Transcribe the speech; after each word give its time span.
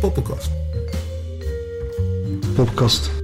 poppenkast? 0.00 0.50
Poppenkast. 2.56 3.17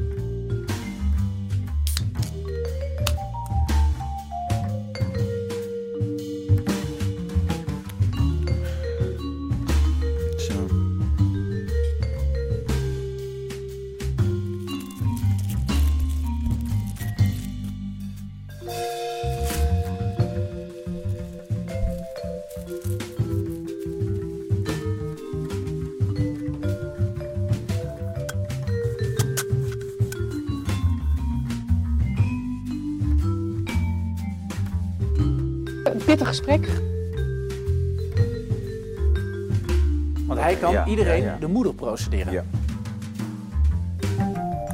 Kan 40.64 40.72
Ja, 40.72 40.86
iedereen 40.86 41.22
ja, 41.22 41.32
ja. 41.32 41.38
de 41.38 41.46
moeder 41.46 41.74
procederen. 41.74 42.32
Ja. 42.32 42.44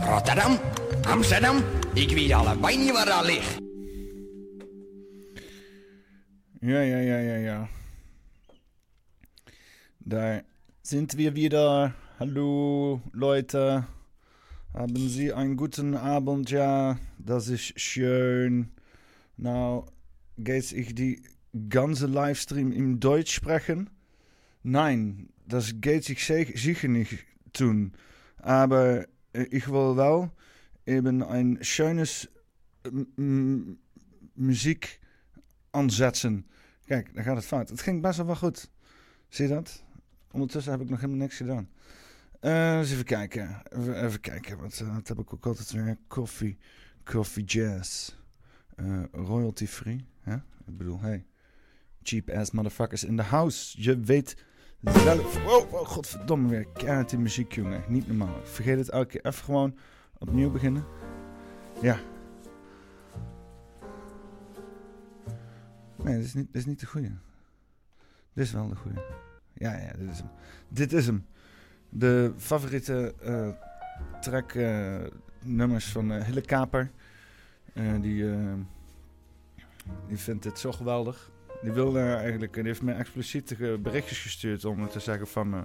Rotterdam, 0.06 0.58
Amsterdam, 1.02 1.56
ik 1.94 2.10
weet 2.10 2.32
allebei 2.32 2.76
niet 2.78 2.92
waar 2.92 3.06
dat 3.06 3.24
ligt. 3.24 3.58
Ja, 6.60 6.80
ja, 6.80 6.96
ja, 6.96 7.18
ja, 7.18 7.34
ja. 7.34 7.68
Da 9.98 10.42
sind 10.82 11.12
wir 11.12 11.32
wieder. 11.32 11.94
Hallo, 12.18 13.00
Leute. 13.12 13.84
Haben 14.72 15.08
Sie 15.08 15.32
einen 15.32 15.56
guten 15.56 15.96
Abend? 15.96 16.50
Ja, 16.50 16.98
das 17.18 17.48
ist 17.48 17.72
schön. 17.80 18.72
Nou, 19.36 19.86
geht 20.36 20.72
ich 20.72 20.94
die 20.94 21.22
ganze 21.68 22.06
Livestream 22.06 22.72
in 22.72 23.00
Deutsch 23.00 23.32
sprechen? 23.32 23.88
Nein, 24.62 25.30
das 25.50 25.72
geht 25.80 26.04
sich 26.04 26.24
sicher 26.54 26.88
nicht 26.88 27.24
tun. 27.52 27.92
Aber 28.36 29.06
äh, 29.32 29.46
ich 29.50 29.68
will 29.68 29.96
wel 29.96 30.30
eben 30.86 31.22
ein 31.22 31.58
schönes 31.60 32.28
m- 32.84 33.06
m- 33.16 33.78
Musik 34.34 35.00
aanzetten. 35.72 36.46
Kijk, 36.86 37.14
dan 37.14 37.24
gaat 37.24 37.36
het 37.36 37.44
fout. 37.44 37.68
Het 37.68 37.80
ging 37.80 38.02
best 38.02 38.22
wel 38.24 38.36
goed. 38.36 38.70
Zie 39.28 39.48
je 39.48 39.54
dat? 39.54 39.84
Ondertussen 40.32 40.72
heb 40.72 40.80
ik 40.80 40.88
nog 40.88 41.00
helemaal 41.00 41.20
niks 41.20 41.36
gedaan. 41.36 41.68
Eh, 42.40 42.78
eens 42.78 42.90
even 42.92 43.04
kijken. 43.04 43.62
Even, 43.68 44.04
even 44.04 44.20
kijken. 44.20 44.58
Wat, 44.58 44.80
eh, 44.80 44.94
wat 44.94 45.08
heb 45.08 45.18
ik 45.18 45.32
ook 45.32 45.46
altijd 45.46 45.70
weer? 45.70 45.98
Coffee. 46.08 46.58
Coffee 47.04 47.44
Jazz. 47.44 48.10
Eh, 48.76 49.02
royalty 49.12 49.66
free. 49.66 50.04
Ik 50.66 50.76
bedoel, 50.76 51.00
hey. 51.00 51.24
Cheap 52.02 52.30
ass 52.30 52.50
motherfuckers 52.50 53.04
in 53.04 53.16
the 53.16 53.22
house. 53.22 53.82
Je 53.82 54.00
weet 54.00 54.36
zelf. 54.82 55.46
Oh 55.46 55.86
godverdomme 55.86 56.48
weer. 56.48 56.66
Keihard 56.66 57.10
die 57.10 57.18
muziek, 57.18 57.52
jongen. 57.52 57.84
Niet 57.88 58.06
normaal. 58.06 58.40
Vergeet 58.42 58.78
het 58.78 58.88
elke 58.88 59.06
keer. 59.06 59.24
Even 59.24 59.44
gewoon 59.44 59.76
opnieuw 60.18 60.50
beginnen. 60.50 60.84
Ja. 61.82 61.98
Nee, 66.02 66.16
dit 66.16 66.24
is 66.24 66.34
niet, 66.34 66.46
dit 66.46 66.56
is 66.56 66.66
niet 66.66 66.80
de 66.80 66.86
goede. 66.86 67.12
Dit 68.32 68.44
is 68.44 68.52
wel 68.52 68.68
de 68.68 68.76
goede. 68.76 69.02
Ja, 69.52 69.76
ja, 69.76 69.92
dit 69.98 70.10
is 70.10 70.18
hem. 70.18 70.30
Dit 70.68 70.92
is 70.92 71.06
hem. 71.06 71.26
De 71.88 72.32
favoriete 72.36 73.14
eh 73.20 73.48
track 74.20 74.54
eh, 74.54 75.00
nummers 75.44 75.92
van 75.92 76.12
eh 76.12 76.24
Hille 76.24 76.40
Kaper. 76.40 76.90
Die, 78.00 78.24
die 80.08 80.18
vindt 80.18 80.42
dit 80.42 80.58
zo 80.58 80.72
geweldig. 80.72 81.30
Die 81.62 81.72
wilde 81.72 82.00
eigenlijk, 82.00 82.54
die 82.54 82.62
heeft 82.62 82.82
mij 82.82 82.94
expliciete 82.96 83.78
berichtjes 83.78 84.22
gestuurd 84.22 84.64
om 84.64 84.88
te 84.88 85.00
zeggen 85.00 85.26
van... 85.26 85.54
eh, 85.54 85.60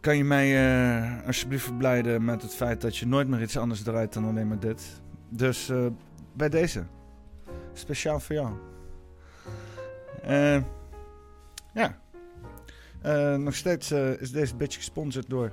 kan 0.00 0.16
je 0.16 0.24
mij 0.24 0.56
eh, 0.56 1.26
alsjeblieft 1.26 1.64
verblijden 1.64 2.24
met 2.24 2.42
het 2.42 2.54
feit 2.54 2.80
dat 2.80 2.96
je 2.96 3.06
nooit 3.06 3.28
meer 3.28 3.42
iets 3.42 3.56
anders 3.56 3.82
draait 3.82 4.12
dan 4.12 4.24
alleen 4.24 4.48
maar 4.48 4.60
dit. 4.60 5.00
Dus 5.28 5.68
eh, 5.68 5.86
bij 6.32 6.48
deze. 6.48 6.84
Speciaal 7.72 8.20
voor 8.20 8.34
jou. 8.34 8.52
Eh, 10.22 10.62
ja. 11.74 11.98
Eh, 13.02 13.36
nog 13.36 13.54
steeds 13.54 13.90
eh, 13.90 14.20
is 14.20 14.30
deze 14.30 14.56
bitch 14.56 14.76
gesponsord 14.76 15.28
door. 15.30 15.50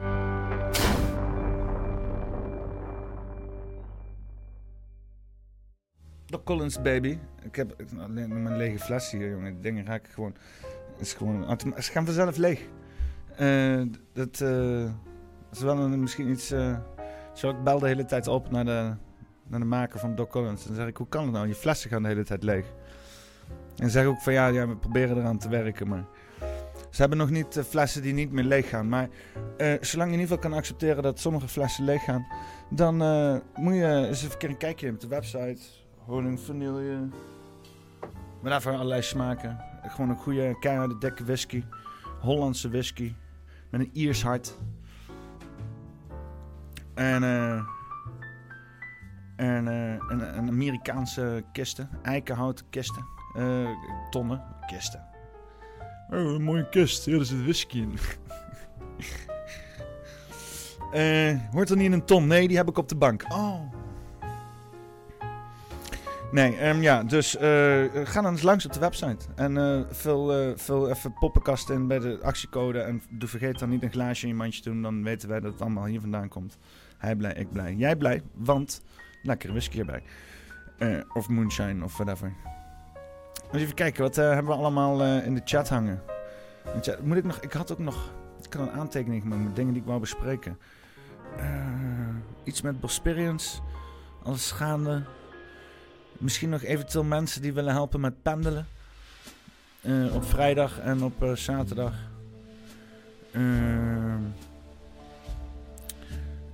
Doc 6.32 6.44
Collins, 6.44 6.82
baby. 6.82 7.18
Ik 7.44 7.56
heb 7.56 7.76
alleen 8.00 8.44
mijn 8.44 8.58
lege 8.58 8.80
fles 8.80 9.12
hier, 9.12 9.30
jongen. 9.30 9.54
Die 9.54 9.62
dingen 9.62 9.88
ik 9.88 10.08
gewoon. 10.14 10.36
Is 10.98 11.14
gewoon. 11.14 11.60
Ze 11.60 11.92
gaan 11.92 12.06
vanzelf 12.06 12.38
leeg. 12.38 12.68
Eh, 13.36 13.82
dat 14.14 14.42
is 15.52 15.60
wel 15.60 15.78
een, 15.78 16.00
misschien 16.00 16.30
iets. 16.30 16.52
eh, 16.52 16.78
zo, 17.34 17.50
ik 17.50 17.64
bel 17.64 17.80
de 17.80 17.88
hele 17.88 18.06
tijd 18.06 18.28
op 18.28 18.52
naar 18.52 18.66
de, 18.66 18.94
naar 19.48 19.60
de 19.60 19.66
maker 19.66 20.00
van 20.00 20.16
Doc 20.16 20.30
Collins. 20.30 20.68
En 20.68 20.76
zeg 20.76 20.88
ik: 20.88 20.98
hoe 20.98 21.08
kan 21.08 21.24
het 21.24 21.34
nou? 21.34 21.48
Je 21.48 21.56
flessen 21.56 21.90
gaan 21.90 22.02
de 22.02 22.08
hele 22.08 22.24
tijd 22.24 22.44
leeg. 22.44 22.66
En 23.78 23.90
zeg 23.90 24.06
ook 24.06 24.22
van 24.22 24.34
ja, 24.34 24.48
ja, 24.48 24.68
we 24.68 24.76
proberen 24.76 25.18
eraan 25.18 25.38
te 25.38 25.50
werken, 25.50 25.88
maar 25.88 26.06
ze 26.90 27.02
hebben 27.02 27.18
nog 27.18 27.30
niet 27.30 27.62
flessen 27.68 28.02
die 28.02 28.14
niet 28.14 28.32
meer 28.32 28.44
leeg 28.44 28.70
gaan. 28.70 28.90
Maar 28.90 29.10
zolang 29.58 30.10
je 30.10 30.16
in 30.16 30.20
ieder 30.20 30.20
geval 30.20 30.38
kan 30.38 30.54
accepteren 30.54 31.04
dat 31.04 31.20
sommige 31.20 31.48
flessen 31.48 31.84
leeg 31.86 32.04
gaan, 32.04 32.28
dan 32.70 32.96
moet 33.56 33.74
je 33.74 34.06
eens 34.08 34.24
even 34.24 34.50
een 34.50 34.58
kijkje 34.58 34.90
op 34.90 35.00
de 35.00 35.08
website. 35.08 35.81
Honing, 36.06 36.40
vanille, 36.40 37.10
maar 38.42 38.52
daarvoor 38.52 38.74
allerlei 38.74 39.02
smaken. 39.02 39.58
Gewoon 39.84 40.10
een 40.10 40.18
goede, 40.18 40.60
keiharde, 40.60 40.98
dikke 40.98 41.24
whisky. 41.24 41.64
Hollandse 42.20 42.70
whisky. 42.70 43.14
Met 43.70 43.82
een 43.82 43.90
Iers 43.94 44.24
hart. 44.24 44.58
En, 46.94 47.24
eh 47.24 47.62
en 49.42 49.68
eh, 49.68 49.94
een, 50.08 50.38
een 50.38 50.48
Amerikaanse 50.48 51.44
kisten. 51.52 51.90
Eikenhouten 52.02 52.66
kisten. 52.70 53.06
Eh, 53.36 53.70
tonnen. 54.10 54.44
Kisten. 54.68 55.06
Oh, 56.10 56.20
een 56.20 56.44
mooie 56.44 56.70
kist. 56.70 57.06
Hier 57.06 57.24
zit 57.24 57.42
whisky 57.42 57.78
in. 57.78 57.98
Eh, 60.92 61.40
hoort 61.52 61.70
er 61.70 61.76
niet 61.76 61.86
in 61.86 61.92
een 61.92 62.06
ton? 62.06 62.28
Nee, 62.28 62.48
die 62.48 62.58
heb 62.58 62.70
ik 62.70 62.78
op 62.78 62.90
de 62.90 62.96
bank. 62.96 63.26
Oh. 63.30 63.81
Nee, 66.32 66.56
ehm, 66.56 66.82
ja, 66.82 67.04
dus 67.04 67.38
eh, 67.38 67.84
ga 67.94 68.22
dan 68.22 68.32
eens 68.32 68.42
langs 68.42 68.66
op 68.66 68.74
de 68.74 68.80
website. 68.80 69.26
En 69.36 69.58
eh, 69.58 69.82
vul, 69.90 70.34
eh, 70.34 70.52
vul 70.56 70.90
even 70.90 71.14
poppenkast 71.14 71.70
in 71.70 71.88
bij 71.88 72.00
de 72.00 72.20
actiecode. 72.22 72.80
En 72.80 73.02
doe 73.10 73.30
vergeet 73.30 73.60
dan 73.60 73.70
niet 73.70 73.84
een 73.84 73.92
glaasje 73.92 74.24
in 74.24 74.32
je 74.32 74.36
mandje 74.36 74.62
te 74.62 74.70
doen. 74.70 74.82
Dan 74.82 75.04
weten 75.04 75.30
wij 75.30 75.40
dat 75.40 75.52
het 75.52 75.62
allemaal 75.62 75.86
hier 75.86 76.00
vandaan 76.00 76.28
komt. 76.28 76.58
Hij 76.98 77.16
blij, 77.16 77.34
ik 77.34 77.52
blij. 77.52 77.74
Jij 77.74 77.96
blij, 77.96 78.22
want 78.34 78.82
lekkere 79.24 79.52
whisky 79.52 79.80
erbij. 79.80 80.04
Of 81.14 81.30
moonshine 81.30 81.84
of 81.84 81.98
whatever. 81.98 82.34
Dus 83.52 83.62
even 83.62 83.76
kijken, 83.76 84.02
wat 84.02 84.16
hebben 84.16 84.46
we 84.46 84.54
allemaal 84.54 85.04
in 85.04 85.36
de 85.36 85.42
chat 85.44 85.70
hangen? 85.70 86.02
Chat- 86.82 87.04
moet 87.04 87.18
ik 87.18 87.24
nog, 87.24 87.40
ik 87.40 87.54
had 87.54 87.72
ook 87.72 87.80
nog 87.80 88.12
ik 88.46 88.54
had 88.54 88.68
een 88.68 88.80
aantekening 88.80 89.22
gemaakt 89.22 89.44
met 89.44 89.56
dingen 89.56 89.74
die 89.74 89.82
ik 89.82 89.88
wou 89.88 90.00
bespreken. 90.00 90.58
Iets 92.44 92.62
met 92.62 92.80
Bosperians. 92.80 93.62
Alles 94.24 94.52
gaande. 94.52 95.04
Misschien 96.22 96.50
nog 96.50 96.62
eventueel 96.62 97.04
mensen 97.04 97.42
die 97.42 97.54
willen 97.54 97.74
helpen 97.74 98.00
met 98.00 98.22
pendelen. 98.22 98.68
Eh, 99.82 100.16
op 100.16 100.24
vrijdag 100.24 100.80
en 100.80 101.04
op 101.04 101.24
eh, 101.24 101.36
zaterdag. 101.36 101.94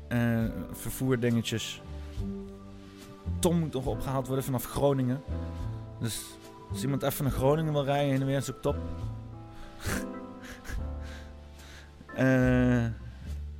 Eh, 0.08 0.46
vervoerdingetjes. 0.72 1.81
Tom 3.40 3.60
moet 3.60 3.74
nog 3.74 3.86
opgehaald 3.86 4.28
worden 4.28 4.46
vanaf 4.46 4.66
Groningen. 4.66 5.22
Dus 6.00 6.22
als 6.69 6.84
iemand 6.84 7.04
even 7.04 7.24
naar 7.24 7.34
Groningen 7.34 7.74
wil 7.74 7.84
rijden, 7.84 8.12
heen 8.12 8.22
en 8.22 8.28
weer 8.28 8.38
is 8.38 8.52
ook 8.52 8.62
top. 8.62 8.78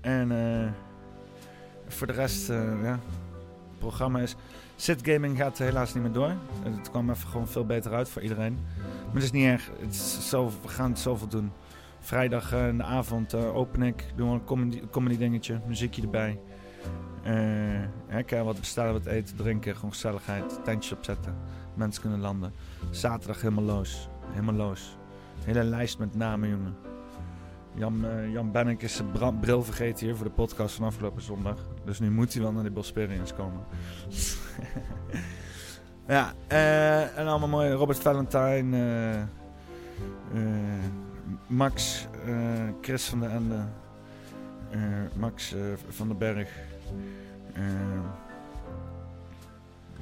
En 0.02 0.34
voor 1.88 2.08
de 2.08 2.14
rest, 2.14 2.48
ja, 2.48 3.00
het 3.70 3.80
programma 3.80 4.20
is... 4.20 4.36
Sit 4.80 5.08
Gaming 5.08 5.38
gaat 5.38 5.58
helaas 5.58 5.94
niet 5.94 6.04
meer 6.04 6.12
door. 6.12 6.34
Het 6.64 6.90
kwam 6.90 7.10
even 7.10 7.28
gewoon 7.28 7.48
veel 7.48 7.66
beter 7.66 7.94
uit 7.94 8.10
voor 8.10 8.22
iedereen. 8.22 8.58
Maar 9.06 9.14
het 9.14 9.24
is 9.24 9.32
niet 9.32 9.46
erg. 9.46 9.72
Het 9.80 10.30
we 10.62 10.68
gaan 10.68 10.98
zoveel 10.98 11.28
doen. 11.28 11.52
Vrijdag 12.00 12.54
eh, 12.54 12.68
in 12.68 12.78
de 12.78 12.84
avond 12.84 13.34
eh, 13.34 13.56
open 13.56 13.82
ik. 13.82 14.06
Doen 14.16 14.30
we 14.30 14.34
een 14.34 14.44
comedy, 14.44 14.82
comedy 14.92 15.18
dingetje. 15.18 15.60
Muziekje 15.68 16.02
erbij. 16.02 16.40
Je 18.28 18.44
wat 18.44 18.60
bestellen, 18.60 18.94
wat 18.94 19.06
eten, 19.06 19.36
drinken. 19.36 19.76
Gewoon 19.76 19.92
gezelligheid. 19.92 20.60
Tentjes 20.64 20.98
opzetten. 20.98 21.36
Mensen 21.74 22.02
kunnen 22.02 22.20
landen. 22.20 22.54
Zaterdag 22.90 23.42
helemaal 23.42 23.64
los. 23.64 24.10
Helemaal 24.30 24.56
los. 24.56 24.98
Hele 25.46 25.64
lijst 25.64 26.00
met 26.00 26.16
namen, 26.16 26.50
jongen. 26.50 26.87
Jan, 27.78 28.06
eh, 28.06 28.32
Jan 28.32 28.52
Bennek 28.52 28.82
is 28.82 28.96
zijn 28.96 29.40
bril 29.40 29.64
vergeten 29.64 30.06
hier 30.06 30.16
voor 30.16 30.26
de 30.26 30.32
podcast 30.32 30.76
van 30.76 30.86
afgelopen 30.86 31.22
zondag. 31.22 31.58
Dus 31.86 32.00
nu 32.00 32.12
moet 32.12 32.34
hij 32.34 32.42
wel 32.42 32.52
naar 32.52 32.64
de 32.64 32.72
Bosperians 32.72 33.34
komen. 33.34 33.64
ja, 36.08 36.34
eh, 36.48 37.18
en 37.18 37.28
allemaal 37.28 37.48
mooi. 37.48 37.72
Robert 37.72 38.00
Valentine, 38.00 38.78
eh, 40.34 40.42
Max, 41.48 42.08
Chris 42.82 43.06
van 43.06 43.20
der 43.20 43.30
Ende, 43.30 43.60
Max 45.16 45.56
van 45.88 46.08
den 46.08 46.18
Berg, 46.18 46.50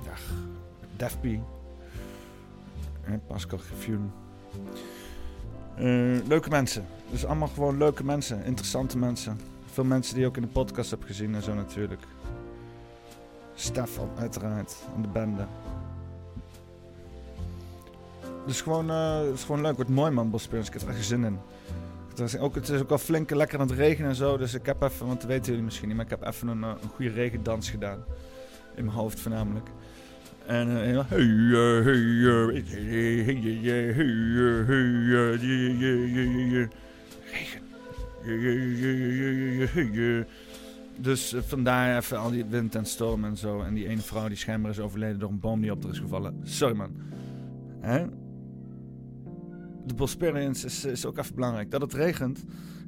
ja, 0.04 0.14
Pascal. 3.28 3.60
Eh, 5.76 6.28
leuke 6.28 6.50
mensen. 6.50 6.86
Dus 7.12 7.26
allemaal 7.26 7.48
gewoon 7.48 7.78
leuke 7.78 8.04
mensen, 8.04 8.44
interessante 8.46 8.98
mensen. 8.98 9.40
Veel 9.72 9.84
mensen 9.84 10.14
die 10.14 10.24
je 10.24 10.30
ook 10.30 10.36
in 10.36 10.42
de 10.42 10.48
podcast 10.48 10.90
heb 10.92 11.04
gezien 11.04 11.36
en 11.36 11.42
zo 11.42 11.54
natuurlijk. 11.54 12.02
Stef 13.56 13.98
al- 14.00 14.12
uiteraard, 14.18 14.76
en 14.96 15.02
de 15.02 15.08
bende. 15.08 15.46
Dus 18.46 18.62
gewoon, 18.62 18.90
eh, 18.90 19.20
het 19.20 19.34
is 19.34 19.44
gewoon 19.44 19.62
leuk. 19.62 19.76
Wordt 19.76 19.90
mooi 19.92 20.12
man, 20.12 20.30
Bospierens. 20.30 20.68
Ik 20.68 20.74
heb 20.74 20.82
er 20.82 20.90
echt 20.96 21.06
zin 21.06 21.24
in. 21.24 21.40
Het 22.10 22.20
is, 22.20 22.38
ook, 22.38 22.56
het 22.56 22.70
is 22.70 22.82
ook 22.82 22.92
al 22.92 22.98
flink 22.98 23.30
lekker 23.30 23.60
aan 23.60 23.68
het 23.68 23.78
regenen 23.78 24.10
en 24.10 24.16
zo. 24.16 24.38
Dus 24.38 24.54
ik 24.54 24.66
heb 24.66 24.82
even, 24.82 25.08
want 25.08 25.22
dat 25.22 25.30
weten 25.30 25.46
jullie 25.46 25.64
misschien 25.64 25.88
niet, 25.88 25.96
maar 25.98 26.06
ik 26.06 26.12
heb 26.12 26.26
even 26.28 26.48
een, 26.48 26.64
eh, 26.64 26.72
goede 26.96 27.12
regendans 27.12 27.70
gedaan. 27.70 28.04
In 28.76 28.86
mijn 28.86 28.98
hoofd 28.98 29.20
voornamelijk. 29.20 29.68
En 30.46 30.68
Dus 40.98 41.34
eh, 41.34 41.42
vandaar 41.42 41.98
even 41.98 42.20
al 42.20 42.32
die 42.32 42.46
wind 42.46 42.76
en 42.76 42.86
storm 42.86 43.26
en 43.26 43.38
zo. 43.38 43.62
En 43.62 43.74
die 43.74 43.88
ene 43.88 44.02
vrouw 44.02 44.28
die 44.28 44.38
schijnbaar 44.38 44.72
is 44.72 44.80
overleden 44.80 45.20
door 45.20 45.30
een 45.30 45.40
boom 45.40 45.62
die 45.62 45.72
op 45.72 45.84
haar 45.84 45.92
is 45.92 46.00
gevallen. 46.00 46.40
Sorry 46.44 46.76
man. 46.76 46.92
Hè? 47.80 48.06
De 49.86 49.94
Bosperians 49.94 50.64
is, 50.64 50.86
is 50.86 51.06
ook 51.06 51.18
even 51.18 51.36
belangrijk. 51.36 51.72
Dat 51.72 51.82
het 51.82 51.94
regent 51.94 52.44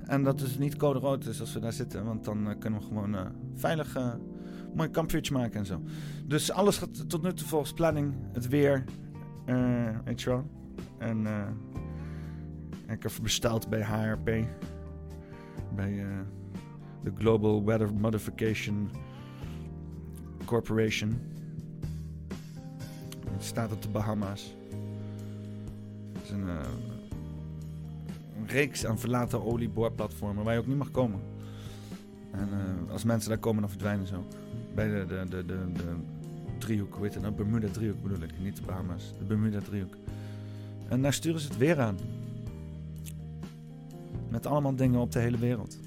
en 0.06 0.24
dat 0.24 0.40
het 0.40 0.60
niet 0.60 0.76
code 0.76 1.00
rood 1.00 1.26
is 1.26 1.40
als 1.40 1.54
we 1.54 1.60
daar 1.60 1.74
zitten. 1.74 2.06
Want 2.06 2.24
dan 2.24 2.50
eh, 2.50 2.58
kunnen 2.60 2.80
we 2.80 2.86
gewoon 2.86 3.16
eh, 3.16 3.26
veilig 3.56 3.96
eh, 3.96 4.04
een 4.04 4.76
mooi 4.76 4.90
kampvuurtje 4.90 5.34
maken 5.34 5.60
en 5.60 5.66
zo. 5.66 5.82
Dus 6.26 6.52
alles 6.52 6.78
gaat 6.78 7.10
tot 7.10 7.22
nu 7.22 7.34
toe 7.34 7.48
volgens 7.48 7.74
planning. 7.74 8.14
Het 8.34 8.48
weer, 8.48 8.84
eh 9.46 9.98
weet 10.06 10.22
je 10.22 10.30
wel. 10.30 10.50
En 10.98 11.28
eh, 11.28 11.48
ik 12.88 13.04
heb 13.04 13.12
besteld 13.22 13.70
bij 13.70 13.82
HRP. 13.82 14.26
Bij 15.76 16.00
eh, 16.00 16.06
de 17.04 17.12
Global 17.16 17.64
Weather 17.64 17.94
Modification 17.94 18.90
Corporation. 20.46 21.20
Het 23.32 23.44
staat 23.44 23.72
op 23.72 23.82
de 23.82 23.90
Bahama's. 23.90 24.56
Het 26.14 26.24
is 26.24 26.30
een, 26.30 26.48
eh, 26.48 26.56
een 28.38 28.48
reeks 28.48 28.86
aan 28.86 29.00
verlaten 29.00 29.46
olieboorplatformen 29.46 30.44
waar 30.44 30.54
je 30.54 30.60
ook 30.60 30.68
niet 30.68 30.78
mag 30.78 30.92
komen. 30.92 31.20
En 32.32 32.50
eh, 32.52 32.92
als 32.92 33.04
mensen 33.04 33.30
daar 33.30 33.40
komen, 33.40 33.62
dan 33.62 33.70
verdwijnen 33.70 34.08
ze 34.08 34.16
ook. 34.16 34.32
Bij 34.76 34.88
de, 34.88 35.06
de, 35.06 35.26
de, 35.30 35.46
de, 35.46 35.72
de 35.74 35.96
driehoek, 36.58 37.20
nou? 37.22 37.34
Bermuda 37.34 37.68
driehoek 37.68 38.02
bedoel 38.02 38.22
ik, 38.22 38.40
niet 38.40 38.56
de 38.56 38.62
Bahama's. 38.62 39.14
De 39.18 39.26
Bermuda 39.26 39.60
driehoek. 39.60 39.96
En 40.88 41.02
daar 41.02 41.14
sturen 41.14 41.40
ze 41.40 41.48
het 41.48 41.58
weer 41.58 41.80
aan. 41.80 41.98
Met 44.30 44.46
allemaal 44.46 44.76
dingen 44.76 45.00
op 45.00 45.12
de 45.12 45.20
hele 45.20 45.38
wereld. 45.38 45.80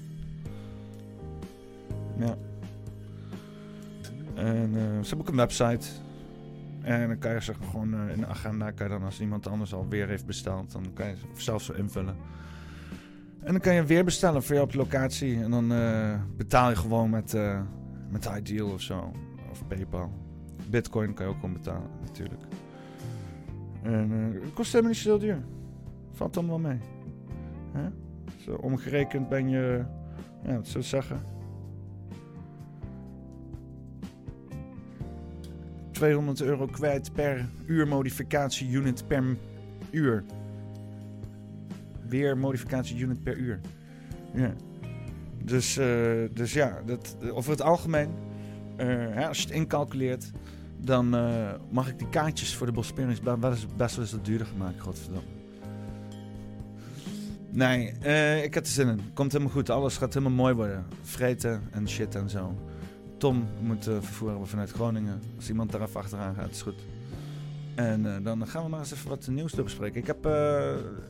Ja. 2.17 2.35
En 4.35 4.71
eh, 4.75 4.81
ze 4.81 5.07
hebben 5.07 5.19
ook 5.19 5.27
een 5.27 5.35
website. 5.35 5.87
En 6.81 7.07
dan 7.07 7.17
kan 7.17 7.33
je 7.33 7.39
zeggen 7.39 7.65
gewoon 7.65 7.93
eh, 7.93 8.13
in 8.13 8.19
de 8.19 8.25
agenda, 8.25 8.71
kan 8.71 8.87
je 8.87 8.93
dan 8.93 9.03
als 9.03 9.21
iemand 9.21 9.47
anders 9.47 9.73
al 9.73 9.87
weer 9.89 10.07
heeft 10.07 10.25
besteld, 10.25 10.71
dan 10.71 10.93
kan 10.93 11.07
je 11.07 11.15
zelf 11.35 11.61
zo 11.61 11.73
invullen. 11.73 12.15
En 13.39 13.51
dan 13.51 13.61
kan 13.61 13.73
je 13.73 13.83
weer 13.83 14.03
bestellen 14.03 14.43
voor 14.43 14.55
je 14.55 14.61
op 14.61 14.73
locatie. 14.73 15.43
En 15.43 15.51
dan 15.51 15.71
eh, 15.71 16.19
betaal 16.37 16.69
je 16.69 16.75
gewoon 16.75 17.09
met, 17.09 17.37
met 18.09 18.29
Ideal 18.37 18.69
of 18.69 18.81
zo. 18.81 19.11
Of 19.51 19.67
PayPal. 19.67 20.11
Bitcoin 20.69 21.13
kan 21.13 21.25
je 21.25 21.31
ook 21.31 21.39
gewoon 21.39 21.53
betalen, 21.53 21.89
natuurlijk. 22.05 22.41
En 23.83 24.11
het 24.11 24.53
kost 24.53 24.71
helemaal 24.71 24.93
niet 24.93 25.01
zo 25.01 25.17
duur. 25.17 25.43
Valt 26.11 26.35
wel 26.35 26.59
mee. 26.59 26.77
Hè? 27.71 27.89
Zo 28.43 28.53
omgerekend 28.53 29.29
ben 29.29 29.49
je, 29.49 29.83
ja, 30.43 30.59
ik 30.63 30.81
zeggen? 30.81 31.21
200 35.91 36.41
euro 36.41 36.65
kwijt 36.65 37.13
per 37.13 37.45
uur 37.65 37.87
modificatie 37.87 38.69
unit 38.69 39.07
per 39.07 39.37
uur. 39.91 40.23
Weer 42.07 42.37
modificatie 42.37 42.99
unit 42.99 43.23
per 43.23 43.37
uur. 43.37 43.59
Ja. 44.33 44.53
Dus, 45.43 45.77
eh, 45.77 45.87
dus 46.33 46.53
ja, 46.53 46.81
dat, 46.85 47.17
over 47.31 47.51
het 47.51 47.61
algemeen, 47.61 48.09
eh, 48.75 49.27
als 49.27 49.37
je 49.37 49.43
het 49.47 49.55
incalculeert, 49.55 50.31
dan 50.77 51.15
eh, 51.15 51.53
mag 51.69 51.89
ik 51.89 51.99
die 51.99 52.09
kaartjes 52.09 52.55
voor 52.55 52.67
de 52.67 52.73
eens 53.49 53.75
best 53.77 53.95
wel 53.95 54.05
eens 54.05 54.13
wat 54.13 54.25
duurder 54.25 54.47
maken, 54.57 54.81
godverdamme. 54.81 55.40
Nee, 57.51 57.93
eh, 58.01 58.43
ik 58.43 58.53
heb 58.53 58.63
er 58.63 58.71
zin 58.71 58.87
in. 58.87 59.01
Komt 59.13 59.31
helemaal 59.31 59.53
goed. 59.53 59.69
Alles 59.69 59.97
gaat 59.97 60.13
helemaal 60.13 60.35
mooi 60.35 60.53
worden. 60.53 60.85
Vreten 61.01 61.61
en 61.71 61.89
shit 61.89 62.15
en 62.15 62.29
zo. 62.29 62.55
Tom 63.21 63.47
moet 63.61 63.87
eh, 63.87 63.93
vervoer 63.99 64.29
hebben 64.29 64.47
vanuit 64.47 64.71
Groningen. 64.71 65.21
Als 65.35 65.49
iemand 65.49 65.71
daar 65.71 65.81
even 65.81 65.99
achteraan 65.99 66.35
gaat, 66.35 66.49
is 66.49 66.61
goed. 66.61 66.85
En 67.75 68.15
eh, 68.15 68.23
dan 68.23 68.47
gaan 68.47 68.63
we 68.63 68.69
maar 68.69 68.79
eens 68.79 68.93
even 68.93 69.09
wat 69.09 69.27
nieuws 69.27 69.51
te 69.51 69.63
bespreken. 69.63 70.01
Ik 70.01 70.07
heb 70.07 70.23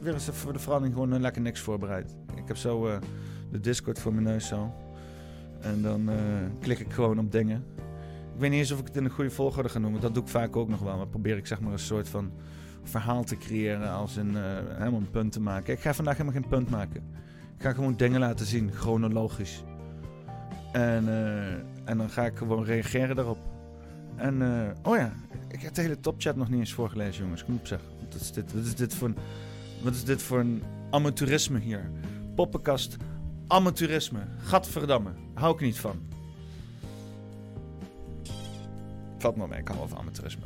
weer 0.02 0.14
eens 0.14 0.28
even 0.28 0.34
voor 0.34 0.54
de 0.54 0.60
verandering 0.60 0.94
gewoon 0.94 1.14
eh, 1.14 1.20
lekker 1.20 1.42
niks 1.42 1.60
voorbereid. 1.60 2.16
Ik 2.36 2.48
heb 2.48 2.58
zo 2.58 3.00
de 3.52 3.60
Discord 3.60 4.00
voor 4.00 4.14
mijn 4.14 4.26
neus 4.26 4.48
zo. 4.48 4.74
En 5.60 5.82
dan 5.82 6.10
klik 6.60 6.80
ik 6.80 6.94
gewoon 6.94 7.20
op 7.20 7.32
dingen. 7.32 7.64
Ik 8.34 8.40
weet 8.40 8.50
niet 8.50 8.60
eens 8.60 8.72
of 8.72 8.80
ik 8.80 8.88
het 8.88 8.96
in 8.96 9.04
de 9.04 9.10
goede 9.10 9.30
volgorde 9.30 9.70
ga 9.70 9.80
noemen. 9.80 10.02
Dat 10.02 10.14
doe 10.14 10.24
ik 10.24 10.30
vaak 10.30 10.56
ook 10.56 10.70
nog 10.70 10.80
wel. 10.80 10.98
Maar 10.98 11.08
probeer 11.08 11.38
ik 11.38 11.48
zeg 11.48 11.60
maar 11.60 11.72
een 11.72 11.80
soort 11.80 12.10
van 12.10 12.32
verhaal 12.84 13.24
te 13.24 13.38
creëren 13.38 13.92
als 13.92 14.16
een, 14.16 14.38
eh, 14.38 14.44
helemaal 14.78 15.00
een 15.00 15.10
punt 15.10 15.32
te 15.32 15.42
maken. 15.42 15.74
Ik 15.74 15.80
ga 15.80 15.94
vandaag 15.94 16.18
helemaal 16.18 16.42
geen 16.42 16.50
punt 16.50 16.70
maken. 16.70 17.04
Ik 17.58 17.62
ga 17.62 17.74
gewoon 17.74 17.96
dingen 17.96 18.20
laten 18.20 18.46
zien, 18.46 18.72
chronologisch. 18.72 19.64
En, 20.72 21.08
eh, 21.08 21.54
en 21.90 21.98
dan 21.98 22.10
ga 22.10 22.26
ik 22.26 22.38
gewoon 22.38 22.64
reageren 22.64 23.16
daarop. 23.16 23.38
En, 24.16 24.42
eh, 24.42 24.92
oh 24.92 24.98
ja, 24.98 25.14
ik 25.48 25.62
heb 25.62 25.74
de 25.74 25.82
hele 25.82 26.00
topchat 26.00 26.36
nog 26.36 26.50
niet 26.50 26.60
eens 26.60 26.74
voorgelezen, 26.74 27.24
jongens. 27.24 27.46
Kom 27.46 27.56
op 27.56 27.68
zeg. 27.68 27.80
Wat 28.04 28.22
is 28.22 28.32
dit, 28.32 28.54
wat 28.54 28.66
is 28.66 28.76
dit 28.76 28.96
voor 28.96 29.08
een, 29.08 29.18
wat 29.84 29.94
is 29.94 30.04
dit 30.04 30.22
voor 30.22 30.46
amateurisme 30.90 31.60
hier? 31.60 31.92
Poppenkast, 32.36 32.98
amateurisme. 33.48 34.20
Gadverdamme, 34.38 35.10
hou 35.34 35.54
ik 35.54 35.62
niet 35.62 35.80
van. 35.80 36.00
Valt 39.18 39.36
me 39.36 39.48
mee, 39.48 39.60
ik 39.60 39.68
hou 39.68 39.90
van 39.90 39.98
amateurisme. 39.98 40.46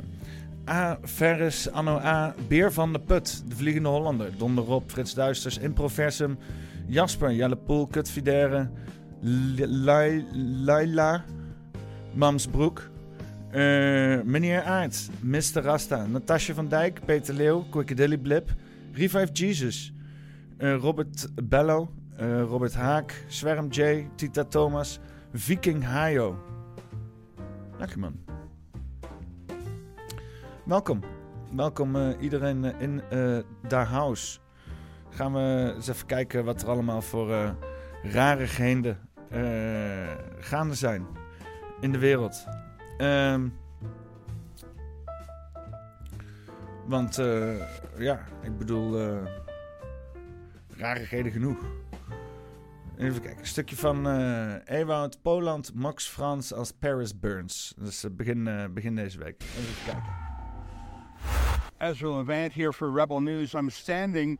A. 0.68 0.98
Ferris, 1.02 1.70
Anno 1.72 1.98
A. 1.98 2.34
Beer 2.48 2.72
van 2.72 2.92
de 2.92 2.98
Put, 2.98 3.42
De 3.48 3.54
Vliegende 3.56 3.88
Hollander. 3.88 4.30
Donder 4.38 4.64
Rob, 4.64 4.90
Frits 4.90 5.14
Duisters, 5.14 5.58
Improversum. 5.58 6.38
Jasper, 6.88 7.30
Jelle 7.32 7.56
Poel, 7.56 7.86
Kutvidere. 7.86 8.70
Laila, 10.64 11.24
Mamsbroek. 12.14 12.90
eh, 13.50 14.20
meneer 14.24 14.62
Aert, 14.62 15.08
Mr. 15.20 15.62
Rasta. 15.62 16.06
Natasja 16.06 16.54
van 16.54 16.68
Dijk, 16.68 17.00
Peter 17.04 17.34
Leeuw, 17.34 17.64
Quickedilly 17.70 18.18
Blip. 18.18 18.54
Revive 18.92 19.32
Jesus. 19.32 19.92
eh, 20.58 20.74
Robert 20.80 21.26
Bello. 21.48 21.88
eh, 22.16 22.42
Robert 22.42 22.74
Haak. 22.74 23.24
Zwerm 23.28 23.68
J. 23.68 24.06
Tita 24.16 24.44
Thomas. 24.44 24.98
Viking 25.32 25.84
Hayo. 25.84 26.36
Lekker 27.78 27.98
man. 27.98 28.25
Welkom. 30.66 31.00
Welkom 31.52 31.96
eh, 31.96 32.08
iedereen 32.20 32.64
eh, 32.64 32.80
in 32.80 33.02
de 33.68 33.74
house. 33.74 34.38
Gaan 35.10 35.32
we 35.32 35.72
eens 35.74 35.88
even 35.88 36.06
kijken 36.06 36.44
wat 36.44 36.62
er 36.62 36.68
allemaal 36.68 37.02
voor 37.02 37.32
eh 37.32 37.50
rarigheden 38.02 38.98
gaande 40.38 40.74
zijn 40.74 41.06
in 41.80 41.92
de 41.92 41.98
wereld. 41.98 42.46
Ehm, 42.98 43.48
want 46.86 47.16
ja, 47.98 48.24
ik 48.42 48.58
bedoel, 48.58 49.18
rarigheden 50.68 51.32
genoeg. 51.32 51.58
Even 52.96 53.20
kijken, 53.20 53.40
een 53.40 53.46
stukje 53.46 53.76
van 53.76 54.06
Ewout, 54.64 55.22
Poland, 55.22 55.74
Max 55.74 56.08
Frans 56.08 56.52
als 56.52 56.72
Paris 56.72 57.18
Burns. 57.18 57.74
Dus 57.78 58.06
begin, 58.12 58.70
begin 58.74 58.94
deze 58.94 59.18
week. 59.18 59.42
Even 59.42 59.84
kijken. 59.84 60.25
Ezra 61.80 62.10
Levant 62.10 62.54
here 62.54 62.72
for 62.72 62.90
Rebel 62.90 63.20
News. 63.20 63.54
I'm 63.54 63.68
standing 63.68 64.38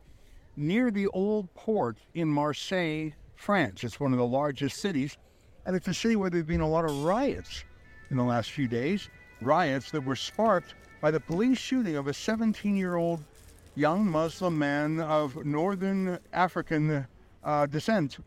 near 0.55 0.89
the 0.89 1.07
old 1.07 1.53
port 1.53 1.97
in 2.15 2.27
Marseille, 2.27 3.11
France. 3.35 3.83
It's 3.83 3.99
one 3.99 4.11
of 4.11 4.17
the 4.17 4.25
largest 4.25 4.77
cities, 4.77 5.17
and 5.65 5.75
it's 5.75 5.87
a 5.87 5.93
city 5.93 6.15
where 6.15 6.31
there 6.31 6.39
have 6.39 6.47
been 6.47 6.61
a 6.61 6.69
lot 6.69 6.85
of 6.85 7.03
riots 7.03 7.63
in 8.09 8.17
the 8.17 8.23
last 8.23 8.51
few 8.51 8.67
days. 8.67 9.09
Riots 9.39 9.91
that 9.91 10.03
were 10.03 10.15
sparked 10.15 10.73
by 10.99 11.11
the 11.11 11.19
police 11.19 11.59
shooting 11.59 11.95
of 11.95 12.07
a 12.07 12.13
17 12.13 12.75
year 12.75 12.95
old 12.95 13.23
young 13.75 14.07
Muslim 14.07 14.57
man 14.57 14.99
of 14.99 15.45
northern 15.45 16.17
African 16.33 17.05
uh, 17.43 17.65
descent 17.67 18.17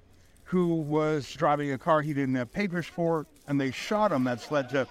who 0.44 0.76
was 0.76 1.32
driving 1.32 1.72
a 1.72 1.78
car 1.78 2.00
he 2.00 2.12
didn't 2.12 2.36
have 2.36 2.52
papers 2.52 2.86
for, 2.86 3.26
and 3.48 3.60
they 3.60 3.72
shot 3.72 4.12
him. 4.12 4.22
That's 4.22 4.52
led 4.52 4.68
to 4.70 4.86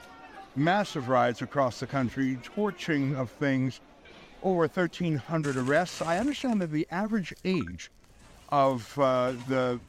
massive 0.58 1.08
riots 1.08 1.42
across 1.42 1.80
the 1.80 1.88
country, 1.88 2.38
torching 2.44 3.16
of 3.16 3.30
things, 3.30 3.80
over 4.43 4.62
1,300 4.62 5.58
arrests. 5.58 6.01
I 6.01 6.17
understand 6.17 6.62
that 6.62 6.72
the 6.72 6.88
average 6.91 7.34
age 7.43 7.91
of 8.50 8.98
uh, 8.98 9.34
the 9.48 9.79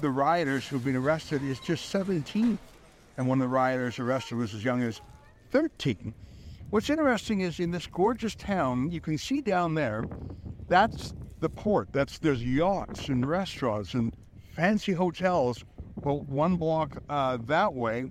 the 0.00 0.10
rioters 0.10 0.66
who've 0.66 0.84
been 0.84 0.96
arrested 0.96 1.42
is 1.42 1.60
just 1.60 1.90
17, 1.90 2.58
and 3.16 3.28
one 3.28 3.38
of 3.38 3.42
the 3.42 3.48
rioters 3.48 3.98
arrested 3.98 4.36
was 4.36 4.54
as 4.54 4.64
young 4.64 4.82
as 4.82 5.00
13. 5.50 6.12
What's 6.70 6.88
interesting 6.88 7.40
is 7.40 7.60
in 7.60 7.70
this 7.70 7.86
gorgeous 7.86 8.34
town, 8.34 8.90
you 8.90 9.00
can 9.00 9.18
see 9.18 9.42
down 9.42 9.74
there, 9.74 10.04
that's 10.68 11.12
the 11.40 11.50
port. 11.50 11.92
That's 11.92 12.18
there's 12.18 12.42
yachts 12.42 13.08
and 13.08 13.26
restaurants 13.26 13.92
and 13.94 14.16
fancy 14.54 14.92
hotels. 14.92 15.64
Well, 15.96 16.20
one 16.22 16.56
block 16.56 17.02
uh, 17.08 17.36
that 17.44 17.74
way 17.74 18.10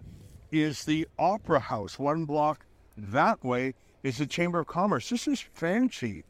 is 0.52 0.86
the 0.86 1.08
Opera 1.18 1.60
House. 1.60 1.98
One 1.98 2.26
block 2.26 2.66
that 2.98 3.44
way 3.44 3.74
is 4.04 4.18
the 4.18 4.26
Chamber 4.26 4.60
of 4.60 4.68
Commerce. 4.68 5.10
This 5.10 5.28
is 5.28 5.40
fancy, 5.40 6.24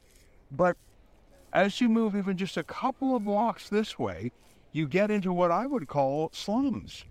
but 0.51 0.77
as 1.53 1.81
you 1.81 1.89
move 1.89 2.15
even 2.15 2.37
just 2.37 2.57
a 2.57 2.63
couple 2.63 3.15
of 3.15 3.25
blocks 3.25 3.69
this 3.69 3.99
way, 3.99 4.31
you 4.71 4.87
get 4.87 5.11
into 5.11 5.33
what 5.33 5.51
I 5.51 5.65
would 5.65 5.87
call 5.87 6.29
slums, 6.33 7.03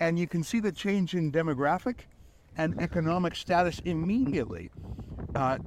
and 0.00 0.18
you 0.18 0.26
can 0.26 0.42
see 0.42 0.60
the 0.60 0.72
change 0.72 1.14
in 1.14 1.30
demographic 1.30 2.00
and 2.56 2.80
economic 2.80 3.34
status 3.34 3.80
immediately. 3.84 4.70
Uh, 5.34 5.58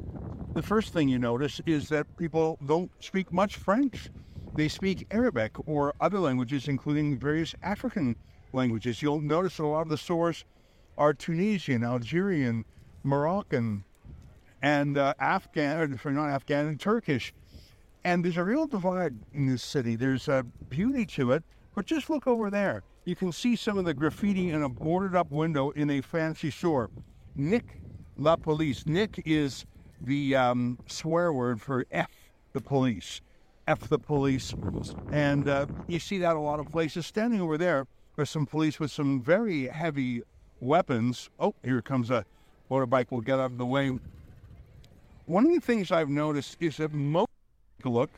the 0.54 0.62
first 0.62 0.94
thing 0.94 1.10
you 1.10 1.20
notice 1.20 1.62
is 1.66 1.90
that 1.90 2.06
people 2.18 2.58
don't 2.66 2.92
speak 3.00 3.32
much 3.34 3.58
French. 3.58 4.10
They 4.56 4.68
speak 4.68 5.06
Arabic 5.12 5.52
or 5.68 5.94
other 6.00 6.20
languages, 6.20 6.68
including 6.68 7.20
various 7.20 7.54
African 7.62 8.16
languages. 8.54 9.02
You'll 9.02 9.22
notice 9.22 9.60
a 9.60 9.66
lot 9.66 9.82
of 9.82 9.90
the 9.90 9.98
stores 9.98 10.46
are 10.98 11.14
Tunisian, 11.14 11.84
Algerian, 11.84 12.64
Moroccan, 13.04 13.84
and 14.66 14.98
uh, 14.98 15.14
Afghan, 15.20 15.96
or 16.04 16.12
not 16.12 16.30
Afghan, 16.32 16.66
and 16.66 16.80
Turkish. 16.80 17.32
And 18.04 18.26
there's 18.26 18.38
a 18.38 18.44
real 18.44 18.66
divide 18.66 19.14
in 19.32 19.46
this 19.46 19.62
city. 19.62 19.96
There's 19.96 20.28
a 20.28 20.44
beauty 20.70 21.06
to 21.18 21.34
it, 21.34 21.44
but 21.76 21.86
just 21.86 22.10
look 22.10 22.26
over 22.26 22.50
there. 22.50 22.82
You 23.04 23.16
can 23.16 23.32
see 23.32 23.56
some 23.56 23.78
of 23.78 23.86
the 23.86 23.94
graffiti 23.94 24.50
in 24.50 24.64
a 24.64 24.70
boarded 24.70 25.16
up 25.16 25.30
window 25.30 25.70
in 25.70 25.92
a 25.92 26.02
fancy 26.02 26.50
store. 26.50 26.90
Nick 27.36 27.80
La 28.18 28.36
Police. 28.38 28.88
Nick 28.88 29.22
is 29.24 29.68
the 30.02 30.36
um, 30.36 30.80
swear 30.88 31.32
word 31.32 31.62
for 31.62 31.86
F 31.92 32.10
the 32.54 32.62
police. 32.62 33.22
F 33.68 33.88
the 33.88 34.00
police. 34.00 34.56
And 35.12 35.48
uh, 35.48 35.68
you 35.88 36.00
see 36.00 36.18
that 36.18 36.36
a 36.36 36.40
lot 36.40 36.60
of 36.60 36.72
places. 36.72 37.06
Standing 37.06 37.40
over 37.40 37.60
there 37.60 37.86
are 38.18 38.26
some 38.26 38.48
police 38.48 38.80
with 38.80 38.90
some 38.90 39.22
very 39.22 39.68
heavy 39.68 40.24
weapons. 40.60 41.30
Oh, 41.40 41.54
here 41.64 41.84
comes 41.84 42.10
a 42.10 42.26
motorbike. 42.72 43.12
We'll 43.12 43.22
get 43.22 43.38
out 43.38 43.52
of 43.52 43.60
the 43.60 43.66
way. 43.68 44.00
One 45.28 45.48
of 45.48 45.54
the 45.54 45.60
things 45.60 45.92
I've 45.92 46.10
noticed 46.10 46.56
is 46.60 46.76
that 46.78 46.94
most 46.94 47.30
look. 47.84 48.12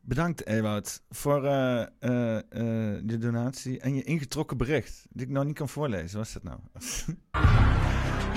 Bedankt, 0.00 0.46
Ewout, 0.46 1.02
voor 1.10 1.44
eh, 1.44 1.80
eh, 1.80 2.36
eh, 2.36 2.42
de 3.04 3.18
donatie 3.18 3.80
en 3.80 3.94
je 3.94 4.02
ingetrokken 4.02 4.56
bericht. 4.56 5.06
Die 5.10 5.26
ik 5.26 5.32
nou 5.32 5.46
niet 5.46 5.54
kan 5.54 5.68
voorlezen. 5.68 6.18
Wat 6.18 6.26
is 6.26 6.32
dat 6.32 6.42
nou? 6.42 6.58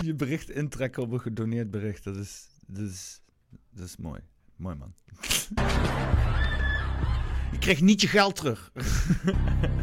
je 0.05 0.13
bericht 0.13 0.49
intrekken 0.49 1.03
op 1.03 1.11
een 1.11 1.21
gedoneerd 1.21 1.71
bericht. 1.71 2.03
Dat 2.03 2.15
is, 2.15 2.47
dat 2.67 2.89
is, 2.89 3.21
dat 3.69 3.85
is 3.85 3.97
mooi. 3.97 4.21
Mooi, 4.55 4.75
man. 4.75 4.93
je 7.51 7.57
kreeg 7.59 7.81
niet 7.81 8.01
je 8.01 8.07
geld 8.07 8.35
terug. 8.35 8.71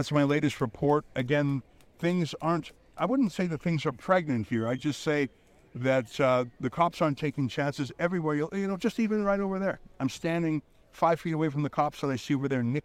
That's 0.00 0.12
my 0.12 0.22
latest 0.22 0.62
report. 0.62 1.04
Again, 1.14 1.62
things 1.98 2.34
aren't, 2.40 2.72
I 2.96 3.04
wouldn't 3.04 3.32
say 3.32 3.46
that 3.48 3.60
things 3.60 3.84
are 3.84 3.92
pregnant 3.92 4.46
here. 4.46 4.66
I 4.66 4.74
just 4.74 5.02
say 5.02 5.28
that 5.74 6.18
uh, 6.18 6.46
the 6.58 6.70
cops 6.70 7.02
aren't 7.02 7.18
taking 7.18 7.48
chances 7.48 7.92
everywhere. 7.98 8.34
You, 8.34 8.48
you 8.54 8.66
know, 8.66 8.78
just 8.78 8.98
even 8.98 9.22
right 9.24 9.40
over 9.40 9.58
there. 9.58 9.78
I'm 10.00 10.08
standing 10.08 10.62
five 10.90 11.20
feet 11.20 11.34
away 11.34 11.50
from 11.50 11.62
the 11.62 11.68
cops 11.68 12.02
and 12.02 12.10
I 12.10 12.16
see 12.16 12.34
over 12.34 12.48
there 12.48 12.62
Nick 12.62 12.84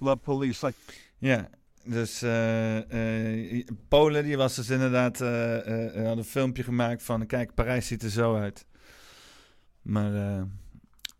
Love 0.00 0.22
Police. 0.22 0.62
Like, 0.62 0.76
yeah. 1.20 1.44
dus 1.84 2.22
eh, 2.22 3.58
eh, 3.58 3.66
Polen 3.88 4.24
die 4.24 4.36
was 4.36 4.54
dus 4.54 4.70
inderdaad, 4.70 5.20
eh, 5.20 6.06
had 6.06 6.16
een 6.16 6.24
filmpje 6.24 6.62
gemaakt 6.62 7.02
van, 7.02 7.26
kijk, 7.26 7.54
Parijs 7.54 7.86
ziet 7.86 8.02
er 8.02 8.10
zo 8.10 8.36
uit. 8.36 8.66
Maar, 9.82 10.46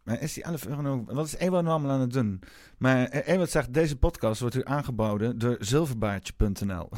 maar 0.07 0.21
is 0.21 0.33
die 0.33 0.43
11 0.43 0.67
euro 0.67 1.05
wat 1.05 1.27
is 1.27 1.37
Ewout 1.37 1.63
nou 1.63 1.75
allemaal 1.75 1.91
aan 1.91 2.01
het 2.01 2.13
doen? 2.13 2.43
Maar 2.79 3.07
eh, 3.07 3.35
Ewout 3.35 3.51
zegt, 3.51 3.75
deze 3.75 3.97
podcast 3.97 4.41
wordt 4.41 4.55
u 4.55 4.61
aangeboden 4.65 5.39
door 5.39 5.57
zilverbaardje.nl. 5.61 6.89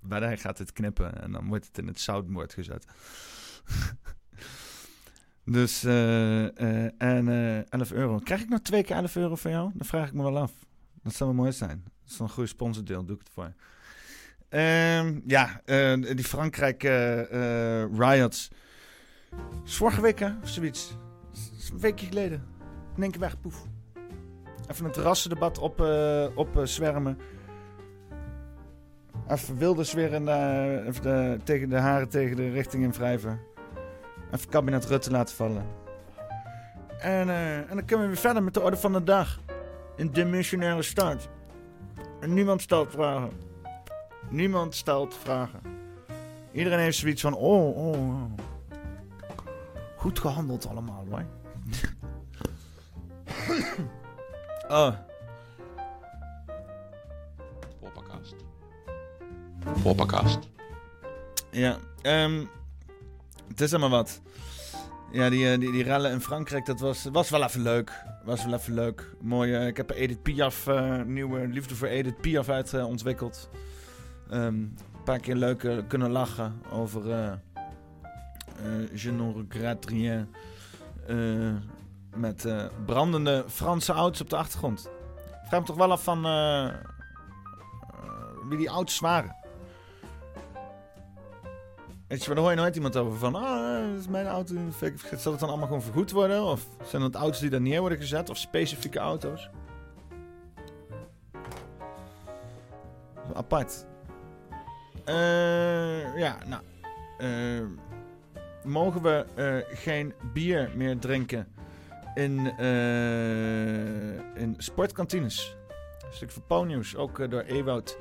Waar 0.00 0.38
gaat 0.38 0.58
het 0.58 0.72
knippen 0.72 1.22
en 1.22 1.32
dan 1.32 1.48
wordt 1.48 1.66
het 1.66 1.78
in 1.78 1.86
het 1.86 2.00
soundboard 2.00 2.52
gezet. 2.52 2.84
dus, 5.44 5.84
eh, 5.84 6.44
eh, 6.44 6.92
en 6.98 7.28
eh 7.28 7.72
11 7.72 7.92
euro. 7.92 8.18
Krijg 8.18 8.40
ik 8.40 8.48
nog 8.48 8.60
twee 8.60 8.82
keer 8.82 8.96
11 8.96 9.16
euro 9.16 9.34
van 9.34 9.50
jou? 9.50 9.70
Dan 9.74 9.86
vraag 9.86 10.06
ik 10.06 10.14
me 10.14 10.22
wel 10.22 10.38
af. 10.38 10.52
Dat 11.02 11.14
zou 11.14 11.30
wel 11.30 11.38
mooi 11.40 11.52
zijn. 11.52 11.82
Dat 11.84 12.10
is 12.10 12.16
dan 12.16 12.26
een 12.26 12.32
goede 12.32 12.48
sponsordeel, 12.48 13.04
doe 13.04 13.16
ik 13.16 13.22
het 13.22 13.32
voor. 13.34 13.52
Ehm, 14.48 15.20
ja, 15.26 15.60
die 16.14 16.24
Frankrijk 16.24 16.82
riots. 17.98 18.50
Is 19.64 19.76
vorige 19.76 20.38
of 20.42 20.48
zoiets. 20.48 20.96
Is 21.62 21.70
een 21.70 21.80
weekje 21.80 22.06
geleden. 22.06 22.44
In 22.96 23.02
één 23.02 23.10
keer 23.10 23.20
weg, 23.20 23.40
poef. 23.40 23.66
Even 24.70 24.84
een 24.84 24.90
terrassendebat 24.90 25.58
op, 25.58 25.80
eh, 25.80 26.26
op 26.34 26.56
eh, 26.56 26.64
zwermen. 26.64 27.18
Even 29.28 29.58
Wilders 29.58 29.92
weer 29.92 30.12
in 30.12 30.24
de, 30.24 31.38
tegen 31.44 31.68
de 31.68 31.78
haren 31.78 32.08
tegen 32.08 32.36
de 32.36 32.50
richting 32.50 32.82
in 32.82 32.92
wrijven. 32.92 33.40
Even 34.32 34.48
kabinet 34.48 34.84
Rutte 34.84 35.10
laten 35.10 35.36
vallen. 35.36 35.66
En, 36.98 37.28
en 37.28 37.66
dan 37.68 37.84
kunnen 37.84 38.06
we 38.06 38.12
weer 38.12 38.22
verder 38.22 38.42
met 38.42 38.54
de 38.54 38.60
orde 38.60 38.76
van 38.76 38.92
de 38.92 39.04
dag. 39.04 39.40
In 39.96 40.10
dimensionaire 40.10 40.82
staat. 40.82 41.28
En 42.20 42.34
niemand 42.34 42.62
stelt 42.62 42.90
vragen. 42.90 43.30
Niemand 44.28 44.74
stelt 44.74 45.14
vragen. 45.14 45.60
Iedereen 46.52 46.78
heeft 46.78 46.98
zoiets 46.98 47.22
van: 47.22 47.34
oh, 47.34 47.76
oh, 47.76 47.92
oh. 47.92 48.22
Goed 49.96 50.18
gehandeld 50.18 50.68
allemaal, 50.68 51.04
hoor. 51.10 51.24
Oh, 54.68 54.94
Poppenkast. 57.80 58.34
Poppenkast. 59.82 60.38
ja. 61.50 61.78
ehm, 62.02 62.44
het 63.48 63.60
is 63.60 63.70
allemaal 63.70 63.90
wat. 63.90 64.20
Ja, 65.12 65.30
die, 65.30 65.50
eh, 65.50 65.58
die, 65.58 65.72
die 65.72 65.82
rellen 65.82 66.10
in 66.10 66.20
Frankrijk, 66.20 66.66
dat 66.66 66.80
was, 66.80 67.08
was 67.12 67.30
wel 67.30 67.42
even 67.42 67.62
leuk. 67.62 68.04
Was 68.24 68.44
wel 68.44 68.54
even 68.54 68.74
leuk. 68.74 69.14
Mooi, 69.20 69.54
eh, 69.54 69.66
ik 69.66 69.76
heb 69.76 69.90
Edith 69.90 70.22
Piaf, 70.22 70.66
eh, 70.66 71.02
nieuwe 71.02 71.48
liefde 71.48 71.74
voor 71.74 71.88
Edith 71.88 72.20
Piaf 72.20 72.48
uit 72.48 72.84
ontwikkeld. 72.84 73.50
Ehm, 74.30 74.44
een 74.44 74.76
paar 75.04 75.20
keer 75.20 75.36
leuk 75.36 75.84
kunnen 75.88 76.10
lachen 76.10 76.60
over 76.70 77.04
Je 78.94 79.12
ne 79.12 79.44
regrette 79.48 79.88
rien. 79.88 80.28
Eh, 81.12 81.54
met 82.14 82.44
eh, 82.44 82.64
brandende 82.86 83.44
Franse 83.48 83.92
auto's 83.92 84.20
op 84.20 84.30
de 84.30 84.36
achtergrond. 84.36 84.90
Ik 85.42 85.48
vraag 85.48 85.60
me 85.60 85.66
toch 85.66 85.76
wel 85.76 85.90
af 85.90 86.02
van... 86.02 86.26
eh, 86.26 86.68
wie 88.48 88.58
die 88.58 88.68
auto's 88.68 88.98
waren. 88.98 89.36
Weet 92.08 92.24
je, 92.24 92.28
daar 92.28 92.38
hoor 92.38 92.50
je 92.50 92.56
nooit 92.56 92.76
iemand 92.76 92.96
over 92.96 93.18
van, 93.18 93.34
ah, 93.34 93.90
dat 93.90 93.98
is 94.00 94.08
mijn 94.08 94.26
auto. 94.26 94.54
Zal 95.16 95.32
het 95.32 95.40
dan 95.40 95.48
allemaal 95.48 95.66
gewoon 95.66 95.82
vergoed 95.82 96.10
worden? 96.10 96.42
Of 96.42 96.66
zijn 96.84 97.02
het 97.02 97.14
auto's 97.14 97.40
die 97.40 97.50
daar 97.50 97.60
neer 97.60 97.80
worden 97.80 97.98
gezet? 97.98 98.30
Of 98.30 98.36
specifieke 98.36 98.98
auto's? 98.98 99.50
Apart. 103.34 103.86
Ja, 106.16 106.36
nou. 106.46 106.62
Mogen 108.64 109.02
we 109.02 109.26
eh, 109.34 109.78
geen 109.78 110.14
bier 110.32 110.70
meer 110.74 110.98
drinken 110.98 111.48
in, 112.14 112.46
eh, 112.58 114.40
in 114.42 114.54
sportkantines? 114.58 115.56
Een 116.00 116.12
stuk 116.14 116.30
van 116.30 116.46
Ponyus, 116.46 116.96
ook 116.96 117.18
eh, 117.18 117.30
door 117.30 117.42
Ewout 117.42 117.98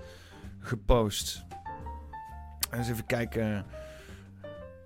gepost. 0.60 1.44
Eens 2.72 2.89
even 2.89 3.06
kijken 3.06 3.65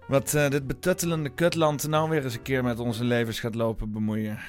wat 0.08 0.29
dit 0.29 0.67
betuttelende 0.67 1.29
kutland 1.29 1.88
nou 1.88 2.10
weer 2.10 2.24
eens 2.24 2.34
een 2.34 2.41
keer 2.41 2.63
met 2.63 2.79
onze 2.79 3.03
levens 3.03 3.39
gaat 3.39 3.55
lopen 3.55 3.91
bemoeien. 3.91 4.39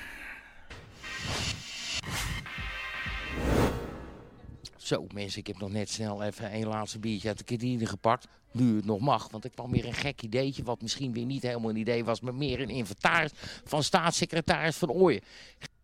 Zo, 4.87 5.07
mensen, 5.15 5.41
ik 5.41 5.47
heb 5.47 5.59
nog 5.59 5.71
net 5.71 5.89
snel 5.89 6.23
even 6.23 6.55
een 6.55 6.67
laatste 6.67 6.99
biertje 6.99 7.29
uit 7.29 7.39
de 7.39 7.45
kantine 7.45 7.87
gepakt. 7.87 8.29
Nu 8.57 8.77
het 8.77 8.85
nog 8.85 9.01
mag, 9.01 9.29
want 9.31 9.45
ik 9.45 9.53
kwam 9.53 9.71
weer 9.71 9.87
een 9.87 9.95
gek 9.95 10.23
ideetje... 10.23 10.63
wat 10.63 10.83
misschien 10.83 11.13
weer 11.13 11.25
niet 11.25 11.43
helemaal 11.43 11.71
een 11.71 11.77
idee 11.77 12.05
was... 12.05 12.21
maar 12.21 12.35
meer 12.35 12.61
een 12.61 12.71
inventaris 12.71 13.31
van 13.65 13.83
staatssecretaris 13.83 14.77
Van 14.77 14.91
Ooyen. 14.91 15.23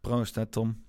Proost, 0.00 0.34
hè, 0.34 0.46
Tom. 0.46 0.84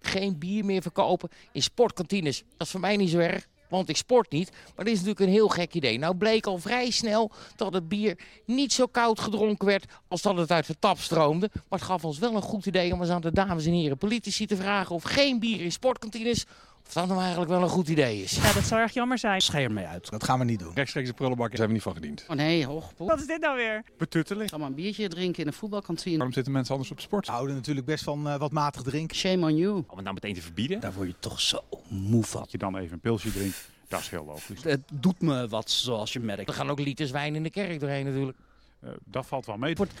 Geen 0.00 0.38
bier 0.38 0.64
meer 0.64 0.82
verkopen 0.82 1.28
in 1.52 1.62
sportkantines. 1.62 2.42
Dat 2.56 2.66
is 2.66 2.70
voor 2.70 2.80
mij 2.80 2.96
niet 2.96 3.10
zo 3.10 3.18
erg, 3.18 3.48
want 3.68 3.88
ik 3.88 3.96
sport 3.96 4.30
niet. 4.30 4.50
Maar 4.76 4.84
dit 4.84 4.94
is 4.94 5.00
natuurlijk 5.00 5.26
een 5.26 5.34
heel 5.34 5.48
gek 5.48 5.74
idee. 5.74 5.98
Nou 5.98 6.16
bleek 6.16 6.46
al 6.46 6.58
vrij 6.58 6.90
snel 6.90 7.30
dat 7.56 7.72
het 7.72 7.88
bier 7.88 8.18
niet 8.46 8.72
zo 8.72 8.86
koud 8.86 9.20
gedronken 9.20 9.66
werd... 9.66 9.92
als 10.08 10.22
dat 10.22 10.36
het 10.36 10.50
uit 10.50 10.66
de 10.66 10.78
tap 10.78 10.98
stroomde. 10.98 11.50
Maar 11.52 11.78
het 11.78 11.88
gaf 11.88 12.04
ons 12.04 12.18
wel 12.18 12.34
een 12.34 12.42
goed 12.42 12.66
idee 12.66 12.92
om 12.92 13.00
eens 13.00 13.10
aan 13.10 13.20
de 13.20 13.32
dames 13.32 13.66
en 13.66 13.72
heren 13.72 13.98
politici 13.98 14.46
te 14.46 14.56
vragen... 14.56 14.94
of 14.94 15.02
geen 15.02 15.40
bier 15.40 15.60
in 15.60 15.72
sportkantines... 15.72 16.46
of 16.88 16.94
dat 16.94 17.06
nou 17.06 17.20
eigenlijk 17.20 17.50
wel 17.50 17.62
een 17.62 17.68
goed 17.68 17.88
idee 17.88 18.22
is. 18.22 18.32
Ja, 18.32 18.52
dat 18.52 18.64
zou 18.64 18.80
erg 18.80 18.92
jammer 18.92 19.18
zijn. 19.18 19.40
Scheer 19.40 19.72
mee 19.72 19.86
uit. 19.86 20.10
Dat 20.10 20.24
gaan 20.24 20.38
we 20.38 20.44
niet 20.44 20.58
doen. 20.58 20.74
Rechtstreeks 20.74 21.08
de 21.08 21.14
prullenbak 21.14 21.56
zijn 21.56 21.66
we 21.68 21.72
niet 21.74 21.82
van 21.82 21.94
gediend. 21.94 22.24
Oh 22.28 22.36
nee, 22.36 22.66
hoog. 22.66 22.92
Wat 22.96 23.20
is 23.20 23.26
dit 23.26 23.40
nou 23.40 23.56
weer? 23.56 23.82
Betutteling. 23.98 24.50
Ga 24.50 24.58
maar 24.58 24.66
een 24.66 24.74
biertje 24.74 25.08
drinken 25.08 25.42
in 25.42 25.46
een 25.46 25.52
voetbalkantine. 25.52 26.16
Waarom 26.16 26.32
zitten 26.32 26.52
mensen 26.52 26.72
anders 26.72 26.90
op 26.90 27.00
sport? 27.00 27.26
We 27.26 27.32
houden 27.32 27.54
natuurlijk 27.54 27.86
best 27.86 28.04
van 28.04 28.28
eh, 28.28 28.38
wat 28.38 28.52
matig 28.52 28.82
drinken. 28.82 29.16
Shame 29.16 29.46
on 29.46 29.56
you. 29.56 29.72
Om 29.72 29.96
het 29.96 30.02
nou 30.02 30.14
meteen 30.14 30.34
te 30.34 30.42
verbieden? 30.42 30.80
Daar 30.80 30.92
word 30.92 31.08
je 31.08 31.14
toch 31.18 31.40
zo 31.40 31.60
moe 31.88 32.24
van. 32.24 32.40
Dat 32.40 32.50
je 32.52 32.58
dan 32.58 32.76
even 32.76 32.92
een 32.92 33.00
pilsje 33.00 33.32
drinkt, 33.32 33.68
dat 33.88 34.00
is 34.00 34.08
heel 34.08 34.24
logisch. 34.24 34.62
Het 34.62 34.80
doet 34.92 35.20
me 35.20 35.48
wat, 35.48 35.70
zoals 35.70 36.12
je 36.12 36.20
merkt. 36.20 36.48
Er 36.48 36.54
gaan 36.54 36.70
ook 36.70 36.80
liters 36.80 37.10
wijn 37.10 37.34
in 37.34 37.42
de 37.42 37.50
kerk 37.50 37.80
doorheen 37.80 38.04
natuurlijk. 38.04 38.38
Uh, 38.84 38.90
dat 39.04 39.26
valt 39.26 39.46
wel 39.46 39.56
mee. 39.56 39.74
Wordt 39.74 39.92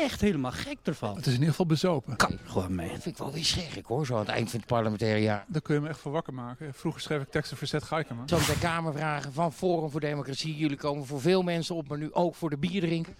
echt 0.00 0.20
helemaal 0.20 0.52
gek 0.52 0.78
ervan. 0.82 1.16
Het 1.16 1.26
is 1.26 1.26
in 1.26 1.32
ieder 1.32 1.48
geval 1.48 1.66
bezopen. 1.66 2.16
Kan 2.16 2.38
gewoon 2.44 2.74
mee. 2.74 2.88
Dat 2.88 3.02
vind 3.02 3.14
ik 3.14 3.22
wel 3.22 3.32
weer 3.32 3.44
scherp 3.44 3.86
hoor, 3.86 4.06
zo 4.06 4.14
aan 4.14 4.20
het 4.20 4.28
eind 4.28 4.50
van 4.50 4.58
het 4.58 4.68
parlementaire 4.68 5.20
jaar. 5.20 5.44
Daar 5.48 5.62
kun 5.62 5.74
je 5.74 5.80
me 5.80 5.88
echt 5.88 5.98
voor 5.98 6.12
wakker 6.12 6.34
maken. 6.34 6.74
Vroeger 6.74 7.00
schreef 7.00 7.22
ik 7.22 7.30
teksten 7.30 7.56
voor 7.56 7.66
Zet 7.66 7.82
Gaikema. 7.82 8.22
Zo 8.26 8.38
bij 8.46 8.56
Kamervragen 8.60 9.32
van 9.32 9.52
Forum 9.52 9.90
voor 9.90 10.00
Democratie. 10.00 10.56
Jullie 10.56 10.76
komen 10.76 11.06
voor 11.06 11.20
veel 11.20 11.42
mensen 11.42 11.74
op, 11.74 11.88
maar 11.88 11.98
nu 11.98 12.12
ook 12.12 12.34
voor 12.34 12.50
de 12.50 12.56
bier 12.56 12.80
drinken. 12.80 13.14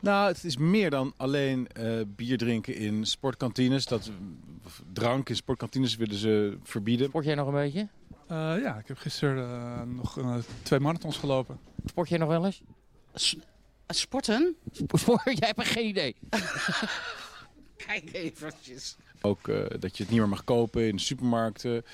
Nou, 0.00 0.28
het 0.28 0.44
is 0.44 0.56
meer 0.56 0.90
dan 0.90 1.12
alleen 1.16 1.68
uh, 1.80 2.00
bier 2.06 2.38
drinken 2.38 2.74
in 2.74 3.06
sportkantines. 3.06 3.86
Dat, 3.86 4.10
drank 4.92 5.28
in 5.28 5.36
sportkantines 5.36 5.96
willen 5.96 6.16
ze 6.16 6.58
verbieden. 6.62 7.08
Sport 7.08 7.24
jij 7.24 7.34
nog 7.34 7.46
een 7.46 7.52
beetje? 7.52 7.88
Uh, 8.30 8.36
ja, 8.62 8.78
ik 8.78 8.88
heb 8.88 8.98
gisteren 8.98 9.48
uh, 9.48 9.96
nog 9.96 10.18
uh, 10.18 10.34
twee 10.62 10.80
marathons 10.80 11.16
gelopen. 11.16 11.58
Sport 11.84 12.08
jij 12.08 12.18
nog 12.18 12.28
wel 12.28 12.44
eens? 12.44 12.62
S 13.14 13.36
sporten? 13.94 14.56
Sport? 14.92 15.22
Jij 15.24 15.52
hebt 15.56 15.68
geen 15.68 15.86
idee. 15.86 16.16
Kijk 17.86 18.12
eventjes. 18.12 18.96
Ook 19.20 19.48
uh, 19.48 19.64
dat 19.78 19.96
je 19.96 20.02
het 20.02 20.12
niet 20.12 20.20
meer 20.20 20.28
mag 20.28 20.44
kopen 20.44 20.86
in 20.86 20.96
de 20.96 21.02
supermarkten. 21.02 21.84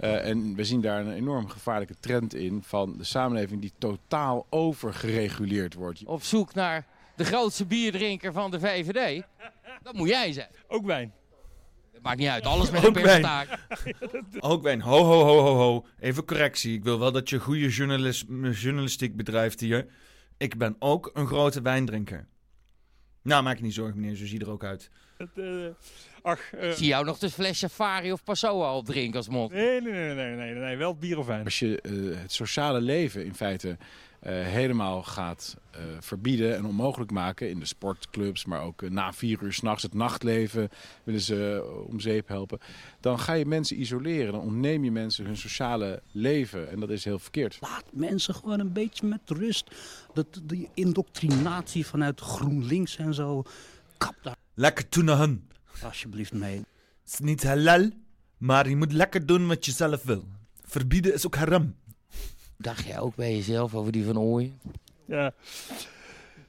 Uh, 0.00 0.26
en 0.26 0.54
we 0.54 0.64
zien 0.64 0.80
daar 0.80 1.00
een 1.00 1.12
enorm 1.12 1.48
gevaarlijke 1.48 1.94
trend 2.00 2.34
in 2.34 2.62
van 2.62 2.96
de 2.98 3.04
samenleving 3.04 3.60
die 3.60 3.72
totaal 3.78 4.46
overgereguleerd 4.50 5.74
wordt. 5.74 6.04
Op 6.04 6.22
zoek 6.22 6.54
naar 6.54 6.86
de 7.16 7.24
grootste 7.24 7.66
bierdrinker 7.66 8.32
van 8.32 8.50
de 8.50 8.60
VVD. 8.60 9.22
Dat 9.82 9.94
moet 9.94 10.08
jij 10.08 10.32
zijn. 10.32 10.48
Ook 10.68 10.86
wijn. 10.86 11.12
Dat 11.92 12.02
maakt 12.02 12.18
niet 12.18 12.28
uit, 12.28 12.44
alles 12.44 12.70
met 12.70 12.84
een 12.84 12.92
percentage. 12.92 13.58
Ook 14.40 14.62
wijn. 14.62 14.80
Ho, 14.80 15.04
ho, 15.04 15.24
ho, 15.24 15.40
ho, 15.40 15.54
ho. 15.54 15.86
Even 16.00 16.24
correctie. 16.24 16.74
Ik 16.74 16.84
wil 16.84 16.98
wel 16.98 17.12
dat 17.12 17.28
je 17.28 17.38
goede 17.38 17.68
journalist, 17.68 18.24
journalistiek 18.52 19.16
bedrijft 19.16 19.60
hier. 19.60 19.86
Ik 20.36 20.58
ben 20.58 20.76
ook 20.78 21.10
een 21.14 21.26
grote 21.26 21.62
wijndrinker. 21.62 22.26
Nou, 23.22 23.42
maak 23.42 23.56
je 23.56 23.62
niet 23.62 23.74
zorgen, 23.74 24.00
meneer. 24.00 24.16
Zo 24.16 24.26
zie 24.26 24.38
je 24.38 24.44
er 24.44 24.50
ook 24.50 24.64
uit. 24.64 24.90
Het, 25.18 25.30
uh, 25.34 25.66
ach, 26.22 26.52
uh... 26.54 26.70
Zie 26.70 26.86
jou 26.86 27.04
nog 27.04 27.18
de 27.18 27.30
fles 27.30 27.58
Safari 27.58 28.12
of 28.12 28.24
Passoa 28.24 28.76
opdrinken 28.76 29.16
als 29.16 29.28
mond? 29.28 29.52
Nee, 29.52 29.80
nee, 29.80 29.92
nee, 29.92 30.14
nee, 30.14 30.34
nee, 30.34 30.54
nee, 30.54 30.76
wel 30.76 30.96
bier 30.96 31.18
of 31.18 31.26
wijn. 31.26 31.44
Als 31.44 31.58
je 31.58 31.82
uh, 31.82 32.20
het 32.20 32.32
sociale 32.32 32.80
leven 32.80 33.24
in 33.24 33.34
feite 33.34 33.76
helemaal 34.30 35.02
gaat 35.02 35.56
verbieden 36.00 36.56
en 36.56 36.64
onmogelijk 36.64 37.10
maken 37.10 37.50
in 37.50 37.58
de 37.58 37.66
sportclubs, 37.66 38.44
maar 38.44 38.62
ook 38.62 38.90
na 38.90 39.12
vier 39.12 39.42
uur 39.42 39.52
s'nachts 39.52 39.82
het 39.82 39.94
nachtleven 39.94 40.68
willen 41.04 41.20
ze 41.20 41.64
om 41.88 42.00
zeep 42.00 42.28
helpen, 42.28 42.58
dan 43.00 43.18
ga 43.18 43.32
je 43.32 43.46
mensen 43.46 43.80
isoleren. 43.80 44.32
Dan 44.32 44.40
ontneem 44.40 44.84
je 44.84 44.90
mensen 44.90 45.24
hun 45.24 45.36
sociale 45.36 46.02
leven 46.12 46.70
en 46.70 46.80
dat 46.80 46.90
is 46.90 47.04
heel 47.04 47.18
verkeerd. 47.18 47.58
Laat 47.60 47.84
mensen 47.92 48.34
gewoon 48.34 48.60
een 48.60 48.72
beetje 48.72 49.06
met 49.06 49.20
rust. 49.26 49.70
Dat, 50.12 50.26
die 50.42 50.68
indoctrinatie 50.74 51.86
vanuit 51.86 52.20
GroenLinks 52.20 52.96
en 52.96 53.14
zo, 53.14 53.42
kap 53.96 54.14
daar. 54.22 54.36
Lekker 54.54 54.88
toenahen. 54.88 55.48
Alsjeblieft 55.82 56.32
mee. 56.32 56.56
Het 56.56 57.12
is 57.12 57.18
niet 57.18 57.44
halal, 57.44 57.90
maar 58.36 58.68
je 58.68 58.76
moet 58.76 58.92
lekker 58.92 59.26
doen 59.26 59.46
wat 59.46 59.64
je 59.64 59.72
zelf 59.72 60.02
wil. 60.02 60.24
Verbieden 60.62 61.14
is 61.14 61.26
ook 61.26 61.36
haram. 61.36 61.74
Dacht 62.56 62.86
jij 62.86 62.98
ook 62.98 63.14
bij 63.14 63.34
jezelf 63.34 63.74
over 63.74 63.92
die 63.92 64.04
van 64.04 64.18
Ooyen? 64.18 64.60
Ja. 65.04 65.32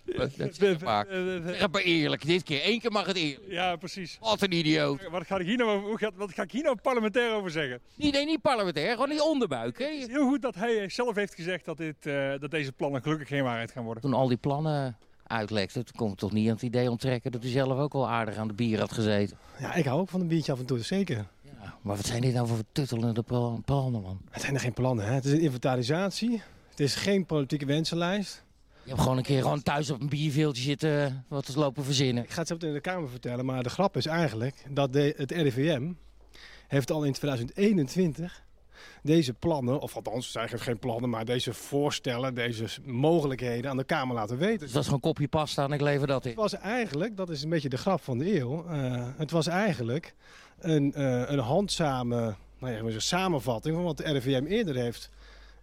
Dat 0.05 0.31
is 0.39 0.77
maar. 0.77 1.05
Zeg 1.45 1.71
maar 1.71 1.81
eerlijk, 1.81 2.25
dit 2.25 2.43
keer. 2.43 2.61
Eén 2.63 2.79
keer 2.79 2.91
mag 2.91 3.05
het 3.05 3.15
eerlijk. 3.15 3.51
Ja, 3.51 3.75
precies. 3.75 4.17
Wat 4.19 4.41
een 4.41 4.51
idioot. 4.51 5.09
Wat 5.09 5.25
ga 5.25 5.37
ik 5.37 5.45
hier 5.45 5.57
nou, 5.57 5.79
hoe 5.79 5.97
gaat, 5.97 6.13
wat 6.15 6.33
ga 6.33 6.43
ik 6.43 6.51
hier 6.51 6.63
nou 6.63 6.75
parlementair 6.81 7.33
over 7.33 7.51
zeggen? 7.51 7.79
Nee, 7.95 8.11
nee, 8.11 8.25
niet 8.25 8.41
parlementair. 8.41 8.91
Gewoon 8.91 9.09
die 9.09 9.23
onderbuik. 9.23 9.79
Hè? 9.79 9.85
Het 9.85 10.01
is 10.01 10.07
heel 10.07 10.27
goed 10.27 10.41
dat 10.41 10.55
hij 10.55 10.89
zelf 10.89 11.15
heeft 11.15 11.35
gezegd 11.35 11.65
dat, 11.65 11.77
dit, 11.77 11.95
uh, 12.05 12.33
dat 12.39 12.51
deze 12.51 12.71
plannen 12.71 13.01
gelukkig 13.01 13.27
geen 13.27 13.43
waarheid 13.43 13.71
gaan 13.71 13.83
worden. 13.83 14.03
Toen 14.03 14.13
al 14.13 14.27
die 14.27 14.37
plannen 14.37 14.97
uitlekte, 15.27 15.83
toen 15.83 15.95
kon 15.95 16.11
ik 16.11 16.17
toch 16.17 16.31
niet 16.31 16.47
aan 16.47 16.53
het 16.53 16.61
idee 16.61 16.89
onttrekken 16.89 17.31
dat 17.31 17.41
hij 17.41 17.51
zelf 17.51 17.79
ook 17.79 17.93
wel 17.93 18.09
aardig 18.09 18.35
aan 18.35 18.47
de 18.47 18.53
bier 18.53 18.79
had 18.79 18.91
gezeten. 18.91 19.37
Ja, 19.59 19.73
ik 19.73 19.85
hou 19.85 19.99
ook 19.99 20.09
van 20.09 20.21
een 20.21 20.27
biertje 20.27 20.51
af 20.51 20.59
en 20.59 20.65
toe, 20.65 20.79
zeker. 20.79 21.25
Maar 21.85 21.95
wat 21.95 22.05
zijn 22.05 22.21
dit 22.21 22.33
nou 22.33 22.47
voor 22.47 22.57
tuttelende 22.71 23.23
plannen, 23.65 24.01
man? 24.01 24.21
Het 24.29 24.41
zijn 24.41 24.53
er 24.53 24.59
geen 24.59 24.73
plannen, 24.73 25.05
hè. 25.05 25.13
Het 25.13 25.25
is 25.25 25.31
een 25.31 25.39
inventarisatie. 25.39 26.41
Het 26.69 26.79
is 26.79 26.95
geen 26.95 27.25
politieke 27.25 27.65
wensenlijst. 27.65 28.43
Je 28.83 28.89
hebt 28.89 29.01
gewoon 29.01 29.17
een 29.17 29.23
keer 29.23 29.41
gewoon 29.41 29.63
thuis 29.63 29.89
op 29.89 30.01
een 30.01 30.09
bierveeltje 30.09 30.63
zitten 30.63 31.25
wat 31.27 31.45
te 31.45 31.59
lopen 31.59 31.83
verzinnen. 31.83 32.23
Ik 32.23 32.29
ga 32.29 32.39
het 32.39 32.47
zo 32.47 32.53
meteen 32.53 32.69
in 32.69 32.75
de 32.75 32.81
Kamer 32.81 33.09
vertellen, 33.09 33.45
maar 33.45 33.63
de 33.63 33.69
grap 33.69 33.97
is 33.97 34.05
eigenlijk 34.05 34.65
dat 34.69 34.93
de, 34.93 35.13
het 35.17 35.31
RIVM 35.31 35.91
heeft 36.67 36.91
al 36.91 37.03
in 37.03 37.13
2021 37.13 38.43
deze 39.01 39.33
plannen, 39.33 39.79
of 39.79 39.95
althans, 39.95 40.23
het 40.23 40.31
zijn 40.31 40.47
eigenlijk 40.47 40.69
geen 40.71 40.89
plannen, 40.89 41.09
maar 41.09 41.25
deze 41.25 41.53
voorstellen, 41.53 42.35
deze 42.35 42.65
mogelijkheden 42.85 43.69
aan 43.69 43.77
de 43.77 43.83
Kamer 43.83 44.15
laten 44.15 44.37
weten. 44.37 44.59
Dus 44.59 44.71
dat 44.71 44.81
is 44.81 44.85
gewoon 44.85 45.01
kopje 45.01 45.27
pasta 45.27 45.63
en 45.63 45.71
ik 45.71 45.81
lever 45.81 46.07
dat 46.07 46.23
in. 46.23 46.31
Het 46.31 46.39
was 46.39 46.53
eigenlijk, 46.53 47.17
dat 47.17 47.29
is 47.29 47.43
een 47.43 47.49
beetje 47.49 47.69
de 47.69 47.77
grap 47.77 48.01
van 48.01 48.17
de 48.17 48.39
eeuw, 48.39 48.65
uh, 48.69 49.07
het 49.17 49.31
was 49.31 49.47
eigenlijk 49.47 50.15
een, 50.59 50.93
uh, 50.97 51.29
een 51.29 51.39
handzame 51.39 52.35
nou 52.59 52.73
ja, 52.73 52.79
een 52.79 53.01
samenvatting 53.01 53.75
van 53.75 53.83
wat 53.83 53.97
de 53.97 54.03
RIVM 54.03 54.45
eerder 54.45 54.75
heeft 54.75 55.09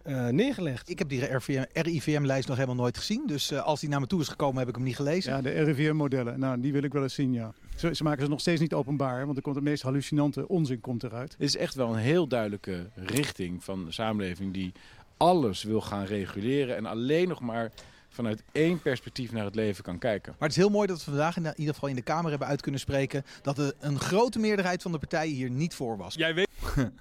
uh, 0.05 0.27
neergelegd. 0.27 0.89
Ik 0.89 0.99
heb 0.99 1.09
die 1.09 1.25
RIVM-lijst 1.73 2.47
nog 2.47 2.57
helemaal 2.57 2.81
nooit 2.81 2.97
gezien. 2.97 3.23
Dus 3.27 3.51
uh, 3.51 3.63
als 3.63 3.79
die 3.79 3.89
naar 3.89 3.99
me 3.99 4.07
toe 4.07 4.21
is 4.21 4.27
gekomen, 4.27 4.59
heb 4.59 4.67
ik 4.67 4.75
hem 4.75 4.83
niet 4.83 4.95
gelezen. 4.95 5.33
Ja, 5.33 5.41
de 5.41 5.49
RIVM-modellen. 5.49 6.39
Nou, 6.39 6.61
die 6.61 6.71
wil 6.71 6.83
ik 6.83 6.93
wel 6.93 7.03
eens 7.03 7.13
zien, 7.13 7.33
ja. 7.33 7.53
Ze, 7.75 7.95
ze, 7.95 8.03
maken 8.03 8.23
ze 8.23 8.29
nog 8.29 8.39
steeds 8.39 8.61
niet 8.61 8.73
openbaar, 8.73 9.25
want 9.25 9.37
er 9.37 9.43
komt 9.43 9.55
de 9.55 9.61
meest 9.61 9.83
hallucinante 9.83 10.47
onzin 10.47 10.79
komt 10.79 11.03
eruit. 11.03 11.31
Het 11.31 11.41
is 11.41 11.57
echt 11.57 11.75
wel 11.75 11.89
een 11.89 11.99
heel 11.99 12.27
duidelijke 12.27 12.89
richting 12.95 13.63
van 13.63 13.85
de 13.85 13.91
samenleving 13.91 14.53
die 14.53 14.71
alles 15.17 15.63
wil 15.63 15.81
gaan 15.81 16.05
reguleren 16.05 16.75
en 16.75 16.85
alleen 16.85 17.27
nog 17.27 17.39
maar 17.39 17.71
vanuit 18.13 18.43
één 18.51 18.81
perspectief 18.81 19.31
naar 19.31 19.45
het 19.45 19.55
leven 19.55 19.83
kan 19.83 19.99
kijken. 19.99 20.31
Maar 20.31 20.47
het 20.47 20.57
is 20.57 20.63
heel 20.63 20.69
mooi 20.69 20.87
dat 20.87 20.97
we 20.97 21.03
vandaag 21.03 21.37
in 21.37 21.53
ieder 21.55 21.73
geval 21.73 21.89
in 21.89 21.95
de 21.95 22.01
Kamer 22.01 22.29
hebben 22.29 22.47
uit 22.47 22.61
kunnen 22.61 22.79
spreken 22.79 23.23
dat 23.41 23.57
er 23.57 23.73
een 23.79 23.99
grote 23.99 24.39
meerderheid 24.39 24.81
van 24.81 24.91
de 24.91 24.97
partijen 24.97 25.35
hier 25.35 25.49
niet 25.49 25.75
voor 25.75 25.97
was. 25.97 26.15
Jij 26.15 26.33
weet... 26.33 26.47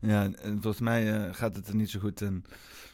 Ja, 0.00 0.22
en 0.22 0.52
volgens 0.62 0.80
mij 0.80 1.26
uh, 1.26 1.34
gaat 1.34 1.54
het 1.54 1.68
er 1.68 1.74
niet 1.74 1.90
zo 1.90 2.00
goed 2.00 2.20
in. 2.20 2.44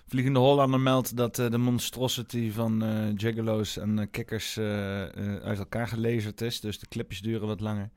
Vliegende 0.06 0.38
Hollander 0.38 0.80
meldt 0.80 1.16
dat 1.16 1.38
uh, 1.38 1.50
de 1.50 1.58
monstrosity 1.58 2.50
van 2.50 2.84
uh, 2.84 3.16
Jaggalo's 3.16 3.76
en 3.76 4.10
kikkers 4.10 4.58
uit 4.58 5.58
elkaar 5.58 5.88
gelezerd 5.88 6.40
is. 6.40 6.60
Dus 6.60 6.78
de 6.78 6.88
clipjes 6.88 7.20
duren 7.20 7.46
wat 7.46 7.60
langer. 7.60 7.90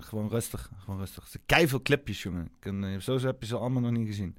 gewoon 0.00 0.28
rustig, 0.28 0.70
gewoon 0.78 0.98
rustig. 0.98 1.28
Ze 1.28 1.66
veel 1.68 1.82
clipjes, 1.82 2.22
jongen. 2.22 2.50
En, 2.60 3.02
zo 3.02 3.18
heb 3.18 3.40
je 3.40 3.46
ze 3.46 3.56
allemaal 3.56 3.82
nog 3.82 3.90
niet 3.90 4.06
gezien. 4.06 4.36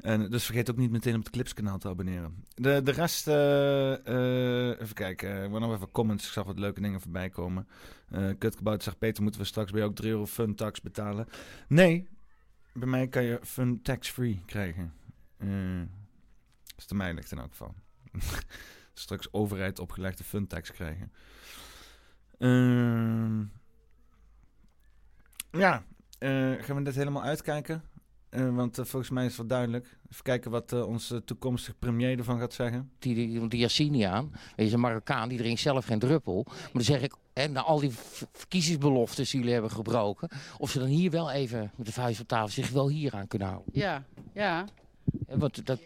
En 0.00 0.30
dus 0.30 0.44
vergeet 0.44 0.70
ook 0.70 0.76
niet 0.76 0.90
meteen 0.90 1.14
op 1.14 1.20
het 1.20 1.30
Clips-kanaal 1.30 1.78
te 1.78 1.88
abonneren. 1.88 2.44
De, 2.54 2.82
de 2.82 2.90
rest, 2.90 3.28
eh, 3.28 3.92
eh, 4.06 4.80
even 4.80 4.94
kijken. 4.94 5.44
Ik 5.44 5.50
wil 5.50 5.60
nog 5.60 5.74
even 5.74 5.90
comments. 5.90 6.26
Ik 6.26 6.32
zag 6.32 6.44
wat 6.44 6.58
leuke 6.58 6.80
dingen 6.80 7.00
voorbij 7.00 7.30
komen. 7.30 7.68
Uh, 8.10 8.30
Kutgebouwd 8.38 8.82
zegt, 8.82 8.98
Peter, 8.98 9.22
moeten 9.22 9.40
we 9.40 9.46
straks 9.46 9.70
bij 9.70 9.78
jou 9.80 9.90
ook 9.90 9.96
3 9.96 10.10
euro 10.10 10.26
fun 10.26 10.54
tax 10.54 10.80
betalen? 10.80 11.28
Nee, 11.68 12.08
bij 12.72 12.88
mij 12.88 13.08
kan 13.08 13.22
je 13.22 13.40
fun 13.42 13.82
tax-free 13.82 14.42
krijgen. 14.46 14.92
Uh, 15.38 15.82
dus 16.76 16.86
de 16.86 16.94
mij 16.94 17.14
ligt 17.14 17.32
in 17.32 17.38
elk 17.38 17.50
geval. 17.50 17.74
straks 18.92 19.32
overheid 19.32 19.78
opgelegde 19.78 20.24
fun 20.24 20.46
tax 20.46 20.70
krijgen. 20.70 21.12
Uh, 22.38 23.40
ja, 25.50 25.84
gaan 26.60 26.76
we 26.76 26.82
dit 26.82 26.94
helemaal 26.94 27.22
uitkijken? 27.22 27.82
Uh, 28.36 28.54
want 28.54 28.78
uh, 28.78 28.84
volgens 28.84 29.10
mij 29.10 29.24
is 29.24 29.28
het 29.28 29.38
wel 29.38 29.46
duidelijk. 29.46 29.96
Even 30.10 30.24
kijken 30.24 30.50
wat 30.50 30.72
uh, 30.72 30.86
onze 30.86 31.24
toekomstige 31.24 31.76
premier 31.78 32.18
ervan 32.18 32.38
gaat 32.38 32.52
zeggen. 32.52 32.90
Die, 32.98 33.14
die, 33.14 33.48
die 33.48 33.60
Yassini 33.60 34.02
aan, 34.02 34.32
is 34.56 34.72
een 34.72 34.80
Marokkaan, 34.80 35.28
die 35.28 35.38
drinkt 35.38 35.60
zelf 35.60 35.84
geen 35.84 35.98
druppel. 35.98 36.42
Maar 36.46 36.70
dan 36.72 36.82
zeg 36.82 37.02
ik, 37.02 37.14
hè, 37.32 37.46
na 37.48 37.62
al 37.62 37.80
die 37.80 37.92
verkiezingsbeloftes 38.32 39.30
die 39.30 39.38
jullie 39.38 39.52
hebben 39.52 39.70
gebroken... 39.70 40.28
of 40.58 40.70
ze 40.70 40.78
dan 40.78 40.88
hier 40.88 41.10
wel 41.10 41.30
even 41.30 41.70
met 41.76 41.86
de 41.86 41.92
vuist 41.92 42.20
op 42.20 42.28
tafel 42.28 42.48
zich 42.48 42.70
wel 42.70 42.88
hier 42.88 43.14
aan 43.14 43.26
kunnen 43.26 43.48
houden. 43.48 43.72
Ja, 43.74 44.04
ja. 44.34 44.66
Wat, 45.28 45.60
dat, 45.64 45.80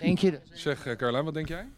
denk 0.00 0.18
je? 0.18 0.40
Zeg, 0.50 0.86
uh, 0.86 0.96
Carlijn, 0.96 1.24
wat 1.24 1.34
denk 1.34 1.48
jij? 1.48 1.68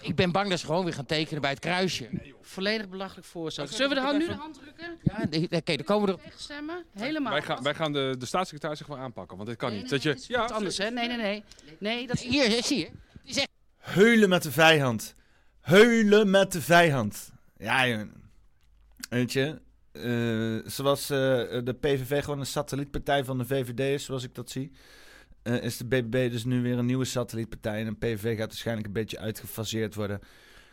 Ik 0.00 0.14
ben 0.14 0.32
bang 0.32 0.50
dat 0.50 0.58
ze 0.58 0.66
gewoon 0.66 0.84
weer 0.84 0.94
gaan 0.94 1.06
tekenen 1.06 1.40
bij 1.40 1.50
het 1.50 1.58
kruisje. 1.58 2.08
Volledig 2.40 2.88
belachelijk 2.88 3.26
voorstel. 3.26 3.66
Zullen 3.66 3.88
we 3.88 3.94
de 3.94 4.00
hand, 4.00 4.18
nu 4.18 4.26
de 4.26 4.34
hand 4.34 4.54
drukken? 4.54 4.98
Ja, 5.02 5.22
oké, 5.22 5.56
okay, 5.56 5.76
dan 5.76 5.84
komen 5.84 6.08
we 6.08 6.22
er... 6.24 6.32
Stemmen? 6.36 6.84
Helemaal. 6.92 7.32
Wij 7.32 7.42
gaan, 7.42 7.62
wij 7.62 7.74
gaan 7.74 7.92
de, 7.92 8.14
de 8.18 8.26
staatssecretaris 8.26 8.78
zich 8.78 8.86
wel 8.86 8.96
aanpakken, 8.96 9.36
want 9.36 9.48
dit 9.48 9.58
kan 9.58 9.70
nee, 9.70 9.80
niet. 9.80 9.90
Nee, 9.90 10.00
dat 10.00 10.22
je, 10.26 10.32
nee, 10.34 10.40
ja, 10.40 10.54
anders, 10.54 10.78
hè? 10.78 10.90
Nee, 10.90 11.08
nee, 11.08 11.16
nee. 11.16 11.44
Nee, 11.78 12.06
dat 12.06 12.16
is... 12.16 12.22
Hier, 12.22 12.62
zie 12.62 12.78
je. 12.78 12.90
Die 13.24 13.34
zegt... 13.34 13.48
Heulen 13.78 14.28
met 14.28 14.42
de 14.42 14.52
vijand. 14.52 15.14
Heulen 15.60 16.30
met 16.30 16.52
de 16.52 16.62
vijand. 16.62 17.32
Ja, 17.56 18.06
weet 19.08 19.32
je. 19.32 19.62
Uh, 19.92 20.70
zoals 20.70 21.10
uh, 21.10 21.18
de 21.64 21.76
PVV 21.80 22.24
gewoon 22.24 22.40
een 22.40 22.46
satellietpartij 22.46 23.24
van 23.24 23.38
de 23.38 23.44
VVD 23.44 23.80
is, 23.80 24.04
zoals 24.04 24.24
ik 24.24 24.34
dat 24.34 24.50
zie. 24.50 24.72
Uh, 25.44 25.62
is 25.62 25.76
de 25.76 25.84
BBB 25.84 26.30
dus 26.30 26.44
nu 26.44 26.62
weer 26.62 26.78
een 26.78 26.86
nieuwe 26.86 27.04
satellietpartij. 27.04 27.80
En 27.80 27.86
een 27.86 27.98
PVV 27.98 28.36
gaat 28.36 28.48
waarschijnlijk 28.48 28.86
een 28.86 28.92
beetje 28.92 29.18
uitgefaseerd 29.18 29.94
worden. 29.94 30.20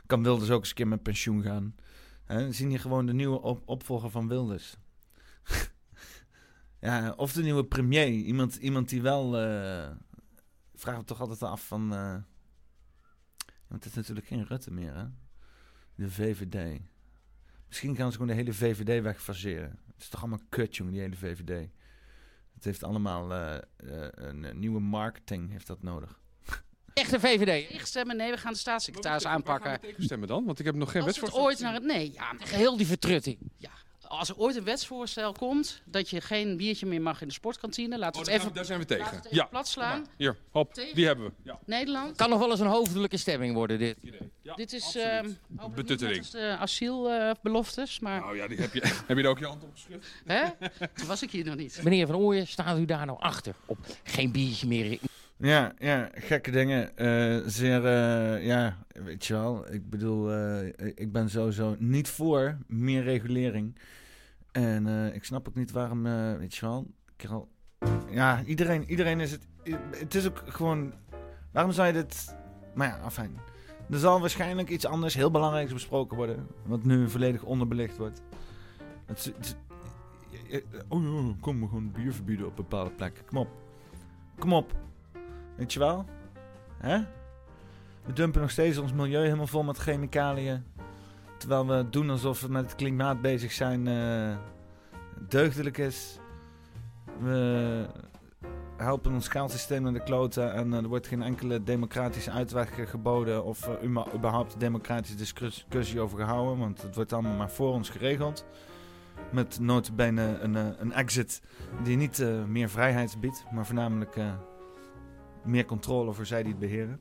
Kan 0.06 0.24
Wilders 0.24 0.50
ook 0.50 0.60
eens 0.60 0.70
een 0.70 0.76
keer 0.76 0.88
met 0.88 1.04
pensioen 1.04 1.42
gaan. 1.42 1.76
Zien 2.50 2.70
hier 2.70 2.80
gewoon 2.80 3.06
de 3.06 3.14
nieuwe 3.14 3.42
op 3.42 3.62
opvolger 3.66 4.10
van 4.10 4.28
Wilders. 4.28 4.78
ja, 6.80 7.14
of 7.18 7.34
de 7.34 7.42
nieuwe 7.42 7.66
premier. 7.66 8.08
Iemand, 8.08 8.56
iemand 8.56 8.90
die 8.90 9.02
wel... 9.02 9.44
Uh, 9.44 9.90
vraag 10.76 10.98
me 10.98 11.04
toch 11.04 11.22
altijd 11.22 11.44
af 11.44 11.68
van... 11.68 11.94
Uh, 11.94 12.16
want 13.68 13.84
het 13.84 13.86
is 13.86 13.94
natuurlijk 13.94 14.28
geen 14.28 14.46
Rutte 14.46 14.72
meer, 14.72 14.96
hè? 14.96 15.06
De 15.96 16.12
VVD. 16.12 16.82
Misschien 17.68 17.96
gaan 17.96 18.12
ze 18.12 18.18
gewoon 18.18 18.28
de 18.36 18.42
hele 18.42 18.54
VVD 18.54 19.04
wegfaseren. 19.04 19.70
Het 19.70 20.02
is 20.02 20.10
toch 20.10 20.20
allemaal 20.20 20.46
kut, 20.50 20.76
jongen, 20.76 20.94
die 20.94 21.02
hele 21.02 21.16
VVD. 21.16 21.70
Het 22.62 22.70
heeft 22.70 22.84
allemaal 22.84 23.32
uh, 23.32 23.58
uh, 23.84 24.08
een 24.12 24.60
nieuwe 24.60 24.80
marketing 24.80 25.52
heeft 25.52 25.68
dat 25.68 25.84
nodig. 25.84 26.20
Echte 26.94 27.20
VVD. 27.20 27.68
Tegenstemmen? 27.68 28.18
Nee, 28.18 28.32
we 28.32 28.38
gaan 28.38 28.54
de 28.54 28.60
staatssecretaris 28.60 29.26
aanpakken. 29.26 29.80
Tegenstemmen 29.80 30.28
dan? 30.28 30.46
Want 30.46 30.60
ik 30.60 30.66
heb 30.66 30.76
nog 30.76 30.92
geen 30.92 31.02
als 31.02 31.12
wetsvoorstel. 31.12 31.44
ooit 31.44 31.60
naar 31.60 31.74
het 31.74 31.84
nee, 31.84 32.12
ja, 32.14 32.36
heel 32.40 32.78
die 32.78 32.86
vertrutting. 32.86 33.38
Ja. 33.58 33.72
Als 34.12 34.30
er 34.30 34.38
ooit 34.38 34.56
een 34.56 34.64
wetsvoorstel 34.64 35.34
komt 35.34 35.82
dat 35.86 36.10
je 36.10 36.22
geen 36.22 36.58
biertje 36.58 36.86
meer 36.86 37.02
mag 37.02 37.22
in 37.22 37.28
de 37.28 37.34
sportkantine, 37.34 37.98
laten 37.98 38.22
we 38.22 38.28
oh, 38.28 38.34
het 38.34 38.42
even, 38.42 38.56
daar 38.56 38.66
zijn 38.66 38.80
we 38.80 38.86
tegen. 38.86 39.18
Even 39.18 39.22
ja. 39.30 39.46
plat 39.46 39.68
slaan. 39.68 40.06
Hier, 40.18 40.38
hop, 40.50 40.74
Tegen. 40.74 40.96
die 40.96 41.06
hebben 41.06 41.26
we. 41.26 41.32
Ja. 41.44 41.60
Nederland. 41.66 42.16
Kan 42.18 42.30
nog 42.30 42.40
wel 42.40 42.52
eens 42.52 42.60
een 42.60 42.68
hoofdelijke 42.68 43.18
stemming 43.18 43.54
worden 43.54 43.80
dit. 43.80 43.98
Ja, 44.42 44.54
dit 44.56 44.74
is 44.74 44.98
betuttering. 45.76 46.28
de 46.28 46.56
asielbeloftes, 46.60 47.96
uh, 47.96 48.02
maar. 48.02 48.20
Nou 48.20 48.36
ja, 48.36 48.48
die 48.48 48.58
heb 48.58 48.74
je. 48.74 48.82
heb 49.08 49.18
je 49.18 49.24
er 49.24 49.30
ook 49.30 49.40
je 49.40 49.46
hand 49.46 49.64
op 49.64 49.72
geschreven? 49.74 50.04
Hè? 50.26 50.50
Toen 50.94 51.08
was 51.08 51.24
ik 51.24 51.32
hier 51.32 51.46
nog 51.46 51.56
niet. 51.56 51.80
Meneer 51.84 52.08
Van 52.08 52.16
Ooyen, 52.16 52.48
staat 52.48 52.78
u 52.78 52.86
daar 52.86 53.06
nou 53.06 53.20
achter? 53.20 53.56
Op 53.66 53.78
geen 54.04 54.32
biertje 54.32 54.68
meer. 54.68 55.00
Ja, 55.38 55.74
ja, 55.80 56.10
gekke 56.14 56.52
dingen. 56.52 56.92
Uh, 56.96 57.48
zeer, 57.48 57.84
uh, 57.84 58.46
ja, 58.46 58.78
weet 58.94 59.26
je 59.26 59.34
wel. 59.34 59.74
Ik 59.74 59.90
bedoel, 59.90 60.32
uh, 60.32 60.68
ik 60.96 61.12
ben 61.12 61.30
sowieso 61.30 61.76
niet 61.80 62.10
voor 62.10 62.58
meer 62.68 63.04
regulering. 63.04 63.76
En 64.52 65.14
ik 65.14 65.24
snap 65.24 65.48
ook 65.48 65.56
niet 65.56 65.72
waarom, 65.72 66.04
weet 66.38 66.56
je 66.56 66.66
wel. 66.66 66.88
Al, 67.30 67.50
ja, 68.10 68.44
iedereen, 68.44 68.84
iedereen 68.84 69.20
is 69.20 69.32
het. 69.32 69.48
Het 69.92 70.16
is 70.16 70.28
ook 70.28 70.44
gewoon. 70.46 70.94
Waarom 71.52 71.72
zou 71.72 71.88
je 71.88 71.94
dit. 71.94 72.36
Maar 72.76 72.88
ja, 72.88 72.98
afijn. 72.98 73.38
Er 73.90 74.00
zal 74.00 74.20
waarschijnlijk 74.20 74.70
iets 74.70 74.86
anders, 74.86 75.14
heel 75.14 75.32
belangrijks 75.32 75.74
besproken 75.74 76.18
worden. 76.18 76.48
Wat 76.66 76.84
nu 76.84 77.10
volledig 77.10 77.44
onderbelicht 77.44 77.98
wordt. 77.98 78.22
Het, 79.06 79.56
oh, 80.88 81.34
kom, 81.40 81.60
we 81.60 81.68
gewoon 81.68 81.92
bier 81.92 82.14
verbieden 82.14 82.46
op 82.46 82.56
bepaalde 82.56 82.92
plekken. 82.92 83.26
Kom 83.26 83.38
op. 83.38 83.50
Kom 84.40 84.54
op. 84.54 84.74
Weet 85.56 85.74
je 85.74 85.80
wel? 85.80 86.06
Hè? 86.78 86.98
We 88.06 88.14
dumpen 88.14 88.42
nog 88.42 88.52
steeds 88.52 88.78
ons 88.78 88.94
milieu 88.94 89.24
helemaal 89.24 89.48
vol 89.48 89.64
met 89.64 89.78
chemicaliën. 89.78 90.64
Terwijl 91.42 91.68
we 91.68 91.90
doen 91.90 92.10
alsof 92.10 92.42
we 92.42 92.48
met 92.48 92.64
het 92.64 92.76
klimaat 92.76 93.22
bezig 93.22 93.52
zijn. 93.52 93.86
Uh, 93.88 94.38
deugdelijk 95.28 95.78
is. 95.78 96.20
We 97.20 97.86
helpen 98.78 99.14
ons 99.14 99.28
geldsysteem 99.28 99.88
in 99.88 99.94
de 99.94 100.04
kloten. 100.04 100.54
En 100.54 100.68
uh, 100.72 100.78
er 100.78 100.88
wordt 100.88 101.08
geen 101.08 101.22
enkele 101.22 101.64
democratische 101.64 102.32
uitweg 102.32 102.90
geboden. 102.90 103.44
Of 103.44 103.70
überhaupt 104.16 104.60
democratische 104.60 105.16
discussie 105.16 106.00
over 106.00 106.18
gehouden. 106.18 106.58
Want 106.58 106.82
het 106.82 106.96
wordt 106.96 107.14
allemaal 107.14 107.36
maar 107.36 107.52
voor 107.52 107.74
ons 107.74 107.90
geregeld. 107.90 108.46
Met 109.32 109.60
notabene 109.60 110.38
een, 110.40 110.56
een 110.56 110.94
exit 110.94 111.42
die 111.84 111.98
niet 111.98 112.26
meer 112.48 112.70
vrijheid 112.70 113.20
biedt. 113.20 113.46
Maar 113.52 113.66
voornamelijk 113.66 114.18
meer 115.44 115.66
controle 115.66 116.14
voor 116.14 116.26
zij 116.26 116.44
die 116.44 116.52
het 116.52 116.60
beheren. 116.60 117.00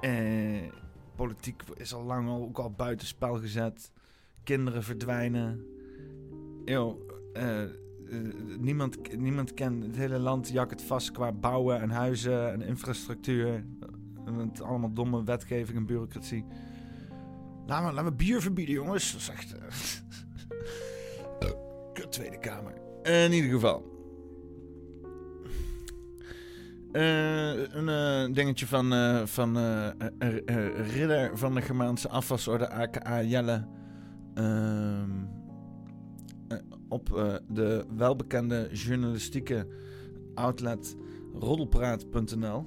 Eh, 0.00 0.72
politiek 1.20 1.62
is 1.76 1.94
al 1.94 2.02
lang 2.02 2.28
ook 2.28 2.58
al 2.58 2.70
buitenspel 2.70 3.38
gezet. 3.38 3.92
Kinderen 4.44 4.82
verdwijnen. 4.82 5.66
Uh, 6.64 6.92
uh, 7.34 7.70
niemand, 8.58 9.16
niemand 9.16 9.54
kent 9.54 9.84
het 9.84 9.96
hele 9.96 10.18
land 10.18 10.48
jak 10.48 10.70
het 10.70 10.82
vast 10.82 11.10
qua 11.10 11.32
bouwen 11.32 11.80
en 11.80 11.90
huizen 11.90 12.52
en 12.52 12.62
infrastructuur. 12.62 13.64
Met 14.36 14.62
allemaal 14.62 14.92
domme 14.92 15.24
wetgeving 15.24 15.78
en 15.78 15.86
bureaucratie. 15.86 16.44
Laat 17.66 17.84
me, 17.84 17.92
laat 17.92 18.04
me 18.04 18.12
bier 18.12 18.40
verbieden, 18.40 18.74
jongens. 18.74 19.26
Dat 19.26 19.64
is. 19.68 20.02
Kut 21.94 22.12
Tweede 22.12 22.38
Kamer. 22.38 22.74
In 23.02 23.32
ieder 23.32 23.50
geval. 23.50 23.99
Uh, 26.92 27.74
een 27.74 27.88
uh, 28.28 28.34
dingetje 28.34 28.66
van, 28.66 28.92
uh, 28.92 29.26
van 29.26 29.58
Ridder 30.92 31.38
van 31.38 31.54
de 31.54 31.60
Germaanse 31.60 32.08
afwasorde, 32.08 32.68
aka 32.68 33.22
Jelle. 33.22 33.66
Ehm, 34.34 35.10
op 36.88 37.38
de 37.48 37.86
welbekende 37.96 38.68
journalistieke 38.72 39.66
outlet 40.34 40.96
roddelpraat.nl. 41.34 42.66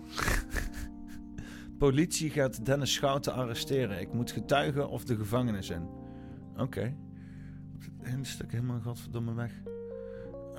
Politie 1.78 2.30
gaat 2.30 2.66
Dennis 2.66 2.94
Schouten 2.94 3.34
arresteren. 3.34 4.00
Ik 4.00 4.14
moet 4.14 4.32
getuigen 4.32 4.90
of 4.90 5.04
de 5.04 5.16
gevangenis 5.16 5.70
in. 5.70 5.88
Oké. 6.58 6.96
Het 8.02 8.28
stuk 8.28 8.52
helemaal 8.52 8.80
godverdomme 8.80 9.34
weg. 9.34 9.73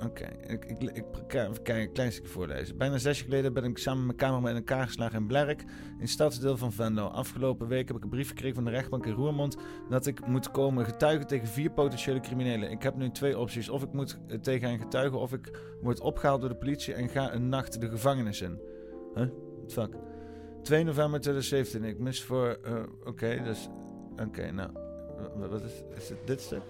Oké, 0.03 0.27
ik, 0.47 0.65
ik, 0.65 0.81
ik, 0.81 1.33
een 1.63 1.91
klein 1.91 2.11
stukje 2.11 2.31
voorlezen. 2.31 2.77
Bijna 2.77 2.97
zes 2.97 3.17
jaar 3.17 3.25
geleden 3.25 3.53
ben 3.53 3.63
ik 3.63 3.77
samen 3.77 4.05
met 4.05 4.05
mijn 4.05 4.17
cameraman 4.17 4.49
in 4.49 4.55
elkaar 4.55 4.85
geslagen 4.85 5.19
in 5.19 5.27
Blerk, 5.27 5.63
in 5.99 6.07
stadsdeel 6.07 6.57
van 6.57 6.73
Venlo. 6.73 7.05
Afgelopen 7.05 7.67
week 7.67 7.87
heb 7.87 7.97
ik 7.97 8.03
een 8.03 8.09
brief 8.09 8.27
gekregen 8.27 8.55
van 8.55 8.65
de 8.65 8.71
rechtbank 8.71 9.05
in 9.05 9.13
Roermond 9.13 9.57
dat 9.89 10.05
ik 10.05 10.27
moet 10.27 10.51
komen 10.51 10.85
getuigen 10.85 11.27
tegen 11.27 11.47
vier 11.47 11.71
potentiële 11.71 12.19
criminelen. 12.19 12.71
Ik 12.71 12.83
heb 12.83 12.95
nu 12.95 13.11
twee 13.11 13.37
opties. 13.39 13.69
Of 13.69 13.83
ik 13.83 13.93
moet 13.93 14.19
tegen 14.41 14.69
hen 14.69 14.79
getuigen, 14.79 15.19
of 15.19 15.33
ik 15.33 15.59
word 15.81 15.99
opgehaald 15.99 16.41
door 16.41 16.49
de 16.49 16.55
politie 16.55 16.93
en 16.93 17.09
ga 17.09 17.33
een 17.33 17.49
nacht 17.49 17.81
de 17.81 17.89
gevangenis 17.89 18.41
in. 18.41 18.59
Huh? 19.13 19.27
Fuck? 19.67 19.95
2 20.61 20.83
november 20.83 21.19
2017. 21.19 21.83
Ik 21.83 21.99
mis 21.99 22.23
voor... 22.23 22.59
Uh, 22.65 22.83
Oké, 23.05 23.41
dus... 23.43 23.69
Oké, 24.25 24.51
nou... 24.51 24.69
Wat 25.49 25.63
is, 25.63 25.83
is 25.95 26.09
het 26.09 26.27
dit 26.27 26.41
stuk? 26.41 26.61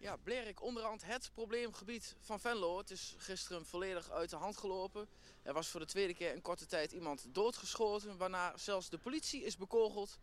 Ja, 0.00 0.16
Blerik 0.16 0.62
onderhand 0.62 1.04
het 1.04 1.30
probleemgebied 1.34 2.16
van 2.20 2.40
Venlo. 2.40 2.78
Het 2.78 2.90
is 2.90 3.14
gisteren 3.18 3.66
volledig 3.66 4.10
uit 4.10 4.30
de 4.30 4.36
hand 4.36 4.56
gelopen. 4.56 5.08
Er 5.42 5.52
was 5.52 5.68
voor 5.68 5.80
de 5.80 5.86
tweede 5.86 6.14
keer 6.14 6.34
in 6.34 6.42
korte 6.42 6.66
tijd 6.66 6.92
iemand 6.92 7.26
doodgeschoten, 7.28 8.16
waarna 8.16 8.52
zelfs 8.56 8.90
de 8.90 8.98
politie 8.98 9.44
is 9.44 9.56
bekogeld. 9.56 10.18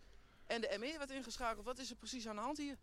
En 0.46 0.62
de 0.62 0.76
ME 0.80 0.96
werd 0.98 1.10
ingeschakeld. 1.10 1.66
Wat 1.66 1.80
is 1.80 1.90
er 1.90 1.96
precies 1.96 2.28
aan 2.28 2.36
de 2.36 2.42
hand 2.42 2.58
hier? 2.58 2.78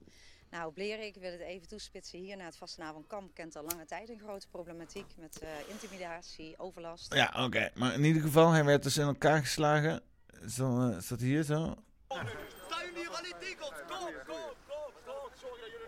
Nou, 0.51 0.73
Blerik, 0.73 1.17
ik 1.17 1.23
wil 1.23 1.31
het 1.31 1.41
even 1.41 1.69
toespitsen 1.69 2.19
hier. 2.19 2.37
Na 2.37 2.45
het 2.45 2.57
vastenavondkamp 2.57 3.35
kent 3.35 3.57
al 3.57 3.65
lange 3.65 3.85
tijd 3.85 4.09
een 4.09 4.19
grote 4.19 4.49
problematiek 4.49 5.17
met 5.17 5.39
eh, 5.39 5.49
intimidatie, 5.69 6.59
overlast. 6.59 7.15
Ja, 7.15 7.45
oké. 7.45 7.71
Maar 7.75 7.95
in 7.95 8.05
ieder 8.05 8.23
geval, 8.23 8.51
hij 8.51 8.65
werd 8.65 8.83
dus 8.83 8.97
in 8.97 9.07
elkaar 9.07 9.41
geslagen. 9.41 10.03
Zo, 10.49 10.89
eh, 10.89 11.01
staat 11.01 11.21
hier 11.21 11.43
zo. 11.43 11.75
Zijn 12.09 12.95
hier 12.95 13.11
al 13.11 13.23
die 13.23 13.35
tikkels? 13.39 13.73
Kom, 13.89 13.99
kom, 13.99 14.53
kom, 14.67 14.93
kom. 15.07 15.31
Sorry 15.41 15.61
dat 15.61 15.71
jullie... 15.71 15.87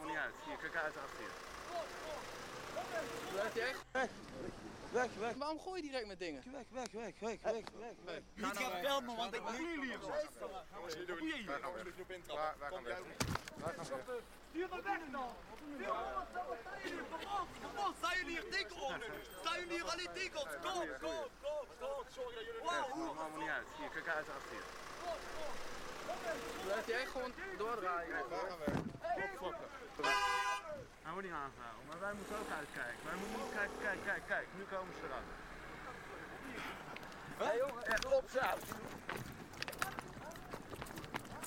Me 0.00 0.06
niet 0.06 0.16
uit. 0.16 0.34
Hier, 0.44 0.56
kijk 0.56 0.76
uit 0.76 0.94
achter 0.96 1.20
je. 1.20 1.30
Blijf 3.32 3.54
je 3.54 3.60
echt? 3.60 4.10
Weg. 4.92 5.02
Weg, 5.02 5.10
weg. 5.20 5.34
Waarom 5.36 5.60
gooi 5.60 5.82
je 5.82 5.88
direct 5.88 6.06
met 6.06 6.18
dingen? 6.18 6.42
Weg, 6.52 6.64
weg, 6.70 6.90
weg, 6.92 7.12
weg, 7.18 7.40
weg, 7.42 7.62
weg, 7.78 7.94
weg. 8.04 8.20
Niet 8.34 8.56
gaan 8.56 8.72
filmen, 8.84 9.16
want 9.16 9.34
ik 9.34 9.42
wil 9.42 9.52
jullie 9.52 9.80
hier. 9.80 9.98
Jongens, 10.74 10.96
wat 10.96 11.06
doe 11.06 11.26
je 11.26 11.34
hier? 11.34 11.48
Gaan 11.48 11.72
we? 11.72 11.92
Waar 12.26 12.54
gaan 12.72 12.82
we? 12.82 12.96
Waar 13.56 13.74
gaan 13.74 13.84
we? 14.06 14.20
Stuur 14.50 14.68
me 14.68 14.82
weg 14.82 14.98
dan! 15.10 15.30
Stuur 15.56 15.78
me 15.78 15.86
wat, 15.86 16.46
wat 16.48 16.56
zijn 16.64 16.80
jullie? 16.82 17.04
Kom 17.10 17.20
op, 17.40 17.48
kom 17.62 17.86
op, 17.86 17.94
zijn 18.00 18.16
jullie 18.18 18.40
hier 18.40 18.50
tikkels? 18.50 18.92
Zijn 19.44 19.60
jullie 19.60 19.74
hier 19.74 19.84
al 19.90 19.96
die 19.96 20.12
tikkels? 20.12 20.48
Kom, 20.62 20.86
kom, 21.00 21.22
kom, 21.42 21.64
kom. 21.80 22.04
Sorry 22.14 22.34
dat 22.34 22.44
jullie... 22.44 22.60
Wow. 22.60 23.06
Dat 23.06 23.14
maakt 23.14 23.32
me 23.32 23.38
niet 23.38 23.48
uit. 23.48 23.66
Hier, 23.78 23.88
kijk 23.88 24.08
uit 24.16 24.28
achter 24.36 24.56
je 26.86 26.94
echt 26.94 27.10
gewoon 27.10 27.32
doordraaien. 27.58 28.28
Waar 28.28 28.38
gaan 28.48 28.58
we? 28.58 28.70
Opfokken. 29.22 29.67
Hij 30.02 31.12
wordt 31.12 31.26
niet 31.26 31.36
aangehouden, 31.36 31.84
maar 31.88 32.00
wij 32.00 32.12
moeten 32.18 32.36
ook 32.40 32.50
uitkijken. 32.60 33.04
Wij 33.04 33.16
moeten 33.20 33.38
niet 33.42 33.52
kijken, 33.54 33.76
kijk, 33.86 34.00
kijk, 34.04 34.22
kijk. 34.26 34.46
Nu 34.58 34.62
komen 34.74 34.94
ze 34.94 35.00
eraan. 35.06 35.26
Hé 37.38 37.52
jongen, 37.62 37.84
echt 37.86 38.06
opzout. 38.06 38.64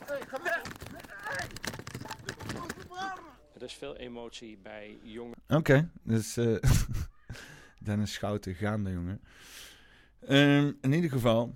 Hé, 0.05 0.15
ga 0.27 0.41
weg! 0.43 0.61
Hey. 1.07 1.47
Er 3.53 3.61
is 3.63 3.73
veel 3.73 3.95
emotie 3.95 4.57
bij 4.57 4.99
jonge 5.01 5.33
Oké, 5.47 5.89
dus 6.03 6.37
eh 6.37 6.55
Dennis 7.85 8.13
Schouten 8.13 8.55
gaande, 8.55 8.91
jongen. 8.91 9.21
Ehm, 10.19 10.71
in 10.81 10.93
ieder 10.93 11.09
geval. 11.09 11.55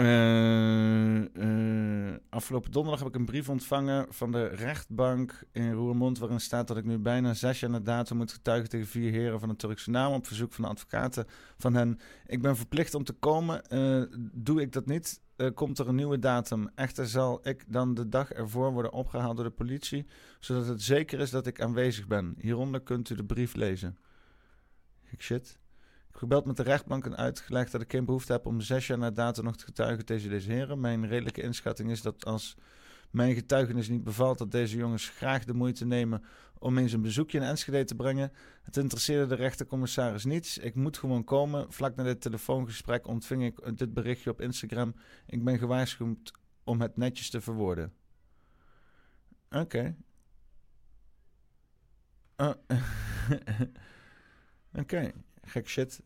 Eh, 0.00 2.14
afgelopen 2.28 2.70
donderdag 2.70 3.00
heb 3.00 3.08
ik 3.08 3.14
een 3.14 3.24
brief 3.24 3.48
ontvangen 3.48 4.06
van 4.08 4.32
de 4.32 4.46
rechtbank 4.46 5.42
in 5.52 5.72
Roermond. 5.72 6.18
waarin 6.18 6.40
staat 6.40 6.68
dat 6.68 6.76
ik 6.76 6.84
nu 6.84 6.98
bijna 6.98 7.34
zes 7.34 7.60
jaar 7.60 7.70
na 7.70 7.80
datum 7.80 8.16
moet 8.16 8.32
getuigen 8.32 8.68
tegen 8.68 8.86
vier 8.86 9.10
heren 9.10 9.40
van 9.40 9.48
een 9.48 9.56
Turkse 9.56 9.90
naam. 9.90 10.12
op 10.12 10.26
verzoek 10.26 10.52
van 10.52 10.64
de 10.64 10.70
advocaten 10.70 11.26
van 11.58 11.74
hen. 11.74 11.98
Ik 12.26 12.42
ben 12.42 12.56
verplicht 12.56 12.94
om 12.94 13.04
te 13.04 13.12
komen. 13.12 13.66
Eh, 13.66 14.02
doe 14.32 14.60
ik 14.60 14.72
dat 14.72 14.86
niet, 14.86 15.20
komt 15.54 15.78
er 15.78 15.88
een 15.88 15.94
nieuwe 15.94 16.18
datum. 16.18 16.70
Echter 16.74 17.06
zal 17.06 17.48
ik 17.48 17.64
dan 17.66 17.94
de 17.94 18.08
dag 18.08 18.32
ervoor 18.32 18.72
worden 18.72 18.92
opgehaald 18.92 19.36
door 19.36 19.44
de 19.44 19.50
politie. 19.50 20.06
zodat 20.40 20.66
het 20.66 20.82
zeker 20.82 21.20
is 21.20 21.30
dat 21.30 21.46
ik 21.46 21.60
aanwezig 21.60 22.06
ben. 22.06 22.34
Hieronder 22.38 22.80
kunt 22.80 23.10
u 23.10 23.14
de 23.14 23.24
brief 23.24 23.54
lezen. 23.54 23.96
Ik 25.10 25.22
shit. 25.22 25.59
Gebeld 26.12 26.44
met 26.44 26.56
de 26.56 26.62
rechtbank 26.62 27.04
en 27.04 27.16
uitgelegd 27.16 27.72
dat 27.72 27.80
ik 27.80 27.90
geen 27.90 28.04
behoefte 28.04 28.32
heb 28.32 28.46
om 28.46 28.60
zes 28.60 28.86
jaar 28.86 28.98
na 28.98 29.10
datum 29.10 29.44
nog 29.44 29.56
te 29.56 29.64
getuigen 29.64 30.04
tegen 30.04 30.30
deze 30.30 30.52
heren. 30.52 30.80
Mijn 30.80 31.08
redelijke 31.08 31.42
inschatting 31.42 31.90
is 31.90 32.02
dat 32.02 32.24
als 32.24 32.56
mijn 33.10 33.34
getuigenis 33.34 33.88
niet 33.88 34.04
bevalt, 34.04 34.38
dat 34.38 34.50
deze 34.50 34.76
jongens 34.76 35.08
graag 35.08 35.44
de 35.44 35.54
moeite 35.54 35.86
nemen 35.86 36.24
om 36.58 36.78
eens 36.78 36.92
een 36.92 37.02
bezoekje 37.02 37.38
in 37.38 37.44
Enschede 37.44 37.84
te 37.84 37.94
brengen. 37.94 38.32
Het 38.62 38.76
interesseerde 38.76 39.26
de 39.26 39.34
rechtercommissaris 39.34 40.24
niets. 40.24 40.58
Ik 40.58 40.74
moet 40.74 40.98
gewoon 40.98 41.24
komen. 41.24 41.72
Vlak 41.72 41.96
na 41.96 42.02
dit 42.02 42.20
telefoongesprek 42.20 43.06
ontving 43.06 43.44
ik 43.44 43.78
dit 43.78 43.94
berichtje 43.94 44.30
op 44.30 44.40
Instagram. 44.40 44.94
Ik 45.26 45.44
ben 45.44 45.58
gewaarschuwd 45.58 46.32
om 46.64 46.80
het 46.80 46.96
netjes 46.96 47.30
te 47.30 47.40
verwoorden. 47.40 47.92
Oké. 49.50 49.96
Oh. 52.36 52.54
Oké, 54.80 55.12
gek 55.50 55.68
shit. 55.68 56.00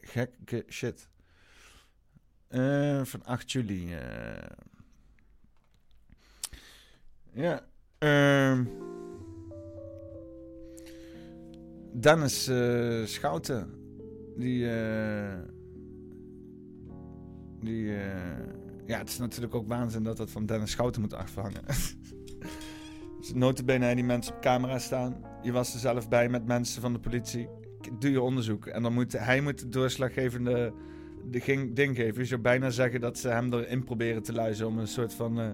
Gekke 0.00 0.64
shit. 0.68 1.08
Eh, 2.48 3.04
van 3.04 3.24
8 3.24 3.52
juli. 3.52 3.94
eh. 3.94 4.50
Ja. 7.32 7.66
ehm 7.98 8.64
Dennis 11.92 12.48
eh, 12.48 13.04
Schouten. 13.04 13.82
Die. 14.36 14.66
die. 17.60 17.84
ja, 18.86 18.98
het 18.98 19.08
is 19.08 19.18
natuurlijk 19.18 19.54
ook 19.54 19.68
waanzin 19.68 20.02
dat 20.02 20.16
dat 20.16 20.30
van 20.30 20.46
Dennis 20.46 20.70
Schouten 20.70 21.00
moet 21.00 21.14
afhangen. 21.14 21.62
Dus 23.18 23.32
notabene 23.34 23.94
die 23.94 24.04
mensen 24.04 24.34
op 24.34 24.40
camera 24.40 24.78
staan. 24.78 25.24
Je 25.42 25.52
was 25.52 25.74
er 25.74 25.80
zelf 25.80 26.08
bij 26.08 26.28
met 26.28 26.46
mensen 26.46 26.80
van 26.80 26.92
de 26.92 26.98
politie. 26.98 27.48
Doe 27.98 28.10
je 28.10 28.20
onderzoek. 28.20 28.66
En 28.66 28.82
dan 28.82 28.92
moet 28.92 29.12
hij 29.12 29.40
moet 29.40 29.60
het 29.60 29.72
doorslaggevende 29.72 30.72
de 31.30 31.70
ding 31.72 31.96
geven. 31.96 32.20
Je 32.20 32.26
zou 32.26 32.40
bijna 32.40 32.70
zeggen 32.70 33.00
dat 33.00 33.18
ze 33.18 33.28
hem 33.28 33.52
erin 33.52 33.84
proberen 33.84 34.22
te 34.22 34.32
luizen... 34.32 34.66
om 34.66 34.78
een 34.78 34.88
soort 34.88 35.14
van 35.14 35.40
eh, 35.40 35.46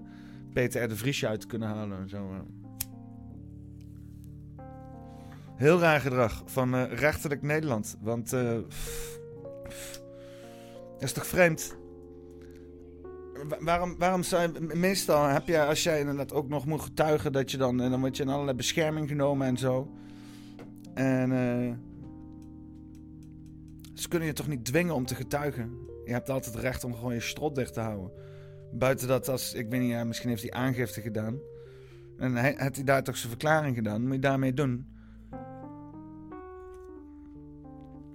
Peter 0.53 0.83
R. 0.83 0.89
de 0.89 0.97
Vriesje 0.97 1.29
uit 1.29 1.41
te 1.41 1.47
kunnen 1.47 1.69
halen. 1.69 2.09
Zo, 2.09 2.17
eh. 2.17 2.39
Heel 5.57 5.79
raar 5.81 6.01
gedrag 6.01 6.43
van 6.47 6.75
eh, 6.75 6.93
rechterlijk 6.93 7.43
Nederland. 7.43 7.97
Want... 8.01 8.31
dat 8.31 8.65
is 10.99 11.13
toch 11.13 11.27
vreemd? 11.27 11.77
Wa- 13.49 13.59
waarom, 13.61 13.99
waarom 13.99 14.23
zou 14.23 14.75
meestal 14.75 15.25
heb 15.25 15.47
je, 15.47 15.65
als 15.65 15.83
jij 15.83 16.01
inderdaad 16.01 16.33
ook 16.33 16.49
nog 16.49 16.67
moet 16.67 16.81
getuigen, 16.81 17.33
dat 17.33 17.51
je 17.51 17.57
dan, 17.57 17.81
en 17.81 17.91
dan 17.91 18.01
word 18.01 18.17
je 18.17 18.23
in 18.23 18.29
allerlei 18.29 18.57
bescherming 18.57 19.09
genomen 19.09 19.47
en 19.47 19.57
zo. 19.57 19.91
En 20.95 21.33
ze 24.01 24.09
kunnen 24.09 24.29
je 24.29 24.35
toch 24.35 24.49
niet 24.49 24.65
dwingen 24.65 24.95
om 24.95 25.07
te 25.07 25.15
getuigen? 25.15 25.79
Je 26.05 26.13
hebt 26.13 26.31
altijd 26.31 26.55
recht 26.55 26.85
om 26.85 26.95
gewoon 26.95 27.15
je 27.15 27.21
strot 27.21 27.55
dicht 27.55 27.75
te 27.75 27.81
houden. 27.81 28.13
Buiten 28.73 29.09
dat 29.09 29.29
als, 29.29 29.55
ik 29.55 29.69
weet 29.71 29.81
niet, 29.81 29.91
ja, 29.91 30.05
misschien 30.05 30.29
heeft 30.29 30.43
hij 30.43 30.53
aangifte 30.53 31.01
gedaan. 31.01 31.39
En 32.17 32.37
had 32.59 32.75
hij 32.75 32.85
daar 32.85 33.03
toch 33.03 33.17
zijn 33.17 33.29
verklaring 33.29 33.77
gedaan? 33.77 34.03
Moet 34.03 34.13
je 34.13 34.19
daarmee 34.19 34.55
doen? 34.55 34.87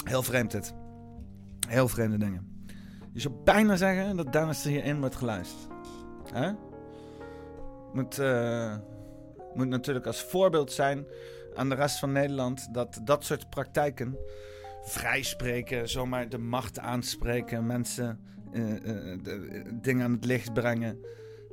Heel 0.04 0.24
vreemd 0.24 0.52
dit. 0.52 0.74
Heel 1.67 1.88
vreemde 1.88 2.17
dingen. 2.17 2.67
Je 3.13 3.19
zou 3.19 3.34
bijna 3.43 3.76
zeggen 3.76 4.15
dat 4.15 4.34
Dennis 4.34 4.65
er 4.65 4.71
hierin 4.71 5.00
wordt 5.00 5.15
geluisterd. 5.15 5.71
Hè? 6.34 6.52
Moet, 7.93 8.19
eh, 8.19 8.78
moet 9.54 9.67
natuurlijk 9.67 10.06
als 10.06 10.24
voorbeeld 10.24 10.71
zijn 10.71 11.06
aan 11.54 11.69
de 11.69 11.76
rest 11.76 12.00
van 12.00 12.12
Nederland 12.12 12.74
dat 12.74 13.00
dat 13.04 13.24
soort 13.24 13.50
praktijken, 13.50 14.17
vrijspreken, 14.86 15.89
zomaar 15.89 16.30
de 16.30 16.38
macht 16.38 16.80
aanspreken, 16.80 17.65
mensen 17.65 18.19
eh, 18.52 18.76
eh, 18.76 19.19
de- 19.24 19.78
dingen 19.82 20.06
aan 20.06 20.12
het 20.12 20.26
licht 20.26 20.54
brengen, 20.54 21.00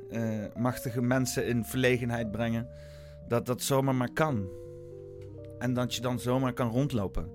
eh, 0.09 0.45
machtige 0.55 1.01
mensen 1.01 1.47
in 1.47 1.65
verlegenheid 1.65 2.31
brengen, 2.31 2.67
dat 3.27 3.45
dat 3.45 3.61
zomaar 3.61 3.95
maar 3.95 4.13
kan. 4.13 4.47
En 5.59 5.73
dat 5.73 5.95
je 5.95 6.01
dan 6.01 6.19
zomaar 6.19 6.53
kan 6.53 6.69
rondlopen. 6.69 7.29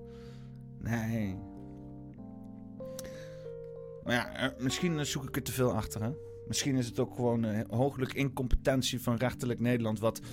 Nee, 0.81 1.37
maar 4.03 4.13
ja, 4.13 4.35
eh, 4.35 4.49
misschien 4.63 4.99
eh, 4.99 5.05
zoek 5.05 5.23
ik 5.27 5.35
er 5.35 5.43
te 5.43 5.51
veel 5.51 5.73
achter. 5.73 6.13
Misschien 6.47 6.75
is 6.75 6.85
het 6.87 6.99
ook 6.99 7.15
gewoon 7.15 7.45
uh, 7.45 7.59
hooglijk 7.69 8.13
incompetentie 8.13 9.01
van 9.01 9.15
rechterlijk 9.15 9.59
Nederland. 9.59 9.99
Wat 9.99 10.19
eh, 10.19 10.25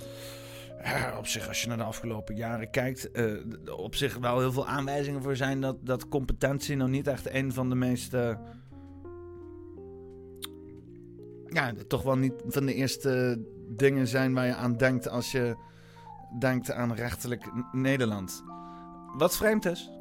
op 1.17 1.27
zich, 1.27 1.47
als 1.47 1.61
je 1.61 1.67
naar 1.67 1.77
de 1.77 1.83
afgelopen 1.83 2.35
jaren 2.35 2.69
kijkt, 2.69 3.11
eh, 3.11 3.33
d- 3.63 3.69
op 3.69 3.95
zich 3.95 4.17
wel 4.17 4.39
heel 4.39 4.51
veel 4.51 4.67
aanwijzingen 4.67 5.21
voor 5.23 5.35
zijn 5.35 5.61
dat, 5.61 5.77
dat 5.81 6.07
competentie 6.07 6.75
nou 6.75 6.89
niet 6.89 7.07
echt 7.07 7.33
een 7.33 7.53
van 7.53 7.69
de 7.69 7.75
meest. 7.75 8.13
eh, 8.13 8.35
ja, 11.49 11.73
toch 11.87 12.01
wel 12.03 12.17
niet 12.17 12.33
van 12.47 12.65
de 12.65 12.73
eerste 12.73 13.41
dingen 13.69 14.07
zijn 14.07 14.33
waar 14.33 14.45
je 14.45 14.55
aan 14.55 14.77
denkt 14.77 15.09
als 15.09 15.31
je 15.31 15.55
denkt 16.39 16.71
aan 16.71 16.93
rechterlijk 16.93 17.45
N- 17.45 17.81
Nederland. 17.81 18.43
Wat 19.17 19.37
vreemd 19.37 19.65
is, 19.65 19.91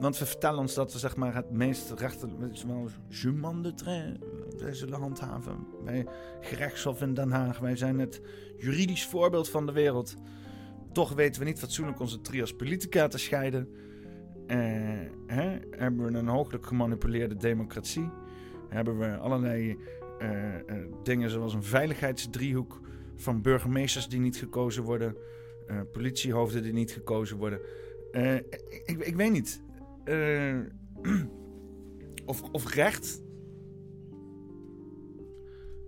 want 0.00 0.18
we 0.18 0.26
vertellen 0.26 0.58
ons 0.58 0.74
dat 0.74 0.92
we 0.92 0.98
zeg 0.98 1.16
maar, 1.16 1.34
het 1.34 1.50
meest 1.50 1.90
rechterlijk, 1.90 2.62
wel 2.66 2.88
juman 3.08 3.62
de 3.62 3.74
trait, 3.74 4.18
wij 4.58 4.74
zullen 4.74 5.00
handhaven. 5.00 5.66
Bij 5.84 6.06
gerechtshof 6.40 7.02
in 7.02 7.14
Den 7.14 7.30
Haag, 7.30 7.58
wij 7.58 7.76
zijn 7.76 7.98
het 7.98 8.20
juridisch 8.56 9.06
voorbeeld 9.06 9.48
van 9.48 9.66
de 9.66 9.72
wereld. 9.72 10.14
Toch 10.92 11.12
weten 11.12 11.40
we 11.40 11.46
niet 11.46 11.58
fatsoenlijk 11.58 12.00
onze 12.00 12.20
trias 12.20 12.54
politica 12.56 13.08
te 13.08 13.18
scheiden. 13.18 13.68
Eh, 14.46 14.58
hè? 15.26 15.58
Hebben 15.70 16.12
we 16.12 16.18
een 16.18 16.28
hooglijk 16.28 16.66
gemanipuleerde 16.66 17.36
democratie? 17.36 18.10
Hebben 18.68 18.98
we 18.98 19.16
allerlei 19.16 19.78
eh, 20.18 20.54
eh, 20.54 20.62
dingen 21.02 21.30
zoals 21.30 21.54
een 21.54 21.62
veiligheidsdriehoek 21.62 22.80
van 23.16 23.42
burgemeesters 23.42 24.08
die 24.08 24.20
niet 24.20 24.36
gekozen 24.36 24.82
worden, 24.82 25.16
eh, 25.66 25.80
politiehoofden 25.92 26.62
die 26.62 26.72
niet 26.72 26.92
gekozen 26.92 27.36
worden. 27.36 27.60
Eh, 28.12 28.34
ik, 28.34 28.96
ik 28.98 29.16
weet 29.16 29.32
niet. 29.32 29.60
Eh, 30.08 30.56
of, 32.26 32.42
of 32.52 32.74
recht 32.74 33.22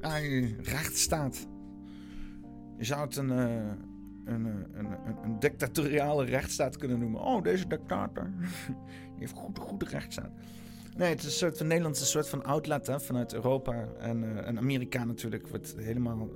Ja, 0.01 0.17
rechtsstaat. 0.63 1.49
Je 2.77 2.85
zou 2.85 3.01
het 3.01 3.17
een, 3.17 3.31
eh, 3.31 3.55
een, 4.25 4.47
eh, 4.47 4.53
een, 4.73 4.87
een, 5.07 5.17
een 5.23 5.39
dictatoriale 5.39 6.25
rechtsstaat 6.25 6.77
kunnen 6.77 6.99
noemen. 6.99 7.21
Oh, 7.21 7.43
deze 7.43 7.67
dictator. 7.67 8.31
Die 9.11 9.19
heeft 9.19 9.33
goede, 9.33 9.61
goede 9.61 9.85
rechtsstaat. 9.85 10.33
Nee, 10.97 11.09
het 11.09 11.19
is 11.19 11.25
een 11.25 11.31
soort 11.31 11.59
van 11.59 11.67
Nederland 11.67 11.95
is 11.95 12.01
een 12.01 12.07
soort 12.07 12.29
van 12.29 12.45
outlet 12.45 12.87
hè, 12.87 13.01
vanuit 13.01 13.35
Europa 13.35 13.89
en, 13.99 14.45
en 14.45 14.59
Amerika 14.59 15.05
natuurlijk. 15.05 15.49
Wordt 15.49 15.75
helemaal 15.77 16.29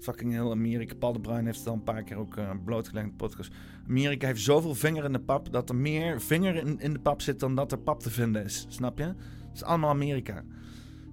fucking 0.00 0.32
heel 0.32 0.50
Amerika. 0.50 0.94
Paul 0.94 1.12
de 1.12 1.20
Bruin 1.20 1.44
heeft 1.44 1.58
het 1.58 1.68
al 1.68 1.74
een 1.74 1.82
paar 1.82 2.02
keer 2.02 2.16
ook 2.16 2.36
eh, 2.36 2.50
blootgelegd 2.64 3.06
in 3.06 3.10
de 3.10 3.16
podcast. 3.16 3.52
Amerika 3.88 4.26
heeft 4.26 4.40
zoveel 4.40 4.74
vinger 4.74 5.04
in 5.04 5.12
de 5.12 5.20
pap 5.20 5.52
dat 5.52 5.68
er 5.68 5.74
meer 5.74 6.20
vinger 6.20 6.54
in, 6.54 6.80
in 6.80 6.92
de 6.92 6.98
pap 6.98 7.22
zit 7.22 7.40
dan 7.40 7.54
dat 7.54 7.72
er 7.72 7.78
pap 7.78 8.00
te 8.00 8.10
vinden 8.10 8.44
is. 8.44 8.66
Snap 8.68 8.98
je? 8.98 9.04
Het 9.04 9.54
is 9.54 9.62
allemaal 9.62 9.90
Amerika. 9.90 10.44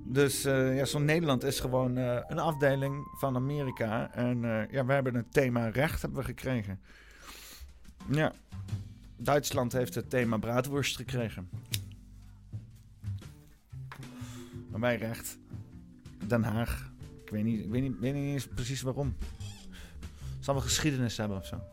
Dus 0.05 0.45
eh, 0.45 0.75
ja, 0.75 0.85
zo'n 0.85 1.05
Nederland 1.05 1.43
is 1.43 1.59
gewoon 1.59 1.97
eh, 1.97 2.19
een 2.27 2.39
afdeling 2.39 3.07
van 3.19 3.35
Amerika. 3.35 4.13
En 4.13 4.41
ja, 4.71 4.85
we 4.85 4.93
hebben 4.93 5.15
het 5.15 5.33
thema 5.33 5.67
recht 5.67 6.01
hebben 6.01 6.19
we 6.19 6.25
gekregen. 6.25 6.79
Ja. 8.09 8.33
Duitsland 9.17 9.73
heeft 9.73 9.95
het 9.95 10.09
thema 10.09 10.37
braadworst 10.37 10.95
gekregen. 10.95 11.49
Maar 14.69 14.79
wij 14.79 14.95
recht. 14.95 15.37
Den 16.27 16.43
Haag. 16.43 16.92
Weet 17.33 17.43
niet, 17.43 17.63
ik 17.63 17.69
weet 17.69 17.81
niet, 17.81 17.99
weet 17.99 18.13
niet 18.13 18.33
eens 18.33 18.47
precies 18.47 18.81
waarom. 18.81 19.15
Zal 20.39 20.53
wel 20.53 20.63
geschiedenis 20.63 21.17
hebben 21.17 21.37
of 21.37 21.45
zo. 21.45 21.59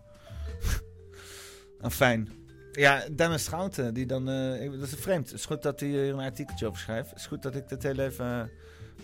Ah, 1.81 1.91
fijn. 1.91 2.29
Ja, 2.73 3.03
Dennis 3.17 3.45
Schouten, 3.45 3.95
die 3.95 4.07
dan... 4.07 4.29
eh, 4.29 4.71
dat 4.71 4.83
is 4.83 4.95
vreemd. 4.95 5.31
Het 5.31 5.39
is 5.39 5.47
goed 5.47 5.63
dat 5.63 5.81
hij 5.81 5.89
hier 5.89 6.13
een 6.13 6.21
artikeltje 6.21 6.67
over 6.67 6.81
schrijft. 6.81 7.11
Het 7.11 7.19
is 7.19 7.27
goed 7.27 7.43
dat 7.43 7.55
ik 7.55 7.69
dit 7.69 7.83
heel 7.83 7.99
even 7.99 8.27
eh, 8.27 8.49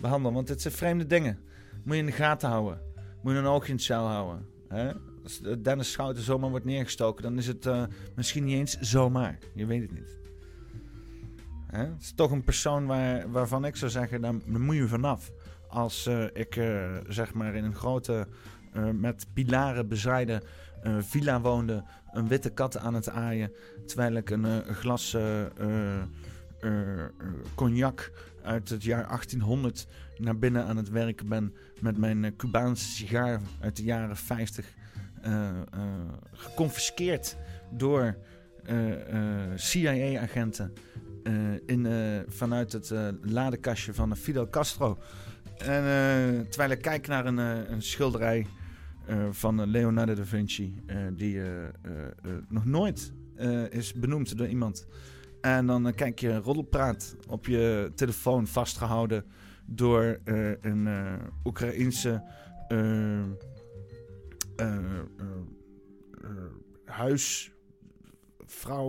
behandel. 0.01 0.33
Want 0.33 0.47
dit 0.47 0.61
zijn 0.61 0.73
vreemde 0.73 1.05
dingen. 1.05 1.39
Moet 1.83 1.93
je 1.95 1.99
in 2.01 2.05
de 2.05 2.11
gaten 2.11 2.49
houden. 2.49 2.81
Moet 3.21 3.33
je 3.33 3.39
een 3.39 3.45
oogje 3.45 3.69
in 3.69 3.75
het 3.75 3.83
zeil 3.83 4.05
houden. 4.05 4.45
Hè? 4.67 4.91
Als 5.23 5.41
eh, 5.41 5.53
Dennis 5.61 5.91
Schouten 5.91 6.23
zomaar 6.23 6.49
wordt 6.49 6.65
neergestoken... 6.65 7.23
dan 7.23 7.37
is 7.37 7.47
het 7.47 7.69
misschien 8.15 8.43
niet 8.43 8.55
eens 8.55 8.79
zomaar. 8.79 9.37
Je 9.53 9.65
weet 9.65 9.81
het 9.81 9.91
niet. 9.91 10.17
Hè? 11.67 11.83
Het 11.85 12.01
is 12.01 12.13
toch 12.15 12.31
een 12.31 12.43
persoon 12.43 12.85
waar, 12.85 13.31
waarvan 13.31 13.65
ik 13.65 13.75
zou 13.75 13.91
zeggen... 13.91 14.21
daar 14.21 14.33
moet 14.45 14.75
je 14.75 14.87
vanaf. 14.87 15.31
Als 15.67 16.05
eh, 16.05 16.23
ik 16.33 16.55
eh, 16.55 16.95
zeg 17.07 17.33
maar 17.33 17.55
in 17.55 17.63
een 17.63 17.75
grote... 17.75 18.27
eh, 18.73 18.89
met 18.89 19.27
pilaren 19.33 19.87
bezaaide 19.87 20.41
villa 20.99 21.41
woonde... 21.41 21.83
een 22.13 22.27
witte 22.27 22.49
kat 22.49 22.77
aan 22.77 22.93
het 22.93 23.09
aaien... 23.09 23.51
terwijl 23.85 24.13
ik 24.15 24.29
een, 24.29 24.63
glas 24.63 25.17
cognac 27.55 28.11
uit 28.43 28.69
het 28.69 28.83
jaar 28.83 29.07
1800 29.07 29.87
naar 30.17 30.37
binnen 30.37 30.65
aan 30.65 30.77
het 30.77 30.89
werken 30.89 31.29
ben 31.29 31.53
met 31.79 31.97
mijn 31.97 32.35
Cubaanse 32.35 32.89
sigaar 32.89 33.41
uit 33.59 33.75
de 33.75 33.83
jaren 33.83 34.17
50 34.17 34.75
eh, 35.21 35.49
eh, 35.49 35.55
geconfiskeerd 36.31 37.37
door 37.71 38.17
CIA-agenten 39.55 40.73
in, 41.65 41.87
vanuit 42.27 42.71
het 42.71 42.93
ladekastje 43.21 43.93
van 43.93 44.15
Fidel 44.15 44.49
Castro. 44.49 44.99
En 45.57 45.83
eh, 45.83 46.39
terwijl 46.49 46.71
ik 46.71 46.81
kijk 46.81 47.07
naar 47.07 47.25
een, 47.25 47.39
eh, 47.39 47.69
een 47.69 47.81
schilderij 47.81 48.47
eh, 49.05 49.27
van 49.31 49.69
Leonardo 49.69 50.13
da 50.13 50.25
Vinci, 50.25 50.81
die 51.13 51.41
nog 52.49 52.65
nooit 52.65 53.13
is 53.69 53.93
benoemd 53.93 54.37
door 54.37 54.47
iemand. 54.47 54.87
En 55.41 55.65
dan 55.65 55.93
kijk 55.95 56.19
je 56.19 56.37
roddelpraat 56.37 57.15
op 57.27 57.45
je 57.45 57.91
telefoon 57.95 58.47
vastgehouden 58.47 59.25
door 59.65 60.19
een 60.61 60.87
Oekraïense 61.43 62.23
huisvrouw, 66.85 67.53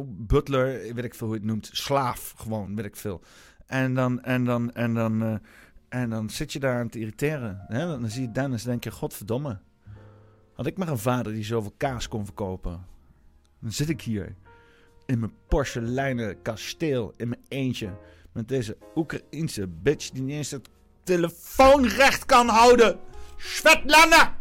butler, 0.09 0.95
weet 0.95 1.05
ik 1.05 1.15
veel 1.15 1.27
hoe 1.27 1.37
je 1.37 1.43
het 1.43 1.51
noemt, 1.51 1.69
slaaf 1.73 2.35
gewoon, 2.37 2.77
weet 2.77 2.85
ik 2.85 2.97
veel. 2.97 3.23
En 3.67 3.95
dan, 3.95 4.23
en 4.23 4.45
dan, 4.45 4.73
en 4.73 4.95
dan, 4.95 5.41
en 5.89 6.11
dan 6.11 6.31
zit 6.31 6.53
je 6.53 6.59
daar 6.59 6.79
aan 6.79 6.89
te 6.89 6.99
irriteren. 6.99 7.65
Hè? 7.69 7.87
Dan 7.87 8.11
zie 8.11 8.23
je 8.23 8.33
Dennis 8.33 8.65
en 8.65 8.71
denk 8.71 8.85
je, 8.85 8.91
godverdomme. 8.91 9.59
Had 10.55 10.67
ik 10.67 10.77
maar 10.77 10.89
een 10.89 10.99
vader 10.99 11.33
die 11.33 11.45
zoveel 11.45 11.75
kaas 11.77 12.09
kon 12.09 12.25
verkopen. 12.25 12.85
Dan 13.61 13.73
zit 13.73 13.89
ik 13.89 14.01
hier 14.01 14.35
in 15.07 15.19
mijn 15.19 15.33
porseleinen 15.49 16.43
kasteel 16.43 17.13
in 17.17 17.29
mijn 17.29 17.41
eentje. 17.49 17.97
Met 18.33 18.49
deze 18.49 18.77
Oekraïense 18.95 19.67
bitch 19.67 20.11
die 20.11 20.23
niet 20.23 20.37
eens 20.37 20.51
het 20.51 20.69
telefoonrecht 21.03 22.25
kan 22.25 22.49
houden. 22.49 22.99
Svetlana! 23.37 24.37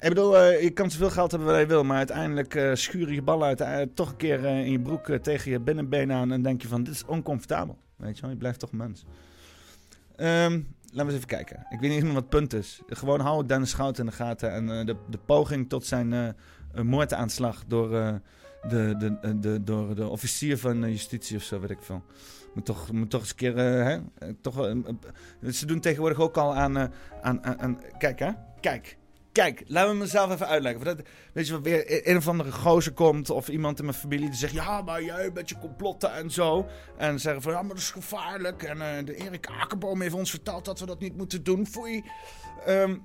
Ik 0.00 0.08
bedoel, 0.08 0.38
eh, 0.38 0.62
je 0.62 0.70
kan 0.70 0.90
zoveel 0.90 1.10
geld 1.10 1.30
hebben 1.30 1.48
wat 1.48 1.58
je 1.58 1.66
wil, 1.66 1.84
maar 1.84 1.96
uiteindelijk 1.96 2.54
eh 2.54 2.70
schuur 2.74 3.12
je 3.12 3.22
ballen 3.22 3.46
uit, 3.46 3.60
eh, 3.60 3.80
toch 3.94 4.10
een 4.10 4.16
keer 4.16 4.44
in 4.44 4.70
je 4.70 4.80
broek 4.80 5.18
tegen 5.22 5.50
je 5.50 5.60
binnenbeen 5.60 6.12
aan 6.12 6.32
en 6.32 6.42
denk 6.42 6.62
je 6.62 6.68
van, 6.68 6.82
dit 6.82 6.94
is 6.94 7.04
oncomfortabel. 7.04 7.78
Weet 8.02 8.16
je 8.16 8.22
wel, 8.22 8.30
je 8.30 8.36
blijft 8.36 8.58
toch 8.58 8.72
mens. 8.72 9.04
Ehm, 10.16 10.52
laten 10.52 10.66
we 10.92 11.02
eens 11.02 11.12
even 11.14 11.26
kijken. 11.26 11.66
Ik 11.70 11.80
weet 11.80 11.90
niet 11.90 12.02
meer 12.02 12.12
wat 12.12 12.22
het 12.22 12.28
punt 12.30 12.52
is. 12.52 12.80
Gewoon 12.86 13.20
hou 13.20 13.46
Dennis 13.46 13.70
Schouten 13.70 14.04
in 14.04 14.10
de 14.10 14.16
gaten 14.16 14.52
en 14.52 14.78
eh, 14.78 14.86
de, 14.86 14.96
de 15.10 15.18
poging 15.18 15.68
tot 15.68 15.86
zijn 15.86 16.12
eh, 16.12 16.82
moordaanslag 16.82 17.64
door, 17.66 17.90
de, 18.68 18.94
de, 18.98 19.38
de, 19.38 19.62
door 19.64 19.94
de 19.94 20.08
officier 20.08 20.58
van 20.58 20.80
justitie 20.90 21.36
of 21.36 21.42
zo, 21.42 21.60
weet 21.60 21.70
ik 21.70 21.82
veel. 21.82 22.02
Moet 22.54 22.64
toch, 22.64 22.92
moet 22.92 23.10
toch 23.10 23.20
eens 23.20 23.30
een 23.30 23.36
keer, 23.36 23.56
hè? 23.56 23.98
Toch, 24.40 24.54
ze 25.50 25.66
doen 25.66 25.80
tegenwoordig 25.80 26.18
ook 26.20 26.36
al 26.36 26.54
aan, 26.54 26.78
aan, 27.22 27.44
aan- 27.60 27.80
Kijk, 27.98 28.18
hè? 28.18 28.30
Kijk. 28.60 28.96
Kijk, 29.32 29.62
laten 29.66 29.90
we 29.90 29.96
mezelf 29.96 30.32
even 30.32 30.46
uitleggen. 30.46 30.84
Dat, 30.84 31.00
weet 31.32 31.46
je, 31.46 31.52
wat 31.52 31.62
weer 31.62 32.08
een 32.08 32.16
of 32.16 32.28
andere 32.28 32.52
gozer 32.52 32.92
komt 32.92 33.30
of 33.30 33.48
iemand 33.48 33.78
in 33.78 33.84
mijn 33.84 33.96
familie 33.96 34.28
die 34.28 34.38
zegt: 34.38 34.52
Ja, 34.52 34.82
maar 34.82 35.02
jij 35.02 35.30
met 35.34 35.48
je 35.48 35.58
complotten 35.58 36.12
en 36.12 36.30
zo. 36.30 36.66
En 36.96 37.20
zeggen 37.20 37.42
van 37.42 37.52
ja, 37.52 37.60
maar 37.60 37.68
dat 37.68 37.78
is 37.78 37.90
gevaarlijk. 37.90 38.62
En 38.62 38.80
eh, 38.80 39.04
de 39.04 39.14
Erik 39.14 39.46
Akerboom 39.46 40.00
heeft 40.00 40.14
ons 40.14 40.30
verteld 40.30 40.64
dat 40.64 40.80
we 40.80 40.86
dat 40.86 41.00
niet 41.00 41.16
moeten 41.16 41.42
doen. 41.42 41.66
Foei. 41.66 42.04
Ehm, 42.66 42.98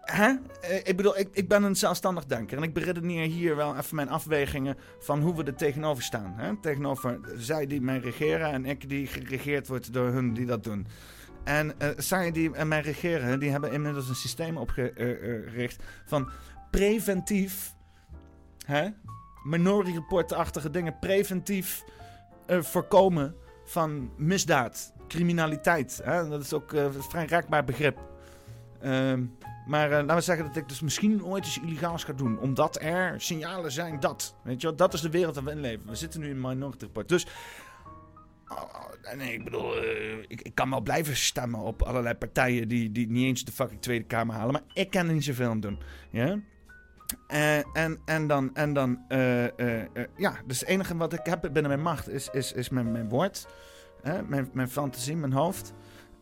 hè? 0.00 0.34
Eh, 0.60 0.76
ik 0.76 0.96
bedoel, 0.96 1.18
ik, 1.18 1.28
ik 1.32 1.48
ben 1.48 1.62
een 1.62 1.76
zelfstandig 1.76 2.24
denker. 2.24 2.56
En 2.56 2.62
ik 2.62 2.74
beredeneer 2.74 3.26
hier 3.26 3.56
wel 3.56 3.76
even 3.76 3.96
mijn 3.96 4.10
afwegingen 4.10 4.76
van 4.98 5.20
hoe 5.20 5.36
we 5.36 5.44
er 5.44 5.54
tegenover 5.54 6.02
staan. 6.02 6.34
Hè? 6.36 6.60
Tegenover 6.60 7.20
zij 7.36 7.66
die 7.66 7.80
mij 7.80 7.98
regeren 7.98 8.52
en 8.52 8.64
ik 8.64 8.88
die 8.88 9.06
geregeerd 9.06 9.68
wordt 9.68 9.92
door 9.92 10.08
hun 10.08 10.34
die 10.34 10.46
dat 10.46 10.64
doen. 10.64 10.86
En 11.44 11.80
eh 11.80 11.88
zij 11.96 12.32
die 12.32 12.54
en 12.54 12.68
mij 12.68 12.80
regeren, 12.80 13.40
die 13.40 13.50
hebben 13.50 13.72
inmiddels 13.72 14.08
een 14.08 14.14
systeem 14.14 14.56
opgericht 14.56 15.82
van 16.04 16.30
preventief, 16.70 17.74
hè, 18.66 18.88
minority 19.42 19.92
report-achtige 19.92 20.70
dingen, 20.70 20.98
preventief 20.98 21.84
eh, 22.46 22.62
voorkomen 22.62 23.34
van 23.64 24.10
misdaad, 24.16 24.92
criminaliteit. 25.08 26.00
Hè? 26.04 26.28
Dat 26.28 26.40
is 26.42 26.52
ook 26.52 26.72
eh, 26.72 26.82
een 26.82 27.02
vrij 27.02 27.26
raakbaar 27.26 27.64
begrip. 27.64 27.98
Ehm, 28.80 29.24
maar 29.66 29.90
eh, 29.90 29.98
laten 29.98 30.14
we 30.14 30.20
zeggen 30.20 30.46
dat 30.46 30.56
ik 30.56 30.68
dus 30.68 30.80
misschien 30.80 31.24
ooit 31.24 31.46
iets 31.46 31.60
illegaals 31.60 32.04
ga 32.04 32.12
doen. 32.12 32.38
Omdat 32.38 32.80
er 32.80 33.20
signalen 33.20 33.72
zijn 33.72 34.00
dat. 34.00 34.34
Weet 34.42 34.60
je 34.60 34.66
wel, 34.66 34.76
dat 34.76 34.94
is 34.94 35.00
de 35.00 35.10
wereld 35.10 35.34
waar 35.34 35.44
we 35.44 35.50
in 35.50 35.60
leven. 35.60 35.86
We 35.86 35.94
zitten 35.94 36.20
nu 36.20 36.28
in 36.28 36.40
Minority 36.40 36.84
Report. 36.84 37.08
Dus 37.08 37.26
nee, 39.16 39.32
ik 39.32 39.44
bedoel, 39.44 39.76
eh, 39.76 40.18
ik, 40.18 40.40
ik 40.42 40.54
kan 40.54 40.70
wel 40.70 40.80
blijven 40.80 41.16
stemmen 41.16 41.60
op 41.60 41.82
allerlei 41.82 42.14
partijen 42.14 42.68
die, 42.68 42.92
die 42.92 43.10
niet 43.10 43.24
eens 43.24 43.44
de 43.44 43.52
fucking 43.52 43.82
Tweede 43.82 44.04
Kamer 44.04 44.34
halen. 44.34 44.52
Maar 44.52 44.62
ik 44.72 44.90
kan 44.90 45.06
er 45.06 45.12
niet 45.12 45.24
zoveel 45.24 45.50
aan 45.50 45.60
doen. 45.60 45.78
Ja? 46.10 46.40
Eh, 47.26 47.76
en, 47.76 47.98
en 48.04 48.26
dan, 48.26 48.54
en 48.54 48.72
dan 48.72 49.04
eh, 49.08 49.46
ja, 50.16 50.36
dus 50.46 50.60
het 50.60 50.68
enige 50.68 50.96
wat 50.96 51.12
ik 51.12 51.26
heb 51.26 51.40
binnen 51.40 51.68
mijn 51.68 51.82
macht 51.82 52.08
is, 52.08 52.28
is, 52.32 52.52
is 52.52 52.68
mijn, 52.68 52.92
mijn 52.92 53.08
woord. 53.08 53.46
Hè? 54.02 54.22
Mijn, 54.22 54.50
mijn 54.52 54.68
fantasie, 54.68 55.16
mijn 55.16 55.32
hoofd. 55.32 55.72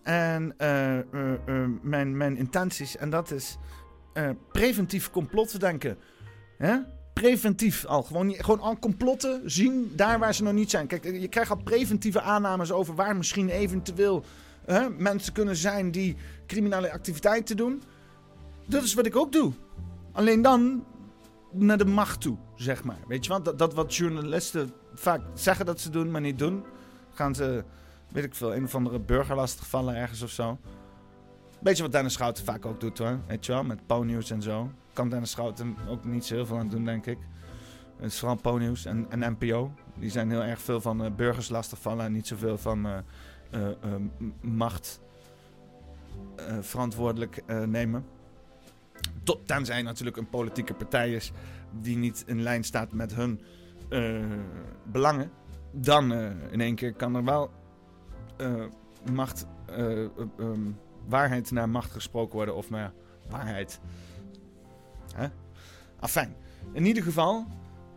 En 0.02 0.54
mijn, 1.82 2.16
mijn 2.16 2.36
intenties. 2.36 2.96
En 2.96 3.10
dat 3.10 3.30
is 3.30 3.56
preventief 4.52 5.10
complot 5.10 5.60
denken. 5.60 5.98
Hè? 6.58 6.78
Preventief 7.20 7.84
al. 7.84 8.02
Gewoon, 8.02 8.32
gewoon 8.32 8.60
al 8.60 8.78
complotten 8.78 9.50
zien 9.50 9.92
daar 9.94 10.18
waar 10.18 10.34
ze 10.34 10.42
nog 10.42 10.52
niet 10.52 10.70
zijn. 10.70 10.86
Kijk, 10.86 11.04
je 11.04 11.28
krijgt 11.28 11.50
al 11.50 11.56
preventieve 11.56 12.20
aannames 12.20 12.72
over 12.72 12.94
waar 12.94 13.16
misschien 13.16 13.48
eventueel 13.48 14.24
hè, 14.64 14.90
mensen 14.90 15.32
kunnen 15.32 15.56
zijn 15.56 15.90
die 15.90 16.16
criminele 16.46 16.92
activiteiten 16.92 17.56
doen. 17.56 17.82
Dat 18.66 18.82
is 18.82 18.94
wat 18.94 19.06
ik 19.06 19.16
ook 19.16 19.32
doe. 19.32 19.52
Alleen 20.12 20.42
dan 20.42 20.84
naar 21.50 21.78
de 21.78 21.84
macht 21.84 22.20
toe, 22.20 22.36
zeg 22.54 22.84
maar. 22.84 22.98
Weet 23.08 23.24
je 23.24 23.30
wel, 23.30 23.42
dat, 23.42 23.58
dat 23.58 23.74
wat 23.74 23.94
journalisten 23.94 24.72
vaak 24.94 25.20
zeggen 25.34 25.66
dat 25.66 25.80
ze 25.80 25.90
doen, 25.90 26.10
maar 26.10 26.20
niet 26.20 26.38
doen. 26.38 26.64
Gaan 27.10 27.34
ze, 27.34 27.64
weet 28.12 28.24
ik 28.24 28.34
veel, 28.34 28.54
een 28.54 28.64
of 28.64 28.74
andere 28.74 28.98
burger 28.98 29.36
lastigvallen 29.36 29.96
ergens 29.96 30.22
of 30.22 30.30
zo. 30.30 30.58
Beetje 31.60 31.82
wat 31.82 31.92
Dennis 31.92 32.12
Schouten 32.12 32.44
vaak 32.44 32.66
ook 32.66 32.80
doet 32.80 32.98
hoor. 32.98 33.20
Weet 33.26 33.46
je 33.46 33.52
wel, 33.52 33.64
met 33.64 33.86
Ponyus 33.86 34.30
en 34.30 34.42
zo. 34.42 34.70
Kan 34.96 35.08
Dennis 35.08 35.30
Schouten 35.30 35.76
ook 35.88 36.04
niet 36.04 36.24
zo 36.24 36.34
heel 36.34 36.46
veel 36.46 36.58
aan 36.58 36.68
doen, 36.68 36.84
denk 36.84 37.06
ik. 37.06 37.18
Het 37.96 38.12
is 38.12 38.18
vooral 38.18 38.60
en, 38.84 39.06
en 39.08 39.36
NPO. 39.38 39.72
Die 39.98 40.10
zijn 40.10 40.30
heel 40.30 40.42
erg 40.42 40.60
veel 40.60 40.80
van 40.80 41.04
eh, 41.04 41.10
burgers 41.10 41.48
lastigvallen 41.48 42.04
en 42.04 42.12
niet 42.12 42.26
zoveel 42.26 42.58
van 42.58 42.86
eh, 42.86 42.98
eh, 43.50 43.70
macht 44.40 45.00
verantwoordelijk 46.60 47.42
nemen. 47.66 48.04
Tot, 49.22 49.46
tenzij 49.46 49.82
natuurlijk 49.82 50.16
een 50.16 50.28
politieke 50.28 50.74
partij 50.74 51.12
is 51.12 51.32
die 51.80 51.96
niet 51.96 52.24
in 52.26 52.42
lijn 52.42 52.64
staat 52.64 52.92
met 52.92 53.14
hun 53.14 53.40
belangen. 54.84 55.30
Dan 55.72 56.12
in 56.50 56.60
één 56.60 56.74
keer 56.74 56.92
kan 56.92 57.14
er 57.14 57.24
wel 57.24 57.50
macht, 59.12 59.46
eh, 59.66 60.04
eh, 60.04 60.10
ehm, 60.38 60.70
waarheid 61.08 61.50
naar 61.50 61.68
macht 61.68 61.90
gesproken 61.90 62.36
worden. 62.36 62.54
Of 62.54 62.68
maar 62.70 62.92
waarheid. 63.28 63.80
Hè? 65.16 65.26
Afijn. 66.00 66.36
In 66.72 66.86
ieder 66.86 67.02
geval, 67.02 67.46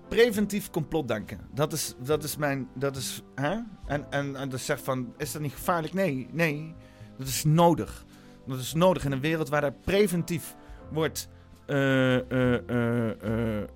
preventief 0.08 0.70
complotdenken. 0.70 1.40
Dat 1.54 1.74
is, 1.74 1.96
dat 2.04 2.24
is 2.24 2.38
mijn. 2.38 2.70
Dat 2.74 2.96
is, 2.96 3.24
hè? 3.36 3.60
En, 3.88 4.12
en, 4.12 4.36
en 4.36 4.50
dat 4.50 4.60
zegt 4.60 4.82
van: 4.82 5.14
is 5.18 5.32
dat 5.32 5.42
niet 5.42 5.54
gevaarlijk? 5.54 5.94
Nee, 5.94 6.28
nee. 6.32 6.76
Dat 7.18 7.28
is 7.28 7.44
nodig. 7.44 8.06
Dat 8.48 8.60
is 8.60 8.74
nodig 8.74 9.06
in 9.06 9.12
een 9.12 9.20
wereld 9.20 9.50
waar 9.50 9.64
er 9.64 9.74
preventief 9.74 10.56
wordt 10.92 11.30
eh, 11.66 12.32
eh, 12.32 13.12
eh, 13.22 13.68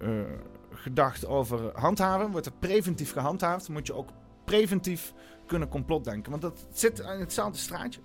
gedacht 0.73 1.25
over 1.25 1.79
handhaven. 1.79 2.31
Wordt 2.31 2.45
er 2.45 2.51
preventief 2.59 3.11
gehandhaafd, 3.11 3.69
moet 3.69 3.87
je 3.87 3.93
ook 3.93 4.09
preventief 4.43 5.13
kunnen 5.45 5.67
complotdenken. 5.67 6.31
Want 6.31 6.41
dat 6.41 6.67
zit 6.71 6.99
in 6.99 7.19
hetzelfde 7.19 7.57
straatje. 7.57 7.99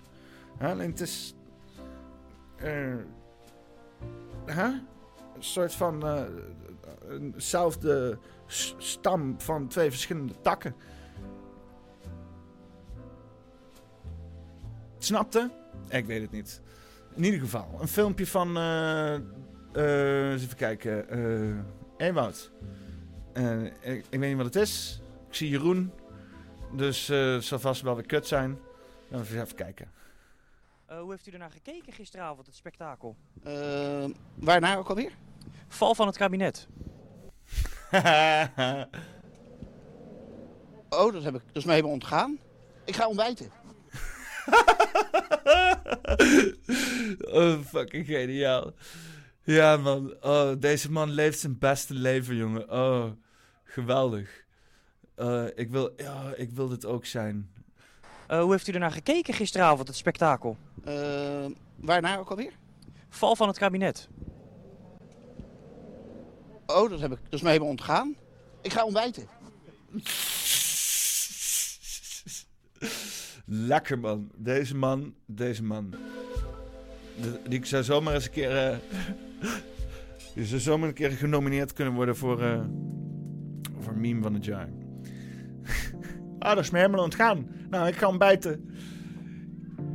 Alleen 0.59 0.89
het 0.89 1.01
is. 1.01 1.35
hè? 4.45 4.69
Een 5.39 5.45
soort 5.45 5.73
van. 5.73 6.07
eh, 6.07 6.23
eenzelfde 7.09 8.17
stam 8.77 9.39
van 9.41 9.67
twee 9.67 9.89
verschillende 9.89 10.41
takken. 10.41 10.75
Snapte? 14.97 15.49
Ik 15.89 16.05
weet 16.05 16.21
het 16.21 16.31
niet. 16.31 16.61
In 17.15 17.23
ieder 17.23 17.39
geval, 17.39 17.77
een 17.81 17.87
filmpje 17.87 18.27
van. 18.27 18.57
eh 18.57 19.15
eh, 19.73 20.31
eens 20.31 20.43
even 20.43 20.57
kijken. 20.57 21.09
eh 21.09 22.07
Ewout. 22.07 22.51
Eh, 23.33 23.63
ik, 23.63 24.05
ik 24.09 24.19
weet 24.19 24.19
niet 24.29 24.35
wat 24.37 24.45
het 24.45 24.55
is. 24.55 25.01
Ik 25.27 25.35
zie 25.35 25.49
Jeroen. 25.49 25.91
Dus 26.73 27.09
eh, 27.09 27.33
het 27.33 27.43
zal 27.43 27.59
vast 27.59 27.81
wel 27.81 27.95
weer 27.95 28.05
kut 28.05 28.27
zijn. 28.27 28.59
Dan 29.09 29.19
even, 29.21 29.41
even 29.41 29.55
kijken. 29.55 29.91
Eh, 30.85 30.99
hoe 30.99 31.11
heeft 31.11 31.27
u 31.27 31.31
ernaar 31.31 31.51
gekeken 31.51 31.93
gisteravond, 31.93 32.45
het 32.45 32.55
spektakel? 32.55 33.15
waarnaar 34.35 34.77
ook 34.77 34.89
alweer? 34.89 35.11
Val 35.69 35.95
van 35.95 36.07
het 36.07 36.17
kabinet. 36.17 36.67
Oh, 40.89 41.13
dat, 41.13 41.23
heb 41.23 41.35
ik, 41.35 41.41
dat 41.45 41.55
is 41.55 41.65
me 41.65 41.71
helemaal 41.71 41.91
ontgaan. 41.91 42.39
Ik 42.85 42.95
ga 42.95 43.07
ontbijten. 43.07 43.51
oh, 47.39 47.59
fucking 47.59 48.05
geniaal. 48.05 48.71
Ja, 49.43 49.77
man. 49.77 50.13
Oh, 50.21 50.51
deze 50.59 50.91
man 50.91 51.09
leeft 51.09 51.39
zijn 51.39 51.57
beste 51.59 51.93
leven, 51.93 52.35
jongen. 52.35 52.71
Oh, 52.71 53.05
geweldig. 53.63 54.43
Eh, 55.15 55.45
ik, 55.55 55.69
wil, 55.69 55.93
ja, 55.97 56.33
ik 56.35 56.51
wil 56.51 56.67
dit 56.67 56.85
ook 56.85 57.05
zijn. 57.05 57.51
Eh, 58.27 58.41
hoe 58.41 58.51
heeft 58.51 58.67
u 58.67 58.71
ernaar 58.71 58.91
gekeken 58.91 59.33
gisteravond, 59.33 59.87
het 59.87 59.97
spektakel? 59.97 60.57
waarnaar 61.75 62.19
ook 62.19 62.29
alweer? 62.29 62.53
Val 63.09 63.35
van 63.35 63.47
het 63.47 63.57
kabinet. 63.57 64.09
Oh, 66.71 66.89
dat, 66.89 66.99
heb 66.99 67.11
ik, 67.11 67.17
dat 67.23 67.33
is 67.33 67.41
me 67.41 67.47
helemaal 67.47 67.69
ontgaan. 67.69 68.15
Ik 68.61 68.73
ga 68.73 68.85
ontbijten. 68.85 69.27
Lekker, 73.45 73.99
man. 73.99 74.31
Deze 74.35 74.75
man, 74.75 75.13
deze 75.25 75.63
man. 75.63 75.89
De- 77.21 77.39
die 77.49 77.65
zou 77.65 77.83
zomaar 77.83 78.13
eens 78.13 78.25
een 78.25 78.31
keer... 78.31 78.57
eh, 78.57 78.77
die 80.35 80.45
zou 80.45 80.61
zomaar 80.61 80.87
een 80.87 80.93
keer 80.93 81.11
genomineerd 81.11 81.73
kunnen 81.73 81.93
worden 81.93 82.15
voor... 82.17 82.41
eh, 82.43 82.59
voor 83.79 83.97
meme 83.97 84.21
van 84.21 84.33
het 84.33 84.45
jaar. 84.45 84.69
ah, 86.39 86.55
dat 86.55 86.63
is 86.63 86.69
me 86.69 86.77
helemaal 86.77 87.03
ontgaan. 87.03 87.47
Nou, 87.69 87.87
ik 87.87 87.95
ga 87.95 88.07
ontbijten. 88.07 88.69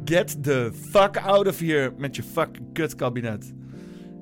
Get 0.04 0.42
the 0.42 0.70
fuck 0.90 1.16
out 1.16 1.46
of 1.48 1.58
here 1.58 1.92
met 1.96 2.16
je 2.16 2.22
fucking 2.22 2.72
kut 2.72 2.94
kabinet. 2.94 3.52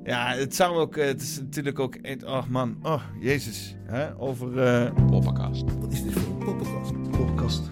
Ja, 0.05 0.35
het 0.35 0.55
zou 0.55 0.77
ook... 0.77 0.97
eh, 0.97 1.07
Het 1.07 1.23
is 1.23 1.39
natuurlijk 1.41 1.79
ook... 1.79 1.97
Oh 2.25 2.47
man, 2.47 2.77
oh 2.83 3.03
jezus. 3.21 3.77
Hè? 3.85 4.19
Over... 4.19 4.59
eh 4.63 5.07
Poppenkast. 5.07 5.65
Wat 5.81 5.93
is 5.93 6.03
dit 6.03 6.13
voor 6.13 6.33
een 6.33 6.45
poppenkast? 6.45 6.93
Poppenkast. 7.11 7.63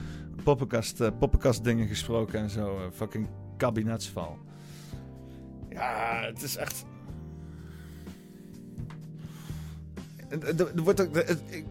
poppenkast, 0.44 1.00
eh, 1.00 1.08
poppenkast 1.18 1.64
dingen 1.64 1.86
gesproken 1.88 2.40
en 2.40 2.50
zo. 2.50 2.78
fucking 2.92 3.28
kabinetsval. 3.56 4.38
Ja, 5.68 6.20
het 6.26 6.42
is 6.42 6.56
echt... 6.56 6.84
Er- 10.28 10.82
wordt 10.82 11.00
ook... 11.00 11.14
Het 11.14 11.42
ik- 11.48 11.64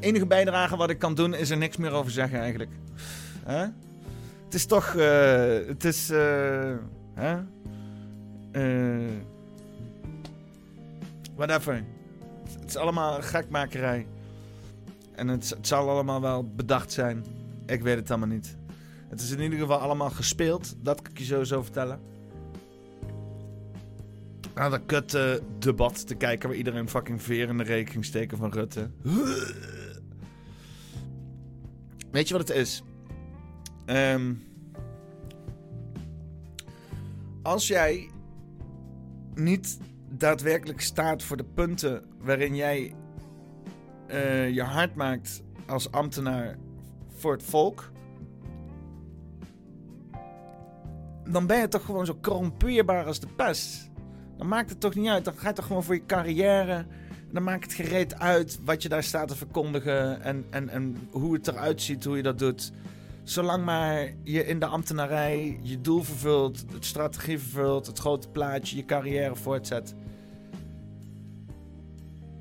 enige 0.00 0.26
bijdrage 0.26 0.76
wat 0.76 0.90
ik 0.90 0.98
kan 0.98 1.14
doen 1.14 1.34
is 1.34 1.50
er 1.50 1.56
niks 1.56 1.76
meer 1.76 1.90
over 1.92 2.10
zeggen 2.10 2.38
eigenlijk. 2.40 2.70
Hè? 3.44 3.66
Het 4.44 4.54
is 4.54 4.66
toch... 4.66 4.94
eh, 4.94 5.66
het 5.66 5.84
is... 5.84 6.10
eh, 6.10 6.74
hè? 7.14 7.38
Eh, 8.52 9.10
whatever. 11.40 11.84
Het 12.60 12.68
is 12.68 12.76
allemaal 12.76 13.22
gekmakerij. 13.22 14.06
En 15.12 15.28
het, 15.28 15.50
het 15.50 15.66
zal 15.66 15.88
allemaal 15.88 16.20
wel 16.20 16.52
bedacht 16.54 16.92
zijn. 16.92 17.24
Ik 17.66 17.82
weet 17.82 17.96
het 17.96 18.10
allemaal 18.10 18.28
niet. 18.28 18.56
Het 19.08 19.20
is 19.20 19.30
in 19.30 19.40
ieder 19.40 19.58
geval 19.58 19.78
allemaal 19.78 20.10
gespeeld. 20.10 20.74
Dat 20.82 21.02
kan 21.02 21.12
ik 21.12 21.18
je 21.18 21.24
sowieso 21.24 21.62
vertellen. 21.62 22.00
Aan 24.54 24.70
dat 24.70 24.80
kut 24.86 25.18
debat 25.58 26.06
te 26.06 26.14
kijken 26.14 26.48
waar 26.48 26.58
iedereen 26.58 26.88
fucking 26.88 27.22
veer 27.22 27.48
in 27.48 27.58
de 27.58 27.64
reek 27.64 27.90
ging 27.90 28.04
steken 28.04 28.38
van 28.38 28.52
Rutte. 28.52 28.90
Weet 32.10 32.28
je 32.28 32.36
wat 32.36 32.48
het 32.48 32.56
is? 32.56 32.82
Ehm, 33.84 34.34
als 37.42 37.66
jij 37.66 38.10
niet 39.34 39.78
daadwerkelijk 40.10 40.80
staat 40.80 41.22
voor 41.22 41.36
de 41.36 41.44
punten 41.54 42.04
waarin 42.18 42.56
jij 42.56 42.94
eh, 44.06 44.50
je 44.50 44.62
hard 44.62 44.94
maakt 44.94 45.42
als 45.66 45.92
ambtenaar 45.92 46.56
voor 47.16 47.32
het 47.32 47.42
volk. 47.42 47.90
Dan 51.30 51.46
ben 51.46 51.58
je 51.58 51.68
toch 51.68 51.84
gewoon 51.84 52.06
zo 52.06 52.18
corrumpeerbaar 52.22 53.04
als 53.04 53.20
de 53.20 53.26
pest. 53.26 53.90
Dan 54.36 54.48
maakt 54.48 54.70
het 54.70 54.80
toch 54.80 54.94
niet 54.94 55.08
uit. 55.08 55.24
Dan 55.24 55.34
ga 55.36 55.48
je 55.48 55.54
toch 55.54 55.66
gewoon 55.66 55.84
voor 55.84 55.94
je 55.94 56.06
carrière. 56.06 56.86
Dan 57.32 57.42
maakt 57.42 57.62
het 57.64 57.72
gereed 57.72 58.18
uit 58.18 58.58
wat 58.64 58.82
je 58.82 58.88
daar 58.88 59.02
staat 59.02 59.28
te 59.28 59.36
verkondigen. 59.36 60.22
En, 60.22 60.44
en, 60.50 60.68
en 60.68 61.08
hoe 61.10 61.34
het 61.34 61.48
eruit 61.48 61.82
ziet, 61.82 62.04
hoe 62.04 62.16
je 62.16 62.22
dat 62.22 62.38
doet. 62.38 62.72
Zolang 63.22 63.64
maar 63.64 64.14
je 64.22 64.46
in 64.46 64.58
de 64.58 64.66
ambtenarij 64.66 65.58
je 65.62 65.80
doel 65.80 66.02
vervult, 66.02 66.64
het 66.72 66.84
strategie 66.84 67.38
vervult, 67.38 67.86
het 67.86 67.98
grote 67.98 68.28
plaatje, 68.28 68.76
je 68.76 68.84
carrière 68.84 69.36
voortzet. 69.36 69.94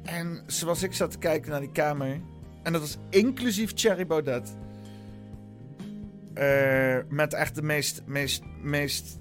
En 0.04 0.44
zoals 0.46 0.84
ik 0.84 0.94
zat 0.94 1.12
te 1.12 1.18
kijken 1.18 1.52
naar 1.52 1.60
die 1.60 1.72
kamer. 1.72 2.22
En 2.64 2.74
dat 2.74 2.82
was 2.82 2.98
inclusief 3.10 3.74
Thierry 3.74 4.06
Baudet. 4.08 4.56
Eh, 6.34 6.98
met 7.10 7.34
echt 7.34 7.56
de 7.56 7.62
meest, 7.62 8.02
meest, 8.06 8.44
meest 8.62 9.20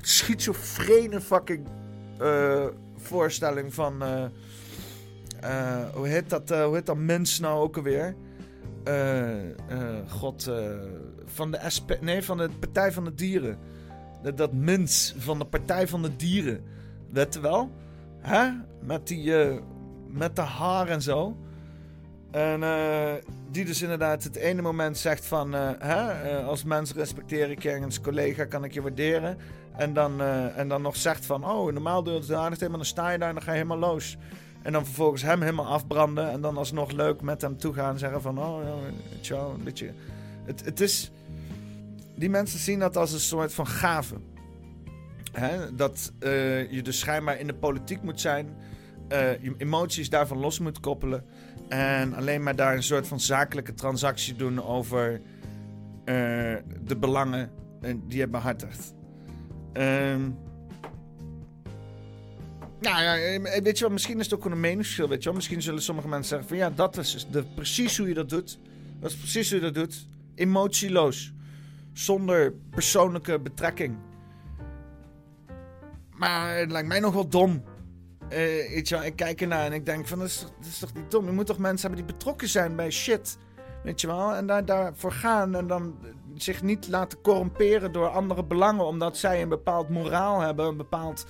schizofrene 0.00 1.20
fucking 1.20 1.66
eh, 2.18 2.66
voorstelling 2.96 3.74
van... 3.74 4.02
eh, 4.02 4.24
hoe, 5.94 6.08
heet 6.08 6.30
dat, 6.30 6.48
hoe 6.48 6.74
heet 6.74 6.86
dat 6.86 6.96
mens 6.96 7.38
nou 7.38 7.60
ook 7.60 7.76
alweer? 7.76 8.16
Eh, 8.84 9.50
eh, 9.50 9.56
God, 10.08 10.46
eh, 10.46 10.54
van 11.24 11.50
de. 11.50 11.58
Nee, 12.00 12.22
van 12.22 12.36
de 12.36 12.50
Partij 12.60 12.92
van 12.92 13.04
de 13.04 13.14
Dieren. 13.14 13.58
Dat, 14.22 14.36
dat 14.36 14.52
mens 14.52 15.14
van 15.18 15.38
de 15.38 15.44
Partij 15.44 15.88
van 15.88 16.02
de 16.02 16.16
Dieren. 16.16 16.64
Weet 17.10 17.40
wel? 17.40 17.70
Hè? 18.18 18.50
Met 18.80 19.06
die... 19.06 19.32
met 20.06 20.36
de 20.36 20.42
haar 20.42 20.88
en 20.88 21.02
zo. 21.02 21.36
En 22.30 22.60
die 23.50 23.64
dus 23.64 23.82
inderdaad 23.82 24.24
het 24.24 24.36
ene 24.36 24.62
moment 24.62 24.98
zegt 24.98 25.26
van... 25.26 25.52
hè, 25.78 26.36
als 26.42 26.64
mens 26.64 26.92
respecteer 26.92 27.50
ik 27.50 27.84
als 27.84 28.00
collega 28.00 28.44
kan 28.44 28.64
ik 28.64 28.72
je 28.72 28.82
waarderen. 28.82 29.38
En 29.76 29.92
dan, 29.92 30.20
en 30.56 30.68
dan 30.68 30.82
nog 30.82 30.96
zegt 30.96 31.26
van... 31.26 31.44
Oh, 31.44 31.72
normaal 31.72 32.02
doe 32.02 32.14
je 32.14 32.20
het 32.20 32.32
aardig 32.32 32.60
maar 32.60 32.70
dan 32.70 32.84
sta 32.84 33.10
je 33.10 33.18
daar 33.18 33.28
en 33.28 33.34
dan 33.34 33.44
ga 33.44 33.50
je 33.52 33.56
helemaal 33.56 33.90
los. 33.90 34.16
En 34.62 34.72
dan 34.72 34.84
vervolgens 34.84 35.22
hem 35.22 35.40
helemaal 35.40 35.66
afbranden. 35.66 36.30
En 36.30 36.40
dan 36.40 36.56
alsnog 36.56 36.90
leuk 36.90 37.20
met 37.20 37.42
hem 37.42 37.56
toegaan. 37.56 37.98
Zeggen 37.98 38.22
van... 38.22 38.38
Oh, 38.38 38.64
wel, 38.64 38.80
een 39.54 39.64
beetje... 39.64 39.90
Het, 40.44 40.64
het 40.64 40.80
is... 40.80 41.10
Die 42.16 42.30
mensen 42.30 42.58
zien 42.58 42.78
dat 42.78 42.96
als 42.96 43.12
een 43.12 43.20
soort 43.20 43.54
van 43.54 43.66
gave. 43.66 44.14
Hè? 45.32 45.74
Dat 45.74 46.12
eh, 46.18 46.70
je 46.72 46.82
dus 46.82 46.98
schijnbaar 46.98 47.38
in 47.38 47.46
de 47.46 47.54
politiek 47.54 48.02
moet 48.02 48.20
zijn... 48.20 48.56
eh, 49.08 49.42
je 49.42 49.54
emoties 49.58 50.10
daarvan 50.10 50.38
los 50.38 50.58
moet 50.58 50.80
koppelen. 50.80 51.24
En 51.68 52.14
alleen 52.14 52.42
maar 52.42 52.56
daar 52.56 52.74
een 52.74 52.82
soort 52.82 53.08
van 53.08 53.20
zakelijke 53.20 53.74
transactie 53.74 54.34
doen 54.36 54.64
over 54.64 55.20
eh, 56.04 56.14
de 56.84 56.96
belangen 57.00 57.50
eh, 57.80 57.94
die 58.06 58.18
je 58.18 58.28
behartigt. 58.28 58.94
Ehm 59.72 60.30
nou 62.82 63.02
ja, 63.02 63.16
eh, 63.16 63.62
weet 63.62 63.78
je 63.78 63.84
wel, 63.84 63.92
misschien 63.92 64.18
is 64.18 64.24
het 64.24 64.34
ook 64.34 64.44
een 64.44 64.60
meningsverschil, 64.60 65.08
weet 65.08 65.18
je 65.18 65.24
wel. 65.24 65.34
Misschien 65.34 65.62
zullen 65.62 65.82
sommige 65.82 66.08
mensen 66.08 66.28
zeggen 66.28 66.48
van 66.48 66.56
ja, 66.56 66.70
dat 66.70 66.96
is 66.96 67.26
de, 67.30 67.44
precies 67.54 67.98
hoe 67.98 68.08
je 68.08 68.14
dat 68.14 68.28
doet. 68.28 68.58
Dat 69.00 69.10
is 69.10 69.16
precies 69.16 69.50
hoe 69.50 69.58
je 69.58 69.64
dat 69.64 69.74
doet. 69.74 70.06
Emotieloos. 70.34 71.32
Zonder 71.92 72.52
persoonlijke 72.70 73.38
betrekking. 73.38 73.96
Maar 76.16 76.56
het 76.56 76.70
lijkt 76.70 76.88
mij 76.88 77.00
nog 77.00 77.14
wel 77.14 77.28
dom. 77.28 77.62
Eh, 78.28 78.38
weet 78.38 78.88
je 78.88 78.94
wel, 78.94 79.04
ik 79.04 79.16
kijk 79.16 79.40
ernaar 79.40 79.64
en 79.64 79.72
ik 79.72 79.86
denk 79.86 80.06
van 80.06 80.18
dat 80.18 80.28
is, 80.28 80.40
dat 80.40 80.66
is 80.66 80.78
toch 80.78 80.94
niet 80.94 81.10
dom. 81.10 81.26
Je 81.26 81.32
moet 81.32 81.46
toch 81.46 81.58
mensen 81.58 81.88
hebben 81.88 82.06
die 82.06 82.16
betrokken 82.16 82.48
zijn 82.48 82.76
bij 82.76 82.90
shit. 82.90 83.38
Weet 83.82 84.00
je 84.00 84.06
wel? 84.06 84.34
En 84.34 84.46
daar, 84.46 84.64
daarvoor 84.64 85.12
gaan 85.12 85.54
en 85.54 85.66
dan 85.66 85.98
zich 86.34 86.62
niet 86.62 86.88
laten 86.88 87.20
corromperen 87.20 87.92
door 87.92 88.08
andere 88.08 88.44
belangen. 88.44 88.86
Omdat 88.86 89.16
zij 89.16 89.42
een 89.42 89.48
bepaald 89.48 89.88
moraal 89.88 90.40
hebben, 90.40 90.66
een 90.66 90.76
bepaald 90.76 91.26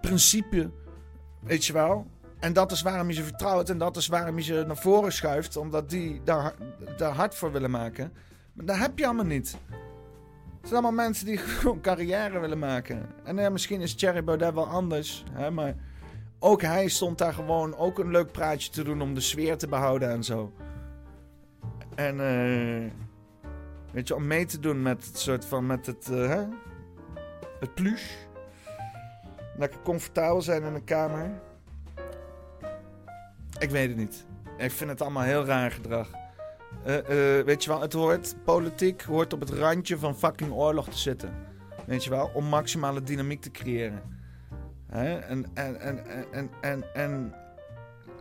principe. 0.00 0.70
Weet 1.40 1.64
je 1.64 1.72
wel? 1.72 2.06
En 2.38 2.52
dat 2.52 2.72
is 2.72 2.82
waarom 2.82 3.08
je 3.08 3.14
ze 3.14 3.24
vertrouwt 3.24 3.70
en 3.70 3.78
dat 3.78 3.96
is 3.96 4.06
waarom 4.06 4.36
je 4.36 4.42
ze 4.42 4.64
naar 4.66 4.76
voren 4.76 5.12
schuift. 5.12 5.56
Omdat 5.56 5.90
die 5.90 6.20
daar, 6.24 6.54
daar 6.96 7.12
hard 7.12 7.34
voor 7.34 7.52
willen 7.52 7.70
maken. 7.70 8.12
Maar 8.52 8.66
dat 8.66 8.76
heb 8.76 8.98
je 8.98 9.04
allemaal 9.04 9.24
niet. 9.24 9.56
Het 10.60 10.68
zijn 10.68 10.82
allemaal 10.82 11.04
mensen 11.06 11.26
die 11.26 11.36
gewoon 11.58 11.80
carrière 11.80 12.38
willen 12.38 12.58
maken. 12.58 13.06
En 13.24 13.52
misschien 13.52 13.80
is 13.80 13.94
Thierry 13.94 14.24
Baudet 14.24 14.54
wel 14.54 14.66
anders. 14.66 15.24
Hè, 15.32 15.50
maar 15.50 15.74
ook 16.38 16.62
hij 16.62 16.88
stond 16.88 17.18
daar 17.18 17.32
gewoon 17.32 17.76
ook 17.76 17.98
een 17.98 18.10
leuk 18.10 18.32
praatje 18.32 18.70
te 18.70 18.82
doen 18.82 19.02
om 19.02 19.14
de 19.14 19.20
sfeer 19.20 19.58
te 19.58 19.68
behouden 19.68 20.10
en 20.10 20.24
zo. 20.24 20.52
En 21.94 22.20
eh 22.20 22.90
weet 23.92 24.08
je, 24.08 24.14
om 24.14 24.26
mee 24.26 24.44
te 24.44 24.60
doen 24.60 24.82
met 24.82 25.06
het 25.06 25.18
soort 25.18 25.44
van, 25.44 25.66
met 25.66 25.86
het, 25.86 26.08
eh, 26.10 26.28
hè? 26.28 26.42
Het 27.60 27.74
pluche. 27.74 28.28
Lekker 29.60 29.82
comfortabel 29.82 30.42
zijn 30.42 30.62
in 30.62 30.74
een 30.74 30.84
kamer. 30.84 31.30
Ik 33.58 33.70
weet 33.70 33.88
het 33.88 33.96
niet. 33.96 34.26
Ik 34.56 34.70
vind 34.70 34.90
het 34.90 35.00
allemaal 35.02 35.22
heel 35.22 35.44
raar 35.44 35.70
gedrag. 35.70 36.10
Eh, 36.84 36.98
eh, 37.38 37.44
weet 37.44 37.64
je 37.64 37.70
wel, 37.70 37.80
het 37.80 37.92
hoort, 37.92 38.34
politiek 38.44 39.02
hoort 39.02 39.32
op 39.32 39.40
het 39.40 39.50
randje 39.50 39.98
van 39.98 40.16
fucking 40.16 40.52
oorlog 40.52 40.88
te 40.88 40.98
zitten. 40.98 41.34
Weet 41.86 42.04
je 42.04 42.10
wel, 42.10 42.30
om 42.34 42.44
maximale 42.44 43.02
dynamiek 43.02 43.40
te 43.40 43.50
creëren. 43.50 44.02
Hè? 44.86 45.18
En, 45.18 45.46
en, 45.54 45.80
en, 45.80 46.04
en, 46.32 46.50
en, 46.60 46.84
en, 46.94 47.34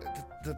dat- 0.03 0.43
dat- 0.43 0.57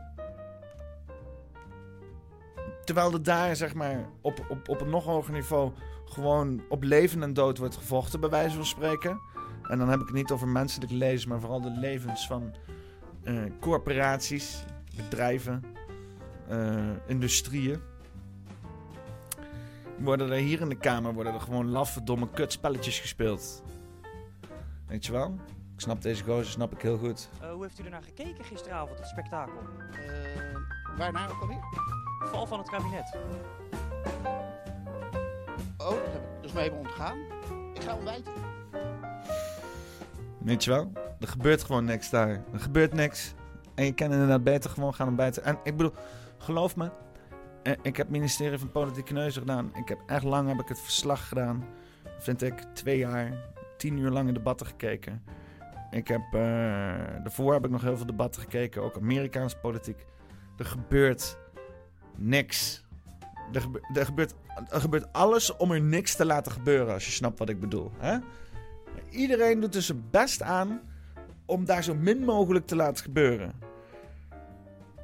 terwijl 2.83 3.13
er 3.13 3.23
daar, 3.23 3.55
zeg 3.55 3.73
maar, 3.73 4.09
op, 4.21 4.45
op, 4.49 4.69
op 4.69 4.81
een 4.81 4.89
nog 4.89 5.05
hoger 5.05 5.33
niveau 5.33 5.71
gewoon 6.05 6.61
op 6.69 6.83
leven 6.83 7.23
en 7.23 7.33
dood 7.33 7.57
wordt 7.57 7.75
gevochten, 7.75 8.19
bij 8.19 8.29
wijze 8.29 8.55
van 8.55 8.65
spreken. 8.65 9.19
En 9.67 9.77
dan 9.77 9.89
heb 9.89 9.99
ik 9.99 10.05
het 10.05 10.15
niet 10.15 10.31
over 10.31 10.47
menselijk 10.47 10.91
levens, 10.91 11.25
maar 11.25 11.39
vooral 11.39 11.61
de 11.61 11.69
levens 11.69 12.27
van 12.27 12.53
eh, 13.23 13.43
corporaties, 13.59 14.63
bedrijven, 14.95 15.63
eh, 16.47 16.89
industrieën. 17.07 17.81
Worden 19.97 20.31
er 20.31 20.37
hier 20.37 20.61
in 20.61 20.69
de 20.69 20.75
Kamer 20.75 21.13
worden 21.13 21.33
er 21.33 21.41
gewoon 21.41 21.69
laffe, 21.69 22.03
domme 22.03 22.29
kutspelletjes 22.29 22.99
gespeeld. 22.99 23.63
Weet 24.87 25.05
je 25.05 25.11
wel? 25.11 25.35
Ik 25.73 25.81
snap 25.81 26.01
deze 26.01 26.23
gozer, 26.23 26.51
snap 26.51 26.73
ik 26.73 26.81
heel 26.81 26.97
goed. 26.97 27.29
Eh, 27.41 27.51
hoe 27.51 27.63
heeft 27.63 27.79
u 27.79 27.83
ernaar 27.83 28.03
gekeken 28.03 28.45
gisteravond, 28.45 28.99
het 28.99 29.07
spektakel? 29.07 29.61
Waarnaar 30.97 31.29
ook 31.31 31.41
alweer? 31.41 31.63
Val 32.19 32.47
van 32.47 32.59
het 32.59 32.69
kabinet. 32.69 33.17
Oh, 35.77 35.89
dat 35.89 36.11
heb 36.11 36.21
ik 36.35 36.41
dus 36.41 36.51
me 36.51 36.61
even 36.61 36.77
ontgaan. 36.77 37.17
Ik 37.73 37.81
ga 37.81 37.95
ontbijten. 37.95 38.33
Weet 40.43 40.63
je 40.63 40.69
wel? 40.71 40.91
Er 41.19 41.27
gebeurt 41.27 41.63
gewoon 41.63 41.85
niks 41.85 42.09
daar. 42.09 42.29
Er 42.29 42.59
gebeurt 42.59 42.93
niks. 42.93 43.33
En 43.75 43.85
je 43.85 43.93
kan 43.93 44.11
inderdaad 44.11 44.43
beter 44.43 44.69
gewoon 44.69 44.93
gaan 44.93 45.07
ontbijten. 45.07 45.43
En 45.43 45.57
ik 45.63 45.77
bedoel, 45.77 45.93
geloof 46.37 46.75
me. 46.75 46.89
eh, 47.63 47.73
Ik 47.81 47.97
heb 47.97 48.09
ministerie 48.09 48.57
van 48.57 48.71
Politieke 48.71 49.13
Neuzen 49.13 49.41
gedaan. 49.41 49.71
Ik 49.75 49.87
heb 49.87 49.99
echt 50.07 50.23
lang 50.23 50.47
heb 50.49 50.59
ik 50.59 50.67
het 50.67 50.79
verslag 50.79 51.27
gedaan. 51.27 51.65
Vind 52.19 52.41
ik 52.41 52.53
twee 52.73 52.97
jaar, 52.97 53.31
tien 53.77 53.97
uur 53.97 54.09
lang 54.09 54.27
in 54.27 54.33
debatten 54.33 54.67
gekeken. 54.67 55.23
Ik 55.91 56.07
heb, 56.07 56.21
eh, 56.21 56.39
daarvoor 57.23 57.53
heb 57.53 57.65
ik 57.65 57.71
nog 57.71 57.81
heel 57.81 57.97
veel 57.97 58.05
debatten 58.05 58.41
gekeken. 58.41 58.81
Ook 58.83 58.97
Amerikaanse 58.97 59.57
politiek. 59.57 60.05
Er 60.57 60.65
gebeurt 60.65 61.37
niks. 62.15 62.83
Er, 63.53 63.65
er, 63.93 64.05
gebeurt, 64.05 64.33
er 64.69 64.81
gebeurt 64.81 65.13
alles 65.13 65.55
om 65.57 65.71
er 65.71 65.81
niks 65.81 66.15
te 66.15 66.25
laten 66.25 66.51
gebeuren. 66.51 66.93
Als 66.93 67.05
je 67.05 67.11
snapt 67.11 67.39
wat 67.39 67.49
ik 67.49 67.59
bedoel. 67.59 67.91
Hè? 67.97 68.17
Iedereen 69.09 69.59
doet 69.59 69.75
er 69.75 69.81
zijn 69.81 70.03
best 70.11 70.41
aan 70.41 70.81
om 71.45 71.65
daar 71.65 71.83
zo 71.83 71.95
min 71.95 72.23
mogelijk 72.23 72.67
te 72.67 72.75
laten 72.75 73.03
gebeuren. 73.03 73.53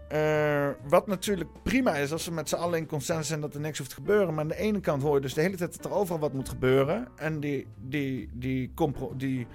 Eh, 0.08 0.70
wat 0.88 1.08
natuurlijk 1.08 1.50
prima 1.64 1.96
is 1.96 2.12
als 2.12 2.26
we 2.26 2.32
met 2.32 2.50
z'n 2.50 2.56
allen 2.56 2.80
in 2.80 2.86
consensus 2.86 3.28
zijn 3.28 3.42
dat 3.42 3.54
er 3.54 3.60
niks 3.60 3.78
hoeft 3.78 3.90
te 3.90 3.96
gebeuren. 3.96 4.34
Maar 4.34 4.44
aan 4.44 4.48
de 4.48 4.56
ene 4.56 4.80
kant 4.80 5.02
hoor 5.02 5.16
je 5.16 5.22
dus 5.22 5.34
de 5.34 5.42
hele 5.42 5.58
tijd 5.58 5.76
dat 5.76 5.92
er 5.92 5.98
overal 5.98 6.20
wat 6.20 6.34
moet 6.34 6.50
gebeuren. 6.50 7.08
En 7.16 7.40
die, 7.40 7.68
die, 7.78 8.30
die, 8.34 8.74
die 9.16 9.48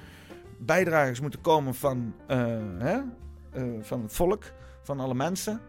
bijdragers 0.59 1.21
moeten 1.21 1.41
komen 1.41 1.75
van, 1.75 2.15
eh, 2.27 2.39
hè? 2.79 3.01
Eh, 3.53 3.63
van 3.81 4.03
het 4.03 4.13
volk, 4.13 4.45
van 4.83 5.01
alle 5.01 5.15
mensen. 5.15 5.61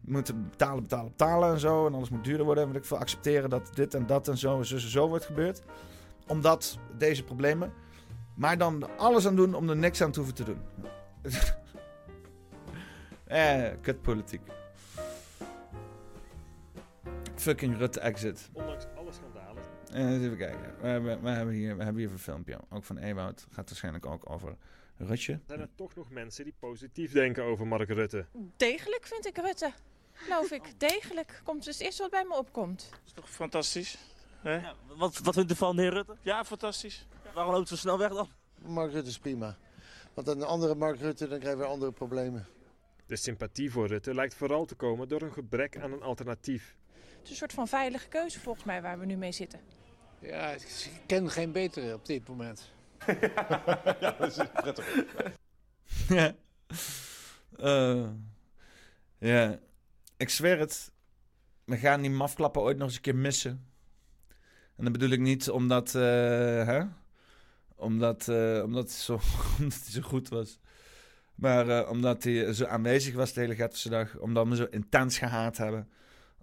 Moeten 0.00 0.48
betalen, 0.50 0.82
betalen, 0.82 1.08
betalen 1.08 1.52
en 1.52 1.60
zo. 1.60 1.86
En 1.86 1.94
alles 1.94 2.10
moet 2.10 2.24
duurder 2.24 2.44
worden. 2.46 2.64
En 2.64 2.70
wil 2.70 2.80
ik 2.80 2.86
veel 2.86 2.98
accepteren 2.98 3.50
dat 3.50 3.70
dit 3.74 3.94
en 3.94 4.06
dat 4.06 4.28
en 4.28 4.38
zo 4.38 4.58
en 4.58 4.66
zo, 4.66 4.74
en 4.74 4.80
zo 4.80 5.08
wordt 5.08 5.24
gebeurd. 5.24 5.62
Omdat 6.26 6.78
deze 6.98 7.24
problemen. 7.24 7.72
Maar 8.34 8.58
dan 8.58 8.98
alles 8.98 9.26
aan 9.26 9.36
doen 9.36 9.54
om 9.54 9.68
er 9.68 9.76
niks 9.76 10.00
aan 10.02 10.12
te 10.12 10.18
hoeven 10.18 10.36
te 10.36 10.44
doen. 10.44 10.60
eh, 13.24 13.70
kutpolitiek. 13.80 14.40
Fucking 17.34 17.76
Rutte 17.78 18.00
exit. 18.00 18.50
Ondanks 18.52 18.86
alle 18.96 19.12
schandalen. 19.12 19.62
Eh, 19.92 20.12
eens 20.12 20.24
even 20.24 20.36
kijken. 20.36 20.74
We 20.80 20.86
hebben, 20.86 21.22
we, 21.22 21.30
hebben 21.30 21.54
hier, 21.54 21.76
we 21.76 21.84
hebben 21.84 22.02
hier 22.02 22.12
een 22.12 22.18
filmpje. 22.18 22.58
Ook 22.70 22.84
van 22.84 22.98
Ewout. 22.98 23.46
Gaat 23.50 23.68
waarschijnlijk 23.68 24.06
ook 24.06 24.30
over 24.30 24.56
Rutje. 24.96 25.40
Zijn 25.46 25.60
er 25.60 25.68
toch 25.74 25.94
nog 25.94 26.10
mensen 26.10 26.44
die 26.44 26.54
positief 26.58 27.12
denken 27.12 27.44
over 27.44 27.66
Mark 27.66 27.88
Rutte? 27.88 28.26
Degelijk 28.56 29.06
vind 29.06 29.26
ik 29.26 29.36
Rutte. 29.36 29.72
Geloof 30.12 30.50
ik. 30.50 30.80
Degelijk. 30.80 31.40
Komt 31.44 31.64
dus 31.64 31.78
eerst 31.78 31.98
wat 31.98 32.10
bij 32.10 32.24
me 32.24 32.36
opkomt. 32.36 32.90
Toch 33.14 33.30
fantastisch. 33.30 33.98
Hè? 34.40 34.60
Wat, 34.96 35.18
wat 35.18 35.34
vindt 35.34 35.52
u 35.52 35.54
van 35.54 35.76
de 35.76 35.82
heer 35.82 35.92
Rutte? 35.92 36.16
Ja, 36.20 36.44
fantastisch. 36.44 37.06
Waarom 37.34 37.52
loopt 37.54 37.68
zo 37.68 37.76
snel 37.76 37.98
weg 37.98 38.12
dan? 38.12 38.28
Mark 38.58 38.92
Rutte 38.92 39.08
is 39.08 39.18
prima. 39.18 39.56
Want 40.14 40.28
een 40.28 40.42
andere 40.42 40.74
Mark 40.74 40.98
Rutte, 41.00 41.28
dan 41.28 41.38
krijgen 41.38 41.60
we 41.60 41.66
andere 41.66 41.92
problemen. 41.92 42.46
De 43.06 43.16
sympathie 43.16 43.70
voor 43.70 43.86
Rutte 43.86 44.14
lijkt 44.14 44.34
vooral 44.34 44.64
te 44.64 44.74
komen 44.74 45.08
door 45.08 45.22
een 45.22 45.32
gebrek 45.32 45.78
aan 45.78 45.92
een 45.92 46.02
alternatief. 46.02 46.76
Het 46.92 47.24
is 47.24 47.30
een 47.30 47.36
soort 47.36 47.52
van 47.52 47.68
veilige 47.68 48.08
keuze 48.08 48.40
volgens 48.40 48.64
mij 48.64 48.82
waar 48.82 48.98
we 48.98 49.06
nu 49.06 49.16
mee 49.16 49.32
zitten. 49.32 49.60
Ja, 50.18 50.50
ik 50.50 50.90
ken 51.06 51.30
geen 51.30 51.52
betere 51.52 51.94
op 51.94 52.06
dit 52.06 52.28
moment. 52.28 52.70
ja, 54.00 54.14
dat 54.18 54.38
is 54.38 54.38
prettig. 54.52 55.04
Ja. 56.08 56.34
Eh, 57.56 58.08
ja. 59.18 59.58
Ik 60.16 60.28
zweer 60.28 60.58
het. 60.58 60.92
We 61.64 61.76
gaan 61.76 62.00
die 62.00 62.10
mafklappen 62.10 62.62
ooit 62.62 62.76
nog 62.76 62.86
eens 62.86 62.96
een 62.96 63.02
keer 63.02 63.16
missen. 63.16 63.66
En 64.76 64.84
dat 64.84 64.92
bedoel 64.92 65.10
ik 65.10 65.20
niet 65.20 65.50
omdat... 65.50 65.94
eh, 65.94 66.02
hè? 66.66 66.82
Omdat, 67.82 68.28
eh, 68.28 68.62
omdat, 68.64 68.88
hij 68.88 68.98
zo, 68.98 69.12
omdat 69.58 69.80
hij 69.82 69.92
zo 69.92 70.00
goed 70.00 70.28
was. 70.28 70.58
Maar 71.34 71.68
eh, 71.68 71.90
omdat 71.90 72.22
hij 72.24 72.52
zo 72.52 72.64
aanwezig 72.64 73.14
was 73.14 73.32
de 73.32 73.40
hele 73.40 73.54
Gatse 73.54 73.88
dag. 73.88 74.18
Omdat 74.18 74.48
we 74.48 74.56
zo 74.56 74.66
intens 74.70 75.18
gehaat 75.18 75.56
hebben. 75.56 75.88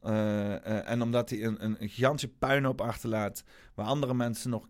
Eh, 0.01 0.89
en 0.89 1.01
omdat 1.01 1.29
hij 1.29 1.43
een, 1.43 1.63
een, 1.63 1.81
een 1.81 1.89
gigantische 1.89 2.27
puinhoop 2.27 2.81
achterlaat. 2.81 3.43
Waar 3.73 3.85
andere 3.85 4.13
mensen 4.13 4.49
nog 4.49 4.67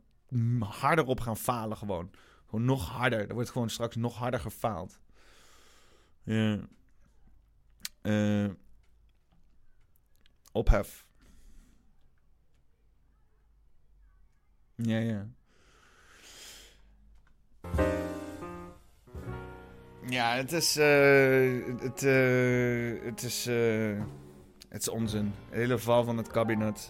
harder 0.60 1.06
op 1.06 1.20
gaan 1.20 1.38
falen 1.38 1.78
gewoon. 1.78 2.12
Gewoon 2.46 2.66
nog 2.66 2.90
harder. 2.90 3.28
Er 3.28 3.34
wordt 3.34 3.50
gewoon 3.50 3.70
straks 3.70 3.96
nog 3.96 4.16
harder 4.18 4.40
gefaald. 4.40 5.00
Ja. 6.24 6.60
Ophef. 10.52 11.06
Ja, 14.76 14.98
ja. 14.98 15.28
Ja, 20.10 20.36
het 20.36 20.52
is. 20.52 20.78
eh, 20.78 21.52
het, 21.80 22.04
eh, 22.04 23.06
het 23.06 23.24
is. 23.24 23.48
eh, 23.48 24.02
het 24.70 24.82
is 24.82 24.90
onzin. 24.90 25.34
Het 25.50 25.60
hele 25.60 25.78
val 25.78 26.04
van 26.04 26.18
het 26.18 26.28
kabinet. 26.28 26.90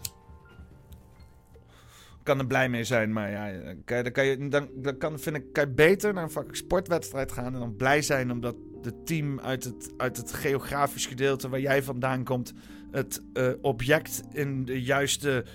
Ik 2.20 2.36
kan 2.36 2.40
er 2.40 2.48
blij 2.48 2.70
mee 2.70 2.84
zijn, 2.84 3.14
maar 3.14 3.32
ja, 3.32 3.52
dan 3.86 4.12
kan 4.12 4.26
je, 4.26 4.48
dan, 4.48 4.70
dan 4.76 4.98
kan, 4.98 5.20
vind 5.20 5.36
ik, 5.36 5.54
kan 5.54 5.68
je 5.68 5.74
beter 5.74 6.14
naar 6.14 6.24
een 6.24 6.30
fucking 6.30 6.58
sportwedstrijd 6.58 7.32
gaan 7.32 7.54
en 7.54 7.60
dan 7.60 7.76
blij 7.76 8.02
zijn 8.02 8.32
omdat 8.32 8.56
het 8.82 9.06
team 9.06 9.40
uit 9.40 9.64
het, 9.64 9.94
uit 9.98 10.18
het 10.18 10.34
geografisch 10.34 11.06
gedeelte 11.06 11.50
waar 11.50 11.60
jij 11.60 11.84
vandaan 11.84 12.24
komt, 12.24 12.54
het 12.92 13.22
object 13.62 14.22
in 14.32 14.66
de 14.66 14.82
juiste 14.82 15.46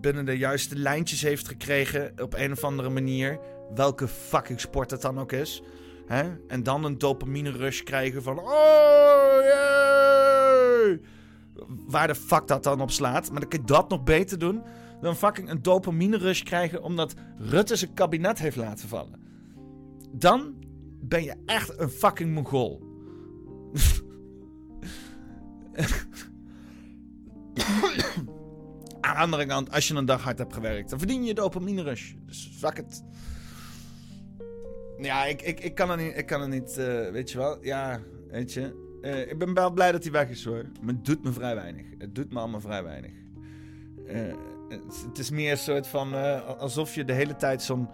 binnen 0.00 0.24
de 0.24 0.38
juiste 0.38 0.76
lijntjes 0.76 1.22
heeft 1.22 1.48
gekregen 1.48 2.12
op 2.22 2.34
een 2.34 2.52
of 2.52 2.64
andere 2.64 2.90
manier. 2.90 3.38
Welke 3.74 4.08
fucking 4.08 4.60
sport 4.60 4.90
het 4.90 5.02
dan 5.02 5.18
ook 5.18 5.32
is. 5.32 5.62
Hè? 6.06 6.30
En 6.48 6.62
dan 6.62 6.84
een 6.84 6.98
dopamine 6.98 7.50
rush 7.50 7.82
krijgen 7.82 8.22
van. 8.22 8.38
Oh, 8.38 9.38
yay! 9.42 11.00
Waar 11.66 12.06
de 12.06 12.14
fuck 12.14 12.46
dat 12.46 12.62
dan 12.62 12.80
op 12.80 12.90
slaat. 12.90 13.30
Maar 13.30 13.40
dan 13.40 13.48
kun 13.48 13.60
je 13.60 13.66
dat 13.66 13.88
nog 13.88 14.02
beter 14.02 14.38
doen. 14.38 14.62
Dan 15.00 15.16
fucking 15.16 15.50
een 15.50 15.62
dopamine 15.62 16.18
rush 16.18 16.42
krijgen 16.42 16.82
omdat 16.82 17.14
Rutte 17.38 17.76
zijn 17.76 17.94
kabinet 17.94 18.38
heeft 18.38 18.56
laten 18.56 18.88
vallen. 18.88 19.20
Dan 20.12 20.54
ben 21.00 21.22
je 21.22 21.34
echt 21.46 21.78
een 21.78 21.90
fucking 21.90 22.34
Mongool. 22.34 22.82
Aan 29.00 29.14
de 29.14 29.20
andere 29.20 29.46
kant, 29.46 29.72
als 29.72 29.88
je 29.88 29.94
een 29.94 30.04
dag 30.04 30.22
hard 30.22 30.38
hebt 30.38 30.54
gewerkt, 30.54 30.90
dan 30.90 30.98
verdien 30.98 31.24
je 31.24 31.34
dopamine 31.34 31.82
rush. 31.82 32.12
Dus 32.26 32.50
fuck 32.58 32.78
it. 32.78 33.02
Ja, 35.00 35.24
ik, 35.24 35.42
ik, 35.42 35.60
ik 35.60 35.74
kan 35.74 35.90
er 35.90 35.96
niet, 35.96 36.16
ik 36.16 36.26
kan 36.26 36.40
er 36.40 36.48
niet 36.48 36.78
eh, 36.78 37.10
weet 37.10 37.30
je 37.30 37.38
wel. 37.38 37.64
Ja, 37.64 38.00
weet 38.28 38.52
je. 38.52 38.88
Eh, 39.02 39.30
ik 39.30 39.38
ben 39.38 39.54
wel 39.54 39.70
blij 39.70 39.92
dat 39.92 40.02
hij 40.02 40.12
weg 40.12 40.28
is 40.28 40.44
hoor. 40.44 40.64
Maar 40.82 40.94
het 40.94 41.04
doet 41.04 41.22
me 41.22 41.32
vrij 41.32 41.54
weinig. 41.54 41.86
Het 41.98 42.14
doet 42.14 42.32
me 42.32 42.38
allemaal 42.38 42.60
vrij 42.60 42.82
weinig. 42.82 43.12
Eh, 44.06 44.34
het, 45.08 45.18
is 45.18 45.30
meer 45.30 45.50
een 45.50 45.58
soort 45.58 45.86
van, 45.86 46.14
alsof 46.58 46.94
je 46.94 47.04
de 47.04 47.12
hele 47.12 47.36
tijd 47.36 47.62
zo'n 47.62 47.88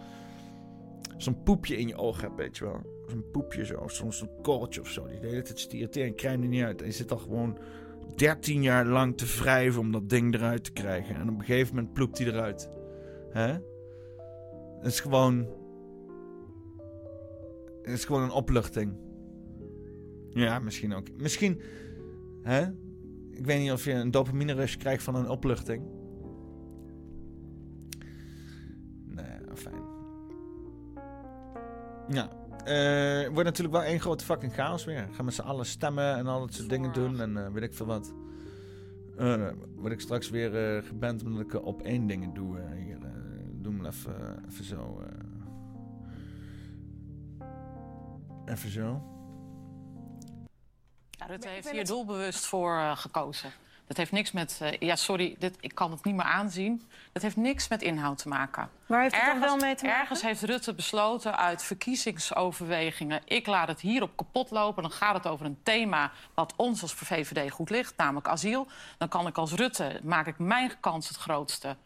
zo'n 1.16 1.42
poepje 1.42 1.76
in 1.76 1.88
je 1.88 1.96
oog 1.96 2.20
hebt, 2.20 2.36
weet 2.36 2.57
je 2.57 2.64
wel. 2.64 2.80
Zo'n 3.07 3.30
poepje 3.32 3.64
zo, 3.64 3.82
soms 3.86 4.20
een 4.20 4.30
korreltje 4.42 4.80
of 4.80 4.88
zo. 4.88 5.07
Die 5.07 5.20
de 5.20 5.26
hele 5.26 5.42
tijd 5.42 5.59
stiert 5.59 5.96
en 5.96 6.14
krijg 6.14 6.40
er 6.40 6.46
niet 6.46 6.64
uit. 6.64 6.80
En 6.80 6.86
je 6.86 6.92
zit 6.92 7.12
al 7.12 7.18
gewoon 7.18 7.59
13 8.16 8.62
jaar 8.62 8.86
lang 8.86 9.16
te 9.16 9.26
wrijven 9.26 9.80
om 9.80 9.92
dat 9.92 10.09
ding 10.09 10.34
eruit 10.34 10.64
te 10.64 10.72
krijgen. 10.72 11.14
En 11.14 11.28
op 11.28 11.38
een 11.38 11.44
gegeven 11.44 11.74
moment 11.74 11.92
ploept 11.92 12.18
hij 12.18 12.26
eruit. 12.26 12.70
Hè? 13.30 13.52
Het 14.78 14.86
is 14.92 15.00
gewoon... 15.00 15.48
Het 17.87 17.95
is 17.95 18.05
gewoon 18.05 18.22
een 18.22 18.30
opluchting. 18.30 18.93
Ja, 20.30 20.59
misschien 20.59 20.95
ook. 20.95 21.07
Misschien... 21.16 21.61
Hè? 22.43 22.62
Ik 23.30 23.47
weet 23.47 23.61
niet 23.61 23.72
of 23.72 23.84
je 23.84 23.93
een 23.93 24.11
dopamine 24.11 24.53
rush 24.53 24.76
krijgt 24.76 25.03
van 25.03 25.14
een 25.14 25.28
opluchting. 25.28 25.82
Nee, 29.05 29.39
fijn. 29.55 29.82
Ja. 32.09 32.30
eh, 32.64 33.22
het 33.22 33.32
wordt 33.32 33.45
natuurlijk 33.45 33.76
wel 33.76 33.84
één 33.84 34.01
grote 34.01 34.24
fucking 34.24 34.55
chaos 34.55 34.84
weer. 34.84 35.09
Gaan 35.12 35.24
met 35.24 35.34
z'n 35.34 35.41
allen 35.41 35.66
stemmen 35.66 36.16
en 36.16 36.26
al 36.26 36.41
dat 36.41 36.55
soort 36.55 36.68
dingen 36.68 36.93
doen. 36.93 37.20
En 37.20 37.37
eh, 37.37 37.53
weet 37.53 37.62
ik 37.62 37.74
veel 37.74 37.87
wat. 37.87 38.14
Eh 39.16 39.49
word 39.76 39.93
ik 39.93 40.01
straks 40.01 40.30
weer 40.30 40.82
geband 40.82 41.24
omdat 41.24 41.41
ik 41.41 41.64
op 41.64 41.82
één 41.82 42.07
dingen 42.07 42.34
doe. 42.34 42.61
hier, 42.84 42.99
eh, 43.03 43.11
doe 43.53 43.72
me 43.72 43.87
even, 43.87 44.45
even 44.49 44.64
zo. 44.64 45.03
Even 48.47 48.70
zo. 48.70 49.03
Ja, 51.11 51.26
Rutte 51.26 51.49
heeft 51.49 51.70
hier 51.70 51.86
doelbewust 51.86 52.47
voor 52.47 52.76
eh, 52.78 52.97
gekozen. 52.97 53.53
Dat 53.86 53.97
heeft 53.97 54.12
niks 54.12 54.32
met... 54.32 54.59
eh, 54.62 54.72
ja, 54.78 54.97
sorry, 54.97 55.36
dit, 55.38 55.57
ik 55.61 55.74
kan 55.74 55.90
het 55.90 56.05
niet 56.05 56.14
meer 56.14 56.24
aanzien. 56.24 56.88
Dat 57.12 57.22
heeft 57.22 57.36
niks 57.36 57.68
met 57.68 57.82
inhoud 57.82 58.18
te 58.18 58.28
maken. 58.28 58.70
Waar 58.86 59.03
heeft 59.03 59.14
het 59.14 59.24
dan 59.24 59.40
wel 59.40 59.57
mee 59.57 59.74
te 59.74 59.84
maken? 59.84 60.01
Ergens 60.01 60.22
heeft 60.22 60.42
Rutte 60.42 60.74
besloten 60.74 61.36
uit 61.36 61.62
verkiezingsoverwegingen... 61.62 63.20
ik 63.24 63.47
laat 63.47 63.68
het 63.68 63.80
hierop 63.80 64.16
kapot 64.16 64.51
lopen. 64.51 64.82
Dan 64.82 64.92
gaat 64.92 65.14
het 65.14 65.26
over 65.26 65.47
een 65.47 65.59
thema 65.62 66.12
wat 66.34 66.53
ons 66.57 66.82
als 66.82 66.92
VVD 66.94 67.51
goed 67.51 67.70
ligt, 67.70 67.97
namelijk 67.97 68.28
asiel. 68.28 68.66
Dan 68.99 69.09
kan 69.09 69.26
ik 69.26 69.38
als 69.38 69.53
Rutte, 69.53 70.01
maak 70.03 70.26
ik 70.26 70.38
mijn 70.38 70.72
kans 70.80 71.09
het 71.09 71.16
grootste 71.16 71.76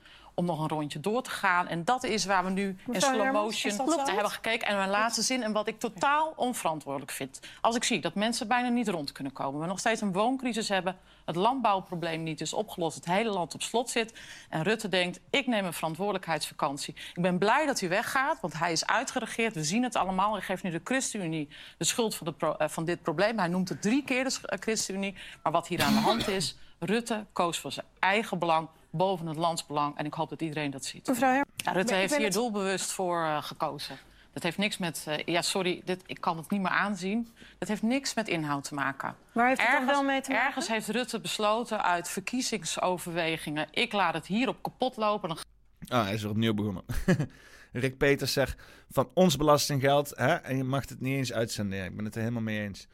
om 0.41 0.47
nog 0.47 0.61
een 0.61 0.69
rondje 0.69 1.01
door 1.01 1.23
te 1.23 1.31
gaan. 1.31 1.69
En 1.69 1.85
dat 1.85 2.05
is 2.05 2.25
waar 2.25 2.45
we 2.45 2.51
nu 2.51 2.77
in 2.93 3.01
slow 3.01 3.33
motion 3.33 3.77
naar 3.77 4.07
hebben 4.07 4.31
gekeken. 4.31 4.69
En 4.69 4.77
mijn 4.77 4.91
laatste 4.91 5.23
zin, 5.23 5.43
en 5.43 5.53
wat 5.53 5.69
ik 5.69 5.79
totaal 5.79 6.33
onverantwoordelijk 6.37 7.13
vind. 7.13 7.41
Als 7.61 7.77
ik 7.77 7.85
zie 7.85 8.01
dat 8.01 8.15
mensen 8.15 8.49
bijna 8.49 8.69
niet 8.69 8.89
rond 8.89 9.13
kunnen 9.13 9.33
komen... 9.33 9.61
we 9.61 9.67
nog 9.67 9.79
steeds 9.79 10.01
een 10.01 10.13
wooncrisis 10.13 10.69
hebben... 10.69 10.97
het 11.25 11.37
landbouwprobleem 11.37 12.23
niet 12.23 12.41
is 12.41 12.53
opgelost... 12.53 12.95
het 12.95 13.05
hele 13.05 13.31
land 13.31 13.55
op 13.55 13.63
slot 13.63 13.91
zit... 13.91 14.19
en 14.49 14.63
Rutte 14.63 14.89
denkt, 14.89 15.21
ik 15.31 15.47
neem 15.47 15.65
een 15.65 15.73
verantwoordelijkheidsvakantie. 15.73 16.95
Ik 17.15 17.23
ben 17.23 17.39
blij 17.39 17.67
dat 17.67 17.81
hij 17.81 17.89
weggaat, 17.89 18.41
want 18.41 18.59
hij 18.59 18.73
is 18.73 18.87
uitgeregeerd. 18.87 19.55
We 19.55 19.65
zien 19.65 19.83
het 19.83 19.97
allemaal. 19.97 20.33
Hij 20.33 20.43
geeft 20.43 20.63
nu 20.63 20.71
de 20.71 20.81
ChristenUnie 20.85 21.49
de 21.79 21.85
schuld 21.85 22.15
van, 22.15 22.35
de 22.39 22.55
eh, 22.59 22.69
van 22.69 22.85
dit 22.85 23.03
probleem. 23.03 23.39
Hij 23.39 23.49
noemt 23.49 23.69
het 23.69 23.83
drie 23.83 24.05
keer 24.05 24.25
de 24.25 24.39
eh, 24.43 24.59
ChristenUnie. 24.59 25.15
Maar 25.43 25.53
wat 25.53 25.69
hier 25.69 25.83
aan 25.83 25.95
de 25.95 26.01
hand 26.01 26.29
is... 26.29 26.57
Rutte 26.83 27.27
koos 27.33 27.59
voor 27.59 27.73
zijn 27.73 27.87
eigen 27.99 28.39
belang 28.39 28.69
boven 28.91 29.27
het 29.27 29.37
landsbelang. 29.37 29.97
En 29.97 30.05
ik 30.07 30.15
hoop 30.15 30.29
dat 30.29 30.43
iedereen 30.43 30.71
dat 30.71 30.85
ziet. 30.85 31.07
Mevrouw 31.09 31.33
Her- 31.33 31.47
Ja, 31.57 31.73
Rutte 31.73 31.95
heeft 31.95 32.15
hier 32.17 32.25
het- 32.25 32.33
doelbewust 32.35 32.91
voor 32.93 33.23
eh, 33.25 33.43
gekozen. 33.43 33.99
Dat 34.33 34.43
heeft 34.43 34.59
niks 34.59 34.79
met... 34.79 35.05
eh, 35.09 35.25
ja, 35.25 35.43
sorry, 35.43 35.83
dit, 35.85 36.03
ik 36.07 36.21
kan 36.21 36.37
het 36.37 36.51
niet 36.51 36.61
meer 36.61 36.71
aanzien. 36.71 37.29
Dat 37.59 37.69
heeft 37.69 37.83
niks 37.83 38.15
met 38.15 38.29
inhoud 38.29 38.65
te 38.65 38.75
maken. 38.75 39.15
Waar 39.33 39.47
heeft 39.49 39.61
het 39.61 39.71
dan 39.71 39.81
ergens, 39.81 39.99
wel 39.99 40.07
mee 40.09 40.21
te 40.21 40.31
maken? 40.31 40.47
Ergens 40.47 40.69
heeft 40.69 40.89
Rutte 40.89 41.21
besloten 41.21 41.83
uit 41.83 42.09
verkiezingsoverwegingen... 42.09 43.67
ik 43.71 43.93
laat 43.93 44.15
het 44.15 44.27
hierop 44.27 44.63
kapot 44.63 44.97
lopen. 44.97 45.29
Dan 45.29 45.39
Ah, 45.89 46.05
hij 46.05 46.15
is 46.15 46.23
weer 46.23 46.31
opnieuw 46.31 46.55
begonnen. 46.55 46.85
Rick 47.73 47.99
Peters 47.99 48.33
zegt 48.33 48.63
van 48.91 49.11
ons 49.15 49.37
belastinggeld 49.37 50.13
hè, 50.17 50.35
en 50.35 50.57
je 50.57 50.65
mag 50.65 50.89
het 50.89 51.01
niet 51.01 51.17
eens 51.17 51.33
uitzenden. 51.33 51.79
Ja, 51.79 51.85
ik 51.85 51.97
ben 51.97 52.05
het 52.05 52.15
er 52.15 52.21
helemaal 52.21 52.43
mee 52.43 52.61
eens. 52.61 52.87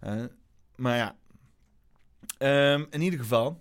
Eh, 0.00 0.22
maar 0.76 0.96
ja, 0.96 1.14
Ehm, 2.38 2.84
in 2.90 3.00
ieder 3.00 3.18
geval. 3.18 3.60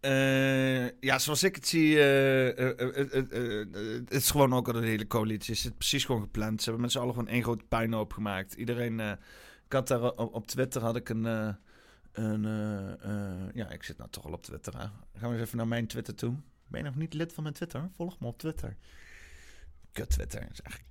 Eh, 0.00 1.00
ja, 1.00 1.18
zoals 1.18 1.42
ik 1.42 1.54
het 1.54 1.68
zie, 1.68 1.98
eh, 1.98 2.70
eh, 2.70 3.66
het 4.04 4.10
is 4.10 4.30
gewoon 4.30 4.54
ook 4.54 4.66
al 4.66 4.72
de 4.72 4.86
hele 4.86 5.06
coalitie. 5.06 5.54
Het 5.54 5.64
is 5.64 5.70
precies 5.70 6.04
gewoon 6.04 6.22
gepland. 6.22 6.58
Ze 6.58 6.64
hebben 6.64 6.82
met 6.82 6.92
z'n 6.92 6.98
allen 6.98 7.14
gewoon 7.14 7.28
één 7.28 7.42
grote 7.42 7.64
puinhoop 7.64 8.12
gemaakt. 8.12 8.54
Iedereen, 8.54 9.00
ik 9.66 9.72
had 9.72 9.88
daar 9.88 10.02
op, 10.02 10.34
op 10.34 10.46
Twitter 10.46 10.82
had 10.82 10.96
ik 10.96 11.08
een, 11.08 11.24
een 12.12 12.42
ja, 13.54 13.70
ik 13.70 13.82
zit 13.82 13.98
nou 13.98 14.10
toch 14.10 14.24
al 14.26 14.32
op 14.32 14.42
Twitter. 14.42 14.72
Hè. 14.72 14.86
Gaan 15.18 15.30
we 15.30 15.36
eens 15.36 15.46
even 15.46 15.56
naar 15.56 15.68
mijn 15.68 15.86
Twitter 15.86 16.14
toe. 16.14 16.34
Ben 16.66 16.80
je 16.80 16.86
nog 16.86 16.96
niet 16.96 17.14
lid 17.14 17.32
van 17.32 17.42
mijn 17.42 17.54
Twitter? 17.54 17.88
Volg 17.96 18.20
me 18.20 18.26
op 18.26 18.38
Twitter. 18.38 18.76
Kut 19.92 20.10
Twitter. 20.10 20.40
Het 20.40 20.52
is 20.52 20.60
echt, 20.60 20.82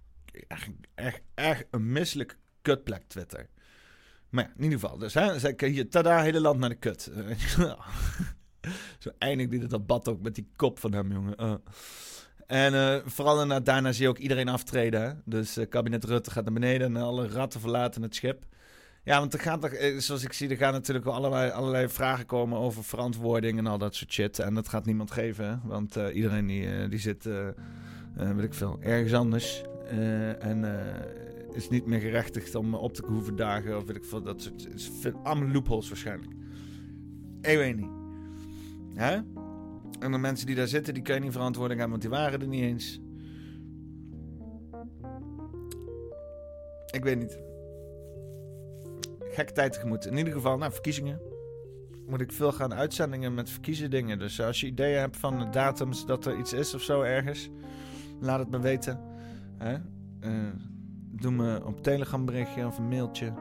echt, 0.47 0.69
echt, 0.95 1.21
echt 1.33 1.65
een 1.71 1.91
misselijk 1.91 2.37
kutplek 2.61 3.03
Twitter. 3.07 3.49
Maar 4.29 4.43
ja, 4.43 4.49
in 4.55 4.63
ieder 4.63 4.79
geval. 4.79 4.97
Dus 4.97 5.13
hè, 5.13 5.39
zei 5.39 5.55
hier, 5.67 5.89
tada, 5.89 6.21
hele 6.21 6.39
land 6.39 6.59
naar 6.59 6.69
de 6.69 6.75
kut. 6.75 7.11
Zo 8.99 9.09
eindigt 9.17 9.51
dit 9.51 9.69
debat 9.69 10.07
ook 10.07 10.21
met 10.21 10.35
die 10.35 10.47
kop 10.55 10.79
van 10.79 10.93
hem, 10.93 11.11
jongen. 11.11 11.35
Eh. 11.35 11.53
En 12.47 12.73
eh, 12.73 12.95
vooral 13.05 13.63
daarna, 13.63 13.91
zie 13.91 14.03
je 14.03 14.09
ook 14.09 14.17
iedereen 14.17 14.49
aftreden. 14.49 15.01
Hè? 15.01 15.11
Dus 15.25 15.57
eh, 15.57 15.69
kabinet 15.69 16.03
Rutte 16.03 16.31
gaat 16.31 16.43
naar 16.43 16.53
beneden 16.53 16.95
en 16.95 17.01
alle 17.01 17.27
ratten 17.27 17.59
verlaten 17.59 18.01
het 18.01 18.15
schip. 18.15 18.45
Ja, 19.03 19.19
want 19.19 19.33
er 19.33 19.73
eh, 19.73 19.97
zoals 19.97 20.23
ik 20.23 20.33
zie, 20.33 20.49
er 20.49 20.57
gaan 20.57 20.71
natuurlijk 20.73 21.05
allerlei, 21.05 21.51
allerlei 21.51 21.89
vragen 21.89 22.25
komen 22.25 22.57
over 22.57 22.83
verantwoording 22.83 23.57
en 23.57 23.67
al 23.67 23.77
dat 23.77 23.95
soort 23.95 24.11
shit. 24.11 24.39
En 24.39 24.53
dat 24.53 24.69
gaat 24.69 24.85
niemand 24.85 25.11
geven, 25.11 25.45
hè? 25.49 25.55
want 25.63 25.95
iedereen 26.13 26.47
die, 26.47 26.87
die 26.87 26.99
zit, 26.99 27.23
weet 28.13 28.43
ik 28.43 28.53
veel, 28.53 28.77
ergens 28.81 29.13
anders. 29.13 29.63
En 30.39 30.65
is 31.53 31.69
niet 31.69 31.85
meer 31.85 31.99
gerechtigd 31.99 32.55
om 32.55 32.73
op 32.73 32.93
te 32.93 33.05
hoeven 33.05 33.35
dagen 33.35 33.77
of 33.77 33.85
weet 33.85 33.95
ik 33.95 34.05
veel, 34.05 34.21
dat 34.21 34.41
soort, 34.41 34.67
veel, 35.01 35.19
allemaal 35.23 35.49
loopholes 35.49 35.87
waarschijnlijk. 35.87 36.31
Ik 37.41 37.57
weet 37.57 37.75
niet. 37.75 37.96
Hè? 38.97 39.15
En 39.99 40.11
de 40.11 40.17
mensen 40.17 40.45
die 40.45 40.55
daar 40.55 40.67
zitten, 40.67 40.93
die 40.93 41.03
kun 41.03 41.13
je 41.13 41.19
niet 41.19 41.31
verantwoording 41.31 41.79
hebben, 41.79 41.99
want 41.99 42.11
die 42.11 42.19
waren 42.19 42.41
er 42.41 42.47
niet 42.47 42.63
eens. 42.63 42.99
Ik 46.91 47.03
weet 47.03 47.19
niet. 47.19 47.39
Gekke 49.19 49.53
tijd 49.53 49.73
tegemoet. 49.73 50.05
In 50.05 50.17
ieder 50.17 50.33
geval, 50.33 50.57
nou, 50.57 50.71
verkiezingen. 50.71 51.21
Moet 52.07 52.21
ik 52.21 52.31
veel 52.31 52.51
gaan 52.51 52.73
uitzendingen 52.73 53.33
met 53.33 53.49
verkiezen 53.49 53.89
dingen. 53.89 54.19
Dus 54.19 54.41
als 54.41 54.59
je 54.59 54.67
ideeën 54.67 54.99
hebt 54.99 55.17
van 55.17 55.51
datums 55.51 56.05
dat 56.05 56.25
er 56.25 56.37
iets 56.37 56.53
is 56.53 56.73
of 56.73 56.81
zo 56.81 57.01
ergens, 57.01 57.49
laat 58.19 58.39
het 58.39 58.49
me 58.49 58.59
weten. 58.59 58.99
Hè? 59.57 59.73
Eh, 60.19 60.31
doe 61.11 61.31
me 61.31 61.65
op 61.65 61.83
Telegram 61.83 62.25
berichtje 62.25 62.65
of 62.65 62.77
een 62.77 62.87
mailtje. 62.87 63.33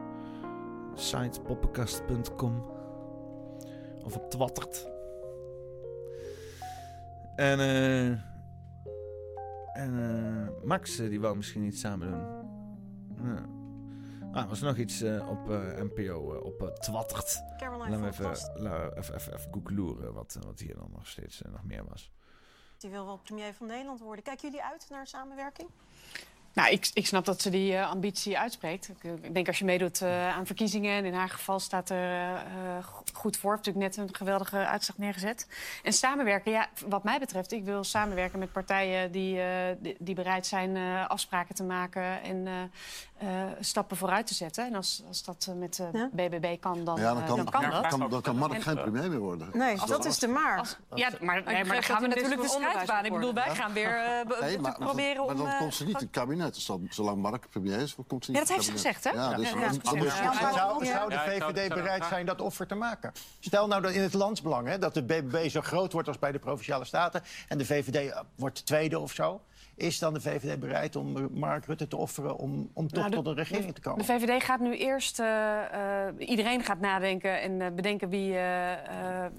Site 0.94 1.40
poppenkast.com 1.40 2.64
of 4.04 4.16
op 4.16 4.30
Twattert. 4.30 4.95
En, 7.36 7.60
eh. 7.60 8.06
en 9.72 9.98
eh, 9.98 10.64
Max, 10.64 10.98
eh, 10.98 11.08
die 11.08 11.20
wou 11.20 11.36
misschien 11.36 11.62
iets 11.62 11.80
samen 11.80 12.10
doen. 12.10 12.44
Ja. 13.34 13.44
Ah, 14.32 14.42
er 14.42 14.48
was 14.48 14.60
nog 14.60 14.76
iets 14.76 15.00
eh, 15.02 15.28
op 15.28 15.46
NPO, 15.92 16.40
op 16.42 16.76
Twattert. 16.80 17.42
Laten 17.60 18.00
we 18.00 18.06
even, 18.06 18.62
la- 18.62 18.90
even, 18.94 19.14
even, 19.14 19.34
even 19.34 19.52
googloeren 19.52 20.12
wat, 20.12 20.38
wat 20.46 20.58
hier 20.60 20.74
dan 20.74 20.88
nog 20.92 21.06
steeds 21.06 21.42
nog 21.50 21.64
meer 21.64 21.84
was. 21.88 22.12
Die 22.78 22.90
wil 22.90 23.04
wel 23.06 23.18
premier 23.18 23.54
van 23.54 23.66
Nederland 23.66 24.00
worden. 24.00 24.24
Kijken 24.24 24.44
jullie 24.50 24.64
uit 24.64 24.86
naar 24.90 25.06
samenwerking? 25.06 25.68
Nou, 26.56 26.70
ik, 26.70 26.90
ik 26.92 27.06
snap 27.06 27.24
dat 27.24 27.42
ze 27.42 27.50
die 27.50 27.76
eh, 27.76 27.90
ambitie 27.90 28.38
uitspreekt. 28.38 28.88
Ik, 28.88 29.02
ik 29.22 29.34
denk 29.34 29.46
als 29.46 29.58
je 29.58 29.64
meedoet 29.64 30.00
eh, 30.02 30.28
aan 30.36 30.46
verkiezingen... 30.46 30.96
en 30.96 31.04
in 31.04 31.14
haar 31.14 31.28
geval 31.28 31.58
staat 31.60 31.90
er 31.90 31.96
eh, 32.10 32.32
eh, 32.32 32.40
goed 33.12 33.36
voor... 33.36 33.50
heeft 33.54 33.64
natuurlijk 33.66 33.96
net 33.96 34.08
een 34.08 34.14
geweldige 34.14 34.56
uitslag 34.66 34.98
neergezet. 34.98 35.46
En 35.82 35.92
samenwerken, 35.92 36.52
ja, 36.52 36.66
wat 36.86 37.04
mij 37.04 37.18
betreft... 37.18 37.52
ik 37.52 37.64
wil 37.64 37.84
samenwerken 37.84 38.38
met 38.38 38.52
partijen 38.52 39.12
die, 39.12 39.40
eh, 39.40 39.48
die, 39.78 39.96
die 39.98 40.14
bereid 40.14 40.46
zijn 40.46 40.76
eh, 40.76 41.08
afspraken 41.08 41.54
te 41.54 41.62
maken... 41.64 42.22
en 42.22 42.46
eh, 42.46 42.62
eh, 43.18 43.52
stappen 43.60 43.96
vooruit 43.96 44.26
te 44.26 44.34
zetten. 44.34 44.66
En 44.66 44.74
als, 44.74 45.02
als 45.08 45.24
dat 45.24 45.46
eh, 45.50 45.54
met 45.54 45.74
de 45.76 46.08
BBB 46.12 46.60
kan, 46.60 46.84
dan, 46.84 46.96
Ja, 47.00 47.12
dan 47.12 47.22
eh, 47.22 47.26
kan, 47.28 47.36
dan 47.36 47.44
kan 47.46 47.70
dat. 47.70 47.86
kan, 47.86 48.10
dan 48.10 48.22
kan 48.22 48.36
Mark 48.36 48.52
En- 48.52 48.62
geen 48.62 48.80
premier 48.82 49.10
meer 49.10 49.18
worden. 49.18 49.48
Nee, 49.52 49.80
Als 49.80 49.90
dat 49.90 50.04
is 50.04 50.18
de 50.18 50.28
maar. 50.28 50.58
Als- 50.58 50.76
ja, 50.94 51.10
maar, 51.20 51.42
nee, 51.44 51.64
maar 51.64 51.74
dan 51.74 51.82
gaan 51.82 52.02
we 52.02 52.06
natuurlijk 52.08 52.30
de 52.34 52.36
minister 52.36 52.60
van 52.60 52.70
strijd 52.70 52.90
aan. 52.90 53.04
Ik 53.04 53.12
bedoel, 53.12 53.34
wij 53.34 53.54
gaan 53.54 53.72
weer 53.72 53.96
eh, 53.96 54.40
Nee, 54.40 54.54
te 54.54 54.60
maar, 54.60 54.70
maar 54.78 54.88
proberen 54.88 55.14
dan, 55.16 55.24
om... 55.26 55.36
maar 55.36 55.36
dan 55.44 55.52
eh, 55.52 55.58
komt 55.58 55.74
ze 55.74 55.84
niet 55.84 55.94
in 55.94 56.00
het 56.06 56.10
kabinet. 56.10 56.45
Dus 56.54 56.66
dan- 56.66 56.86
zolang 56.90 57.22
Mark 57.22 57.50
premier 57.50 57.78
is, 57.80 57.94
komt 58.06 58.24
ze 58.24 58.32
Ja, 58.32 58.38
niet 58.38 58.48
dat 58.48 58.56
in 58.58 58.64
heeft 58.64 58.78
ze 58.78 58.88
kabinet. 58.88 59.02
gezegd, 59.02 59.04
hè? 59.04 59.10
Ja, 59.10 59.36
dus 59.36 59.50
Ja, 59.50 59.58
ja, 59.58 59.64
ja. 60.40 60.52
Zou, 60.52 60.84
Ja. 60.84 60.92
zou 60.92 61.08
de 61.08 61.14
Ja, 61.14 61.22
VVD 61.24 61.68
bereid 61.74 62.04
zijn 62.04 62.26
dat 62.26 62.40
offer 62.40 62.66
te 62.66 62.74
maken? 62.74 63.12
Stel 63.40 63.66
nou 63.66 63.82
dat 63.82 63.92
in 63.92 64.00
het 64.02 64.14
landsbelang, 64.14 64.68
hè, 64.68 64.78
dat 64.78 64.94
de 64.94 65.02
BBB 65.02 65.48
zo 65.48 65.60
groot 65.60 65.92
wordt 65.92 66.08
als 66.08 66.18
bij 66.18 66.32
de 66.32 66.38
Provinciale 66.38 66.84
Staten... 66.84 67.22
en 67.48 67.58
de 67.58 67.64
VVD 67.66 68.14
wordt 68.34 68.66
tweede 68.66 68.98
of 68.98 69.12
zo. 69.12 69.40
Is 69.76 69.98
dan 69.98 70.14
de 70.14 70.20
VVD 70.20 70.60
bereid 70.60 70.96
om 70.96 71.28
Mark 71.32 71.64
Rutte 71.66 71.88
te 71.88 71.96
offeren 71.96 72.36
om, 72.36 72.70
om 72.72 72.88
toch 72.88 72.98
Nou, 72.98 73.10
de- 73.10 73.16
tot 73.16 73.26
een 73.26 73.34
regering 73.34 73.74
te 73.74 73.80
komen? 73.80 73.98
De 73.98 74.12
VVD 74.12 74.42
gaat 74.44 74.60
nu 74.60 74.76
eerst... 74.76 75.18
eh, 75.20 76.06
eh, 76.08 76.14
iedereen 76.18 76.62
gaat 76.64 76.80
nadenken 76.80 77.40
en 77.40 77.60
eh, 77.60 77.72
bedenken 77.72 78.08
wie, 78.08 78.34
eh, 78.34 79.24
eh, 79.24 79.32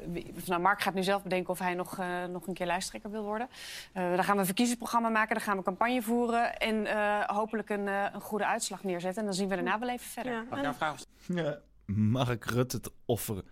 Nou, 0.46 0.62
Mark 0.62 0.82
gaat 0.82 0.94
nu 0.94 1.04
zelf 1.04 1.24
bedenken 1.24 1.50
of 1.50 1.60
hij 1.60 1.74
nog, 1.74 1.98
eh, 2.00 2.26
nog 2.26 2.48
een 2.48 2.54
keer 2.54 2.66
lijsttrekker 2.66 3.12
wil 3.12 3.24
worden. 3.24 3.48
Eh 3.94 4.16
dan 4.16 4.24
gaan 4.24 4.34
we 4.34 4.40
een 4.40 4.46
verkiezingsprogramma 4.46 5.10
maken, 5.10 5.36
dan 5.36 5.44
gaan 5.44 5.58
we 5.58 5.64
campagne 5.64 6.02
voeren... 6.02 6.58
en 6.58 6.86
eh, 6.86 7.24
hopelijk 7.24 7.70
een, 7.70 7.88
eh, 7.88 8.06
een 8.14 8.22
goede 8.22 8.46
uitslag 8.46 8.84
neerzetten. 8.84 9.20
En 9.20 9.26
dan 9.26 9.34
zien 9.38 9.48
we 9.48 9.56
daarna 9.56 9.80
wel 9.80 9.90
even 9.90 10.08
verder. 10.10 10.46
Mag 10.50 10.60
ik 10.64 10.74
vragen? 10.74 11.06
Ja, 11.26 11.58
Mark 11.86 12.46
Rutte 12.46 12.80
te 12.80 12.92
offeren. 13.06 13.44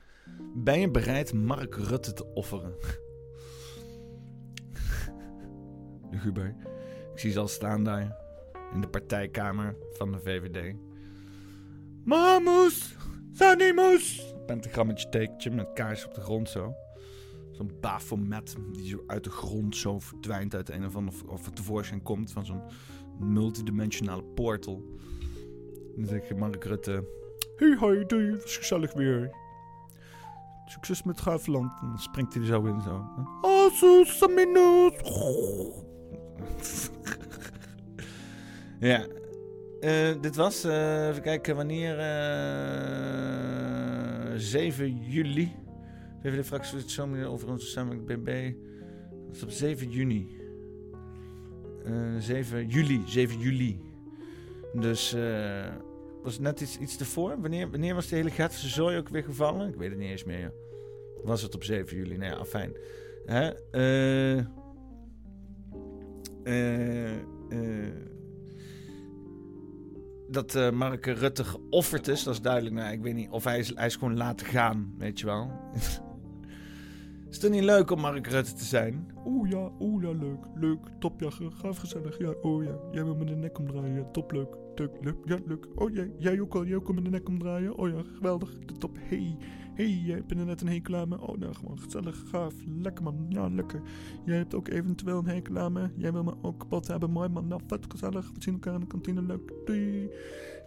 Ben 0.55 0.79
je 0.79 0.91
bereid 0.91 1.33
Mark 1.33 1.75
Rutte 1.75 2.13
te 2.13 2.25
offeren? 2.33 2.73
De 6.11 6.17
Guber. 6.17 6.55
Ik 7.15 7.21
zie 7.21 7.31
ze 7.31 7.39
al 7.39 7.47
staan 7.47 7.83
daar. 7.83 8.17
In 8.73 8.81
de 8.81 8.87
partijkamer 8.87 9.75
van 9.93 10.11
de 10.11 10.19
VVD. 10.19 10.75
Mamus! 12.03 12.95
Sanimus! 13.31 14.33
Pentagrammetje 14.45 15.09
tekentje 15.09 15.51
met 15.51 15.73
kaars 15.73 16.05
op 16.05 16.13
de 16.13 16.21
grond 16.21 16.49
zo. 16.49 16.73
Zo'n 17.51 17.71
Baphomet 17.81 18.55
die 18.71 18.87
zo 18.87 19.03
uit 19.07 19.23
de 19.23 19.29
grond 19.29 19.75
zo 19.75 19.99
verdwijnt 19.99 20.55
uit 20.55 20.69
een 20.69 20.85
of 20.85 20.95
ander... 20.95 21.13
Of 21.27 21.45
het 21.45 21.55
tevoorschijn 21.55 22.01
komt 22.01 22.31
van 22.31 22.45
zo'n 22.45 22.61
multidimensionale 23.19 24.23
portal. 24.23 24.83
En 25.95 26.01
dan 26.01 26.05
zeg 26.05 26.27
je 26.27 26.35
Mark 26.35 26.63
Rutte... 26.63 27.07
Hey, 27.55 27.77
hi, 27.79 28.05
doei, 28.05 28.31
was 28.31 28.57
gezellig 28.57 28.93
weer. 28.93 29.35
Succes 30.65 31.03
met 31.03 31.19
Graafland. 31.19 31.71
En 31.81 31.87
dan 31.87 31.99
springt 31.99 32.33
hij 32.33 32.41
er 32.41 32.47
zo 32.47 32.63
in 32.65 32.81
zo. 32.81 33.05
Asus, 33.41 34.17
Saminus. 34.17 35.83
ja. 38.79 39.05
Eh, 39.79 40.21
dit 40.21 40.35
was, 40.35 40.63
eh, 40.63 41.07
even 41.07 41.21
kijken, 41.21 41.55
wanneer? 41.55 41.99
eh 41.99 42.05
7 44.35 44.97
juli. 45.01 45.55
VVD-fractie 46.21 46.77
het 46.77 46.91
zo 46.91 47.07
meer 47.07 47.27
over 47.27 47.49
onze 47.49 47.67
samen 47.67 48.05
BB. 48.05 48.53
Dat 49.27 49.35
is 49.35 49.43
op 49.43 49.49
7 49.49 49.89
juni. 49.89 50.37
Eh 51.85 52.15
7 52.19 52.67
juli, 52.67 53.01
7 53.05 53.39
juli. 53.39 53.79
Dus 54.73 55.15
was 56.25 56.39
net 56.39 56.61
iets, 56.61 56.77
iets 56.77 56.99
ervoor? 56.99 57.41
Wanneer, 57.41 57.71
wanneer 57.71 57.95
was 57.95 58.07
de 58.07 58.15
hele 58.15 58.31
Gatse 58.31 58.67
zooi 58.67 58.97
ook 58.97 59.09
weer 59.09 59.23
gevallen? 59.23 59.69
Ik 59.69 59.75
weet 59.75 59.89
het 59.89 59.99
niet 59.99 60.09
eens 60.09 60.23
meer. 60.23 60.53
Was 61.23 61.41
het 61.41 61.55
op 61.55 61.63
7 61.63 61.97
juli? 61.97 62.17
Nou 62.17 62.37
ja, 62.37 62.45
fijn. 62.45 62.75
Hè? 63.25 63.49
Eh, 63.71 64.45
dat 70.27 70.55
eh, 70.55 70.71
Mark 70.71 71.05
Rutte 71.05 71.43
geofferd 71.43 72.07
is, 72.07 72.23
dat 72.23 72.33
is 72.33 72.41
duidelijk. 72.41 72.75
Nou, 72.75 72.91
ik 72.91 73.01
weet 73.01 73.13
niet 73.13 73.29
of 73.29 73.43
hij 73.43 73.59
is, 73.59 73.95
gewoon 73.95 74.17
laten 74.17 74.47
gaan, 74.47 74.93
weet 74.97 75.19
je 75.19 75.25
wel. 75.25 75.51
is 77.29 77.41
het 77.41 77.51
niet 77.51 77.63
leuk 77.63 77.91
om 77.91 77.99
Mark 77.99 78.27
Rutte 78.27 78.53
te 78.53 78.63
zijn? 78.63 79.13
Oeh 79.25 79.49
ja, 79.49 79.71
oeh 79.79 80.03
ja, 80.03 80.11
leuk, 80.11 80.45
leuk, 80.55 80.79
top, 80.99 81.19
ja, 81.19 81.29
gaaf, 81.29 81.77
gezellig, 81.77 82.19
ja, 82.19 82.33
oh 82.41 82.63
ja, 82.63 82.75
jij 82.91 83.03
wil 83.03 83.15
me 83.15 83.25
de 83.25 83.35
nek 83.35 83.59
omdraaien, 83.59 83.95
ja, 83.95 84.03
top, 84.11 84.31
leuk, 84.31 84.55
leuk, 84.75 84.91
leuk, 85.01 85.17
ja, 85.25 85.37
leuk, 85.45 85.67
oh 85.75 85.93
jij, 85.93 86.11
jij 86.17 86.39
ook 86.39 86.55
al, 86.55 86.65
jij 86.65 86.75
ook 86.75 86.87
al 86.87 86.93
met 86.93 87.03
de 87.03 87.09
nek 87.09 87.27
omdraaien, 87.27 87.77
oh 87.77 87.89
ja, 87.89 88.01
geweldig, 88.15 88.59
de 88.59 88.73
top, 88.73 88.97
hey, 88.99 89.37
hey, 89.75 90.01
jij 90.05 90.15
hebt 90.15 90.35
net 90.35 90.61
een 90.61 90.67
hekel 90.67 90.95
aan 90.95 91.09
me, 91.09 91.21
oh 91.21 91.37
nou, 91.37 91.53
gewoon 91.53 91.79
gezellig, 91.79 92.23
gaaf, 92.29 92.53
lekker 92.81 93.03
man, 93.03 93.25
ja, 93.29 93.49
lekker, 93.49 93.81
jij 94.25 94.37
hebt 94.37 94.55
ook 94.55 94.67
eventueel 94.67 95.17
een 95.17 95.27
hekel 95.27 95.59
aan 95.59 95.73
me, 95.73 95.89
jij 95.95 96.11
wil 96.11 96.23
me 96.23 96.33
ook 96.41 96.59
kapot 96.59 96.87
hebben, 96.87 97.11
mooi 97.11 97.29
man, 97.29 97.47
nou, 97.47 97.61
vet 97.67 97.85
gezellig, 97.89 98.31
we 98.33 98.41
zien 98.41 98.53
elkaar 98.53 98.73
in 98.73 98.79
de 98.79 98.87
kantine, 98.87 99.21
leuk, 99.21 99.51
doei. 99.65 100.09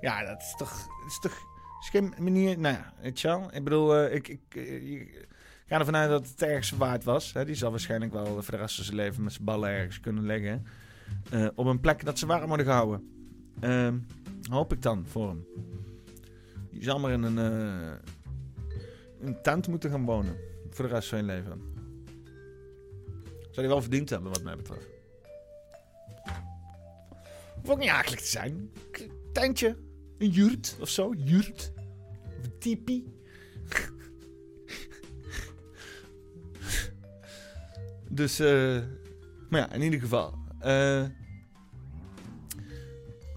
Ja, 0.01 0.25
dat 0.25 0.41
is 0.41 0.55
toch, 0.57 0.71
dat 0.71 1.07
is 1.09 1.19
toch, 1.19 1.47
geen 1.81 2.15
manier, 2.19 2.59
nou 2.59 2.75
ja, 2.75 2.93
weet 3.01 3.21
je 3.21 3.29
wel, 3.29 3.49
ik 3.53 3.65
bedoel, 3.65 3.97
eh, 3.97 4.15
ik, 4.15 4.29
ik, 4.29 4.41
eh, 4.49 4.91
ik 4.93 5.27
ga 5.67 5.79
ervan 5.79 5.97
uit 5.97 6.11
dat 6.11 6.29
het 6.29 6.43
ergens 6.43 6.71
waard 6.71 7.05
was. 7.05 7.33
Die 7.45 7.55
zal 7.55 7.71
waarschijnlijk 7.71 8.13
wel 8.13 8.27
voor 8.27 8.51
de 8.51 8.57
rest 8.57 8.75
van 8.75 8.85
zijn 8.85 8.97
leven 8.97 9.23
met 9.23 9.33
zijn 9.33 9.45
ballen 9.45 9.71
ergens 9.71 10.01
kunnen 10.01 10.27
leggen. 10.27 10.67
eh, 11.31 11.47
op 11.55 11.67
een 11.67 11.81
plek 11.81 12.05
dat 12.05 12.19
ze 12.19 12.27
warm 12.27 12.47
worden 12.47 12.67
gehouden. 12.67 13.09
Ehm, 13.61 13.99
hoop 14.51 14.73
ik 14.73 14.83
dan 14.83 15.07
voor 15.07 15.29
hem. 15.29 15.47
Maar 17.01 17.11
in 17.13 17.23
een, 17.23 17.39
een 19.21 19.43
tent 19.43 19.69
moeten 19.69 19.91
gaan 19.91 20.05
wonen. 20.05 20.37
Voor 20.71 20.89
de 20.89 20.95
rest 20.95 21.09
van 21.09 21.19
je 21.19 21.25
leven. 21.25 21.63
Zou 23.41 23.67
hij 23.67 23.69
wel 23.69 23.81
verdiend 23.83 24.11
hebben, 24.11 24.33
wat 24.33 24.43
mij 24.43 24.57
betreft. 24.57 24.87
Hoeft 27.55 27.71
ook 27.71 27.79
niet 27.79 27.89
akelig 27.89 28.21
te 28.21 28.27
zijn. 28.27 28.71
Tentje. 29.33 29.77
Een 30.19 30.29
jurt 30.31 30.77
of 30.81 30.89
zo. 30.89 31.15
Jurt. 31.17 31.73
Of 32.39 32.45
een 32.45 32.59
tipi. 32.59 33.05
Dus, 38.11 38.39
eh 38.39 38.79
maar 39.49 39.61
ja, 39.61 39.73
in 39.73 39.83
ieder 39.83 40.01
geval. 40.01 40.35
eh 40.61 41.05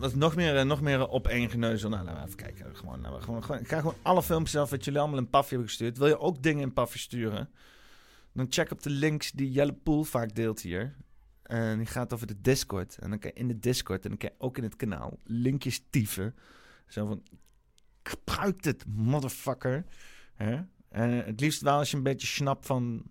wat 0.02 0.16
nog 0.16 0.36
meer, 0.36 0.58
eh, 0.58 0.66
nog 0.66 0.82
meer 0.82 1.08
op 1.08 1.28
één 1.28 1.49
geneuzel. 1.49 1.89
Nou, 1.89 2.04
laten 2.04 2.20
we 2.20 2.26
even 2.26 2.38
kijken. 2.38 2.76
Gewoon, 2.76 3.02
nou, 3.02 3.22
gewoon, 3.22 3.43
gewoon, 3.43 3.62
ik 3.62 3.68
ga 3.68 3.80
gewoon 3.80 3.95
alle 4.02 4.24
filmpjes 4.24 4.56
af 4.56 4.70
wat 4.70 4.86
jullie 4.86 4.99
allemaal 4.99 5.20
in 5.20 5.30
Pafje 5.30 5.49
hebben 5.49 5.68
gestuurd. 5.68 5.97
Wil 5.97 6.08
je 6.08 6.20
ook 6.20 6.43
dingen 6.43 6.62
in 6.62 6.74
Pafje 6.74 6.99
sturen? 6.99 7.49
Dan 8.34 8.45
check 8.49 8.72
op 8.72 8.82
de 8.82 8.89
links 8.89 9.32
die 9.32 9.52
Jelle 9.52 9.74
Poel 9.74 10.04
vaak 10.04 10.36
deelt 10.36 10.62
hier. 10.62 10.95
En 11.43 11.78
die 11.78 11.88
gaat 11.88 12.14
over 12.14 12.28
de 12.28 12.41
Discord. 12.41 12.97
En 12.97 13.10
dan 13.10 13.20
kan 13.20 13.32
je 13.34 13.39
in 13.39 13.47
de 13.47 13.60
Discord 13.60 14.04
en 14.04 14.10
dan 14.10 14.18
kan 14.18 14.30
ook 14.38 14.58
in 14.58 14.64
het 14.64 14.76
kanaal 14.76 15.18
linkjes 15.24 15.84
tyfen. 15.89 16.36
Zo 16.88 17.06
van, 17.06 17.24
gebruik 18.04 18.64
dit, 18.64 18.86
motherfucker. 18.88 19.86
Hè? 20.34 20.60
En 20.89 21.26
het 21.26 21.39
liefst 21.39 21.62
wel 21.62 21.78
als 21.78 21.91
je 21.91 21.97
een 21.97 22.04
beetje 22.04 22.28
snapt 22.28 22.66
van... 22.66 23.04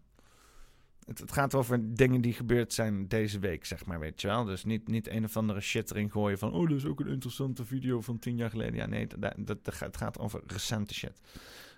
Het, 1.19 1.33
gaat 1.33 1.55
over 1.55 1.95
dingen 1.95 2.21
die 2.21 2.33
gebeurd 2.33 2.73
zijn 2.73 3.09
deze 3.09 3.39
week, 3.39 3.65
zeg 3.65 3.87
maar, 3.87 4.01
weet 4.01 4.21
je 4.21 4.27
wel. 4.27 4.45
Dus 4.45 4.65
niet, 4.65 4.89
niet 4.89 5.09
een 5.09 5.25
of 5.25 5.37
andere 5.37 5.61
shit 5.61 5.91
erin 5.91 6.11
gooien 6.11 6.39
van... 6.39 6.53
Oh, 6.53 6.69
dat 6.69 6.77
is 6.77 6.85
ook 6.85 7.01
een 7.01 7.09
interessante 7.09 7.65
video 7.65 8.01
van 8.01 8.19
tien 8.19 8.37
jaar 8.37 8.51
geleden. 8.51 8.75
Ja, 8.75 8.87
nee, 8.87 9.07
dat, 9.07 9.35
dat, 9.39 9.59
het 9.79 9.97
gaat 9.97 10.19
over 10.19 10.43
recente 10.47 10.95
shit. 10.95 11.21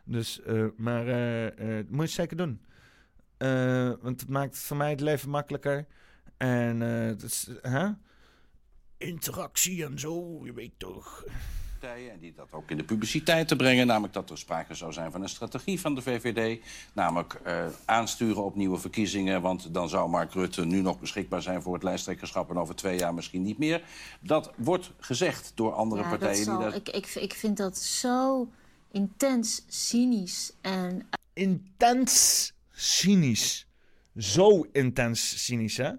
Dus, 0.05 0.43
eh, 0.43 0.67
maar 0.77 1.07
eh, 1.09 1.85
moet 1.89 2.07
je 2.07 2.15
zeker 2.15 2.37
doen. 2.37 2.61
Want 4.03 4.21
het 4.21 4.29
maakt 4.29 4.59
voor 4.59 4.77
mij 4.77 4.91
het 4.91 5.01
leven 5.01 5.31
makkelijker. 5.31 5.87
En 6.37 6.81
het? 6.81 7.61
Interactie 8.97 9.85
en 9.85 9.99
zo, 9.99 10.45
je 10.45 10.53
weet 10.53 10.79
toch. 10.79 11.25
Partijen 11.83 12.13
en 12.13 12.19
die 12.19 12.33
dat 12.37 12.53
ook 12.53 12.71
in 12.71 12.77
de 12.77 12.85
publiciteit 12.85 13.49
te 13.49 13.57
brengen. 13.57 13.87
Namelijk 13.87 14.13
dat 14.13 14.31
er 14.31 14.39
sprake 14.39 14.75
zou 14.75 14.93
zijn 14.93 15.13
van 15.13 15.23
een 15.23 15.29
strategie 15.29 15.81
van 15.81 15.95
de 15.95 16.03
VVD. 16.03 16.65
Namelijk 16.93 17.35
eh, 17.45 17.67
aansturen 17.85 18.45
op 18.45 18.57
nieuwe 18.57 18.79
verkiezingen. 18.79 19.43
Want 19.43 19.75
dan 19.75 19.89
zou 19.89 20.09
Mark 20.11 20.33
Rutte 20.33 20.65
nu 20.65 20.81
nog 20.81 20.99
beschikbaar 20.99 21.43
zijn 21.43 21.63
voor 21.63 21.75
het 21.75 21.83
lijsttrekkerschap... 21.83 22.51
en 22.51 22.57
over 22.57 22.75
twee 22.75 22.99
jaar 22.99 23.15
misschien 23.15 23.43
niet 23.43 23.59
meer. 23.59 23.83
Dat 24.21 24.53
wordt 24.57 24.91
gezegd 24.99 25.53
door 25.55 25.73
andere 25.73 26.03
Ja, 26.03 26.09
partijen. 26.09 26.37
dat 26.37 26.45
zal, 26.45 26.59
die 26.59 26.65
dat... 26.65 26.89
ik, 26.89 26.89
ik, 26.89 27.15
ik 27.15 27.33
vind 27.35 27.57
dat 27.57 27.79
zo 27.79 28.49
intens 28.91 29.65
cynisch 29.69 30.53
en 30.61 31.09
Intens 31.35 32.53
cynisch. 32.71 33.67
Zo 34.17 34.67
intens 34.73 35.45
cynisch, 35.45 35.77
hè? 35.77 35.91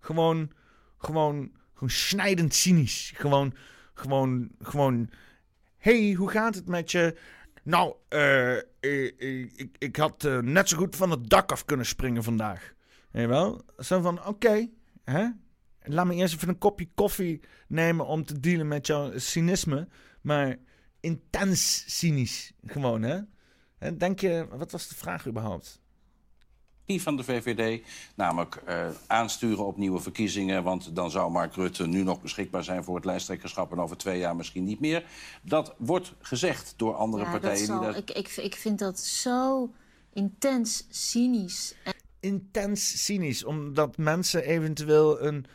Gewoon, 0.00 0.50
gewoon, 0.98 1.50
gewoon 1.74 1.90
snijdend 1.90 2.54
cynisch. 2.54 3.12
Gewoon, 3.14 3.54
gewoon, 3.98 4.50
gewoon... 4.60 5.10
hey, 5.78 6.12
hoe 6.12 6.30
gaat 6.30 6.54
het 6.54 6.68
met 6.68 6.90
je? 6.90 7.18
Nou, 7.62 7.94
eh, 8.08 8.56
eh, 8.56 8.62
eh, 8.80 9.40
ik, 9.56 9.76
ik 9.78 9.96
had 9.96 10.22
net 10.40 10.68
zo 10.68 10.76
goed 10.76 10.96
van 10.96 11.10
het 11.10 11.30
dak 11.30 11.52
af 11.52 11.64
kunnen 11.64 11.86
springen 11.86 12.22
vandaag. 12.22 12.74
Weet 13.10 13.26
wel? 13.26 13.62
Zo 13.78 14.00
van, 14.00 14.26
oké, 14.26 14.68
hè? 15.04 15.28
laat 15.82 16.06
me 16.06 16.14
eerst 16.14 16.34
even 16.34 16.48
een 16.48 16.58
kopje 16.58 16.88
koffie 16.94 17.40
nemen 17.68 18.06
om 18.06 18.24
te 18.24 18.40
dealen 18.40 18.68
met 18.68 18.86
jouw 18.86 19.18
cynisme. 19.18 19.88
Maar 20.20 20.56
intens 21.00 21.84
cynisch 21.98 22.52
gewoon, 22.64 23.02
hè? 23.02 23.20
En 23.78 23.98
denk 23.98 24.20
je, 24.20 24.46
wat 24.50 24.72
was 24.72 24.88
de 24.88 24.94
vraag 24.94 25.26
überhaupt? 25.26 25.80
Van 26.86 27.16
de 27.16 27.24
VVD. 27.24 27.82
Namelijk 28.14 28.54
eh, 28.64 28.88
aansturen 29.06 29.66
op 29.66 29.76
nieuwe 29.76 30.00
verkiezingen. 30.00 30.62
Want 30.62 30.94
dan 30.94 31.10
zou 31.10 31.30
Mark 31.30 31.54
Rutte 31.54 31.86
nu 31.86 32.02
nog 32.02 32.20
beschikbaar 32.20 32.64
zijn 32.64 32.84
voor 32.84 32.96
het 32.96 33.04
lijsttrekkerschap. 33.04 33.72
En 33.72 33.78
over 33.80 33.96
twee 33.96 34.18
jaar 34.18 34.36
misschien 34.36 34.64
niet 34.64 34.80
meer. 34.80 35.04
Dat 35.42 35.74
wordt 35.78 36.12
gezegd 36.20 36.74
door 36.76 36.94
andere 36.94 37.24
Ja, 37.24 37.30
dat 37.32 37.40
partijen. 37.40 37.66
zal- 37.66 37.78
die 37.80 37.86
dat... 37.88 37.96
ik, 37.96 38.10
ik, 38.10 38.36
ik 38.36 38.54
vind 38.54 38.78
dat 38.78 39.00
zo 39.00 39.70
intens 40.12 40.86
cynisch. 40.90 41.74
En 41.84 41.94
Intens 42.20 43.04
cynisch, 43.04 43.44
omdat 43.44 43.96
mensen 43.96 44.42
eventueel 44.44 45.22
een, 45.22 45.46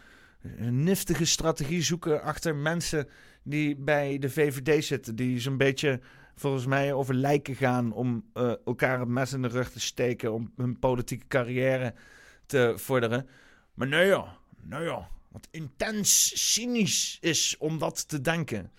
een 0.42 0.84
niftige 0.84 1.26
strategie 1.26 1.82
zoeken 1.82 2.22
achter 2.24 2.56
mensen 2.56 3.08
die 3.44 3.76
bij 3.76 4.20
de 4.20 4.30
VVD 4.30 4.86
zitten. 4.86 5.16
Die 5.16 5.40
zo'n 5.40 5.58
beetje 5.58 6.00
volgens 6.36 6.66
mij 6.66 6.94
over 6.94 7.14
lijken 7.14 7.56
gaan 7.56 7.92
om 7.94 8.26
eh, 8.34 8.54
elkaar 8.66 9.00
het 9.00 9.08
mes 9.08 9.34
in 9.34 9.42
de 9.42 9.48
rug 9.48 9.72
te 9.72 9.80
steken. 9.80 10.34
Om 10.34 10.54
hun 10.56 10.80
politieke 10.80 11.28
carrière 11.28 11.94
te 12.46 12.74
vorderen. 12.76 13.28
Maar 13.74 13.88
nee 13.88 14.08
joh, 14.08 14.28
nee 14.62 14.84
joh. 14.84 15.06
Wat 15.28 15.48
intens 15.52 16.32
cynisch 16.54 17.18
is 17.22 17.56
om 17.58 17.80
dat 17.80 18.08
te 18.08 18.22
denken. 18.22 18.72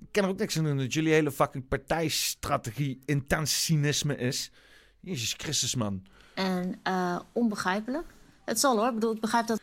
Ik 0.00 0.08
ken 0.10 0.22
er 0.24 0.28
ook 0.28 0.38
niks 0.38 0.58
aan 0.58 0.64
doen 0.64 0.78
dat 0.78 0.92
jullie 0.92 1.12
hele 1.12 1.30
fucking 1.30 1.68
partijstrategie 1.68 3.00
intens 3.04 3.64
cynisme 3.64 4.16
is. 4.16 4.50
Jezus 5.00 5.34
Christus, 5.36 5.74
man. 5.74 6.02
En 6.34 6.80
eh, 6.82 7.20
onbegrijpelijk. 7.32 8.06
Het 8.44 8.60
zal 8.60 8.76
hoor. 8.76 8.88
Ik 8.88 8.94
bedoel, 8.94 9.14
ik 9.14 9.20
begrijp 9.20 9.46
dat. 9.46 9.60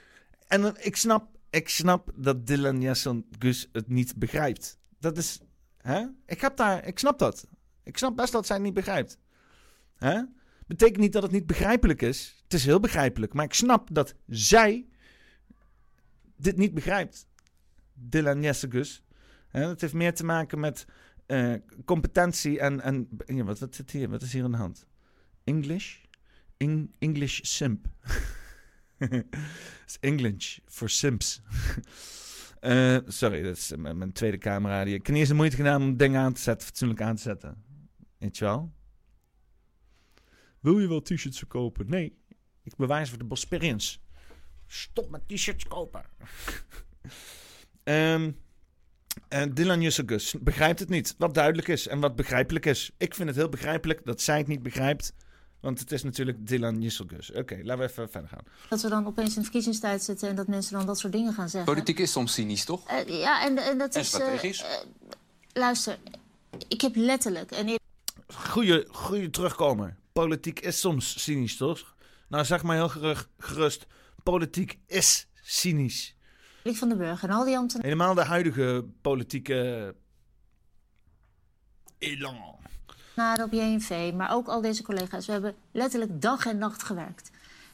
En 0.48 0.76
ik 0.86 0.96
snap, 0.96 1.28
ik 1.50 1.70
snap 1.70 2.12
dat 2.16 2.48
Dylan 2.48 2.82
Jesson 2.82 3.26
Gus 3.40 3.70
het 3.72 3.88
niet 3.88 4.16
begrijpt. 4.16 4.78
Dat 5.00 5.18
is. 5.18 5.40
Hè? 5.86 6.06
Ik, 6.26 6.42
heb 6.42 6.58
daar, 6.58 6.88
ik 6.88 7.00
snap 7.00 7.20
dat. 7.20 7.48
Ik 7.84 7.98
snap 7.98 8.16
best 8.16 8.32
dat 8.32 8.46
zij 8.46 8.56
het 8.56 8.66
niet 8.66 8.74
begrijpt. 8.74 9.20
Hè? 9.96 10.22
Betekent 10.68 10.98
niet 10.98 11.14
dat 11.14 11.24
het 11.24 11.32
niet 11.32 11.46
begrijpelijk 11.46 12.02
is. 12.02 12.42
Het 12.44 12.54
is 12.54 12.66
heel 12.66 12.80
begrijpelijk. 12.80 13.34
Maar 13.34 13.46
ik 13.46 13.54
snap 13.54 13.90
dat 13.92 14.16
zij 14.28 14.88
dit 16.38 16.58
niet 16.58 16.74
begrijpt. 16.74 17.28
Dylan. 17.94 18.44
Hè? 18.44 19.68
Het 19.68 19.82
heeft 19.82 19.94
meer 19.94 20.14
te 20.14 20.26
maken 20.26 20.60
met 20.60 20.86
eh, 21.26 21.54
competentie 21.86 22.60
en. 22.60 22.82
en 22.82 23.08
wat, 23.46 23.60
wat, 23.60 23.76
zit 23.76 23.92
hier? 23.92 24.10
wat 24.10 24.22
is 24.22 24.34
hier 24.34 24.44
aan 24.44 24.52
de 24.52 24.58
hand? 24.58 24.86
English? 25.44 25.98
Eng- 26.58 26.96
English 27.00 27.40
simp. 27.44 27.88
English 30.00 30.60
voor 30.66 30.90
simps. 30.90 31.42
Eh, 32.66 32.98
sorry, 33.08 33.42
dat 33.42 33.58
is 33.58 33.76
mijn, 33.76 33.98
mijn 33.98 34.12
tweede 34.12 34.38
camera. 34.38 34.84
Die, 34.84 34.94
ik 34.94 35.06
heb 35.06 35.10
niet 35.10 35.20
eens 35.20 35.30
de 35.30 35.36
moeite 35.36 35.56
gedaan 35.56 35.82
om 35.82 35.98
dingen 35.98 36.22
aan 36.22 36.34
te 36.34 36.42
zetten, 36.42 36.68
fatsoenlijk 36.68 37.02
aan 37.02 37.16
te 37.16 37.22
zetten. 37.22 37.64
Weet 38.18 38.38
je 38.38 38.46
wel? 38.46 38.74
Wil 40.60 40.80
je 40.80 40.88
wel 40.88 41.02
t-shirts 41.02 41.38
verkopen? 41.38 41.90
Nee. 41.90 42.18
Ik 42.64 42.76
bewijs 42.76 43.10
voor 43.10 43.18
de 43.18 43.24
Bosperians. 43.24 44.04
Stop 44.68 45.10
met 45.10 45.28
t-shirts 45.28 45.68
kopen. 45.68 46.06
Ehm 47.84 48.32
en 49.28 49.54
Dylan 49.54 49.82
Jussegus 49.82 50.36
begrijpt 50.42 50.80
het 50.80 50.90
niet. 50.90 51.16
Wat 51.18 51.34
duidelijk 51.34 51.68
is 51.68 51.88
en 51.88 52.00
wat 52.00 52.16
begrijpelijk 52.16 52.66
is. 52.66 52.92
Ik 52.98 53.16
vind 53.16 53.28
het 53.28 53.38
heel 53.38 53.50
begrijpelijk 53.50 54.06
dat 54.06 54.22
zij 54.22 54.38
het 54.38 54.48
niet 54.48 54.64
begrijpt. 54.64 55.14
Want 55.66 55.80
het 55.80 55.92
is 55.92 56.04
natuurlijk 56.04 56.48
Dylan 56.48 56.82
Jussegus. 56.82 57.32
Oké, 57.32 57.60
laten 57.64 57.78
we 57.86 57.90
even 57.92 58.10
verder 58.10 58.30
gaan. 58.30 58.44
Dat 58.70 58.82
we 58.82 58.90
dan 58.90 59.06
opeens 59.08 59.30
in 59.30 59.36
de 59.36 59.42
verkiezingstijd 59.42 60.04
zitten 60.04 60.30
en 60.30 60.36
dat 60.36 60.48
mensen 60.48 60.74
dan 60.78 60.86
dat 60.86 61.00
soort 61.00 61.14
dingen 61.14 61.34
gaan 61.34 61.50
zeggen. 61.50 61.74
Politiek 61.74 62.00
is 62.00 62.12
soms 62.12 62.34
cynisch, 62.34 62.66
toch? 62.66 62.88
Eh, 62.88 63.20
ja, 63.20 63.46
en, 63.46 63.58
en 63.58 63.78
dat 63.78 63.96
En 63.96 64.02
is. 64.02 64.14
eh, 64.14 64.20
strategisch. 64.22 64.62
eh, 64.62 64.70
luister, 65.54 65.98
ik 66.68 66.82
heb 66.82 66.96
letterlijk. 66.96 67.52
En 67.52 67.68
ik- 67.68 67.80
Goeie, 68.34 68.86
goeie 68.92 69.30
terugkomer. 69.30 69.96
Politiek 70.14 70.60
is 70.60 70.80
soms 70.80 71.24
cynisch, 71.24 71.58
toch? 71.58 71.96
Nou, 72.28 72.46
zeg 72.46 72.64
maar 72.64 72.76
heel 72.76 73.16
gerust. 73.38 73.86
Politiek 74.24 74.80
is 74.88 75.28
cynisch. 75.42 76.16
Rick 76.64 76.76
van 76.76 76.90
den 76.90 76.98
Burg 76.98 77.24
en 77.24 77.30
al 77.30 77.46
die 77.46 77.58
ambtenaren. 77.58 77.92
Helemaal 77.92 78.16
de 78.16 78.24
huidige 78.24 78.86
politieke 79.02 79.96
elan. 81.98 82.56
Op 83.18 83.52
JNV, 83.52 84.12
maar 84.14 84.34
ook 84.34 84.48
al 84.48 84.62
deze 84.62 84.84
collega's. 84.84 85.26
We 85.26 85.32
hebben 85.32 85.56
letterlijk 85.72 86.22
dag 86.22 86.46
en 86.46 86.58
nacht 86.58 86.84
gewerkt. 86.84 87.32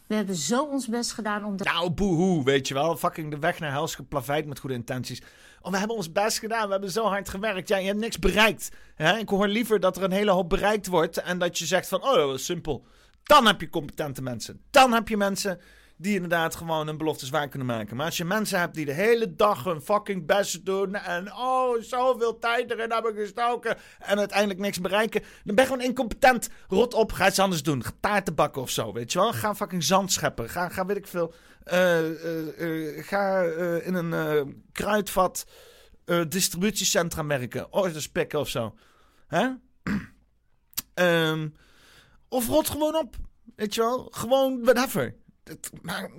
We 0.07 0.15
hebben 0.15 0.35
zo 0.35 0.63
ons 0.63 0.87
best 0.87 1.11
gedaan 1.11 1.45
om 1.45 1.57
de. 1.57 1.63
Nou, 1.63 1.89
boehoe, 1.89 2.43
weet 2.43 2.67
je 2.67 2.73
wel. 2.73 2.97
Fucking 2.97 3.31
de 3.31 3.39
weg 3.39 3.59
naar 3.59 3.71
hels 3.71 3.95
geplaveid 3.95 4.45
met 4.45 4.59
goede 4.59 4.75
intenties. 4.75 5.21
Oh, 5.61 5.71
we 5.71 5.77
hebben 5.77 5.95
ons 5.95 6.11
best 6.11 6.39
gedaan. 6.39 6.65
We 6.65 6.71
hebben 6.71 6.91
zo 6.91 7.05
hard 7.05 7.29
gewerkt. 7.29 7.67
Ja, 7.67 7.77
je 7.77 7.87
hebt 7.87 7.99
niks 7.99 8.19
bereikt. 8.19 8.71
Hè? 8.95 9.17
Ik 9.17 9.29
hoor 9.29 9.47
liever 9.47 9.79
dat 9.79 9.97
er 9.97 10.03
een 10.03 10.11
hele 10.11 10.31
hoop 10.31 10.49
bereikt 10.49 10.87
wordt. 10.87 11.17
En 11.17 11.39
dat 11.39 11.57
je 11.57 11.65
zegt 11.65 11.87
van, 11.87 12.03
oh, 12.03 12.15
dat 12.15 12.39
simpel. 12.39 12.85
Dan 13.23 13.45
heb 13.45 13.61
je 13.61 13.69
competente 13.69 14.21
mensen. 14.21 14.61
Dan 14.71 14.93
heb 14.93 15.07
je 15.07 15.17
mensen 15.17 15.59
die 16.01 16.13
inderdaad 16.13 16.55
gewoon 16.55 16.87
hun 16.87 16.97
beloftes 16.97 17.29
waar 17.29 17.47
kunnen 17.47 17.67
maken. 17.67 17.95
Maar 17.95 18.05
als 18.05 18.17
je 18.17 18.25
mensen 18.25 18.59
hebt 18.59 18.75
die 18.75 18.85
de 18.85 18.93
hele 18.93 19.35
dag 19.35 19.63
hun 19.63 19.81
fucking 19.81 20.25
best 20.25 20.65
doen. 20.65 20.95
En 20.95 21.33
oh, 21.33 21.81
zoveel 21.81 22.39
tijd 22.39 22.71
erin 22.71 22.91
hebben 22.91 23.15
gestoken. 23.15 23.77
En 23.99 24.17
uiteindelijk 24.17 24.59
niks 24.59 24.79
bereiken. 24.81 25.21
Dan 25.43 25.55
ben 25.55 25.65
je 25.65 25.71
gewoon 25.71 25.85
incompetent. 25.87 26.49
Rot 26.67 26.93
op, 26.93 27.11
ga 27.11 27.27
iets 27.27 27.39
anders 27.39 27.63
doen. 27.63 27.83
Ga 27.83 27.91
taarten 27.99 28.35
bakken 28.35 28.61
of 28.61 28.69
zo, 28.69 28.93
weet 28.93 29.11
je 29.11 29.19
wel. 29.19 29.33
Ga 29.33 29.55
fucking 29.55 29.83
zand 29.83 30.11
scheppen. 30.11 30.49
Ga, 30.49 30.69
ga 30.69 30.85
weet 30.85 30.97
ik 30.97 31.07
veel. 31.07 31.33
eh, 31.63 31.99
eh, 31.99 32.97
eh, 32.97 33.05
ga 33.05 33.41
in 33.83 33.93
een 33.93 34.63
kruidvat 34.71 35.45
distributiecentra 36.27 37.25
werken. 37.25 37.73
Orders 37.73 38.09
pikken 38.09 38.39
of 38.39 38.49
zo. 38.49 38.75
Hè? 39.27 39.49
Ehm, 40.93 41.49
of 42.29 42.47
rot 42.47 42.69
gewoon 42.69 42.95
op. 42.95 43.15
Weet 43.55 43.75
je 43.75 43.81
wel? 43.81 44.07
Gewoon 44.11 44.63
whatever. 44.63 45.15
Het, 45.43 45.71
wel, 45.81 46.09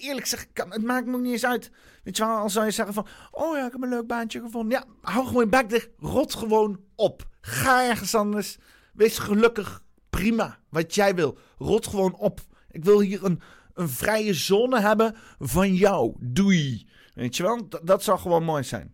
eerlijk 0.00 0.46
het 0.54 0.82
maakt 0.82 1.06
me 1.06 1.18
niet 1.18 1.32
eens 1.32 1.44
uit. 1.44 1.70
Weet 2.02 2.16
je 2.16 2.24
wel, 2.24 2.36
al 2.36 2.50
zou 2.50 2.64
je 2.64 2.70
zeggen 2.70 2.94
van... 2.94 3.06
Oh 3.30 3.56
ja, 3.56 3.66
ik 3.66 3.72
heb 3.72 3.82
een 3.82 3.88
leuk 3.88 4.06
baantje 4.06 4.40
gevonden. 4.40 4.78
Ja, 4.78 5.10
hou 5.10 5.26
gewoon 5.26 5.42
je 5.42 5.48
bek 5.48 5.68
dicht. 5.68 5.88
Rot 5.98 6.34
gewoon 6.34 6.80
op. 6.94 7.28
Ga 7.40 7.88
ergens 7.88 8.14
anders. 8.14 8.58
Wees 8.92 9.18
gelukkig. 9.18 9.82
Prima. 10.10 10.58
Wat 10.68 10.94
jij 10.94 11.14
wil. 11.14 11.38
Rot 11.58 11.86
gewoon 11.86 12.14
op. 12.14 12.40
Ik 12.70 12.84
wil 12.84 13.00
hier 13.00 13.24
een, 13.24 13.40
een 13.74 13.88
vrije 13.88 14.34
zone 14.34 14.80
hebben 14.80 15.16
van 15.38 15.74
jou. 15.74 16.14
Doei. 16.18 16.88
Weet 17.14 17.36
je 17.36 17.42
wel? 17.42 17.68
Dat, 17.82 18.02
zou 18.02 18.18
gewoon 18.18 18.44
mooi 18.44 18.62
zijn. 18.62 18.90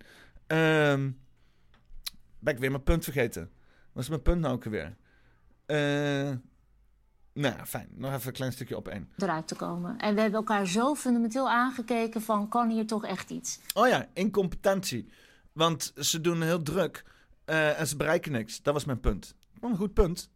Ehm 0.47 1.11
ben 2.39 2.55
ik 2.55 2.61
weer 2.61 2.71
mijn 2.71 2.83
punt 2.83 3.05
vergeten. 3.05 3.51
Wat 3.93 4.03
is 4.03 4.09
mijn 4.09 4.23
punt 4.23 4.41
nou 4.41 4.55
ook 4.55 4.65
weer? 4.65 4.97
Eh 5.67 6.33
nou 7.41 7.57
ja, 7.57 7.67
fijn. 7.67 7.89
Nog 7.95 8.13
even 8.13 8.27
een 8.27 8.33
klein 8.33 8.53
stukje 8.53 8.77
op 8.77 8.89
één. 8.89 9.11
eruit 9.17 9.49
te 9.49 9.55
komen. 9.55 9.99
En 9.99 10.15
we 10.15 10.21
hebben 10.21 10.39
elkaar 10.39 10.67
zo 10.67 10.95
fundamenteel 10.95 11.51
aangekeken 11.51 12.23
van 12.23 12.49
kan 12.49 12.71
hier 12.71 12.87
toch 12.87 13.05
echt 13.05 13.31
iets. 13.31 13.61
Oh 13.75 13.89
ja, 13.89 14.09
incompetentie. 14.13 15.09
Want 15.53 15.93
ze 15.97 16.21
doen 16.21 16.43
heel 16.43 16.63
druk 16.63 17.05
eh, 17.45 17.81
en 17.81 17.87
ze 17.87 17.97
bereiken 17.97 18.33
niks. 18.33 18.63
Dat 18.63 18.75
was 18.75 18.85
mijn 18.85 19.01
punt. 19.01 19.35
Een 19.61 19.77
goed 19.77 19.95
punt. 19.95 20.31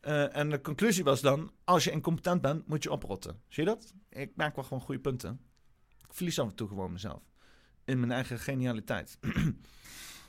Eh, 0.00 0.36
en 0.36 0.50
de 0.50 0.60
conclusie 0.60 1.04
was 1.04 1.20
dan, 1.20 1.50
als 1.64 1.84
je 1.84 1.90
incompetent 1.90 2.40
bent, 2.40 2.66
moet 2.66 2.82
je 2.82 2.92
oprotten. 2.92 3.40
Zie 3.48 3.64
je 3.64 3.70
dat? 3.70 3.92
Ik 4.08 4.32
maak 4.36 4.54
wel 4.54 4.64
gewoon 4.64 4.82
goede 4.82 5.00
punten. 5.00 5.40
Ik 6.08 6.14
verlies 6.14 6.38
af 6.38 6.48
en 6.48 6.54
toe 6.54 6.68
gewoon 6.68 6.92
mezelf. 6.92 7.22
In 7.84 8.00
mijn 8.00 8.12
eigen 8.12 8.38
genialiteit. 8.38 9.18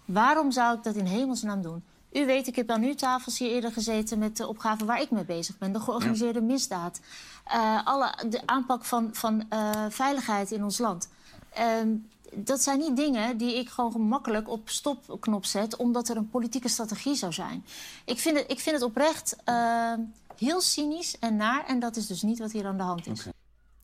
Waarom 0.06 0.52
zou 0.52 0.78
ik 0.78 0.84
dat 0.84 0.96
in 0.96 1.06
hemelsnaam 1.06 1.62
doen? 1.62 1.84
U 2.12 2.26
weet, 2.26 2.48
ik 2.48 2.56
heb 2.56 2.70
aan 2.70 2.84
uw 2.84 2.96
tafels 2.96 3.40
hier 3.40 3.50
eerder 3.50 3.72
gezeten 3.72 4.20
met 4.20 4.38
de 4.38 4.48
opgave 4.48 4.86
waar 4.86 5.02
ik 5.02 5.12
mee 5.12 5.26
bezig 5.26 5.58
ben. 5.58 5.74
De 5.74 5.80
georganiseerde 5.80 6.42
misdaad. 6.42 7.00
Eh, 7.46 7.86
alle, 7.86 8.14
de 8.30 8.42
aanpak 8.46 8.86
van, 8.86 9.10
van 9.12 9.46
eh, 9.50 9.86
veiligheid 9.90 10.52
in 10.52 10.64
ons 10.64 10.78
land. 10.78 11.10
Ehm, 11.54 11.88
dat 12.36 12.62
zijn 12.62 12.80
niet 12.80 12.96
dingen 12.96 13.38
die 13.38 13.56
ik 13.56 13.70
gewoon 13.70 13.92
gemakkelijk 13.92 14.50
op 14.50 14.70
stopknop 14.70 15.46
zet... 15.46 15.76
omdat 15.76 16.10
er 16.10 16.18
een 16.18 16.30
politieke 16.30 16.68
strategie 16.70 17.16
zou 17.16 17.34
zijn. 17.34 17.66
Ik 18.06 18.20
vind 18.20 18.38
het, 18.38 18.52
ik 18.52 18.60
vind 18.60 18.76
het 18.76 18.86
oprecht 18.86 19.36
eh, 19.44 19.94
heel 20.38 20.62
cynisch 20.62 21.20
en 21.20 21.36
naar. 21.36 21.66
En 21.66 21.80
dat 21.80 21.96
is 21.96 22.08
dus 22.08 22.22
niet 22.22 22.40
wat 22.40 22.52
hier 22.52 22.66
aan 22.66 22.78
de 22.78 22.84
hand 22.84 23.08
is. 23.08 23.28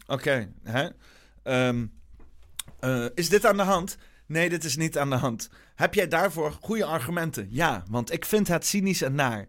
Oké? 0.08 0.50
Ehm, 1.44 1.86
eh, 2.80 3.06
is 3.16 3.30
dit 3.30 3.46
aan 3.46 3.58
de 3.58 3.64
hand? 3.64 3.98
Nee, 4.28 4.50
dit 4.50 4.64
is 4.64 4.76
niet 4.76 4.98
aan 4.98 5.10
de 5.10 5.16
hand. 5.16 5.50
Heb 5.76 5.94
jij 5.94 6.08
daarvoor 6.08 6.52
goede 6.62 6.86
argumenten? 6.86 7.48
Ja, 7.50 7.84
want 7.90 8.12
ik 8.12 8.26
vind 8.26 8.48
het 8.48 8.66
cynisch 8.66 9.02
en 9.02 9.16
naar. 9.16 9.48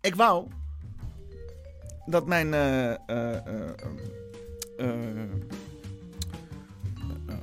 Ik 0.00 0.14
wou 0.14 0.48
dat 2.06 2.26
mijn. 2.26 2.54
eh, 2.54 2.94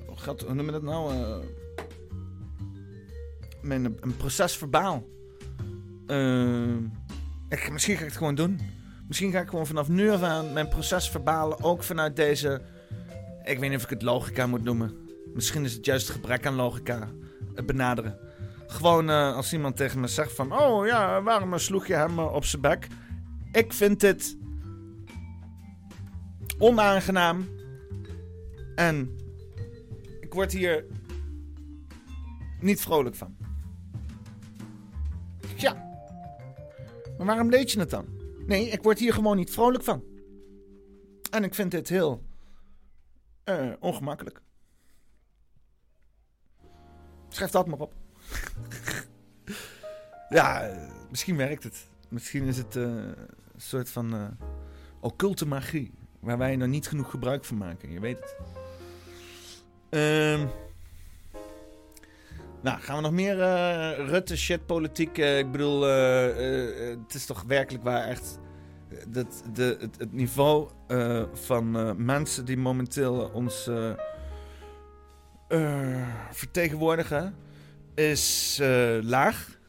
hoe 0.05 0.17
gaat- 0.17 0.41
hoe 0.41 0.53
noem 0.53 0.65
je 0.65 0.71
dat 0.71 0.81
nou? 0.83 1.13
Mijn 3.61 3.85
een 3.85 4.17
proces 4.17 4.57
verbaal. 4.57 5.07
Ik, 7.49 7.71
misschien 7.71 7.95
ga 7.95 8.01
ik 8.01 8.07
het 8.09 8.17
gewoon 8.17 8.35
doen. 8.35 8.59
Misschien 9.07 9.31
ga 9.31 9.39
ik 9.39 9.49
gewoon 9.49 9.67
vanaf 9.67 9.87
nu 9.87 10.11
aan 10.11 10.53
mijn 10.53 10.67
proces 10.67 11.09
verbalen. 11.09 11.63
Ook 11.63 11.83
vanuit 11.83 12.15
deze. 12.15 12.61
Ik 13.43 13.59
weet 13.59 13.69
niet 13.69 13.77
of 13.77 13.83
ik 13.83 13.89
het 13.89 14.01
logica 14.01 14.47
moet 14.47 14.63
noemen. 14.63 15.03
Misschien 15.33 15.63
is 15.63 15.73
het 15.73 15.85
juist 15.85 16.09
gebrek 16.09 16.45
aan 16.45 16.55
logica. 16.55 17.09
Het 17.55 17.65
benaderen. 17.65 18.19
Gewoon 18.67 19.09
eh, 19.09 19.35
als 19.35 19.53
iemand 19.53 19.75
tegen 19.75 19.99
me 19.99 20.07
zegt 20.07 20.31
van... 20.31 20.53
Oh 20.59 20.85
ja, 20.85 21.21
waarom 21.21 21.57
sloeg 21.57 21.87
je 21.87 21.93
hem 21.93 22.19
eh, 22.19 22.33
op 22.33 22.45
zijn 22.45 22.61
bek? 22.61 22.87
Ik 23.51 23.73
vind 23.73 23.99
dit... 23.99 24.37
onaangenaam. 26.57 27.47
En... 28.75 29.17
Ik 30.19 30.33
word 30.33 30.51
hier... 30.51 30.85
niet 32.59 32.81
vrolijk 32.81 33.15
van. 33.15 33.35
Ja. 35.55 35.73
Maar 37.17 37.25
waarom 37.25 37.49
deed 37.49 37.71
je 37.71 37.79
het 37.79 37.89
dan? 37.89 38.05
Nee, 38.45 38.69
ik 38.69 38.83
word 38.83 38.99
hier 38.99 39.13
gewoon 39.13 39.37
niet 39.37 39.51
vrolijk 39.51 39.83
van. 39.83 40.03
En 41.31 41.43
ik 41.43 41.55
vind 41.55 41.71
dit 41.71 41.89
heel... 41.89 42.23
eh, 43.43 43.71
ongemakkelijk. 43.79 44.41
Schrijf 47.29 47.51
dat 47.51 47.67
maar 47.67 47.79
op. 47.79 47.93
ja, 50.29 50.61
eh, 50.67 50.91
misschien 51.09 51.37
werkt 51.37 51.63
het. 51.63 51.87
Misschien 52.09 52.43
is 52.43 52.57
het 52.57 52.75
eh, 52.75 52.83
een 52.83 53.15
soort 53.57 53.89
van 53.89 54.37
occulte 54.99 55.45
magie. 55.47 55.93
Waar 56.19 56.37
wij 56.37 56.55
nog 56.55 56.67
niet 56.67 56.87
genoeg 56.87 57.09
gebruik 57.09 57.45
van 57.45 57.57
maken. 57.57 57.91
Je 57.91 57.99
weet 57.99 58.19
het. 58.19 58.35
Ehm. 59.89 60.47
Nou, 62.63 62.79
gaan 62.79 62.95
we 62.95 63.01
nog 63.01 63.11
meer 63.11 63.41
eh, 63.41 64.07
Rutte 64.07 64.37
shit 64.37 64.65
politiek? 64.65 65.17
Eh, 65.17 65.37
ik 65.37 65.51
bedoel, 65.51 65.87
eh, 65.87 66.97
het 67.01 67.13
is 67.13 67.25
toch 67.25 67.43
werkelijk 67.47 67.83
waar 67.83 68.07
echt... 68.07 68.39
Dat, 69.07 69.43
de, 69.53 69.77
het, 69.79 69.97
het 69.97 70.13
niveau 70.13 70.69
van 71.33 71.95
mensen 72.05 72.45
die 72.45 72.57
momenteel 72.57 73.31
ons 73.33 73.69
vertegenwoordigen 76.31 77.35
is 77.95 78.59
laag. 79.01 79.59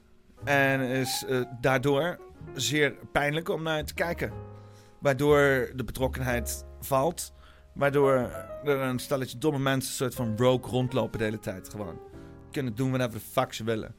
En 0.45 0.81
is 0.81 1.25
daardoor 1.61 2.19
zeer 2.55 2.95
pijnlijk 3.13 3.49
om 3.49 3.63
naar 3.63 3.85
te 3.85 3.95
kijken. 3.95 4.33
Waardoor 4.99 5.71
de 5.75 5.85
betrokkenheid 5.85 6.65
valt. 6.81 7.33
Waardoor 7.75 8.13
er 8.65 8.81
een 8.81 8.99
stelletje 8.99 9.39
domme 9.39 9.59
mensen 9.59 9.91
een 9.91 9.97
soort 9.97 10.15
van 10.15 10.37
rogue 10.37 10.71
rondlopen 10.71 11.19
de 11.19 11.25
hele 11.25 11.41
tijd. 11.41 11.69
Gewoon 11.69 11.99
kunnen 12.55 12.75
doen 12.75 12.91
whatever 12.91 13.21
the 13.21 13.27
fuck 13.27 13.53
ze 13.53 13.65
willen. 13.65 13.95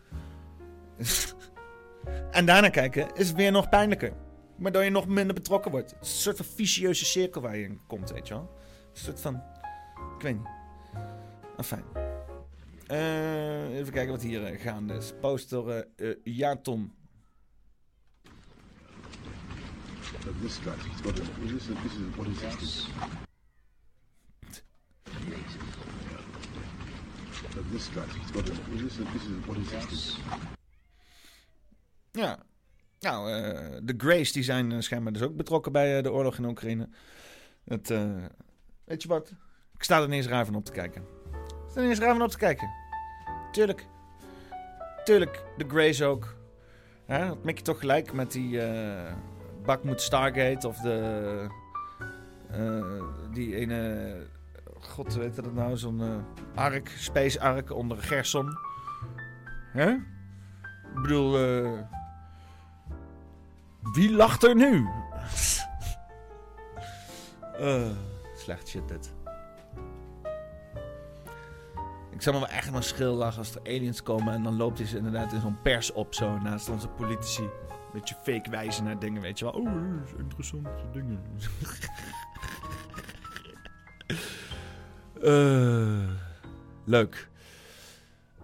en 2.31 2.45
daarna 2.45 2.69
kijken 2.69 3.13
is 3.13 3.31
weer 3.31 3.51
nog 3.51 3.69
pijnlijker. 3.69 4.13
Waardoor 4.57 4.83
je 4.83 4.89
nog 4.89 5.07
minder 5.07 5.35
betrokken 5.35 5.71
wordt. 5.71 5.91
Het 5.91 6.01
is 6.01 6.09
een 6.09 6.21
soort 6.21 6.37
van 6.37 6.45
vicieuze 6.45 7.05
cirkel 7.05 7.41
waar 7.41 7.57
je 7.57 7.63
in 7.63 7.81
komt, 7.87 8.11
weet 8.11 8.27
je 8.27 8.33
wel. 8.33 8.49
Een 8.93 8.99
soort 8.99 9.21
van... 9.21 9.35
Ik 10.15 10.21
weet 10.21 10.37
niet. 10.37 10.47
Enfin. 11.57 11.83
Eh, 12.87 13.77
even 13.77 13.93
kijken 13.93 14.11
wat 14.11 14.21
hier 14.21 14.45
eh, 14.45 14.61
gaande 14.61 14.93
is. 14.93 15.13
Poster 15.21 15.69
eh 15.69 16.09
eh, 16.09 16.15
ja, 16.23 16.55
Tom. 16.55 16.93
This 20.41 20.53
strategy, 20.53 20.89
it's 20.89 21.01
got 21.01 21.19
a, 21.19 21.23
this 21.41 21.51
is, 21.51 21.65
this 21.83 21.91
is, 21.91 22.15
what 22.15 22.27
is 22.27 22.57
this? 22.59 22.87
Is? 29.91 30.17
Ja. 32.11 32.39
Nou, 32.99 33.31
eh, 33.31 33.77
de 33.83 33.93
Grays 33.97 34.31
die 34.31 34.43
zijn 34.43 34.71
eh, 34.71 34.79
schijnbaar 34.79 35.13
dus 35.13 35.21
ook 35.21 35.35
betrokken 35.35 35.71
bij 35.71 35.97
eh, 35.97 36.03
de 36.03 36.11
oorlog 36.11 36.37
in 36.37 36.45
Oekraïne. 36.45 36.89
Het, 37.65 37.93
weet 38.83 39.01
je 39.01 39.07
wat? 39.07 39.33
Ik 39.73 39.83
sta 39.83 40.01
er 40.01 40.07
niet 40.07 40.15
eens 40.15 40.27
raar 40.27 40.45
van 40.45 40.55
op 40.55 40.65
te 40.65 40.71
kijken. 40.71 41.01
Ik 41.01 41.69
sta 41.69 41.75
er 41.75 41.81
niet 41.81 41.89
eens 41.89 41.99
raar 41.99 42.13
van 42.13 42.21
op 42.21 42.29
te 42.29 42.37
kijken. 42.37 42.69
Tuurlijk. 43.51 43.85
Tuurlijk, 45.03 45.43
de 45.57 45.65
Grays 45.67 46.01
ook. 46.01 46.35
Dat 47.07 47.43
maak 47.43 47.57
je 47.57 47.63
toch 47.63 47.79
gelijk 47.79 48.13
met 48.13 48.31
die 48.31 48.61
eh 48.61 49.13
Bakmoed 49.65 50.01
Stargate 50.01 50.67
of 50.67 50.77
de... 50.77 51.47
die 53.33 53.55
ene... 53.55 54.27
God, 54.95 55.13
weet 55.13 55.35
dat 55.35 55.53
nou? 55.53 55.77
Zo'n 55.77 56.01
eh, 56.01 56.63
ark, 56.63 56.89
Space 56.97 57.41
Ark 57.41 57.71
onder 57.71 57.97
Gerson. 57.97 58.57
Hè? 59.71 59.91
Ik 60.95 61.01
bedoel... 61.01 61.37
eh, 61.37 61.79
wie 63.93 64.11
lacht 64.11 64.43
er 64.43 64.55
nu? 64.55 64.85
Eh, 67.59 67.89
slecht 68.35 68.67
shit 68.67 68.87
dit. 68.87 69.13
Ik 72.11 72.21
zou 72.21 72.35
me 72.35 72.41
wel 72.41 72.51
echt 72.51 72.71
maar 72.71 72.83
schil 72.83 73.13
lachen 73.13 73.37
als 73.37 73.55
er 73.55 73.61
aliens 73.61 74.03
komen 74.03 74.33
en 74.33 74.43
dan 74.43 74.55
loopt 74.55 74.77
hij 74.77 74.87
ze 74.87 74.97
inderdaad 74.97 75.33
in 75.33 75.41
zo'n 75.41 75.61
pers 75.61 75.91
op 75.91 76.13
zo 76.13 76.37
naast 76.37 76.69
onze 76.69 76.87
politici. 76.87 77.49
Beetje 77.93 78.15
fake 78.23 78.49
wijzen 78.49 78.83
naar 78.83 78.99
dingen, 78.99 79.21
weet 79.21 79.39
je 79.39 79.45
wel. 79.45 79.53
Oh, 79.53 80.17
interessante 80.17 80.89
dingen. 80.91 81.21
Eh, 85.25 86.09
leuk. 86.83 87.27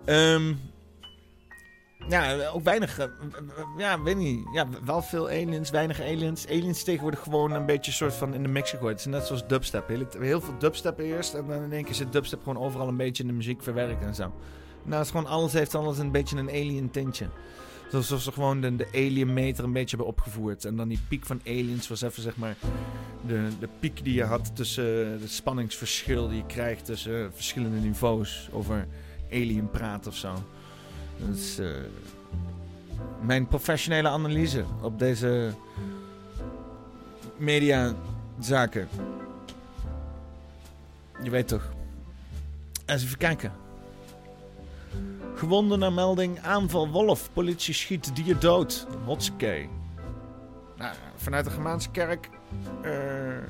Ehm 0.05 0.53
ja, 2.09 2.47
ook 2.47 2.63
weinig. 2.63 2.99
eh, 2.99 3.07
ja, 3.77 4.01
weet 4.01 4.17
niet. 4.17 4.47
Ja, 4.53 4.67
wel 4.85 5.01
veel 5.01 5.27
aliens, 5.27 5.69
weinig 5.69 6.01
aliens. 6.01 6.47
Aliens 6.47 6.83
tegenwoordig 6.83 7.19
gewoon 7.19 7.51
een 7.51 7.65
beetje 7.65 7.91
soort 7.91 8.13
van 8.13 8.33
in 8.33 8.43
de 8.43 8.61
gegooid. 8.63 8.91
Het 8.91 8.99
is 8.99 9.05
net 9.05 9.25
zoals 9.25 9.47
dubstep. 9.47 9.87
Heel, 10.19 10.41
veel 10.41 10.57
dubstep 10.59 10.99
eerst. 10.99 11.33
En 11.33 11.47
dan 11.47 11.63
in 11.63 11.71
één 11.71 11.83
keer 11.83 11.95
zit 11.95 12.11
dubstep 12.11 12.43
gewoon 12.43 12.63
overal 12.63 12.87
een 12.87 12.97
beetje 12.97 13.23
in 13.23 13.29
de 13.29 13.35
muziek 13.35 13.63
verwerkt 13.63 14.03
en 14.03 14.15
zo. 14.15 14.33
Nou, 14.83 14.95
het 14.95 15.05
is 15.05 15.11
gewoon 15.11 15.25
alles 15.25 15.53
heeft 15.53 15.75
alles 15.75 15.97
een 15.97 16.11
beetje 16.11 16.37
een 16.37 16.49
alien 16.49 16.91
tintje. 16.91 17.27
Alsof 17.93 18.21
ze 18.21 18.31
gewoon 18.31 18.61
de, 18.61 18.75
de 18.75 18.87
alien 18.93 19.33
meter 19.33 19.63
een 19.63 19.73
beetje 19.73 19.97
hebben 19.97 20.13
opgevoerd. 20.13 20.65
En 20.65 20.75
dan 20.75 20.87
die 20.87 20.99
piek 21.07 21.25
van 21.25 21.41
aliens 21.45 21.87
was 21.87 22.01
even 22.01 22.21
zeg 22.21 22.37
maar 22.37 22.55
de, 23.27 23.47
de 23.59 23.69
piek 23.79 24.03
die 24.03 24.13
je 24.13 24.23
had 24.23 24.55
tussen 24.55 25.21
het 25.21 25.31
spanningsverschil 25.31 26.27
die 26.27 26.37
je 26.37 26.45
krijgt 26.45 26.85
tussen 26.85 27.33
verschillende 27.33 27.77
niveaus 27.77 28.49
over 28.51 28.87
alien 29.31 29.69
praat 29.69 30.07
of 30.07 30.15
zo. 30.15 30.33
Dat 31.25 31.35
is 31.35 31.59
eh, 31.59 31.67
mijn 33.21 33.47
professionele 33.47 34.07
analyse 34.07 34.63
op 34.81 34.99
deze 34.99 35.53
mediazaken. 37.37 38.87
Je 41.23 41.29
weet 41.29 41.47
toch. 41.47 41.73
Eens 42.85 43.03
even 43.03 43.17
kijken. 43.17 43.51
Gewonden 45.41 45.79
naar 45.79 45.93
melding 45.93 46.39
aanval 46.39 46.89
wolf. 46.89 47.29
Politie 47.33 47.73
schiet 47.73 48.15
dier 48.15 48.39
dood. 48.39 48.87
Hotskey. 49.05 49.69
Nou, 50.77 50.95
vanuit 51.15 51.45
de 51.45 51.51
Gemaanse 51.51 51.89
kerk 51.91 52.29
eh, 52.81 53.37
eh, 53.37 53.43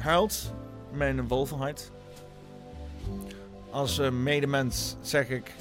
huilt 0.00 0.52
mijn 0.92 1.28
wolvenhart. 1.28 1.90
Als 3.70 3.98
eh, 3.98 4.10
medemens 4.10 4.96
zeg 5.00 5.28
ik. 5.28 5.54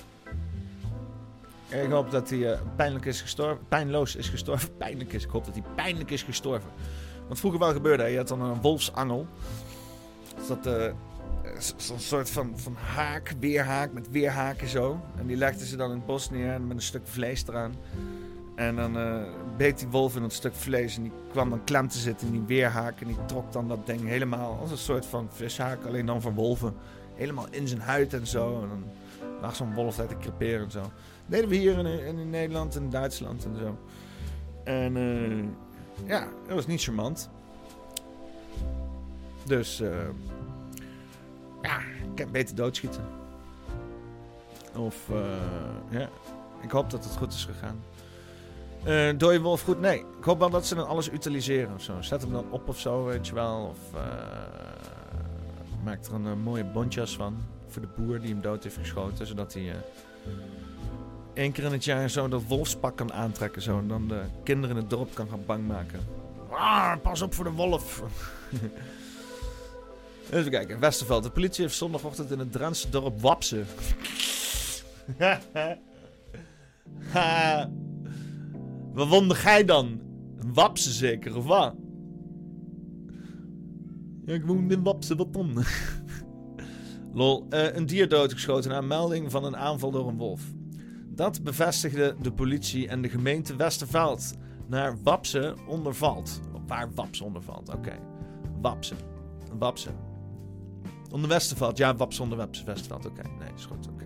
Ik 1.69 1.89
hoop 1.89 2.11
dat 2.11 2.29
hij 2.29 2.59
pijnlijk 2.75 3.05
is 3.05 3.21
gestorven. 3.21 3.67
Pijnloos 3.67 4.15
is 4.15 4.29
gestorven. 4.29 4.77
Pijnlijk 4.85 5.13
is. 5.13 5.23
Ik 5.23 5.29
hoop 5.29 5.45
dat 5.45 5.53
hij 5.53 5.63
pijnlijk 5.75 6.11
is 6.11 6.23
gestorven. 6.23 6.69
Wat 7.27 7.39
vroeger 7.39 7.59
wel 7.59 7.73
gebeurde. 7.73 8.03
Je 8.03 8.17
had 8.17 8.27
dan 8.27 8.41
een 8.41 8.61
wolfsangel. 8.61 9.27
Dus 10.37 10.47
dat 10.47 10.93
zo'n 11.59 11.99
soort 11.99 12.29
van, 12.29 12.59
van 12.59 12.75
haak, 12.75 13.33
weerhaak 13.39 13.93
met 13.93 14.11
weerhaken 14.11 14.67
zo. 14.67 14.99
En 15.17 15.27
die 15.27 15.37
legden 15.37 15.67
ze 15.67 15.75
dan 15.75 15.89
in 15.89 15.97
het 15.97 16.05
bos 16.05 16.29
neer 16.29 16.61
met 16.61 16.77
een 16.77 16.83
stuk 16.83 17.07
vlees 17.07 17.47
eraan. 17.47 17.73
En 18.55 18.75
dan 18.75 18.97
eh, 18.97 19.21
beet 19.57 19.79
die 19.79 19.87
wolf 19.87 20.15
in 20.15 20.21
dat 20.21 20.33
stuk 20.33 20.55
vlees 20.55 20.97
en 20.97 21.03
die 21.03 21.11
kwam 21.31 21.49
dan 21.49 21.63
klem 21.63 21.87
te 21.87 21.97
zitten 21.97 22.27
in 22.27 22.33
die 22.33 22.43
weerhaak. 22.45 23.01
En 23.01 23.07
die 23.07 23.25
trok 23.25 23.51
dan 23.51 23.67
dat 23.67 23.85
ding 23.85 24.07
helemaal 24.07 24.57
als 24.61 24.71
een 24.71 24.77
soort 24.77 25.05
van 25.05 25.27
vishaak, 25.31 25.85
alleen 25.85 26.05
dan 26.05 26.21
van 26.21 26.33
wolven. 26.33 26.73
Helemaal 27.15 27.47
in 27.49 27.67
zijn 27.67 27.81
huid 27.81 28.13
en 28.13 28.27
zo. 28.27 28.61
En 28.61 28.69
dan 28.69 28.83
lag 29.41 29.55
zo'n 29.55 29.73
wolf 29.73 29.95
daar 29.95 30.07
te 30.07 30.17
creperen 30.17 30.65
en 30.65 30.71
zo. 30.71 30.81
Dat 30.81 30.91
deden 31.25 31.49
we 31.49 31.55
hier 31.55 31.77
in, 31.77 31.85
in, 31.85 32.17
in 32.17 32.29
Nederland 32.29 32.75
en 32.75 32.89
Duitsland 32.89 33.45
en 33.45 33.55
zo. 33.55 33.77
En 34.63 34.97
eh, 34.97 36.07
ja, 36.07 36.27
dat 36.47 36.55
was 36.55 36.67
niet 36.67 36.83
charmant. 36.83 37.29
Dus 39.45 39.81
eh, 39.81 39.89
ja, 41.61 41.79
ik 41.79 42.15
kan 42.15 42.31
beter 42.31 42.55
doodschieten. 42.55 43.03
Of 44.75 45.09
eh, 45.09 45.99
ja, 45.99 46.09
ik 46.61 46.71
hoop 46.71 46.89
dat 46.89 47.03
het 47.03 47.17
goed 47.17 47.33
is 47.33 47.45
gegaan. 47.45 47.83
Eh 48.83 49.17
dode 49.17 49.41
wolf 49.41 49.61
goed? 49.61 49.79
Nee. 49.79 49.99
Ik 49.99 50.23
hoop 50.23 50.39
wel 50.39 50.49
dat 50.49 50.65
ze 50.65 50.75
dan 50.75 50.87
alles 50.87 51.11
utiliseren 51.11 51.73
of 51.73 51.81
zo. 51.81 52.01
Zet 52.01 52.21
hem 52.21 52.31
dan 52.31 52.45
op 52.51 52.67
of 52.67 52.79
zo, 52.79 53.05
weet 53.05 53.27
je 53.27 53.33
wel. 53.33 53.75
Of 53.75 53.99
eh, 53.99 54.01
maak 55.83 56.05
er 56.05 56.13
een 56.13 56.39
mooie 56.39 56.65
bontjas 56.65 57.15
van. 57.15 57.37
Voor 57.67 57.81
de 57.81 57.87
boer 57.97 58.19
die 58.19 58.31
hem 58.31 58.41
dood 58.41 58.63
heeft 58.63 58.77
geschoten. 58.77 59.27
Zodat 59.27 59.53
hij 59.53 59.75
één 61.33 61.51
keer 61.51 61.63
in 61.63 61.71
het 61.71 61.83
jaar 61.83 62.09
zo 62.09 62.27
dat 62.27 62.43
wolfspak 62.47 62.97
kan 62.97 63.13
aantrekken. 63.13 63.61
Zo, 63.61 63.79
en 63.79 63.87
dan 63.87 64.07
de 64.07 64.21
kinderen 64.43 64.75
in 64.75 64.81
het 64.81 64.91
dorp 64.91 65.13
kan 65.15 65.27
gaan 65.29 65.43
bang 65.45 65.67
maken. 65.67 65.99
Ah, 66.49 66.95
pas 67.01 67.21
op 67.21 67.33
voor 67.33 67.45
de 67.45 67.51
wolf. 67.51 68.01
Even 70.31 70.51
kijken, 70.51 70.79
Westerveld. 70.79 71.23
De 71.23 71.29
politie 71.29 71.63
heeft 71.63 71.75
zondagochtend 71.75 72.31
in 72.31 72.39
het 72.39 72.51
Drentse 72.51 72.89
dorp 72.89 73.21
Wapse. 73.21 73.63
Wat 78.93 79.07
wonder 79.07 79.37
gij 79.37 79.65
dan? 79.65 80.01
Wapse 80.53 80.91
zeker, 80.91 81.35
of 81.35 81.45
wat? 81.45 81.75
Ja, 84.25 84.33
ik 84.33 84.45
woon 84.45 84.71
in 84.71 84.83
Wapse, 84.83 85.15
wat 85.15 85.33
dan? 85.33 85.57
Lol, 87.13 87.45
eh, 87.49 87.75
een 87.75 87.85
dier 87.85 88.09
doodgeschoten 88.09 88.69
na 88.69 88.81
melding 88.81 89.31
van 89.31 89.43
een 89.43 89.57
aanval 89.57 89.91
door 89.91 90.07
een 90.07 90.17
wolf. 90.17 90.41
Dat 91.07 91.43
bevestigde 91.43 92.15
de 92.21 92.31
politie 92.31 92.87
en 92.87 93.01
de 93.01 93.09
gemeente 93.09 93.55
Westerveld 93.55 94.33
naar 94.67 94.97
Wapse 95.03 95.55
ondervalt. 95.67 96.39
Waar 96.67 96.93
Wapse 96.93 97.23
ondervalt, 97.23 97.73
oké. 97.73 97.99
Wapse. 98.61 98.95
Wapse. 99.57 100.06
Onder 101.11 101.29
Westerveld, 101.29 101.77
ja, 101.77 101.95
Wapse 101.95 102.21
onder 102.21 102.37
Westerveld, 102.37 103.05
oké. 103.05 103.21
Nee, 103.39 103.49
is 103.55 103.65
goed, 103.65 103.87
oké. 103.87 104.05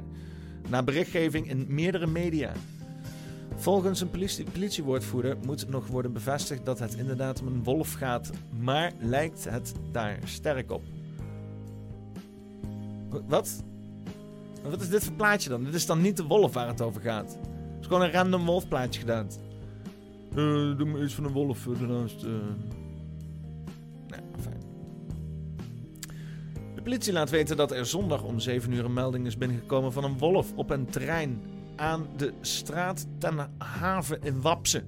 Na 0.69 0.83
berichtgeving 0.83 1.49
in 1.49 1.65
meerdere 1.69 2.07
media. 2.07 2.51
Volgens 3.55 4.01
een 4.01 4.09
politie, 4.09 4.45
politiewoordvoerder 4.51 5.37
moet 5.45 5.69
nog 5.69 5.87
worden 5.87 6.13
bevestigd 6.13 6.65
dat 6.65 6.79
het 6.79 6.93
inderdaad 6.93 7.41
om 7.41 7.47
een 7.47 7.63
wolf 7.63 7.93
gaat, 7.93 8.31
maar 8.59 8.91
lijkt 8.99 9.43
het 9.43 9.73
daar 9.91 10.19
sterk 10.25 10.71
op. 10.71 10.83
Wat? 13.27 13.63
Wat 14.63 14.81
is 14.81 14.89
dit 14.89 15.03
voor 15.03 15.13
plaatje 15.13 15.49
dan? 15.49 15.63
Dit 15.63 15.73
is 15.73 15.85
dan 15.85 16.01
niet 16.01 16.17
de 16.17 16.23
wolf 16.23 16.53
waar 16.53 16.67
het 16.67 16.81
over 16.81 17.01
gaat. 17.01 17.31
Het 17.31 17.79
is 17.79 17.87
gewoon 17.87 18.01
een 18.01 18.11
random 18.11 18.45
wolfplaatje 18.45 18.99
gedaan. 18.99 19.27
Eh, 20.29 20.77
doe 20.77 20.85
me 20.85 21.03
iets 21.03 21.13
van 21.13 21.25
een 21.25 21.31
wolf 21.31 21.67
eh, 21.67 21.79
daarnaast. 21.79 22.25
De 26.81 26.89
politie 26.89 27.13
laat 27.13 27.29
weten 27.29 27.57
dat 27.57 27.71
er 27.71 27.85
zondag 27.85 28.23
om 28.23 28.39
7 28.39 28.71
uur 28.71 28.85
een 28.85 28.93
melding 28.93 29.25
is 29.25 29.37
binnengekomen 29.37 29.93
van 29.93 30.03
een 30.03 30.17
wolf 30.17 30.53
op 30.55 30.69
een 30.69 30.85
trein 30.85 31.41
aan 31.75 32.07
de 32.17 32.33
straat 32.41 33.07
ten 33.17 33.51
haven 33.57 34.21
in 34.21 34.41
Wapse. 34.41 34.83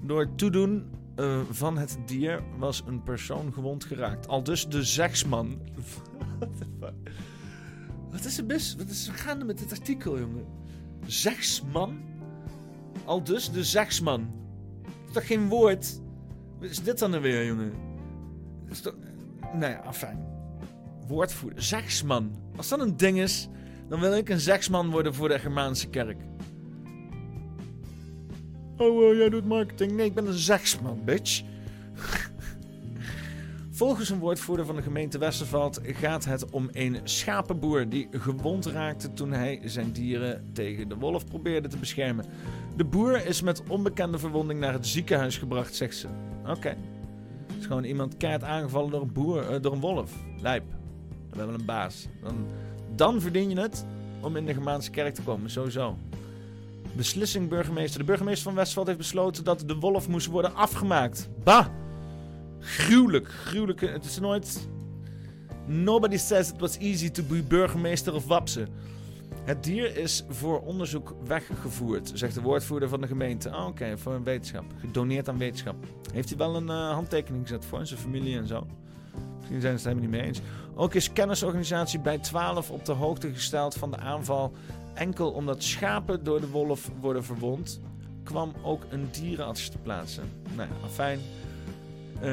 Door 0.00 0.34
toedoen 0.34 0.90
eh, 1.16 1.40
van 1.50 1.78
het 1.78 1.98
dier 2.06 2.42
was 2.58 2.82
een 2.86 3.02
persoon 3.02 3.52
gewond 3.52 3.84
geraakt. 3.84 4.28
Al 4.28 4.42
dus 4.42 4.68
de 4.68 4.82
zegsman. 4.82 5.60
Wat 8.10 8.24
is 8.24 8.38
er 8.38 8.44
mis? 8.44 8.76
Wat 8.76 8.88
is 8.88 9.08
er 9.08 9.14
gaande 9.14 9.44
met 9.44 9.58
dit 9.58 9.72
artikel, 9.72 10.18
jongen? 10.18 10.46
Zegsman? 11.06 12.00
Al 13.04 13.22
dus 13.22 13.50
de 13.50 13.64
zegsman. 13.64 14.30
Dat 14.82 15.06
is 15.06 15.12
toch 15.12 15.26
geen 15.26 15.48
woord? 15.48 16.00
Wat 16.58 16.70
is 16.70 16.82
dit 16.82 16.98
dan 16.98 17.10
nou 17.10 17.22
weer, 17.22 17.46
jongen? 17.46 17.72
Is 18.68 18.80
toch... 18.80 18.94
Nou 19.52 19.72
ja, 19.72 19.78
afijn. 19.78 20.31
Woordvoerder. 21.06 21.62
Zegsman. 21.62 22.30
Als 22.56 22.68
dat 22.68 22.80
een 22.80 22.96
ding 22.96 23.18
is, 23.18 23.48
dan 23.88 24.00
wil 24.00 24.16
ik 24.16 24.28
een 24.28 24.40
zegsman 24.40 24.90
worden 24.90 25.14
voor 25.14 25.28
de 25.28 25.38
Germaanse 25.38 25.88
kerk. 25.88 26.16
Oh, 28.76 29.10
eh, 29.10 29.16
jij 29.16 29.28
doet 29.28 29.46
marketing. 29.46 29.92
Nee, 29.92 30.06
ik 30.06 30.14
ben 30.14 30.26
een 30.26 30.32
zegsman, 30.32 31.00
bitch. 31.04 31.42
Volgens 33.70 34.10
een 34.10 34.18
woordvoerder 34.18 34.66
van 34.66 34.76
de 34.76 34.82
gemeente 34.82 35.18
Westerveld 35.18 35.80
gaat 35.82 36.24
het 36.24 36.50
om 36.50 36.68
een 36.72 37.00
schapenboer 37.04 37.88
die 37.88 38.08
gewond 38.10 38.66
raakte 38.66 39.12
toen 39.12 39.32
hij 39.32 39.60
zijn 39.64 39.92
dieren 39.92 40.50
tegen 40.52 40.88
de 40.88 40.96
wolf 40.96 41.26
probeerde 41.26 41.68
te 41.68 41.76
beschermen. 41.76 42.24
De 42.76 42.84
boer 42.84 43.26
is 43.26 43.42
met 43.42 43.62
onbekende 43.68 44.18
verwonding 44.18 44.60
naar 44.60 44.72
het 44.72 44.86
ziekenhuis 44.86 45.38
gebracht, 45.38 45.74
zegt 45.74 45.96
ze. 45.96 46.08
Oké. 46.46 46.76
Is 47.58 47.66
gewoon 47.66 47.84
iemand 47.84 48.16
keihard 48.16 48.44
aangevallen 48.44 48.90
door 48.90 49.02
een, 49.02 49.12
boer, 49.12 49.50
eh, 49.50 49.60
door 49.60 49.72
een 49.72 49.80
wolf. 49.80 50.12
Lijp. 50.40 50.64
Dan 51.32 51.38
hebben 51.38 51.54
we 51.54 51.60
een 51.60 51.66
baas. 51.66 52.06
Dan, 52.22 52.46
dan 52.94 53.20
verdien 53.20 53.50
je 53.50 53.60
het 53.60 53.84
om 54.20 54.36
in 54.36 54.46
de 54.46 54.54
Germaanse 54.54 54.90
kerk 54.90 55.14
te 55.14 55.22
komen, 55.22 55.50
sowieso. 55.50 55.96
Beslissing 56.96 57.48
burgemeester. 57.48 57.98
De 57.98 58.06
burgemeester 58.06 58.44
van 58.44 58.54
Westveld 58.54 58.86
heeft 58.86 58.98
besloten 58.98 59.44
dat 59.44 59.64
de 59.66 59.74
wolf 59.74 60.08
moest 60.08 60.26
worden 60.26 60.54
afgemaakt. 60.54 61.28
Bah! 61.44 61.66
Gruwelijk, 62.60 63.28
gruwelijk. 63.28 63.80
Het 63.80 64.04
is 64.04 64.18
nooit... 64.18 64.68
Nobody 65.66 66.16
says 66.16 66.50
it 66.50 66.60
was 66.60 66.78
easy 66.78 67.10
to 67.10 67.22
be 67.22 67.42
burgemeester 67.42 68.14
of 68.14 68.26
Wapse. 68.26 68.66
Het 69.44 69.64
dier 69.64 69.96
is 69.96 70.24
voor 70.28 70.60
onderzoek 70.60 71.14
weggevoerd, 71.26 72.10
zegt 72.14 72.34
de 72.34 72.40
woordvoerder 72.40 72.88
van 72.88 73.00
de 73.00 73.06
gemeente. 73.06 73.50
Ah, 73.50 73.66
Oké, 73.66 73.98
voor 73.98 74.14
een 74.14 74.24
wetenschap. 74.24 74.64
Gedoneerd 74.80 75.28
aan 75.28 75.38
wetenschap. 75.38 75.76
Heeft 76.12 76.28
hij 76.28 76.38
wel 76.38 76.56
een 76.56 76.68
eh, 76.68 76.92
handtekening 76.92 77.42
gezet 77.42 77.64
voor 77.64 77.86
zijn 77.86 78.00
familie 78.00 78.36
en 78.36 78.46
zo? 78.46 78.66
Misschien 79.38 79.60
zijn 79.60 79.78
ze 79.78 79.88
het 79.88 79.96
helemaal 79.96 80.10
niet 80.10 80.20
mee 80.20 80.22
eens. 80.22 80.40
Ook 80.74 80.94
is 80.94 81.12
kennisorganisatie 81.12 81.98
bij 81.98 82.18
12 82.18 82.70
op 82.70 82.84
de 82.84 82.92
hoogte 82.92 83.32
gesteld 83.32 83.74
van 83.74 83.90
de 83.90 83.96
aanval. 83.96 84.52
Enkel 84.94 85.30
omdat 85.30 85.62
schapen 85.62 86.24
door 86.24 86.40
de 86.40 86.48
wolf 86.48 86.90
worden 87.00 87.24
verwond, 87.24 87.80
kwam 88.24 88.52
ook 88.62 88.82
een 88.90 89.08
dierenarts 89.10 89.68
te 89.68 89.78
plaatsen. 89.78 90.30
Nou 90.54 90.68
ja, 90.68 90.88
fijn. 90.88 91.20
Eh, 92.22 92.30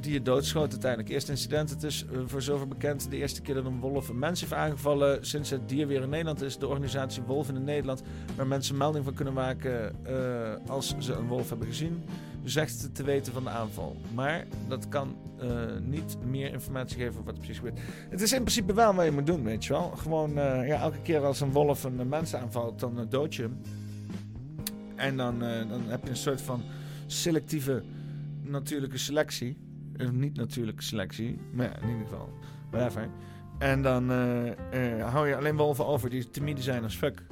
die 0.00 0.14
het 0.14 0.24
doodschoot 0.24 0.70
uiteindelijk. 0.70 1.10
Eerste 1.10 1.30
incident, 1.30 1.70
het 1.70 1.82
is 1.82 2.04
eh, 2.12 2.18
voor 2.26 2.42
zover 2.42 2.68
bekend 2.68 3.10
de 3.10 3.16
eerste 3.16 3.42
keer 3.42 3.54
dat 3.54 3.64
een 3.64 3.80
wolf 3.80 4.08
een 4.08 4.18
mens 4.18 4.40
heeft 4.40 4.52
aangevallen 4.52 5.26
sinds 5.26 5.50
het 5.50 5.68
dier 5.68 5.86
weer 5.86 6.02
in 6.02 6.08
Nederland 6.08 6.42
is. 6.42 6.58
De 6.58 6.66
organisatie 6.66 7.22
Wolven 7.22 7.56
in 7.56 7.64
Nederland, 7.64 8.02
waar 8.36 8.46
mensen 8.46 8.76
melding 8.76 9.04
van 9.04 9.14
kunnen 9.14 9.34
maken 9.34 10.04
eh, 10.06 10.70
als 10.70 10.94
ze 10.98 11.12
een 11.12 11.26
wolf 11.26 11.48
hebben 11.48 11.66
gezien, 11.68 12.02
zegt 12.42 12.94
te 12.94 13.02
weten 13.02 13.32
van 13.32 13.44
de 13.44 13.50
aanval. 13.50 13.96
Maar 14.14 14.46
dat 14.68 14.88
kan 14.88 15.16
niet 15.82 16.16
meer 16.26 16.52
informatie 16.52 16.96
geven 16.96 17.10
over 17.10 17.24
wat 17.24 17.34
er 17.34 17.40
precies 17.40 17.56
gebeurt. 17.56 17.78
Het 18.10 18.20
is 18.20 18.32
in 18.32 18.40
principe 18.40 18.74
wel 18.74 18.94
wat 18.94 19.04
je 19.04 19.10
moet 19.10 19.26
doen, 19.26 19.44
weet 19.44 19.64
je 19.64 19.72
wel. 19.72 19.90
Gewoon 19.90 20.32
ja, 20.34 20.80
elke 20.80 21.00
keer 21.02 21.24
als 21.24 21.40
een 21.40 21.52
wolf 21.52 21.84
een 21.84 22.08
mens 22.08 22.34
aanvalt, 22.34 22.80
dan 22.80 23.00
uh, 23.00 23.04
dood 23.08 23.34
je 23.34 23.42
hem. 23.42 23.60
En 24.96 25.16
dan, 25.16 25.38
dan 25.38 25.82
heb 25.86 26.04
je 26.04 26.10
een 26.10 26.16
soort 26.16 26.40
van 26.40 26.62
selectieve 27.06 27.82
natuurlijke 28.44 28.98
selectie. 28.98 29.56
Of 30.00 30.10
niet 30.10 30.36
natuurlijke 30.36 30.82
selectie, 30.82 31.38
maar 31.52 31.66
ja, 31.66 31.80
in 31.80 31.88
ieder 31.88 32.04
geval. 32.06 32.28
Whatever. 32.70 33.08
En 33.58 33.82
dan 33.82 34.10
eh, 34.10 34.98
eh, 34.98 35.08
hou 35.12 35.28
je 35.28 35.36
alleen 35.36 35.56
wolven 35.56 35.86
over 35.86 36.10
die 36.10 36.30
timide 36.30 36.62
zijn 36.62 36.82
als 36.82 36.96
fuck. 36.96 37.22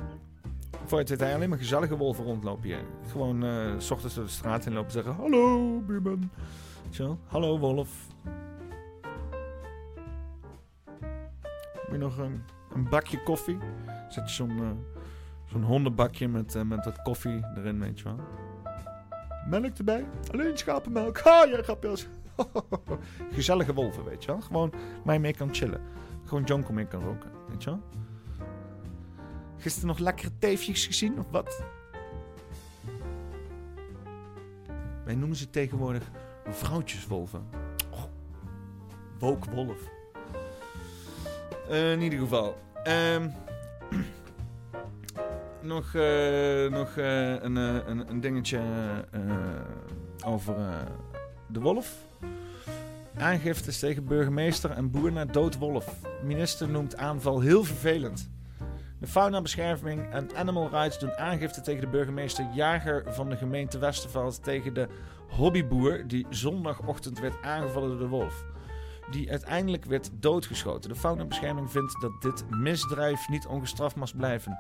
Voor 0.85 0.99
het 0.99 1.21
hij 1.21 1.35
alleen 1.35 1.49
maar 1.49 1.59
gezellige 1.59 1.97
wolven 1.97 2.25
rondlopen 2.25 2.65
hier. 2.65 2.85
Gewoon 3.11 3.45
eh, 3.45 3.79
s 3.79 3.91
ochtends 3.91 4.15
door 4.15 4.25
de 4.25 4.31
straat 4.31 4.67
in 4.67 4.73
lopen 4.73 4.87
en 4.87 4.93
zeggen: 4.93 5.15
Hallo, 5.15 5.81
buurman. 5.81 6.31
Hallo, 7.27 7.59
wolf. 7.59 8.07
Moet 11.73 11.91
je 11.91 11.99
nog 11.99 12.19
een, 12.19 12.43
een 12.75 12.89
bakje 12.89 13.23
koffie? 13.23 13.59
Zet 14.09 14.29
je 14.29 14.35
zo'n 14.35 14.59
eh, 14.59 14.71
zo'n 15.45 15.63
hondenbakje 15.63 16.29
met, 16.29 16.55
eh, 16.55 16.63
met 16.63 16.85
wat 16.85 17.03
koffie 17.03 17.41
erin, 17.57 17.81
weet 17.81 17.99
je 17.99 18.05
wel. 18.05 18.19
Melk 19.49 19.79
erbij? 19.79 20.07
Alleen 20.33 20.59
schapenmelk. 20.59 21.19
Ha, 21.19 21.47
jij 21.49 21.63
grapjes. 21.63 22.07
Gezellige 23.35 23.75
wolven, 23.75 24.05
weet 24.05 24.25
je 24.25 24.31
wel. 24.31 24.41
Gewoon 24.41 24.73
je 25.05 25.19
mee 25.19 25.35
kan 25.35 25.55
chillen. 25.55 25.81
Gewoon 26.25 26.45
jonko 26.45 26.73
mee 26.73 26.87
kan 26.87 27.03
roken, 27.03 27.31
weet 27.49 27.63
je 27.63 27.71
wel. 27.71 27.81
Gisteren 29.57 29.89
nog 29.89 29.99
lekkere 29.99 30.31
teefjes 30.39 30.87
gezien, 30.87 31.19
of 31.19 31.27
wat? 31.31 31.65
Wij 35.05 35.15
noemen 35.15 35.37
ze 35.37 35.51
tegenwoordig 35.51 36.11
vrouwtjeswolven. 36.49 37.49
Oh, 37.91 38.03
wookwolf. 39.19 39.81
Eh, 41.69 41.93
in 41.93 42.01
ieder 42.01 42.19
geval. 42.19 42.59
Ehm, 42.83 43.29
nog 45.63 45.95
eh, 45.95 46.71
nog 46.71 46.97
eh, 46.97 47.43
een, 47.43 47.57
eh, 47.57 47.75
een, 47.87 48.11
een 48.11 48.21
dingetje 48.21 48.61
over 50.25 50.57
de 51.49 51.61
wolf. 51.61 52.07
Aangiftes 53.19 53.79
tegen 53.79 54.05
burgemeester 54.05 54.71
en 54.71 54.91
boer 54.91 55.13
naar 55.13 55.33
dood 55.33 55.59
wolf. 55.59 55.97
Minister 56.25 56.69
noemt 56.69 56.97
aanval 56.97 57.41
heel 57.41 57.65
vervelend. 57.65 58.31
De 59.01 59.07
faunabescherming 59.07 60.13
en 60.13 60.37
Animal 60.37 60.69
Rights 60.71 60.99
doen 60.99 61.17
aangifte 61.17 61.61
tegen 61.61 61.81
de 61.81 61.89
burgemeester 61.89 62.47
Jager 62.55 63.05
van 63.07 63.29
de 63.29 63.37
gemeente 63.37 63.79
Westerveld 63.79 64.45
tegen 64.45 64.75
de 64.75 64.89
hobbyboer 65.29 66.07
die 66.07 66.27
zondagochtend 66.31 67.21
werd 67.21 67.43
aangevallen 67.43 67.89
door 67.89 67.99
de 67.99 68.07
wolf. 68.07 68.45
Die 69.11 69.31
uiteindelijk 69.31 69.85
werd 69.85 70.11
doodgeschoten. 70.13 70.91
De 70.91 70.97
faunabescherming 70.97 71.71
vindt 71.71 72.01
dat 72.01 72.23
dit 72.23 72.45
misdrijf 72.51 73.29
niet 73.29 73.47
ongestraft 73.47 73.97
mag 73.97 74.17
blijven. 74.17 74.59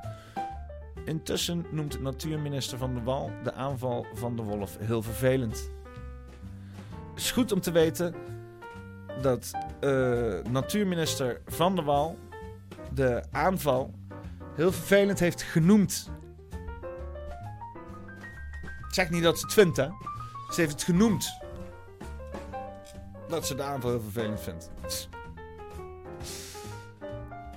Intussen 1.04 1.66
noemt 1.70 2.00
natuurminister 2.00 2.78
Van 2.78 2.94
der 2.94 3.04
Wal 3.04 3.30
de 3.42 3.52
aanval 3.52 4.06
van 4.14 4.36
de 4.36 4.42
wolf 4.42 4.76
heel 4.78 5.02
vervelend. 5.02 5.70
Het 7.10 7.22
is 7.22 7.30
goed 7.30 7.52
om 7.52 7.60
te 7.60 7.70
weten 7.70 8.14
dat 9.22 9.50
eh, 9.80 10.34
natuurminister 10.50 11.40
Van 11.46 11.76
der 11.76 11.84
Wal 11.84 12.18
de 12.94 13.22
aanval 13.30 13.94
heel 14.54 14.72
vervelend 14.72 15.18
heeft 15.18 15.42
genoemd. 15.42 16.10
Ik 18.88 18.94
zeg 18.94 19.10
niet 19.10 19.22
dat 19.22 19.38
ze 19.38 19.44
het 19.44 19.54
vindt, 19.54 19.76
hè. 19.76 19.88
Ze 20.50 20.60
heeft 20.60 20.72
het 20.72 20.82
genoemd. 20.82 21.38
Dat 23.28 23.46
ze 23.46 23.54
de 23.54 23.62
aanval 23.62 23.90
heel 23.90 24.00
vervelend 24.00 24.40
vindt. 24.40 24.70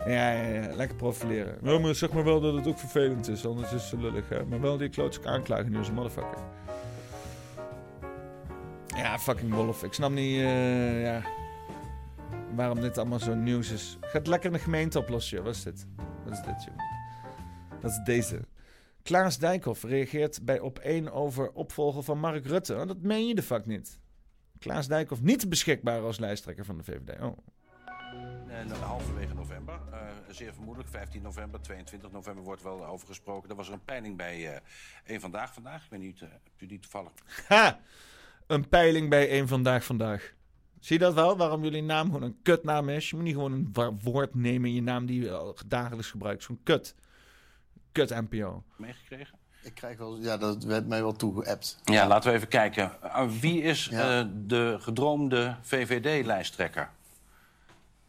Ja, 0.05 0.31
ja, 0.31 0.47
ja, 0.47 0.75
lekker 0.75 0.95
profileren. 0.95 1.57
Ja, 1.61 1.79
maar 1.79 1.95
zeg 1.95 2.11
maar 2.11 2.23
wel 2.23 2.41
dat 2.41 2.53
het 2.53 2.67
ook 2.67 2.79
vervelend 2.79 3.27
is, 3.27 3.45
anders 3.45 3.71
is 3.71 3.89
ze 3.89 3.97
lullig, 3.97 4.29
hè. 4.29 4.45
Maar 4.45 4.61
wel 4.61 4.77
die 4.77 4.89
klootzak 4.89 5.25
aanklagen 5.25 5.71
nu 5.71 5.77
als 5.77 5.87
een 5.87 5.93
motherfucker. 5.93 6.39
Ja, 8.95 9.19
fucking 9.19 9.53
Wolf. 9.53 9.83
Ik 9.83 9.93
snap 9.93 10.11
niet, 10.11 10.39
eh, 10.39 11.01
ja... 11.01 11.21
Waarom 12.55 12.81
dit 12.81 12.97
allemaal 12.97 13.19
zo 13.19 13.33
nieuws 13.33 13.71
is. 13.71 13.97
Ga 14.01 14.17
het 14.17 14.27
lekker 14.27 14.49
in 14.49 14.55
de 14.55 14.63
gemeente 14.63 14.99
oplossen, 14.99 15.37
joh. 15.37 15.45
Wat 15.45 15.55
is 15.55 15.63
dit? 15.63 15.87
Wat 16.23 16.33
is 16.33 16.41
dit, 16.41 16.63
joh? 16.63 16.75
Dat 17.81 17.91
is 17.91 17.99
deze. 18.03 18.39
Klaas 19.03 19.37
Dijkhoff 19.37 19.83
reageert 19.83 20.45
bij 20.45 20.59
op 20.59 20.79
1 20.79 21.11
over 21.11 21.51
opvolger 21.51 22.03
van 22.03 22.19
Mark 22.19 22.45
Rutte. 22.45 22.75
Oh, 22.75 22.87
dat 22.87 23.01
meen 23.01 23.27
je 23.27 23.35
de 23.35 23.43
fuck 23.43 23.65
niet. 23.65 23.99
Klaas 24.59 24.87
Dijkhoff 24.87 25.21
niet 25.21 25.49
beschikbaar 25.49 26.01
als 26.01 26.19
lijsttrekker 26.19 26.65
van 26.65 26.77
de 26.77 26.83
VVD. 26.83 27.21
Oh. 27.21 27.37
En 28.55 28.71
eh, 28.71 28.81
halverwege 28.81 29.33
november, 29.33 29.79
eh, 29.91 29.99
zeer 30.29 30.53
vermoedelijk, 30.53 30.89
15 30.89 31.21
november, 31.21 31.61
22 31.61 32.11
november 32.11 32.43
wordt 32.43 32.63
wel 32.63 32.85
over 32.85 33.07
gesproken. 33.07 33.49
Er 33.49 33.55
was 33.55 33.67
er 33.67 33.73
een 33.73 33.83
peiling 33.83 34.17
bij 34.17 34.53
eh 34.53 34.59
één 35.05 35.21
Vandaag 35.21 35.53
vandaag. 35.53 35.83
Ik 35.83 35.89
weet 35.89 35.99
niet, 35.99 36.21
eh, 36.21 36.29
hebt 36.29 36.61
u 36.61 36.65
die 36.65 36.79
toevallig? 36.79 37.11
Ha! 37.47 37.79
Een 38.47 38.67
peiling 38.69 39.09
bij 39.09 39.29
één 39.29 39.47
Vandaag 39.47 39.83
Vandaag. 39.83 40.33
Zie 40.79 40.99
je 40.99 41.03
dat 41.03 41.13
wel? 41.13 41.37
Waarom 41.37 41.63
jullie 41.63 41.83
naam 41.83 42.05
gewoon 42.05 42.21
een 42.21 42.41
kutnaam 42.41 42.89
is? 42.89 43.09
Je 43.09 43.15
moet 43.15 43.25
niet 43.25 43.33
gewoon 43.33 43.51
een 43.51 43.99
woord 44.01 44.35
nemen 44.35 44.69
in 44.69 44.75
je 44.75 44.81
naam 44.81 45.05
die 45.05 45.21
je 45.21 45.31
al 45.31 45.57
dagelijks 45.67 46.09
gebruikt. 46.09 46.43
Zo'n 46.43 46.59
kut. 46.63 46.95
Kut 47.91 48.09
NPO. 48.09 48.63
Meegekregen? 48.77 49.37
Ik 49.63 49.75
krijg 49.75 49.97
wel, 49.97 50.17
ja, 50.17 50.37
dat 50.37 50.63
werd 50.63 50.87
mij 50.87 51.01
wel 51.01 51.13
toegeappt. 51.13 51.79
Ja, 51.83 52.07
laten 52.07 52.29
we 52.29 52.35
even 52.35 52.47
kijken. 52.47 52.91
Uh, 53.03 53.27
wie 53.39 53.61
is 53.61 53.89
eh, 53.89 54.23
de 54.33 54.77
gedroomde 54.79 55.55
VVD-lijsttrekker? 55.61 56.89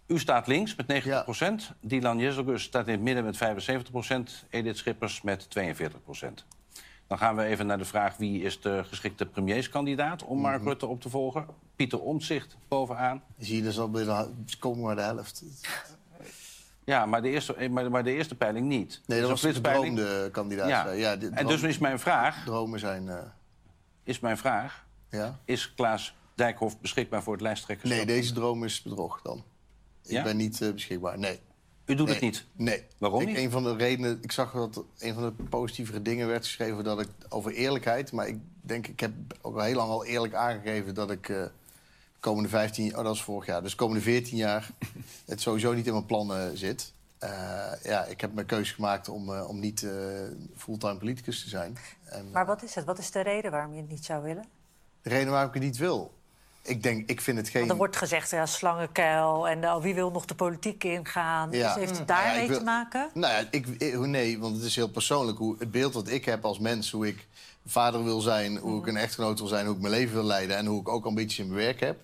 U 0.07 0.19
staat 0.19 0.47
links 0.47 0.75
met 0.75 1.03
90% 1.73 1.77
Dylan 1.81 2.19
Jezelgus 2.19 2.63
staat 2.63 2.87
in 2.87 2.93
het 2.93 3.03
midden 3.03 3.25
met 3.25 3.37
75% 3.37 4.47
Edith 4.51 4.77
Schippers 4.77 5.23
met 5.23 5.49
42% 5.59 6.45
Dan 7.07 7.19
gaan 7.19 7.37
we 7.37 7.43
even 7.45 7.67
naar 7.67 7.79
de 7.79 7.85
vraag... 7.85 8.17
wie 8.17 8.43
is 8.43 8.61
de 8.61 8.85
geschikte 8.89 9.27
premierskandidaat 9.27 10.25
om 10.25 10.39
Mark 10.41 10.59
Mhm. 10.61 10.69
Rutte 10.69 10.87
op 10.87 11.01
te 11.01 11.09
volgen? 11.11 11.47
Pieter 11.77 12.01
Omtzigt 12.01 12.57
bovenaan. 12.69 13.23
Zie 13.39 13.57
je, 13.57 13.63
dus 13.63 13.79
al 13.79 13.91
bij 13.91 14.05
de, 14.05 14.29
komen 14.59 14.83
maar 14.85 14.97
de 14.97 15.03
helft. 15.03 15.43
Ja, 16.85 17.07
maar 17.07 17.23
de 17.23 17.29
eerste, 17.29 17.55
eh, 17.55 17.71
maar, 17.71 17.91
maar 17.91 18.05
de 18.05 18.13
eerste 18.13 18.35
peiling 18.35 18.67
niet. 18.67 19.01
Nee, 19.07 19.21
dat 19.21 19.31
Dus 19.31 19.43
was 19.43 19.55
de 19.55 19.61
gedroomde 19.71 20.29
kandidaat. 20.33 20.69
Ja. 20.69 20.91
Ja, 20.91 21.17
de 21.17 21.29
en 21.29 21.47
dus 21.47 21.63
is 21.63 21.79
mijn 21.79 21.99
vraag... 21.99 22.45
Dromen 22.45 22.79
zijn... 22.81 23.09
eh, 23.09 23.19
Is 24.05 24.21
mijn 24.21 24.39
vraag... 24.39 24.85
Ja? 25.11 25.39
Is 25.45 25.75
Klaas 25.75 26.15
Dijkhoff 26.35 26.81
beschikbaar 26.81 27.23
voor 27.23 27.33
het 27.33 27.43
lijsttrekkerschap? 27.43 27.97
Nee, 27.97 28.07
deze 28.07 28.33
droom 28.33 28.65
is 28.65 28.83
bedrog 28.83 29.23
dan. 29.23 29.45
Ik 30.07 30.13
Ja? 30.13 30.23
ben 30.23 30.37
niet 30.37 30.61
eh, 30.61 30.73
beschikbaar, 30.73 31.19
nee. 31.19 31.41
U 31.85 31.95
doet 31.95 32.07
Nee. 32.07 32.15
het 32.15 32.25
niet? 32.25 32.45
Nee. 32.57 32.83
Waarom 32.99 33.21
ik, 33.21 33.27
niet? 33.27 33.37
Een 33.37 33.51
van 33.51 33.63
de 33.63 33.77
redenen, 33.77 34.19
ik 34.23 34.33
zag 34.33 34.53
dat 34.53 34.85
een 34.99 35.15
van 35.15 35.23
de 35.23 35.33
positievere 35.49 36.03
dingen 36.03 36.27
werd 36.27 36.45
geschreven 36.45 36.85
dat 36.85 37.01
ik 37.01 37.09
over 37.29 37.53
eerlijkheid. 37.53 38.13
Maar 38.13 38.27
ik 38.29 38.39
denk, 38.61 38.87
ik 38.87 39.01
heb 39.01 39.13
ook 39.43 39.55
al 39.57 39.63
heel 39.63 39.77
lang 39.77 39.91
al 39.91 40.05
eerlijk 40.05 40.35
aangegeven 40.35 40.95
dat 40.95 41.11
ik 41.11 41.29
eh, 41.29 41.37
de 41.37 41.51
komende 42.21 42.49
15, 42.49 42.97
oh 42.99 43.05
dat 43.05 43.15
is 43.15 43.23
vorig 43.23 43.47
jaar, 43.47 43.63
dus 43.63 43.71
de 43.71 43.77
komende 43.77 44.03
14 44.03 44.37
jaar 44.37 44.71
het 45.27 45.41
sowieso 45.41 45.73
niet 45.73 45.87
in 45.87 45.93
mijn 45.93 46.07
plannen 46.07 46.59
zit. 46.59 46.93
Eh, 47.19 47.73
ja, 47.83 48.05
ik 48.05 48.21
heb 48.21 48.35
mijn 48.35 48.47
keuze 48.47 48.75
gemaakt 48.75 49.09
om, 49.09 49.35
eh, 49.35 49.49
om 49.49 49.59
niet 49.61 49.83
eh, 49.83 49.91
fulltime 50.57 50.97
politicus 50.97 51.43
te 51.43 51.49
zijn. 51.49 51.77
En, 52.05 52.31
Maar 52.31 52.47
wat 52.47 52.63
is 52.63 52.75
het? 52.75 52.85
Wat 52.85 52.99
is 52.99 53.11
de 53.11 53.21
reden 53.21 53.51
waarom 53.51 53.73
je 53.75 53.81
het 53.81 53.91
niet 53.91 54.05
zou 54.05 54.23
willen? 54.23 54.45
de 55.03 55.09
reden 55.09 55.31
waarom 55.31 55.49
ik 55.49 55.55
het 55.55 55.63
niet 55.63 55.77
wil. 55.77 56.15
Ik 56.67 56.83
denk, 56.83 57.11
ik 57.11 57.21
vind 57.21 57.39
het 57.39 57.49
geen. 57.49 57.61
Want 57.61 57.71
er 57.73 57.77
wordt 57.77 57.97
gezegd, 57.97 58.31
ja, 58.31 58.47
slangenkuil 58.47 59.49
en 59.49 59.65
oh, 59.65 59.83
wie 59.83 59.95
wil 59.95 60.11
nog 60.11 60.25
de 60.25 60.35
politiek 60.35 60.85
ingaan? 60.85 61.51
Dus 61.51 61.75
heeft 61.75 61.99
het 61.99 61.99
Ja, 61.99 62.05
daarmee 62.05 62.49
wil- 62.49 62.59
te 62.59 62.65
maken? 62.65 63.11
Nou 63.15 63.33
ja, 63.33 63.49
ik, 63.51 63.97
nee, 64.07 64.39
want 64.39 64.57
het 64.57 64.65
is 64.65 64.77
heel 64.77 64.89
persoonlijk. 64.89 65.39
Hoe, 65.39 65.57
het 65.59 65.71
beeld 65.71 65.93
dat 65.93 66.09
ik 66.09 66.25
heb 66.25 66.45
als 66.45 66.59
mens, 66.59 66.91
hoe 66.91 67.07
ik 67.07 67.27
vader 67.67 68.05
wil 68.05 68.21
zijn... 68.21 68.57
hoe 68.57 68.81
ik 68.81 68.87
een 68.87 68.97
echtgenoot 68.97 69.39
wil 69.39 69.49
zijn, 69.49 69.67
hoe 69.67 69.75
ik 69.75 69.81
mijn 69.81 69.95
leven 69.95 70.15
wil 70.15 70.25
leiden... 70.25 70.57
en 70.57 70.67
hoe 70.67 70.81
ik 70.81 70.89
ook 70.89 71.07
ambities 71.07 71.39
in 71.39 71.47
mijn 71.47 71.61
werk 71.61 71.81
heb. 71.81 71.99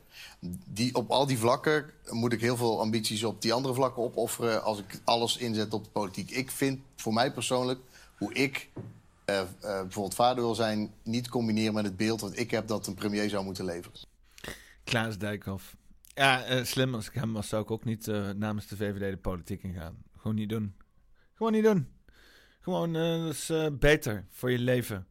Die, 0.67 0.95
op 0.95 1.11
al 1.11 1.27
die 1.27 1.39
vlakken 1.39 1.91
moet 2.11 2.33
ik 2.33 2.41
heel 2.41 2.57
veel 2.57 2.81
ambities 2.81 3.25
op 3.25 3.43
die 3.43 3.53
andere 3.53 3.75
vlakken 3.75 4.03
opofferen... 4.03 4.63
als 4.63 4.79
ik 4.79 5.01
alles 5.05 5.37
inzet 5.37 5.75
op 5.75 5.85
de 5.85 5.91
politiek. 5.91 6.31
Ik 6.31 6.51
vind 6.51 6.81
voor 6.97 7.13
mij 7.13 7.33
persoonlijk, 7.33 7.81
hoe 8.19 8.33
ik 8.33 8.69
eh, 9.25 9.39
eh, 9.41 9.47
bijvoorbeeld 9.61 10.15
vader 10.15 10.43
wil 10.45 10.55
zijn... 10.55 10.91
niet 11.03 11.29
combineren 11.29 11.75
met 11.75 11.85
het 11.85 11.97
beeld 11.97 12.21
dat 12.21 12.39
ik 12.39 12.51
heb 12.51 12.69
dat 12.69 12.87
een 12.87 12.95
premier 12.95 13.29
zou 13.29 13.45
moeten 13.45 13.65
leveren. 13.65 14.11
Klaas 14.85 15.19
Dijkhoff. 15.19 15.77
Ja, 16.15 16.45
eh, 16.45 16.65
slim 16.65 16.95
als 16.95 17.07
ik 17.09 17.15
hem 17.15 17.33
was, 17.33 17.49
zou 17.49 17.63
ik 17.63 17.71
ook 17.71 17.85
niet 17.85 18.09
eh, 18.09 18.31
namens 18.31 18.67
de 18.67 18.77
VVD 18.77 19.11
de 19.11 19.17
politiek 19.17 19.63
ingaan. 19.63 19.97
Gewoon 20.17 20.37
niet 20.37 20.49
doen. 20.49 20.75
Gewoon 21.35 21.53
niet 21.53 21.65
doen. 21.65 21.89
Gewoon, 22.61 22.97
eh, 22.97 23.23
dat 23.25 23.33
is 23.33 23.51
eh, 23.51 23.67
beter 23.73 24.25
voor 24.31 24.51
je 24.51 24.59
leven. 24.59 25.07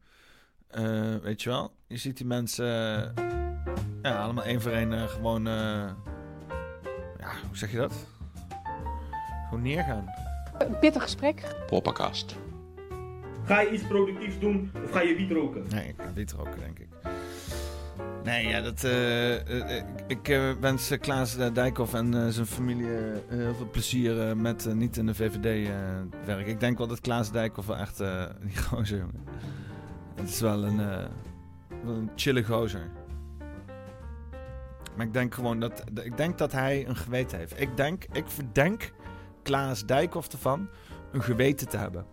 Eh, 0.68 1.16
weet 1.16 1.42
je 1.42 1.48
wel? 1.48 1.74
Je 1.86 1.96
ziet 1.96 2.16
die 2.16 2.26
mensen, 2.26 2.66
ja, 4.02 4.22
allemaal 4.22 4.44
één 4.44 4.60
voor 4.60 4.72
één 4.72 5.08
gewoon, 5.08 5.46
eh, 5.46 5.92
ja, 7.18 7.32
hoe 7.46 7.56
zeg 7.56 7.70
je 7.70 7.76
dat? 7.76 8.06
Gewoon 9.48 9.62
neergaan. 9.62 10.06
Een 10.58 10.78
pittig 10.78 11.02
gesprek. 11.02 11.56
Poppenkast. 11.66 12.36
Ga 13.44 13.60
je 13.60 13.70
iets 13.70 13.82
productiefs 13.86 14.38
doen 14.38 14.70
of 14.84 14.90
ga 14.90 15.00
je 15.00 15.14
wiet 15.14 15.30
roken? 15.30 15.64
Nee, 15.68 15.88
ik 15.88 15.94
ga 15.98 16.12
wiet 16.12 16.32
roken, 16.32 16.58
denk 16.58 16.78
ik. 16.78 16.88
Nee, 18.24 18.48
ja, 18.48 18.60
dat, 18.60 18.84
eh, 18.84 19.34
eh, 19.60 19.76
ik, 19.76 19.84
ik 20.06 20.28
eh, 20.28 20.50
wens 20.60 20.90
eh, 20.90 20.98
Klaas 21.00 21.36
eh, 21.36 21.46
Dijkhoff 21.54 21.94
en 21.94 22.14
eh, 22.14 22.28
zijn 22.28 22.46
familie 22.46 22.86
eh, 22.96 23.02
heel 23.28 23.54
veel 23.54 23.68
plezier 23.70 24.28
eh, 24.28 24.34
met 24.34 24.66
eh, 24.66 24.72
niet 24.72 24.96
in 24.96 25.06
de 25.06 25.14
VVD 25.14 25.68
eh, 25.68 25.74
werken. 26.24 26.46
Ik 26.46 26.60
denk 26.60 26.78
wel 26.78 26.86
dat 26.86 27.00
Klaas 27.00 27.32
Dijkhoff 27.32 27.66
wel 27.68 27.76
echt 27.76 28.00
eh 28.00 28.24
die 28.40 28.56
gozer, 28.68 28.98
jongen. 28.98 29.24
Het 30.14 30.28
is 30.28 30.40
wel 30.40 30.64
een, 30.64 30.80
eh, 30.80 31.04
een 31.86 32.10
chille 32.16 32.44
gozer. 32.44 32.90
Maar 34.96 35.06
ik 35.06 35.12
denk 35.12 35.34
gewoon 35.34 35.60
dat, 35.60 35.84
ik 36.02 36.16
denk 36.16 36.38
dat 36.38 36.52
hij 36.52 36.86
een 36.88 36.96
geweten 36.96 37.38
heeft. 37.38 37.60
Ik 37.60 37.76
denk, 37.76 38.04
ik 38.12 38.24
verdenk 38.26 38.92
Klaas 39.42 39.86
Dijkhoff 39.86 40.32
ervan 40.32 40.68
een 41.12 41.22
geweten 41.22 41.68
te 41.68 41.76
hebben. 41.76 42.06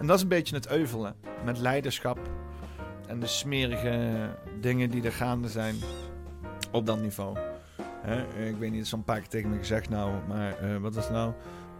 En 0.00 0.06
dat 0.06 0.16
is 0.16 0.22
een 0.22 0.28
beetje 0.28 0.54
het 0.54 0.68
euvel, 0.68 1.04
hè? 1.04 1.10
Met 1.44 1.58
leiderschap 1.58 2.18
en 3.12 3.20
de 3.20 3.26
smerige 3.26 4.28
dingen 4.60 4.90
die 4.90 5.02
er 5.02 5.12
gaande 5.12 5.48
zijn 5.48 5.76
op 6.70 6.86
dat 6.86 7.00
niveau. 7.00 7.38
Hè, 8.00 8.46
ik 8.48 8.56
weet 8.56 8.70
niet, 8.70 8.78
het 8.78 8.86
is 8.86 8.92
al 8.92 8.98
een 8.98 9.04
paar 9.04 9.18
keer 9.18 9.28
tegen 9.28 9.50
me 9.50 9.58
gezegd 9.58 9.88
nou, 9.88 10.12
maar 10.28 10.58
eh, 10.58 10.76
wat 10.76 10.94
het 10.94 11.10
nou? 11.10 11.32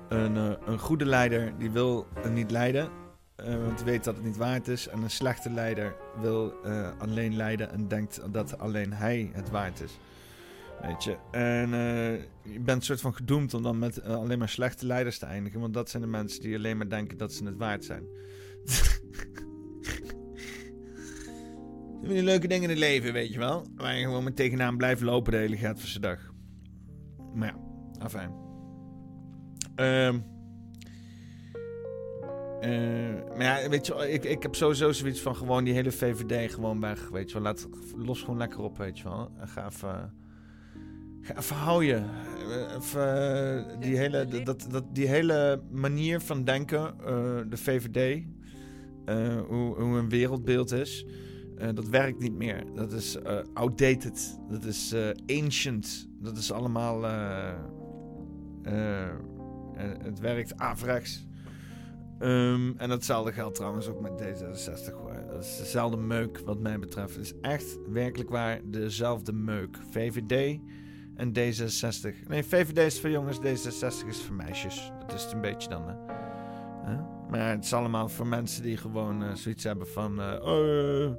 Een, 0.08 0.36
eh, 0.36 0.52
een 0.66 0.78
goede 0.78 1.04
leider 1.04 1.52
die 1.58 1.70
wil 1.70 2.06
niet 2.30 2.50
leiden, 2.50 2.88
eh, 3.34 3.64
want 3.64 3.76
die 3.76 3.86
weet 3.86 4.04
dat 4.04 4.14
het 4.14 4.24
niet 4.24 4.36
waard 4.36 4.68
is. 4.68 4.88
En 4.88 5.02
een 5.02 5.10
slechte 5.10 5.50
leider 5.50 5.94
wil 6.20 6.54
alleen 6.98 7.36
leiden 7.36 7.70
en 7.70 7.88
denkt 7.88 8.20
dat 8.32 8.58
alleen 8.58 8.92
hij 8.92 9.30
het 9.32 9.50
waard 9.50 9.80
is. 9.80 9.98
Weet 10.82 11.04
je, 11.04 11.16
en 11.30 11.70
je 12.42 12.60
bent 12.60 12.84
soort 12.84 13.00
van 13.00 13.14
gedoemd 13.14 13.54
om 13.54 13.62
dan 13.62 13.78
met 13.78 14.04
alleen 14.04 14.38
maar 14.38 14.48
slechte 14.48 14.86
leiders 14.86 15.18
te 15.18 15.26
eindigen. 15.26 15.60
Want 15.60 15.74
dat 15.74 15.90
zijn 15.90 16.02
de 16.02 16.08
mensen 16.08 16.40
die 16.40 16.56
alleen 16.56 16.76
maar 16.76 16.88
denken 16.88 17.18
dat 17.18 17.32
ze 17.32 17.44
het 17.44 17.56
waard 17.56 17.84
zijn. 17.84 18.04
Die 22.02 22.22
leuke 22.22 22.48
dingen 22.48 22.62
in 22.62 22.70
het 22.70 22.78
leven, 22.78 23.12
weet 23.12 23.32
je 23.32 23.38
wel. 23.38 23.66
Waar 23.76 23.96
je 23.96 24.04
gewoon 24.04 24.24
met 24.24 24.36
tegenaan 24.36 24.76
blijft 24.76 25.02
lopen 25.02 25.32
de 25.32 25.38
hele 25.38 25.56
Gatverse 25.56 26.00
dag. 26.00 26.32
Maar 27.34 27.48
ja, 27.48 27.56
afijn. 27.98 28.32
Ehm 29.74 30.18
eh, 32.60 33.36
maar 33.36 33.62
ja, 33.62 33.68
weet 33.68 33.86
je 33.86 34.12
ik, 34.12 34.24
ik 34.24 34.42
heb 34.42 34.54
sowieso 34.54 34.92
zoiets 34.92 35.20
van 35.20 35.36
gewoon 35.36 35.64
die 35.64 35.74
hele 35.74 35.90
VVD 35.92 36.52
gewoon 36.52 36.80
weg, 36.80 37.08
weet 37.08 37.28
je 37.28 37.34
wel. 37.34 37.42
Laat, 37.42 37.68
los 37.96 38.20
gewoon 38.20 38.36
lekker 38.36 38.60
op, 38.60 38.78
weet 38.78 38.98
je 38.98 39.04
wel. 39.04 39.30
En 39.38 39.48
Ga 39.48 39.66
even... 39.66 40.14
Ga 41.20 41.36
even 41.36 41.56
houden. 41.56 42.10
Eh, 42.50 42.76
Even, 42.76 43.66
eh, 43.68 43.80
die, 43.80 43.96
hele, 43.96 44.26
dat, 44.44 44.66
dat, 44.70 44.84
die 44.94 45.06
hele 45.06 45.62
manier 45.70 46.20
van 46.20 46.44
denken, 46.44 46.94
eh, 47.00 47.40
de 47.48 47.56
VVD, 47.56 48.24
eh, 49.04 49.40
hoe, 49.48 49.80
hoe 49.80 49.98
een 49.98 50.08
wereldbeeld 50.08 50.72
is, 50.72 51.06
eh, 51.56 51.68
dat 51.74 51.88
werkt 51.88 52.18
niet 52.18 52.34
meer. 52.34 52.64
Dat 52.74 52.92
is 52.92 53.16
eh, 53.16 53.38
outdated. 53.54 54.38
Dat 54.48 54.64
is 54.64 54.92
eh, 54.92 55.40
ancient. 55.42 56.08
Dat 56.20 56.36
is 56.36 56.52
allemaal. 56.52 57.02
het 60.02 60.18
werkt 60.20 60.58
averechts. 60.58 61.26
Ehm, 62.18 62.72
en 62.76 62.88
datzelfde 62.88 63.32
geldt 63.32 63.54
trouwens 63.54 63.88
ook 63.88 64.00
met 64.00 64.12
D66. 64.12 64.92
hoor. 64.92 65.24
Dat 65.28 65.44
is 65.44 65.56
dezelfde 65.56 65.96
meuk, 65.96 66.38
wat 66.44 66.58
mij 66.58 66.78
betreft. 66.78 67.14
Het 67.14 67.24
is 67.24 67.34
echt 67.40 67.78
werkelijk 67.88 68.30
waar 68.30 68.60
dezelfde 68.64 69.32
meuk. 69.32 69.78
VVD 69.90 70.60
en 71.14 71.28
D66. 71.28 72.28
Nee, 72.28 72.42
VVD 72.42 72.78
is 72.78 73.00
voor 73.00 73.10
jongens, 73.10 73.38
D66 73.38 74.06
is 74.08 74.22
voor 74.22 74.34
meisjes. 74.34 74.92
Dat 75.00 75.14
is 75.14 75.22
het 75.22 75.32
een 75.32 75.40
beetje 75.40 75.68
dan, 75.68 75.82
hè? 75.86 77.11
Maar 77.32 77.50
het 77.50 77.64
is 77.64 77.72
allemaal 77.72 78.08
voor 78.08 78.26
mensen 78.26 78.62
die 78.62 78.76
gewoon 78.76 79.22
eh, 79.22 79.34
zoiets 79.34 79.64
hebben 79.64 79.86
van... 79.86 80.20
eh, 80.20 80.44
oh, 80.44 81.04
eh, 81.04 81.10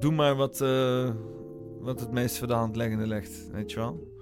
doe 0.00 0.12
maar 0.12 0.34
wat, 0.34 0.58
wat 1.80 2.00
het 2.00 2.10
meest 2.10 2.38
voor 2.38 2.46
de 2.46 2.52
hand 2.52 2.76
liggende 2.76 3.06
ligt, 3.06 3.50
weet 3.50 3.70
je 3.70 3.76
wel? 3.76 4.14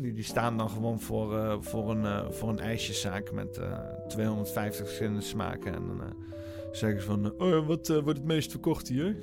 Die, 0.00 0.12
die 0.12 0.24
staan 0.24 0.56
dan 0.56 0.70
gewoon 0.70 1.00
voor, 1.00 1.58
voor, 1.64 1.90
een, 1.90 2.32
voor 2.32 2.48
een 2.48 2.58
ijsjeszaak 2.58 3.32
met 3.32 3.56
eh, 3.56 3.78
250 4.08 4.86
verschillende 4.86 5.20
smaken. 5.20 5.74
En 5.74 5.86
dan 5.86 6.14
zeggen 6.72 7.00
ze 7.00 7.06
van, 7.06 7.32
oh, 7.38 7.66
wat 7.66 7.88
wordt 7.88 8.18
het 8.18 8.24
meest 8.24 8.50
verkocht 8.50 8.88
hier? 8.88 9.16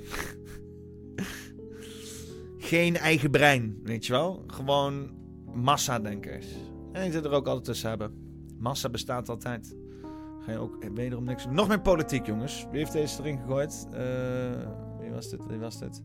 Geen 2.58 2.96
eigen 2.96 3.30
brein, 3.30 3.80
weet 3.82 4.06
je 4.06 4.12
wel? 4.12 4.44
Gewoon 4.46 5.10
massa-denkers. 5.54 6.46
En 6.92 7.02
die 7.02 7.12
zullen 7.12 7.30
er 7.30 7.36
ook 7.36 7.46
altijd 7.46 7.64
tussen 7.64 7.88
hebben. 7.88 8.12
Massa 8.58 8.88
bestaat 8.88 9.28
altijd. 9.28 9.81
Ga 10.44 10.52
je 10.52 10.58
ook 10.58 10.84
wederom 10.94 11.24
niks. 11.24 11.46
Nog 11.46 11.68
meer 11.68 11.80
politiek, 11.80 12.26
jongens. 12.26 12.66
Wie 12.70 12.78
heeft 12.78 12.92
deze 12.92 13.20
erin 13.20 13.38
gegooid? 13.38 13.86
Eh, 13.92 14.00
wie 14.98 15.10
was 15.10 15.30
dit? 15.30 15.46
Wie 15.46 15.58
was 15.58 15.78
dit? 15.78 16.02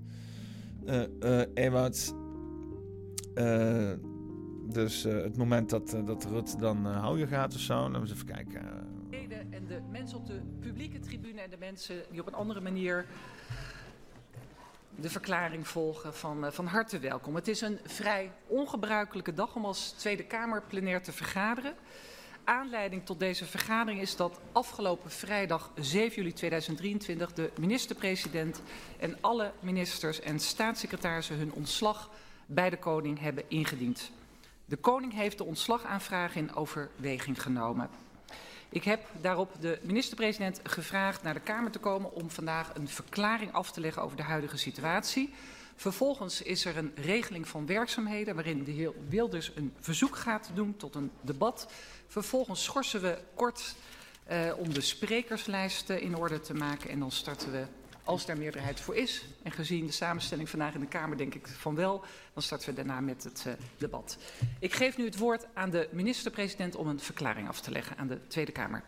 Eh, 3.33 3.91
dus 4.69 5.03
het 5.03 5.37
moment 5.37 5.69
dat, 5.69 5.97
dat 6.05 6.25
Rutte 6.25 6.57
dan 6.57 6.87
eh, 6.87 6.99
houden 6.99 7.27
gaat 7.27 7.53
of 7.53 7.59
zo. 7.59 7.81
Moeten 7.81 7.93
we 7.93 7.99
eens 7.99 8.11
even 8.11 8.25
kijken. 8.25 8.61
En 9.49 9.67
de 9.67 9.81
mensen 9.91 10.17
op 10.17 10.27
de 10.27 10.41
publieke 10.59 10.99
tribune 10.99 11.41
en 11.41 11.49
de 11.49 11.57
mensen 11.59 11.95
die 12.11 12.21
op 12.21 12.27
een 12.27 12.33
andere 12.33 12.61
manier 12.61 13.05
de 14.95 15.09
verklaring 15.09 15.67
volgen 15.67 16.13
van, 16.13 16.53
van 16.53 16.65
harte 16.65 16.99
welkom. 16.99 17.35
Het 17.35 17.47
is 17.47 17.61
een 17.61 17.79
vrij 17.83 18.31
ongebruikelijke 18.47 19.33
dag 19.33 19.55
om 19.55 19.65
als 19.65 19.91
Tweede 19.91 20.23
Kamer 20.23 20.63
plenair 20.67 21.01
te 21.01 21.11
vergaderen. 21.11 21.73
Aanleiding 22.47 23.05
tot 23.05 23.19
deze 23.19 23.45
vergadering 23.45 24.01
is 24.01 24.15
dat 24.15 24.39
afgelopen 24.51 25.11
vrijdag 25.11 25.71
7 25.75 26.15
juli 26.15 26.33
2023 26.33 27.33
de 27.33 27.51
minister-president 27.59 28.61
en 28.99 29.17
alle 29.21 29.51
ministers 29.59 30.19
en 30.19 30.39
staatssecretarissen 30.39 31.37
hun 31.37 31.53
ontslag 31.53 32.09
bij 32.45 32.69
de 32.69 32.77
koning 32.77 33.19
hebben 33.19 33.43
ingediend. 33.47 34.11
De 34.65 34.75
koning 34.75 35.13
heeft 35.13 35.37
de 35.37 35.43
ontslagaanvraag 35.43 36.35
in 36.35 36.55
overweging 36.55 37.41
genomen. 37.41 37.89
Ik 38.69 38.83
heb 38.83 39.05
daarop 39.21 39.51
de 39.59 39.79
minister-president 39.83 40.59
gevraagd 40.63 41.23
naar 41.23 41.33
de 41.33 41.39
Kamer 41.39 41.71
te 41.71 41.79
komen 41.79 42.13
om 42.13 42.29
vandaag 42.29 42.75
een 42.75 42.87
verklaring 42.87 43.53
af 43.53 43.71
te 43.71 43.81
leggen 43.81 44.01
over 44.01 44.17
de 44.17 44.23
huidige 44.23 44.57
situatie. 44.57 45.33
Vervolgens 45.79 46.41
is 46.41 46.65
er 46.65 46.77
een 46.77 46.91
regeling 46.95 47.47
van 47.47 47.65
werkzaamheden 47.65 48.35
waarin 48.35 48.63
de 48.63 48.71
heer 48.71 48.91
Wilders 49.09 49.51
een 49.55 49.73
verzoek 49.79 50.15
gaat 50.15 50.49
doen 50.53 50.77
tot 50.77 50.95
een 50.95 51.11
debat. 51.21 51.71
Vervolgens 52.07 52.63
schorsen 52.63 53.01
we 53.01 53.17
kort 53.35 53.75
eh, 54.23 54.53
om 54.57 54.73
de 54.73 54.81
sprekerslijst 54.81 55.89
eh, 55.89 56.01
in 56.01 56.15
orde 56.15 56.39
te 56.39 56.53
maken 56.53 56.89
en 56.89 56.99
dan 56.99 57.11
starten 57.11 57.51
we, 57.51 57.65
als 58.03 58.25
daar 58.25 58.37
meerderheid 58.37 58.79
voor 58.79 58.95
is, 58.95 59.25
en 59.43 59.51
gezien 59.51 59.85
de 59.85 59.91
samenstelling 59.91 60.49
vandaag 60.49 60.73
in 60.73 60.79
de 60.79 60.87
Kamer 60.87 61.17
denk 61.17 61.35
ik 61.35 61.47
van 61.47 61.75
wel, 61.75 62.03
dan 62.33 62.43
starten 62.43 62.69
we 62.69 62.75
daarna 62.75 62.99
met 62.99 63.23
het 63.23 63.43
eh, 63.45 63.53
debat. 63.77 64.17
Ik 64.59 64.73
geef 64.73 64.97
nu 64.97 65.05
het 65.05 65.17
woord 65.17 65.45
aan 65.53 65.69
de 65.69 65.89
minister-president 65.91 66.75
om 66.75 66.87
een 66.87 66.99
verklaring 66.99 67.47
af 67.47 67.61
te 67.61 67.71
leggen 67.71 67.97
aan 67.97 68.07
de 68.07 68.27
Tweede 68.27 68.51
Kamer. 68.51 68.83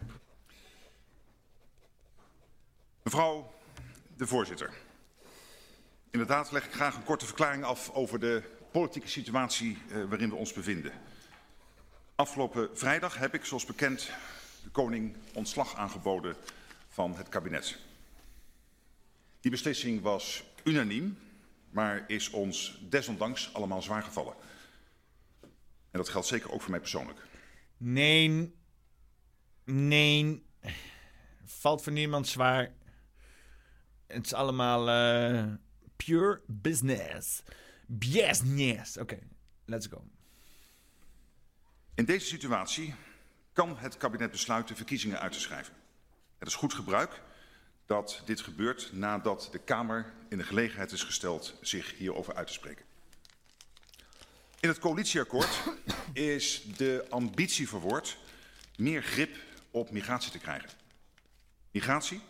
Mevrouw 3.04 3.52
de 4.18 4.28
voorzitter. 4.28 4.74
Inderdaad 6.12 6.52
leg 6.52 6.66
ik 6.66 6.74
graag 6.74 6.96
een 6.96 7.04
korte 7.04 7.26
verklaring 7.26 7.64
af 7.64 7.90
over 7.92 8.20
de 8.20 8.44
politieke 8.72 9.08
situatie 9.08 9.78
eh, 9.90 10.04
waarin 10.04 10.30
we 10.30 10.36
ons 10.36 10.54
bevinden. 10.54 10.92
Afgelopen 12.20 12.70
vrijdag 12.78 13.18
heb 13.18 13.34
ik, 13.34 13.46
zoals 13.46 13.66
bekend, 13.66 14.12
de 14.64 14.70
koning 14.70 15.16
ontslag 15.34 15.76
aangeboden 15.76 16.36
van 16.88 17.16
het 17.16 17.30
kabinet. 17.30 17.78
Die 19.40 19.52
beslissing 19.52 20.02
was 20.02 20.44
unaniem, 20.64 21.18
maar 21.70 22.04
is 22.08 22.30
ons 22.30 22.80
desondanks 22.90 23.54
allemaal 23.54 23.82
zwaar 23.82 24.04
gevallen. 24.04 24.34
En 25.42 25.50
dat 25.92 26.10
geldt 26.10 26.28
zeker 26.28 26.52
ook 26.52 26.62
voor 26.62 26.72
mij 26.72 26.80
persoonlijk. 26.80 27.28
Nee. 27.78 28.54
Nee. 29.64 30.46
Valt 31.46 31.82
voor 31.82 31.94
niemand 31.94 32.28
zwaar. 32.28 32.74
Het 34.08 34.26
is 34.26 34.34
allemaal 34.34 34.90
eh, 34.90 35.54
pure 35.96 36.42
business. 36.48 37.44
Business. 37.88 38.98
Oké, 38.98 39.20
let's 39.66 39.88
go. 39.88 40.04
In 42.00 42.06
deze 42.06 42.26
situatie 42.26 42.96
kan 43.54 43.78
het 43.78 43.98
kabinet 43.98 44.32
besluiten 44.32 44.76
verkiezingen 44.76 45.20
uit 45.20 45.32
te 45.32 45.40
schrijven. 45.40 45.74
Het 46.38 46.48
is 46.48 46.56
goed 46.56 46.74
gebruik 46.74 47.22
dat 47.86 48.22
dit 48.26 48.42
gebeurt 48.42 48.90
nadat 48.94 49.50
de 49.52 49.60
Kamer 49.60 50.14
in 50.30 50.38
de 50.38 50.44
gelegenheid 50.44 50.92
is 50.92 51.04
gesteld 51.04 51.56
zich 51.62 51.98
hierover 51.98 52.36
uit 52.36 52.48
te 52.48 52.54
spreken. 52.54 52.86
In 54.60 54.70
het 54.70 54.80
coalitieakkoord 54.80 55.64
is 56.14 56.64
de 56.78 57.06
ambitie 57.10 57.70
verwoord 57.70 58.18
meer 58.78 59.04
grip 59.04 59.36
op 59.72 59.92
migratie 59.92 60.32
te 60.32 60.40
krijgen. 60.40 60.70
Migratie 61.72 62.22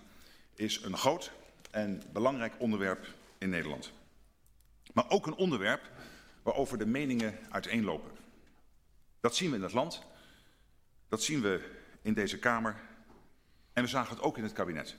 is 0.56 0.82
een 0.84 0.98
groot 0.98 1.32
en 1.72 2.04
belangrijk 2.14 2.54
onderwerp 2.58 3.08
in 3.38 3.50
Nederland. 3.50 3.92
Maar 4.94 5.10
ook 5.10 5.28
een 5.28 5.36
onderwerp 5.36 5.92
waarover 6.44 6.78
de 6.78 6.86
meningen 6.86 7.40
uiteenlopen. 7.50 8.19
Dat 9.20 9.36
zien 9.36 9.50
we 9.50 9.56
in 9.56 9.64
het 9.64 9.74
land, 9.74 10.02
dat 11.10 11.24
zien 11.24 11.42
we 11.42 11.78
in 12.02 12.14
deze 12.14 12.40
Kamer 12.40 12.76
en 13.74 13.84
we 13.84 13.90
zagen 13.90 14.16
het 14.16 14.24
ook 14.24 14.38
in 14.38 14.44
het 14.44 14.54
kabinet. 14.54 14.96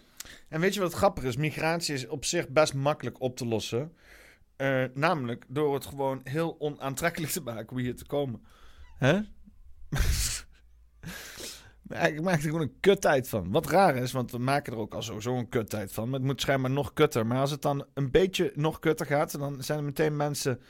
En 0.49 0.61
weet 0.61 0.75
je 0.75 0.81
wat 0.81 0.93
grappig 0.93 1.25
is? 1.25 1.37
Migratie 1.37 1.95
is 1.95 2.07
op 2.07 2.25
zich 2.25 2.49
best 2.49 2.75
makkelijk 2.75 3.21
op 3.21 3.37
te 3.37 3.47
lossen. 3.47 3.97
Eh, 4.57 4.85
namelijk 4.95 5.45
door 5.49 5.75
het 5.75 5.87
gewoon 5.87 6.21
heel 6.25 6.57
onaantrekkelijk 6.59 7.33
te 7.33 7.43
maken 7.43 7.71
om 7.71 7.79
hier 7.79 7.97
te 7.97 8.07
komen. 8.07 8.43
Hè? 8.99 9.21
Ik 11.91 12.23
maak 12.23 12.35
er 12.35 12.41
gewoon 12.41 12.61
een 12.61 12.81
kuttijd 12.81 13.29
van. 13.29 13.51
Wat 13.51 13.67
raar 13.67 13.97
is, 13.97 14.13
want 14.13 14.31
we 14.31 14.39
maken 14.39 14.73
er 14.73 14.79
ook 14.79 14.95
al 14.95 15.03
sowieso 15.03 15.37
een 15.37 15.49
kuttijd 15.49 15.93
van. 15.93 16.05
Maar 16.09 16.19
het 16.19 16.29
moet 16.29 16.41
schijnbaar 16.41 16.71
nog 16.71 16.93
kutter. 16.93 17.27
Maar 17.27 17.39
als 17.39 17.51
het 17.51 17.63
dan 17.63 17.87
een 17.95 18.11
beetje 18.11 18.53
nog 18.55 18.79
kutter 18.79 19.07
gaat, 19.07 19.39
dan 19.39 19.63
zijn 19.63 19.79
er 19.79 19.85
meteen 19.85 20.17
mensen... 20.17 20.61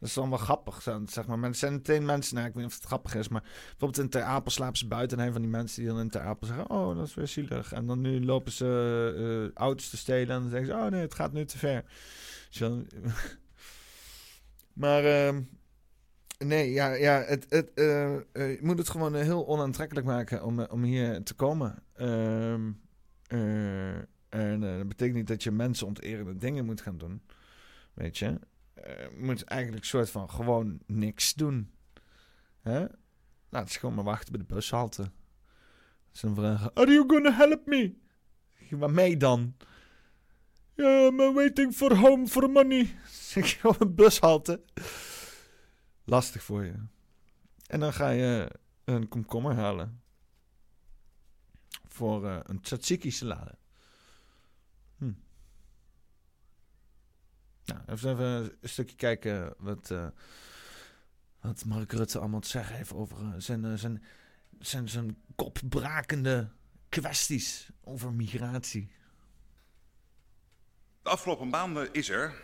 Dat 0.00 0.08
is 0.08 0.14
wel 0.14 0.36
grappig, 0.36 0.82
zeg 1.06 1.26
maar. 1.26 1.42
Er 1.42 1.54
zijn 1.54 1.72
meteen 1.72 2.04
mensen, 2.04 2.34
nou, 2.34 2.46
ik 2.46 2.54
weet 2.54 2.62
niet 2.62 2.72
of 2.72 2.78
het 2.78 2.88
grappig 2.88 3.14
is, 3.14 3.28
maar 3.28 3.42
bijvoorbeeld 3.42 3.98
in 3.98 4.08
Ter 4.08 4.22
Apel 4.22 4.50
slapen 4.50 4.78
ze 4.78 4.86
buiten 4.86 5.18
en 5.18 5.26
een 5.26 5.32
van 5.32 5.40
die 5.40 5.50
mensen 5.50 5.82
die 5.82 5.90
dan 5.90 6.00
in 6.00 6.08
Ter 6.08 6.20
Apel 6.20 6.46
zeggen, 6.46 6.70
oh, 6.70 6.96
dat 6.96 7.06
is 7.06 7.14
weer 7.14 7.26
zielig. 7.26 7.72
En 7.72 7.86
dan 7.86 8.00
nu 8.00 8.24
lopen 8.24 8.52
ze 8.52 9.14
uh, 9.18 9.56
auto's 9.56 9.90
te 9.90 9.96
stelen 9.96 10.36
en 10.36 10.40
dan 10.40 10.50
zeggen 10.50 10.66
ze, 10.68 10.72
oh 10.72 10.86
nee, 10.86 11.00
het 11.00 11.14
gaat 11.14 11.32
nu 11.32 11.44
te 11.44 11.58
ver. 11.58 11.84
Zo. 12.48 12.84
maar 14.82 15.04
uh, 15.04 15.36
nee, 16.38 16.70
ja, 16.70 16.92
ja 16.92 17.22
het, 17.22 17.46
het, 17.48 17.70
uh, 17.74 18.14
uh, 18.14 18.20
je 18.32 18.58
moet 18.60 18.78
het 18.78 18.88
gewoon 18.88 19.14
heel 19.14 19.46
onaantrekkelijk 19.46 20.06
maken 20.06 20.44
om, 20.44 20.60
om 20.60 20.82
hier 20.82 21.22
te 21.22 21.34
komen. 21.34 21.82
Ehm, 21.94 22.70
en 24.28 24.60
dat 24.60 24.88
betekent 24.88 25.16
niet 25.16 25.28
dat 25.28 25.42
je 25.42 25.50
mensen 25.50 25.86
onterende 25.86 26.36
dingen 26.36 26.64
moet 26.64 26.80
gaan 26.80 26.98
doen, 26.98 27.22
weet 27.94 28.18
je. 28.18 28.38
Uh, 28.86 29.18
moet 29.18 29.44
eigenlijk 29.44 29.84
soort 29.84 30.10
van 30.10 30.30
gewoon 30.30 30.80
niks 30.86 31.34
doen. 31.34 31.72
Hè? 32.60 32.86
Laat 33.48 33.70
ze 33.70 33.78
gewoon 33.78 33.94
maar 33.94 34.04
wachten 34.04 34.32
bij 34.32 34.40
de 34.46 34.54
bushalte. 34.54 35.10
Ze 36.10 36.34
vragen: 36.34 36.74
Are 36.74 36.92
you 36.92 37.08
gonna 37.08 37.32
help 37.32 37.66
me? 37.66 37.94
Waarmee 38.70 39.16
dan? 39.16 39.56
Ja, 40.74 41.06
I'm 41.06 41.34
waiting 41.34 41.74
for 41.74 41.96
home 41.96 42.26
for 42.26 42.50
money. 42.50 42.96
Zeg 43.30 43.60
je 43.60 43.68
op 43.68 43.80
een 43.80 43.94
bushalte. 43.94 44.64
Lastig 46.04 46.42
voor 46.42 46.64
je. 46.64 46.74
En 47.66 47.80
dan 47.80 47.92
ga 47.92 48.08
je 48.08 48.50
een 48.84 49.08
komkommer 49.08 49.54
halen. 49.54 50.02
Voor 51.88 52.24
uh, 52.24 52.38
een 52.42 52.60
tzatziki 52.60 53.10
salade. 53.10 53.58
Hm. 54.96 55.12
Nou, 57.70 57.80
even, 57.86 58.18
een 58.60 58.68
stukje 58.68 58.96
kijken 58.96 59.54
wat, 59.58 59.90
uh, 59.90 60.06
wat 61.40 61.64
Mark 61.64 61.92
Rutte 61.92 62.18
allemaal 62.18 62.40
te 62.40 62.48
zeggen 62.48 62.76
heeft 62.76 62.92
over 62.92 63.20
uh, 63.20 63.34
zijn, 63.38 63.64
uh, 63.64 63.74
zijn, 63.74 64.04
zijn, 64.58 64.88
zijn 64.88 65.16
kopbrakende 65.34 66.50
kwesties 66.88 67.70
over 67.80 68.12
migratie. 68.12 68.92
De 71.02 71.10
afgelopen 71.10 71.48
maanden 71.48 71.92
is 71.92 72.08
er, 72.08 72.34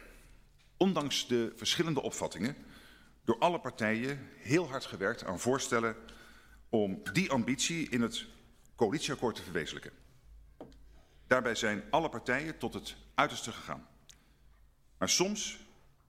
ondanks 0.76 1.26
de 1.28 1.52
verschillende 1.56 2.02
opvattingen, 2.02 2.56
door 3.24 3.38
alle 3.38 3.60
partijen 3.60 4.18
heel 4.38 4.68
hard 4.68 4.84
gewerkt 4.84 5.24
aan 5.24 5.40
voorstellen 5.40 5.96
om 6.68 7.02
die 7.12 7.30
ambitie 7.30 7.88
in 7.88 8.02
het 8.02 8.26
coalitieakkoord 8.76 9.36
te 9.36 9.42
verwezenlijken. 9.42 9.92
Daarbij 11.26 11.54
zijn 11.54 11.82
alle 11.90 12.08
partijen 12.08 12.58
tot 12.58 12.74
het 12.74 12.96
uiterste 13.14 13.52
gegaan. 13.52 13.86
Maar 14.98 15.08
soms 15.08 15.58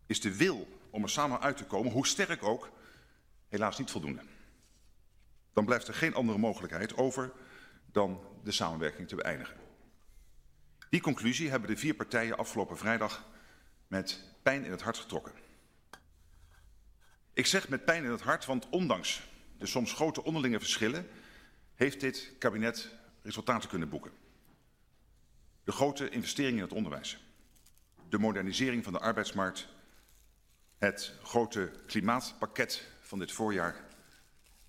is 0.05 0.21
de 0.21 0.35
wil 0.35 0.67
om 0.89 1.03
er 1.03 1.09
samen 1.09 1.41
uit 1.41 1.57
te 1.57 1.65
komen, 1.65 1.91
hoe 1.91 2.07
sterk 2.07 2.43
ook, 2.43 2.69
helaas 3.49 3.77
niet 3.77 3.91
voldoende. 3.91 4.21
Dan 5.53 5.65
blijft 5.65 5.87
er 5.87 5.93
geen 5.93 6.13
andere 6.13 6.37
mogelijkheid 6.37 6.97
over 6.97 7.31
dan 7.91 8.21
de 8.43 8.51
samenwerking 8.51 9.07
te 9.07 9.15
beëindigen. 9.15 9.57
Die 10.89 11.01
conclusie 11.01 11.49
hebben 11.49 11.69
de 11.69 11.77
vier 11.77 11.93
partijen 11.93 12.37
afgelopen 12.37 12.77
vrijdag 12.77 13.25
met 13.87 14.23
pijn 14.43 14.63
in 14.63 14.71
het 14.71 14.81
hart 14.81 14.97
getrokken. 14.97 15.33
Ik 17.33 17.45
zeg 17.45 17.69
met 17.69 17.85
pijn 17.85 18.03
in 18.03 18.11
het 18.11 18.21
hart, 18.21 18.45
want 18.45 18.69
ondanks 18.69 19.27
de 19.57 19.65
soms 19.65 19.93
grote 19.93 20.23
onderlinge 20.23 20.59
verschillen 20.59 21.07
heeft 21.75 21.99
dit 21.99 22.33
kabinet 22.39 22.89
resultaten 23.21 23.69
kunnen 23.69 23.89
boeken. 23.89 24.11
De 25.63 25.71
grote 25.71 26.09
investeringen 26.09 26.57
in 26.57 26.63
het 26.63 26.73
onderwijs, 26.73 27.26
de 28.09 28.19
modernisering 28.19 28.83
van 28.83 28.93
de 28.93 28.99
arbeidsmarkt, 28.99 29.67
het 30.77 31.13
grote 31.23 31.71
klimaatpakket 31.85 32.87
van 33.01 33.19
dit 33.19 33.31
voorjaar, 33.31 33.85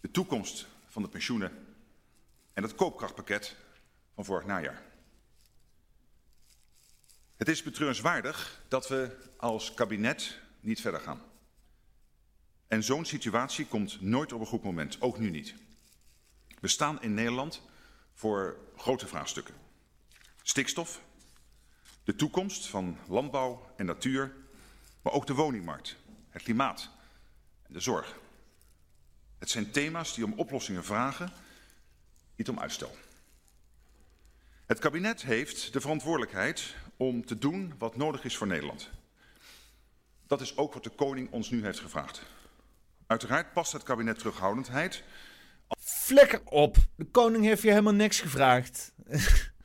de 0.01 0.11
toekomst 0.11 0.67
van 0.87 1.03
de 1.03 1.09
pensioenen 1.09 1.53
en 2.53 2.63
het 2.63 2.75
koopkrachtpakket 2.75 3.57
van 4.15 4.25
vorig 4.25 4.47
najaar. 4.47 4.83
Het 7.37 7.49
is 7.49 7.63
betreurenswaardig 7.63 8.63
dat 8.69 8.89
we 8.89 9.17
als 9.37 9.75
kabinet 9.75 10.41
niet 10.61 10.81
verder 10.81 11.01
gaan. 11.01 11.23
En 12.69 12.83
zo'n 12.83 13.05
situatie 13.05 13.67
komt 13.67 14.01
nooit 14.01 14.33
op 14.33 14.41
een 14.41 14.47
goed 14.47 14.63
moment, 14.63 15.01
ook 15.01 15.19
nu 15.19 15.31
niet. 15.31 15.55
We 16.61 16.69
staan 16.69 17.03
in 17.03 17.15
Nederland 17.15 17.63
voor 18.15 18.59
grote 18.77 19.07
vraagstukken. 19.07 19.55
Stikstof, 20.43 21.01
de 22.09 22.17
toekomst 22.17 22.67
van 22.67 22.99
landbouw 23.09 23.71
en 23.77 23.87
natuur, 23.87 24.35
maar 25.03 25.13
ook 25.13 25.27
de 25.27 25.35
woningmarkt, 25.35 25.97
het 26.29 26.43
klimaat 26.43 26.91
en 27.63 27.73
de 27.73 27.81
zorg. 27.81 28.19
Het 29.39 29.51
zijn 29.51 29.71
thema's 29.71 30.15
die 30.15 30.25
om 30.25 30.33
oplossingen 30.33 30.85
vragen, 30.85 31.33
niet 32.37 32.49
om 32.49 32.61
uitstel. 32.61 32.97
Het 34.67 34.79
kabinet 34.79 35.23
heeft 35.23 35.73
de 35.73 35.81
verantwoordelijkheid 35.81 36.75
om 36.97 37.27
te 37.27 37.39
doen 37.39 37.75
wat 37.79 37.97
nodig 37.97 38.25
is 38.25 38.37
voor 38.37 38.47
Nederland. 38.47 38.91
Dat 40.27 40.41
is 40.41 40.57
ook 40.57 40.75
wat 40.75 40.85
de 40.85 40.91
koning 40.91 41.31
ons 41.31 41.51
nu 41.51 41.65
heeft 41.65 41.81
gevraagd. 41.81 42.23
Uiteraard 43.07 43.53
past 43.53 43.73
het 43.73 43.83
kabinet 43.83 44.19
terughoudendheid. 44.19 45.03
Flikker 45.79 46.41
op. 46.45 46.77
De 46.95 47.05
koning 47.05 47.45
heeft 47.45 47.63
je 47.63 47.69
helemaal 47.69 47.93
niks 47.93 48.21
gevraagd. 48.21 48.93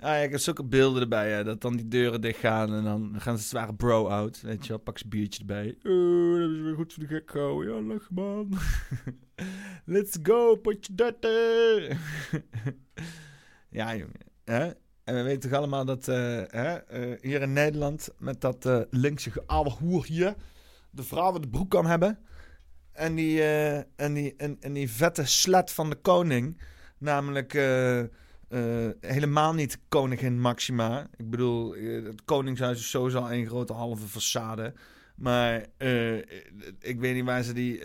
ja, 0.00 0.14
ik 0.14 0.30
heb 0.30 0.40
zulke 0.40 0.64
beelden 0.64 1.02
erbij, 1.02 1.42
dat 1.42 1.60
dan 1.60 1.76
die 1.76 1.88
deuren 1.88 2.20
dicht 2.20 2.38
gaan 2.38 2.74
en 2.74 2.84
dan 2.84 3.14
gaan 3.18 3.38
ze 3.38 3.44
zware 3.44 3.74
bro-out. 3.74 4.40
Weet 4.40 4.62
je 4.62 4.68
wel, 4.68 4.78
pak 4.78 4.98
ze 4.98 5.08
biertje 5.08 5.40
erbij. 5.40 5.76
Oh, 5.82 6.40
dat 6.40 6.50
is 6.50 6.60
weer 6.60 6.74
goed 6.74 6.92
voor 6.92 7.02
de 7.02 7.08
gek 7.08 7.30
houden. 7.30 7.74
Ja, 7.74 7.80
lach 7.80 8.10
man. 8.10 8.58
Let's 9.84 10.18
go, 10.22 10.56
potje 10.56 10.94
datter. 10.94 11.98
ja, 13.78 13.96
jongen. 13.96 14.76
En 15.04 15.14
we 15.14 15.22
weten 15.22 15.50
toch 15.50 15.58
allemaal 15.58 15.84
dat 15.84 16.08
uh, 16.08 16.42
hè, 16.46 16.78
uh, 17.10 17.20
hier 17.20 17.42
in 17.42 17.52
Nederland 17.52 18.08
met 18.18 18.40
dat 18.40 18.66
uh, 18.66 18.80
linkse 18.90 19.30
oude 19.46 19.70
hoer 19.70 20.04
hier 20.06 20.34
de 20.90 21.02
vrouwen 21.02 21.40
de 21.40 21.48
broek 21.48 21.70
kan 21.70 21.86
hebben. 21.86 22.18
En 22.92 23.14
die, 23.14 23.42
en 23.96 24.14
die, 24.14 24.34
en, 24.36 24.56
en 24.60 24.72
die 24.72 24.90
vette 24.90 25.26
slet 25.26 25.70
van 25.70 25.90
de 25.90 25.96
koning, 25.96 26.60
namelijk 26.98 27.52
helemaal 29.00 29.54
niet 29.54 29.78
koningin 29.88 30.40
Maxima. 30.40 31.08
Ik 31.16 31.30
bedoel, 31.30 31.72
het 32.04 32.24
koningshuis 32.24 32.78
is 32.78 32.90
sowieso 32.90 33.26
een 33.26 33.46
grote 33.46 33.72
halve 33.72 34.06
façade. 34.06 34.72
Maar 35.16 35.66
ik 36.78 37.00
weet 37.00 37.14
niet 37.14 37.24
waar 37.24 37.42
ze 37.42 37.52
die 37.52 37.82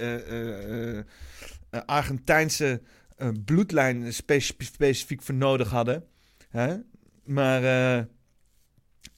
Argentijnse 1.85 2.81
bloedlijn 3.45 4.13
specifiek, 4.13 5.21
voor 5.21 5.35
nodig 5.35 5.69
hadden. 5.69 6.07
Maar 7.23 7.61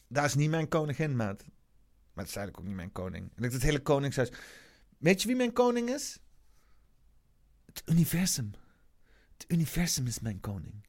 daar 0.07 0.25
is 0.25 0.35
niet 0.35 0.49
mijn 0.49 0.67
koningin, 0.67 1.15
maat. 1.15 1.43
Maar 2.13 2.23
het 2.23 2.33
is 2.33 2.35
eigenlijk 2.35 2.59
ook 2.59 2.65
niet 2.65 2.75
mijn 2.75 2.91
koning. 2.91 3.31
En 3.35 3.43
ik 3.43 3.51
het 3.51 3.61
hele 3.61 3.81
koningshuis. 3.81 4.31
Weet 4.97 5.21
je 5.21 5.27
wie 5.27 5.37
mijn 5.37 5.53
koning 5.53 5.89
is? 5.89 6.19
Het 7.65 7.83
universum. 7.85 8.51
Het 9.37 9.45
universum 9.47 10.07
is 10.07 10.19
mijn 10.19 10.39
koning. 10.39 10.84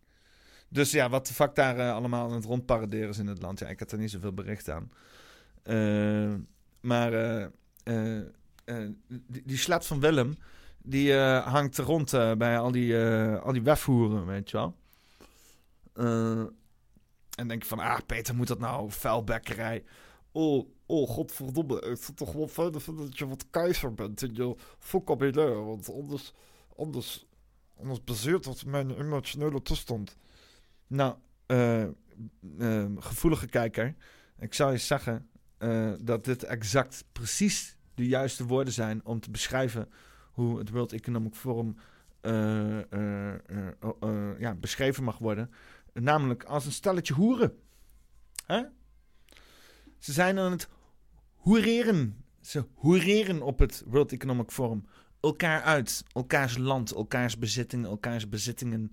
Dus 0.68 0.90
ja, 0.90 1.08
wat 1.08 1.26
de 1.26 1.34
fuck 1.34 1.54
daar 1.54 1.78
uh, 1.78 1.94
allemaal 1.94 2.28
aan 2.28 2.34
het 2.34 2.44
rondparaderen 2.44 3.08
is 3.08 3.18
in 3.18 3.26
het 3.26 3.42
land. 3.42 3.58
Ja, 3.58 3.66
ik 3.66 3.78
had 3.78 3.92
er 3.92 3.98
niet 3.98 4.10
zoveel 4.10 4.32
bericht 4.32 4.70
aan. 4.70 4.90
Uh, 5.64 6.34
maar 6.80 7.10
die, 9.26 9.42
die 9.44 9.56
slat 9.56 9.86
van 9.86 10.00
Willem, 10.00 10.36
die 10.82 11.14
hangt 11.14 11.78
rond 11.78 12.10
bij 12.38 12.58
al 12.58 12.70
die, 12.70 12.96
al 13.38 13.52
die 13.52 13.62
wefhoeren, 13.62 14.26
weet 14.26 14.50
je 14.50 14.56
wel. 14.56 14.74
En 17.36 17.48
denk 17.48 17.64
van, 17.64 17.78
ah, 17.78 17.98
Peter, 18.06 18.34
moet 18.34 18.46
dat 18.46 18.58
nou? 18.58 18.90
Vuilbekkerij. 18.90 19.84
Oh, 20.32 20.68
oh, 20.86 21.08
godverdomme. 21.08 21.80
Ik 21.80 21.98
vind 21.98 22.16
toch 22.16 22.32
wel 22.32 22.48
fijn 22.48 22.72
dat 22.72 23.18
je 23.18 23.28
wat 23.28 23.50
keizer 23.50 23.94
bent 23.94 24.22
in 24.22 24.34
je 24.34 24.56
vocabulaire. 24.78 25.54
Want 25.54 25.92
anders, 25.92 26.32
anders, 26.76 27.26
anders 27.78 28.04
baseert 28.04 28.44
dat 28.44 28.64
mijn 28.64 28.90
emotionele 28.90 29.62
toestand. 29.62 30.16
Nou, 30.86 31.16
uh, 31.46 31.84
uh, 32.58 32.84
gevoelige 32.98 33.46
kijker. 33.46 33.94
Ik 34.38 34.54
zou 34.54 34.72
je 34.72 34.78
zeggen 34.78 35.28
uh, 35.58 35.92
dat 36.00 36.24
dit 36.24 36.42
exact 36.42 37.04
precies 37.12 37.76
de 37.94 38.06
juiste 38.06 38.46
woorden 38.46 38.72
zijn 38.72 39.04
om 39.04 39.20
te 39.20 39.30
beschrijven 39.30 39.88
hoe 40.32 40.58
het 40.58 40.70
World 40.70 40.92
Economic 40.92 41.34
Forum 41.34 41.76
ja, 44.38 44.54
beschreven 44.60 45.04
mag 45.04 45.18
worden. 45.18 45.50
Namelijk 45.92 46.44
als 46.44 46.66
een 46.66 46.72
stelletje 46.72 47.14
hoeren. 47.14 47.58
Ze 49.98 50.12
zijn 50.12 50.38
aan 50.38 50.50
het 50.50 50.68
hoereren. 51.34 52.24
Ze 52.40 52.64
hoereren 52.74 53.42
op 53.42 53.58
het 53.58 53.82
World 53.86 54.12
Economic 54.12 54.50
Forum. 54.50 54.84
Elkaar 55.20 55.62
uit. 55.62 56.04
Elkaars 56.12 56.56
land, 56.56 56.92
elkaars 56.92 57.38
bezittingen, 57.38 57.90
elkaars 57.90 58.28
bezittingen, 58.28 58.90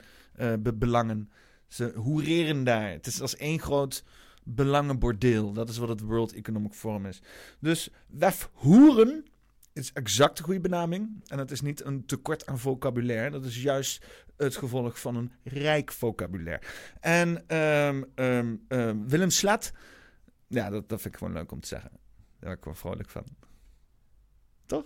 be 0.59 0.73
belangen. 0.73 1.31
Ze 1.73 1.93
hoereren 1.95 2.63
daar. 2.63 2.91
Het 2.91 3.07
is 3.07 3.21
als 3.21 3.35
één 3.35 3.59
groot 3.59 4.03
belangenbordeel. 4.43 5.53
Dat 5.53 5.69
is 5.69 5.77
wat 5.77 5.89
het 5.89 6.01
World 6.01 6.33
Economic 6.33 6.73
Forum 6.73 7.05
is. 7.05 7.21
Dus 7.59 7.89
wef 8.07 8.49
hoeren 8.53 9.25
is 9.73 9.93
exact 9.93 10.37
de 10.37 10.43
goede 10.43 10.59
benaming. 10.59 11.23
En 11.27 11.37
het 11.37 11.51
is 11.51 11.61
niet 11.61 11.85
een 11.85 12.05
tekort 12.05 12.45
aan 12.45 12.59
vocabulaire. 12.59 13.29
Dat 13.29 13.45
is 13.45 13.61
juist 13.61 14.05
het 14.37 14.55
gevolg 14.55 14.99
van 14.99 15.15
een 15.15 15.31
rijk 15.43 15.91
vocabulaire. 15.91 16.61
En 16.99 17.57
um, 17.57 18.05
um, 18.15 18.65
um, 18.67 19.09
Willem 19.09 19.29
Slat, 19.29 19.71
ja, 20.47 20.69
dat, 20.69 20.89
dat 20.89 21.01
vind 21.01 21.13
ik 21.13 21.19
gewoon 21.19 21.33
leuk 21.33 21.51
om 21.51 21.59
te 21.59 21.67
zeggen. 21.67 21.91
Daar 21.91 22.49
ben 22.49 22.51
ik 22.51 22.63
wel 22.63 22.75
vrolijk 22.75 23.09
van. 23.09 23.23
Toch? 24.65 24.83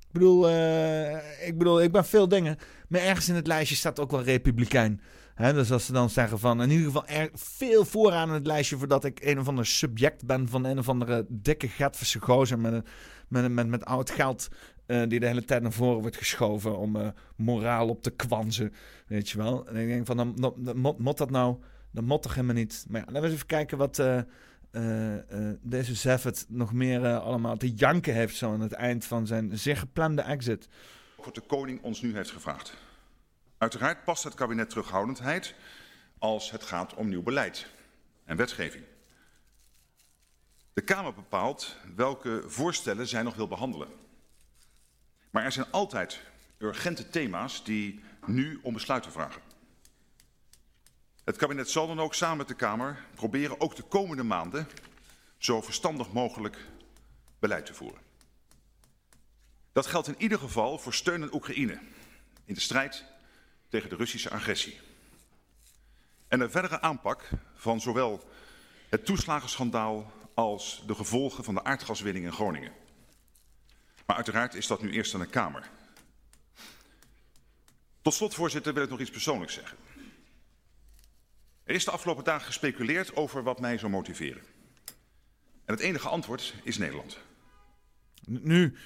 Ik 0.00 0.12
bedoel, 0.18 0.48
uh, 0.48 1.46
ik 1.46 1.58
bedoel, 1.58 1.82
ik 1.82 1.92
ben 1.92 2.04
veel 2.04 2.28
dingen. 2.28 2.58
Maar 2.88 3.00
ergens 3.00 3.28
in 3.28 3.34
het 3.34 3.46
lijstje 3.46 3.76
staat 3.76 4.00
ook 4.00 4.10
wel 4.10 4.22
republikein. 4.22 5.00
Dus 5.36 5.72
als 5.72 5.86
ze 5.86 5.92
dan 5.92 6.10
zeggen 6.10 6.38
van, 6.38 6.62
in 6.62 6.70
ieder 6.70 6.86
geval 6.86 7.06
er, 7.06 7.30
veel 7.34 7.84
vooraan 7.84 8.28
in 8.28 8.34
het 8.34 8.46
lijstje 8.46 8.76
voordat 8.76 9.04
ik 9.04 9.20
een 9.22 9.38
of 9.38 9.48
ander 9.48 9.66
subject 9.66 10.26
ben 10.26 10.48
van 10.48 10.64
een 10.64 10.78
of 10.78 10.88
andere 10.88 11.26
dikke 11.28 11.68
Gatverse 11.68 12.20
gozer 12.20 12.58
met, 12.58 12.72
een, 12.72 12.84
met, 13.28 13.52
met, 13.52 13.66
met 13.66 13.84
oud 13.84 14.10
geld 14.10 14.48
uh, 14.86 15.02
die 15.08 15.20
de 15.20 15.26
hele 15.26 15.44
tijd 15.44 15.62
naar 15.62 15.72
voren 15.72 16.00
wordt 16.00 16.16
geschoven 16.16 16.78
om 16.78 16.96
uh, 16.96 17.08
moraal 17.36 17.88
op 17.88 18.02
te 18.02 18.10
kwansen, 18.10 18.72
weet 19.06 19.28
je 19.28 19.38
wel. 19.38 19.66
En 19.66 19.76
ik 19.76 19.88
denk 19.88 20.06
van, 20.06 20.16
dan, 20.16 20.54
mot 20.98 21.18
dat 21.18 21.30
nou, 21.30 21.56
dan 21.90 22.04
mot 22.04 22.22
toch 22.22 22.34
helemaal 22.34 22.56
niet. 22.56 22.84
Maar 22.88 23.00
ja, 23.00 23.06
laten 23.06 23.20
we 23.20 23.26
eens 23.26 23.36
even 23.36 23.46
kijken 23.46 23.78
wat 23.78 23.98
uh, 23.98 24.20
deze 25.62 25.94
Zeffert 25.94 26.44
nog 26.48 26.72
meer 26.72 27.16
allemaal 27.18 27.56
te 27.56 27.74
janken 27.74 28.14
heeft 28.14 28.36
zo 28.36 28.52
aan 28.52 28.60
het 28.60 28.72
eind 28.72 29.04
van 29.04 29.26
zijn 29.26 29.58
zeer 29.58 29.76
geplande 29.76 30.22
exit. 30.22 30.68
Wat 31.24 31.34
de 31.34 31.40
koning 31.40 31.82
ons 31.82 32.00
nu 32.00 32.14
heeft 32.14 32.30
gevraagd. 32.30 32.74
Uiteraard 33.62 34.04
past 34.04 34.24
het 34.24 34.34
kabinet 34.34 34.68
terughoudendheid 34.70 35.54
als 36.18 36.50
het 36.50 36.62
gaat 36.62 36.94
om 36.94 37.08
nieuw 37.08 37.22
beleid 37.22 37.66
en 38.24 38.36
wetgeving. 38.36 38.84
De 40.72 40.80
Kamer 40.80 41.14
bepaalt 41.14 41.76
welke 41.94 42.42
voorstellen 42.46 43.06
zij 43.06 43.22
nog 43.22 43.34
wil 43.34 43.48
behandelen. 43.48 43.88
Maar 45.30 45.44
er 45.44 45.52
zijn 45.52 45.70
altijd 45.70 46.20
urgente 46.58 47.08
thema's 47.08 47.64
die 47.64 48.00
nu 48.26 48.60
om 48.62 48.72
besluiten 48.72 49.12
vragen. 49.12 49.42
Het 51.24 51.36
kabinet 51.36 51.70
zal 51.70 51.86
dan 51.86 52.00
ook 52.00 52.14
samen 52.14 52.36
met 52.36 52.48
de 52.48 52.54
Kamer 52.54 53.04
proberen 53.14 53.60
ook 53.60 53.76
de 53.76 53.82
komende 53.82 54.22
maanden 54.22 54.68
zo 55.38 55.60
verstandig 55.60 56.12
mogelijk 56.12 56.66
beleid 57.38 57.66
te 57.66 57.74
voeren. 57.74 58.00
Dat 59.72 59.86
geldt 59.86 60.08
in 60.08 60.22
ieder 60.22 60.38
geval 60.38 60.78
voor 60.78 60.94
steun 60.94 61.22
aan 61.22 61.34
Oekraïne 61.34 61.80
in 62.44 62.54
de 62.54 62.60
strijd 62.60 63.10
tegen 63.72 63.88
de 63.88 63.96
Russische 63.96 64.30
agressie. 64.30 64.80
En 66.28 66.38
de 66.38 66.50
verdere 66.50 66.80
aanpak 66.80 67.28
van 67.54 67.80
zowel 67.80 68.28
het 68.88 69.04
toeslagenschandaal 69.04 70.12
als 70.34 70.82
de 70.86 70.94
gevolgen 70.94 71.44
van 71.44 71.54
de 71.54 71.64
aardgaswinning 71.64 72.24
in 72.24 72.32
Groningen. 72.32 72.72
Maar 74.06 74.16
uiteraard 74.16 74.54
is 74.54 74.66
dat 74.66 74.82
nu 74.82 74.90
eerst 74.90 75.14
aan 75.14 75.20
de 75.20 75.26
Kamer. 75.26 75.70
Tot 78.02 78.14
slot, 78.14 78.34
voorzitter, 78.34 78.74
wil 78.74 78.82
ik 78.82 78.90
nog 78.90 79.00
iets 79.00 79.10
persoonlijks 79.10 79.54
zeggen. 79.54 79.78
Er 81.64 81.74
is 81.74 81.84
de 81.84 81.90
afgelopen 81.90 82.24
dagen 82.24 82.46
gespeculeerd 82.46 83.16
over 83.16 83.42
wat 83.42 83.60
mij 83.60 83.78
zou 83.78 83.92
motiveren. 83.92 84.42
En 85.64 85.74
het 85.74 85.80
enige 85.80 86.08
antwoord 86.08 86.54
is 86.62 86.78
Nederland. 86.78 87.18
Nu, 88.26 88.76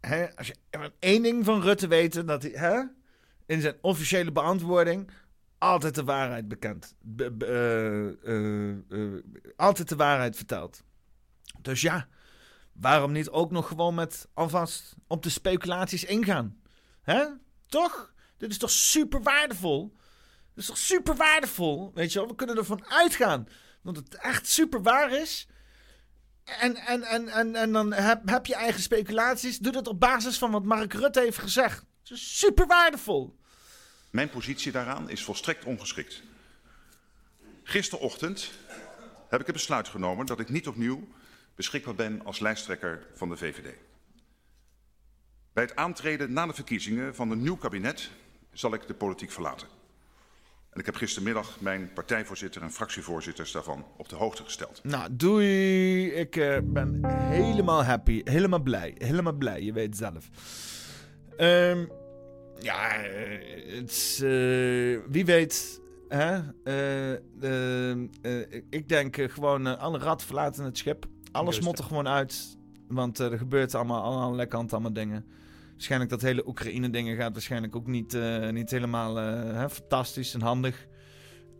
hè, 0.00 0.36
als 0.36 0.46
je 0.46 0.56
één 0.98 1.22
ding 1.22 1.44
van 1.44 1.62
Rutte 1.62 1.86
weet, 1.86 2.26
dat 2.26 2.42
hij 2.42 2.52
hè, 2.52 2.82
in 3.46 3.60
zijn 3.60 3.76
officiële 3.80 4.32
beantwoording 4.32 5.10
altijd 5.58 5.94
de 5.94 6.04
waarheid 6.04 6.48
bekend. 6.48 6.94
Be, 7.00 7.30
be, 7.30 8.16
uh, 8.24 8.34
uh, 8.34 8.76
uh, 8.88 9.22
altijd 9.56 9.88
de 9.88 9.96
waarheid 9.96 10.36
vertelt. 10.36 10.82
Dus 11.60 11.80
ja, 11.80 12.08
waarom 12.72 13.12
niet 13.12 13.30
ook 13.30 13.50
nog 13.50 13.68
gewoon 13.68 13.94
met 13.94 14.28
alvast 14.34 14.94
op 15.06 15.22
de 15.22 15.28
speculaties 15.28 16.04
ingaan? 16.04 16.60
Hè? 17.02 17.24
Toch? 17.66 18.12
Dit 18.36 18.50
is 18.50 18.58
toch 18.58 18.70
super 18.70 19.22
waardevol? 19.22 19.96
Dit 20.54 20.62
is 20.62 20.66
toch 20.66 20.78
super 20.78 21.16
waardevol? 21.16 21.90
Weet 21.94 22.12
je 22.12 22.18
wel, 22.18 22.28
we 22.28 22.34
kunnen 22.34 22.56
ervan 22.56 22.84
uitgaan 22.88 23.48
dat 23.82 23.96
het 23.96 24.14
echt 24.14 24.46
super 24.48 24.82
waar 24.82 25.12
is. 25.12 25.48
En, 26.44 26.76
en, 26.76 27.02
en, 27.02 27.28
en, 27.28 27.54
en 27.54 27.72
dan 27.72 27.92
heb, 27.92 28.28
heb 28.28 28.46
je 28.46 28.54
eigen 28.54 28.82
speculaties. 28.82 29.58
Doe 29.58 29.72
dat 29.72 29.86
op 29.86 30.00
basis 30.00 30.38
van 30.38 30.50
wat 30.50 30.64
Mark 30.64 30.92
Rutte 30.92 31.20
heeft 31.20 31.38
gezegd. 31.38 31.84
Is 32.12 32.38
super 32.38 32.66
waardevol. 32.66 33.36
Mijn 34.10 34.30
positie 34.30 34.72
daaraan 34.72 35.10
is 35.10 35.24
volstrekt 35.24 35.64
ongeschikt. 35.64 36.22
Gisterochtend 37.62 38.50
heb 39.28 39.40
ik 39.40 39.46
het 39.46 39.54
besluit 39.54 39.88
genomen 39.88 40.26
dat 40.26 40.40
ik 40.40 40.48
niet 40.48 40.68
opnieuw 40.68 41.08
beschikbaar 41.54 41.94
ben 41.94 42.24
als 42.24 42.38
lijsttrekker 42.38 43.06
van 43.14 43.28
de 43.28 43.36
VVD. 43.36 43.74
Bij 45.52 45.64
het 45.64 45.76
aantreden 45.76 46.32
na 46.32 46.46
de 46.46 46.52
verkiezingen 46.52 47.14
van 47.14 47.30
een 47.30 47.42
nieuw 47.42 47.56
kabinet 47.56 48.10
zal 48.52 48.74
ik 48.74 48.86
de 48.86 48.94
politiek 48.94 49.30
verlaten. 49.30 49.68
En 50.70 50.80
ik 50.80 50.86
heb 50.86 50.94
gistermiddag 50.94 51.60
mijn 51.60 51.92
partijvoorzitter 51.92 52.62
en 52.62 52.72
fractievoorzitters 52.72 53.52
daarvan 53.52 53.86
op 53.96 54.08
de 54.08 54.16
hoogte 54.16 54.44
gesteld. 54.44 54.80
Nou, 54.84 55.08
doei. 55.16 56.06
Ik 56.10 56.36
uh, 56.36 56.58
ben 56.62 57.06
helemaal 57.06 57.84
happy. 57.84 58.20
Helemaal 58.24 58.60
blij. 58.60 58.94
Helemaal 58.98 59.32
blij. 59.32 59.62
Je 59.62 59.72
weet 59.72 59.96
zelf. 59.96 60.28
Um, 61.38 61.88
ja, 62.62 62.88
het 63.76 64.20
uh, 64.22 65.00
wie 65.08 65.24
weet. 65.24 65.80
Hè? 66.08 66.40
Uh, 66.64 68.08
ik 68.70 68.88
denk 68.88 69.16
gewoon 69.16 69.78
alle 69.78 69.98
rat 69.98 70.22
verlaten 70.22 70.64
het 70.64 70.78
schip. 70.78 71.06
Alles 71.32 71.60
mot 71.60 71.78
er 71.78 71.84
gewoon 71.84 72.08
uit. 72.08 72.56
Want 72.88 73.18
er 73.18 73.38
gebeurt 73.38 73.74
allemaal 73.74 74.04
aan 74.04 74.32
alle 74.32 74.46
kanten 74.46 74.72
allemaal 74.72 74.92
dingen. 74.92 75.26
Waarschijnlijk 75.72 76.10
dat 76.10 76.22
hele 76.22 76.46
Oekraïne-dingen 76.48 77.16
gaat 77.16 77.32
waarschijnlijk 77.32 77.76
ook 77.76 77.86
niet, 77.86 78.18
niet 78.50 78.70
helemaal 78.70 79.16
hè, 79.16 79.70
fantastisch 79.70 80.34
en 80.34 80.40
handig. 80.40 80.86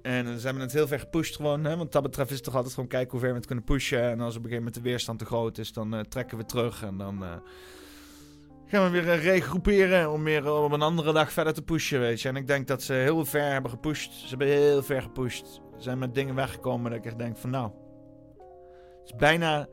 En 0.03 0.39
ze 0.39 0.45
hebben 0.45 0.63
het 0.63 0.73
heel 0.73 0.87
ver 0.87 0.99
gepusht 0.99 1.37
gewoon. 1.37 1.65
Hè? 1.65 1.77
Want 1.77 1.93
dat 1.93 2.03
betreft 2.03 2.31
is 2.31 2.37
het 2.37 2.45
toch 2.45 2.55
altijd 2.55 2.75
gewoon 2.75 2.89
kijken 2.89 3.11
hoe 3.11 3.21
ver 3.21 3.29
we 3.29 3.37
het 3.37 3.47
kunnen 3.47 3.65
pushen. 3.65 4.03
En 4.03 4.21
als 4.21 4.37
op 4.37 4.45
een 4.45 4.49
gegeven 4.49 4.57
moment 4.57 4.75
de 4.75 4.81
weerstand 4.81 5.19
te 5.19 5.25
groot 5.25 5.59
is, 5.59 5.73
dan 5.73 6.07
trekken 6.09 6.39
we 6.39 6.45
terug. 6.45 6.83
En 6.83 6.97
dan 6.97 7.25
gaan 8.73 8.91
we 8.91 9.03
weer 9.03 9.19
regroeperen 9.19 10.13
om 10.13 10.25
weer 10.25 10.53
op 10.53 10.73
een 10.73 10.83
andere 10.83 11.13
dag 11.13 11.33
verder 11.33 11.55
te 11.55 11.63
pushen, 11.63 12.01
weet 12.01 12.21
je. 12.21 12.29
En 12.29 12.37
ik 12.37 12.47
denk 12.47 12.67
dat 12.67 12.83
ze 12.83 12.93
heel 12.93 13.25
ver 13.25 13.53
hebben 13.53 13.71
gepusht. 13.71 14.13
Ze 14.13 14.29
hebben 14.29 14.47
heel 14.47 14.83
ver 14.83 15.03
gepusht. 15.03 15.61
Zijn 15.77 15.99
met 15.99 16.15
dingen 16.15 16.35
weggekomen 16.35 16.91
dat 16.91 17.01
ik 17.01 17.07
echt 17.07 17.19
denk 17.19 17.37
van 17.37 17.51
nou... 17.51 17.71
Het 19.01 19.05
is 19.05 19.17
bijna... 19.17 19.69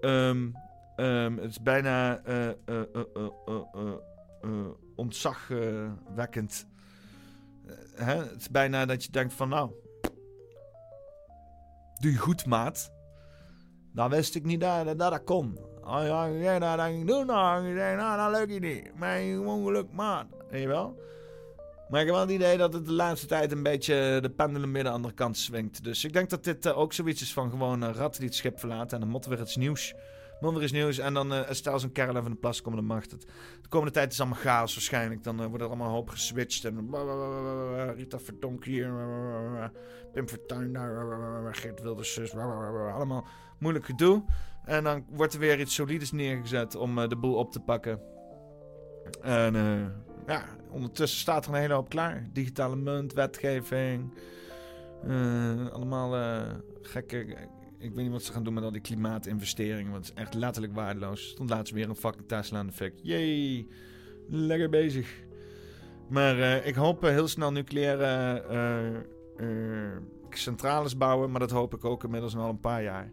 Um, 0.00 0.52
Um, 1.00 1.38
het 1.38 1.50
is 1.50 1.62
bijna 1.62 2.20
uh, 2.26 2.48
ontzagwekkend. 4.96 6.66
Hè? 7.94 8.16
Het 8.16 8.40
is 8.40 8.50
bijna 8.50 8.86
dat 8.86 9.04
je 9.04 9.10
denkt 9.10 9.32
van 9.32 9.48
nou... 9.48 9.70
Doe 12.00 12.12
je 12.12 12.18
goed, 12.18 12.46
maat. 12.46 12.92
Dan 13.92 14.10
wist 14.10 14.34
ik 14.34 14.44
niet 14.44 14.60
dat 14.60 14.86
dat, 14.86 14.98
dat 14.98 15.24
kon. 15.24 15.67
Oh 15.88 16.02
ja, 16.02 16.24
ja, 16.24 16.76
dat 16.76 17.06
doen 17.06 17.26
nou. 17.26 17.68
Ik 17.68 17.76
zei, 17.76 17.96
nou, 17.96 18.32
dat 18.32 18.40
leuk 18.40 18.56
idee. 18.56 18.90
Mijn 18.96 19.46
ongeluk, 19.46 19.86
maat. 19.92 20.26
Weet 20.50 20.60
je 20.60 20.68
wel? 20.68 21.06
Maar 21.88 22.00
ik 22.00 22.06
heb 22.06 22.14
wel 22.14 22.24
het 22.24 22.34
idee 22.34 22.56
dat 22.56 22.72
het 22.72 22.86
de 22.86 22.92
laatste 22.92 23.26
tijd 23.26 23.52
een 23.52 23.62
beetje 23.62 24.18
de 24.22 24.30
pendelen 24.30 24.70
midden 24.70 24.90
de 24.90 24.96
andere 24.96 25.14
kant 25.14 25.36
swingt. 25.36 25.84
Dus 25.84 26.04
ik 26.04 26.12
denk 26.12 26.30
dat 26.30 26.44
dit 26.44 26.72
ook 26.72 26.92
zoiets 26.92 27.22
is 27.22 27.32
van 27.32 27.50
gewoon 27.50 27.82
een 27.82 27.94
rat 27.94 28.16
die 28.16 28.26
het 28.26 28.34
schip 28.34 28.58
verlaten. 28.58 28.94
En 28.94 29.00
dan 29.00 29.08
moeten 29.08 29.30
we 29.30 29.36
weer 29.36 29.44
iets 29.44 29.56
nieuws 29.56 29.94
Wonder 30.40 30.62
is 30.62 30.72
nieuws. 30.72 30.98
En 30.98 31.14
dan 31.14 31.32
uh, 31.32 31.40
stel 31.50 31.78
zo'n 31.78 31.92
Caroline 31.92 32.22
van 32.22 32.30
de 32.30 32.36
Plas 32.36 32.62
komen 32.62 32.80
de 32.80 32.86
macht. 32.86 33.10
De 33.10 33.68
komende 33.68 33.92
tijd 33.92 34.12
is 34.12 34.20
allemaal 34.20 34.38
chaos 34.38 34.74
waarschijnlijk. 34.74 35.24
Dan 35.24 35.40
uh, 35.40 35.46
wordt 35.46 35.62
er 35.62 35.68
allemaal 35.68 35.90
hoop 35.90 36.08
geswitcht. 36.08 36.64
En 36.64 36.90
Rita 37.94 38.18
Verdonk 38.18 38.64
hier. 38.64 38.92
Pim 40.12 40.28
Fortuyn 40.28 40.72
daar. 40.72 41.54
Geert 41.54 41.82
Wilders. 41.82 42.34
Allemaal 42.34 43.26
moeilijk 43.58 43.84
gedoe. 43.84 44.24
En 44.68 44.84
dan 44.84 45.04
wordt 45.10 45.34
er 45.34 45.40
weer 45.40 45.60
iets 45.60 45.74
solides 45.74 46.12
neergezet 46.12 46.74
om 46.74 46.98
uh, 46.98 47.08
de 47.08 47.16
boel 47.16 47.34
op 47.34 47.52
te 47.52 47.60
pakken. 47.60 48.00
En 49.22 49.54
ja, 50.26 50.44
ondertussen 50.70 51.20
staat 51.20 51.46
er 51.46 51.52
een 51.52 51.60
hele 51.60 51.74
hoop 51.74 51.88
klaar. 51.88 52.28
Digitale 52.32 52.76
munt, 52.76 53.12
wetgeving. 53.12 54.12
allemaal 55.72 56.44
gekke 56.82 57.36
ik 57.78 57.94
weet 57.94 58.04
niet 58.04 58.12
wat 58.12 58.22
ze 58.22 58.32
gaan 58.32 58.42
doen 58.42 58.54
met 58.54 58.64
al 58.64 58.72
die 58.72 58.80
klimaatinvesteringen. 58.80 59.92
Want 59.92 60.06
het 60.06 60.16
is 60.16 60.22
echt 60.22 60.34
letterlijk 60.34 60.74
waardeloos. 60.74 61.28
Stond 61.28 61.50
laatst 61.50 61.72
weer 61.72 61.88
een 61.88 61.96
fucking 61.96 62.28
Tesla 62.28 62.58
aan 62.58 62.66
de 62.66 62.72
fik. 62.72 62.94
Jee, 63.02 63.68
lekker 64.28 64.70
bezig. 64.70 65.22
Maar 66.08 66.66
ik 66.66 66.74
hoop 66.74 67.02
heel 67.02 67.28
snel 67.28 67.52
nucleaire 67.52 69.04
centrales 70.30 70.96
bouwen. 70.96 71.30
Maar 71.30 71.40
dat 71.40 71.50
hoop 71.50 71.74
ik 71.74 71.84
ook 71.84 72.04
inmiddels 72.04 72.36
al 72.36 72.48
een 72.48 72.60
paar 72.60 72.82
jaar. 72.82 73.10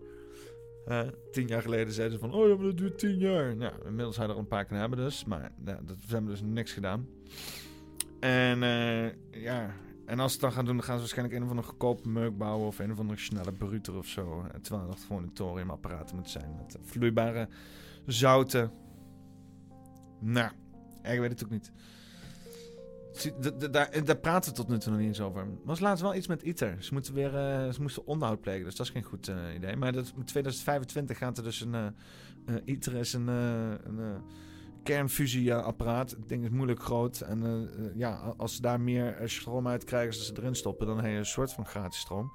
Tien 1.32 1.48
jaar 1.48 1.62
geleden 1.62 1.94
zeiden 1.94 2.20
ze 2.20 2.28
van... 2.28 2.34
Oh 2.34 2.48
ja, 2.48 2.56
maar 2.56 2.66
dat 2.66 2.78
duurt 2.78 3.00
tien 3.00 3.18
jaar. 3.18 3.56
Nou, 3.56 3.74
inmiddels 3.86 4.18
hadden 4.18 4.36
er 4.36 4.42
een 4.42 4.48
paar 4.48 4.66
kunnen 4.66 4.88
hebben 4.88 5.06
dus. 5.06 5.26
Maar 5.26 5.52
nou, 5.58 5.86
dat 5.86 5.98
hebben 6.08 6.30
dus 6.30 6.42
niks 6.42 6.74
gedaan. 6.74 7.08
En 8.20 8.60
ja, 9.32 9.74
en 10.06 10.20
als 10.20 10.32
ze 10.32 10.38
het 10.38 10.46
dan 10.46 10.52
gaan 10.52 10.66
doen, 10.66 10.76
dan 10.76 10.86
gaan 10.86 10.96
ze 10.96 11.00
waarschijnlijk 11.00 11.38
een 11.38 11.44
of 11.44 11.50
andere 11.50 11.68
goedkope 11.68 12.10
meuk 12.10 12.38
bouwen 12.38 12.68
of 12.68 12.80
een 12.80 12.92
of 12.92 13.00
andere 13.00 13.20
snelle 13.20 13.52
bruter 13.52 13.98
of 13.98 14.08
zo. 14.08 14.46
Terwijl 14.62 14.90
het 14.90 15.00
gewoon 15.00 15.24
een 15.24 15.34
thoriumapparaten 15.34 16.16
moet 16.16 16.30
zijn 16.30 16.56
met 16.56 16.78
vloeibare 16.82 17.48
zouten. 18.06 18.72
Nou, 20.20 20.52
ik 21.04 21.20
weet 21.20 21.30
het 21.30 21.44
ook 21.44 21.50
niet. 21.50 21.72
Daar, 23.72 24.18
praten 24.18 24.52
we 24.52 24.58
tot 24.58 24.68
nu 24.68 24.78
toe 24.78 24.92
nog 24.92 25.00
niet 25.00 25.08
eens 25.08 25.22
over. 25.22 25.42
Er 25.42 25.48
was 25.64 25.80
laatst 25.80 26.04
wel 26.04 26.16
iets 26.16 26.28
met 26.28 26.42
ITER. 26.42 26.76
Ze, 26.80 26.94
moeten 26.94 27.14
weer, 27.14 27.34
uh, 27.34 27.74
ze 27.74 27.82
moesten 27.82 28.08
onderhoud 28.08 28.42
plegen, 28.42 28.66
dus 28.66 28.76
dat 28.76 28.86
is 28.86 28.92
geen 28.92 29.04
goed 29.04 29.28
uh, 29.28 29.56
idee. 29.56 29.76
Maar 29.76 29.92
dat, 29.92 30.14
2025 30.26 31.18
gaat 31.18 31.38
er 31.38 31.44
dus 31.44 31.62
een... 31.62 31.74
Uh, 31.74 32.56
ITER 32.66 32.96
is 32.96 33.14
een... 33.14 33.28
een 33.28 34.24
kernfusieapparaat. 34.84 36.10
Het 36.10 36.30
ding 36.30 36.44
is 36.44 36.50
moeilijk 36.50 36.82
groot. 36.82 37.22
En 37.22 37.44
uh, 37.44 37.90
ja, 37.96 38.34
als 38.38 38.56
ze 38.56 38.62
daar 38.62 38.82
meer 38.82 39.22
stroom 39.24 39.68
uit 39.68 39.84
krijgen 39.84 40.08
als 40.08 40.26
ze 40.26 40.34
erin 40.38 40.56
stoppen, 40.56 40.88
dan 40.88 40.98
heb 40.98 41.06
je 41.06 41.18
een 41.18 41.26
soort 41.26 41.54
van 41.54 41.66
gratis 41.66 42.00
stroom. 42.00 42.32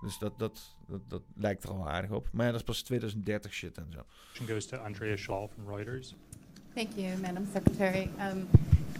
Dus 0.00 0.18
dat, 0.18 0.38
dat, 0.38 0.76
dat, 0.86 1.00
dat 1.08 1.22
lijkt 1.34 1.62
er 1.62 1.70
al 1.70 1.88
aardig 1.88 2.10
op. 2.10 2.28
Maar 2.32 2.44
ja, 2.46 2.50
dat 2.50 2.60
is 2.60 2.66
pas 2.66 2.82
2030 2.82 3.52
shit 3.52 3.78
en 3.78 3.86
zo. 3.92 4.04
goes 4.46 4.66
to 4.66 4.76
Andrea 4.76 5.16
Schall 5.16 5.48
from 5.48 5.74
Reuters. 5.74 6.14
Thank 6.74 6.88
you, 6.94 7.18
Madam 7.20 7.46
Secretary. 7.52 8.10
Um, 8.20 8.48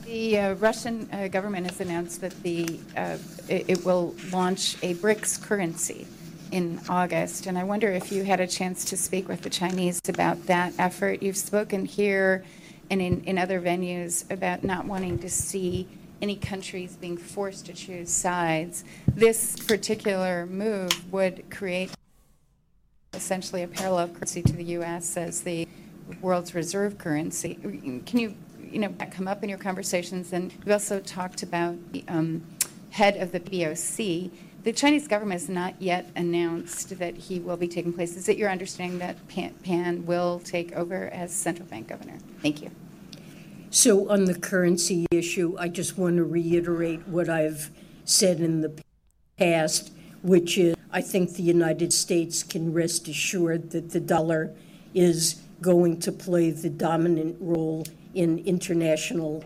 the 0.09 0.39
uh, 0.39 0.55
Russian 0.55 1.07
uh, 1.13 1.29
government 1.29 1.67
has 1.67 1.83
announced 1.83 2.23
that 2.23 2.43
the 2.43 2.81
uh, 2.97 3.19
it, 3.47 3.65
it 3.69 3.85
will 3.85 4.15
launch 4.33 4.83
a 4.83 4.95
BRICS 4.95 5.43
currency 5.43 6.07
in 6.51 6.81
August, 6.89 7.47
and 7.47 7.59
I 7.59 7.65
wonder 7.65 7.89
if 7.89 8.11
you 8.11 8.25
had 8.25 8.41
a 8.41 8.47
chance 8.47 8.87
to 8.87 8.97
speak 8.97 9.29
with 9.29 9.43
the 9.43 9.51
Chinese 9.51 10.01
about 10.09 10.47
that 10.47 10.73
effort. 10.79 11.23
You've 11.23 11.37
spoken 11.37 11.85
here 11.85 12.43
and 12.91 13.03
in, 13.03 13.23
in 13.25 13.37
other 13.37 13.61
venues 13.61 14.29
about 14.31 14.65
not 14.65 14.87
wanting 14.87 15.19
to 15.19 15.29
see 15.29 15.87
any 16.23 16.37
countries 16.37 16.97
being 16.97 17.19
forced 17.19 17.67
to 17.67 17.75
choose 17.75 18.09
sides. 18.09 18.85
This 19.15 19.57
particular 19.57 20.47
move 20.47 21.13
would 21.13 21.51
create 21.51 21.91
essentially 23.13 23.63
a 23.63 23.69
parallel 23.69 24.09
currency 24.09 24.41
to 24.41 24.55
the 24.55 24.65
U.S. 24.65 25.19
as 25.19 25.43
the 25.43 25.69
world's 26.23 26.55
reserve 26.55 26.97
currency. 26.97 27.57
Can 28.07 28.19
you, 28.19 28.35
you 28.73 28.79
know, 28.79 28.93
come 29.11 29.29
up 29.29 29.43
in 29.43 29.49
your 29.49 29.59
conversations? 29.59 30.33
And 30.33 30.53
we 30.65 30.73
also 30.73 31.01
talked 31.01 31.43
about 31.43 31.77
the 31.93 32.05
um, 32.09 32.45
head 32.91 33.17
of 33.17 33.33
the 33.33 33.41
BOC. 33.41 34.31
The 34.65 34.73
Chinese 34.73 35.07
government 35.07 35.41
has 35.41 35.49
not 35.49 35.81
yet 35.81 36.11
announced 36.17 36.99
that 36.99 37.17
he 37.17 37.39
will 37.39 37.57
be 37.57 37.69
taking 37.69 37.93
place. 37.93 38.17
Is 38.17 38.29
it 38.29 38.37
your 38.37 38.51
understanding 38.51 38.99
that 38.99 39.27
Pan, 39.29 39.55
Pan 39.63 40.05
will 40.05 40.41
take 40.41 40.73
over 40.73 41.09
as 41.09 41.35
central 41.35 41.67
bank 41.69 41.89
governor? 41.89 42.19
Thank 42.43 42.63
you. 42.63 42.71
So, 43.71 44.11
on 44.11 44.25
the 44.25 44.35
currency 44.35 45.07
issue, 45.11 45.55
I 45.59 45.69
just 45.69 45.99
want 45.99 46.17
to 46.17 46.25
reiterate 46.25 47.07
what 47.07 47.29
I've 47.29 47.71
said 48.05 48.41
in 48.41 48.63
the 48.63 48.83
past, 49.39 49.93
which 50.23 50.57
is 50.57 50.75
I 50.91 51.03
think 51.03 51.35
the 51.35 51.43
United 51.43 51.93
States 51.93 52.43
can 52.43 52.73
rest 52.73 53.09
assured 53.09 53.71
that 53.71 53.91
the 53.91 54.01
dollar 54.01 54.55
is 54.95 55.43
going 55.61 56.01
to 56.01 56.13
play 56.13 56.51
the 56.51 56.71
dominant 56.71 57.37
role 57.41 57.85
in 58.15 58.39
international 58.39 59.45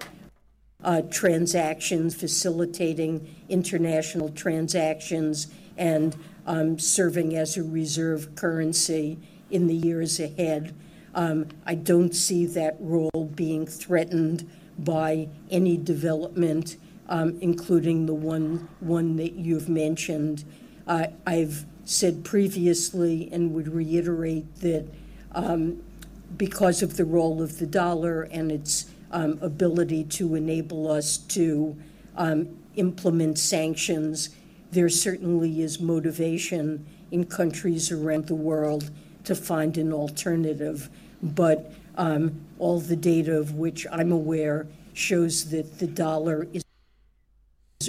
uh, 0.84 1.02
transactions, 1.10 2.14
facilitating 2.14 3.34
international 3.48 4.28
transactions, 4.30 5.48
and 5.76 6.16
um, 6.46 6.78
serving 6.78 7.36
as 7.36 7.56
a 7.56 7.62
reserve 7.62 8.34
currency 8.34 9.18
in 9.50 9.66
the 9.66 9.74
years 9.74 10.18
ahead. 10.18 10.74
Um, 11.14 11.46
I 11.66 11.74
don't 11.74 12.14
see 12.14 12.46
that 12.46 12.76
role 12.80 13.30
being 13.34 13.66
threatened 13.66 14.50
by 14.78 15.28
any 15.50 15.76
development, 15.76 16.76
um, 17.08 17.38
including 17.40 18.06
the 18.06 18.14
one, 18.14 18.68
one 18.80 19.16
that 19.16 19.34
you've 19.34 19.68
mentioned. 19.68 20.44
Uh, 20.86 21.08
I've 21.26 21.66
said 21.84 22.24
previously 22.24 23.28
and 23.32 23.52
would 23.54 23.68
reiterate 23.68 24.56
that 24.56 24.86
um, 25.32 25.82
because 26.36 26.82
of 26.82 26.96
the 26.96 27.04
role 27.04 27.42
of 27.42 27.58
the 27.58 27.66
dollar 27.66 28.22
and 28.22 28.50
its 28.50 28.86
um, 29.10 29.38
ability 29.42 30.04
to 30.04 30.34
enable 30.34 30.90
us 30.90 31.18
to 31.18 31.76
um, 32.16 32.48
implement 32.76 33.38
sanctions, 33.38 34.30
there 34.70 34.88
certainly 34.88 35.60
is 35.60 35.80
motivation 35.80 36.86
in 37.10 37.24
countries 37.24 37.92
around 37.92 38.26
the 38.26 38.34
world 38.34 38.90
to 39.24 39.34
find 39.34 39.76
an 39.76 39.92
alternative. 39.92 40.88
But 41.22 41.72
um, 41.96 42.40
all 42.58 42.80
the 42.80 42.96
data 42.96 43.36
of 43.36 43.54
which 43.54 43.86
I'm 43.92 44.12
aware 44.12 44.66
shows 44.94 45.50
that 45.50 45.78
the 45.78 45.86
dollar 45.86 46.46
is 46.52 46.64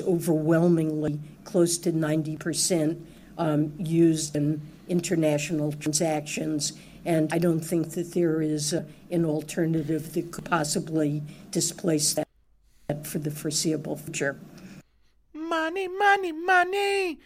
overwhelmingly 0.01 1.19
close 1.43 1.77
to 1.79 1.91
90% 1.91 3.01
um, 3.37 3.73
used 3.77 4.35
in 4.35 4.61
international 4.87 5.71
transactions. 5.73 6.73
And 7.05 7.33
I 7.33 7.39
don't 7.39 7.67
think 7.67 7.91
that 7.93 8.11
there 8.11 8.41
is 8.41 8.73
an 9.11 9.25
alternative 9.25 10.13
that 10.13 10.31
could 10.31 10.49
possibly 10.49 11.21
displace 11.51 12.13
that 12.13 12.27
for 13.07 13.19
the 13.21 13.31
foreseeable 13.31 13.97
future. 13.97 14.35
Money, 15.33 15.87
money, 15.87 16.31
money. 16.31 17.19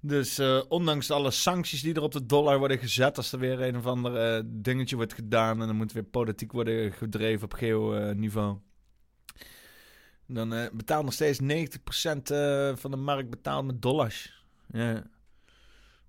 Dus 0.00 0.38
uh, 0.38 0.62
ondanks 0.68 1.10
alle 1.10 1.30
sancties 1.30 1.82
die 1.82 1.94
er 1.94 2.02
op 2.02 2.12
de 2.12 2.26
dollar 2.26 2.58
worden 2.58 2.78
gezet, 2.78 3.16
als 3.16 3.32
er 3.32 3.38
weer 3.38 3.60
een 3.60 3.76
of 3.76 3.86
ander 3.86 4.36
uh, 4.36 4.42
dingetje 4.46 4.96
wordt 4.96 5.14
gedaan 5.14 5.60
en 5.60 5.66
dan 5.66 5.76
moet 5.76 5.92
weer 5.92 6.02
politiek 6.04 6.52
worden 6.52 6.92
gedreven 6.92 7.44
op 7.44 7.52
geo-niveau. 7.52 8.58
dan 10.26 10.54
uh, 10.54 10.66
betaalt 10.72 11.04
nog 11.04 11.12
steeds 11.12 11.40
90% 11.40 11.44
van 12.78 12.90
de 12.90 12.96
markt 12.96 13.30
betaalt 13.30 13.66
met 13.66 13.82
dollars. 13.82 14.44
Ja. 14.72 15.02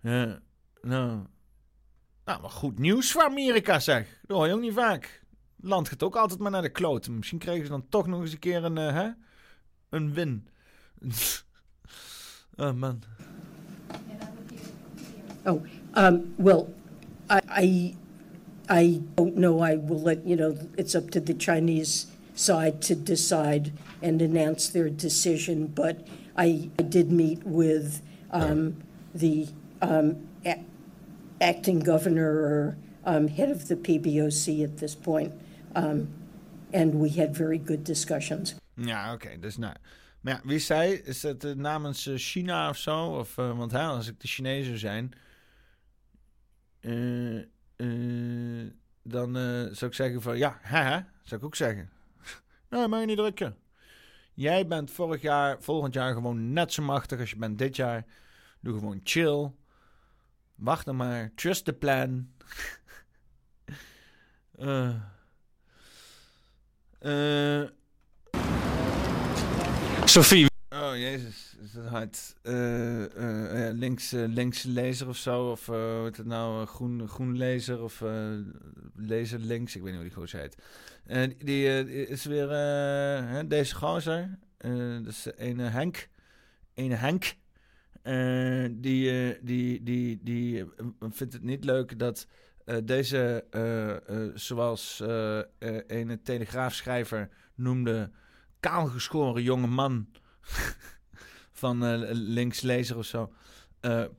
Ja. 0.01 0.39
Nou. 0.81 1.25
Nou, 2.29 2.41
maar 2.41 2.51
goed 2.51 2.79
nieuws 2.79 3.11
voor 3.11 3.23
Amerika 3.23 3.79
zeg. 3.79 4.19
Dat 4.27 4.37
hoor 4.37 4.47
je 4.47 4.53
ook 4.53 4.61
niet 4.61 4.73
vaak. 4.73 5.21
Het 5.55 5.69
land 5.69 5.89
gaat 5.89 6.03
ook 6.03 6.15
altijd 6.15 6.39
maar 6.39 6.51
naar 6.51 6.61
de 6.61 6.69
kloten. 6.69 7.15
Misschien 7.15 7.37
krijgen 7.37 7.65
ze 7.65 7.71
dan 7.71 7.85
toch 7.89 8.07
nog 8.07 8.21
eens 8.21 8.31
een 8.31 8.39
keer 8.39 8.63
een, 8.63 8.75
hè? 8.75 9.09
een 9.89 10.13
win. 10.13 10.47
oh 12.57 12.73
man. 12.73 13.01
Oh, 15.45 15.65
um, 15.97 16.33
well, 16.35 16.65
I, 17.29 17.63
I, 17.63 17.95
I 18.71 19.01
don't 19.15 19.35
know. 19.35 19.69
I 19.69 19.79
will 19.85 20.03
let 20.03 20.19
you 20.23 20.35
know. 20.35 20.57
It's 20.75 20.95
up 20.95 21.09
to 21.09 21.23
the 21.23 21.35
Chinese 21.37 22.05
side 22.33 22.79
to 22.79 22.95
decide 23.03 23.71
and 24.01 24.21
announce 24.21 24.71
their 24.71 24.95
decision. 24.95 25.71
But 25.73 25.95
I, 26.37 26.69
I 26.79 26.83
did 26.89 27.11
meet 27.11 27.43
with 27.43 28.01
um, 28.31 28.75
the 29.15 29.47
um, 29.81 30.27
acting 31.39 31.85
governor 31.85 32.29
or 32.29 32.77
um, 33.05 33.27
head 33.27 33.49
of 33.49 33.67
the 33.67 33.75
PBOC 33.75 34.63
at 34.63 34.77
this 34.77 34.95
point, 34.95 35.33
um, 35.75 36.07
and 36.73 36.95
we 36.95 37.09
had 37.09 37.35
very 37.35 37.61
good 37.65 37.85
discussions. 37.85 38.55
Ja, 38.73 39.13
oké. 39.13 39.39
dus 39.39 39.57
nou. 39.57 39.75
Maar 40.21 40.33
ja, 40.33 40.41
wie 40.43 40.59
zei? 40.59 40.93
Is 40.93 41.25
uh, 41.25 41.53
namens 41.55 42.07
uh, 42.07 42.17
China 42.17 42.69
of 42.69 42.77
zo? 42.77 43.05
Of, 43.05 43.37
uh, 43.37 43.57
want 43.57 43.73
als 43.73 44.07
ik 44.07 44.19
de 44.19 44.27
Chinezen 44.27 44.77
zijn, 44.79 45.11
dan 49.03 49.33
zou 49.71 49.85
ik 49.85 49.93
zeggen 49.93 50.21
van 50.21 50.37
ja, 50.37 50.59
hè, 50.61 50.99
zou 51.23 51.41
ik 51.41 51.43
ook 51.43 51.55
zeggen. 51.55 51.89
nou, 52.69 52.87
mag 52.87 52.99
je 52.99 53.05
niet 53.05 53.17
drukken. 53.17 53.55
Jij 54.33 54.67
bent 54.67 54.91
vorig 54.91 55.21
jaar, 55.21 55.57
volgend 55.61 55.93
jaar 55.93 56.13
gewoon 56.13 56.53
net 56.53 56.73
zo 56.73 56.83
machtig 56.83 57.19
als 57.19 57.29
je 57.29 57.35
bent 57.35 57.57
dit 57.57 57.75
jaar. 57.75 58.05
Doe 58.59 58.73
gewoon 58.77 58.99
chill. 59.03 59.51
Wacht 60.59 60.85
dan 60.85 60.95
maar. 60.95 61.31
Trust 61.35 61.65
the 61.65 61.73
plan. 61.73 62.27
uh. 64.59 64.93
Sophie. 70.05 70.47
Oh 70.69 70.95
jezus, 70.95 71.55
is 71.61 71.71
dat 71.71 71.85
hard. 71.85 72.35
Uh, 72.43 73.69
links, 73.71 74.11
links 74.11 74.63
lezer 74.63 75.07
of 75.07 75.17
zo, 75.17 75.51
of 75.51 75.65
het 76.03 76.25
nou, 76.25 76.65
groen, 76.65 77.07
groen 77.07 77.37
lezer 77.37 77.81
of 77.81 78.03
lezer 78.95 79.39
links, 79.39 79.75
ik 79.75 79.81
weet 79.81 79.91
niet 79.91 80.01
hoe 80.01 80.09
die 80.09 80.17
gozer 80.17 80.39
heet. 80.39 80.57
Die 81.45 82.07
is 82.07 82.25
weer 82.25 82.49
hè, 82.49 83.47
deze 83.47 83.75
gozer, 83.75 84.37
dat 84.57 85.07
is 85.07 85.27
een 85.35 85.59
Henk, 85.59 86.09
een 86.73 86.91
Henk. 86.91 87.35
Die, 88.71 89.37
die, 89.41 89.83
die, 89.83 90.19
die 90.23 90.65
vindt 90.99 91.33
het 91.33 91.43
niet 91.43 91.63
leuk 91.63 91.99
dat 91.99 92.27
deze, 92.83 93.45
zoals 94.35 95.03
een 95.87 96.19
telegraafschrijver 96.23 97.29
noemde, 97.55 98.11
kaalgeschoren 98.59 99.43
jonge 99.43 99.67
man 99.67 100.07
van 101.61 102.03
linkslezer 102.11 102.97
of 102.97 103.05
zo, 103.05 103.33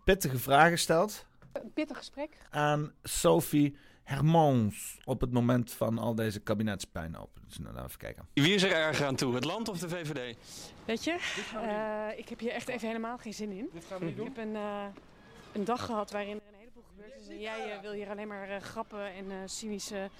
pittige 0.04 0.38
vragen 0.38 0.78
stelt. 0.78 1.26
Pittig 1.74 1.96
gesprek. 1.96 2.36
Aan 2.50 2.92
Sophie 3.02 3.76
Hermans 4.10 4.98
op 5.04 5.20
het 5.20 5.32
moment 5.32 5.72
van 5.72 5.98
al 5.98 6.14
deze 6.14 6.40
kabinetspijnhoop. 6.40 7.30
Dus 7.46 7.58
nou, 7.58 7.74
laten 7.74 7.82
we 7.82 7.88
even 7.88 7.98
kijken. 7.98 8.28
Wie 8.32 8.54
is 8.54 8.62
er 8.62 8.72
erger 8.72 9.06
aan 9.06 9.16
toe, 9.16 9.34
het 9.34 9.44
land 9.44 9.68
of 9.68 9.78
de 9.78 9.88
VVD? 9.88 10.36
Weet 10.84 11.04
je, 11.04 11.16
uh, 11.54 12.18
ik 12.18 12.28
heb 12.28 12.38
hier 12.38 12.50
echt 12.50 12.68
even 12.68 12.86
helemaal 12.86 13.18
geen 13.18 13.34
zin 13.34 13.50
in. 13.50 13.68
Dit 13.72 13.84
gaan 13.84 13.98
we 13.98 14.04
niet 14.04 14.16
doen? 14.16 14.26
Ik 14.26 14.36
heb 14.36 14.44
een, 14.44 14.54
een 15.52 15.64
dag 15.64 15.84
gehad 15.84 16.10
waarin 16.10 16.36
er 16.36 16.42
een 16.52 16.58
heleboel 16.58 16.84
gebeurd 16.88 17.20
is. 17.20 17.28
En 17.28 17.40
jij 17.40 17.78
wil 17.82 17.92
hier 17.92 18.08
alleen 18.08 18.28
maar 18.28 18.60
grappen 18.60 19.14
en 19.14 19.48
cynische 19.48 20.10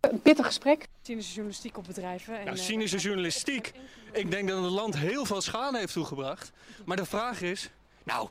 een 0.00 0.22
pittig 0.22 0.46
gesprek. 0.46 0.86
Cynische 1.02 1.32
journalistiek 1.32 1.76
op 1.76 1.86
bedrijven. 1.86 2.38
En, 2.38 2.44
ja, 2.44 2.56
cynische 2.56 2.98
journalistiek. 2.98 3.72
Ik 4.12 4.30
denk 4.30 4.48
dat 4.48 4.62
het 4.62 4.72
land 4.72 4.96
heel 4.96 5.24
veel 5.24 5.40
schade 5.40 5.78
heeft 5.78 5.92
toegebracht. 5.92 6.52
Maar 6.84 6.96
de 6.96 7.04
vraag 7.04 7.40
is... 7.40 7.70
Nou, 8.04 8.28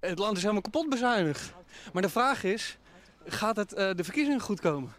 het 0.00 0.18
land 0.18 0.36
is 0.36 0.42
helemaal 0.42 0.62
kapot 0.62 0.88
bezuinigd. 0.88 1.52
Maar 1.92 2.02
de 2.02 2.08
vraag 2.08 2.44
is, 2.44 2.78
gaat 3.26 3.56
het 3.56 3.72
uh, 3.72 3.78
de 3.94 4.04
verkiezingen 4.04 4.40
goed 4.40 4.60
komen? 4.60 4.94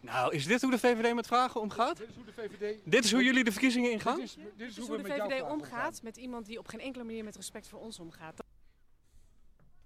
Nou, 0.00 0.34
is 0.34 0.46
dit 0.46 0.62
hoe 0.62 0.70
de 0.70 0.78
VVD 0.78 1.14
met 1.14 1.26
vragen 1.26 1.60
omgaat? 1.60 1.96
Dit 1.96 2.08
is 2.08 2.14
hoe, 2.14 2.24
de 2.24 2.32
VVD... 2.32 2.78
dit 2.84 3.04
is 3.04 3.12
hoe 3.12 3.24
jullie 3.24 3.44
de 3.44 3.52
verkiezingen 3.52 3.90
ingaan? 3.90 4.16
Dit 4.16 4.24
is, 4.24 4.36
dit 4.56 4.68
is 4.68 4.76
hoe, 4.76 4.86
hoe 4.86 4.96
de 4.96 5.04
VVD 5.04 5.42
omgaat 5.42 6.02
met 6.02 6.16
iemand 6.16 6.46
die 6.46 6.58
op 6.58 6.68
geen 6.68 6.80
enkele 6.80 7.04
manier 7.04 7.24
met 7.24 7.36
respect 7.36 7.68
voor 7.68 7.80
ons 7.80 7.98
omgaat. 7.98 8.34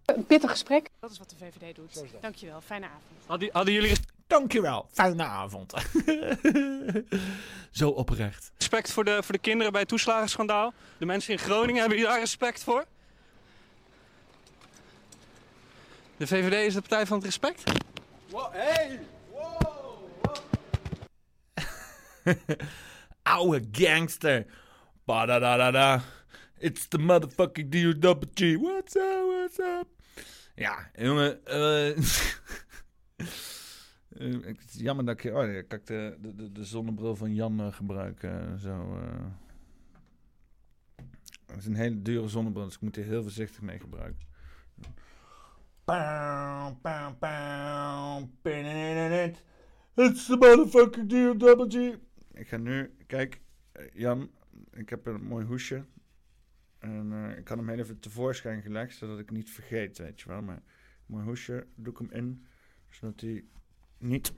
Een 0.05 0.27
pittig 0.27 0.51
gesprek. 0.51 0.89
Dat 0.99 1.11
is 1.11 1.19
wat 1.19 1.31
de 1.31 1.37
VVD 1.37 1.75
doet. 1.75 2.05
Dankjewel, 2.21 2.61
fijne 2.61 2.87
avond. 2.87 3.27
Hadden, 3.27 3.49
hadden 3.53 3.75
jullie... 3.75 3.97
Dankjewel, 4.27 4.87
fijne 4.93 5.25
avond. 5.25 5.75
Zo 7.71 7.89
oprecht. 7.89 8.53
Respect 8.57 8.93
voor 8.93 9.05
de, 9.05 9.23
voor 9.23 9.35
de 9.35 9.41
kinderen 9.41 9.73
bij 9.73 9.81
het 9.81 9.91
toeslagenschandaal. 9.91 10.73
De 10.99 11.07
mensen 11.07 11.33
in 11.33 11.39
Groningen 11.39 11.81
hebben 11.81 11.99
hier 11.99 12.07
daar 12.07 12.19
respect 12.19 12.63
voor. 12.63 12.85
De 16.21 16.27
VVD 16.27 16.67
is 16.67 16.75
de 16.75 16.81
partij 16.81 17.07
van 17.07 17.17
het 17.17 17.27
respect. 17.27 17.63
Wow, 18.31 18.53
hey! 18.53 19.01
Wow! 19.31 19.61
wow. 20.23 20.37
Oude 23.23 23.69
gangster. 23.73 24.47
Ba 25.05 25.27
da 25.27 25.39
da 25.39 25.57
da 25.57 25.71
da. 25.71 26.03
It's 26.59 26.89
the 26.89 26.99
motherfucking 26.99 27.71
D-O-double-G. 27.71 28.57
What's 28.57 28.97
up, 28.97 29.27
what's 29.27 29.59
up? 29.59 29.87
Ja, 30.55 30.91
jongen. 30.95 31.41
Uh, 31.49 31.89
uh, 34.19 34.47
het 34.47 34.65
is 34.69 34.81
jammer 34.81 35.05
dat 35.05 35.25
ik, 35.25 35.35
oh, 35.35 35.53
ja, 35.53 35.63
kan 35.63 35.79
ik 35.79 35.87
de, 35.87 36.17
de, 36.37 36.53
de 36.53 36.65
zonnebril 36.65 37.17
van 37.17 37.35
Jan 37.35 37.61
uh, 37.61 37.73
gebruiken. 37.73 38.59
Zo, 38.59 38.99
Het 41.47 41.59
is 41.59 41.67
een 41.67 41.75
hele 41.75 42.03
dure 42.03 42.29
zonnebril, 42.29 42.65
dus 42.65 42.75
ik 42.75 42.81
moet 42.81 42.97
er 42.97 43.05
heel 43.05 43.23
voorzichtig 43.23 43.61
mee 43.61 43.79
gebruiken. 43.79 44.30
It's 49.97 50.27
the 50.27 50.37
motherfucking. 50.37 51.09
Ik 52.33 52.49
ga 52.49 52.57
nu, 52.57 52.97
kijk, 53.07 53.41
Jan, 53.93 54.31
ik 54.73 54.89
heb 54.89 55.07
een 55.07 55.23
mooi 55.23 55.47
hoesje. 55.47 55.85
En 56.79 57.11
uh, 57.13 57.39
ik 57.39 57.49
had 57.49 57.59
hem 57.59 57.69
even 57.69 58.01
tevoorschijn 58.01 58.63
gelegd, 58.63 58.97
zodat 58.97 59.19
ik 59.19 59.31
niet 59.31 59.51
vergeet, 59.51 59.99
weet 59.99 60.21
je 60.21 60.29
wel. 60.29 60.43
Maar 60.43 60.63
mijn 61.07 61.25
hoesje 61.25 61.67
doe 61.75 61.93
ik 61.93 61.99
hem 61.99 62.11
in, 62.11 62.47
zodat 62.89 63.21
hij 63.21 63.45
niet 63.99 64.33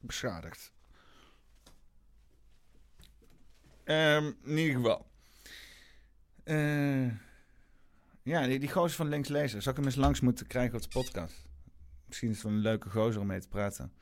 beschadigd. 0.00 0.72
Ehm, 3.84 4.32
in 4.44 4.58
ieder 4.58 4.74
geval. 4.74 5.09
Eh, 6.44 7.06
ja, 8.22 8.46
die, 8.46 8.58
die 8.58 8.70
gozer 8.70 8.96
van 8.96 9.08
links 9.08 9.28
lezen. 9.28 9.62
Zou 9.62 9.76
ik 9.76 9.80
hem 9.82 9.90
eens 9.90 10.00
langs 10.00 10.20
moeten 10.20 10.46
krijgen 10.46 10.74
op 10.74 10.82
de 10.82 10.88
podcast? 10.88 11.34
Misschien 12.06 12.28
is 12.28 12.34
het 12.34 12.44
wel 12.44 12.52
een 12.52 12.58
leuke 12.58 12.90
gozer 12.90 13.20
om 13.20 13.26
mee 13.26 13.40
te 13.40 13.48
praten. 13.48 13.92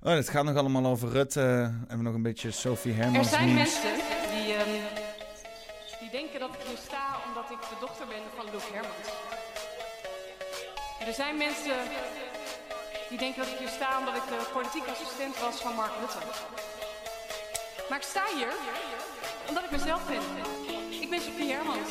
Oh, 0.00 0.12
het 0.12 0.28
gaat 0.28 0.44
nog 0.44 0.56
allemaal 0.56 0.86
over 0.86 1.08
Rutte. 1.08 1.40
En 1.88 1.96
we 1.96 2.02
nog 2.02 2.14
een 2.14 2.22
beetje 2.22 2.50
Sophie 2.50 2.92
Hermans. 2.92 3.26
Er 3.26 3.32
zijn 3.32 3.46
nieuws. 3.46 3.58
mensen 3.58 3.94
die, 4.34 4.54
ehm, 4.54 4.70
die 6.00 6.10
denken 6.10 6.40
dat 6.40 6.54
ik 6.54 6.60
hier 6.68 6.76
sta 6.76 7.16
omdat 7.28 7.50
ik 7.50 7.60
de 7.60 7.76
dochter 7.80 8.06
ben 8.06 8.22
van 8.36 8.44
Loek 8.52 8.68
Hermans. 8.72 9.08
Er 11.06 11.14
zijn 11.14 11.36
mensen 11.36 11.76
die 13.08 13.18
denken 13.18 13.42
dat 13.42 13.52
ik 13.52 13.58
hier 13.58 13.68
sta 13.68 13.98
omdat 13.98 14.16
ik 14.16 14.26
de 14.28 14.50
politiek 14.52 14.86
assistent 14.86 15.38
was 15.40 15.60
van 15.60 15.74
Mark 15.74 15.92
Rutte. 16.00 16.18
Maar 17.88 17.98
ik 17.98 18.04
sta 18.04 18.24
hier 18.36 18.52
omdat 19.48 19.64
ik 19.64 19.70
mezelf 19.70 20.06
ben. 20.06 20.65
Ik 21.06 21.12
ben 21.12 21.20
Sophie 21.20 21.52
Hermans. 21.52 21.88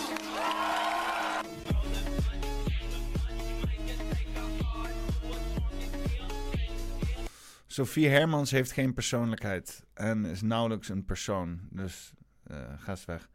Sophie 7.68 8.08
Hermans 8.08 8.52
heeft 8.52 8.72
geen 8.72 8.94
persoonlijkheid. 8.94 9.86
En 9.94 10.26
is 10.26 10.42
nauwelijks 10.42 10.90
een 10.90 11.06
persoon. 11.06 11.60
Dus 11.72 12.14
eh 12.44 12.74
ga 12.78 12.92
eens 12.92 13.06
weg. 13.06 13.30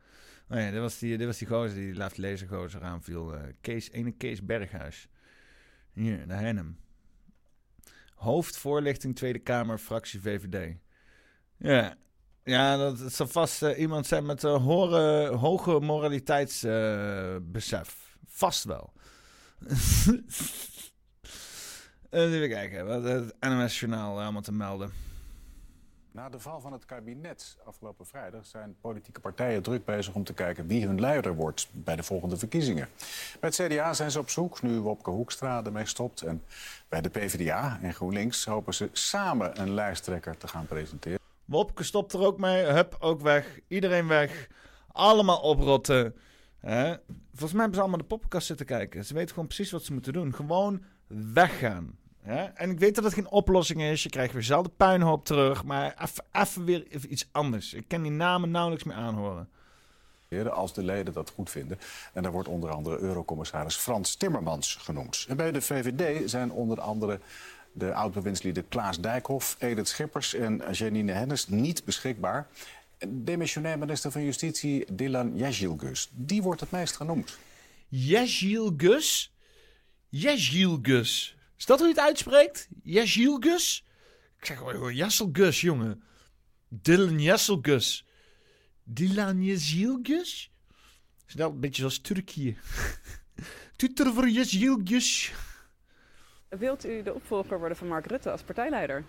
Oh 0.49 0.59
ja, 0.59 0.71
dit 0.71 0.81
was 0.81 0.99
die, 0.99 1.17
dit 1.17 1.27
was 1.27 1.39
die 1.39 1.49
gozer 1.49 1.75
die 1.77 1.95
laat 1.95 2.17
lezen 2.17 2.49
gozer 2.49 2.83
aanviel. 2.83 3.35
eh 3.35 3.53
Kees, 3.61 3.91
ene 3.91 4.13
Kees 4.13 4.45
Berghuis. 4.45 5.09
Hier, 5.93 6.27
daar 6.27 6.41
hen 6.41 6.57
hem. 6.57 6.79
Hoofdvoorlichting 8.15 9.17
Tweede 9.17 9.39
Kamer, 9.39 9.79
fractie 9.79 10.21
VVD. 10.21 10.77
Ja, 11.57 11.97
ja 12.45 12.77
dat, 12.77 13.13
zal 13.13 13.27
vast 13.27 13.63
eh, 13.63 13.79
iemand 13.79 14.07
zijn 14.07 14.27
met 14.27 14.43
een 14.43 14.61
hoge, 14.61 15.33
hoge 15.37 15.81
moraliteitsbesef. 15.81 18.17
vast 18.27 18.65
wel. 18.65 18.93
Eh, 22.11 22.33
even 22.33 22.49
kijken, 22.49 22.87
wat 22.87 23.03
het 23.03 23.35
NOS-journaal 23.41 24.21
allemaal 24.21 24.43
te 24.43 24.53
melden. 24.53 24.93
Na 26.13 26.29
de 26.29 26.39
val 26.39 26.61
van 26.61 26.73
het 26.73 26.85
kabinet 26.85 27.57
afgelopen 27.65 28.07
vrijdag 28.07 28.47
zijn 28.47 28.77
politieke 28.81 29.21
partijen 29.21 29.63
druk 29.63 29.85
bezig 29.85 30.15
om 30.15 30.25
te 30.25 30.35
kijken 30.35 30.67
wie 30.67 30.87
hun 30.87 31.01
leider 31.01 31.35
wordt 31.35 31.69
bij 31.73 31.97
de 31.97 32.03
volgende 32.03 32.37
verkiezingen. 32.37 32.89
Bij 33.41 33.51
het 33.57 33.73
CDA 33.73 33.95
zijn 33.95 34.11
ze 34.11 34.19
op 34.19 34.31
zoek, 34.31 34.63
nu 34.63 34.79
Wopke 34.79 35.11
Hoekstra 35.11 35.65
ermee 35.65 35.87
stopt. 35.87 36.23
En 36.23 36.43
bij 36.89 37.01
de 37.01 37.09
PvdA 37.09 37.79
en 37.83 37.95
GroenLinks 37.95 38.45
hopen 38.45 38.75
ze 38.75 38.89
samen 38.93 39.61
een 39.61 39.75
lijsttrekker 39.75 40.37
te 40.37 40.49
gaan 40.49 40.67
presenteren. 40.67 41.20
Wopke 41.51 41.85
stopt 41.85 42.13
er 42.13 42.21
ook 42.21 42.39
mee. 42.39 42.65
Hup, 42.65 42.97
ook 43.01 43.21
weg. 43.21 43.59
Iedereen 43.69 44.07
weg. 44.09 44.49
Allemaal 44.93 45.41
oprotten. 45.41 46.15
Volgens 46.61 47.53
mij 47.53 47.61
hebben 47.61 47.75
ze 47.75 47.81
allemaal 47.81 47.99
de 47.99 48.05
poppenkast 48.05 48.47
zitten 48.47 48.67
kijken. 48.67 49.05
Ze 49.05 49.15
weten 49.15 49.31
gewoon 49.31 49.47
precies 49.47 49.71
wat 49.71 49.83
ze 49.85 49.93
moeten 49.93 50.13
doen. 50.13 50.35
Gewoon 50.35 50.83
weggaan. 51.07 51.99
En 52.55 52.71
ik 52.71 52.79
weet 52.79 52.95
dat 52.95 53.05
het 53.05 53.15
geen 53.15 53.31
oplossing 53.31 53.83
is. 53.83 54.03
Je 54.03 54.09
krijgt 54.09 54.33
weer 54.33 54.41
dezelfde 54.41 54.71
puinhoop 54.77 55.25
terug. 55.25 55.65
Maar 55.65 56.11
even- 56.33 56.65
weer 56.65 56.87
iets 57.09 57.29
anders. 57.33 57.75
Ik 57.75 57.85
kan 57.89 58.03
die 58.03 58.11
namen 58.11 58.51
nauwelijks 58.51 58.85
meer 58.85 58.97
aanhoren. 58.97 59.49
Als 60.51 60.75
de 60.75 60.83
leden 60.83 61.13
dat 61.13 61.31
goed 61.31 61.51
vinden. 61.51 61.79
En 62.13 62.23
daar 62.23 62.33
wordt 62.33 62.49
onder 62.49 62.71
andere 62.71 62.99
Eurocommissaris 62.99 63.77
Frans 63.77 64.15
Timmermans 64.15 64.75
genoemd. 64.75 65.25
En 65.29 65.37
bij 65.37 65.53
de 65.53 65.61
VVD 65.61 66.31
zijn 66.31 66.53
onder 66.53 66.81
andere 66.81 67.21
de 67.73 67.95
oud-bewindslieden 67.95 68.69
Klaas 68.69 69.01
Dijkhoff, 69.01 69.57
Edith 69.59 69.89
Schippers 69.89 70.35
en 70.35 70.63
Janine 70.73 71.13
Hennis 71.13 71.49
niet 71.49 71.85
beschikbaar. 71.85 72.49
Demissionair 73.09 73.79
minister 73.79 74.11
van 74.11 74.25
Justitie 74.25 74.95
Dylan 74.95 75.37
Jezilgus, 75.37 76.09
die 76.13 76.43
wordt 76.43 76.61
het 76.61 76.71
meest 76.71 76.97
genoemd. 76.97 77.39
Jezilgus? 77.89 79.35
Jezilgus. 80.09 81.37
Is 81.57 81.67
dat 81.67 81.79
hoe 81.79 81.89
je 81.89 81.95
het 81.95 82.03
uitspreekt? 82.03 82.69
Jezilgus? 82.83 83.85
Ik 84.39 84.47
zeg 84.47 84.59
gewoon 84.59 84.95
Jesselgus, 84.95 85.61
jongen. 85.61 86.03
Dylan 86.69 87.21
Jesselgus. 87.21 88.07
Dylan 88.83 89.43
Jezilgus? 89.43 90.51
Is 91.27 91.35
een 91.35 91.61
beetje 91.61 91.81
zoals 91.81 91.99
Turkije? 91.99 92.55
Tutter 93.77 94.15
voor 94.15 94.29
Jezilgus. 94.29 95.33
Wilt 96.59 96.87
u 96.87 97.03
de 97.03 97.15
opvolger 97.15 97.59
worden 97.59 97.77
van 97.77 97.89
Mark 97.89 98.07
Rutte 98.07 98.31
als 98.31 98.43
partijleider? 98.43 99.05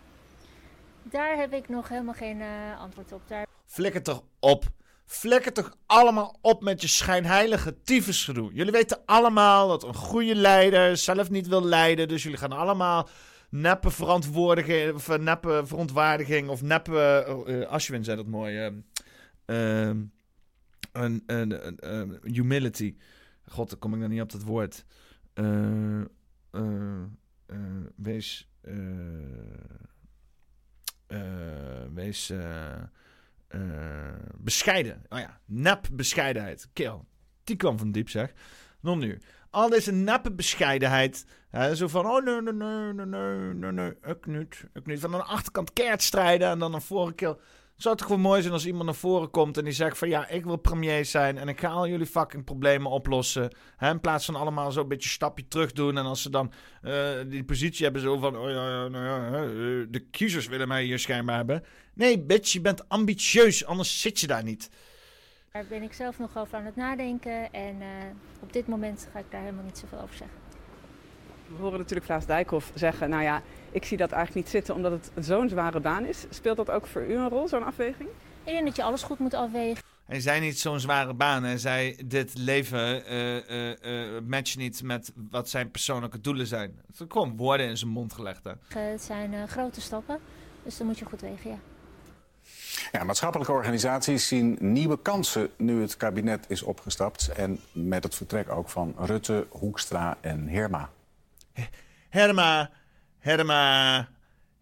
Daar 1.03 1.37
heb 1.37 1.53
ik 1.53 1.69
nog 1.69 1.89
helemaal 1.89 2.13
geen 2.13 2.41
eh, 2.41 2.79
antwoord 2.79 3.11
op. 3.11 3.21
Daar... 3.27 3.45
Flikker 3.65 4.03
toch 4.03 4.23
op. 4.39 4.63
Flikker 5.05 5.53
toch 5.53 5.75
allemaal 5.85 6.37
op 6.41 6.63
met 6.63 6.81
je 6.81 6.87
schijnheilige 6.87 7.81
tyfusgedoe. 7.83 8.53
Jullie 8.53 8.71
weten 8.71 8.99
allemaal 9.05 9.67
dat 9.67 9.83
een 9.83 9.93
goede 9.95 10.35
leider 10.35 10.97
zelf 10.97 11.29
niet 11.29 11.47
wil 11.47 11.63
leiden. 11.65 12.07
Dus 12.07 12.23
jullie 12.23 12.37
gaan 12.37 12.51
allemaal 12.51 13.09
neppe 13.49 13.89
verantwoordiging, 13.91 14.93
of 14.93 15.09
eh, 15.09 15.17
neppe 15.19 15.61
verontwaardiging 15.65 16.49
of 16.49 16.61
neppe... 16.61 17.25
eh, 17.47 17.67
Ashwin 17.69 18.03
zei 18.03 18.17
dat 18.17 18.25
mooi. 18.27 18.57
eh, 18.57 18.67
ehm, 19.45 19.97
een, 20.91 21.23
een, 21.25 21.67
een, 21.67 21.77
een 21.79 22.19
humility. 22.23 22.95
God, 23.47 23.69
dan 23.69 23.79
kom 23.79 23.93
ik 23.93 23.99
dan 23.99 24.09
niet 24.09 24.21
op 24.21 24.31
dat 24.31 24.43
woord. 24.43 24.85
Eh, 25.33 26.01
wees... 27.95 28.49
eh, 31.11 31.83
wees 31.93 32.29
eh, 32.29 32.73
eh, 33.47 33.59
bescheiden. 34.37 35.03
Oh 35.09 35.19
ja, 35.19 35.39
nep 35.45 35.87
bescheidenheid. 35.91 36.69
Kill. 36.73 36.99
Die 37.43 37.55
kwam 37.55 37.77
van 37.77 37.91
diep, 37.91 38.09
zeg. 38.09 38.33
Non 38.79 38.99
nu. 38.99 39.19
Al 39.49 39.69
deze 39.69 39.91
neppe 39.91 40.31
bescheidenheid. 40.31 41.25
Hè, 41.49 41.75
zo 41.75 41.87
van, 41.87 42.05
oh 42.05 42.23
nee, 42.23 42.41
nee, 42.41 42.53
nee, 42.53 42.93
nee, 42.93 43.05
nee, 43.05 43.53
nee, 43.53 43.71
nee, 43.71 43.93
ik 44.03 44.25
niet, 44.25 44.65
ik 44.73 44.85
niet. 44.85 44.99
Van 44.99 45.11
de 45.11 45.23
achterkant 45.23 45.73
keert 45.73 46.01
strijden 46.01 46.49
en 46.49 46.59
dan 46.59 46.73
een 46.73 46.81
vorige 46.81 47.13
keer... 47.13 47.37
Het 47.81 47.89
zou 47.89 47.99
toch 47.99 48.17
wel 48.17 48.29
mooi 48.29 48.41
zijn 48.41 48.53
als 48.53 48.65
iemand 48.65 48.85
naar 48.85 48.95
voren 48.95 49.29
komt 49.29 49.57
en 49.57 49.63
die 49.63 49.73
zegt 49.73 49.97
van... 49.97 50.09
Ja, 50.09 50.27
ik 50.27 50.43
wil 50.43 50.55
premier 50.55 51.05
zijn 51.05 51.37
en 51.37 51.47
ik 51.47 51.59
ga 51.59 51.67
al 51.67 51.87
jullie 51.87 52.05
fucking 52.05 52.43
problemen 52.43 52.91
oplossen. 52.91 53.55
Hè, 53.77 53.89
in 53.89 53.99
plaats 53.99 54.25
van 54.25 54.35
allemaal 54.35 54.71
zo'n 54.71 54.87
beetje 54.87 55.09
stapje 55.09 55.47
terug 55.47 55.71
doen. 55.71 55.97
En 55.97 56.05
als 56.05 56.21
ze 56.21 56.29
dan 56.29 56.51
eh, 56.81 57.09
die 57.27 57.43
positie 57.43 57.83
hebben 57.83 58.01
zo 58.01 58.17
van... 58.17 58.37
Oh 58.37 58.49
ja, 58.49 58.69
ja, 58.69 58.87
nou 58.87 59.05
ja, 59.05 59.43
eh, 59.43 59.87
de 59.89 60.05
kiezers 60.11 60.47
willen 60.47 60.67
mij 60.67 60.83
hier 60.83 60.99
schijnbaar 60.99 61.35
hebben. 61.35 61.63
Nee, 61.93 62.19
bitch, 62.19 62.51
je 62.51 62.61
bent 62.61 62.89
ambitieus, 62.89 63.65
anders 63.65 64.01
zit 64.01 64.19
je 64.19 64.27
daar 64.27 64.43
niet. 64.43 64.69
daar 65.51 65.65
ben 65.69 65.83
ik 65.83 65.93
zelf 65.93 66.19
nog 66.19 66.37
over 66.37 66.57
aan 66.57 66.65
het 66.65 66.75
nadenken. 66.75 67.53
En 67.53 67.81
eh, 67.81 67.87
op 68.41 68.53
dit 68.53 68.67
moment 68.67 69.07
ga 69.13 69.19
ik 69.19 69.31
daar 69.31 69.41
helemaal 69.41 69.65
niet 69.65 69.77
zoveel 69.77 70.01
over 70.01 70.15
zeggen. 70.15 70.40
We 71.55 71.61
horen 71.61 71.79
natuurlijk 71.79 72.05
Klaas 72.05 72.25
Dijkhoff 72.25 72.71
zeggen, 72.73 73.09
nou 73.09 73.23
ja, 73.23 73.41
ik 73.71 73.85
zie 73.85 73.97
dat 73.97 74.11
eigenlijk 74.11 74.45
niet 74.45 74.53
zitten 74.55 74.75
omdat 74.75 74.91
het 74.91 75.25
zo'n 75.25 75.49
zware 75.49 75.79
baan 75.79 76.05
is. 76.05 76.25
Speelt 76.29 76.57
dat 76.57 76.69
ook 76.69 76.87
voor 76.87 77.05
u 77.05 77.13
een 77.13 77.29
rol, 77.29 77.47
zo'n 77.47 77.65
afweging? 77.65 78.09
Ik 78.43 78.51
denk 78.51 78.65
dat 78.65 78.75
je 78.75 78.83
alles 78.83 79.03
goed 79.03 79.19
moet 79.19 79.33
afwegen. 79.33 79.83
Hij 80.05 80.19
zei 80.19 80.39
niet 80.39 80.59
zo'n 80.59 80.79
zware 80.79 81.13
baan. 81.13 81.43
Hij 81.43 81.57
zei, 81.57 81.95
dit 82.05 82.37
leven 82.37 83.05
eh 83.05 83.37
eh 83.37 84.15
eh, 84.15 84.23
matcht 84.23 84.57
niet 84.57 84.83
met 84.83 85.11
wat 85.29 85.49
zijn 85.49 85.71
persoonlijke 85.71 86.21
doelen 86.21 86.47
zijn. 86.47 86.79
Het 86.87 86.97
zijn 86.97 87.11
gewoon 87.11 87.37
woorden 87.37 87.67
in 87.67 87.77
zijn 87.77 87.91
mond 87.91 88.13
gelegd. 88.13 88.43
Hè. 88.43 88.79
Het 88.79 89.01
zijn 89.01 89.33
eh, 89.33 89.43
grote 89.43 89.81
stappen, 89.81 90.19
dus 90.63 90.77
dan 90.77 90.87
moet 90.87 90.99
je 90.99 91.05
goed 91.05 91.21
wegen, 91.21 91.49
ja. 91.49 91.57
Ja, 92.91 93.03
maatschappelijke 93.03 93.51
organisaties 93.51 94.27
zien 94.27 94.57
nieuwe 94.59 95.01
kansen 95.01 95.49
nu 95.57 95.81
het 95.81 95.97
kabinet 95.97 96.45
is 96.47 96.61
opgestapt. 96.61 97.27
En 97.27 97.59
met 97.71 98.03
het 98.03 98.15
vertrek 98.15 98.49
ook 98.49 98.69
van 98.69 98.95
Rutte, 98.97 99.47
Hoekstra 99.49 100.17
en 100.21 100.47
Herma. 100.47 100.89
Herma, 102.09 102.69
Herma, 103.19 104.07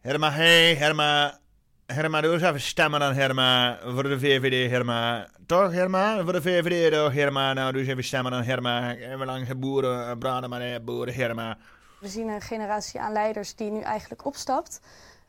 Herma, 0.02 0.32
hey, 0.32 0.76
Herma. 0.76 1.40
Herma, 1.86 2.22
doe 2.22 2.34
eens 2.34 2.42
even 2.42 2.62
stemmen 2.62 3.02
aan 3.02 3.14
Herma 3.14 3.80
voor 3.84 4.04
de 4.04 4.20
VVD, 4.20 4.70
Herma. 4.70 5.28
Toch, 5.46 5.72
Herma? 5.72 6.24
Voor 6.24 6.34
de 6.34 6.42
VVD, 6.42 6.94
toch, 6.94 7.14
Herma? 7.14 7.54
Nou, 7.54 7.72
doe 7.72 7.82
eens 7.82 7.90
even 7.90 8.04
stemmen 8.04 8.34
aan 8.34 8.44
Herma. 8.44 8.96
En 8.96 9.26
lang 9.26 9.60
boeren, 9.60 10.20
braden 10.20 10.50
maar, 10.50 10.62
hè, 10.62 10.82
boeren, 10.82 11.14
Herma. 11.14 11.58
We 12.00 12.08
zien 12.08 12.28
een 12.28 12.42
generatie 12.42 13.00
aan 13.00 13.12
leiders 13.12 13.56
die 13.56 13.72
nu 13.72 13.82
eigenlijk 13.82 14.26
opstapt. 14.26 14.82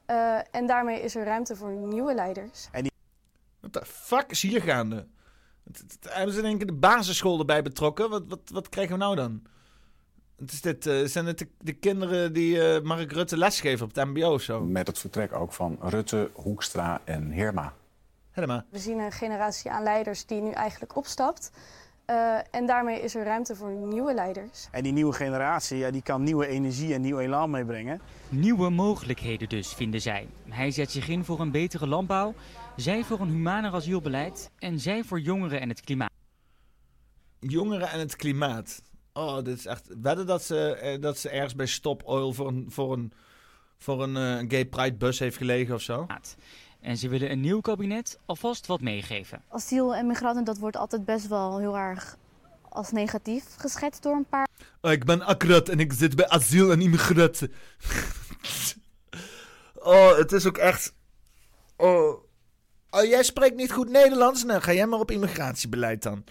Eh, 0.06 0.38
en 0.50 0.66
daarmee 0.66 1.00
is 1.00 1.16
er 1.16 1.24
ruimte 1.24 1.56
voor 1.56 1.70
nieuwe 1.70 2.14
leiders. 2.14 2.68
Wat 3.60 3.72
de 3.72 3.82
fuck 3.84 4.30
is 4.30 4.42
hier 4.42 4.62
gaande? 4.62 5.06
Hebben 6.08 6.34
ze 6.34 6.40
in 6.40 6.46
één 6.46 6.56
keer 6.56 6.66
de 6.66 6.72
basisschool 6.72 7.38
erbij 7.38 7.62
betrokken? 7.62 8.10
Wat, 8.10 8.22
wat, 8.28 8.40
wat 8.52 8.68
krijgen 8.68 8.98
we 8.98 9.04
nou 9.04 9.16
dan? 9.16 9.42
Het 10.40 10.52
is 10.52 10.60
dit, 10.60 10.86
eh, 10.86 11.04
zijn 11.04 11.26
het 11.26 11.38
de, 11.38 11.48
de 11.58 11.72
kinderen 11.72 12.32
die 12.32 12.68
eh, 12.68 12.82
Mark 12.82 13.12
Rutte 13.12 13.36
lesgeven 13.36 13.86
op 13.86 13.94
het 13.94 14.04
mbo 14.04 14.32
of 14.32 14.42
zo? 14.42 14.60
Met 14.60 14.86
het 14.86 14.98
vertrek 14.98 15.32
ook 15.32 15.52
van 15.52 15.78
Rutte, 15.80 16.30
Hoekstra 16.32 17.00
en 17.04 17.30
Herma. 17.32 17.72
Herma. 18.30 18.64
We 18.70 18.78
zien 18.78 18.98
een 18.98 19.12
generatie 19.12 19.70
aan 19.70 19.82
leiders 19.82 20.26
die 20.26 20.40
nu 20.40 20.50
eigenlijk 20.50 20.96
opstapt. 20.96 21.50
Eh, 22.04 22.38
en 22.50 22.66
daarmee 22.66 23.00
is 23.00 23.14
er 23.14 23.24
ruimte 23.24 23.56
voor 23.56 23.70
nieuwe 23.70 24.14
leiders. 24.14 24.68
En 24.70 24.82
die 24.82 24.92
nieuwe 24.92 25.12
generatie 25.12 25.78
ja, 25.78 25.90
die 25.90 26.02
kan 26.02 26.22
nieuwe 26.22 26.46
energie 26.46 26.94
en 26.94 27.00
nieuw 27.00 27.18
elan 27.18 27.50
meebrengen. 27.50 28.00
Nieuwe 28.28 28.70
mogelijkheden 28.70 29.48
dus, 29.48 29.72
vinden 29.72 30.00
zij. 30.00 30.28
Hij 30.48 30.70
zet 30.70 30.90
zich 30.90 31.08
in 31.08 31.24
voor 31.24 31.40
een 31.40 31.50
betere 31.50 31.86
landbouw, 31.86 32.34
zij 32.76 33.04
voor 33.04 33.20
een 33.20 33.28
humaner 33.28 33.72
asielbeleid 33.72 34.50
en 34.58 34.78
zij 34.78 35.04
voor 35.04 35.20
jongeren 35.20 35.60
en 35.60 35.68
het 35.68 35.80
klimaat. 35.80 36.10
Jongeren 37.38 37.90
en 37.90 37.98
het 37.98 38.16
klimaat. 38.16 38.82
Oh, 39.12 39.36
dit 39.36 39.58
is 39.58 39.66
echt. 39.66 39.88
Wedden 40.02 40.26
dat 40.26 40.42
ze, 40.42 40.74
eh, 40.74 41.00
dat 41.00 41.18
ze 41.18 41.28
ergens 41.28 41.54
bij 41.54 41.66
Stop 41.66 42.02
Oil 42.04 42.32
voor 42.32 42.48
een, 42.48 42.66
voor 42.68 42.92
een, 42.92 43.12
voor 43.78 44.02
een 44.02 44.16
eh, 44.16 44.48
gay 44.48 44.64
pride 44.64 44.96
bus 44.96 45.18
heeft 45.18 45.36
gelegen 45.36 45.74
of 45.74 45.82
zo. 45.82 46.06
En 46.80 46.96
ze 46.96 47.08
willen 47.08 47.30
een 47.30 47.40
nieuw 47.40 47.60
kabinet 47.60 48.18
alvast 48.26 48.66
wat 48.66 48.80
meegeven. 48.80 49.42
Asiel 49.48 49.94
en 49.94 50.06
migranten, 50.06 50.44
dat 50.44 50.58
wordt 50.58 50.76
altijd 50.76 51.04
best 51.04 51.28
wel 51.28 51.58
heel 51.58 51.76
erg 51.76 52.16
als 52.68 52.90
negatief 52.90 53.44
geschetst 53.56 54.02
door 54.02 54.14
een 54.14 54.28
paar. 54.28 54.48
Oh, 54.80 54.90
ik 54.90 55.04
ben 55.04 55.22
Akrat 55.22 55.68
en 55.68 55.80
ik 55.80 55.92
zit 55.92 56.16
bij 56.16 56.28
asiel 56.28 56.72
en 56.72 56.80
immigranten. 56.80 57.52
oh, 59.74 60.16
het 60.16 60.32
is 60.32 60.46
ook 60.46 60.58
echt. 60.58 60.92
Oh. 61.76 62.24
oh, 62.90 63.04
jij 63.04 63.22
spreekt 63.22 63.56
niet 63.56 63.72
goed 63.72 63.88
Nederlands? 63.88 64.44
Nou, 64.44 64.60
ga 64.60 64.72
jij 64.72 64.86
maar 64.86 64.98
op 64.98 65.10
immigratiebeleid 65.10 66.02
dan. 66.02 66.24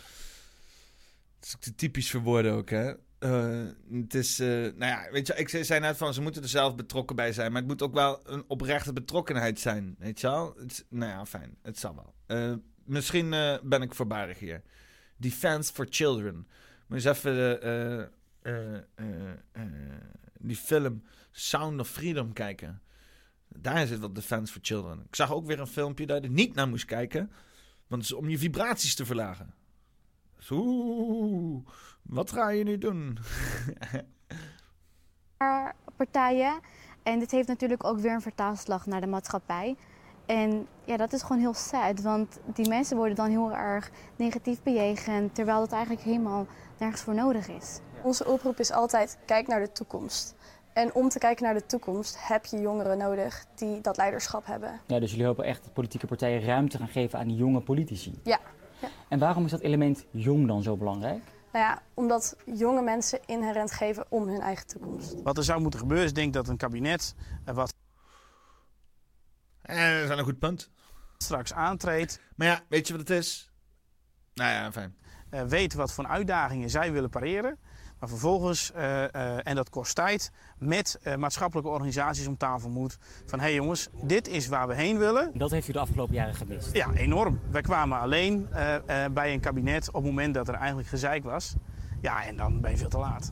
Is 1.42 1.56
typisch 1.76 2.12
voor 2.12 2.22
woorden 2.22 2.54
ook, 2.54 2.70
hè? 2.70 2.94
Eh, 3.20 3.66
het 3.92 4.14
is, 4.14 4.40
eh, 4.40 4.48
nou 4.48 4.78
ja, 4.78 5.08
weet 5.12 5.28
je, 5.28 5.34
ik 5.34 5.50
zei 5.50 5.80
net 5.80 5.98
van 5.98 6.14
ze 6.14 6.22
moeten 6.22 6.42
er 6.42 6.50
zelf 6.50 6.76
betrokken 6.76 7.16
bij 7.16 7.34
zijn, 7.34 7.52
maar 7.52 7.62
het 7.62 7.70
moet 7.70 7.82
ook 7.82 7.94
wel 7.94 8.20
een 8.24 8.44
oprechte 8.48 8.94
betrokkenheid 8.94 9.60
zijn, 9.60 9.96
weet 10.00 10.22
je 10.22 10.28
wel? 10.28 10.58
Nou 10.90 11.12
ja, 11.12 11.26
fijn, 11.26 11.58
het 11.62 11.80
zal 11.80 11.96
wel. 11.96 12.14
Eh, 12.26 12.54
misschien 12.84 13.30
ben 13.64 13.82
ik 13.82 13.96
voorbarig 13.96 14.40
hier. 14.40 14.62
Defense 15.18 15.74
for 15.74 15.88
Children. 15.90 16.48
Moet 16.88 17.06
eens 17.06 17.18
even 17.18 18.12
die 20.38 20.56
film 20.56 21.04
Sound 21.32 21.80
of 21.80 21.90
Freedom 21.90 22.34
kijken. 22.34 22.82
Daar 23.48 23.88
zit 23.88 24.00
wat 24.00 24.16
Defense 24.16 24.54
for 24.54 24.62
Children. 24.64 25.00
Ik 25.00 25.16
zag 25.16 25.32
ook 25.32 25.46
weer 25.46 25.60
een 25.60 25.68
filmpje 25.68 26.06
dat 26.06 26.22
je 26.22 26.28
er 26.28 26.34
niet 26.34 26.56
naar 26.56 26.68
moest 26.68 26.86
kijken, 26.86 27.32
want 27.88 28.02
het 28.02 28.12
is 28.12 28.18
om 28.18 28.30
je 28.30 28.38
vibraties 28.38 28.96
te 28.96 29.06
verlagen. 29.06 29.54
Oeh, 30.52 31.66
wat 32.02 32.32
ga 32.32 32.50
je 32.50 32.64
nu 32.64 32.78
doen? 32.78 33.18
partijen. 36.00 36.60
En 37.04 37.20
dit 37.20 37.32
heeft 37.32 37.48
natuurlijk 37.48 37.84
ook 37.84 38.00
weer 38.00 38.14
een 38.14 38.22
vertaalslag 38.22 38.86
naar 38.86 39.02
de 39.02 39.08
maatschappij. 39.08 39.76
En 40.26 40.68
ja, 40.86 40.98
dat 40.98 41.14
is 41.14 41.22
gewoon 41.22 41.40
heel 41.40 41.54
sad, 41.54 42.02
want 42.02 42.40
die 42.54 42.68
mensen 42.68 42.98
worden 42.98 43.16
dan 43.16 43.30
heel 43.30 43.52
erg 43.54 43.92
negatief 44.16 44.64
bejegend, 44.64 45.36
terwijl 45.36 45.60
dat 45.60 45.72
eigenlijk 45.72 46.04
helemaal 46.04 46.48
nergens 46.78 47.02
voor 47.02 47.16
nodig 47.16 47.48
is. 47.48 47.80
Onze 48.04 48.26
oproep 48.26 48.60
is 48.60 48.72
altijd, 48.72 49.18
kijk 49.26 49.48
naar 49.48 49.60
de 49.60 49.72
toekomst. 49.72 50.36
En 50.74 50.94
om 50.94 51.10
te 51.10 51.20
kijken 51.20 51.44
naar 51.44 51.54
de 51.54 51.66
toekomst 51.66 52.28
heb 52.28 52.46
je 52.46 52.60
jongeren 52.60 52.98
nodig 52.98 53.46
die 53.56 53.82
dat 53.82 53.98
leiderschap 53.98 54.46
hebben. 54.46 54.80
Ja, 54.88 55.00
dus 55.00 55.12
jullie 55.12 55.26
hopen 55.26 55.46
echt 55.46 55.64
dat 55.64 55.74
politieke 55.74 56.08
partijen 56.08 56.42
ruimte 56.42 56.78
gaan 56.78 56.88
geven 56.88 57.20
aan 57.20 57.28
die 57.28 57.38
jonge 57.38 57.62
politici. 57.62 58.20
Ja. 58.24 58.40
Ja. 58.82 58.88
En 59.08 59.20
waarom 59.20 59.46
is 59.46 59.52
dat 59.52 59.60
element 59.62 60.06
jong 60.12 60.48
dan 60.48 60.64
zo 60.64 60.78
belangrijk? 60.78 61.24
Nou 61.52 61.66
ja, 61.66 61.82
omdat 61.94 62.36
jonge 62.46 62.82
mensen 62.82 63.20
inherent 63.26 63.72
geven 63.72 64.06
om 64.10 64.28
hun 64.28 64.42
eigen 64.42 64.68
toekomst. 64.68 65.22
Wat 65.24 65.38
er 65.38 65.44
zou 65.44 65.62
moeten 65.62 65.80
gebeuren 65.80 66.06
is 66.06 66.14
denk 66.14 66.28
ik 66.28 66.34
dat 66.34 66.48
een 66.48 66.58
kabinet 66.58 67.16
eh, 67.46 67.56
wat 67.56 67.74
Eh, 69.62 69.76
dat 69.76 70.02
is 70.02 70.08
wel 70.08 70.18
een 70.18 70.24
goed 70.24 70.40
punt. 70.40 70.70
straks 71.18 71.54
aantreedt... 71.54 72.22
Maar 72.36 72.48
ja, 72.48 72.62
weet 72.70 72.88
je 72.88 72.98
wat 72.98 73.08
het 73.08 73.18
is? 73.18 73.52
Nou 74.34 74.52
ja, 74.52 74.72
fijn. 74.72 74.98
eh, 75.30 75.44
weet 75.44 75.74
wat 75.74 75.92
voor 75.94 76.08
uitdagingen 76.08 76.70
zij 76.70 76.92
willen 76.92 77.10
pareren. 77.10 77.60
Maar 78.00 78.10
vervolgens, 78.10 78.72
eh, 78.72 79.04
eh, 79.14 79.40
en 79.44 79.56
dat 79.56 79.70
kost 79.70 79.96
tijd, 79.96 80.32
met 80.58 81.00
eh, 81.02 81.16
maatschappelijke 81.16 81.70
organisaties 81.70 82.28
om 82.28 82.38
tafel 82.38 82.70
moet. 82.70 82.98
Van 83.26 83.40
hé 83.40 83.46
hey 83.46 83.54
jongens, 83.54 83.88
dit 84.02 84.28
is 84.28 84.48
waar 84.48 84.68
we 84.68 84.76
heen 84.76 84.98
willen. 84.98 85.32
Dat 85.34 85.52
heeft 85.52 85.68
u 85.68 85.72
de 85.72 85.80
afgelopen 85.80 86.16
jaren 86.16 86.36
gemist. 86.36 86.74
Ja, 86.74 86.94
enorm. 86.94 87.40
Wij 87.52 87.62
kwamen 87.62 88.00
alleen 88.00 88.48
eh, 88.52 88.76
eh, 89.06 89.12
bij 89.12 89.34
een 89.34 89.40
kabinet 89.40 89.88
op 89.88 89.94
het 89.94 90.04
moment 90.04 90.34
dat 90.34 90.48
er 90.48 90.54
eigenlijk 90.54 90.88
gezeik 90.88 91.24
was. 91.24 91.54
Ja, 92.02 92.26
en 92.26 92.36
dan 92.36 92.62
ben 92.62 92.72
je 92.72 92.78
veel 92.78 92.90
te 92.90 92.98
laat. 92.98 93.32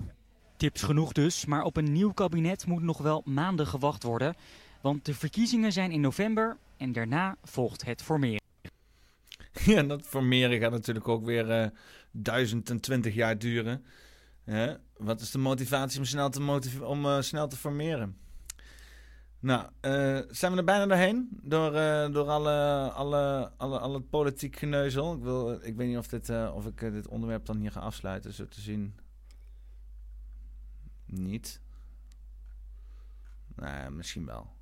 Tips 0.58 0.82
genoeg 0.82 1.12
dus, 1.12 1.46
maar 1.46 1.64
op 1.64 1.78
een 1.78 1.92
nieuw 1.92 2.12
kabinet 2.12 2.66
moet 2.66 2.84
nog 2.84 2.98
wel 2.98 3.22
maanden 3.26 3.68
gewacht 3.68 4.04
worden. 4.04 4.36
Want 4.82 5.06
de 5.06 5.14
verkiezingen 5.14 5.72
zijn 5.72 5.92
in 5.92 6.02
november 6.02 6.58
en 6.78 6.92
daarna 6.92 7.36
volgt 7.44 7.86
het 7.86 8.02
formeren. 8.02 8.42
Ja, 9.66 9.78
en 9.78 9.88
dat 9.88 10.02
formeren 10.02 10.60
gaat 10.60 10.72
natuurlijk 10.72 11.08
ook 11.08 11.26
weer 11.26 11.52
eh 11.52 11.68
1020 12.12 13.14
jaar 13.14 13.38
duren. 13.38 13.86
Wat 14.98 15.22
is 15.22 15.32
de 15.32 15.38
motivatie 15.38 16.00
om 16.00 16.06
snel 16.06 16.30
te, 16.30 16.86
om, 16.86 17.06
eh, 17.06 17.22
snel 17.22 17.48
te 17.48 17.56
formeren? 17.56 18.18
Nou, 19.40 19.70
eh, 19.80 20.20
zijn 20.30 20.52
we 20.52 20.58
er 20.58 20.64
bijna 20.64 20.86
doorheen? 20.86 21.30
Door, 21.42 21.74
eh, 21.74 22.12
door 22.12 22.28
alle, 22.28 22.90
alle, 22.92 23.52
alle, 23.58 23.80
alle 23.80 24.02
politiek 24.02 24.56
geneuzel. 24.56 25.14
Ik, 25.14 25.22
wil, 25.22 25.52
ik 25.52 25.76
weet 25.76 25.88
niet 25.88 25.98
of, 25.98 26.08
dit, 26.08 26.30
of 26.30 26.66
ik 26.66 26.80
dit 26.80 27.08
onderwerp 27.08 27.46
dan 27.46 27.58
hier 27.58 27.72
ga 27.72 27.80
afsluiten, 27.80 28.34
zo 28.34 28.48
te 28.48 28.62
zien. 28.62 28.96
Niet. 31.06 31.62
Nou, 33.56 33.92
misschien 33.92 34.26
wel. 34.26 34.56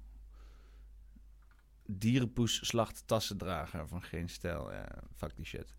Dierenpoes 1.85 2.67
slacht 2.67 3.03
tassendrager 3.07 3.87
van 3.87 4.01
geen 4.01 4.29
stijl. 4.29 4.71
Ja, 4.71 4.87
fuck 5.15 5.35
die 5.35 5.45
shit. 5.45 5.73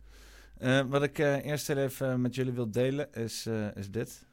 Eh, 0.59 0.81
wat 0.81 1.03
ik 1.03 1.19
eh, 1.19 1.45
eerst 1.45 1.69
even 1.69 2.21
met 2.21 2.35
jullie 2.35 2.53
wil 2.53 2.71
delen 2.71 3.13
is, 3.13 3.47
eh, 3.47 3.77
is 3.77 3.91
dit. 3.91 4.27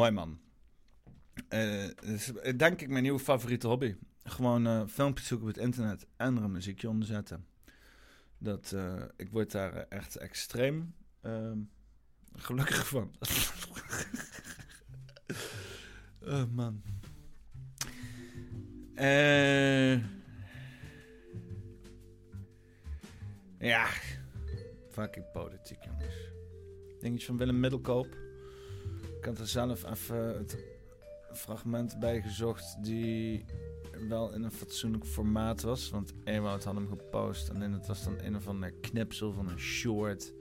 Mooi 0.00 0.12
man. 0.12 0.40
Eh, 1.48 1.84
eh, 1.84 2.58
denk 2.58 2.80
ik 2.80 2.88
mijn 2.88 3.02
nieuwe 3.02 3.18
favoriete 3.18 3.66
hobby. 3.66 3.96
Gewoon 4.24 4.66
eh, 4.66 4.82
filmpjes 4.86 5.26
zoeken 5.26 5.48
op 5.48 5.54
het 5.54 5.62
internet 5.62 6.06
en 6.16 6.36
er 6.36 6.42
een 6.42 6.52
muziekje 6.52 6.88
onder 6.88 7.08
zetten. 7.08 7.46
Dat, 8.38 8.76
ik 9.16 9.30
word 9.30 9.50
daar 9.50 9.74
echt 9.74 10.16
extreem 10.16 10.94
ehm, 11.20 11.58
gelukkig 12.32 12.88
van. 12.88 13.14
oh 16.34 16.44
man. 16.52 16.82
Ja, 23.58 23.86
fucking 24.90 25.30
politiek 25.32 25.84
jongens. 25.84 26.14
Dingetje 27.00 27.26
van 27.26 27.36
Willem 27.36 27.60
Middelkoop. 27.60 28.29
Ik 29.20 29.26
had 29.26 29.38
er 29.38 29.46
zelf 29.46 29.84
even 29.90 30.36
het 30.36 30.56
fragment 31.32 31.98
bij 31.98 32.20
gezocht 32.20 32.76
die 32.84 33.44
wel 34.08 34.32
in 34.32 34.42
een 34.42 34.52
fatsoenlijk 34.52 35.04
formaat 35.04 35.62
was. 35.62 35.90
Want 35.90 36.12
Ewout 36.24 36.64
had 36.64 36.74
hem 36.74 36.88
gepost 36.88 37.48
en 37.48 37.72
het 37.72 37.86
was 37.86 38.04
dan 38.04 38.18
een 38.22 38.36
of 38.36 38.48
ander 38.48 38.72
knipsel 38.80 39.32
van 39.32 39.48
een 39.48 39.58
short. 39.58 40.32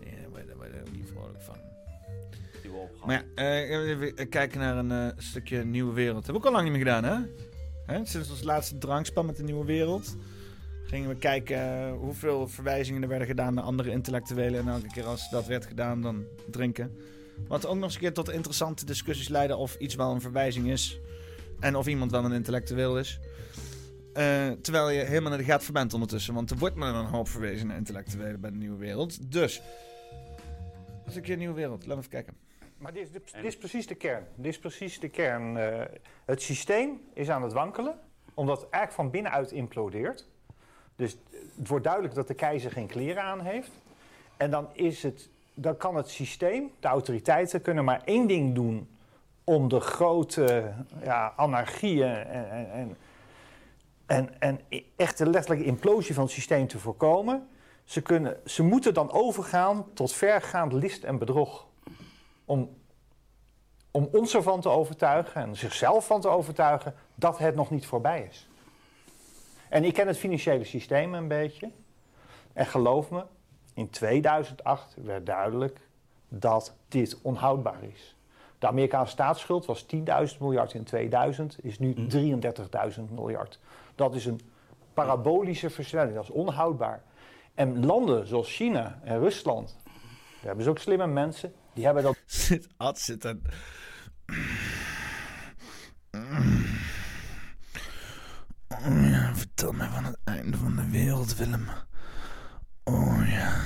Ja, 0.00 0.44
daar 0.46 0.72
je 0.72 0.80
ook 0.80 0.92
niet 0.92 1.08
vrolijk 1.08 1.40
van. 1.40 1.56
Maar 3.06 3.24
ja, 3.34 3.42
eh, 3.42 3.88
even 3.88 4.28
kijken 4.28 4.60
naar 4.60 4.76
een 4.76 4.90
eh, 4.90 5.18
stukje 5.18 5.64
nieuwe 5.64 5.92
wereld. 5.92 6.26
Heb 6.26 6.34
ik 6.34 6.40
ook 6.40 6.46
al 6.46 6.52
lang 6.52 6.64
niet 6.64 6.72
meer 6.72 6.94
gedaan, 6.94 7.04
hè? 7.04 7.16
Hè? 7.86 8.06
Sinds 8.06 8.30
ons 8.30 8.42
laatste 8.42 8.78
drankspel 8.78 9.24
met 9.24 9.36
de 9.36 9.42
Nieuwe 9.42 9.64
Wereld. 9.64 10.16
Gingen 10.84 11.08
we 11.08 11.16
kijken 11.16 11.56
eh, 11.56 11.92
hoeveel 11.92 12.48
verwijzingen 12.48 13.02
er 13.02 13.08
werden 13.08 13.26
gedaan 13.26 13.54
naar 13.54 13.64
andere 13.64 13.90
intellectuelen. 13.90 14.60
En 14.60 14.68
elke 14.68 14.92
keer 14.92 15.04
als 15.04 15.30
dat 15.30 15.46
werd 15.46 15.66
gedaan, 15.66 16.00
dan 16.00 16.24
drinken. 16.50 16.96
Wat 17.48 17.66
ook 17.66 17.74
nog 17.74 17.84
eens 17.84 17.94
een 17.94 18.00
keer 18.00 18.12
tot 18.12 18.30
interessante 18.30 18.84
discussies 18.84 19.28
leidde 19.28 19.56
of 19.56 19.76
iets 19.76 19.94
wel 19.94 20.10
een 20.10 20.20
verwijzing 20.20 20.70
is. 20.70 20.98
En 21.60 21.76
of 21.76 21.86
iemand 21.86 22.10
wel 22.10 22.24
een 22.24 22.32
intellectueel 22.32 22.98
is. 22.98 23.20
Eh, 24.12 24.50
terwijl 24.50 24.90
je 24.90 25.00
helemaal 25.00 25.28
naar 25.30 25.38
de 25.38 25.44
gaat 25.44 25.64
verbent 25.64 25.94
ondertussen. 25.94 26.34
Want 26.34 26.50
er 26.50 26.58
wordt 26.58 26.74
maar 26.74 26.94
een 26.94 27.04
hoop 27.06 27.28
verwezen 27.28 27.66
naar 27.66 27.76
intellectuelen 27.76 28.40
bij 28.40 28.50
de 28.50 28.56
Nieuwe 28.56 28.76
Wereld. 28.76 29.32
Dus, 29.32 29.62
dat 31.02 31.06
is 31.08 31.16
een 31.16 31.22
keer 31.22 31.36
Nieuwe 31.36 31.54
Wereld. 31.54 31.86
Laten 31.86 31.88
we 31.88 31.98
even 31.98 32.10
kijken. 32.10 32.34
Maar 32.78 32.92
dit 32.92 33.02
is, 33.02 33.10
de- 33.12 33.36
dit 33.36 33.44
is 33.44 33.56
precies 33.56 33.86
de 33.86 33.94
kern. 33.94 34.24
Dit 34.36 34.46
is 34.52 34.58
precies 34.58 35.00
de 35.00 35.08
kern. 35.08 35.56
Eh, 35.56 35.80
het 36.24 36.42
systeem 36.42 37.00
is 37.14 37.30
aan 37.30 37.42
het 37.42 37.52
wankelen, 37.52 37.98
omdat 38.34 38.60
het 38.60 38.70
eigenlijk 38.70 39.02
van 39.02 39.10
binnenuit 39.10 39.50
implodeert. 39.52 40.26
Dus 40.96 41.16
het 41.58 41.68
wordt 41.68 41.84
duidelijk 41.84 42.14
dat 42.14 42.28
de 42.28 42.34
keizer 42.34 42.70
geen 42.70 42.86
kleren 42.86 43.22
aan 43.22 43.40
heeft. 43.40 43.70
En 44.36 44.50
dan, 44.50 44.68
is 44.72 45.02
het, 45.02 45.28
dan 45.54 45.76
kan 45.76 45.96
het 45.96 46.08
systeem, 46.08 46.70
de 46.80 46.88
autoriteiten, 46.88 47.62
kunnen 47.62 47.84
maar 47.84 48.02
één 48.04 48.26
ding 48.26 48.54
doen 48.54 48.88
om 49.44 49.68
de 49.68 49.80
grote 49.80 50.72
ja, 51.02 51.32
anarchieën 51.36 52.14
en, 52.14 52.50
en, 52.50 52.70
en, 52.72 52.96
en, 54.06 54.40
en 54.40 54.60
i- 54.68 54.92
echt 54.96 55.18
de 55.18 55.30
letterlijke 55.30 55.66
implosie 55.66 56.14
van 56.14 56.24
het 56.24 56.32
systeem 56.32 56.66
te 56.66 56.78
voorkomen. 56.78 57.48
Ze, 57.84 58.02
kunnen, 58.02 58.40
ze 58.44 58.62
moeten 58.62 58.94
dan 58.94 59.10
overgaan 59.12 59.86
tot 59.94 60.12
vergaand 60.12 60.72
list 60.72 61.04
en 61.04 61.18
bedrog 61.18 61.66
om, 62.44 62.76
om 63.90 64.08
ons 64.12 64.34
ervan 64.34 64.60
te 64.60 64.68
overtuigen 64.68 65.42
en 65.42 65.56
zichzelf 65.56 66.06
van 66.06 66.20
te 66.20 66.28
overtuigen 66.28 66.94
dat 67.14 67.38
het 67.38 67.54
nog 67.54 67.70
niet 67.70 67.86
voorbij 67.86 68.26
is. 68.30 68.48
En 69.68 69.84
ik 69.84 69.94
ken 69.94 70.06
het 70.06 70.18
financiële 70.18 70.64
systeem 70.64 71.14
een 71.14 71.28
beetje. 71.28 71.70
En 72.52 72.66
geloof 72.66 73.10
me, 73.10 73.24
in 73.74 73.90
2008 73.90 74.94
werd 75.04 75.26
duidelijk 75.26 75.80
dat 76.28 76.76
dit 76.88 77.18
onhoudbaar 77.22 77.82
is. 77.82 78.16
De 78.58 78.66
Amerikaanse 78.66 79.12
staatsschuld 79.12 79.66
was 79.66 79.86
10.000 79.94 80.38
miljard 80.40 80.74
in 80.74 80.84
2000, 80.84 81.64
is 81.64 81.78
nu 81.78 81.94
33.000 81.94 83.02
miljard. 83.10 83.58
Dat 83.94 84.14
is 84.14 84.26
een 84.26 84.40
parabolische 84.94 85.70
versnelling, 85.70 86.14
dat 86.14 86.24
is 86.24 86.30
onhoudbaar. 86.30 87.02
En 87.54 87.86
landen 87.86 88.26
zoals 88.26 88.54
China 88.54 89.00
en 89.02 89.18
Rusland, 89.18 89.76
daar 89.84 89.94
hebben 90.46 90.64
ze 90.64 90.70
ook 90.70 90.78
slimme 90.78 91.06
mensen, 91.06 91.52
die 91.72 91.84
hebben 91.84 92.02
dat 92.02 92.16
Zit 92.26 92.68
Ad 92.76 92.98
zit 92.98 93.34
vertel 99.34 99.72
mij 99.72 99.88
van 99.88 100.04
het 100.04 100.18
einde 100.24 100.56
van 100.56 100.76
de 100.76 100.90
wereld, 100.90 101.36
Willem. 101.36 101.68
Oh 102.84 103.28
ja. 103.28 103.62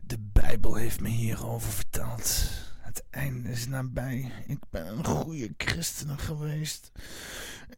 De 0.00 0.18
Bijbel 0.18 0.74
heeft 0.74 1.00
me 1.00 1.08
hierover 1.08 1.72
verteld. 1.72 2.50
Het 2.80 3.04
einde 3.10 3.48
is 3.48 3.66
nabij. 3.66 4.32
Ik 4.46 4.58
ben 4.70 4.86
een 4.86 5.04
goede 5.04 5.54
christen 5.56 6.18
geweest. 6.18 6.92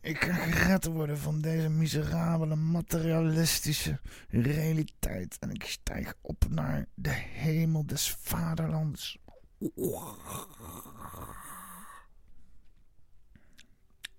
Ik 0.01 0.19
kan 0.19 0.35
gered 0.35 0.85
worden 0.85 1.19
van 1.19 1.41
deze 1.41 1.69
miserabele 1.69 2.57
materialistische 2.57 4.01
realiteit. 4.29 5.39
En 5.39 5.51
ik 5.51 5.65
stijg 5.65 6.15
op 6.21 6.45
naar 6.49 6.87
de 6.95 7.11
hemel 7.13 7.87
des 7.87 8.11
vaderlands. 8.11 9.19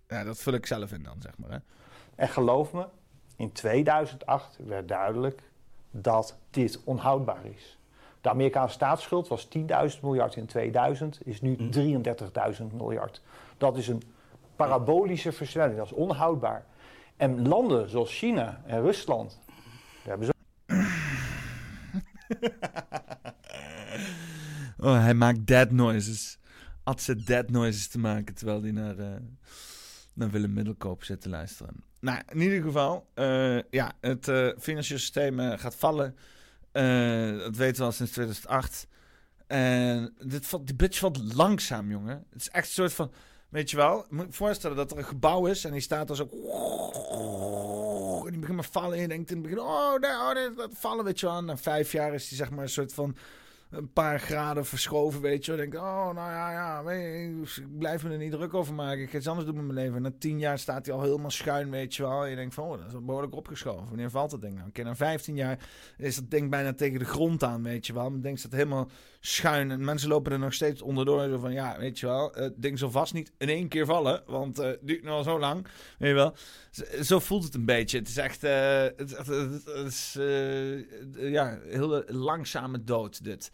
Ja, 0.08 0.24
dat 0.24 0.38
vul 0.38 0.54
ik 0.54 0.66
zelf 0.66 0.92
in 0.92 1.04
dan, 1.04 1.22
zeg 1.22 1.38
maar. 1.38 1.52
Hè. 1.52 1.58
En 2.16 2.30
geloof 2.30 2.74
me, 2.74 2.88
in 3.36 3.52
2008 3.52 4.58
werd 4.66 4.88
duidelijk 4.88 5.42
dat 5.92 6.38
dit 6.50 6.80
onhoudbaar 6.84 7.46
is. 7.46 7.78
De 8.22 8.30
Amerikaanse 8.30 8.74
staatsschuld 8.74 9.28
was 9.28 9.48
10.000 9.58 9.64
miljard 10.02 10.36
in 10.36 10.46
2000, 10.46 11.20
is 11.24 11.42
nu 11.42 11.58
33.000 11.58 11.62
miljard. 12.74 13.22
Dat 13.58 13.78
is 13.78 13.88
een 13.88 14.02
parabolische 14.56 15.32
versnelling, 15.32 15.78
dat 15.78 15.86
is 15.86 15.92
onhoudbaar. 15.92 16.66
En 17.18 17.48
landen 17.48 17.90
zoals 17.90 18.18
China 18.18 18.62
en 18.66 18.82
Rusland, 18.82 19.40
daar 20.04 20.18
hebben 20.18 20.28
ze 20.28 20.34
Oh, 24.78 25.00
hij 25.00 25.14
maakt 25.14 25.48
dead 25.48 25.72
noises. 25.72 26.40
Ad 26.84 27.02
zit 27.02 27.28
dead 27.28 27.50
noises 27.50 27.88
te 27.88 28.00
maken 28.00 28.36
terwijl 28.36 28.62
hij 28.62 28.72
naar, 28.72 29.00
eh, 29.00 29.20
naar 30.14 30.30
Willem 30.30 30.54
Middelkoop 30.54 31.04
zit 31.04 31.22
te 31.22 31.30
luisteren. 31.30 31.84
Nou, 32.06 32.20
in 32.30 32.42
ieder 32.42 32.62
geval, 32.62 33.08
eh, 33.14 33.62
ja, 33.70 33.92
het 34.02 34.28
eh, 34.28 34.48
financiële 34.60 35.00
systeem 35.00 35.40
eh, 35.40 35.60
gaat 35.60 35.76
vallen. 35.76 36.16
Dat 37.40 37.56
weten 37.56 37.78
we 37.78 37.84
al 37.84 37.92
sinds 37.92 38.12
2008. 38.12 38.88
En 39.48 40.16
dit 40.20 40.46
valt, 40.46 40.68
die 40.68 40.76
bitch 40.76 41.00
valt 41.00 41.34
langzaam, 41.34 41.92
jongen. 41.92 42.26
Het 42.30 42.42
is 42.42 42.50
echt 42.50 42.68
een 42.68 42.74
soort 42.74 42.94
van, 42.94 43.12
weet 43.50 43.70
je 43.70 43.78
wel, 43.78 44.06
moet 44.10 44.26
je 44.26 44.34
voorstellen 44.34 44.78
dat 44.78 44.92
er 44.92 44.98
een 44.98 45.06
gebouw 45.06 45.46
is 45.46 45.66
en 45.66 45.72
die 45.72 45.82
staat 45.82 46.10
er 46.10 46.16
zo... 46.16 46.24
En 48.26 48.32
die 48.32 48.40
begint 48.40 48.58
maar 48.58 48.70
vallen 48.72 48.94
en 48.94 49.02
je 49.02 49.08
denkt 49.08 49.30
in 49.32 49.38
het 49.38 49.46
begin, 49.46 49.60
oh, 49.60 50.00
nee, 50.00 50.12
oh 50.12 50.58
dat 50.58 50.70
vallen, 50.74 51.06
weet 51.06 51.20
je 51.20 51.26
wel. 51.26 51.44
Na 51.44 51.58
vijf 51.58 51.92
jaar 51.92 52.14
is 52.14 52.28
die 52.28 52.38
zeg 52.38 52.50
maar 52.50 52.64
een 52.64 52.70
soort 52.70 52.94
van 52.94 53.16
een 53.70 53.94
paar 53.94 54.20
graden 54.20 54.66
verschoven, 54.66 55.22
weet 55.22 55.46
je. 55.46 55.52
Dan 55.52 55.60
denk 55.60 55.74
ik, 55.74 55.80
oh, 55.80 56.14
nou 56.14 56.32
ja, 56.32 56.52
ja, 56.52 56.92
ik 56.92 57.78
blijf 57.78 58.04
me 58.04 58.10
er 58.10 58.18
niet 58.18 58.32
druk 58.32 58.54
over 58.54 58.74
maken. 58.74 59.02
Ik 59.02 59.10
ga 59.10 59.18
iets 59.18 59.28
anders 59.28 59.46
doen 59.48 59.56
met 59.56 59.66
mijn 59.66 59.78
leven. 59.78 59.96
En 59.96 60.02
na 60.02 60.12
tien 60.20 60.40
jaar 60.40 60.60
staat 60.60 60.86
hij 60.86 60.96
al 60.96 61.02
helemaal 61.02 61.30
schuin, 61.32 61.70
weet 61.72 61.96
je 61.96 62.04
wel. 62.04 62.24
En 62.24 62.30
je 62.30 62.36
denkt 62.36 62.54
van, 62.54 62.64
oh, 62.64 62.78
dat 62.78 62.88
is 62.88 63.06
behoorlijk 63.06 63.36
opgeschoven. 63.36 63.88
Wanneer 63.88 64.10
valt 64.10 64.32
dat 64.32 64.42
ding 64.42 64.54
nou? 64.54 64.66
Een 64.66 64.72
keer 64.72 64.84
na 64.84 64.96
15 64.96 65.36
jaar 65.36 65.70
is 65.98 66.16
dat 66.16 66.30
ding 66.32 66.50
bijna 66.50 66.74
tegen 66.74 67.00
de 67.00 67.06
grond 67.06 67.44
aan, 67.44 67.64
weet 67.64 67.88
je 67.88 67.94
wel. 67.94 68.04
Dan 68.12 68.22
denk 68.22 68.42
dat 68.42 68.52
helemaal 68.52 68.90
schuin. 69.20 69.72
En 69.72 69.84
mensen 69.84 70.10
lopen 70.10 70.32
er 70.32 70.40
nog 70.40 70.54
steeds 70.54 70.82
onderdoor. 70.82 71.30
Zo 71.30 71.38
van, 71.40 71.54
ja, 71.54 71.78
weet 71.80 72.00
je 72.00 72.06
wel, 72.06 72.32
het 72.34 72.54
ding 72.58 72.80
zal 72.80 72.92
vast 72.92 73.14
niet 73.14 73.32
in 73.38 73.50
één 73.50 73.68
keer 73.68 73.86
vallen. 73.86 74.24
Want 74.26 74.60
eh, 74.60 74.66
het 74.68 74.80
duurt 74.82 75.04
nu 75.04 75.10
al 75.10 75.24
zo 75.24 75.40
lang, 75.40 75.68
weet 75.98 76.10
je 76.10 76.16
wel. 76.16 76.34
Zo 77.04 77.20
voelt 77.20 77.44
het 77.44 77.54
een 77.56 77.66
beetje. 77.66 77.98
Het 77.98 78.08
is 78.08 78.18
echt, 78.18 78.44
echt- 78.44 79.28
het 79.28 79.86
is, 79.86 80.16
eh, 80.20 81.32
ja, 81.32 81.60
heel 81.64 82.04
langzame 82.08 82.84
dood, 82.84 83.24
dit. 83.24 83.52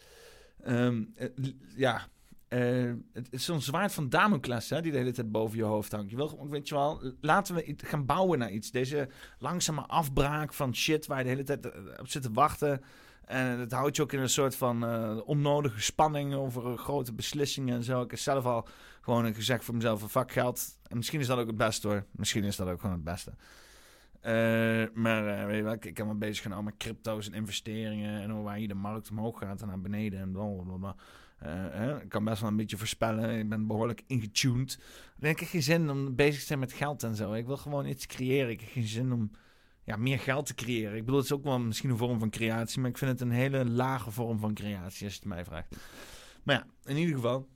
Ehm, 0.63 1.03
eh, 1.15 1.27
ja, 1.75 2.07
eh, 2.51 2.91
het 3.13 3.27
is 3.29 3.45
zo'n 3.45 3.61
zwaard 3.61 3.93
van 3.93 4.09
Damocles 4.09 4.69
hè, 4.69 4.81
die 4.81 4.91
de 4.91 4.97
hele 4.97 5.11
tijd 5.11 5.31
boven 5.31 5.57
je 5.57 5.63
hoofd 5.63 5.91
hangt. 5.91 6.09
Je 6.09 6.47
weet 6.49 6.67
je 6.67 6.75
wel, 6.75 7.01
laten 7.21 7.55
we 7.55 7.75
gaan 7.77 8.05
bouwen 8.05 8.39
naar 8.39 8.51
iets. 8.51 8.71
Deze 8.71 9.09
langzame 9.39 9.81
afbraak 9.81 10.53
van 10.53 10.75
shit 10.75 11.05
waar 11.05 11.17
je 11.17 11.23
de 11.23 11.29
hele 11.29 11.43
tijd 11.43 11.65
eh, 11.65 11.81
op 11.99 12.07
zit 12.07 12.21
te 12.21 12.31
wachten. 12.31 12.81
En 13.25 13.59
het 13.59 13.71
houdt 13.71 13.95
je 13.95 14.01
ook 14.01 14.11
in 14.13 14.19
een 14.19 14.29
soort 14.29 14.55
van 14.55 14.85
eh, 14.85 15.17
onnodige 15.25 15.81
spanning 15.81 16.33
over 16.33 16.77
grote 16.77 17.13
beslissingen 17.13 17.75
en 17.75 17.83
zo. 17.83 18.01
Ik 18.01 18.11
heb 18.11 18.19
zelf 18.19 18.45
al 18.45 18.67
gewoon 19.01 19.33
gezegd 19.33 19.63
voor 19.63 19.75
mezelf: 19.75 20.11
fuck 20.11 20.31
geld. 20.31 20.77
En 20.87 20.97
misschien 20.97 21.19
is 21.19 21.27
dat 21.27 21.37
ook 21.37 21.47
het 21.47 21.57
beste 21.57 21.87
hoor. 21.87 22.05
Misschien 22.11 22.43
is 22.43 22.55
dat 22.55 22.67
ook 22.67 22.79
gewoon 22.79 22.95
het 22.95 23.03
beste. 23.03 23.31
Eh, 24.21 24.83
maar 24.93 25.27
eh, 25.27 25.45
weet 25.45 25.57
je 25.57 25.63
wel, 25.63 25.73
ik, 25.73 25.97
heb 25.97 26.07
me 26.07 26.13
bezig 26.13 26.41
gehouden 26.41 26.71
met 26.71 26.83
crypto's 26.83 27.27
en 27.27 27.33
investeringen. 27.33 28.21
En 28.21 28.29
hoe 28.29 28.43
waar 28.43 28.55
hier 28.55 28.67
de 28.67 28.73
markt 28.73 29.09
omhoog 29.09 29.39
gaat 29.39 29.61
en 29.61 29.67
naar 29.67 29.81
beneden 29.81 30.19
en 30.19 30.31
blablabla. 30.31 30.95
Eh, 31.37 32.01
ik 32.01 32.09
kan 32.09 32.23
best 32.23 32.41
wel 32.41 32.49
een 32.49 32.55
beetje 32.55 32.77
voorspellen. 32.77 33.39
Ik 33.39 33.49
ben 33.49 33.67
behoorlijk 33.67 34.03
ingetuned. 34.07 34.79
Dan 35.17 35.29
heb 35.29 35.39
ik 35.39 35.47
geen 35.47 35.63
zin 35.63 35.89
om 35.89 36.15
bezig 36.15 36.39
te 36.39 36.45
zijn 36.45 36.59
met 36.59 36.73
geld 36.73 37.03
en 37.03 37.15
zo. 37.15 37.33
Ik 37.33 37.45
wil 37.45 37.57
gewoon 37.57 37.85
iets 37.85 38.05
creëren. 38.05 38.49
Ik 38.49 38.59
heb 38.59 38.69
geen 38.69 38.87
zin 38.87 39.11
om 39.11 39.31
ja, 39.83 39.95
meer 39.95 40.19
geld 40.19 40.45
te 40.45 40.55
creëren. 40.55 40.95
Ik 40.95 41.05
bedoel, 41.05 41.15
het 41.19 41.25
is 41.25 41.33
ook 41.33 41.43
wel 41.43 41.59
misschien 41.59 41.89
een 41.89 41.97
vorm 41.97 42.19
van 42.19 42.29
creatie. 42.29 42.81
Maar 42.81 42.89
ik 42.89 42.97
vind 42.97 43.11
het 43.11 43.21
een 43.21 43.31
hele 43.35 43.65
lage 43.65 44.11
vorm 44.11 44.39
van 44.39 44.53
creatie, 44.53 44.83
als 44.83 44.99
je 44.99 45.05
het 45.05 45.25
mij 45.25 45.45
vraagt. 45.45 45.75
Maar 46.43 46.55
ja, 46.55 46.89
in 46.91 46.97
ieder 46.97 47.15
geval. 47.15 47.49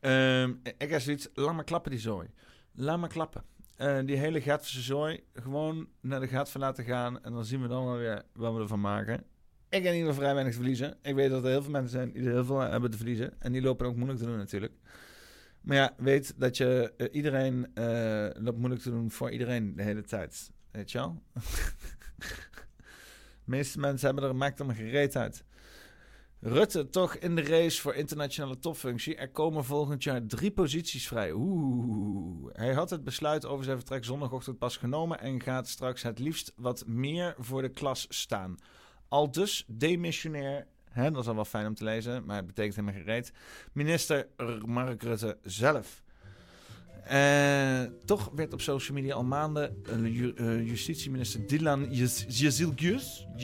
ehm, 0.00 0.54
ik 0.78 0.90
heb 0.90 1.00
zoiets. 1.00 1.28
Laat 1.34 1.54
maar 1.54 1.64
klappen 1.64 1.90
die 1.90 2.00
zooi. 2.00 2.28
Laat 2.72 2.98
maar 2.98 3.08
klappen. 3.08 3.44
Eh, 3.76 3.98
die 4.04 4.16
hele 4.16 4.40
Gatverse 4.40 4.80
zooi 4.80 5.24
gewoon 5.34 5.88
naar 6.00 6.20
de 6.20 6.28
Gatver 6.28 6.60
laten 6.60 6.84
gaan. 6.84 7.22
En 7.22 7.32
dan 7.32 7.44
zien 7.44 7.62
we 7.62 7.68
dan 7.68 7.84
wel 7.84 7.96
weer 7.96 8.22
wat 8.32 8.54
we 8.54 8.60
ervan 8.60 8.80
maken. 8.80 9.24
Ik 9.68 9.82
heb 9.82 9.92
in 9.92 9.98
ieder 9.98 10.14
vrij 10.14 10.34
weinig 10.34 10.54
verliezen. 10.54 10.96
Ik 11.02 11.14
weet 11.14 11.30
dat 11.30 11.44
er 11.44 11.50
heel 11.50 11.62
veel 11.62 11.70
mensen 11.70 11.90
zijn 11.90 12.12
die 12.12 12.22
er 12.22 12.32
heel 12.32 12.44
veel 12.44 12.60
hebben 12.60 12.90
te 12.90 12.96
verliezen. 12.96 13.40
En 13.40 13.52
die 13.52 13.62
lopen 13.62 13.86
ook 13.86 13.96
moeilijk 13.96 14.18
te 14.18 14.26
doen 14.26 14.36
natuurlijk. 14.36 14.72
Maar 15.60 15.76
ja, 15.76 15.94
weet 15.96 16.34
dat 16.36 16.56
je 16.56 16.92
eh, 16.96 17.06
iedereen 17.12 17.74
eh, 17.74 18.28
loopt 18.34 18.58
moeilijk 18.58 18.82
te 18.82 18.90
doen 18.90 19.10
voor 19.10 19.30
iedereen 19.30 19.76
de 19.76 19.82
hele 19.82 20.02
tijd. 20.02 20.50
Weet 20.70 20.92
je 20.92 20.98
wel? 20.98 21.22
de 23.44 23.50
meeste 23.50 23.78
mensen 23.78 24.06
hebben 24.06 24.24
er, 24.24 24.36
maakt 24.36 24.58
er 24.58 24.66
maar 24.66 24.74
gereed 24.74 25.16
uit. 25.16 25.44
Rutte 26.44 26.88
toch 26.88 27.14
in 27.14 27.36
de 27.36 27.42
race 27.42 27.80
voor 27.80 27.94
internationale 27.94 28.58
topfunctie. 28.58 29.16
Er 29.16 29.30
komen 29.30 29.64
volgend 29.64 30.02
jaar 30.02 30.26
drie 30.26 30.50
posities 30.50 31.08
vrij. 31.08 31.32
Oeh. 31.32 32.50
Hij 32.52 32.72
had 32.72 32.90
het 32.90 33.04
besluit 33.04 33.46
over 33.46 33.64
zijn 33.64 33.76
vertrek 33.76 34.04
zondagochtend 34.04 34.58
pas 34.58 34.76
genomen 34.76 35.20
en 35.20 35.42
gaat 35.42 35.68
straks 35.68 36.02
het 36.02 36.18
liefst 36.18 36.52
wat 36.56 36.86
meer 36.86 37.34
voor 37.38 37.62
de 37.62 37.68
klas 37.68 38.06
staan. 38.08 38.56
Al 39.08 39.30
dus 39.30 39.64
demissionair, 39.66 40.66
hè, 40.90 41.10
dat 41.10 41.22
is 41.22 41.28
al 41.28 41.34
wel 41.34 41.44
fijn 41.44 41.66
om 41.66 41.74
te 41.74 41.84
lezen, 41.84 42.24
maar 42.24 42.36
het 42.36 42.46
betekent 42.46 42.76
helemaal 42.76 43.00
gereed. 43.00 43.32
Minister 43.72 44.28
Mark 44.64 45.02
Rutte 45.02 45.38
zelf. 45.42 46.02
Eh, 47.04 47.82
toch 48.04 48.30
werd 48.34 48.52
op 48.52 48.60
social 48.60 48.96
media 48.96 49.14
al 49.14 49.24
maanden 49.24 49.76
eh, 49.86 50.28
eh, 50.36 50.66
justitieminister 50.68 51.46
Dylan 51.46 51.88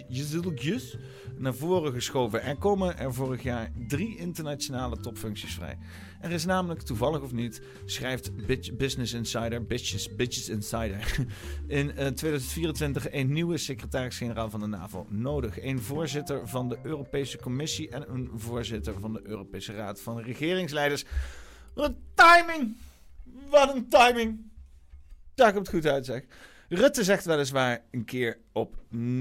Jezilgus 0.08 0.98
naar 1.38 1.54
voren 1.54 1.92
geschoven. 1.92 2.42
Er 2.42 2.56
komen 2.56 2.98
er 2.98 3.14
vorig 3.14 3.42
jaar 3.42 3.72
drie 3.88 4.16
internationale 4.16 5.00
topfuncties 5.00 5.54
vrij. 5.54 5.78
Er 6.20 6.30
is 6.30 6.44
namelijk, 6.44 6.82
toevallig 6.82 7.20
of 7.20 7.32
niet, 7.32 7.62
schrijft 7.84 8.30
Business 8.76 9.12
Insider, 9.12 9.66
Bitches, 9.66 10.14
Bitches 10.16 10.48
Insider, 10.48 11.16
in 11.66 11.90
eh, 11.90 12.06
2024 12.06 13.12
een 13.12 13.32
nieuwe 13.32 13.58
secretaris-generaal 13.58 14.50
van 14.50 14.60
de 14.60 14.66
NAVO 14.66 15.06
nodig. 15.08 15.62
Een 15.62 15.80
voorzitter 15.80 16.48
van 16.48 16.68
de 16.68 16.78
Europese 16.82 17.38
Commissie 17.38 17.88
en 17.88 18.12
een 18.12 18.30
voorzitter 18.34 19.00
van 19.00 19.12
de 19.12 19.20
Europese 19.22 19.72
Raad 19.72 20.00
van 20.00 20.20
Regeringsleiders. 20.20 21.04
Wat 21.74 21.92
timing! 22.14 22.76
Wat 23.50 23.74
een 23.74 23.88
timing! 23.88 24.50
Daar 25.34 25.52
komt 25.52 25.66
het 25.66 25.74
goed 25.76 25.86
uit, 25.86 26.06
zeg. 26.06 26.22
Rutte 26.68 27.04
zegt 27.04 27.24
weliswaar 27.24 27.80
een 27.90 28.04
keer 28.04 28.38
op 28.52 28.76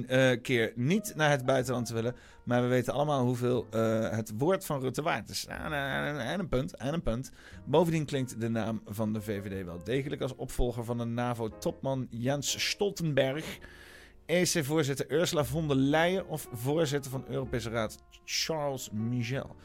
eh, 0.08 0.32
keer 0.42 0.72
niet 0.76 1.14
naar 1.16 1.30
het 1.30 1.46
buitenland 1.46 1.86
te 1.86 1.94
willen. 1.94 2.16
Maar 2.44 2.62
we 2.62 2.68
weten 2.68 2.94
allemaal 2.94 3.26
hoeveel 3.26 3.68
eh, 3.72 4.10
het 4.10 4.32
woord 4.38 4.66
van 4.66 4.80
Rutte 4.82 5.02
waard 5.02 5.30
is. 5.30 5.46
En, 5.46 5.74
en- 5.74 6.20
en 6.20 6.40
een 6.40 6.48
punt, 6.50 6.76
en 6.76 6.94
een 6.94 7.02
punt. 7.02 7.32
Bovendien 7.66 8.06
klinkt 8.06 8.42
de 8.42 8.50
naam 8.50 8.82
van 8.86 9.14
de 9.14 9.22
VVD 9.22 9.66
wel 9.66 9.84
degelijk 9.84 10.22
als 10.22 10.36
opvolger 10.36 10.84
van 10.84 10.98
de 10.98 11.06
NAVO-topman 11.06 12.08
Jens 12.10 12.70
Stoltenberg. 12.70 13.58
EC-voorzitter 14.26 15.12
Ursula 15.12 15.44
von 15.44 15.68
der 15.68 15.78
Leyen 15.78 16.28
of 16.28 16.48
voorzitter 16.54 17.12
van 17.12 17.26
Europese 17.28 17.70
Raad 17.70 17.98
Charles 18.26 18.90
Michel. 18.92 19.56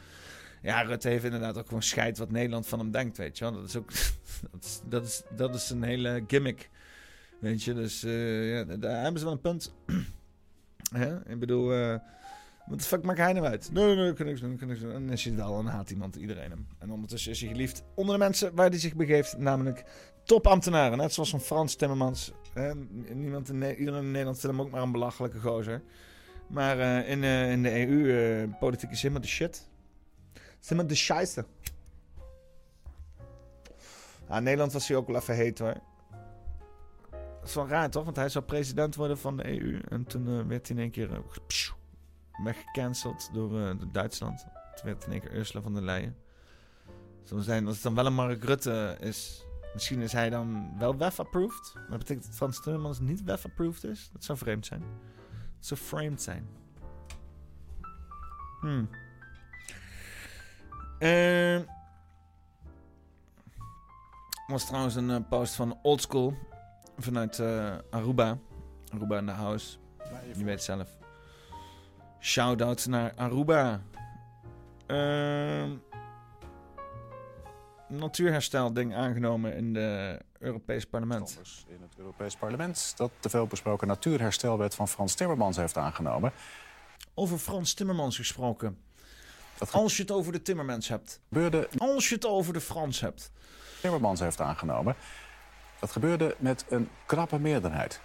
Ja, 0.63 0.81
Rutte 0.81 1.09
heeft 1.09 1.23
inderdaad 1.23 1.57
ook 1.57 1.67
gewoon 1.67 1.83
scheid 1.83 2.17
wat 2.17 2.31
Nederland 2.31 2.67
van 2.67 2.79
hem 2.79 2.91
denkt, 2.91 3.17
weet 3.17 3.37
je 3.37 3.43
wel. 3.43 3.53
Dat 3.53 3.63
is 3.63 3.75
ook... 3.75 3.91
dat, 4.89 5.03
is, 5.03 5.23
dat, 5.35 5.55
is, 5.55 5.69
een 5.69 5.83
hele 5.83 6.23
gimmick. 6.27 6.69
Weet 7.39 7.63
je, 7.63 7.73
dus 7.73 8.03
eh, 8.03 8.53
ja, 8.53 8.63
daar 8.63 9.01
hebben 9.01 9.19
ze 9.19 9.25
wel 9.25 9.33
een 9.33 9.41
punt. 9.41 9.73
Hè? 10.93 11.29
Ik 11.29 11.39
bedoel, 11.39 11.73
eh 11.73 11.95
wat 12.65 12.85
fuck 12.85 13.03
maakt 13.03 13.19
hij 13.19 13.33
nou 13.33 13.45
uit? 13.45 13.69
Nee, 13.71 13.95
nee, 13.95 14.13
kan 14.13 14.25
niks 14.25 14.41
doen, 14.41 14.57
kan 14.57 14.67
niks 14.67 14.79
doen. 14.79 14.91
En 14.91 15.01
dan 15.05 15.11
is 15.11 15.23
hij 15.23 15.35
wel, 15.35 15.55
dan 15.55 15.65
haat 15.65 15.89
iemand 15.89 16.15
iedereen 16.15 16.49
hem. 16.49 16.67
En 16.79 16.91
ondertussen 16.91 17.31
is 17.31 17.39
hij 17.41 17.49
geliefd 17.49 17.83
onder 17.95 18.13
de 18.13 18.23
mensen 18.23 18.55
waar 18.55 18.69
hij 18.69 18.79
zich 18.79 18.95
begeeft, 18.95 19.37
namelijk 19.37 19.83
topambtenaren. 20.23 20.97
Net 20.97 21.13
zoals 21.13 21.29
van 21.29 21.41
Frans 21.41 21.75
Timmermans. 21.75 22.31
Niemand 23.13 23.49
in, 23.49 23.63
iedereen 23.75 24.03
in 24.03 24.11
Nederland 24.11 24.39
vindt 24.39 24.55
hem 24.55 24.65
ook 24.65 24.71
maar 24.71 24.81
een 24.81 24.91
belachelijke 24.91 25.39
gozer. 25.39 25.81
Maar 26.47 26.79
eh, 26.79 27.09
in, 27.09 27.23
in 27.23 27.63
de 27.63 27.87
EU, 27.87 28.41
eh 28.41 28.59
politiek 28.59 28.91
is 28.91 29.01
helemaal 29.01 29.21
de 29.21 29.27
shit. 29.27 29.71
Is 30.63 30.69
helemaal 30.69 30.89
de 30.89 30.95
scheisse. 30.95 31.45
Nederland 34.27 34.73
was 34.73 34.87
hij 34.87 34.97
ook 34.97 35.07
wel 35.07 35.15
even 35.15 35.35
heet 35.35 35.59
hoor. 35.59 35.77
Dat 37.39 37.49
is 37.49 37.55
wel 37.55 37.67
raar 37.67 37.89
toch? 37.89 38.03
Want 38.03 38.15
hij 38.15 38.29
zou 38.29 38.45
president 38.45 38.95
worden 38.95 39.17
van 39.17 39.37
de 39.37 39.61
EU. 39.61 39.81
En 39.89 40.05
toen 40.05 40.27
eh, 40.27 40.47
werd 40.47 40.67
hij 40.67 40.75
in 40.75 40.81
één 40.81 40.91
keer 40.91 41.11
uh, 41.11 41.17
weggecanceld 42.43 43.29
door, 43.33 43.59
eh, 43.59 43.65
door 43.65 43.91
Duitsland. 43.91 44.45
Toen 44.75 44.85
werd 44.85 45.05
in 45.05 45.11
één 45.11 45.21
keer 45.21 45.35
Ursula 45.35 45.61
van 45.61 45.73
der 45.73 45.83
Leyen. 45.83 46.15
Zo 47.23 47.39
zijn, 47.39 47.65
als 47.65 47.75
het 47.75 47.83
dan 47.83 47.95
wel 47.95 48.05
een 48.05 48.13
Mark 48.13 48.43
Rutte 48.43 48.97
is, 48.99 49.45
misschien 49.73 50.01
is 50.01 50.11
hij 50.11 50.29
dan 50.29 50.77
wel 50.77 50.97
WEF-approved. 50.97 51.71
Maar 51.73 51.89
dat 51.89 51.97
betekent 51.97 52.25
dat 52.25 52.35
Frans 52.35 52.61
Timmermans 52.61 52.99
niet 52.99 53.23
WEF-approved 53.23 53.83
is? 53.83 54.09
Dat 54.13 54.23
zou 54.23 54.37
vreemd 54.37 54.65
zijn. 54.65 54.83
Dat 55.57 55.65
zou 55.65 55.79
framed 55.79 56.21
zijn. 56.21 56.47
Hmm. 58.59 58.89
Eh, 61.03 61.59
was 64.47 64.65
trouwens 64.65 64.95
een 64.95 65.09
eh, 65.09 65.17
post 65.29 65.55
van 65.55 65.79
Oldschool 65.81 66.33
vanuit 66.97 67.39
eh, 67.39 67.75
Aruba. 67.89 68.37
Aruba 68.93 69.17
in 69.17 69.25
de 69.25 69.31
house. 69.31 69.77
Je 70.35 70.43
weet 70.43 70.63
zelf. 70.63 70.89
Shout-out 72.19 72.85
naar 72.85 73.13
Aruba. 73.15 73.81
Ehm 74.85 75.71
natuurherstel 77.87 78.73
ding 78.73 78.95
aangenomen 78.95 79.55
in 79.55 79.73
de 79.73 80.19
Europees 80.39 80.85
parlement. 80.85 81.39
In 81.67 81.81
het 81.81 81.97
Europees 81.97 82.35
Parlement 82.35 82.93
dat 82.97 83.11
de 83.19 83.29
veelbesproken 83.29 83.87
natuurherstelwet 83.87 84.75
van 84.75 84.87
Frans 84.87 85.15
Timmermans 85.15 85.57
heeft 85.57 85.77
aangenomen. 85.77 86.31
Over 87.13 87.37
Frans 87.37 87.73
Timmermans 87.73 88.17
gesproken. 88.17 88.77
Als 89.71 89.95
je 89.97 90.01
het 90.01 90.11
over 90.11 90.31
de 90.31 90.41
Timmermans 90.41 90.87
hebt. 90.87 91.19
Gebeurde... 91.27 91.69
Als 91.77 92.09
je 92.09 92.15
het 92.15 92.25
over 92.25 92.53
de 92.53 92.61
Frans 92.61 92.99
hebt. 92.99 93.31
Timmermans 93.81 94.19
heeft 94.19 94.41
aangenomen. 94.41 94.95
Dat 95.79 95.91
gebeurde 95.91 96.35
met 96.39 96.65
een 96.69 96.89
krappe 97.05 97.39
meerderheid. 97.39 98.01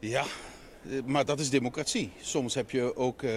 Ja, 0.00 0.24
eh, 0.88 1.02
maar 1.04 1.24
dat 1.24 1.40
is 1.40 1.50
democratie. 1.50 2.12
Soms 2.20 2.54
heb 2.54 2.70
je 2.70 2.96
ook 2.96 3.22
eh, 3.22 3.32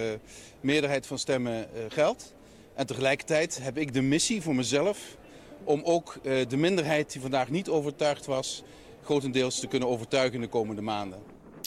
meerderheid 0.60 1.06
van 1.06 1.18
stemmen 1.18 1.74
eh, 1.74 1.82
geld. 1.88 2.34
En 2.74 2.86
tegelijkertijd 2.86 3.62
heb 3.62 3.78
ik 3.78 3.92
de 3.92 4.02
missie 4.02 4.42
voor 4.42 4.54
mezelf 4.54 5.16
om 5.64 5.82
ook 5.84 6.18
eh, 6.22 6.48
de 6.48 6.56
minderheid 6.56 7.12
die 7.12 7.20
vandaag 7.20 7.48
niet 7.48 7.68
overtuigd 7.68 8.26
was, 8.26 8.62
grotendeels 9.04 9.60
te 9.60 9.66
kunnen 9.66 9.88
overtuigen 9.88 10.34
in 10.34 10.40
de 10.40 10.48
komende 10.48 10.82
maanden. 10.82 11.22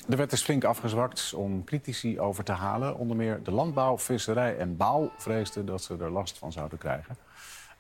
De 0.07 0.15
wet 0.15 0.31
is 0.31 0.43
flink 0.43 0.63
afgezwakt 0.63 1.34
om 1.34 1.63
critici 1.63 2.19
over 2.19 2.43
te 2.43 2.51
halen. 2.51 2.97
Onder 2.97 3.17
meer 3.17 3.43
de 3.43 3.51
landbouw, 3.51 3.97
visserij 3.97 4.57
en 4.57 4.77
bouw 4.77 5.11
vreesden 5.17 5.65
dat 5.65 5.84
ze 5.84 5.97
er 5.97 6.11
last 6.11 6.38
van 6.38 6.51
zouden 6.51 6.77
krijgen. 6.77 7.17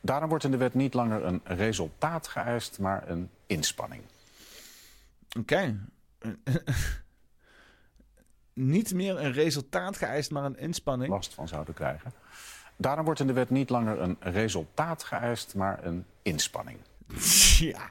Daarom 0.01 0.29
wordt 0.29 0.43
in 0.43 0.51
de 0.51 0.57
wet 0.57 0.73
niet 0.73 0.93
langer 0.93 1.23
een 1.23 1.41
resultaat 1.43 2.27
geëist, 2.27 2.79
maar 2.79 3.09
een 3.09 3.29
inspanning. 3.45 4.01
Oké. 5.39 5.77
niet 8.53 8.93
meer 8.93 9.19
een 9.19 9.31
resultaat 9.31 9.97
geëist, 9.97 10.31
maar 10.31 10.43
een 10.43 10.57
inspanning. 10.57 11.09
Last 11.09 11.33
van 11.33 11.47
zouden 11.47 11.73
krijgen. 11.73 12.13
Daarom 12.75 13.05
wordt 13.05 13.19
in 13.19 13.27
de 13.27 13.33
wet 13.33 13.49
niet 13.49 13.69
langer 13.69 13.99
een 13.99 14.17
resultaat 14.19 15.03
geëist, 15.03 15.55
maar 15.55 15.85
een 15.85 16.05
inspanning. 16.21 16.77
Ja. 17.59 17.89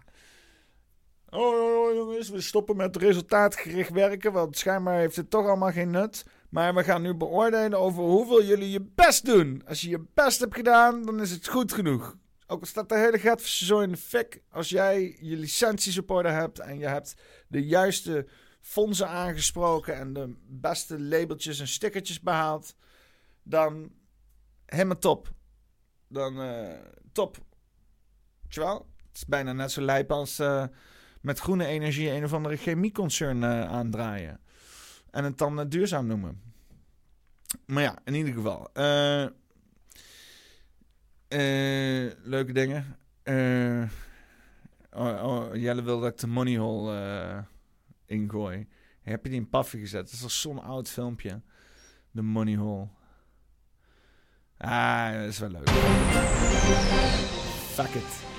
Oh, 1.34 1.40
oh, 1.40 1.88
oh, 1.88 1.94
jongens, 1.94 2.28
we 2.28 2.40
stoppen 2.40 2.76
met 2.76 2.96
resultaatgericht 2.96 3.90
werken, 3.90 4.32
want 4.32 4.58
schijnbaar 4.58 4.98
heeft 4.98 5.16
het 5.16 5.30
toch 5.30 5.46
allemaal 5.46 5.72
geen 5.72 5.90
nut. 5.90 6.24
Maar 6.48 6.74
we 6.74 6.84
gaan 6.84 7.02
nu 7.02 7.14
beoordelen 7.14 7.78
over 7.78 8.02
hoeveel 8.02 8.44
jullie 8.44 8.70
je 8.70 8.90
best 8.94 9.24
doen. 9.24 9.62
Als 9.66 9.80
je 9.80 9.88
je 9.88 10.04
best 10.14 10.40
hebt 10.40 10.54
gedaan, 10.54 11.02
dan 11.02 11.20
is 11.20 11.30
het 11.30 11.48
goed 11.48 11.72
genoeg. 11.72 12.16
Ook 12.46 12.60
al 12.60 12.66
staat 12.66 12.88
de 12.88 12.98
hele 12.98 13.18
Gatverse 13.18 13.64
zo 13.64 13.80
in 13.80 13.90
de 13.90 13.96
fik. 13.96 14.42
Als 14.50 14.68
jij 14.68 15.16
je 15.20 15.36
licenties 15.36 15.98
op 15.98 16.10
orde 16.10 16.28
hebt 16.28 16.58
en 16.58 16.78
je 16.78 16.86
hebt 16.86 17.14
de 17.48 17.66
juiste 17.66 18.26
fondsen 18.60 19.08
aangesproken 19.08 19.96
en 19.96 20.12
de 20.12 20.34
beste 20.46 21.00
labeltjes 21.00 21.60
en 21.60 21.68
stickertjes 21.68 22.20
behaald, 22.20 22.74
dan 23.42 23.92
helemaal 24.66 24.98
top. 24.98 25.32
Dan 26.08 26.40
eh, 26.40 26.78
top. 27.12 27.36
Weet 28.42 28.54
je 28.54 28.60
wel? 28.60 28.90
Het 29.08 29.16
is 29.16 29.26
bijna 29.26 29.52
net 29.52 29.72
zo 29.72 29.80
lijp 29.80 30.12
als 30.12 30.38
eh, 30.38 30.64
met 31.22 31.38
groene 31.38 31.66
energie 31.66 32.10
een 32.10 32.24
of 32.24 32.32
andere 32.32 32.56
chemieconcern 32.56 33.42
eh, 33.44 33.64
aandraaien. 33.64 34.40
En 35.10 35.24
het 35.24 35.38
dan 35.38 35.60
eh, 35.60 35.66
duurzaam 35.68 36.06
noemen. 36.06 36.40
Maar 37.66 37.82
ja, 37.82 37.98
in 38.04 38.14
ieder 38.14 38.32
geval. 38.32 38.70
eh, 41.28 42.10
leuke 42.22 42.52
dingen. 42.52 42.96
Oh, 44.94 45.22
oh, 45.24 45.54
Jelle 45.54 45.82
wil 45.82 46.00
dat 46.00 46.12
ik 46.12 46.18
de 46.18 46.26
money 46.26 46.56
hole 46.56 46.96
eh, 46.98 47.38
ingooi. 48.06 48.68
Heb 49.02 49.22
je 49.24 49.30
die 49.30 49.40
in 49.40 49.48
paffen 49.48 49.78
gezet? 49.78 50.04
Dat 50.04 50.12
is 50.12 50.22
al 50.22 50.30
zo'n 50.30 50.62
oud 50.62 50.88
filmpje. 50.88 51.40
De 52.10 52.22
money 52.22 52.54
hole. 52.56 52.88
Ah, 54.58 55.12
dat 55.12 55.28
is 55.28 55.38
wel 55.38 55.50
leuk. 55.50 55.68
Fuck 57.74 57.94
it. 57.94 58.31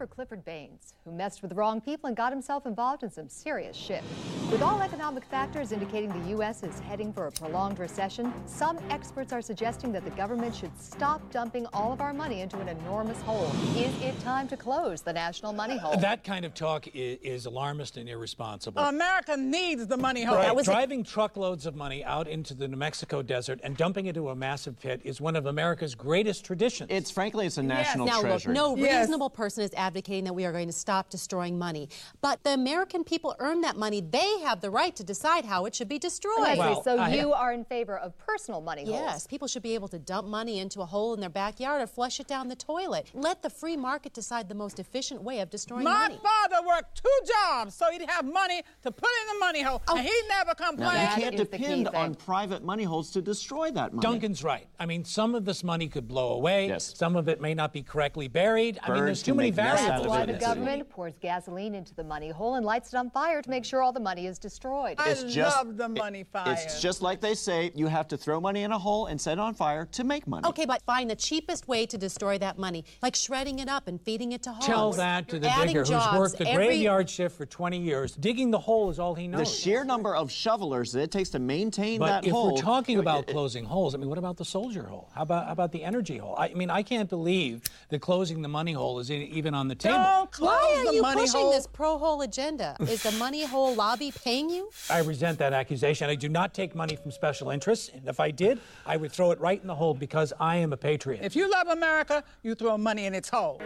For 0.00 0.06
Clifford 0.06 0.42
Baines, 0.46 0.94
who 1.04 1.12
messed 1.12 1.42
with 1.42 1.50
the 1.50 1.54
wrong 1.54 1.78
people 1.78 2.08
and 2.08 2.16
got 2.16 2.32
himself 2.32 2.64
involved 2.64 3.02
in 3.02 3.10
some 3.10 3.28
serious 3.28 3.76
shit. 3.76 4.02
With 4.50 4.62
all 4.62 4.80
economic 4.80 5.24
factors 5.24 5.72
indicating 5.72 6.08
the 6.22 6.30
U.S. 6.30 6.62
is 6.62 6.78
heading 6.80 7.12
for 7.12 7.26
a 7.26 7.30
prolonged 7.32 7.78
recession, 7.78 8.32
some 8.46 8.78
experts 8.88 9.30
are 9.30 9.42
suggesting 9.42 9.92
that 9.92 10.04
the 10.04 10.10
government 10.12 10.54
should 10.54 10.70
stop 10.80 11.20
dumping 11.30 11.66
all 11.74 11.92
of 11.92 12.00
our 12.00 12.14
money 12.14 12.40
into 12.40 12.58
an 12.60 12.68
enormous 12.68 13.20
hole. 13.20 13.52
Is 13.76 13.94
it 14.02 14.18
time 14.20 14.48
to 14.48 14.56
close 14.56 15.02
the 15.02 15.12
national 15.12 15.52
money 15.52 15.76
hole? 15.76 15.98
That 15.98 16.24
kind 16.24 16.46
of 16.46 16.54
talk 16.54 16.88
is, 16.94 17.18
is 17.20 17.44
alarmist 17.44 17.98
and 17.98 18.08
irresponsible. 18.08 18.80
America 18.82 19.36
needs 19.36 19.86
the 19.86 19.98
money 19.98 20.24
hole. 20.24 20.36
Right. 20.36 20.46
That 20.54 20.58
it. 20.58 20.64
Driving 20.64 21.04
truckloads 21.04 21.66
of 21.66 21.76
money 21.76 22.02
out 22.04 22.26
into 22.26 22.54
the 22.54 22.66
New 22.66 22.78
Mexico 22.78 23.20
desert 23.20 23.60
and 23.62 23.76
dumping 23.76 24.06
it 24.06 24.16
into 24.16 24.30
a 24.30 24.34
massive 24.34 24.80
pit 24.80 25.02
is 25.04 25.20
one 25.20 25.36
of 25.36 25.44
America's 25.44 25.94
greatest 25.94 26.46
traditions. 26.46 26.88
It's 26.90 27.10
frankly, 27.10 27.44
it's 27.44 27.58
a 27.58 27.62
national 27.62 28.06
Now, 28.06 28.22
treasure. 28.22 28.48
look, 28.48 28.56
no 28.56 28.76
Yes. 28.76 29.02
reasonable 29.02 29.20
normal 29.20 29.36
person 29.36 29.64
is 29.64 29.74
advocating 29.74 29.89
that 29.92 30.34
we 30.34 30.44
are 30.44 30.52
going 30.52 30.66
to 30.66 30.72
stop 30.72 31.10
destroying 31.10 31.58
money. 31.58 31.88
But 32.20 32.42
the 32.44 32.54
American 32.54 33.04
people 33.04 33.34
earn 33.38 33.60
that 33.62 33.76
money. 33.76 34.00
They 34.00 34.40
have 34.40 34.60
the 34.60 34.70
right 34.70 34.94
to 34.96 35.04
decide 35.04 35.44
how 35.44 35.66
it 35.66 35.74
should 35.74 35.88
be 35.88 35.98
destroyed. 35.98 36.58
Leslie, 36.58 36.82
so 36.84 37.06
you 37.06 37.32
are 37.32 37.52
in 37.52 37.64
favor 37.64 37.98
of 37.98 38.16
personal 38.18 38.60
money 38.60 38.84
holes? 38.84 39.00
Yes, 39.00 39.26
people 39.26 39.48
should 39.48 39.62
be 39.62 39.74
able 39.74 39.88
to 39.88 39.98
dump 39.98 40.28
money 40.28 40.58
into 40.58 40.80
a 40.80 40.86
hole 40.86 41.14
in 41.14 41.20
their 41.20 41.30
backyard 41.30 41.82
or 41.82 41.86
flush 41.86 42.20
it 42.20 42.26
down 42.26 42.48
the 42.48 42.56
toilet. 42.56 43.10
Let 43.14 43.42
the 43.42 43.50
free 43.50 43.76
market 43.76 44.12
decide 44.12 44.48
the 44.48 44.54
most 44.54 44.78
efficient 44.78 45.22
way 45.22 45.40
of 45.40 45.50
destroying 45.50 45.84
My 45.84 46.08
money. 46.08 46.20
My 46.22 46.30
father 46.30 46.66
worked 46.66 47.02
two 47.02 47.26
jobs 47.26 47.74
so 47.74 47.90
he'd 47.90 48.08
have 48.08 48.24
money 48.24 48.62
to 48.82 48.90
put 48.90 49.08
in 49.22 49.34
the 49.34 49.38
money 49.44 49.62
hole, 49.62 49.82
oh. 49.88 49.96
and 49.96 50.06
he 50.06 50.12
never 50.28 50.54
Now, 50.76 50.92
you 51.16 51.22
can't 51.22 51.36
depend 51.36 51.88
on 51.88 52.14
private 52.14 52.62
money 52.62 52.84
holes 52.84 53.10
to 53.12 53.22
destroy 53.22 53.70
that 53.72 53.92
money. 53.92 54.06
Duncan's 54.06 54.44
right. 54.44 54.66
I 54.78 54.86
mean, 54.86 55.04
some 55.04 55.34
of 55.34 55.44
this 55.44 55.64
money 55.64 55.88
could 55.88 56.08
blow 56.08 56.32
away. 56.32 56.68
Yes. 56.68 56.94
Some 56.96 57.16
of 57.16 57.28
it 57.28 57.40
may 57.40 57.54
not 57.54 57.72
be 57.72 57.82
correctly 57.82 58.28
buried. 58.28 58.78
I 58.82 58.92
mean, 58.92 59.04
there's 59.04 59.22
too 59.22 59.34
many 59.34 59.50
make 59.50 59.56
mess 59.56 59.66
out 59.66 59.76
variables. 59.78 59.79
Of 59.88 60.06
Why 60.06 60.22
it. 60.22 60.26
the 60.26 60.32
government 60.34 60.88
pours 60.90 61.14
gasoline 61.20 61.74
into 61.74 61.94
the 61.94 62.04
money 62.04 62.30
hole 62.30 62.54
and 62.56 62.64
lights 62.66 62.92
it 62.92 62.96
on 62.96 63.10
fire 63.10 63.42
to 63.42 63.50
make 63.50 63.64
sure 63.64 63.82
all 63.82 63.92
the 63.92 64.00
money 64.00 64.26
is 64.26 64.38
destroyed. 64.38 64.96
It's 65.06 65.22
just, 65.24 65.56
love 65.56 65.76
the 65.76 65.88
money 65.88 66.24
fire. 66.24 66.52
It's 66.52 66.80
just 66.80 67.02
like 67.02 67.20
they 67.20 67.34
say, 67.34 67.70
you 67.74 67.86
have 67.86 68.08
to 68.08 68.16
throw 68.16 68.40
money 68.40 68.62
in 68.62 68.72
a 68.72 68.78
hole 68.78 69.06
and 69.06 69.20
set 69.20 69.34
it 69.34 69.38
on 69.38 69.54
fire 69.54 69.86
to 69.92 70.04
make 70.04 70.26
money. 70.26 70.46
Okay, 70.48 70.66
but 70.66 70.82
find 70.82 71.08
the 71.10 71.16
cheapest 71.16 71.68
way 71.68 71.86
to 71.86 71.96
destroy 71.98 72.38
that 72.38 72.58
money, 72.58 72.84
like 73.02 73.14
shredding 73.16 73.58
it 73.60 73.68
up 73.68 73.88
and 73.88 74.00
feeding 74.02 74.32
it 74.32 74.42
to 74.42 74.52
hogs. 74.52 74.66
Tell 74.66 74.92
that 74.92 75.28
to 75.28 75.38
the 75.38 75.48
Adding 75.48 75.68
digger 75.68 75.80
who's 75.84 76.18
worked 76.18 76.38
the 76.38 76.48
every- 76.48 76.66
graveyard 76.66 77.08
shift 77.08 77.36
for 77.36 77.46
20 77.46 77.78
years. 77.78 78.14
Digging 78.16 78.50
the 78.50 78.58
hole 78.58 78.90
is 78.90 78.98
all 78.98 79.14
he 79.14 79.28
knows. 79.28 79.40
The 79.40 79.44
sheer 79.46 79.84
number 79.84 80.14
of 80.14 80.30
shovelers 80.30 80.92
that 80.92 81.02
it 81.02 81.10
takes 81.10 81.30
to 81.30 81.38
maintain 81.38 81.98
But 82.00 82.06
that 82.06 82.24
if 82.26 82.32
hole. 82.32 82.54
we're 82.54 82.60
talking 82.60 82.98
about 82.98 83.26
closing 83.26 83.64
holes, 83.64 83.94
I 83.94 83.98
mean, 83.98 84.08
what 84.08 84.18
about 84.18 84.36
the 84.36 84.44
soldier 84.44 84.84
hole? 84.84 85.08
How 85.14 85.22
about 85.22 85.46
how 85.46 85.52
about 85.52 85.72
the 85.72 85.82
energy 85.84 86.18
hole? 86.18 86.34
I 86.38 86.48
mean, 86.54 86.70
I 86.70 86.82
can't 86.82 87.08
believe 87.08 87.62
that 87.88 88.00
closing 88.00 88.42
the 88.42 88.48
money 88.48 88.72
hole 88.72 88.98
is 88.98 89.10
even 89.10 89.54
on 89.54 89.68
the 89.70 89.76
table. 89.76 90.28
Why 90.38 90.76
are 90.78 90.86
the 90.86 90.94
you 90.96 91.02
money 91.02 91.22
pushing 91.22 91.40
hole. 91.40 91.52
this 91.52 91.66
pro-hole 91.66 92.20
agenda? 92.22 92.76
Is 92.80 93.02
the 93.02 93.12
money 93.12 93.44
hole 93.46 93.74
lobby 93.74 94.12
paying 94.24 94.50
you? 94.50 94.70
I 94.90 95.00
resent 95.00 95.38
that 95.38 95.52
accusation. 95.52 96.10
I 96.10 96.16
do 96.16 96.28
not 96.28 96.52
take 96.52 96.74
money 96.74 96.96
from 96.96 97.10
special 97.10 97.50
interests, 97.50 97.90
and 97.94 98.06
if 98.08 98.20
I 98.20 98.30
did, 98.30 98.58
I 98.84 98.96
would 98.96 99.12
throw 99.12 99.30
it 99.30 99.40
right 99.40 99.60
in 99.60 99.68
the 99.68 99.74
hole 99.74 99.94
because 99.94 100.32
I 100.38 100.56
am 100.56 100.72
a 100.72 100.76
patriot. 100.76 101.20
If 101.22 101.34
you 101.36 101.50
love 101.50 101.68
America, 101.68 102.22
you 102.42 102.54
throw 102.54 102.76
money 102.76 103.06
in 103.06 103.14
its 103.14 103.30
hole. 103.30 103.60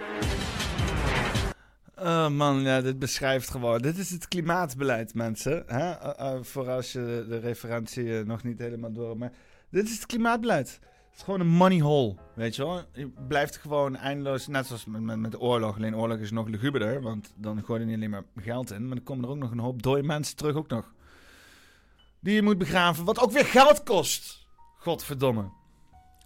Oh 1.96 2.28
man, 2.28 2.62
ja, 2.62 2.80
dit 2.80 2.98
beschrijft 2.98 3.50
gewoon. 3.50 3.78
Dit 3.78 3.98
is 3.98 4.10
het 4.10 4.28
klimaatbeleid, 4.28 5.14
mensen. 5.14 5.64
Hè? 5.66 5.90
Eh, 5.90 6.32
eh, 6.32 6.42
voor 6.42 6.70
als 6.70 6.92
je 6.92 7.24
de 7.28 7.38
referentie 7.38 8.18
eh, 8.18 8.24
nog 8.24 8.42
niet 8.42 8.58
helemaal 8.58 8.92
door 8.92 9.06
hebt. 9.08 9.18
Maar 9.18 9.32
dit 9.70 9.84
is 9.84 9.94
het 9.94 10.06
klimaatbeleid. 10.06 10.80
Het 11.14 11.22
is 11.22 11.28
gewoon 11.28 11.46
een 11.46 11.56
money 11.56 11.80
hole, 11.80 12.16
weet 12.34 12.56
je 12.56 12.64
wel. 12.64 12.82
Je 12.92 13.08
blijft 13.28 13.56
gewoon 13.56 13.96
eindeloos, 13.96 14.46
net 14.46 14.66
zoals 14.66 14.84
met, 14.84 15.00
met, 15.00 15.18
met 15.18 15.30
de 15.30 15.40
oorlog. 15.40 15.76
Alleen 15.76 15.96
oorlog 15.96 16.18
is 16.18 16.30
nog 16.30 16.48
luguberder, 16.48 17.02
want 17.02 17.32
dan 17.36 17.64
gooi 17.64 17.80
je 17.80 17.86
niet 17.86 17.94
alleen 17.96 18.10
maar 18.10 18.24
geld 18.36 18.70
in. 18.70 18.86
Maar 18.86 18.96
dan 18.96 19.04
komen 19.04 19.24
er 19.24 19.30
ook 19.30 19.36
nog 19.36 19.50
een 19.50 19.58
hoop 19.58 19.82
dode 19.82 20.02
mensen 20.02 20.36
terug 20.36 20.56
ook 20.56 20.68
nog. 20.68 20.92
Die 22.20 22.34
je 22.34 22.42
moet 22.42 22.58
begraven, 22.58 23.04
wat 23.04 23.18
ook 23.18 23.30
weer 23.30 23.44
geld 23.44 23.82
kost. 23.82 24.46
Godverdomme. 24.78 25.50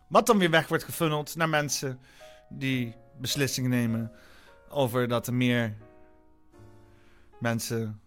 Wat 0.09 0.27
dan 0.27 0.39
weer 0.39 0.51
weg 0.51 0.69
wordt 0.69 0.85
gefunneld 0.85 1.36
naar 1.36 1.48
mensen 1.48 2.01
die 2.48 2.94
beslissingen 3.20 3.70
nemen 3.70 4.12
over 4.69 5.09
dat 5.09 5.27
er 5.27 5.35
meer 5.35 5.77
mensen 7.40 8.01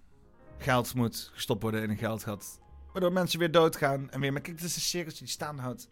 geld 0.58 0.94
moet 0.94 1.32
gestopt 1.34 1.62
worden 1.62 1.84
in 1.84 1.90
een 1.90 1.98
geldgat. 1.98 2.60
Waardoor 2.92 3.12
mensen 3.12 3.40
weer 3.40 3.52
doodgaan 3.52 4.10
en 4.10 4.20
weer. 4.20 4.32
Maar 4.32 4.42
kijk, 4.42 4.58
dit 4.58 4.66
is 4.66 4.76
een 4.76 4.82
circus 4.82 5.18
die 5.18 5.28
staande 5.28 5.62
houdt. 5.62 5.88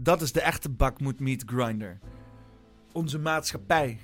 Dat 0.00 0.22
is 0.22 0.32
de 0.32 0.40
echte 0.40 0.68
bakmoed 0.68 1.20
meat 1.20 1.42
grinder. 1.46 1.98
Onze 2.92 3.18
maatschappij. 3.18 3.98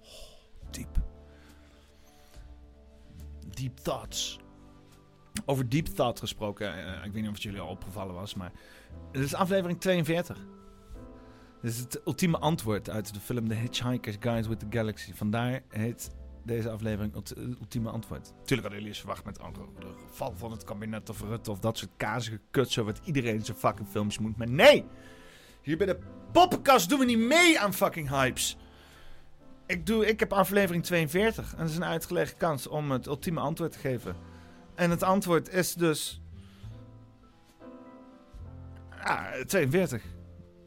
Oh, 0.00 0.70
diep. 0.70 1.02
Deep 3.50 3.76
thoughts. 3.76 4.38
Over 5.44 5.68
deep 5.68 5.86
thought 5.86 6.18
gesproken. 6.18 6.74
eh, 6.74 7.04
ik 7.04 7.12
weet 7.12 7.14
niet 7.14 7.26
of 7.26 7.34
het 7.34 7.42
jullie 7.42 7.60
al 7.60 7.68
opgevallen 7.68 8.14
was, 8.14 8.34
maar. 8.34 8.52
Het 9.12 9.22
is 9.22 9.34
aflevering 9.34 9.80
42. 9.80 10.38
Dit 11.62 11.72
is 11.72 11.78
het 11.78 12.00
ultieme 12.06 12.38
antwoord 12.38 12.90
uit 12.90 13.14
de 13.14 13.20
film 13.20 13.48
The 13.48 13.54
Hitchhiker's 13.54 14.16
Guide 14.20 14.48
with 14.48 14.58
the 14.58 14.66
Galaxy. 14.70 15.12
Vandaar 15.14 15.62
heet 15.68 16.10
deze 16.44 16.70
aflevering 16.70 17.14
het 17.14 17.36
ultieme 17.36 17.90
antwoord. 17.90 18.24
Tuurlijk 18.24 18.48
hadden 18.48 18.70
jullie 18.70 18.88
eens 18.88 18.98
verwacht 18.98 19.24
met 19.24 19.34
de 19.34 19.92
val 20.10 20.34
van 20.36 20.50
het 20.50 20.64
kabinet 20.64 21.10
of 21.10 21.20
Rutte 21.20 21.50
of 21.50 21.58
dat 21.58 21.78
soort 21.78 21.90
kazige 21.96 22.40
kutsen 22.50 22.84
wat 22.84 23.00
iedereen 23.04 23.44
zijn 23.44 23.56
fucking 23.56 23.88
films 23.88 24.18
moet. 24.18 24.36
Maar 24.36 24.48
nee! 24.48 24.84
Hier 25.62 25.76
bij 25.76 25.86
de 25.86 25.98
poppenkast 26.32 26.88
doen 26.88 26.98
we 26.98 27.04
niet 27.04 27.18
mee 27.18 27.60
aan 27.60 27.74
fucking 27.74 28.08
hypes. 28.08 28.56
Ik, 29.66 29.86
doe, 29.86 30.06
ik 30.06 30.20
heb 30.20 30.32
aflevering 30.32 30.84
42 30.84 31.52
en 31.52 31.58
dat 31.58 31.68
is 31.68 31.76
een 31.76 31.84
uitgelegde 31.84 32.36
kans 32.36 32.66
om 32.66 32.90
het 32.90 33.06
ultieme 33.06 33.40
antwoord 33.40 33.72
te 33.72 33.78
geven. 33.78 34.16
En 34.74 34.90
het 34.90 35.02
antwoord 35.02 35.48
is 35.48 35.74
dus... 35.74 36.20
Ah, 39.00 39.32
42. 39.46 40.02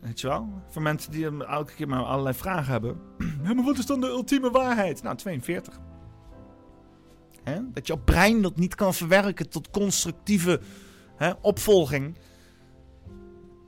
Weet 0.07 0.19
je 0.19 0.27
wel? 0.27 0.61
Voor 0.67 0.81
mensen 0.81 1.11
die 1.11 1.45
elke 1.45 1.73
keer 1.73 1.87
maar 1.87 2.03
allerlei 2.03 2.35
vragen 2.35 2.71
hebben. 2.71 2.99
Ja, 3.43 3.53
maar 3.53 3.65
wat 3.65 3.77
is 3.77 3.85
dan 3.85 4.01
de 4.01 4.07
ultieme 4.07 4.51
waarheid? 4.51 5.03
Nou, 5.03 5.15
42. 5.15 5.79
Hè? 7.43 7.71
Dat 7.71 7.87
jouw 7.87 7.97
brein 7.97 8.41
dat 8.41 8.57
niet 8.57 8.75
kan 8.75 8.93
verwerken 8.93 9.49
tot 9.49 9.69
constructieve 9.69 10.61
opvolging. 11.41 12.17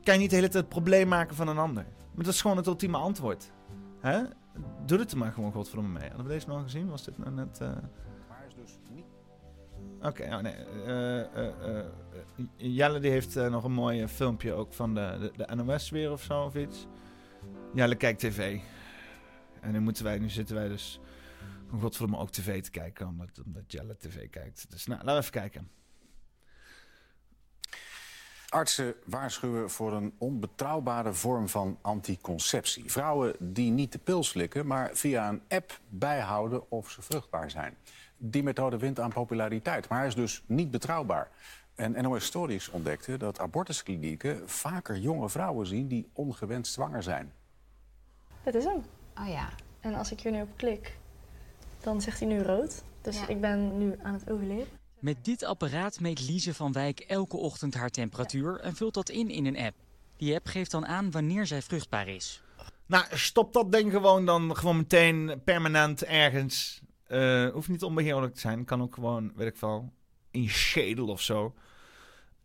Kan 0.03 0.13
je 0.13 0.19
niet 0.19 0.29
de 0.29 0.35
hele 0.35 0.47
tijd 0.47 0.63
het 0.63 0.73
probleem 0.73 1.07
maken 1.07 1.35
van 1.35 1.47
een 1.47 1.57
ander. 1.57 1.83
Maar 2.15 2.25
dat 2.25 2.33
is 2.33 2.41
gewoon 2.41 2.57
het 2.57 2.67
ultieme 2.67 2.97
antwoord. 2.97 3.51
Hè? 3.99 4.21
Doe 4.85 4.99
het 4.99 5.11
er 5.11 5.17
maar 5.17 5.31
gewoon 5.31 5.51
godverdomme 5.51 5.99
mee. 5.99 6.07
Hadden 6.07 6.25
we 6.27 6.33
deze 6.33 6.47
nog 6.47 6.63
gezien? 6.63 6.89
Was 6.89 7.03
dit 7.03 7.17
nou 7.17 7.31
net... 7.31 7.59
eh, 7.61 7.71
Oké, 10.01 10.23
oh 10.23 10.39
nee. 10.39 10.53
eh, 10.85 11.19
eh, 11.19 11.79
eh, 11.79 11.85
Jelle 12.55 12.99
die 12.99 13.11
heeft 13.11 13.35
nog 13.35 13.63
een 13.63 13.71
mooi 13.71 14.07
filmpje 14.07 14.53
ook 14.53 14.73
van 14.73 14.93
de, 14.93 15.31
de, 15.35 15.45
de 15.45 15.55
NOS 15.55 15.89
weer 15.89 16.11
of 16.11 16.23
zo 16.23 16.43
of 16.43 16.55
iets. 16.55 16.87
Jelle 17.73 17.95
kijkt 17.95 18.19
tv. 18.19 18.59
En 19.61 19.71
nu 19.71 19.79
moeten 19.79 20.03
wij, 20.03 20.19
nu 20.19 20.29
zitten 20.29 20.55
wij 20.55 20.67
dus 20.67 20.99
om 21.71 21.79
godverdomme 21.79 22.17
ook 22.17 22.29
tv 22.29 22.61
te 22.61 22.71
kijken, 22.71 23.07
omdat, 23.07 23.41
omdat 23.45 23.63
Jelle 23.67 23.97
tv 23.97 24.29
kijkt. 24.29 24.71
Dus 24.71 24.85
nou, 24.85 25.03
laten 25.03 25.15
we 25.15 25.19
even 25.19 25.31
kijken. 25.31 25.69
Artsen 28.49 28.95
waarschuwen 29.05 29.69
voor 29.69 29.93
een 29.93 30.13
onbetrouwbare 30.17 31.13
vorm 31.13 31.49
van 31.49 31.77
anticonceptie. 31.81 32.91
Vrouwen 32.91 33.35
die 33.39 33.71
niet 33.71 33.91
de 33.91 33.99
pil 33.99 34.23
slikken, 34.23 34.67
maar 34.67 34.89
via 34.93 35.29
een 35.29 35.41
app 35.47 35.79
bijhouden 35.89 36.71
of 36.71 36.89
ze 36.91 37.01
vruchtbaar 37.01 37.51
zijn. 37.51 37.77
Die 38.21 38.43
methode 38.43 38.77
wint 38.77 38.99
aan 38.99 39.13
populariteit, 39.13 39.87
maar 39.87 39.97
hij 39.97 40.07
is 40.07 40.15
dus 40.15 40.43
niet 40.45 40.71
betrouwbaar. 40.71 41.29
En 41.75 42.01
NOS 42.01 42.25
Stories 42.25 42.69
ontdekte 42.69 43.17
dat 43.17 43.39
abortusklinieken 43.39 44.49
vaker 44.49 44.97
jonge 44.97 45.29
vrouwen 45.29 45.67
zien 45.67 45.87
die 45.87 46.09
ongewenst 46.13 46.73
zwanger 46.73 47.03
zijn. 47.03 47.33
Dit 48.43 48.55
is 48.55 48.63
hem. 48.63 48.83
Oh 49.19 49.27
ja. 49.27 49.49
En 49.79 49.93
als 49.93 50.11
ik 50.11 50.19
hier 50.19 50.31
nu 50.31 50.41
op 50.41 50.49
klik, 50.55 50.97
dan 51.81 52.01
zegt 52.01 52.19
hij 52.19 52.27
nu 52.27 52.41
rood. 52.41 52.83
Dus 53.01 53.27
ik 53.27 53.41
ben 53.41 53.77
nu 53.77 53.95
aan 54.03 54.13
het 54.13 54.29
ovuleren. 54.29 54.67
Met 54.99 55.25
dit 55.25 55.43
apparaat 55.43 55.99
meet 55.99 56.29
Lize 56.29 56.53
van 56.53 56.71
Wijk 56.71 56.99
elke 56.99 57.37
ochtend 57.37 57.73
haar 57.73 57.89
temperatuur 57.89 58.59
en 58.59 58.75
vult 58.75 58.93
dat 58.93 59.09
in 59.09 59.29
in 59.29 59.45
een 59.45 59.57
app. 59.57 59.75
Die 60.17 60.35
app 60.35 60.47
geeft 60.47 60.71
dan 60.71 60.85
aan 60.85 61.11
wanneer 61.11 61.45
zij 61.45 61.61
vruchtbaar 61.61 62.07
is. 62.07 62.41
Nou, 62.85 63.05
stop 63.11 63.53
dat 63.53 63.71
ding 63.71 63.91
gewoon 63.91 64.25
dan 64.25 64.55
gewoon 64.55 64.77
meteen 64.77 65.41
permanent 65.43 66.03
ergens. 66.03 66.81
Eh 67.09 67.49
hoeft 67.49 67.67
niet 67.67 67.83
onbeheerlijk 67.83 68.33
te 68.33 68.39
zijn. 68.39 68.65
Kan 68.65 68.81
ook 68.81 68.93
gewoon, 68.93 69.31
weet 69.35 69.47
ik 69.47 69.57
veel, 69.57 69.93
in 70.31 70.41
je 70.41 70.49
schedel 70.49 71.07
of 71.07 71.21
zo. 71.21 71.55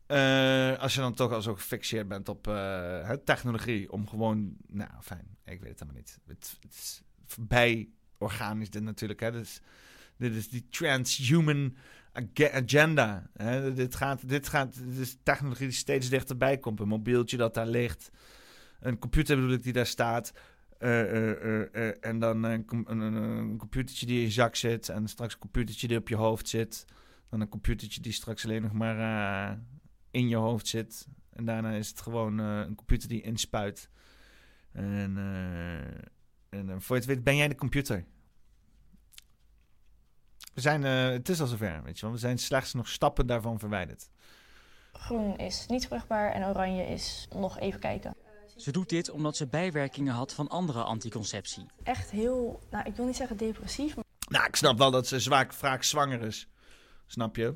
Eh, 0.06 0.78
als 0.78 0.94
je 0.94 1.00
dan 1.00 1.14
toch 1.14 1.32
al 1.32 1.42
zo 1.42 1.54
gefixeerd 1.54 2.08
bent 2.08 2.28
op 2.28 2.48
eh, 2.48 3.10
technologie. 3.10 3.92
Om 3.92 4.08
gewoon, 4.08 4.56
nou 4.66 4.90
fijn, 5.02 5.36
ik 5.44 5.60
weet 5.60 5.70
het 5.70 5.80
helemaal 5.80 6.00
niet. 6.00 6.18
Het, 6.26 6.58
is 6.70 7.02
voorbij 7.26 7.88
organisch 8.18 8.70
dit 8.70 8.82
natuurlijk. 8.82 9.20
Hè. 9.20 9.32
Dit, 9.32 9.42
is, 9.42 9.60
dit 10.16 10.34
is 10.34 10.48
die 10.48 10.66
transhuman 10.70 11.76
ag- 12.12 12.50
agenda. 12.50 13.30
Dit, 13.74 13.94
gaat, 13.94 14.28
dit, 14.28 14.48
gaat, 14.48 14.74
dit 14.78 14.98
is 14.98 15.16
technologie 15.22 15.66
die 15.66 15.76
steeds 15.76 16.08
dichterbij 16.08 16.58
komt. 16.58 16.80
Een 16.80 16.88
mobieltje 16.88 17.36
dat 17.36 17.54
daar 17.54 17.66
ligt. 17.66 18.10
Een 18.80 18.98
computer 18.98 19.36
bedoel 19.36 19.52
ik 19.52 19.62
die 19.62 19.72
daar 19.72 19.86
staat. 19.86 20.32
Eh, 20.78 21.30
eh, 21.30 21.74
eh, 21.74 21.96
en 22.00 22.18
dan 22.18 22.42
een, 22.42 22.64
een, 22.86 23.56
computertje 23.56 24.06
die 24.06 24.16
in 24.16 24.24
je 24.24 24.30
zak 24.30 24.56
zit. 24.56 24.88
En 24.88 25.08
straks 25.08 25.34
een 25.34 25.40
computertje 25.40 25.88
die 25.88 25.98
op 25.98 26.08
je 26.08 26.16
hoofd 26.16 26.48
zit. 26.48 26.84
Dan 27.30 27.40
een 27.40 27.48
computertje 27.48 28.00
die 28.00 28.12
straks 28.12 28.44
alleen 28.44 28.62
nog 28.62 28.72
maar 28.72 29.58
in 30.10 30.28
je 30.28 30.36
hoofd 30.36 30.66
zit. 30.66 31.08
En 31.30 31.44
daarna 31.44 31.72
is 31.72 31.88
het 31.88 32.00
gewoon 32.00 32.38
een 32.38 32.74
computer 32.74 33.08
die 33.08 33.22
inspuit. 33.22 33.88
En, 34.72 35.16
en 36.48 36.82
voor 36.82 36.96
je 36.96 37.02
het 37.02 37.10
weet 37.10 37.24
ben 37.24 37.36
jij 37.36 37.48
de 37.48 37.54
computer. 37.54 38.04
We 40.54 40.60
zijn, 40.60 40.82
het 40.82 41.28
is 41.28 41.40
al 41.40 41.46
zover, 41.46 41.82
weet 41.82 41.98
je 41.98 42.04
wel. 42.04 42.14
We 42.14 42.20
zijn 42.20 42.38
slechts 42.38 42.74
nog 42.74 42.88
stappen 42.88 43.26
daarvan 43.26 43.58
verwijderd. 43.58 44.08
Groen 44.92 45.38
is 45.38 45.66
niet 45.66 45.86
vruchtbaar 45.86 46.32
en 46.32 46.44
oranje 46.44 46.82
is 46.82 47.28
nog 47.34 47.58
even 47.58 47.80
kijken. 47.80 48.14
Ze 48.56 48.72
doet 48.72 48.88
dit 48.88 49.10
omdat 49.10 49.36
ze 49.36 49.46
bijwerkingen 49.46 50.14
had 50.14 50.34
van 50.34 50.48
andere 50.48 50.82
anticonceptie. 50.82 51.66
Echt 51.82 52.10
heel, 52.10 52.62
nou 52.70 52.86
ik 52.86 52.96
wil 52.96 53.06
niet 53.06 53.16
zeggen 53.16 53.36
depressief, 53.36 53.96
maar 53.96 54.04
Nou, 54.28 54.46
ik 54.46 54.56
snap 54.56 54.78
wel 54.78 54.90
dat 54.90 55.06
ze 55.06 55.20
zwaar, 55.20 55.54
vaak 55.54 55.82
zwanger 55.82 56.22
is. 56.22 56.48
Snap 57.06 57.36
je? 57.36 57.54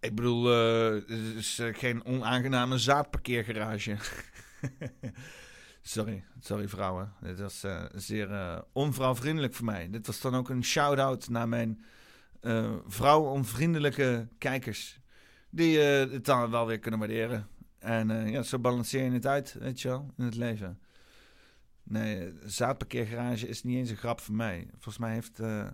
Ik 0.00 0.14
bedoel, 0.14 0.52
eh, 0.52 0.92
het 0.92 1.36
is 1.36 1.58
eh, 1.58 1.74
geen 1.74 2.04
onaangename 2.04 2.78
zaadparkeergarage. 2.78 3.96
sorry, 5.82 6.24
sorry 6.40 6.68
vrouwen. 6.68 7.12
Dit 7.20 7.40
was 7.40 7.62
eh, 7.62 7.84
zeer 7.94 8.64
onvrouwvriendelijk 8.72 9.54
voor 9.54 9.64
mij. 9.64 9.90
Dit 9.90 10.06
was 10.06 10.20
dan 10.20 10.34
ook 10.34 10.48
een 10.48 10.64
shout-out 10.64 11.28
naar 11.28 11.48
mijn 11.48 11.84
eh 12.40 12.72
vrouwonvriendelijke 12.86 14.28
kijkers. 14.38 14.98
Die 15.50 15.80
eh, 15.80 16.12
het 16.12 16.24
dan 16.24 16.50
wel 16.50 16.66
weer 16.66 16.78
kunnen 16.78 17.00
waarderen. 17.00 17.48
En 17.84 18.10
eh, 18.10 18.30
ja, 18.30 18.42
zo 18.42 18.58
balanceer 18.58 19.04
je 19.04 19.10
het 19.10 19.26
uit, 19.26 19.52
weet 19.52 19.80
je 19.80 19.88
wel, 19.88 20.10
in 20.16 20.24
het 20.24 20.34
leven. 20.34 20.80
Nee, 21.82 22.32
zaadparkeergarage 22.44 23.48
is 23.48 23.62
niet 23.62 23.76
eens 23.76 23.90
een 23.90 23.96
grap 23.96 24.20
voor 24.20 24.34
mij. 24.34 24.66
Volgens 24.70 24.98
mij 24.98 25.12
heeft... 25.12 25.40
eh, 25.40 25.68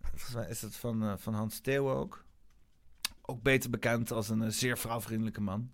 volgens 0.00 0.34
mij 0.34 0.48
is 0.48 0.60
dat 0.60 0.76
van, 0.76 1.02
eh, 1.02 1.12
van 1.16 1.34
Hans 1.34 1.60
Theeuwen 1.60 1.94
ook. 1.94 2.24
Ook 3.22 3.42
beter 3.42 3.70
bekend 3.70 4.10
als 4.10 4.28
een 4.28 4.52
zeer 4.52 4.78
vrouwvriendelijke 4.78 5.40
man. 5.40 5.72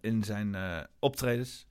in 0.00 0.24
zijn 0.24 0.56
optredens. 0.98 1.66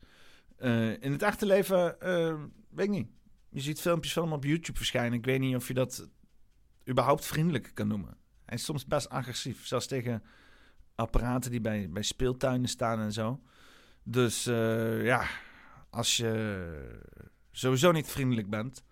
In 1.00 1.12
het 1.12 1.22
echte 1.22 1.46
leven, 1.46 2.00
eh, 2.02 2.44
weet 2.70 2.86
ik 2.86 2.92
niet. 2.92 3.08
Je 3.50 3.62
ziet 3.62 3.82
filmpjes 3.82 4.14
van 4.14 4.24
hem 4.24 4.34
op 4.34 4.44
YouTube 4.44 4.78
verschijnen. 4.78 5.20
Ik 5.20 5.26
weet 5.26 5.40
niet 5.40 5.56
of 5.56 5.68
je 5.68 5.74
dat 5.74 6.10
überhaupt 6.90 7.26
vriendelijk 7.26 7.72
kan 7.74 7.88
noemen. 7.88 8.18
Hij 8.46 8.56
is 8.56 8.64
soms 8.64 8.86
best 8.86 9.10
agressief. 9.10 9.66
Zelfs 9.66 9.88
tegen 9.88 10.24
apparaten 10.96 11.52
die 11.52 11.62
bij, 11.62 11.90
bij 11.90 12.04
speeltuinen 12.04 12.70
staan 12.70 13.00
en 13.00 13.14
zo. 13.14 13.40
Dus 14.04 14.46
eh, 14.46 15.04
ja, 15.04 15.28
als 15.90 16.18
je 16.18 17.10
sowieso 17.52 17.92
niet 17.92 18.08
vriendelijk 18.08 18.50
bent, 18.50 18.84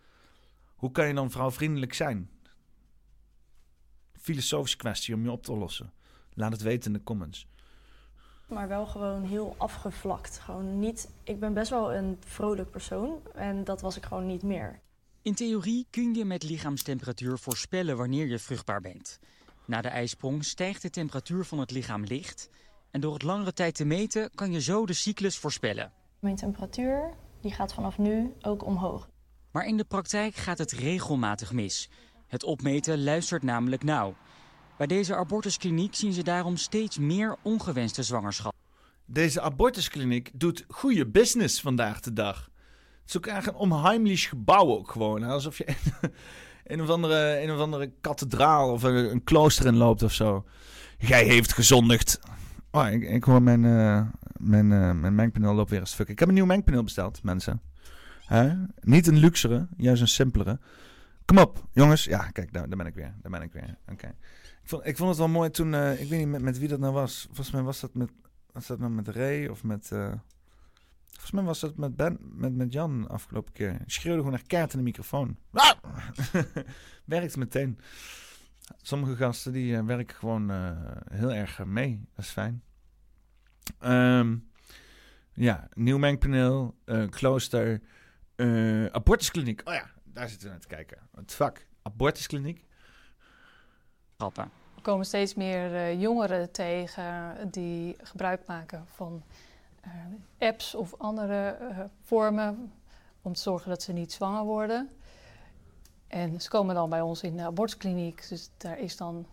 hoe 0.76 0.92
kan 0.92 1.08
je 1.08 1.14
dan 1.14 1.32
vrouwvriendelijk 1.32 1.94
zijn? 1.94 2.30
Filosofische 4.14 4.78
kwestie 4.78 5.16
om 5.16 5.24
je 5.24 5.32
op 5.32 5.44
te 5.44 5.54
lossen. 5.54 5.94
Laat 6.34 6.52
het 6.52 6.62
weten 6.62 6.92
in 6.92 6.98
de 6.98 7.04
comments. 7.04 7.48
maar 8.48 8.68
wel 8.68 8.86
gewoon 8.86 9.24
heel 9.24 9.56
afgevlakt. 9.58 10.40
Gewoon 10.40 10.80
niet, 10.80 11.10
ik 11.24 11.40
ben 11.40 11.54
best 11.54 11.70
wel 11.70 11.94
een 11.94 12.18
vrolijk 12.26 12.72
persoon 12.72 13.22
en 13.34 13.64
dat 13.64 13.82
was 13.82 13.98
ik 13.98 14.04
gewoon 14.04 14.26
niet 14.26 14.44
meer. 14.44 14.82
In 15.22 15.36
theorie 15.36 15.88
kun 15.90 16.14
je 16.14 16.26
met 16.26 16.44
lichaamstemperatuur 16.44 17.38
voorspellen 17.38 17.98
wanneer 17.98 18.28
je 18.28 18.40
vruchtbaar 18.40 18.82
bent. 18.82 19.20
Na 19.65 19.81
de 19.81 19.88
ijsprong 19.88 20.45
stijgt 20.45 20.81
de 20.81 20.90
temperatuur 20.90 21.45
van 21.45 21.60
het 21.60 21.72
lichaam 21.72 22.03
licht. 22.03 22.49
En 22.91 23.02
door 23.02 23.14
het 23.14 23.23
langere 23.23 23.53
tijd 23.53 23.76
te 23.76 23.85
meten 23.85 24.30
kan 24.35 24.52
je 24.52 24.61
zo 24.61 24.85
de 24.85 24.94
cyclus 24.94 25.38
voorspellen. 25.38 25.91
Mijn 26.19 26.35
temperatuur 26.35 27.14
die 27.41 27.52
gaat 27.52 27.73
vanaf 27.73 27.98
nu 27.98 28.34
ook 28.41 28.65
omhoog. 28.65 29.10
Maar 29.52 29.65
in 29.65 29.77
de 29.77 29.84
praktijk 29.84 30.35
gaat 30.35 30.57
het 30.57 30.72
regelmatig 30.72 31.52
mis. 31.52 31.90
Het 32.27 32.44
opmeten 32.44 33.03
luistert 33.03 33.44
namelijk 33.44 33.84
nauw. 33.84 34.15
Bij 34.77 34.88
deze 34.88 35.15
abortuskliniek 35.15 35.95
zien 35.95 36.14
ze 36.14 36.23
daarom 36.23 36.57
steeds 36.57 36.98
meer 36.98 37.38
ongewenste 37.41 38.03
zwangerschap. 38.03 38.53
Deze 39.06 39.41
abortuskliniek 39.41 40.31
doet 40.34 40.65
goede 40.68 41.07
business 41.07 41.61
vandaag 41.61 41.99
de 41.99 42.14
dag. 42.14 42.49
Het 43.02 43.10
is 43.10 43.18
ook 43.18 43.27
eigenlijk 43.27 43.57
een 43.57 43.72
onheimlich 43.72 44.30
gebouw 44.30 44.68
ook 44.68 44.91
gewoon. 44.91 45.23
Alsof 45.23 45.57
je 45.57 45.65
een 46.64 46.81
of 46.81 46.90
andere, 46.90 47.41
een 47.41 47.52
of 47.52 47.60
andere 47.60 47.91
kathedraal 48.02 48.72
of 48.72 48.84
een, 48.84 49.11
een 49.11 49.23
klooster 49.23 49.65
in 49.65 49.76
loopt 49.76 50.03
of 50.03 50.14
zo. 50.14 50.45
Jij 50.98 51.23
heeft 51.23 51.53
gezondigd. 51.53 52.19
Oh, 52.72 52.90
ik, 52.90 53.03
ik 53.03 53.23
hoor 53.23 53.41
mijn, 53.41 53.65
eh, 53.65 54.02
mijn, 54.38 54.72
eh, 54.72 54.91
mijn 54.91 55.15
mengpaneel 55.15 55.53
loopt 55.53 55.69
weer 55.69 55.80
eens 55.80 55.94
fuck. 55.94 56.07
Ik 56.07 56.19
heb 56.19 56.27
een 56.27 56.34
nieuw 56.34 56.45
mengpaneel 56.45 56.84
besteld, 56.84 57.23
mensen. 57.23 57.61
Niet 58.80 59.07
een 59.07 59.18
luxere, 59.18 59.68
juist 59.77 60.02
een 60.02 60.07
simpelere. 60.07 60.60
Kom 61.26 61.38
op, 61.38 61.65
jongens. 61.72 62.03
Ja, 62.03 62.30
kijk, 62.31 62.53
daar, 62.53 62.69
daar 62.69 62.77
ben 62.77 62.85
ik 62.88 62.95
weer. 62.95 63.14
Daar 63.22 63.31
ben 63.31 63.41
ik 63.41 63.53
weer. 63.53 63.77
Oké. 63.91 64.07
Ik, 64.07 64.69
vond, 64.69 64.85
ik 64.85 64.98
vond 64.98 65.10
het 65.10 65.18
wel 65.18 65.27
mooi 65.27 65.49
toen, 65.49 65.73
eh, 65.73 66.02
ik 66.02 66.10
weet 66.10 66.19
niet 66.19 66.27
met, 66.27 66.41
met 66.41 66.60
wie 66.60 66.68
dat 66.68 66.80
nou 66.80 66.94
was. 66.94 67.26
Volgens 67.26 67.52
mij 67.52 67.61
was 67.61 67.80
dat 67.80 67.94
met, 67.94 68.10
was 68.52 68.68
dat 68.68 68.80
nou 68.80 68.91
met 68.91 69.07
Ray 69.07 69.48
of 69.48 69.64
met... 69.64 69.91
volgens 71.24 71.41
mij 71.41 71.44
was 71.44 71.60
dat 71.60 71.78
met, 71.78 71.95
ben, 71.95 72.18
met, 72.22 72.56
met 72.56 72.74
Jan 72.74 73.08
afgelopen 73.08 73.54
keer. 73.54 73.74
Ik 73.74 73.91
schreeuwde 73.91 74.18
gewoon 74.18 74.34
naar 74.34 74.48
kaart 74.48 74.72
in 74.72 74.78
de 74.78 74.84
microfoon. 74.84 75.38
Ah! 75.52 75.72
Werkt 77.06 77.38
meteen. 77.38 77.80
Sommige 78.82 79.16
gasten 79.16 79.52
die 79.52 79.76
eh, 79.78 79.84
werken 79.84 80.16
gewoon 80.16 80.52
eh, 80.52 80.72
heel 81.12 81.34
erg 81.34 81.66
mee. 81.66 82.06
Dat 82.16 82.26
is 82.26 82.32
fijn. 82.32 82.64
Ehm, 83.80 84.36
ja, 85.34 85.68
nieuw 85.74 85.98
mengpaneel, 85.98 86.76
eh, 86.86 87.10
klooster, 87.10 87.82
eh, 88.36 88.86
abortuskliniek. 88.86 89.62
Oh 89.64 89.74
ja, 89.74 89.90
daar 90.04 90.30
zitten 90.30 90.48
we 90.48 90.54
naar 90.54 90.62
te 90.62 90.68
kijken. 90.68 90.98
Het 91.16 91.34
vak, 91.34 91.66
abortuskliniek. 91.82 92.66
Grappen. 94.18 94.52
Er 94.76 94.82
komen 94.82 95.06
steeds 95.06 95.36
meer 95.36 95.76
eh, 95.76 96.02
jongeren 96.02 96.52
tegen 96.52 97.36
die 97.52 97.95
gebruik 98.04 98.48
maken 98.48 98.86
van 98.88 99.24
apps 100.40 100.76
of 100.76 100.96
andere 100.98 101.50
eh, 101.50 101.80
vormen 102.02 102.72
om 103.22 103.34
te 103.34 103.42
zorgen 103.42 103.70
dat 103.70 103.84
ze 103.84 103.92
niet 103.94 104.14
zwanger 104.14 104.44
worden. 104.44 104.90
En 106.08 106.42
ze 106.42 106.50
komen 106.50 106.76
dan 106.76 106.90
bij 106.90 107.02
ons 107.02 107.24
in 107.24 107.38
de 107.38 107.44
abortuskliniek, 107.44 108.30
dus 108.30 108.50
daar 108.58 108.80
is 108.80 108.98
dan 108.98 109.26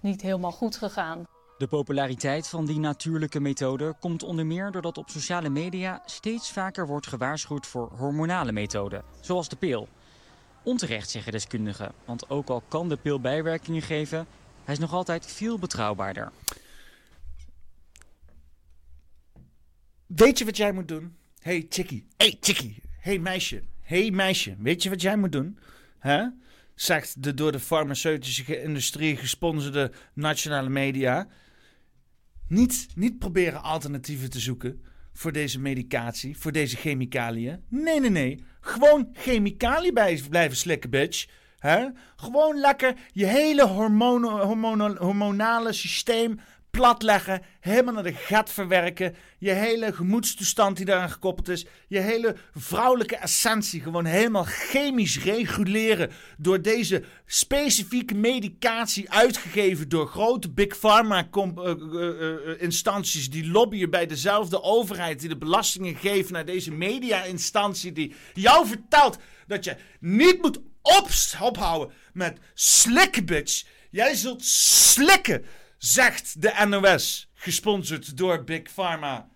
niet 0.00 0.22
helemaal 0.22 0.52
goed 0.52 0.76
gegaan. 0.76 1.24
De 1.58 1.66
populariteit 1.66 2.48
van 2.48 2.66
die 2.66 2.78
natuurlijke 2.78 3.40
methode 3.40 3.94
komt 4.00 4.22
onder 4.22 4.46
meer 4.46 4.70
doordat 4.70 4.98
op 4.98 5.08
sociale 5.08 5.48
media 5.48 6.02
steeds 6.04 6.52
vaker 6.52 6.86
wordt 6.86 7.06
gewaarschuwd 7.06 7.66
voor 7.66 7.90
hormonale 7.96 8.52
methoden, 8.52 9.04
zoals 9.20 9.48
de 9.48 9.56
pil. 9.56 9.88
Onterecht 10.62 11.10
zeggen 11.10 11.32
deskundigen, 11.32 11.92
want 12.04 12.30
ook 12.30 12.48
al 12.48 12.62
kan 12.68 12.88
de 12.88 12.96
pil 12.96 13.20
bijwerkingen 13.20 13.82
geven, 13.82 14.26
hij 14.64 14.74
is 14.74 14.80
nog 14.80 14.92
altijd 14.92 15.26
veel 15.26 15.58
betrouwbaarder. 15.58 16.32
Weet 20.14 20.38
je 20.38 20.44
wat 20.44 20.56
jij 20.56 20.72
moet 20.72 20.88
doen? 20.88 21.16
Hey 21.38 21.66
chickie, 21.68 22.06
hey 22.16 22.36
chickie, 22.40 22.82
hey 22.98 23.18
meisje, 23.18 23.62
hey 23.80 24.10
meisje. 24.10 24.56
Weet 24.58 24.82
je 24.82 24.88
wat 24.88 25.02
jij 25.02 25.16
moet 25.16 25.32
doen? 25.32 25.58
Zegt 26.74 27.22
de 27.22 27.34
door 27.34 27.52
de 27.52 27.60
farmaceutische 27.60 28.62
industrie 28.62 29.16
gesponsorde 29.16 29.92
nationale 30.14 30.68
media. 30.68 31.26
Niet, 32.48 32.86
niet 32.94 33.18
proberen 33.18 33.62
alternatieven 33.62 34.30
te 34.30 34.40
zoeken 34.40 34.82
voor 35.12 35.32
deze 35.32 35.60
medicatie, 35.60 36.38
voor 36.38 36.52
deze 36.52 36.76
chemicaliën. 36.76 37.62
Nee, 37.68 38.00
nee, 38.00 38.10
nee. 38.10 38.44
Gewoon 38.60 39.08
chemicaliën 39.12 39.94
blijven 40.30 40.56
slikken, 40.56 40.90
bitch. 40.90 41.26
Gewoon 42.16 42.58
lekker 42.58 42.94
je 43.12 43.26
hele 43.26 43.66
hormonale 44.98 45.72
systeem 45.72 46.40
platleggen, 46.78 47.42
helemaal 47.60 47.94
naar 47.94 48.02
de 48.02 48.14
gat 48.14 48.52
verwerken. 48.52 49.14
Je 49.38 49.50
hele 49.50 49.92
gemoedstoestand 49.92 50.76
die 50.76 50.86
daaraan 50.86 51.10
gekoppeld 51.10 51.48
is. 51.48 51.66
Je 51.88 51.98
hele 51.98 52.36
vrouwelijke 52.54 53.16
essentie 53.16 53.80
gewoon 53.80 54.04
helemaal 54.04 54.44
chemisch 54.44 55.22
reguleren. 55.22 56.10
Door 56.38 56.62
deze 56.62 57.02
specifieke 57.26 58.14
medicatie 58.14 59.10
uitgegeven 59.10 59.88
door 59.88 60.06
grote 60.06 60.50
big 60.50 60.78
pharma 60.78 61.28
eh, 61.32 61.42
eh, 61.42 61.70
eh, 61.70 62.62
instanties 62.62 63.30
die 63.30 63.50
lobbyen 63.50 63.90
bij 63.90 64.06
dezelfde 64.06 64.62
overheid 64.62 65.20
die 65.20 65.28
de 65.28 65.38
belastingen 65.38 65.96
geven 65.96 66.32
naar 66.32 66.44
deze 66.44 66.72
media 66.72 67.24
instantie 67.24 67.92
die 67.92 68.14
jou 68.32 68.66
vertelt 68.66 69.18
dat 69.46 69.64
je 69.64 69.76
niet 70.00 70.42
moet 70.42 70.60
ophouden 71.40 71.94
met 72.12 72.38
slikken 72.54 73.24
bitch. 73.24 73.64
Jij 73.90 74.14
zult 74.14 74.44
slikken 74.44 75.44
zegt 75.82 76.42
de 76.42 76.66
NOS, 76.68 77.30
gesponsord 77.34 78.16
door 78.16 78.44
Big 78.44 78.62
Pharma, 78.70 79.28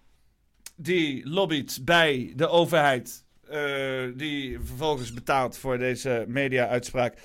die 0.76 1.28
lobbyt 1.28 1.80
bij 1.84 2.32
de 2.36 2.48
overheid, 2.48 3.24
eh, 3.48 4.04
die 4.14 4.60
vervolgens 4.60 5.12
betaalt 5.12 5.56
voor 5.56 5.78
deze 5.78 6.24
media-uitspraak. 6.28 7.18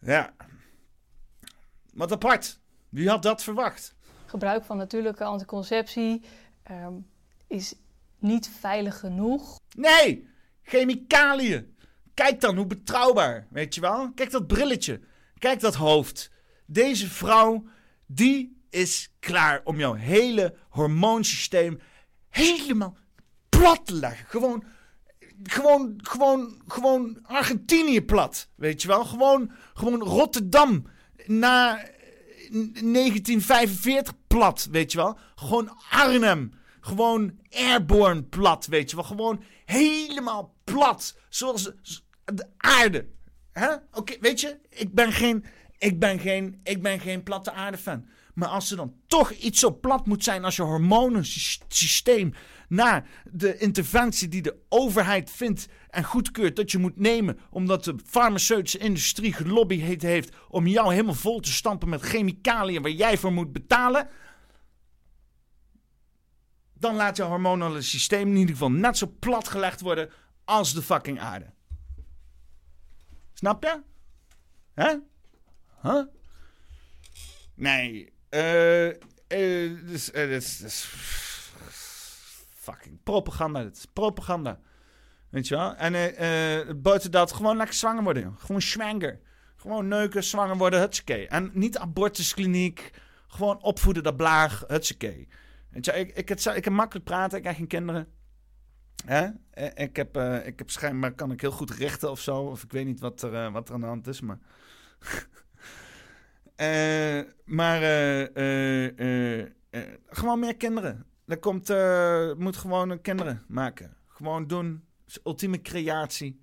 Ja, 0.00 0.34
wat 1.92 2.12
apart. 2.12 2.60
Wie 2.88 3.08
had 3.08 3.22
dat 3.22 3.42
verwacht? 3.42 3.94
Gebruik 4.26 4.64
van 4.64 4.76
natuurlijke 4.76 5.24
anticonceptie 5.24 6.22
ehm, 6.62 6.94
is 7.46 7.74
niet 8.18 8.50
veilig 8.60 8.98
genoeg. 8.98 9.58
Nee, 9.76 10.28
chemicaliën. 10.62 11.76
Kijk 12.14 12.40
dan 12.40 12.56
hoe 12.56 12.66
betrouwbaar, 12.66 13.46
weet 13.50 13.74
je 13.74 13.80
wel? 13.80 14.12
Kijk 14.14 14.30
dat 14.30 14.46
brilletje. 14.46 15.00
Kijk 15.38 15.60
dat 15.60 15.74
hoofd. 15.74 16.30
Deze 16.66 17.08
vrouw, 17.08 17.64
die 18.08 18.62
is 18.70 19.12
klaar 19.20 19.60
om 19.64 19.78
jouw 19.78 19.94
hele 19.94 20.54
hormoonsysteem 20.68 21.80
helemaal 22.28 22.96
plat 23.48 23.86
te 23.86 23.94
leggen. 23.94 24.26
Gewoon, 24.28 24.64
gewoon, 25.42 25.98
gewoon, 26.02 26.62
gewoon 26.66 27.18
Argentinië 27.22 28.02
plat, 28.02 28.48
weet 28.54 28.82
je 28.82 28.88
wel? 28.88 29.04
Gewoon, 29.04 29.52
gewoon 29.74 30.02
Rotterdam 30.02 30.86
na 31.26 31.84
1945 32.50 34.12
plat, 34.26 34.68
weet 34.70 34.92
je 34.92 34.98
wel? 34.98 35.18
Gewoon 35.34 35.76
Arnhem. 35.90 36.56
Gewoon 36.80 37.38
airborne 37.50 38.22
plat, 38.22 38.66
weet 38.66 38.90
je 38.90 38.96
wel. 38.96 39.04
Gewoon 39.04 39.42
helemaal 39.64 40.54
plat. 40.64 41.16
Zoals 41.28 41.72
de 42.24 42.46
aarde. 42.56 43.08
Oké, 43.92 44.16
weet 44.20 44.40
je, 44.40 44.58
ik 44.68 44.94
ben 44.94 45.12
geen, 45.12 45.44
ik 45.78 45.98
ben 45.98 46.18
geen, 46.18 46.60
ik 46.62 46.82
ben 46.82 47.00
geen 47.00 47.22
platte 47.22 47.52
aarde 47.52 47.78
fan. 47.78 48.08
Maar 48.34 48.48
als 48.48 48.70
er 48.70 48.76
dan 48.76 48.94
toch 49.06 49.30
iets 49.30 49.60
zo 49.60 49.78
plat 49.78 50.06
moet 50.06 50.24
zijn 50.24 50.44
als 50.44 50.56
je 50.56 50.62
hormonensysteem 50.62 52.34
naar 52.68 53.08
de 53.30 53.58
interventie 53.58 54.28
die 54.28 54.42
de 54.42 54.56
overheid 54.68 55.30
vindt 55.30 55.68
en 55.90 56.04
goedkeurt 56.04 56.56
dat 56.56 56.70
je 56.70 56.78
moet 56.78 56.96
nemen, 56.96 57.38
omdat 57.50 57.84
de 57.84 57.94
farmaceutische 58.04 58.78
industrie 58.78 59.32
gelobbyd 59.32 60.02
heeft 60.02 60.36
om 60.48 60.66
jou 60.66 60.90
helemaal 60.90 61.14
vol 61.14 61.40
te 61.40 61.52
stampen 61.52 61.88
met 61.88 62.00
chemicaliën 62.00 62.82
waar 62.82 62.90
jij 62.90 63.18
voor 63.18 63.32
moet 63.32 63.52
betalen, 63.52 64.08
dan 66.74 66.94
laat 66.94 67.16
je 67.16 67.22
hormonale 67.22 67.82
systeem 67.82 68.28
in 68.28 68.36
ieder 68.36 68.52
geval 68.52 68.70
net 68.70 68.98
zo 68.98 69.14
plat 69.18 69.48
gelegd 69.48 69.80
worden 69.80 70.10
als 70.44 70.74
de 70.74 70.82
fucking 70.82 71.20
aarde. 71.20 71.52
Snap 73.32 73.62
je? 73.62 73.80
Hè? 74.74 74.96
Huh? 75.82 76.02
Nee. 77.54 78.12
Eh, 78.28 78.90
dus, 79.86 80.10
eh, 80.10 80.28
dus, 80.28 80.88
fucking 82.54 83.02
propaganda. 83.02 83.64
Het 83.64 83.76
is 83.76 83.84
propaganda. 83.84 84.60
Weet 85.28 85.48
je 85.48 85.56
wel? 85.56 85.74
En 85.74 86.82
buiten 86.82 87.10
dat, 87.10 87.32
gewoon 87.32 87.56
lekker 87.56 87.74
zwanger 87.74 88.02
worden. 88.02 88.34
Gewoon 88.38 88.62
zwanger. 88.62 89.20
Gewoon 89.56 89.88
neuken, 89.88 90.24
zwanger 90.24 90.56
worden, 90.56 90.80
hutskee. 90.80 91.28
En 91.28 91.50
niet 91.52 91.78
abortuskliniek. 91.78 92.90
Gewoon 93.28 93.62
opvoeden, 93.62 94.02
dat 94.02 94.16
blaag, 94.16 94.64
hutskee. 94.66 95.28
Weet 95.70 95.84
je, 95.84 95.92
ik, 95.92 96.16
ik, 96.16 96.28
het, 96.28 96.44
ik 96.44 96.62
kan 96.62 96.72
makkelijk 96.72 97.06
praten, 97.06 97.38
ik 97.38 97.44
heb 97.44 97.56
geen 97.56 97.66
kinderen. 97.66 98.08
Hè? 99.04 99.28
Ik 99.74 99.96
heb, 99.96 100.16
ik 100.44 100.58
heb 100.58 100.70
schijnbaar 100.70 101.12
kan 101.12 101.32
ik 101.32 101.40
heel 101.40 101.50
goed 101.50 101.70
richten 101.70 102.10
of 102.10 102.20
zo. 102.20 102.40
Of 102.40 102.62
ik 102.62 102.72
weet 102.72 102.86
niet 102.86 103.00
wat 103.00 103.22
er, 103.22 103.52
wat 103.52 103.68
er 103.68 103.74
aan 103.74 103.80
de 103.80 103.86
hand 103.86 104.06
is, 104.06 104.20
maar... 104.20 104.38
Eh, 106.58 107.20
maar 107.44 107.82
eh, 107.82 109.40
eh, 109.40 109.46
gewoon 110.08 110.38
meer 110.38 110.56
kinderen. 110.56 111.06
Er 111.26 111.38
komt, 111.38 111.68
moet 112.38 112.56
gewoon 112.56 113.00
kinderen 113.00 113.42
maken. 113.48 113.96
Gewoon 114.06 114.46
doen. 114.46 114.84
Is 115.06 115.18
ultieme 115.24 115.60
creatie. 115.62 116.40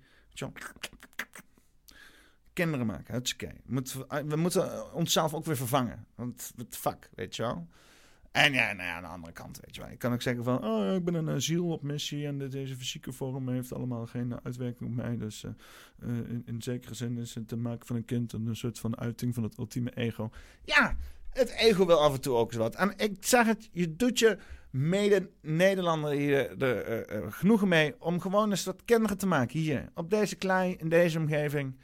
Kinderen 2.52 2.86
maken, 2.86 3.12
hartstikke. 3.12 3.54
Moet, 3.64 3.92
we 4.08 4.36
moeten 4.36 4.94
onszelf 4.94 5.34
ook 5.34 5.44
weer 5.44 5.56
vervangen. 5.56 6.06
Want 6.14 6.52
fuck, 6.68 7.10
weet 7.14 7.36
je 7.36 7.42
wel. 7.42 7.68
En 8.36 8.52
ja, 8.52 8.72
nou 8.72 8.88
aan 8.88 9.02
de 9.02 9.08
andere 9.08 9.32
kant, 9.32 9.60
weet 9.64 9.74
je 9.74 9.80
wel. 9.80 9.90
Je 9.90 9.96
kan 9.96 10.12
ook 10.12 10.22
zeggen 10.22 10.44
van, 10.44 10.64
oh, 10.64 10.94
ik 10.94 11.04
ben 11.04 11.14
een 11.14 11.42
ziel 11.42 11.68
op 11.68 11.82
missie 11.82 12.26
en 12.26 12.38
deze 12.38 12.76
fysieke 12.76 13.12
vorm 13.12 13.48
heeft 13.48 13.72
allemaal 13.72 14.06
geen 14.06 14.44
uitwerking 14.44 14.90
op 14.90 14.96
mij. 14.96 15.16
Dus 15.16 15.44
eh, 15.44 15.50
eh, 16.02 16.08
in, 16.44 16.62
zekere 16.62 16.94
zin 16.94 17.18
is 17.18 17.34
het 17.34 17.48
te 17.48 17.56
maken 17.56 17.86
van 17.86 17.96
een 17.96 18.04
kind 18.04 18.32
een 18.32 18.56
soort 18.56 18.78
van 18.78 18.98
uiting 18.98 19.34
van 19.34 19.42
het 19.42 19.58
ultieme 19.58 19.90
ego. 19.90 20.30
Ja, 20.64 20.96
het 21.30 21.50
ego 21.50 21.86
wil 21.86 22.00
af 22.00 22.14
en 22.14 22.20
toe 22.20 22.34
ook 22.34 22.50
eens 22.50 22.60
wat. 22.60 22.74
En 22.74 22.92
ik 22.96 23.16
zeg 23.20 23.46
het, 23.46 23.68
je 23.72 23.96
doet 23.96 24.18
je 24.18 24.38
mede-Nederlander 24.70 26.10
hier 26.10 26.62
er 26.62 26.82
eh, 26.82 27.26
genoegen 27.28 27.68
mee 27.68 27.94
om 28.00 28.20
gewoon 28.20 28.50
eens 28.50 28.64
wat 28.64 28.84
kinderen 28.84 29.18
te 29.18 29.26
maken 29.26 29.58
hier. 29.58 29.88
Op 29.94 30.10
deze 30.10 30.36
klei, 30.36 30.74
in 30.78 30.88
deze 30.88 31.18
omgeving. 31.18 31.78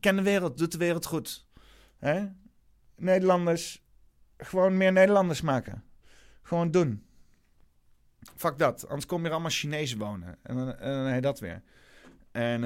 Ken 0.00 0.16
de 0.16 0.22
wereld, 0.22 0.58
doet 0.58 0.72
de 0.72 0.78
wereld 0.78 1.06
goed. 1.06 1.46
Hè? 1.98 2.26
Nederlanders, 2.96 3.82
gewoon 4.40 4.76
meer 4.76 4.92
Nederlanders 4.92 5.40
maken. 5.40 5.84
Gewoon 6.42 6.70
doen. 6.70 7.04
Fuck 8.36 8.58
dat, 8.58 8.88
anders 8.88 9.06
kom 9.06 9.24
je 9.24 9.30
allemaal 9.30 9.50
Chinezen 9.50 9.98
wonen. 9.98 10.38
En 10.42 10.56
dan, 10.56 10.74
en 10.76 11.20
dat 11.20 11.40
weer. 11.40 11.62
En 12.30 12.64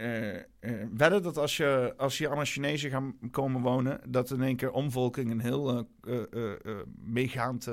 eh, 0.00 0.36
eh, 0.36 0.46
wedden 0.92 1.22
dat 1.22 1.36
als 1.36 1.56
je, 1.56 1.94
als 1.96 2.18
je 2.18 2.26
allemaal 2.26 2.44
Chinezen 2.44 2.90
gaan 2.90 3.18
komen 3.30 3.60
wonen, 3.60 4.00
dat 4.08 4.30
in 4.30 4.42
één 4.42 4.56
keer 4.56 4.70
omvolking 4.70 5.30
een 5.30 5.40
heel 5.40 5.88
eh, 6.02 6.80
meegaand 6.96 7.68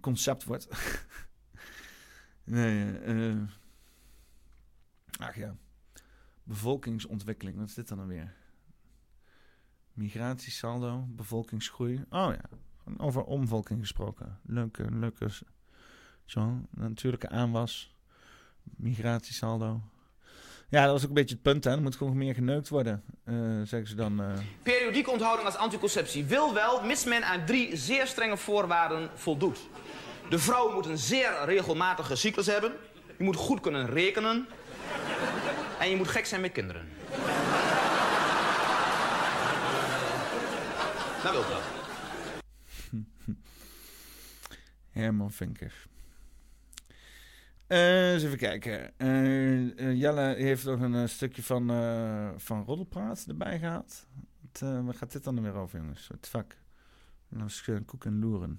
concept 0.00 0.44
wordt. 0.44 0.68
nee, 2.44 2.94
ach 5.18 5.36
ja. 5.36 5.56
Bevolkingsontwikkeling, 6.42 7.56
wat 7.56 7.68
is 7.68 7.74
dit 7.74 7.88
dan 7.88 7.98
dan 7.98 8.06
weer? 8.06 8.34
Migratiesaldo, 9.94 11.04
bevolkingsgroei. 11.08 12.04
Oh 12.10 12.32
ja, 12.32 12.40
over 12.98 13.22
omvolking 13.22 13.80
gesproken. 13.80 14.38
Leuke, 14.46 14.86
leuke. 14.90 15.28
Zo, 16.24 16.60
natuurlijke 16.70 17.28
aanwas. 17.28 17.94
Migratiesaldo. 18.62 19.80
Ja, 20.68 20.82
dat 20.84 20.92
was 20.92 21.02
ook 21.02 21.08
een 21.08 21.14
beetje 21.14 21.34
het 21.34 21.42
punt, 21.42 21.64
hè. 21.64 21.70
Er 21.70 21.82
moet 21.82 21.96
gewoon 21.96 22.16
meer 22.16 22.34
geneukt 22.34 22.68
worden, 22.68 23.02
eh, 23.24 23.34
zeggen 23.64 23.86
ze 23.86 23.94
dan. 23.94 24.20
eh. 24.22 24.32
Periodieke 24.62 25.10
onthouding 25.10 25.46
als 25.46 25.56
anticonceptie 25.56 26.24
wil 26.24 26.54
wel, 26.54 26.84
mits 26.84 27.04
men 27.04 27.24
aan 27.24 27.44
drie 27.46 27.76
zeer 27.76 28.06
strenge 28.06 28.36
voorwaarden 28.36 29.10
voldoet. 29.14 29.58
De 30.28 30.38
vrouw 30.38 30.72
moet 30.72 30.86
een 30.86 30.98
zeer 30.98 31.44
regelmatige 31.44 32.16
cyclus 32.16 32.46
hebben. 32.46 32.72
Je 33.18 33.24
moet 33.24 33.36
goed 33.36 33.60
kunnen 33.60 33.86
rekenen. 33.86 34.46
En 35.80 35.90
je 35.90 35.96
moet 35.96 36.08
gek 36.08 36.26
zijn 36.26 36.40
met 36.40 36.52
kinderen. 36.52 36.88
Dat 41.22 41.32
wil 41.32 41.40
ik 41.40 41.46
wel. 41.46 41.60
Herman 44.90 45.30
Vinkers. 45.32 45.86
Eh, 47.66 48.12
eens 48.12 48.22
even 48.22 48.38
kijken. 48.38 48.98
Eh, 48.98 49.78
eh, 49.78 50.00
Jelle 50.00 50.34
heeft 50.34 50.64
nog 50.64 50.80
een 50.80 51.08
stukje 51.08 51.42
van, 51.42 51.66
van 52.36 52.64
Roddelpraat 52.64 53.24
erbij 53.28 53.58
gehaald. 53.58 54.06
Wat, 54.52 54.62
eh, 54.62 54.84
waar 54.84 54.94
gaat 54.94 55.12
dit 55.12 55.24
dan 55.24 55.42
weer 55.42 55.54
over, 55.54 55.78
jongens? 55.78 56.08
Het 56.08 56.28
vak. 56.28 56.56
Nou, 57.28 57.80
koek 57.84 58.04
en 58.04 58.18
loeren. 58.18 58.58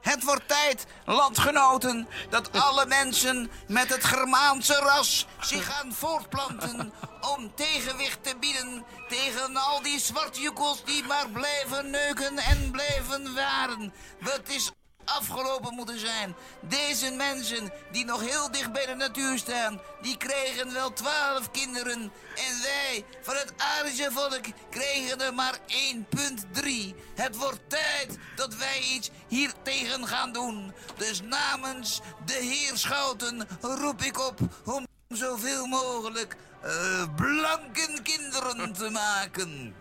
Het 0.00 0.24
wordt 0.24 0.48
tijd, 0.48 0.86
landgenoten, 1.04 2.08
dat 2.30 2.52
alle 2.52 2.86
mensen 2.86 3.50
met 3.68 3.88
het 3.88 4.04
Germaanse 4.04 4.74
ras 4.74 5.26
zich 5.40 5.66
gaan 5.66 5.92
voortplanten 5.92 6.92
om 7.36 7.54
tegenwicht 7.54 8.24
te 8.24 8.36
bieden 8.40 8.84
tegen 9.08 9.56
al 9.56 9.82
die 9.82 10.00
zwartjoekels 10.00 10.84
die 10.84 11.04
maar 11.04 11.28
blijven 11.28 11.90
neuken 11.90 12.38
en 12.38 12.70
blijven 12.70 13.34
waren. 13.34 13.92
Het 14.18 14.48
is 14.48 14.72
afgelopen 15.16 15.74
moeten 15.74 15.98
zijn. 15.98 16.34
Deze 16.60 17.10
mensen 17.10 17.72
die 17.92 18.04
nog 18.04 18.20
heel 18.20 18.50
dicht 18.50 18.72
bij 18.72 18.86
de 18.86 18.94
natuur 18.94 19.38
staan, 19.38 19.80
die 20.02 20.16
kregen 20.16 20.72
wel 20.72 20.92
twaalf 20.92 21.50
kinderen. 21.50 22.00
En 22.34 22.62
wij 22.62 23.04
van 23.22 23.34
het 23.34 23.52
Arische 23.56 24.08
volk 24.10 24.44
kregen 24.70 25.20
er 25.20 25.34
maar 25.34 25.58
1,3. 25.66 26.94
Het 27.14 27.36
wordt 27.36 27.60
tijd 27.66 28.18
dat 28.36 28.54
wij 28.54 28.80
iets 28.80 29.10
hier 29.28 29.52
tegen 29.62 30.06
gaan 30.06 30.32
doen. 30.32 30.72
Dus 30.96 31.22
namens 31.22 32.00
de 32.24 32.38
heer 32.40 32.76
Schouten 32.76 33.48
roep 33.60 34.02
ik 34.02 34.18
op 34.18 34.38
om 34.64 34.86
zoveel 35.08 35.66
mogelijk 35.66 36.36
eh, 36.62 37.14
blanke 37.14 37.98
kinderen 38.02 38.72
te 38.72 38.90
maken. 39.02 39.74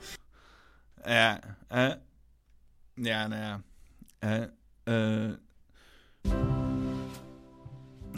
Ja, 1.04 1.40
eh. 1.68 1.94
Ja, 2.94 3.28
nou 3.28 3.42
ja. 3.42 3.62
Eh. 4.20 4.44
Eh. 4.88 5.34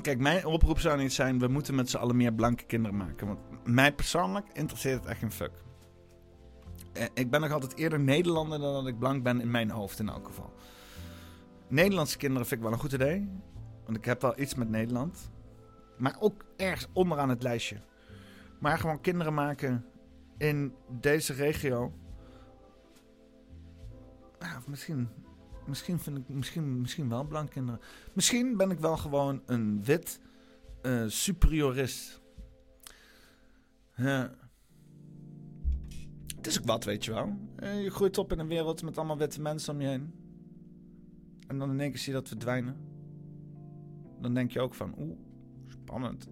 Kijk, 0.01 0.19
mijn 0.19 0.45
oproep 0.45 0.79
zou 0.79 0.97
niet 0.97 1.13
zijn... 1.13 1.39
we 1.39 1.47
moeten 1.47 1.75
met 1.75 1.89
z'n 1.89 1.97
allen 1.97 2.15
meer 2.15 2.33
blanke 2.33 2.63
kinderen 2.63 2.97
maken. 2.97 3.27
Want 3.27 3.39
mij 3.63 3.93
persoonlijk 3.93 4.47
interesseert 4.53 4.99
het 4.99 5.09
echt 5.09 5.19
geen 5.19 5.31
fuck. 5.31 5.51
Eh, 6.93 7.05
ik 7.13 7.29
ben 7.29 7.41
nog 7.41 7.51
altijd 7.51 7.75
eerder 7.75 7.99
Nederlander 7.99 8.59
dan 8.59 8.73
dat 8.73 8.87
ik 8.87 8.99
blank 8.99 9.23
ben 9.23 9.41
in 9.41 9.51
mijn 9.51 9.69
hoofd 9.69 9.99
in 9.99 10.09
elk 10.09 10.27
geval. 10.27 10.53
Nederlandse 11.67 12.17
kinderen 12.17 12.47
vind 12.47 12.59
ik 12.59 12.65
wel 12.65 12.75
een 12.75 12.81
goed 12.81 12.93
idee. 12.93 13.29
Want 13.85 13.97
ik 13.97 14.05
heb 14.05 14.21
wel 14.21 14.39
iets 14.39 14.55
met 14.55 14.69
Nederland. 14.69 15.31
Maar 15.97 16.15
ook 16.19 16.45
ergens 16.57 16.87
onderaan 16.93 17.29
het 17.29 17.43
lijstje. 17.43 17.81
Maar 18.59 18.77
gewoon 18.77 19.01
kinderen 19.01 19.33
maken 19.33 19.85
in 20.37 20.73
deze 20.87 21.33
regio. 21.33 21.93
Ja, 24.39 24.61
misschien, 24.67 25.09
misschien 25.69 25.99
vind 25.99 26.17
ik 26.17 26.29
misschien, 26.29 26.81
misschien 26.81 27.09
wel 27.09 27.23
blank 27.23 27.49
kinderen. 27.49 27.81
Misschien 28.13 28.57
ben 28.57 28.71
ik 28.71 28.79
wel 28.79 28.97
gewoon 28.97 29.41
een 29.45 29.83
wit 29.83 30.19
eh, 30.81 31.03
superiorist. 31.07 32.21
Het 36.35 36.47
is 36.47 36.59
ook 36.59 36.65
wat, 36.65 36.83
weet 36.83 37.05
je 37.05 37.13
wel. 37.13 37.37
Eh, 37.55 37.83
je 37.83 37.89
groeit 37.89 38.17
op 38.17 38.31
in 38.31 38.39
een 38.39 38.47
wereld 38.47 38.83
met 38.83 38.97
allemaal 38.97 39.17
witte 39.17 39.41
mensen 39.41 39.73
om 39.73 39.81
je 39.81 39.87
heen. 39.87 40.13
En 41.47 41.57
dan 41.59 41.71
in 41.71 41.79
één 41.79 41.89
keer 41.89 41.99
zie 41.99 42.13
je 42.13 42.19
dat 42.19 42.27
verdwijnen. 42.27 42.75
Dan 44.21 44.33
denk 44.33 44.51
je 44.51 44.59
ook 44.59 44.73
van, 44.73 44.93
oeh, 44.97 45.17
spannend. 45.67 46.27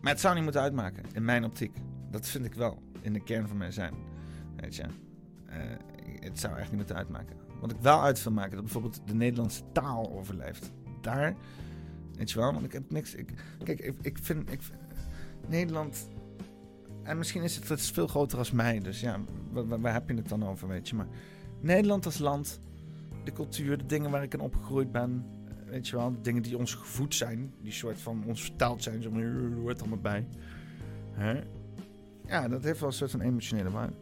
Maar 0.00 0.12
het 0.12 0.20
zou 0.20 0.34
niet 0.34 0.42
moeten 0.42 0.60
uitmaken, 0.60 1.04
in 1.12 1.24
mijn 1.24 1.44
optiek. 1.44 1.76
Dat 2.10 2.28
vind 2.28 2.44
ik 2.44 2.54
wel, 2.54 2.82
in 3.00 3.12
de 3.12 3.22
kern 3.22 3.48
van 3.48 3.56
mijn 3.56 3.72
zijn. 3.72 3.94
Weet 4.56 4.76
je. 4.76 4.84
Eh, 5.52 5.58
het 6.20 6.38
zou 6.38 6.56
echt 6.56 6.68
niet 6.68 6.76
moeten 6.76 6.96
uitmaken. 6.96 7.36
Wat 7.60 7.70
ik 7.70 7.76
wel 7.80 8.02
uit 8.02 8.22
wil 8.22 8.32
maken, 8.32 8.52
dat 8.52 8.62
bijvoorbeeld 8.62 9.00
de 9.06 9.14
Nederlandse 9.14 9.62
taal 9.72 10.10
overleeft. 10.10 10.72
Daar, 11.00 11.34
weet 12.16 12.30
je 12.30 12.38
wel, 12.38 12.52
want 12.52 12.64
ik 12.64 12.72
heb 12.72 12.90
niks. 12.90 13.14
Ik, 13.14 13.32
kijk, 13.64 13.94
ik, 14.02 14.18
vind, 14.22 14.52
ik 14.52 14.60
Nederland. 15.48 16.08
En 17.02 17.18
misschien 17.18 17.42
is 17.42 17.56
het, 17.56 17.70
is 17.70 17.90
veel 17.90 18.06
groter 18.06 18.38
als 18.38 18.50
mij, 18.50 18.78
dus 18.78 19.00
ja, 19.00 19.20
waar, 19.52 19.92
heb 19.92 20.08
je 20.08 20.14
het 20.14 20.28
dan 20.28 20.46
over, 20.46 20.68
weet 20.68 20.88
je? 20.88 20.94
Maar 20.94 21.06
Nederland 21.60 22.04
als 22.06 22.18
land, 22.18 22.60
de 23.24 23.32
cultuur, 23.32 23.78
de 23.78 23.86
dingen 23.86 24.10
waar 24.10 24.22
ik 24.22 24.34
in 24.34 24.40
opgegroeid 24.40 24.92
ben, 24.92 25.24
weet 25.66 25.88
je 25.88 25.96
wel, 25.96 26.12
de 26.12 26.20
dingen 26.20 26.42
die 26.42 26.58
ons 26.58 26.74
gevoed 26.74 27.14
zijn, 27.14 27.54
die 27.62 27.72
soort 27.72 28.00
van 28.00 28.24
ons 28.26 28.42
vertaald 28.42 28.82
zijn, 28.82 29.02
zo 29.02 29.10
hoort 29.60 29.80
allemaal 29.80 29.98
bij. 29.98 30.26
Ja, 32.26 32.48
dat 32.48 32.64
heeft 32.64 32.80
wel 32.80 32.88
een 32.88 32.94
soort 32.94 33.10
van 33.10 33.20
emotionele 33.20 33.70
waarde. 33.70 33.92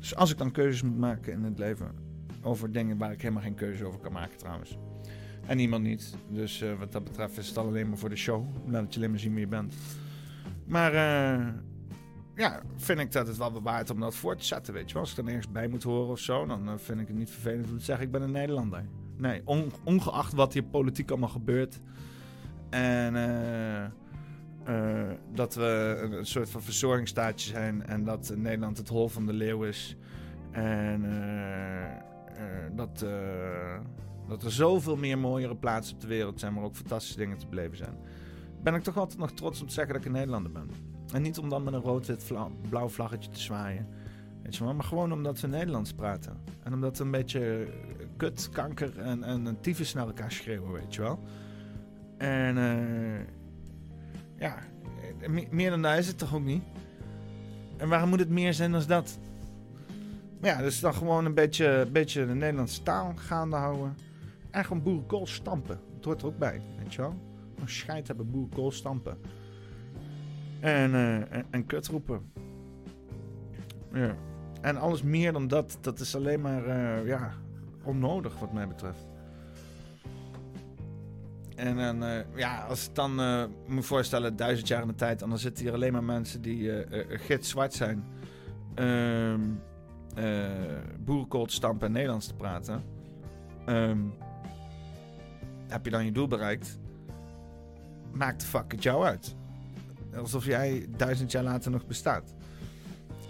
Dus 0.00 0.16
als 0.16 0.30
ik 0.30 0.38
dan 0.38 0.50
keuzes 0.50 0.82
moet 0.82 0.98
maken 0.98 1.32
in 1.32 1.42
het 1.44 1.58
leven 1.58 1.88
over 2.42 2.72
dingen 2.72 2.98
waar 2.98 3.12
ik 3.12 3.22
helemaal 3.22 3.42
geen 3.42 3.54
keuze 3.54 3.84
over 3.84 4.00
kan 4.00 4.12
maken 4.12 4.38
trouwens. 4.38 4.78
En 5.46 5.56
niemand 5.56 5.82
niet. 5.82 6.14
Dus 6.28 6.60
eh, 6.60 6.78
wat 6.78 6.92
dat 6.92 7.04
betreft 7.04 7.38
is 7.38 7.48
het 7.48 7.56
al 7.56 7.66
alleen 7.66 7.88
maar 7.88 7.98
voor 7.98 8.08
de 8.08 8.16
show. 8.16 8.46
Laat 8.66 8.92
je 8.94 8.98
alleen 8.98 9.10
maar 9.10 9.18
zien 9.20 9.30
wie 9.32 9.40
je 9.40 9.46
bent. 9.46 9.74
Maar 10.64 10.92
eh, 10.94 11.46
ja, 12.34 12.62
vind 12.76 12.98
ik 13.00 13.12
dat 13.12 13.26
het 13.26 13.36
wel 13.36 13.62
waard 13.62 13.90
om 13.90 14.00
dat 14.00 14.14
voor 14.14 14.36
te 14.36 14.44
zetten, 14.44 14.74
weet 14.74 14.86
je 14.88 14.92
wel. 14.92 15.02
Als 15.02 15.10
ik 15.10 15.16
dan 15.16 15.28
ergens 15.28 15.50
bij 15.50 15.68
moet 15.68 15.82
horen 15.82 16.10
of 16.10 16.18
zo, 16.18 16.46
dan 16.46 16.68
eh, 16.68 16.74
vind 16.76 17.00
ik 17.00 17.08
het 17.08 17.16
niet 17.16 17.30
vervelend 17.30 17.70
om 17.70 17.78
te 17.78 17.84
zeggen 17.84 18.04
ik 18.04 18.10
ben 18.12 18.22
een 18.22 18.30
Nederlander. 18.30 18.84
Nee, 19.16 19.42
on- 19.44 19.72
ongeacht 19.84 20.32
wat 20.32 20.52
hier 20.52 20.62
politiek 20.64 21.10
allemaal 21.10 21.28
gebeurt. 21.28 21.80
En 22.70 23.14
eh, 24.70 25.10
dat 25.34 25.54
we 25.54 25.98
een, 26.18 26.26
soort 26.26 26.50
van 26.50 26.62
verzorgingsstaatje 26.62 27.50
zijn 27.50 27.86
en 27.86 28.04
dat 28.04 28.32
Nederland 28.36 28.76
het 28.76 28.88
hol 28.88 29.08
van 29.08 29.26
de 29.26 29.32
leeuw 29.32 29.64
is. 29.64 29.96
En 30.50 31.04
eh, 31.04 31.84
eh, 31.86 32.00
dat, 32.72 33.04
dat 34.28 34.42
er 34.42 34.52
zoveel 34.52 34.96
meer 34.96 35.18
mooiere 35.18 35.56
plaatsen 35.56 35.94
op 35.94 36.00
de 36.00 36.06
wereld 36.06 36.40
zijn, 36.40 36.54
maar 36.54 36.64
ook 36.64 36.74
fantastische 36.74 37.18
dingen 37.18 37.38
te 37.38 37.46
beleven 37.46 37.76
zijn. 37.76 37.98
Ben 38.62 38.74
ik 38.74 38.82
toch 38.82 38.96
altijd 38.96 39.18
nog 39.18 39.32
trots 39.32 39.60
om 39.60 39.66
te 39.66 39.72
zeggen 39.72 39.92
dat 39.92 40.02
ik 40.02 40.08
een 40.08 40.14
Nederlander 40.16 40.52
ben. 40.52 40.70
En 41.12 41.22
niet 41.22 41.38
om 41.38 41.48
dan 41.48 41.62
met 41.62 41.74
een 41.74 41.80
rood-wit-blauw 41.80 42.88
vlaggetje 42.88 43.30
te 43.30 43.40
zwaaien. 43.40 43.88
Weet 44.42 44.56
je 44.56 44.64
wel, 44.64 44.74
maar 44.74 44.84
gewoon 44.84 45.12
omdat 45.12 45.40
we 45.40 45.46
Nederlands 45.46 45.92
praten. 45.92 46.36
En 46.62 46.72
omdat 46.72 46.98
we 46.98 47.04
een 47.04 47.10
beetje 47.10 47.66
kut, 48.16 48.48
kanker 48.52 48.98
en, 48.98 49.24
en, 49.24 49.60
tyfus 49.60 49.94
naar 49.94 50.06
elkaar 50.06 50.32
schreeuwen, 50.32 50.72
weet 50.72 50.94
je 50.94 51.00
wel. 51.00 51.18
En 52.18 52.56
ja, 54.40 54.56
eh, 55.20 55.28
me- 55.28 55.46
meer 55.50 55.70
dan 55.70 55.82
dat 55.82 55.98
is 55.98 56.06
het 56.06 56.18
toch 56.18 56.34
ook 56.34 56.44
niet? 56.44 56.62
En 57.76 57.88
waarom 57.88 58.08
moet 58.08 58.18
het 58.18 58.28
meer 58.28 58.54
zijn 58.54 58.72
dan 58.72 58.82
dat? 58.86 59.18
Maar 60.40 60.50
ja, 60.50 60.58
dus 60.62 60.80
dan 60.80 60.94
gewoon 60.94 61.24
een 61.24 61.34
beetje, 61.34 61.88
beetje 61.92 62.26
de 62.26 62.34
Nederlandse 62.34 62.82
taal 62.82 63.12
gaande 63.16 63.56
houden. 63.56 63.96
En 64.50 64.64
gewoon 64.64 64.82
boerenkool 64.82 65.26
stampen. 65.26 65.80
Dat 65.94 66.04
hoort 66.04 66.20
er 66.22 66.26
ook 66.26 66.38
bij, 66.38 66.60
weet 66.82 66.94
je 66.94 67.00
wel. 67.00 67.14
Scheid 67.64 68.06
hebben, 68.06 68.30
boerenkool 68.30 68.70
stampen. 68.70 69.18
En, 70.60 70.94
eh, 70.94 71.14
en, 71.14 71.46
en 71.50 71.66
kut 71.66 71.86
roepen. 71.86 72.32
Ja. 73.92 74.16
En 74.60 74.76
alles 74.76 75.02
meer 75.02 75.32
dan 75.32 75.48
dat, 75.48 75.78
dat 75.80 76.00
is 76.00 76.16
alleen 76.16 76.40
maar 76.40 76.66
eh, 76.66 77.06
ja, 77.06 77.32
onnodig 77.84 78.38
wat 78.38 78.52
mij 78.52 78.68
betreft. 78.68 79.06
En 81.60 81.76
dan, 81.76 82.04
eh, 82.04 82.18
ja, 82.36 82.64
als 82.68 82.88
ik 82.88 82.94
dan 82.94 83.20
eh, 83.20 83.44
me 83.66 83.82
voorstellen, 83.82 84.36
duizend 84.36 84.68
jaar 84.68 84.82
in 84.82 84.88
de 84.88 84.94
tijd, 84.94 85.18
dan 85.18 85.38
zitten 85.38 85.64
hier 85.64 85.74
alleen 85.74 85.92
maar 85.92 86.04
mensen 86.04 86.42
die 86.42 86.72
eh 86.72 87.00
eh, 87.00 87.20
gitzwart 87.20 87.74
zijn, 87.74 88.04
ehm 88.74 89.40
eh 90.14 90.48
boerenkool 91.04 91.46
te 91.46 91.54
stampen 91.54 91.86
en 91.86 91.92
Nederlands 91.92 92.26
te 92.26 92.34
praten. 92.34 92.82
Ehm, 93.66 93.98
heb 95.68 95.84
je 95.84 95.90
dan 95.90 96.04
je 96.04 96.12
doel 96.12 96.28
bereikt? 96.28 96.78
Maakt 98.12 98.40
de 98.40 98.46
fuck 98.46 98.72
het 98.72 98.82
jou 98.82 99.04
uit. 99.04 99.34
Alsof 100.16 100.44
jij 100.44 100.86
duizend 100.96 101.30
jaar 101.32 101.42
later 101.42 101.70
nog 101.70 101.86
bestaat. 101.86 102.34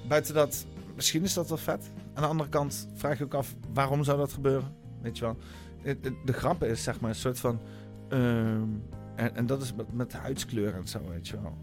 Buiten 0.09 0.35
dat, 0.35 0.67
misschien 0.95 1.23
is 1.23 1.35
dat 1.35 1.49
wel 1.49 1.59
vet. 1.59 1.91
Aan 2.15 2.23
de 2.23 2.29
andere 2.29 2.49
kant 2.49 2.89
vraag 2.95 3.19
je 3.19 3.25
ook 3.25 3.35
af, 3.35 3.55
waarom 3.73 4.05
zou 4.05 4.19
dat 4.19 4.33
gebeuren? 4.33 4.75
Weet 5.03 5.19
je 5.19 5.25
wel. 5.25 5.37
Het- 5.83 6.05
het- 6.05 6.15
De 6.27 6.33
grap 6.33 6.65
is, 6.65 6.83
zeg 6.83 7.01
maar, 7.01 7.11
een 7.11 7.17
soort 7.17 7.39
van... 7.39 7.61
ehm, 8.11 8.69
en, 9.15 9.35
en 9.35 9.47
dat 9.47 9.63
is 9.63 9.75
met, 9.75 9.93
met 9.93 10.13
huidskleur 10.13 10.75
en 10.75 10.89
zo, 10.89 11.01
weet 11.09 11.29
je 11.29 11.41
wel. 11.41 11.59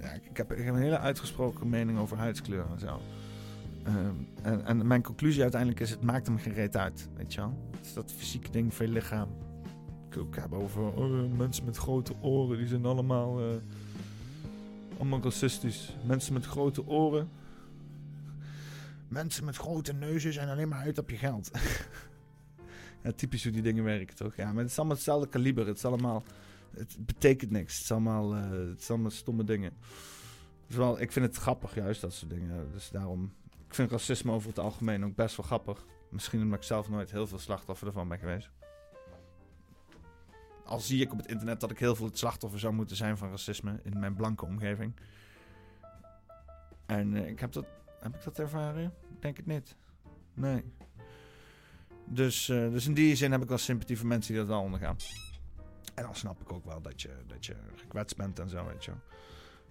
Ja, 0.00 0.10
ik, 0.10 0.36
heb, 0.36 0.48
heb 0.48 0.58
een 0.58 0.76
hele 0.76 0.98
uitgesproken 0.98 1.68
mening 1.68 1.98
over 1.98 2.16
huidskleur 2.16 2.66
en 2.72 2.78
zo. 2.78 3.00
Ehm, 3.82 4.14
en, 4.42 4.64
en 4.64 4.86
mijn 4.86 5.02
conclusie 5.02 5.42
uiteindelijk 5.42 5.80
is, 5.80 5.90
het 5.90 6.02
maakt 6.02 6.26
hem 6.26 6.38
geen 6.38 6.52
reet 6.52 6.76
uit, 6.76 7.08
weet 7.16 7.34
je 7.34 7.40
wel. 7.40 7.58
Het 7.76 7.86
is 7.86 7.94
dat 7.94 8.12
fysieke 8.12 8.50
ding 8.50 8.74
van 8.74 8.86
je 8.86 8.92
lichaam. 8.92 9.28
Ik 10.10 10.18
ook 10.18 10.36
hebben 10.36 10.58
over 10.58 10.82
oh, 10.82 11.36
mensen 11.36 11.64
met 11.64 11.76
grote 11.76 12.14
oren, 12.20 12.58
die 12.58 12.66
zijn 12.66 12.84
allemaal, 12.84 13.40
eh, 13.40 13.56
allemaal 14.98 15.22
racistisch. 15.22 15.96
Mensen 16.06 16.32
met 16.32 16.46
grote 16.46 16.86
oren. 16.86 17.28
Mensen 19.08 19.44
met 19.44 19.56
grote 19.56 19.92
neuzen 19.92 20.32
zijn 20.32 20.48
alleen 20.48 20.68
maar 20.68 20.78
uit 20.78 20.98
op 20.98 21.10
je 21.10 21.16
geld. 21.16 21.50
typisch 23.14 23.42
hoe 23.42 23.52
die 23.52 23.62
dingen 23.62 23.84
werken, 23.84 24.16
toch? 24.16 24.36
Ja, 24.36 24.52
maar 24.52 24.62
het 24.62 24.70
is 24.70 24.78
allemaal 24.78 24.96
hetzelfde 24.96 25.28
kaliber. 25.28 25.66
Het 25.66 25.76
is 25.76 25.84
allemaal... 25.84 26.22
Het 26.70 26.96
betekent 27.06 27.50
niks. 27.50 27.74
Het 27.74 27.82
is 27.82 27.90
allemaal, 27.90 28.34
eh, 28.34 28.50
het 28.50 28.80
is 28.80 28.90
allemaal 28.90 29.10
stomme 29.10 29.44
dingen. 29.44 29.72
Wel, 30.66 31.00
ik 31.00 31.12
vind 31.12 31.26
het 31.26 31.36
grappig, 31.36 31.74
juist 31.74 32.00
dat 32.00 32.12
soort 32.12 32.30
dingen. 32.30 32.72
Dus 32.72 32.90
daarom... 32.90 33.32
Ik 33.66 33.74
vind 33.74 33.90
racisme 33.90 34.32
over 34.32 34.48
het 34.48 34.58
algemeen 34.58 35.04
ook 35.04 35.14
best 35.14 35.36
wel 35.36 35.46
grappig. 35.46 35.86
Misschien 36.08 36.42
omdat 36.42 36.58
ik 36.58 36.64
zelf 36.64 36.88
nooit 36.88 37.10
heel 37.10 37.26
veel 37.26 37.38
slachtoffer 37.38 37.86
ervan 37.86 38.08
ben 38.08 38.18
geweest. 38.18 38.50
Al 40.64 40.80
zie 40.80 41.02
ik 41.02 41.12
op 41.12 41.18
het 41.18 41.26
internet 41.26 41.60
dat 41.60 41.70
ik 41.70 41.78
heel 41.78 41.94
veel 41.94 42.06
het 42.06 42.18
slachtoffer 42.18 42.60
zou 42.60 42.72
moeten 42.74 42.96
zijn 42.96 43.16
van 43.16 43.30
racisme 43.30 43.80
in 43.82 43.98
mijn 43.98 44.14
blanke 44.14 44.44
omgeving. 44.44 44.92
En 46.86 47.14
eh, 47.14 47.28
ik 47.28 47.40
heb 47.40 47.52
dat, 47.52 47.66
heb 48.00 48.14
ik 48.14 48.24
dat 48.24 48.38
ervaren? 48.38 48.94
Denk 49.20 49.36
het 49.36 49.46
niet. 49.46 49.76
Nee. 50.34 50.64
Dus, 52.10 52.48
eh, 52.48 52.70
dus 52.70 52.86
in 52.86 52.94
die 52.94 53.16
zin 53.16 53.32
heb 53.32 53.42
ik 53.42 53.48
wel 53.48 53.58
sympathie 53.58 53.98
voor 53.98 54.06
mensen 54.06 54.32
die 54.32 54.40
dat 54.42 54.50
wel 54.50 54.62
ondergaan. 54.62 54.96
En 55.94 56.02
dan 56.02 56.14
snap 56.14 56.40
ik 56.40 56.52
ook 56.52 56.64
wel 56.64 56.80
dat 56.82 57.02
je, 57.02 57.10
dat 57.26 57.46
je 57.46 57.54
gekwetst 57.76 58.16
bent 58.16 58.38
en 58.38 58.48
zo, 58.48 58.66
weet 58.66 58.84
je 58.84 58.92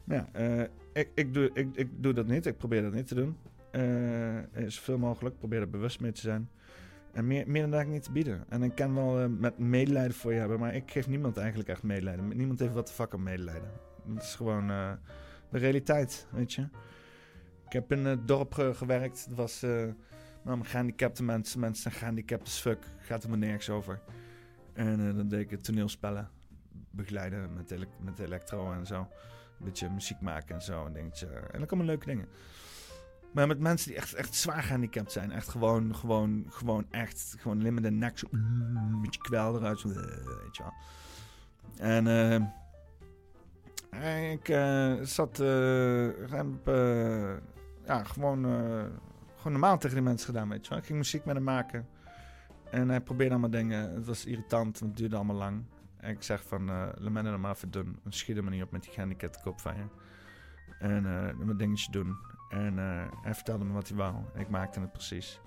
ja, 0.08 0.30
eh, 0.32 0.62
ik, 0.94 1.10
ik, 1.16 1.34
doe, 1.34 1.50
ik, 1.54 1.68
ik 1.76 1.90
doe 2.04 2.14
dat 2.14 2.28
niet. 2.28 2.46
Ik 2.46 2.58
probeer 2.58 2.82
dat 2.82 2.94
niet 2.94 3.08
te 3.08 3.16
doen. 3.16 3.38
Eh, 3.72 4.64
zoveel 4.68 4.98
mogelijk. 4.98 5.38
Probeer 5.38 5.62
er 5.62 5.70
bewust 5.70 6.00
mee 6.00 6.12
te 6.12 6.22
zijn. 6.22 6.50
En 7.12 7.28
meer, 7.28 7.46
dan 7.62 7.70
dat 7.72 7.82
ik 7.82 7.88
niet 7.88 8.04
te 8.04 8.12
bieden. 8.12 8.46
En 8.50 8.64
ik 8.64 8.76
kan 8.76 8.94
wel 8.96 9.30
met 9.30 9.58
medelijden 9.58 10.14
voor 10.16 10.34
je 10.34 10.40
hebben, 10.40 10.60
maar 10.60 10.76
ik 10.76 10.92
geef 10.92 11.08
niemand 11.08 11.38
eigenlijk 11.38 11.70
echt 11.70 11.84
medelijden. 11.84 12.28
Niemand 12.38 12.60
heeft 12.60 12.74
wat 12.74 12.88
de 12.88 12.94
fuck 12.94 13.18
medelijden. 13.18 13.72
Het 14.14 14.24
is 14.24 14.36
gewoon 14.36 14.68
de 14.68 15.58
realiteit, 15.58 16.28
weet 16.32 16.54
je. 16.54 16.62
Ik 17.66 17.74
heb 17.74 17.92
in 17.92 18.06
het 18.06 18.28
dorp 18.28 18.54
ge- 18.54 18.74
gewerkt. 18.74 19.26
Het 19.26 19.36
was 19.36 19.66
nou, 20.48 20.65
gehandicapte 20.65 21.24
mensen. 21.24 21.60
Mensen 21.60 21.82
zijn 21.82 21.94
gehandicapt 21.94 22.48
as 22.48 22.60
fuck. 22.60 22.86
Gaat 22.99 23.24
er 23.24 23.30
maar 23.30 23.38
nergens 23.38 23.69
over. 23.69 23.99
En 24.74 25.10
eh, 25.10 25.15
dan 25.15 25.28
deed 25.28 25.52
ik 25.52 25.60
toneelspellen 25.60 26.30
begeleiden 26.91 27.53
met, 27.53 27.72
ele 27.72 27.88
met 27.99 28.19
elektro 28.19 28.72
en 28.72 28.86
zo. 28.86 28.99
Een 28.99 29.65
beetje 29.65 29.90
muziek 29.90 30.22
maken 30.22 30.56
en 30.56 30.61
zo. 30.61 30.86
En, 30.86 30.94
dingetje. 30.94 31.28
en 31.28 31.57
dan 31.57 31.68
komen 31.68 31.86
leuke 31.86 32.06
dingen. 32.06 32.28
Maar 33.34 33.48
met 33.48 33.60
mensen 33.60 33.88
die 33.88 33.98
echt, 33.98 34.14
echt 34.14 34.36
zwaar 34.36 34.64
gehandicapt 34.64 35.11
zijn. 35.11 35.32
Echt 35.32 35.49
gewoon, 35.49 35.95
gewoon, 35.95 36.45
gewoon 36.49 36.86
echt. 36.91 37.36
Gewoon 37.40 37.74
met 37.74 37.84
de 37.84 37.91
nek 37.91 38.18
zo. 38.18 38.28
Een 38.32 39.02
beetje 39.02 39.22
kwel 39.22 39.56
eruit. 39.56 39.80
Zo, 39.80 39.88
weet 39.88 40.57
je 40.57 40.64
wel. 40.64 40.74
En 41.78 42.07
eh, 42.07 42.41
ik 44.32 44.49
eh, 44.49 44.94
zat. 45.02 45.40
eh, 45.40 46.30
ja, 47.86 48.03
gewoon, 48.03 48.45
gewoon 49.48 49.61
normaal 49.61 49.80
tegen 49.80 49.95
die 49.95 50.06
mensen 50.06 50.26
gedaan, 50.26 50.49
weet 50.49 50.64
je 50.64 50.69
wel. 50.69 50.78
Ik 50.78 50.86
ging 50.86 50.98
muziek 50.98 51.26
met 51.26 51.36
hem 51.36 51.44
maken. 51.44 51.88
En 52.72 52.90
hij 52.90 53.02
probeerde 53.02 53.32
allemaal 53.32 53.49
dingen. 53.49 53.94
Het 53.94 54.06
was 54.06 54.26
irritant, 54.26 54.80
want 54.80 54.91
het 54.91 54.98
duurde 54.98 55.15
allemaal 55.15 55.36
lang. 55.36 55.64
En 55.98 56.11
ik 56.11 56.24
zeg 56.24 56.44
van, 56.44 56.69
eh 56.69 56.88
laat 56.95 57.11
mij 57.11 57.22
nou 57.22 57.38
maar 57.38 57.52
even 57.52 57.72
doen. 57.72 57.99
Dan 58.03 58.14
schiet 58.14 58.41
maar 58.41 58.52
niet 58.52 58.64
op 58.64 58.72
met 58.72 58.84
die 58.84 58.91
gehandicapte 58.91 59.40
kop 59.44 59.60
van 59.60 59.76
je. 59.76 59.84
En 60.80 61.06
eh 61.06 61.36
mijn 61.38 61.57
dingetje 61.57 61.91
doen. 61.91 62.18
En 62.49 62.80
eh, 62.80 63.06
hij 63.22 63.34
vertelde 63.34 63.65
me 63.65 63.74
wat 63.74 63.88
hij 63.88 63.98
wou. 63.98 64.15
En 64.34 64.41
ik 64.41 64.49
maakte 64.49 64.80
het 64.80 64.91
precies. 64.91 65.41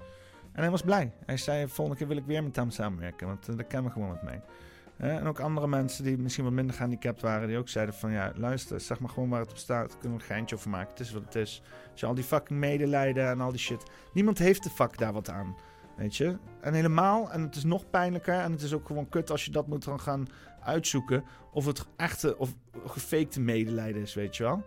En 0.52 0.60
hij 0.62 0.70
was 0.70 0.82
blij. 0.82 1.12
Hij 1.27 1.36
zei, 1.36 1.68
volgende 1.68 1.98
keer 1.98 2.09
wil 2.09 2.16
ik 2.16 2.27
weer 2.27 2.43
met 2.43 2.56
hem 2.56 2.70
samenwerken. 2.70 3.27
Want 3.27 3.48
uh, 3.48 3.56
daar 3.56 3.64
kennen 3.64 3.86
we 3.89 3.93
gewoon 3.93 4.09
wat 4.09 4.22
mee. 4.22 4.40
En 5.01 5.27
ook 5.27 5.40
andere 5.40 5.66
mensen 5.66 6.05
die 6.05 6.18
misschien 6.18 6.44
wat 6.44 6.52
minder 6.52 6.74
gehandicapt 6.74 7.20
waren. 7.20 7.48
Die 7.48 7.59
ook 7.59 7.68
zeiden 7.68 7.94
van, 7.94 8.12
ja, 8.12 8.32
luister, 8.35 8.81
zeg 8.81 9.01
maar 9.01 9.10
gewoon 9.10 9.28
waar 9.28 9.40
het 9.40 9.51
op 9.51 9.56
staat. 9.56 9.98
Kunnen 9.98 10.18
we 10.18 10.24
een 10.24 10.31
geintje 10.31 10.56
over 10.56 10.70
maken. 10.70 10.90
Het 10.90 11.01
is 11.01 11.12
wat 11.12 11.24
het 11.24 11.35
is. 11.35 11.62
Je 11.94 12.06
al 12.06 12.14
die 12.14 12.24
fucking 12.24 12.59
medelijden 12.59 13.28
en 13.28 13.40
al 13.40 13.51
die 13.51 13.60
shit. 13.60 13.82
Niemand 14.12 14.39
heeft 14.39 14.62
de 14.62 14.70
fuck 14.70 14.98
daar 14.98 15.12
wat 15.12 15.31
aan. 15.31 15.56
Weet 15.97 16.16
je? 16.16 16.36
En 16.60 16.74
helemaal, 16.74 17.31
en 17.31 17.43
het 17.43 17.56
is 17.56 17.64
nog 17.64 17.90
pijnlijker. 17.90 18.35
En 18.35 18.52
het 18.52 18.62
is 18.62 18.72
ook 18.72 18.86
gewoon 18.86 19.09
kut 19.09 19.31
als 19.31 19.44
je 19.44 19.51
dat 19.51 19.66
moet 19.66 19.85
dan 19.85 20.01
gaan 20.01 20.28
uitzoeken. 20.62 21.24
Of 21.52 21.66
het 21.66 21.86
echte 21.97 22.39
of 22.39 22.55
gefakte 22.86 23.40
medelijden 23.40 24.02
is, 24.02 24.14
weet 24.14 24.36
je 24.36 24.43
wel. 24.43 24.62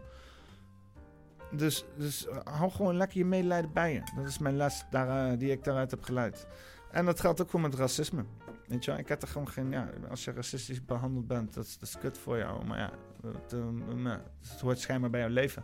Dus, 1.52 1.86
dus 1.98 2.28
uh, 2.28 2.38
hou 2.44 2.72
gewoon 2.72 2.98
lekker 2.98 3.18
je 3.18 3.26
medelijden 3.26 3.74
bij 3.74 3.94
je. 3.94 4.02
Dat 4.16 4.28
is 4.28 4.38
mijn 4.38 4.58
les 4.58 4.86
daar, 4.90 5.32
uh, 5.32 5.40
die 5.40 5.52
ik 5.52 5.64
daaruit 5.64 5.92
heb 5.92 6.04
geleid. 6.04 6.48
En 6.92 7.06
dat 7.06 7.20
geldt 7.20 7.42
ook 7.42 7.50
voor 7.50 7.62
met 7.62 7.76
racisme. 7.76 8.26
Weet 8.68 8.86
je 8.86 8.92
wel, 8.92 9.00
ik 9.00 9.08
heb 9.08 9.22
er 9.22 9.28
gewoon 9.28 9.50
geen... 9.50 9.72
Ja, 9.72 9.90
als 10.10 10.24
je 10.24 10.32
racistisch 10.32 10.86
behandeld 10.86 11.28
bent, 11.28 11.54
dat 11.54 11.66
is, 11.66 11.78
dat 11.78 11.98
kut 12.00 12.18
voor 12.18 12.38
jou. 12.38 12.66
Maar 12.66 12.78
ja, 12.78 12.92
het, 13.22 13.54
eh, 13.54 13.96
nou, 13.96 14.20
het 14.42 14.62
hoort 14.62 14.80
schijnbaar 14.80 15.10
bij 15.10 15.20
jouw 15.20 15.30
leven. 15.30 15.64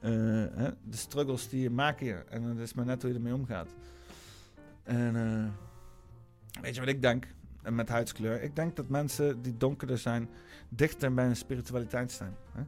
Eh, 0.00 0.10
hè, 0.54 0.70
de 0.82 0.96
struggles 0.96 1.48
die 1.48 1.62
je 1.62 1.70
maakt 1.70 2.00
hier. 2.00 2.24
En 2.28 2.42
het 2.42 2.58
is 2.58 2.74
maar 2.74 2.84
net 2.84 3.02
hoe 3.02 3.10
je 3.10 3.16
ermee 3.16 3.34
omgaat. 3.34 3.74
En 4.82 5.16
eh, 5.16 6.62
weet 6.62 6.74
je 6.74 6.80
wat 6.80 6.88
ik 6.88 7.02
denk? 7.02 7.26
En 7.62 7.74
met 7.74 7.88
huidskleur. 7.88 8.42
Ik 8.42 8.56
denk 8.56 8.76
dat 8.76 8.88
mensen 8.88 9.42
die 9.42 9.56
donkerder 9.56 9.98
zijn, 9.98 10.28
dichter 10.68 11.14
bij 11.14 11.24
hun 11.24 11.36
spiritualiteit 11.36 12.10
staan. 12.10 12.36
Hè? 12.52 12.62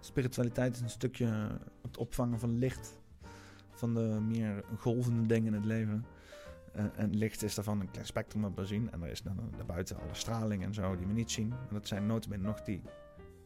Spiritualiteit 0.00 0.74
is 0.74 0.80
een 0.80 0.90
stukje 0.90 1.58
het 1.82 1.96
opvangen 1.96 2.38
van 2.38 2.58
licht. 2.58 2.98
Van 3.70 3.94
de 3.94 4.18
meer 4.28 4.64
golvende 4.78 5.26
dingen 5.26 5.46
in 5.46 5.52
het 5.54 5.64
leven. 5.64 6.04
En 6.76 7.16
licht 7.16 7.42
is 7.42 7.54
daarvan 7.54 7.80
een 7.80 7.90
klein 7.90 8.06
spectrum 8.06 8.42
dat 8.42 8.52
we 8.54 8.66
zien. 8.66 8.92
En 8.92 9.02
er 9.02 9.10
is 9.10 9.22
dan 9.22 9.52
daarbuiten 9.56 9.96
alle 9.96 10.14
straling 10.14 10.62
en 10.62 10.74
zo 10.74 10.96
die 10.96 11.06
we 11.06 11.12
niet 11.12 11.30
zien. 11.30 11.52
En 11.52 11.74
dat 11.74 11.88
zijn 11.88 12.06
notabene 12.06 12.42
nog 12.42 12.62
die 12.62 12.82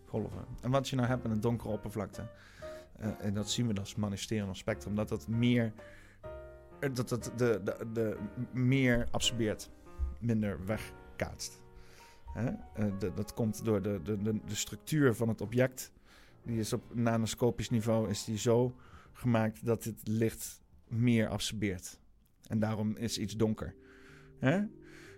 golven. 0.07 0.45
En 0.61 0.71
wat 0.71 0.89
je 0.89 0.97
nou 0.97 1.09
hebt 1.09 1.23
met 1.23 1.33
een 1.33 1.41
donkere 1.41 1.71
oppervlakte. 1.71 2.23
Uh, 3.01 3.07
en 3.19 3.35
dat 3.35 3.51
zien 3.51 3.67
we 3.67 3.81
als 3.81 3.95
manifesterend 3.95 4.57
spectrum. 4.57 4.95
Dat 4.95 5.09
dat 5.09 5.29
meer, 5.29 5.73
dat 6.93 7.09
dat 7.09 7.33
de, 7.37 7.61
de, 7.65 7.87
de, 7.93 8.19
meer 8.53 9.09
absorbeert. 9.11 9.71
Minder 10.19 10.67
wegkaatst. 10.67 11.63
Hè? 12.33 12.53
De, 12.99 13.13
dat 13.15 13.35
komt 13.35 13.65
door 13.65 13.83
de, 13.83 14.01
de, 14.03 14.23
de, 14.23 14.41
de 14.45 14.55
structuur 14.55 15.15
van 15.15 15.29
het 15.29 15.41
object. 15.41 15.93
Die 16.43 16.59
is 16.59 16.73
op 16.73 16.95
nanoscopisch 16.95 17.71
niveau 17.71 18.09
is 18.09 18.25
die 18.25 18.39
zo 18.39 18.75
gemaakt 19.13 19.65
dat 19.67 19.85
het 19.85 20.01
licht 20.05 20.61
meer 20.89 21.29
absorbeert. 21.29 22.00
En 22.51 22.59
daarom 22.59 22.97
is 22.97 23.19
iets 23.19 23.37
donker. 23.37 23.75
Hè? 24.39 24.61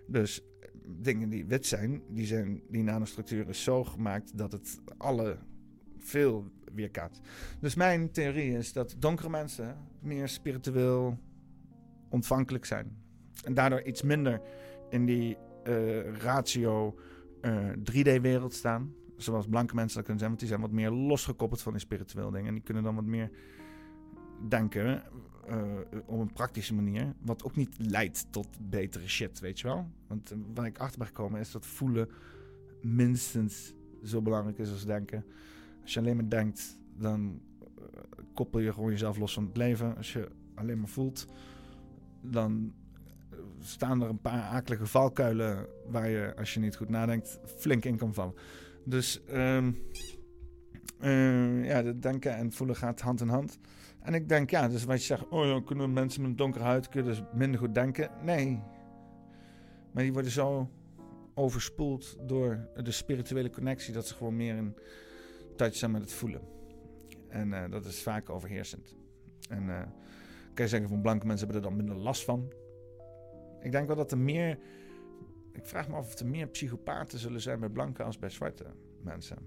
Dus 0.07 0.41
dingen 0.85 1.29
die 1.29 1.45
wit 1.45 1.65
zijn, 1.65 2.01
die, 2.09 2.25
zijn, 2.25 2.61
die 2.69 2.83
nanostructuur 2.83 3.49
is 3.49 3.63
zo 3.63 3.83
gemaakt 3.83 4.37
dat 4.37 4.51
het 4.51 4.79
alle 4.97 5.37
veel 5.99 6.51
weerkaatst. 6.73 7.21
Dus 7.59 7.75
mijn 7.75 8.11
theorie 8.11 8.57
is 8.57 8.73
dat 8.73 8.95
donkere 8.99 9.29
mensen 9.29 9.77
meer 9.99 10.27
spiritueel 10.27 11.17
ontvankelijk 12.09 12.65
zijn. 12.65 12.97
En 13.43 13.53
daardoor 13.53 13.81
iets 13.81 14.01
minder 14.01 14.41
in 14.89 15.05
die 15.05 15.37
uh, 15.67 16.17
ratio 16.17 16.99
uh, 17.41 17.69
3D-wereld 17.69 18.53
staan. 18.53 18.93
Zoals 19.17 19.47
blanke 19.47 19.75
mensen 19.75 19.95
dat 19.97 20.05
kunnen 20.05 20.19
zijn, 20.19 20.29
want 20.29 20.39
die 20.39 20.49
zijn 20.49 20.61
wat 20.61 20.71
meer 20.71 20.91
losgekoppeld 20.91 21.61
van 21.61 21.71
die 21.71 21.81
spiritueel 21.81 22.31
dingen. 22.31 22.47
En 22.47 22.53
die 22.53 22.63
kunnen 22.63 22.83
dan 22.83 22.95
wat 22.95 23.05
meer 23.05 23.29
denken 24.47 25.03
op 26.05 26.19
een 26.19 26.33
praktische 26.33 26.73
manier. 26.73 27.13
Wat 27.21 27.43
ook 27.43 27.55
niet 27.55 27.75
leidt 27.77 28.25
tot 28.29 28.47
betere 28.69 29.07
shit, 29.07 29.39
weet 29.39 29.59
je 29.59 29.67
wel. 29.67 29.87
Want 30.07 30.31
uh, 30.31 30.37
waar 30.53 30.65
ik 30.65 30.77
achter 30.77 30.97
ben 30.97 31.07
gekomen 31.07 31.39
is 31.39 31.51
dat 31.51 31.65
voelen 31.65 32.09
minstens 32.81 33.73
zo 34.03 34.21
belangrijk 34.21 34.57
is 34.57 34.71
als 34.71 34.85
denken. 34.85 35.25
Als 35.81 35.93
je 35.93 35.99
alleen 35.99 36.15
maar 36.15 36.29
denkt, 36.29 36.77
dan 36.97 37.41
uh, 37.79 37.85
koppel 38.33 38.59
je 38.59 38.73
gewoon 38.73 38.91
jezelf 38.91 39.17
los 39.17 39.33
van 39.33 39.45
het 39.45 39.57
leven. 39.57 39.97
Als 39.97 40.13
je 40.13 40.29
alleen 40.55 40.79
maar 40.79 40.89
voelt, 40.89 41.27
dan 42.21 42.73
staan 43.59 44.01
er 44.01 44.09
een 44.09 44.21
paar 44.21 44.41
akelige 44.41 44.85
valkuilen 44.85 45.67
waar 45.87 46.09
je, 46.09 46.33
als 46.37 46.53
je 46.53 46.59
niet 46.59 46.75
goed 46.75 46.89
nadenkt, 46.89 47.39
flink 47.45 47.85
in 47.85 47.97
kan 47.97 48.13
vallen. 48.13 48.33
Dus 48.85 49.21
um, 49.33 49.77
ja, 51.63 51.81
denken 51.81 52.35
en 52.35 52.51
voelen 52.51 52.75
gaat 52.75 53.01
hand 53.01 53.21
in 53.21 53.27
hand. 53.27 53.59
En 54.03 54.13
ik 54.13 54.29
denk, 54.29 54.49
ja, 54.49 54.67
dus 54.67 54.83
wat 54.83 54.99
je 54.99 55.05
zegt, 55.05 55.27
oh 55.29 55.45
ja, 55.45 55.61
kunnen 55.65 55.93
mensen 55.93 56.21
met 56.21 56.29
een 56.29 56.35
donkere 56.35 56.63
huid 56.63 56.89
kunnen 56.89 57.11
dus 57.11 57.23
minder 57.33 57.59
goed 57.59 57.73
denken? 57.73 58.09
Nee. 58.21 58.61
Maar 59.91 60.03
die 60.03 60.13
worden 60.13 60.31
zo 60.31 60.69
overspoeld 61.33 62.17
door 62.27 62.67
de 62.75 62.91
spirituele 62.91 63.49
connectie 63.49 63.93
dat 63.93 64.07
ze 64.07 64.13
gewoon 64.13 64.35
meer 64.35 64.55
in 64.55 64.75
touch 65.55 65.75
zijn 65.75 65.91
met 65.91 66.01
het 66.01 66.13
voelen. 66.13 66.41
En 67.27 67.47
uh, 67.47 67.63
dat 67.69 67.85
is 67.85 68.01
vaak 68.01 68.29
overheersend. 68.29 68.95
En 69.49 69.63
uh, 69.63 69.81
kan 70.53 70.65
je 70.65 70.67
zeggen 70.67 70.89
van 70.89 71.01
blanke 71.01 71.25
mensen 71.25 71.45
hebben 71.47 71.63
er 71.63 71.69
dan 71.69 71.85
minder 71.85 72.03
last 72.03 72.23
van. 72.23 72.53
Ik 73.59 73.71
denk 73.71 73.87
wel 73.87 73.95
dat 73.95 74.11
er 74.11 74.17
meer. 74.17 74.59
Ik 75.51 75.65
vraag 75.65 75.87
me 75.87 75.95
af 75.95 76.05
of 76.05 76.19
er 76.19 76.27
meer 76.27 76.47
psychopaten 76.47 77.19
zullen 77.19 77.41
zijn 77.41 77.59
bij 77.59 77.69
blanke 77.69 78.03
als 78.03 78.19
bij 78.19 78.29
zwarte 78.29 78.65
mensen. 79.01 79.37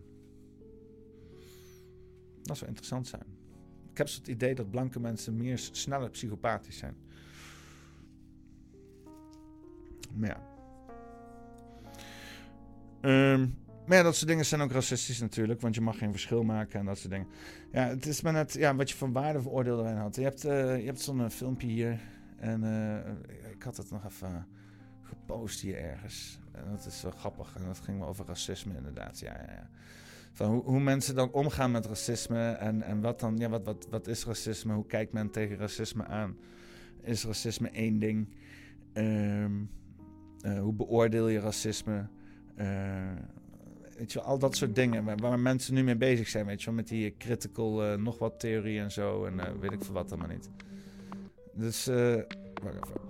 Dat 2.42 2.56
zou 2.56 2.68
interessant 2.68 3.06
zijn. 3.06 3.35
Ik 3.97 4.07
heb 4.07 4.16
het 4.16 4.28
idee 4.28 4.55
dat 4.55 4.70
blanke 4.70 5.00
mensen 5.00 5.36
meer 5.36 5.58
sneller 5.73 6.10
psychopathisch 6.10 6.78
zijn. 6.78 6.97
Maar 10.15 10.28
ja. 10.28 10.41
Um, 13.33 13.58
maar 13.86 14.02
dat 14.02 14.16
soort 14.16 14.28
dingen 14.28 14.44
zijn 14.44 14.60
ook 14.60 14.73
racistisch 14.73 15.20
natuurlijk, 15.20 15.60
want 15.60 15.75
je 15.75 15.81
mag 15.81 15.99
geen 15.99 16.10
verschil 16.10 16.42
maken 16.42 16.81
en 16.81 16.86
dat 16.86 16.99
soort 16.99 17.12
dingen. 17.12 17.26
Ja, 17.73 17.89
het 17.89 18.07
is 18.07 18.20
maar 18.20 18.33
net 18.33 18.52
ja, 18.52 18.75
wat 18.75 18.91
je 18.91 18.97
van 18.97 19.12
waarde 19.12 19.42
veroordeelde 19.42 19.83
erin 19.83 19.97
had. 19.97 20.16
Je 20.16 20.23
hebt, 20.23 20.44
uh, 20.44 20.78
je 20.78 20.86
hebt 20.86 21.00
zo'n 21.00 21.31
filmpje 21.31 21.66
hier 21.66 22.00
en 22.36 22.62
uh, 22.62 23.50
ik 23.52 23.62
had 23.62 23.76
het 23.76 23.91
nog 23.91 24.05
even 24.05 24.47
gepost 25.02 25.60
hier 25.60 25.78
ergens. 25.78 26.39
En 26.52 26.70
dat 26.70 26.86
is 26.86 27.02
wel 27.02 27.12
grappig 27.12 27.57
en 27.57 27.65
dat 27.65 27.78
ging 27.78 28.02
over 28.02 28.26
racisme 28.26 28.76
inderdaad. 28.76 29.18
Ja, 29.18 29.33
ja, 29.33 29.52
ja. 29.52 29.68
Van 30.36 30.50
hoe, 30.50 30.62
hoe, 30.62 30.81
mensen 30.81 31.15
dan 31.15 31.32
omgaan 31.32 31.70
met 31.70 31.86
racisme 31.86 32.50
en, 32.50 32.82
en 32.82 33.00
wat 33.00 33.20
dan, 33.20 33.36
ja, 33.36 33.48
wat, 33.48 33.65
wat, 33.65 33.86
wat 33.90 34.06
is 34.06 34.24
racisme? 34.24 34.74
Hoe 34.74 34.86
kijkt 34.86 35.12
men 35.12 35.31
tegen 35.31 35.56
racisme 35.56 36.06
aan? 36.06 36.36
Is 37.02 37.24
racisme 37.24 37.70
één 37.70 37.98
ding? 37.98 38.28
Um, 38.94 39.70
uh, 40.40 40.60
hoe 40.60 40.73
beoordeel 40.73 41.28
je 41.28 41.40
racisme? 41.40 42.06
Uh, 42.58 42.66
weet 43.98 44.12
je, 44.12 44.20
al 44.20 44.39
dat 44.39 44.56
soort 44.56 44.74
dingen 44.74 45.05
waar, 45.05 45.16
waar, 45.16 45.39
mensen 45.39 45.74
nu 45.74 45.82
mee 45.82 45.97
bezig 45.97 46.28
zijn, 46.28 46.47
weet 46.47 46.62
je 46.62 46.73
met 46.73 46.89
die 46.89 47.15
critical 47.18 47.84
uh, 47.84 47.98
nog 47.98 48.18
wat 48.18 48.40
theorie 48.40 48.81
en 48.81 48.92
zo 48.92 49.24
en 49.24 49.60
weet 49.60 49.73
ik 49.73 49.84
veel 49.84 49.94
wat 49.94 50.12
allemaal 50.12 50.28
niet. 50.28 50.50
Dus, 51.52 51.86
wacht 51.86 52.76
even. 52.84 53.00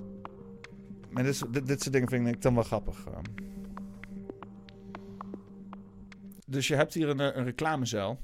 Maar 1.11 1.23
dit, 1.23 1.53
dit, 1.53 1.67
dit 1.67 1.81
soort 1.81 1.93
dingen 1.93 2.09
vind 2.09 2.27
ik 2.29 2.43
dan 2.43 2.55
wel 2.55 2.63
grappig. 2.63 3.07
Dus 6.49 6.69
je 6.69 6.75
hebt 6.75 6.95
hier 6.95 7.09
een, 7.09 7.39
een 7.39 7.45
reclamezuil. 7.45 8.19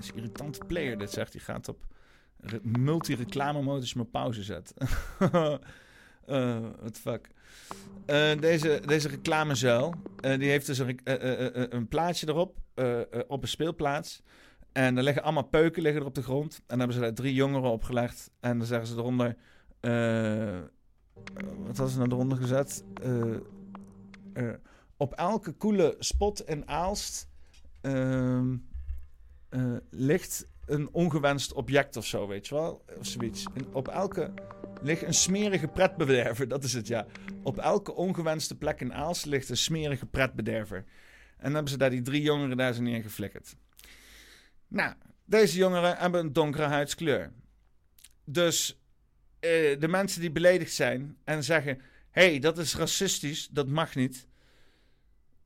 Is 0.00 0.08
een 0.08 0.16
irritante 0.16 0.60
player, 0.66 0.98
dit 0.98 1.10
zegt. 1.10 1.32
Die 1.32 1.40
gaat 1.40 1.68
op 1.68 1.86
multi-reclame-modus 2.62 3.94
mijn 3.94 4.10
pauze 4.10 4.42
zetten. 4.42 4.76
uh, 6.28 6.58
what 6.80 6.98
fuck. 6.98 7.28
Uh, 8.06 8.40
deze, 8.40 8.82
deze 8.86 9.08
reclamezuil, 9.08 9.94
die 10.16 10.48
heeft 10.48 10.66
dus 10.66 10.78
een, 10.78 11.00
een 11.76 11.88
plaatje 11.88 12.28
erop, 12.28 12.58
op 13.28 13.42
een 13.42 13.48
speelplaats. 13.48 14.22
En 14.72 14.96
er 14.96 15.02
liggen 15.02 15.22
allemaal 15.22 15.42
peuken 15.42 15.82
liggen 15.82 16.00
er 16.00 16.06
op 16.06 16.14
de 16.14 16.22
grond. 16.22 16.54
En 16.54 16.62
dan 16.66 16.78
hebben 16.78 16.96
ze 16.96 17.02
daar 17.02 17.14
drie 17.14 17.34
jongeren 17.34 17.70
opgelegd. 17.70 18.30
En 18.40 18.58
dan 18.58 18.66
zeggen 18.66 18.86
ze 18.86 18.96
eronder... 18.96 19.36
wat 21.66 21.76
hadden 21.76 21.88
ze 21.88 21.98
nou 21.98 22.10
eronder 22.10 22.38
gezet? 22.38 22.84
Op 25.02 25.14
elke 25.14 25.52
koele 25.52 25.96
spot 25.98 26.48
in 26.48 26.68
Aalst 26.68 27.28
uh, 27.82 28.42
uh, 29.50 29.76
ligt 29.90 30.46
een 30.66 30.88
ongewenst 30.92 31.52
object 31.52 31.96
of 31.96 32.06
zo, 32.06 32.28
weet 32.28 32.48
je 32.48 32.54
wel? 32.54 32.84
Of 32.98 33.06
zoiets. 33.06 33.46
Op 33.72 33.88
elke 33.88 34.32
ligt 34.82 35.02
een 35.02 35.14
smerige 35.14 35.68
pretbederver, 35.68 36.48
dat 36.48 36.64
is 36.64 36.72
het 36.72 36.86
ja. 36.86 37.06
Op 37.42 37.58
elke 37.58 37.94
ongewenste 37.94 38.56
plek 38.56 38.80
in 38.80 38.94
Aalst 38.94 39.26
ligt 39.26 39.48
een 39.48 39.56
smerige 39.56 40.06
pretbederver. 40.06 40.76
En 40.76 41.42
dan 41.42 41.52
hebben 41.52 41.70
ze 41.70 41.78
daar 41.78 41.90
die 41.90 42.02
drie 42.02 42.22
jongeren 42.22 42.56
daar 42.56 42.72
zo 42.72 42.82
neergeflikkerd. 42.82 43.56
Nou, 44.68 44.94
deze 45.24 45.56
jongeren 45.56 45.96
hebben 45.96 46.20
een 46.20 46.32
donkere 46.32 46.66
huidskleur. 46.66 47.32
Dus 48.24 48.80
uh, 49.40 49.80
de 49.80 49.88
mensen 49.88 50.20
die 50.20 50.32
beledigd 50.32 50.72
zijn 50.72 51.16
en 51.24 51.44
zeggen: 51.44 51.80
hé, 52.10 52.28
hey, 52.30 52.38
dat 52.38 52.58
is 52.58 52.76
racistisch, 52.76 53.48
dat 53.48 53.68
mag 53.68 53.94
niet 53.94 54.26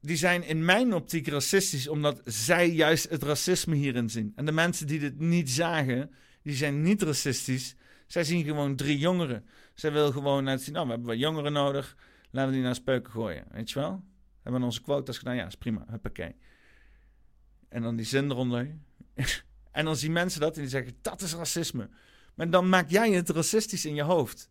die 0.07 0.17
zijn 0.17 0.43
in 0.43 0.65
mijn 0.65 0.95
optiek 0.95 1.29
racistisch, 1.29 1.89
omdat 1.89 2.21
zij 2.25 2.71
juist 2.71 3.09
het 3.09 3.23
racisme 3.23 3.75
hierin 3.75 4.11
zien. 4.11 4.33
En 4.35 4.45
de 4.45 4.53
mensen 4.53 4.87
die 4.87 4.99
dit 4.99 5.19
niet 5.19 5.51
zagen, 5.51 6.11
die 6.43 6.55
zijn 6.55 6.83
niet 6.83 7.03
racistisch. 7.03 7.77
Zij 8.07 8.25
zien 8.25 8.45
gewoon 8.45 8.77
drie 8.77 8.99
jongeren. 8.99 9.45
Zij 9.75 9.93
willen 9.93 10.13
gewoon 10.13 10.49
uitzien, 10.49 10.73
nou, 10.73 10.85
we 10.85 10.93
hebben 10.93 11.11
wat 11.11 11.19
jongeren 11.19 11.53
nodig, 11.53 11.97
laten 12.31 12.51
we 12.51 12.57
die 12.57 12.65
naar 12.65 12.75
speuken 12.75 13.13
gooien. 13.13 13.45
Weet 13.51 13.71
je 13.71 13.79
wel? 13.79 13.93
We 13.93 14.43
hebben 14.43 14.63
onze 14.63 14.83
quotas 14.83 15.19
gedaan, 15.19 15.37
ja, 15.37 15.47
is 15.47 15.55
prima, 15.55 15.85
huppakee. 15.89 16.37
En 17.69 17.83
dan 17.83 17.97
die 17.97 18.07
zin 18.07 18.31
eronder. 18.31 18.77
en 19.73 19.85
dan 19.85 19.97
zien 19.97 20.13
mensen 20.13 20.41
dat 20.41 20.55
en 20.55 20.61
die 20.61 20.71
zeggen, 20.71 20.97
dat 21.03 21.23
is 21.23 21.35
racisme. 21.35 21.89
Maar 22.35 22.51
dan 22.51 22.69
maak 22.69 22.91
jij 22.91 23.11
het 23.11 23.29
racistisch 23.29 23.85
in 23.85 23.95
je 23.95 24.03
hoofd. 24.03 24.51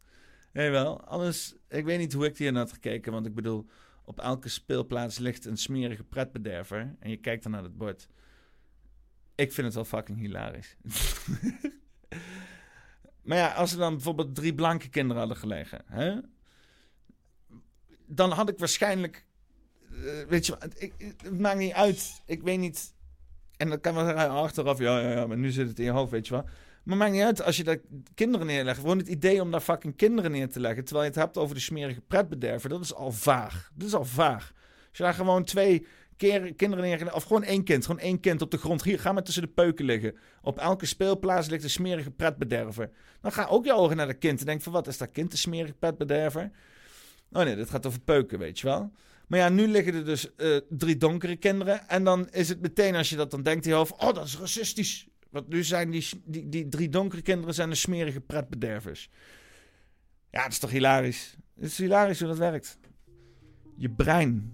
Je 0.53 0.69
wel? 0.69 1.01
Anders, 1.01 1.56
ik 1.69 1.85
weet 1.85 2.00
niet 2.00 2.14
hoe 2.14 2.25
ik 2.25 2.38
hier 2.38 2.51
naar 2.51 2.61
had 2.61 2.74
gekeken, 2.74 3.11
want 3.11 3.25
ik 3.25 3.35
bedoel 3.35 3.67
op 4.06 4.19
elke 4.19 4.50
speelplaats 4.50 5.17
ligt 5.17 5.45
een 5.45 5.58
smerige 5.58 6.03
pretbederver. 6.03 6.95
En 7.00 7.09
je 7.09 7.17
kijkt 7.17 7.43
dan 7.43 7.51
naar 7.51 7.64
het 7.64 7.77
bord. 7.77 8.08
Ik 9.35 9.51
vind 9.53 9.66
het 9.66 9.75
wel 9.75 9.85
fucking 9.85 10.19
hilarisch. 10.19 10.75
maar 13.24 13.38
ja, 13.38 13.53
als 13.53 13.72
er 13.72 13.77
dan 13.77 13.93
bijvoorbeeld 13.93 14.35
drie 14.35 14.53
blanke 14.56 14.90
kinderen 14.90 15.17
hadden 15.17 15.38
gelegen. 15.38 15.82
Hè? 15.85 16.19
dan 18.08 18.32
had 18.32 18.50
ik 18.50 18.58
waarschijnlijk. 18.59 19.25
eh, 19.92 20.24
weet 20.27 20.45
je, 20.45 20.58
ik- 20.77 21.16
het 21.24 21.40
maakt 21.40 21.58
niet 21.58 21.74
uit. 21.74 22.22
Ik 22.25 22.42
weet 22.42 22.59
niet. 22.59 22.93
En 23.58 23.69
dan 23.69 23.82
kan 23.82 23.93
wel 23.93 24.06
zeggen 24.06 24.30
achteraf, 24.30 24.80
ja, 24.80 25.00
ja, 25.00 25.09
ja, 25.11 25.27
maar 25.27 25.38
nu 25.38 25.51
zit 25.51 25.67
het 25.67 25.80
in 25.80 25.85
je 25.85 25.92
hoofd, 25.92 26.11
weet 26.11 26.27
je 26.27 26.34
wel. 26.34 26.45
Maar 26.86 26.98
maakt 26.98 27.12
niet 27.12 27.22
uit 27.22 27.44
als 27.44 27.58
je 27.58 27.64
daar 27.64 27.78
kinderen 28.14 28.48
neerlegt. 28.48 28.80
Gewoon 28.80 28.98
het 28.98 29.08
idee 29.08 29.42
om 29.42 29.52
daar 29.52 29.62
fucking 29.62 29.96
kinderen 29.96 30.32
neer 30.32 30.50
te 30.50 30.60
leggen. 30.60 30.84
Terwijl 30.84 31.06
je 31.06 31.12
het 31.12 31.20
hebt 31.22 31.38
over 31.38 31.56
de 31.56 31.62
smerige 31.62 32.02
pretbederven. 32.02 32.70
Dat 32.70 32.82
is 32.82 32.94
al 32.94 33.12
vaag. 33.12 33.72
Dat 33.76 33.88
is 33.88 33.94
al 33.94 34.06
vaag. 34.06 34.54
Als 34.90 34.98
je 34.98 35.04
daar 35.04 35.14
gewoon 35.14 35.44
twee 35.44 35.88
keer 36.18 36.54
kinderen 36.54 36.86
neer... 36.86 37.14
Of 37.14 37.24
gewoon 37.24 37.44
één 37.44 37.64
kind. 37.64 37.86
Gewoon 37.86 38.02
één 38.02 38.20
kind 38.20 38.42
op 38.42 38.52
de 38.52 38.58
grond. 38.58 38.84
Hier, 38.84 39.00
ga 39.00 39.12
maar 39.12 39.24
tussen 39.24 39.44
de 39.44 39.50
peuken 39.50 39.86
liggen. 39.86 40.18
Op 40.42 40.60
elke 40.60 40.86
speelplaats 40.86 41.48
ligt 41.48 41.64
een 41.64 41.70
smerige 41.70 42.12
pretbederver. 42.12 42.90
Dan 43.22 43.32
ga 43.32 43.46
ook 43.46 43.66
je 43.66 43.74
ogen 43.74 43.98
naar 43.98 44.08
dat 44.08 44.18
kind 44.18 44.40
en 44.40 44.46
denk 44.46 44.62
van... 44.62 44.72
Wat 44.72 44.88
is 44.88 44.98
dat 44.98 45.12
kind, 45.12 45.32
een 45.32 45.38
smerige 45.38 45.74
pretbederver? 45.74 46.52
Oh 47.32 47.44
nee, 47.44 47.56
dit 47.56 47.70
gaat 47.70 47.86
over 47.86 48.00
peuken, 48.00 48.40
weet 48.40 48.60
je 48.60 48.68
wel. 48.68 48.92
Maar 49.28 49.40
ja, 49.40 49.50
nu 49.50 49.68
liggen 49.68 49.94
er 49.94 50.06
dus 50.06 50.36
eh, 50.36 50.58
drie 50.70 50.98
donkere 50.98 51.36
kinderen. 51.36 51.88
En 51.88 52.04
dan 52.04 52.30
is 52.30 52.50
het 52.50 52.62
meteen 52.62 52.96
als 52.96 53.10
je 53.10 53.16
dat 53.16 53.32
dan 53.32 53.44
denkt 53.44 53.66
in 53.66 53.72
je 53.72 53.78
hoofd... 53.78 53.92
Oh, 53.92 54.14
dat 54.14 54.26
is 54.26 54.38
racistisch. 54.38 55.08
Want 55.36 55.50
nu 55.50 55.64
zijn 55.64 55.90
die, 55.90 56.10
die, 56.26 56.50
die 56.50 56.68
drie 56.68 56.90
donkere 56.90 57.22
kinderen 57.22 57.54
zijn 57.54 57.70
de 57.70 57.76
smerige 57.76 58.22
pretbedervers. 58.22 59.10
Ja, 60.30 60.44
dat 60.44 60.52
is 60.52 60.60
toch 60.60 60.70
hilarisch? 60.70 61.38
Het 61.56 61.66
is 61.66 61.78
hilarisch 61.78 62.20
hoe 62.20 62.28
dat 62.28 62.38
werkt. 62.38 62.80
Je 63.78 63.90
brein. 63.90 64.54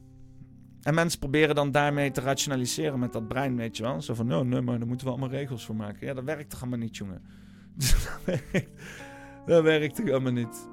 En 0.82 0.94
mensen 0.94 1.20
proberen 1.20 1.56
dan 1.56 1.72
daarmee 1.72 2.12
te 2.12 2.22
rationaliseren 2.22 3.00
met 3.00 3.14
dat 3.14 3.28
brein, 3.28 3.56
weet 3.56 3.78
je 3.78 3.84
wel. 3.84 4.02
Zo 4.02 4.14
van, 4.14 4.28
nou, 4.28 4.46
nee, 4.46 4.62
maar 4.62 4.78
daar 4.78 4.88
moeten 4.88 5.06
we 5.06 5.12
allemaal 5.12 5.30
regels 5.30 5.66
voor 5.66 5.76
maken. 5.76 6.08
Ja, 6.08 6.14
dat 6.14 6.24
werkt 6.24 6.50
toch 6.50 6.62
allemaal 6.62 6.80
niet, 6.80 6.98
jongen. 6.98 7.22
dat, 9.46 9.64
werkt, 9.64 9.96
dat 9.96 10.06
toch 10.06 10.14
allemaal 10.14 10.32
niet. 10.32 10.70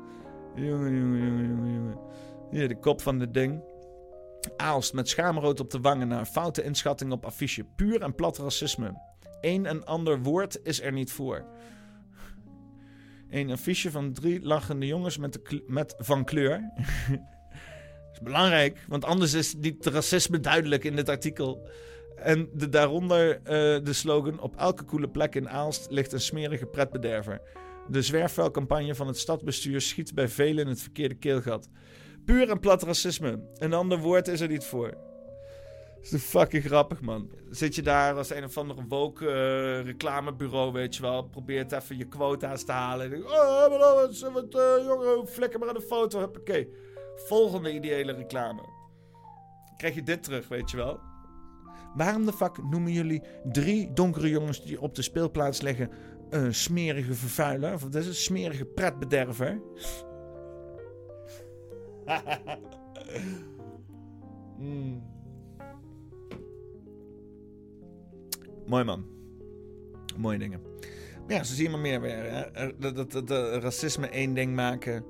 Jongen, 0.54 0.94
jongen, 0.94 1.20
jongen, 1.20 1.74
jongen. 1.74 1.98
Hier, 2.50 2.68
de 2.68 2.78
kop 2.78 3.00
van 3.00 3.20
het 3.20 3.34
ding. 3.34 3.62
Aalst 4.56 4.92
met 4.92 5.08
schaamrood 5.08 5.60
op 5.60 5.70
de 5.70 5.80
wangen 5.80 6.08
na 6.08 6.18
een 6.18 6.26
foute 6.26 6.62
inschatting 6.62 7.12
op 7.12 7.24
affiche. 7.24 7.64
Puur 7.64 8.02
en 8.02 8.14
plat 8.14 8.38
racisme. 8.38 9.07
Eén 9.40 9.66
en 9.66 9.84
ander 9.84 10.22
woord 10.22 10.58
is 10.62 10.82
er 10.82 10.92
niet 10.92 11.12
voor. 11.12 11.44
Een 13.30 13.50
affiche 13.50 13.90
van 13.90 14.12
drie 14.12 14.42
lachende 14.42 14.86
jongens 14.86 15.18
met, 15.18 15.40
met 15.66 15.94
van 15.98 16.24
kleur. 16.24 16.70
Dat 17.08 18.12
is 18.12 18.20
belangrijk, 18.22 18.84
want 18.88 19.04
anders 19.04 19.34
is 19.34 19.54
niet 19.54 19.86
racisme 19.86 20.40
duidelijk 20.40 20.84
in 20.84 20.96
dit 20.96 21.08
artikel. 21.08 21.68
En 22.16 22.48
de, 22.54 22.68
daaronder 22.68 23.36
eh, 23.36 23.44
de 23.84 23.92
slogan: 23.92 24.40
Op 24.40 24.56
elke 24.56 24.84
coole 24.84 25.08
plek 25.08 25.34
in 25.34 25.48
Aalst 25.48 25.86
ligt 25.90 26.12
een 26.12 26.20
smerige 26.20 26.66
pretbederver. 26.66 27.40
De 27.88 28.02
zwerfvuilcampagne 28.02 28.94
van 28.94 29.06
het 29.06 29.18
stadsbestuur 29.18 29.80
schiet 29.80 30.14
bij 30.14 30.28
velen 30.28 30.64
in 30.64 30.70
het 30.70 30.80
verkeerde 30.80 31.14
keelgat. 31.14 31.68
Puur 32.24 32.50
en 32.50 32.60
plat 32.60 32.82
racisme. 32.82 33.40
Een 33.54 33.72
ander 33.72 33.98
woord 33.98 34.28
is 34.28 34.40
er 34.40 34.48
niet 34.48 34.64
voor. 34.64 35.07
Dat 36.00 36.12
is 36.12 36.22
fucking 36.22 36.64
grappig, 36.64 37.00
man. 37.00 37.30
Zit 37.50 37.74
je 37.74 37.82
daar 37.82 38.16
als 38.16 38.30
een 38.30 38.44
of 38.44 38.58
andere 38.58 38.84
woke 38.88 39.28
eh, 39.28 39.84
reclamebureau, 39.84 40.72
weet 40.72 40.96
je 40.96 41.02
wel. 41.02 41.22
Probeert 41.22 41.72
even 41.72 41.96
je 41.96 42.04
quota's 42.04 42.64
te 42.64 42.72
halen. 42.72 43.04
En 43.04 43.10
denk, 43.10 43.24
oh, 43.24 44.06
is 44.10 44.20
wat, 44.20 44.54
eh, 44.54 44.84
jongen, 44.84 45.28
flikker 45.28 45.58
maar 45.58 45.68
aan 45.68 45.74
de 45.74 45.80
foto. 45.80 46.22
Oké. 46.22 46.66
Volgende 47.16 47.72
ideële 47.72 48.12
reclame. 48.12 48.62
Krijg 49.76 49.94
je 49.94 50.02
dit 50.02 50.22
terug, 50.22 50.48
weet 50.48 50.70
je 50.70 50.76
wel. 50.76 51.00
Waarom 51.94 52.26
de 52.26 52.32
fuck 52.32 52.62
noemen 52.70 52.92
jullie 52.92 53.22
drie 53.44 53.92
donkere 53.92 54.28
jongens 54.28 54.64
die 54.64 54.80
op 54.80 54.94
de 54.94 55.02
speelplaats 55.02 55.60
liggen 55.60 55.90
een 56.30 56.54
smerige 56.54 57.14
vervuiler? 57.14 57.74
Of 57.74 57.82
dat 57.82 57.94
is 57.94 58.06
een 58.06 58.14
smerige 58.14 58.64
pretbederver? 58.64 59.60
Mm. 64.58 65.17
Mooi 68.68 68.84
man. 68.84 69.04
Mooie 70.16 70.38
dingen. 70.38 70.60
Ja, 71.28 71.44
zo 71.44 71.54
zie 71.54 71.64
je 71.64 71.70
maar 71.70 71.80
meer 71.80 72.00
weer. 72.00 72.24
Er- 72.24 72.74
Dat, 72.78 72.96
dat, 73.10 73.26
dat, 73.28 73.62
racisme 73.62 74.06
één 74.08 74.34
ding 74.34 74.54
maken. 74.54 75.04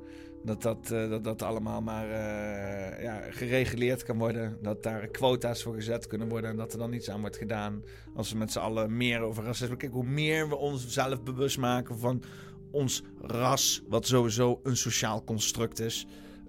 Dat 0.44 0.62
dat, 0.62 0.90
eh, 0.90 1.10
dat, 1.10 1.24
dat 1.24 1.42
allemaal 1.42 1.80
maar 1.82 2.04
eh, 2.10 3.02
ja, 3.02 3.20
gereguleerd 3.30 4.02
kan 4.02 4.18
worden. 4.18 4.58
Dat 4.62 4.82
daar 4.82 5.06
quota's 5.06 5.62
voor 5.62 5.74
gezet 5.74 6.06
kunnen 6.06 6.28
worden. 6.28 6.50
En 6.50 6.56
dat 6.56 6.72
er 6.72 6.78
dan 6.78 6.92
iets 6.92 7.10
aan 7.10 7.20
wordt 7.20 7.36
gedaan. 7.36 7.82
Als 8.14 8.32
we 8.32 8.38
met 8.38 8.52
z'n 8.52 8.58
allen 8.58 8.96
meer 8.96 9.20
over 9.20 9.44
racisme. 9.44 9.76
Kijk, 9.76 9.92
hoe 9.92 10.04
meer 10.06 10.48
we 10.48 10.56
ons 10.56 10.88
zelf 10.88 11.22
bewust 11.22 11.58
maken 11.58 11.98
van 11.98 12.22
ons 12.70 13.02
ras. 13.20 13.82
Wat 13.88 14.06
sowieso 14.06 14.60
een 14.62 14.76
sociaal 14.76 15.24
construct 15.24 15.80
is. 15.80 16.06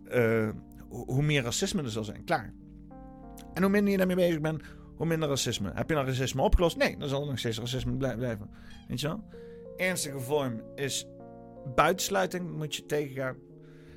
eh, 0.08 0.50
hoe 0.90 1.22
meer 1.24 1.44
racisme 1.44 1.82
er 1.84 1.90
zal 1.90 2.04
zijn. 2.04 2.24
Klaar. 2.24 2.54
En 3.54 3.62
hoe 3.62 3.72
minder 3.72 3.92
je 3.92 3.98
daarmee 3.98 4.16
bezig 4.16 4.42
bent, 4.42 4.62
hoe 5.00 5.08
minder 5.08 5.30
racisme. 5.30 5.72
Heb 5.74 5.90
je 5.90 5.96
dan 5.96 6.06
racisme 6.06 6.42
opgelost? 6.42 6.78
Nee, 6.78 6.98
dan 6.98 7.10
zal 7.10 7.22
er 7.22 7.28
nog 7.28 7.40
steeds 7.40 7.60
racisme 7.60 7.98
blij- 7.98 8.16
blijven. 8.16 8.50
Weet 8.88 9.00
je 9.00 9.08
wel? 9.08 9.24
Ernstige 9.78 10.20
vorm 10.20 10.62
is 10.76 11.06
buitensluiting, 11.76 12.52
moet 12.58 12.76
je 12.76 12.86
tegengaan. 12.86 13.36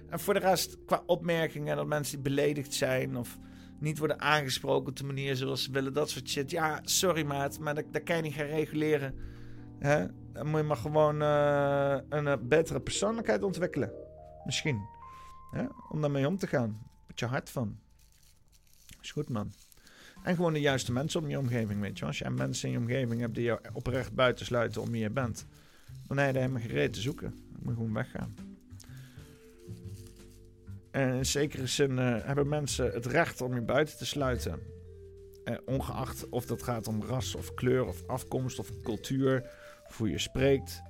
En 0.09 0.21
voor 0.21 0.35
de 0.35 0.41
rest, 0.41 0.85
qua 0.87 1.03
opmerkingen 1.07 1.77
dat 1.77 1.87
mensen 1.87 2.15
die 2.15 2.33
beledigd 2.35 2.75
zijn 2.75 3.17
of 3.17 3.39
niet 3.79 3.99
worden 3.99 4.21
aangesproken 4.21 4.89
op 4.89 4.97
de 4.97 5.05
manier 5.05 5.37
zoals 5.37 5.63
ze 5.63 5.71
willen, 5.71 5.93
dat 5.93 6.11
soort 6.11 6.29
shit. 6.29 6.51
Ja, 6.51 6.81
sorry 6.83 7.25
maat, 7.25 7.59
maar 7.59 7.75
dat, 7.75 8.03
kan 8.05 8.17
je 8.17 8.23
niet 8.23 8.35
gaan 8.35 8.47
reguleren. 8.47 9.15
Dan 10.33 10.47
moet 10.47 10.61
je 10.61 10.67
maar 10.67 10.77
gewoon 10.77 11.23
eh, 11.23 11.99
een 12.09 12.27
eh, 12.27 12.37
betere 12.43 12.81
persoonlijkheid 12.81 13.43
ontwikkelen. 13.43 13.93
Misschien. 14.45 14.81
Om 15.91 16.01
daarmee 16.01 16.27
om 16.27 16.39
te 16.39 16.47
gaan. 16.47 16.83
Met 17.07 17.19
je 17.19 17.27
hart 17.27 17.51
van. 17.51 17.79
Is 19.01 19.11
goed, 19.11 19.29
man. 19.29 19.53
En 20.23 20.37
gewoon 20.37 20.53
de 20.53 20.61
juiste 20.61 20.93
mensen 20.93 21.21
om 21.21 21.29
je 21.29 21.39
omgeving, 21.39 21.81
weet 21.81 21.99
je. 21.99 22.05
Als 22.05 22.19
je 22.19 22.31
mensen 22.31 22.69
in 22.69 22.75
je 22.75 22.81
omgeving 22.81 23.21
hebt 23.21 23.35
die 23.35 23.45
jou 23.45 23.61
oprecht 23.73 24.15
buitensluiten 24.15 24.83
om 24.83 24.91
wie 24.91 25.01
je 25.01 25.11
bent, 25.11 25.47
dan 26.09 26.19
heb 26.19 26.35
je 26.35 26.41
helemaal 26.41 26.61
geen 26.61 26.71
reet 26.71 26.93
te 26.93 27.01
zoeken. 27.01 27.31
Dan 27.31 27.61
moet 27.63 27.69
je 27.69 27.75
gewoon 27.75 27.95
weggaan. 27.95 28.35
En 30.91 31.15
in 31.15 31.27
zekere 31.27 31.67
zin 31.67 31.99
eh, 31.99 32.17
hebben 32.23 32.49
mensen 32.49 32.93
het 32.93 33.07
recht 33.07 33.41
om 33.41 33.55
je 33.55 33.61
buiten 33.61 33.97
te 33.97 34.07
sluiten. 34.07 34.61
Eh, 35.45 35.57
ongeacht 35.65 36.29
of 36.29 36.47
dat 36.47 36.63
gaat 36.63 36.89
om 36.89 37.03
ras 37.03 37.35
of 37.35 37.55
kleur 37.55 37.87
of 37.87 38.07
afkomst 38.07 38.59
of 38.59 38.71
cultuur, 38.83 39.51
of 39.89 39.99
hoe 39.99 40.11
je 40.11 40.19
spreekt. 40.19 40.83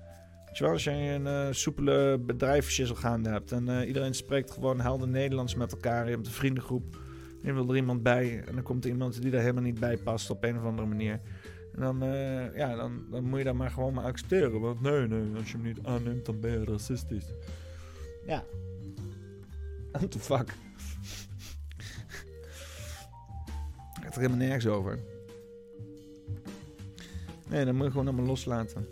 Je 0.52 0.66
als 0.66 0.84
je 0.84 0.90
een 0.90 1.26
eh, 1.26 1.46
soepele 1.50 2.18
bedrijfsjizzel 2.18 2.96
gaande 2.96 3.28
hebt 3.30 3.52
en 3.52 3.86
iedereen 3.86 4.14
spreekt 4.14 4.50
gewoon 4.50 4.80
helder 4.80 5.08
Nederlands 5.08 5.54
met 5.54 5.72
elkaar, 5.72 6.04
je 6.04 6.14
hebt 6.14 6.26
een 6.26 6.32
vriendengroep, 6.32 6.98
je 7.42 7.52
wil 7.52 7.68
er 7.68 7.76
iemand 7.76 8.02
bij 8.02 8.44
en 8.44 8.54
dan 8.54 8.62
komt 8.62 8.84
er 8.84 8.90
iemand 8.90 9.22
die 9.22 9.30
daar 9.30 9.40
helemaal 9.40 9.62
niet 9.62 9.80
bij 9.80 9.96
past 9.96 10.30
op 10.30 10.44
een 10.44 10.58
of 10.58 10.64
andere 10.64 10.88
manier. 10.88 11.20
En 11.74 11.80
dan, 11.80 12.02
eh, 12.02 12.56
ja, 12.56 12.74
dan, 12.74 13.04
dan 13.10 13.24
moet 13.24 13.38
je 13.38 13.44
dat 13.44 13.54
maar 13.54 13.70
gewoon 13.70 13.94
maar 13.94 14.04
accepteren. 14.04 14.60
Want 14.60 14.80
nee, 14.80 15.08
nee, 15.08 15.36
als 15.36 15.50
je 15.50 15.56
hem 15.56 15.66
niet 15.66 15.82
aanneemt, 15.82 16.26
dan 16.26 16.40
ben 16.40 16.50
je 16.50 16.64
racistisch. 16.64 17.26
Ja. 18.26 18.44
What 19.92 20.10
the 20.10 20.18
fuck? 20.18 20.54
Gaat 24.02 24.14
er 24.14 24.20
helemaal 24.20 24.46
nergens 24.46 24.66
over. 24.66 24.98
Nee, 27.48 27.64
dan 27.64 27.74
moet 27.74 27.84
je 27.84 27.90
gewoon 27.90 28.06
helemaal 28.06 28.26
loslaten. 28.26 28.86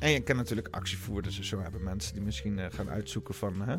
En 0.00 0.10
je 0.10 0.22
kan 0.22 0.36
natuurlijk 0.36 0.68
actievoerders 0.70 1.38
en 1.38 1.44
zo 1.44 1.60
hebben. 1.60 1.82
Mensen 1.82 2.14
die 2.14 2.22
misschien 2.22 2.58
eh, 2.58 2.66
gaan 2.70 2.90
uitzoeken 2.90 3.34
van 3.34 3.60
hè, 3.60 3.76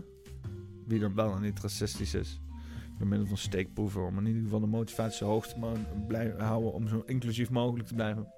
wie 0.86 1.00
dan 1.00 1.16
wel 1.16 1.36
en 1.36 1.42
niet 1.42 1.60
racistisch 1.60 2.14
is. 2.14 2.40
Door 3.00 3.08
middel 3.08 3.28
van 3.28 3.38
steekproeven. 3.38 4.06
Om 4.06 4.18
in 4.18 4.26
ieder 4.26 4.42
geval 4.42 4.60
de 4.60 4.68
motivatie 4.68 5.26
hoog 5.26 5.48
te 5.48 5.56
blijven 6.08 6.42
houden. 6.42 6.74
Om 6.74 6.88
zo 6.88 7.04
inclusief 7.06 7.50
mogelijk 7.50 7.88
te 7.88 7.94
blijven. 7.94 8.34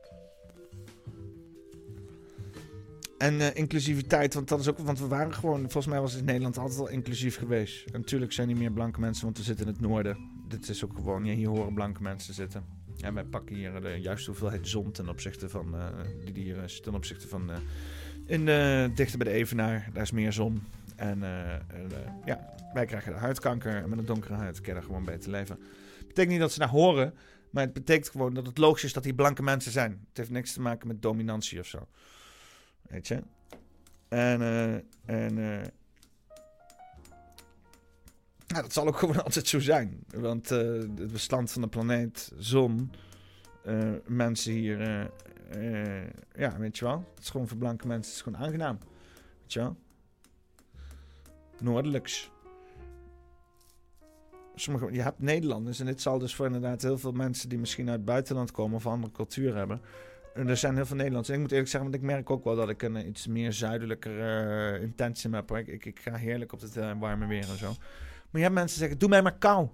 En 3.18 3.42
eh, 3.42 3.56
inclusiviteit, 3.56 4.34
want 4.34 4.48
dat 4.48 4.60
is 4.60 4.70
ook, 4.70 4.78
want 4.78 5.00
we 5.00 5.08
waren 5.08 5.34
gewoon, 5.34 5.60
volgens 5.60 5.86
mij 5.86 6.00
was 6.00 6.12
het 6.12 6.20
in 6.20 6.26
Nederland 6.26 6.58
altijd 6.58 6.80
al 6.80 6.90
inclusief 6.90 7.38
geweest. 7.38 7.86
En 7.86 8.00
natuurlijk 8.00 8.32
zijn 8.32 8.50
er 8.50 8.58
meer 8.58 8.72
blanke 8.72 9.00
mensen, 9.00 9.26
want 9.26 9.38
we 9.38 9.44
zitten 9.44 9.66
in 9.66 9.72
het 9.72 9.82
noorden. 9.82 10.18
Dit 10.48 10.70
is 10.70 10.84
ook 10.84 10.94
gewoon, 10.96 11.26
ja, 11.26 11.34
hier 11.34 11.48
horen 11.48 11.74
blanke 11.74 12.02
mensen 12.02 12.34
zitten. 12.34 12.64
En 13.02 13.14
wij 13.14 13.24
pakken 13.24 13.56
hier 13.56 13.82
de 13.82 13.98
juiste 14.02 14.30
hoeveelheid 14.30 14.68
zon 14.68 14.92
ten 14.92 15.10
opzichte 15.10 15.50
van, 15.50 15.76
eh, 15.76 15.88
die 16.34 16.44
hier 16.44 16.64
is, 16.64 16.82
ten 16.82 16.94
opzichte 16.94 17.28
van, 17.28 17.52
eh, 17.52 17.58
in, 18.26 18.48
eh, 18.48 18.96
dichter 18.96 19.18
bij 19.18 19.28
de 19.28 19.40
Evenaar, 19.40 19.90
daar 19.94 20.04
is 20.04 20.12
meer 20.12 20.34
zon. 20.34 20.62
En 21.02 21.24
eh, 21.24 21.56
eh, 21.56 21.62
ja, 22.26 22.54
wij 22.74 22.86
krijgen 22.86 23.14
huidkanker 23.14 23.76
en 23.76 23.90
met 23.90 24.00
een 24.00 24.06
donkere 24.06 24.34
huid 24.34 24.68
er 24.68 24.84
gewoon 24.84 25.06
beter 25.06 25.32
leven. 25.32 25.60
betekent 25.98 26.30
niet 26.30 26.40
dat 26.40 26.52
ze 26.52 26.60
naar 26.60 26.70
horen, 26.70 27.14
maar 27.50 27.64
het 27.64 27.74
betekent 27.74 28.10
gewoon 28.10 28.34
dat 28.34 28.46
het 28.46 28.58
logisch 28.58 28.84
is 28.84 28.94
dat 28.94 29.04
die 29.04 29.14
blanke 29.14 29.44
mensen 29.44 29.72
zijn. 29.72 29.92
Het 29.92 30.18
heeft 30.18 30.30
niks 30.30 30.54
te 30.54 30.62
maken 30.62 30.88
met 30.88 31.02
dominantie 31.02 31.60
of 31.60 31.66
zo. 31.66 31.88
Weet 32.82 33.08
je? 33.08 33.24
En, 34.08 34.42
eh, 34.42 34.74
en 35.06 35.36
ja, 38.48 38.62
dat 38.62 38.74
zal 38.74 38.88
ook 38.88 38.98
gewoon 39.00 39.24
altijd 39.24 39.48
zo 39.48 39.60
zijn. 39.60 40.04
Want 40.08 40.50
het 40.50 41.12
bestand 41.12 41.52
van 41.52 41.62
de 41.62 41.68
planeet, 41.68 42.32
zon, 42.38 42.92
mensen 44.06 44.54
hier, 44.54 44.80
ja, 46.36 46.58
weet 46.58 46.78
je 46.78 46.86
wel. 46.86 47.12
Het 47.16 47.24
is 47.24 47.30
gewoon 47.30 47.48
voor 47.48 47.58
blanke 47.58 47.88
mensen 47.88 48.14
is 48.14 48.22
gewoon 48.22 48.40
aangenaam. 48.40 48.80
Weet 49.42 49.54
je 49.54 49.60
wel? 49.60 49.78
Noordelijks. 51.62 52.32
je 54.92 55.02
hebt 55.02 55.20
Nederlanders 55.20 55.80
en 55.80 55.86
dit 55.86 56.02
zal 56.02 56.20
dus 56.20 56.36
voor 56.36 56.46
inderdaad 56.46 56.82
heel 56.82 56.98
veel 56.98 57.12
mensen 57.12 57.50
die 57.50 57.60
misschien 57.60 57.88
uit 57.88 57.98
het 57.98 58.06
buitenland 58.06 58.52
komen 58.52 58.76
of 58.76 58.88
andere 58.88 59.14
cultuur 59.14 59.56
hebben. 59.56 59.82
En 60.34 60.48
er 60.48 60.58
zijn 60.58 60.76
heel 60.76 60.86
veel 60.86 60.96
Nederlanders. 60.96 61.30
En 61.30 61.36
ik 61.36 61.42
moet 61.42 61.52
eerlijk 61.52 61.70
zeggen, 61.70 61.92
want 61.92 62.04
ik 62.04 62.10
merk 62.10 62.30
ook 62.30 62.44
wel 62.44 62.56
dat 62.56 62.70
ik 62.70 62.82
een 62.82 62.96
eh, 62.96 63.08
iets 63.08 63.28
meer 63.28 63.54
zuidelijker 63.54 64.18
uh, 64.76 64.82
intentie 64.82 65.30
heb. 65.30 65.52
Ik, 65.52 65.68
ik, 65.68 65.86
ik 65.86 66.00
ga 66.00 66.16
heerlijk 66.16 66.54
op 66.54 66.62
het 66.62 66.78
eh, 66.78 67.00
warme 67.00 67.28
weer 67.28 67.50
en 67.50 67.58
zo. 67.58 67.68
Maar 67.68 68.42
je 68.42 68.42
hebt 68.42 68.54
mensen 68.54 68.80
die 68.80 68.88
zeggen, 68.88 68.98
doe 68.98 69.10
mij 69.10 69.22
maar 69.22 69.38
kou. 69.38 69.68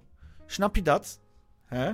Snap 0.46 0.76
je 0.76 0.82
dat? 0.82 1.20
Hè? 1.64 1.86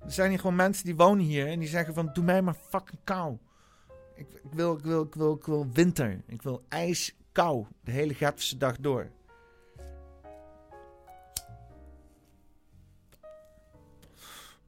Er 0.00 0.12
zijn 0.12 0.30
hier 0.30 0.38
gewoon 0.38 0.56
mensen 0.56 0.84
die 0.84 0.96
wonen 0.96 1.24
hier 1.24 1.46
en 1.46 1.58
die 1.58 1.68
zeggen 1.68 1.94
van, 1.94 2.10
doe 2.12 2.24
mij 2.24 2.42
maar 2.42 2.54
fucking 2.54 3.00
kou. 3.04 3.36
Ik, 4.14 4.26
ik, 4.44 4.52
wil, 4.52 4.76
ik, 4.76 4.84
wil, 4.84 5.02
ik, 5.02 5.14
wil, 5.14 5.34
ik 5.34 5.44
wil 5.44 5.66
winter. 5.72 6.22
Ik 6.26 6.42
wil 6.42 6.64
ijs, 6.68 7.16
kou. 7.38 7.66
De 7.84 7.90
hele 7.90 8.14
Gatse 8.14 8.56
dag 8.56 8.76
door. 8.76 9.10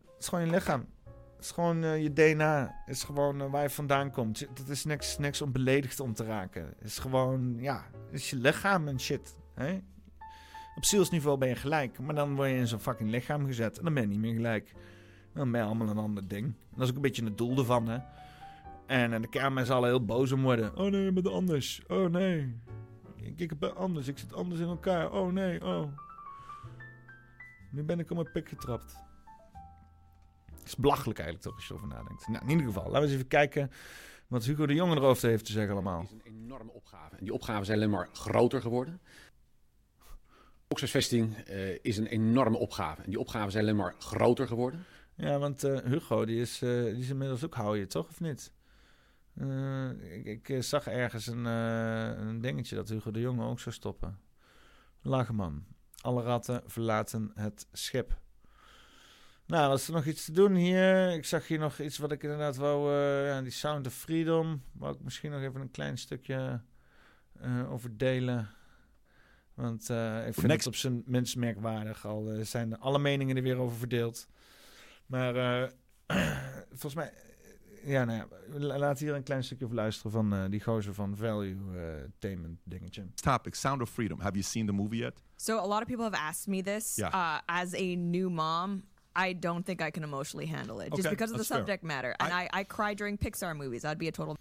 Het 0.05 0.19
is 0.19 0.29
gewoon 0.29 0.45
je 0.45 0.51
lichaam. 0.51 0.89
Het 1.37 1.45
is 1.45 1.51
gewoon 1.51 1.85
eh, 1.85 2.03
je 2.03 2.13
DNA. 2.13 2.83
Het 2.87 2.95
is 2.97 3.05
gewoon 3.05 3.41
eh, 3.41 3.51
waar 3.51 3.63
je 3.63 3.71
vandaan 3.71 4.11
komt. 4.11 4.39
Het 4.39 4.69
is 4.69 4.85
niks, 4.85 5.19
niks 5.19 5.43
om 5.43 5.53
beledigd 5.53 6.01
om 6.01 6.15
te 6.15 6.25
raken. 6.25 6.63
Het 6.63 6.87
is 6.87 6.99
gewoon, 6.99 7.57
ja, 7.59 7.85
het 8.07 8.15
is 8.15 8.31
je 8.31 8.37
lichaam 8.37 8.89
en 8.89 9.01
shit. 9.01 9.37
Hè? 9.55 9.81
Op 10.77 10.85
zielsniveau 10.85 11.39
ben 11.39 11.49
je 11.49 11.57
gelijk. 11.57 11.99
Maar 11.99 12.15
dan 12.15 12.35
word 12.35 12.51
je 12.51 12.57
in 12.57 12.67
zo'n 12.67 12.81
fucking 12.81 13.11
lichaam 13.11 13.47
gezet. 13.47 13.79
En 13.79 13.85
dan 13.85 13.95
ben 13.95 14.03
je 14.03 14.09
niet 14.09 14.19
meer 14.19 14.35
gelijk. 14.35 14.73
Dan 15.33 15.51
ben 15.51 15.61
je 15.61 15.67
allemaal 15.67 15.89
een 15.89 15.99
ander 15.99 16.29
ding. 16.29 16.55
Dat 16.71 16.83
is 16.83 16.89
ook 16.89 16.97
een 16.97 17.03
beetje 17.03 17.25
het 17.25 17.39
doel 17.39 17.59
ervan, 17.59 17.89
hè. 17.89 17.99
En, 18.91 19.13
en 19.13 19.23
de 19.23 19.29
kamer 19.29 19.67
zal 19.67 19.85
heel 19.85 20.05
boos 20.05 20.33
om 20.33 20.43
worden. 20.43 20.77
Oh 20.77 20.91
nee, 20.91 21.05
je 21.05 21.13
bent 21.13 21.29
anders. 21.29 21.83
Oh 21.89 22.11
nee. 22.11 22.61
Ik, 23.17 23.41
ik 23.41 23.59
ben 23.59 23.77
anders. 23.77 24.09
Ik 24.09 24.19
zit 24.19 24.33
anders 24.33 24.61
in 24.61 24.67
elkaar. 24.67 25.13
Oh 25.13 25.33
nee, 25.33 25.65
oh. 25.65 25.93
Nu 27.71 27.83
ben 27.83 27.99
ik 27.99 28.11
op 28.11 28.17
mijn 28.17 28.33
pik 28.33 28.49
getrapt. 28.49 28.97
Het 30.53 30.67
is 30.67 30.77
belachelijk 30.77 31.19
eigenlijk 31.19 31.49
toch, 31.49 31.57
als 31.57 31.69
je 31.69 31.75
erover 31.75 31.97
nadenkt. 31.97 32.29
Nou, 32.29 32.45
in 32.45 32.51
ieder 32.51 32.67
geval, 32.67 32.83
laten 32.83 33.01
we 33.01 33.07
eens 33.07 33.15
even 33.15 33.27
kijken 33.27 33.71
wat 34.27 34.45
Hugo 34.45 34.67
de 34.67 34.75
Jonge 34.75 34.97
erover 34.97 35.29
heeft 35.29 35.45
te 35.45 35.53
zeggen 35.53 35.73
allemaal. 35.73 36.01
Het 36.01 36.11
is 36.11 36.17
een 36.17 36.33
enorme 36.33 36.73
opgave. 36.73 37.17
En 37.17 37.25
die 37.25 37.35
opgaven 37.35 37.65
zijn 37.65 37.79
alleen 37.79 37.91
maar 37.91 38.09
groter 38.13 38.61
geworden. 38.61 39.01
Volkshuisvesting 40.67 41.49
uh, 41.49 41.79
is 41.83 41.97
een 41.97 42.07
enorme 42.07 42.57
opgave. 42.57 43.03
En 43.03 43.11
die 43.11 43.21
opgaven 43.21 43.53
zijn 43.53 43.65
alleen 43.65 43.77
maar 43.77 43.95
groter 43.99 44.47
geworden. 44.47 44.85
Ja, 45.15 45.39
want 45.39 45.65
uh, 45.65 45.79
Hugo, 45.79 46.25
die 46.25 46.41
is, 46.41 46.63
uh, 46.63 46.85
die 46.85 47.03
is 47.03 47.09
inmiddels 47.09 47.45
ook 47.45 47.55
hou 47.55 47.79
je, 47.79 47.87
toch? 47.87 48.09
Of 48.09 48.21
niet? 48.21 48.53
Ik, 50.25 50.49
ik 50.49 50.63
zag 50.63 50.87
ergens 50.87 51.27
een, 51.27 51.45
een 51.45 52.41
dingetje 52.41 52.77
dat 52.77 52.89
Hugo 52.89 53.11
de 53.11 53.21
Jonge 53.21 53.45
ook 53.45 53.61
zou 53.61 53.75
stoppen. 53.75 54.19
Lage 55.03 55.33
man. 55.33 55.65
Alle 56.01 56.23
ratten 56.23 56.63
verlaten 56.67 57.31
het 57.35 57.67
schip. 57.73 58.19
Nou, 59.47 59.69
was 59.69 59.87
er 59.87 59.95
nog 59.95 60.05
iets 60.05 60.25
te 60.25 60.33
doen 60.33 60.55
hier? 60.55 61.11
Ik 61.13 61.25
zag 61.25 61.47
hier 61.47 61.59
nog 61.59 61.79
iets 61.79 61.99
wat 61.99 62.13
ik 62.13 62.23
inderdaad 62.23 62.57
wou... 62.57 62.93
Uh, 62.93 63.27
ja, 63.27 63.43
die 63.43 63.51
Sound 63.51 63.87
of 63.87 63.95
Freedom. 63.95 64.63
Wou 64.73 64.95
ik 64.95 65.01
misschien 65.01 65.31
nog 65.31 65.41
even 65.41 65.61
een 65.61 65.71
klein 65.71 65.99
stukje 65.99 66.61
over 67.69 67.97
delen. 67.97 68.51
Want 69.55 69.89
ik 70.27 70.35
vind 70.35 70.47
Next. 70.47 70.65
het 70.65 70.67
op 70.67 70.75
zijn 70.75 71.03
minst 71.07 71.37
merkwaardig. 71.37 72.07
Al 72.07 72.33
zijn 72.43 72.79
alle 72.79 72.99
meningen 72.99 73.37
er 73.37 73.43
weer 73.43 73.57
over 73.57 73.77
verdeeld. 73.77 74.29
Maar 75.07 75.35
volgens 76.69 76.95
mij... 76.95 77.13
Ja, 77.85 78.05
nou 78.05 78.19
ja, 78.19 78.79
laat 78.79 78.99
hier 78.99 79.15
een 79.15 79.23
klein 79.23 79.45
stukje 79.45 79.69
luisteren 79.75 80.11
van 80.11 80.51
die 80.51 80.61
gozer 80.61 80.95
van 80.95 81.17
Value-tainment 81.17 82.59
dingetje. 82.65 83.07
Topic, 83.15 83.55
Sound 83.55 83.83
of 83.83 83.91
Freedom. 83.91 84.21
Have 84.21 84.33
you 84.33 84.43
seen 84.45 84.67
the 84.67 84.73
movie 84.73 84.99
yet? 84.99 85.21
So 85.37 85.59
a 85.59 85.67
lot 85.67 85.81
of 85.81 85.87
people 85.87 86.05
have 86.05 86.17
asked 86.17 86.47
me 86.47 86.63
this. 86.63 86.97
Yeah. 86.97 87.15
Uh, 87.15 87.41
as 87.47 87.75
a 87.75 87.95
new 87.97 88.31
mom, 88.31 88.83
I 89.29 89.39
don't 89.39 89.65
think 89.65 89.81
I 89.81 89.91
can 89.91 90.03
emotionally 90.03 90.47
handle 90.47 90.81
it 90.81 90.95
just 90.95 91.09
because 91.09 91.33
of 91.33 91.37
the 91.37 91.37
that's 91.37 91.49
fair. 91.49 91.59
subject 91.59 91.83
matter. 91.83 92.15
And 92.19 92.33
I, 92.33 92.61
I 92.61 92.65
cry 92.65 92.95
during 92.95 93.19
Pixar 93.19 93.55
movies. 93.57 93.85
I'd 93.85 93.99
be 93.99 94.09
a 94.09 94.13
total. 94.13 94.37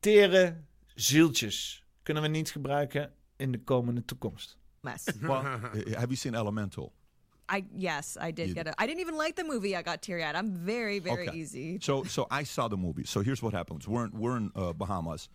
Tere 0.00 0.56
zieltjes 0.94 1.84
kunnen 2.02 2.22
we 2.22 2.28
niet 2.28 2.50
gebruiken 2.50 3.12
in 3.36 3.52
de 3.52 3.58
komende 3.58 4.04
toekomst. 4.04 4.56
Mess. 4.80 5.04
well, 5.20 5.42
have 6.00 6.06
you 6.06 6.16
seen 6.16 6.34
Elemental? 6.34 6.92
I 7.48 7.64
yes, 7.74 8.16
I 8.20 8.30
did 8.30 8.48
You 8.48 8.54
get 8.54 8.66
it. 8.66 8.74
I 8.78 8.86
didn't 8.86 9.00
even 9.00 9.16
like 9.16 9.36
the 9.36 9.44
movie. 9.44 9.74
I 9.76 9.82
got 9.82 10.02
teary 10.02 10.22
eyed. 10.24 10.36
I'm 10.36 10.52
very 10.52 10.98
very 10.98 11.28
Okay. 11.28 11.38
easy. 11.38 11.78
So, 11.80 12.04
so 12.04 12.26
I 12.30 12.42
saw 12.42 12.68
the 12.68 12.76
movie. 12.76 13.04
So 13.04 13.20
here's 13.20 13.42
what 13.42 13.54
happens. 13.54 13.86
We're 13.88 14.04
in, 14.06 14.10
we're 14.12 14.36
in 14.36 14.50
uh, 14.54 14.72
Bahamas, 14.74 15.28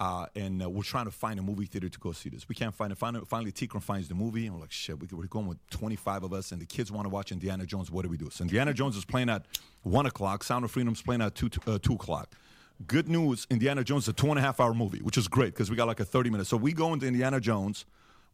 uh, 0.00 0.26
and 0.34 0.62
uh, 0.62 0.70
we're 0.70 0.82
trying 0.82 1.04
to 1.04 1.10
find 1.10 1.38
a 1.38 1.42
movie 1.42 1.66
theater 1.66 1.88
to 1.88 1.98
go 1.98 2.12
see 2.12 2.28
this. 2.30 2.48
We 2.48 2.54
can't 2.54 2.74
find 2.74 2.90
it. 2.92 2.98
Finally, 2.98 3.24
finally 3.26 3.52
Tikran 3.52 3.82
finds 3.82 4.08
the 4.08 4.14
movie, 4.14 4.46
and 4.46 4.54
we're 4.54 4.62
like, 4.62 4.72
shit, 4.72 4.98
we, 4.98 5.06
we're 5.12 5.26
going 5.26 5.46
with 5.46 5.58
25 5.70 6.24
of 6.24 6.32
us, 6.32 6.52
and 6.52 6.60
the 6.60 6.66
kids 6.66 6.90
want 6.90 7.04
to 7.04 7.08
watch 7.10 7.30
Indiana 7.32 7.66
Jones. 7.66 7.90
What 7.90 8.02
do 8.02 8.08
we 8.08 8.16
do? 8.16 8.28
So 8.30 8.42
Indiana 8.42 8.72
Jones 8.72 8.96
is 8.96 9.04
playing 9.04 9.28
at 9.28 9.44
1 9.82 10.06
o'clock. 10.06 10.42
Sound 10.44 10.64
of 10.64 10.70
Freedom's 10.70 11.02
playing 11.02 11.22
at 11.22 11.34
2, 11.34 11.50
uh, 11.66 11.78
2 11.80 11.94
o'clock. 11.94 12.34
Good 12.86 13.08
news, 13.08 13.46
Indiana 13.50 13.84
Jones 13.84 14.04
is 14.04 14.08
a 14.08 14.12
two 14.12 14.28
and 14.30 14.38
a 14.38 14.42
half 14.42 14.58
hour 14.58 14.74
movie, 14.74 14.98
which 15.02 15.16
is 15.16 15.28
great 15.28 15.52
because 15.54 15.70
we 15.70 15.76
got 15.76 15.86
like 15.86 16.00
a 16.00 16.04
30 16.04 16.30
minutes. 16.30 16.50
So 16.50 16.56
we 16.56 16.72
go 16.72 16.92
into 16.94 17.06
Indiana 17.06 17.38
Jones. 17.38 17.84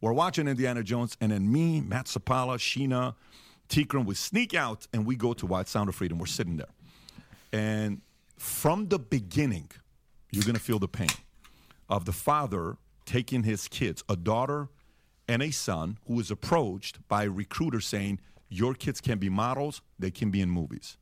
We're 0.01 0.13
watching 0.13 0.47
Indiana 0.47 0.83
Jones, 0.83 1.17
and 1.19 1.31
then 1.31 1.51
me, 1.51 1.81
Matt 1.81 2.05
Sapala, 2.05 2.57
Sheena, 2.57 3.15
Tikran, 3.67 4.05
we 4.05 4.15
sneak 4.15 4.53
out 4.53 4.87
and 4.93 5.05
we 5.05 5.15
go 5.15 5.33
to 5.33 5.45
White 5.45 5.67
Sound 5.67 5.89
of 5.89 5.95
Freedom. 5.95 6.17
We're 6.17 6.25
sitting 6.25 6.57
there. 6.57 6.69
And 7.51 8.01
from 8.37 8.87
the 8.87 8.97
beginning, 8.97 9.69
you're 10.31 10.43
going 10.43 10.55
to 10.55 10.61
feel 10.61 10.79
the 10.79 10.87
pain 10.87 11.09
of 11.89 12.05
the 12.05 12.13
father 12.13 12.77
taking 13.05 13.43
his 13.43 13.67
kids, 13.67 14.03
a 14.07 14.15
daughter 14.15 14.69
and 15.27 15.43
a 15.43 15.51
son, 15.51 15.97
who 16.07 16.19
is 16.19 16.31
approached 16.31 17.07
by 17.07 17.25
a 17.25 17.29
recruiter 17.29 17.81
saying, 17.81 18.19
Your 18.47 18.73
kids 18.73 19.01
can 19.01 19.17
be 19.17 19.29
models, 19.29 19.81
they 19.97 20.11
can 20.11 20.31
be 20.31 20.41
in 20.41 20.49
movies. 20.49 20.97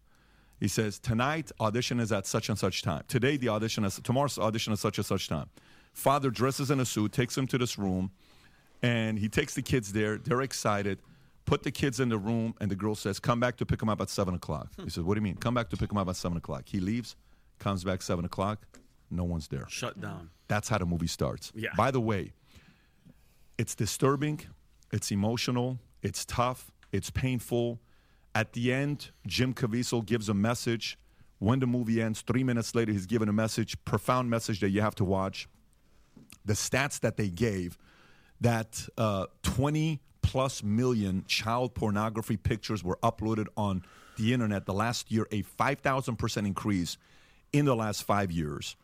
He 0.59 0.67
says, 0.67 0.99
Tonight, 0.99 1.51
audition 1.61 1.99
is 1.99 2.11
at 2.11 2.25
such 2.25 2.49
and 2.49 2.57
such 2.57 2.81
time. 2.81 3.03
Today, 3.07 3.37
the 3.37 3.49
audition 3.49 3.85
is, 3.85 3.99
tomorrow's 4.03 4.37
audition 4.37 4.73
is 4.73 4.79
such 4.79 4.97
and 4.97 5.05
such 5.05 5.29
time. 5.29 5.49
Father 5.93 6.29
dresses 6.29 6.71
in 6.71 6.79
a 6.79 6.85
suit, 6.85 7.11
takes 7.11 7.37
him 7.37 7.47
to 7.47 7.57
this 7.57 7.77
room, 7.77 8.11
and 8.81 9.17
he 9.17 9.29
takes 9.29 9.55
the 9.55 9.61
kids 9.61 9.93
there. 9.93 10.17
They're 10.17 10.41
excited. 10.41 10.99
Put 11.45 11.63
the 11.63 11.71
kids 11.71 11.99
in 11.99 12.09
the 12.09 12.17
room, 12.17 12.55
and 12.59 12.69
the 12.69 12.75
girl 12.75 12.93
says, 12.95 13.19
Come 13.19 13.39
back 13.39 13.55
to 13.57 13.65
pick 13.65 13.79
them 13.79 13.89
up 13.89 14.01
at 14.01 14.09
7 14.09 14.33
o'clock. 14.33 14.73
Hmm. 14.75 14.83
He 14.83 14.89
says, 14.89 15.03
What 15.03 15.15
do 15.15 15.19
you 15.19 15.23
mean? 15.23 15.35
Come 15.35 15.53
back 15.53 15.69
to 15.69 15.77
pick 15.77 15.89
them 15.89 15.97
up 15.97 16.09
at 16.09 16.15
7 16.15 16.37
o'clock. 16.37 16.63
He 16.65 16.79
leaves, 16.79 17.15
comes 17.59 17.83
back 17.83 18.01
7 18.01 18.25
o'clock. 18.25 18.65
No 19.09 19.23
one's 19.23 19.47
there. 19.47 19.65
Shut 19.69 19.99
down. 19.99 20.29
That's 20.47 20.67
how 20.67 20.77
the 20.77 20.85
movie 20.85 21.07
starts. 21.07 21.51
Yeah. 21.55 21.69
By 21.77 21.91
the 21.91 22.01
way, 22.01 22.33
it's 23.57 23.75
disturbing, 23.75 24.41
it's 24.91 25.11
emotional, 25.11 25.79
it's 26.01 26.25
tough, 26.25 26.71
it's 26.91 27.09
painful. 27.09 27.79
At 28.35 28.53
the 28.53 28.71
end, 28.71 29.11
Jim 29.25 29.53
Caviezel 29.53 30.05
gives 30.05 30.29
a 30.29 30.33
message. 30.33 30.97
When 31.39 31.59
the 31.59 31.67
movie 31.67 32.01
ends, 32.01 32.21
three 32.21 32.43
minutes 32.43 32.75
later, 32.75 32.91
he's 32.91 33.05
given 33.05 33.29
a 33.29 33.33
message, 33.33 33.77
profound 33.85 34.29
message 34.29 34.59
that 34.59 34.69
you 34.69 34.81
have 34.81 34.95
to 34.95 35.05
watch. 35.05 35.47
The 36.45 36.53
stats 36.53 36.99
that 37.01 37.17
they 37.17 37.29
gave 37.29 37.77
that 38.41 38.87
uh, 38.97 39.27
20 39.43 39.99
plus 40.21 40.61
million 40.63 41.23
child 41.27 41.73
pornography 41.73 42.37
pictures 42.37 42.83
were 42.83 42.97
uploaded 43.03 43.47
on 43.55 43.83
the 44.17 44.33
internet 44.33 44.65
the 44.65 44.73
last 44.73 45.11
year, 45.11 45.27
a 45.31 45.43
5,000% 45.43 46.45
increase 46.45 46.97
in 47.53 47.65
the 47.65 47.75
last 47.75 48.03
five 48.03 48.31
years. 48.31 48.75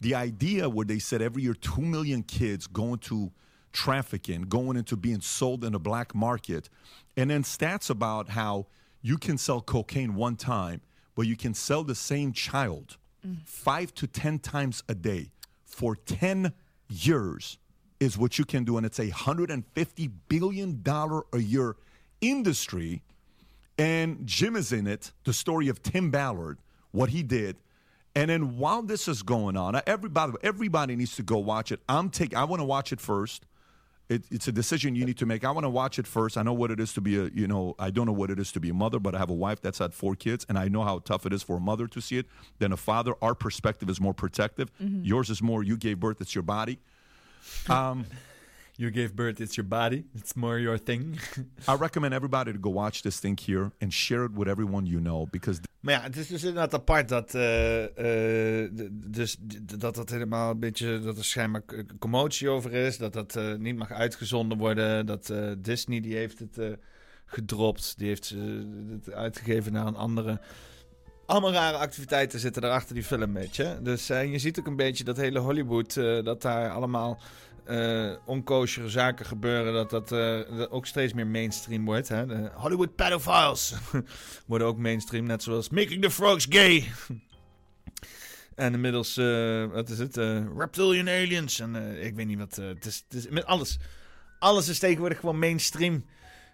The 0.00 0.14
idea 0.14 0.68
where 0.68 0.86
they 0.86 0.98
said 0.98 1.22
every 1.22 1.42
year 1.42 1.54
2 1.54 1.80
million 1.80 2.22
kids 2.22 2.66
going 2.66 2.98
to 3.00 3.30
trafficking, 3.72 4.42
going 4.42 4.76
into 4.76 4.96
being 4.96 5.20
sold 5.20 5.64
in 5.64 5.72
the 5.72 5.78
black 5.78 6.14
market, 6.14 6.68
and 7.16 7.30
then 7.30 7.42
stats 7.42 7.90
about 7.90 8.30
how 8.30 8.66
you 9.02 9.18
can 9.18 9.38
sell 9.38 9.60
cocaine 9.60 10.14
one 10.14 10.36
time, 10.36 10.80
but 11.14 11.26
you 11.26 11.36
can 11.36 11.54
sell 11.54 11.84
the 11.84 11.94
same 11.94 12.32
child 12.32 12.96
five 13.44 13.92
to 13.94 14.06
10 14.06 14.38
times 14.38 14.82
a 14.88 14.94
day 14.94 15.30
for 15.64 15.96
10 15.96 16.52
years 16.88 17.58
is 18.00 18.18
what 18.18 18.38
you 18.38 18.44
can 18.44 18.64
do. 18.64 18.76
And 18.76 18.84
it's 18.86 18.98
a 18.98 19.08
$150 19.08 20.10
billion 20.28 20.82
a 21.32 21.38
year 21.38 21.76
industry. 22.20 23.02
And 23.78 24.26
Jim 24.26 24.56
is 24.56 24.72
in 24.72 24.86
it, 24.86 25.12
the 25.24 25.32
story 25.32 25.68
of 25.68 25.82
Tim 25.82 26.10
Ballard, 26.10 26.58
what 26.92 27.10
he 27.10 27.22
did. 27.22 27.56
And 28.14 28.30
then 28.30 28.56
while 28.56 28.82
this 28.82 29.08
is 29.08 29.22
going 29.22 29.56
on, 29.58 29.78
everybody, 29.86 30.32
everybody 30.42 30.96
needs 30.96 31.16
to 31.16 31.22
go 31.22 31.36
watch 31.38 31.70
it. 31.70 31.80
I'm 31.88 32.08
taking, 32.08 32.38
I 32.38 32.44
want 32.44 32.60
to 32.60 32.64
watch 32.64 32.92
it 32.92 33.00
first. 33.00 33.44
It, 34.08 34.24
it's 34.30 34.46
a 34.46 34.52
decision 34.52 34.94
you 34.94 35.04
need 35.04 35.18
to 35.18 35.26
make. 35.26 35.44
I 35.44 35.50
want 35.50 35.64
to 35.64 35.68
watch 35.68 35.98
it 35.98 36.06
first. 36.06 36.38
I 36.38 36.42
know 36.42 36.52
what 36.54 36.70
it 36.70 36.78
is 36.80 36.94
to 36.94 37.00
be 37.00 37.18
a, 37.18 37.24
you 37.34 37.48
know, 37.48 37.74
I 37.78 37.90
don't 37.90 38.06
know 38.06 38.12
what 38.12 38.30
it 38.30 38.38
is 38.38 38.52
to 38.52 38.60
be 38.60 38.70
a 38.70 38.74
mother, 38.74 39.00
but 39.00 39.14
I 39.16 39.18
have 39.18 39.30
a 39.30 39.34
wife 39.34 39.60
that's 39.60 39.80
had 39.80 39.92
four 39.92 40.14
kids, 40.14 40.46
and 40.48 40.56
I 40.56 40.68
know 40.68 40.84
how 40.84 41.00
tough 41.00 41.26
it 41.26 41.32
is 41.32 41.42
for 41.42 41.56
a 41.56 41.60
mother 41.60 41.88
to 41.88 42.00
see 42.00 42.16
it 42.18 42.26
than 42.60 42.72
a 42.72 42.76
father. 42.76 43.14
Our 43.20 43.34
perspective 43.34 43.90
is 43.90 44.00
more 44.00 44.14
protective. 44.14 44.70
Mhm. 44.80 45.04
Yours 45.04 45.28
is 45.28 45.42
more, 45.42 45.64
you 45.64 45.76
gave 45.76 45.98
birth, 45.98 46.20
it's 46.20 46.36
your 46.36 46.42
body. 46.42 46.78
Um, 47.68 48.04
you 48.76 48.90
gave 48.90 49.14
birth, 49.14 49.40
it's 49.40 49.54
your 49.56 49.68
body. 49.68 50.04
It's 50.14 50.34
more 50.34 50.60
your 50.60 50.78
thing. 50.78 51.18
I 51.68 51.74
recommend 51.78 52.12
everybody 52.14 52.52
to 52.52 52.58
go 52.58 52.70
watch 52.72 53.02
this 53.02 53.18
thing 53.20 53.38
here 53.46 53.70
and 53.80 53.92
share 53.92 54.24
it 54.24 54.32
with 54.34 54.48
everyone 54.48 54.86
you 54.86 55.00
know 55.00 55.26
because 55.30 55.60
Maar 55.80 55.94
ja, 55.94 56.02
het 56.02 56.16
is 56.16 56.26
dus 56.26 56.42
inderdaad 56.42 56.74
apart 56.74 57.08
dat, 57.08 57.34
eh, 57.34 57.84
eh, 58.64 58.70
d- 58.74 58.88
dus, 58.90 59.36
dat 59.78 59.94
dat 59.94 60.10
helemaal 60.10 60.50
een 60.50 60.58
beetje, 60.58 61.00
dat 61.00 61.18
er 61.18 61.24
schijnbaar 61.24 61.62
commotie 61.98 62.48
over 62.48 62.72
is, 62.72 62.98
dat 62.98 63.12
dat 63.12 63.36
eh, 63.36 63.54
niet 63.54 63.76
mag 63.76 63.90
uitgezonden 63.92 64.58
worden, 64.58 65.06
dat 65.06 65.30
eh, 65.30 65.50
Disney 65.58 66.00
die 66.00 66.14
heeft 66.16 66.38
het 66.38 66.58
eh, 66.58 66.68
gedropt. 67.26 67.94
Die 67.98 68.08
heeft 68.08 68.34
het 68.90 69.12
uitgegeven 69.12 69.72
naar 69.72 69.86
een 69.86 69.96
andere. 69.96 70.40
Allemaal 71.26 71.52
rare 71.52 71.76
activiteiten 71.76 72.40
zitten 72.40 72.62
er 72.62 72.70
achter 72.70 72.94
die 72.94 73.04
film, 73.04 73.32
weet 73.32 73.56
je. 73.56 73.78
Dus 73.80 74.10
eh, 74.10 74.32
je 74.32 74.38
ziet 74.38 74.58
ook 74.58 74.66
een 74.66 74.76
beetje 74.76 75.04
dat 75.04 75.16
hele 75.16 75.38
Hollywood, 75.38 75.96
eh, 75.96 76.24
dat 76.24 76.42
daar 76.42 76.70
allemaal 76.70 77.20
onkoshere 78.24 78.88
zaken 78.88 79.26
gebeuren. 79.26 79.72
Dat 79.72 79.90
dat 79.90 80.12
ook 80.70 80.86
steeds 80.86 81.12
meer 81.12 81.26
mainstream 81.26 81.84
wordt. 81.84 82.08
Hè? 82.08 82.26
De 82.26 82.50
Hollywood 82.54 82.94
pedophiles 82.94 83.74
worden 84.46 84.66
ook 84.66 84.76
mainstream, 84.76 85.26
net 85.26 85.42
zoals 85.42 85.68
Making 85.68 86.02
the 86.02 86.10
Frogs 86.10 86.46
Gay. 86.48 86.84
En 88.54 88.72
inmiddels, 88.74 89.14
wat 89.72 89.88
is 89.88 89.98
het? 89.98 90.16
Reptilian 90.56 91.08
Aliens. 91.08 91.60
En 91.60 92.02
ik 92.02 92.14
weet 92.14 92.26
niet 92.26 92.38
wat. 92.38 92.56
het, 92.56 92.86
is, 92.86 93.04
het 93.08 93.18
is 93.18 93.28
met 93.28 93.44
alles. 93.44 93.78
Alles 94.38 94.68
is 94.68 94.78
tegenwoordig 94.78 95.20
gewoon 95.20 95.38
mainstream. 95.38 96.04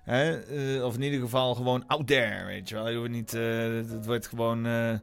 Eh, 0.05 0.85
of 0.85 0.95
in 0.95 1.03
ieder 1.03 1.21
geval 1.21 1.55
gewoon 1.55 1.87
out 1.87 2.07
there, 2.07 2.45
weet 2.45 2.69
je 2.69 2.75
wel. 2.75 2.89
Je 2.89 2.97
hoeft 2.97 3.11
niet, 3.11 3.35
eh, 3.35 3.75
het 3.75 4.07
wordt 4.07 4.27
gewoon. 4.27 4.67
eh, 4.67 4.99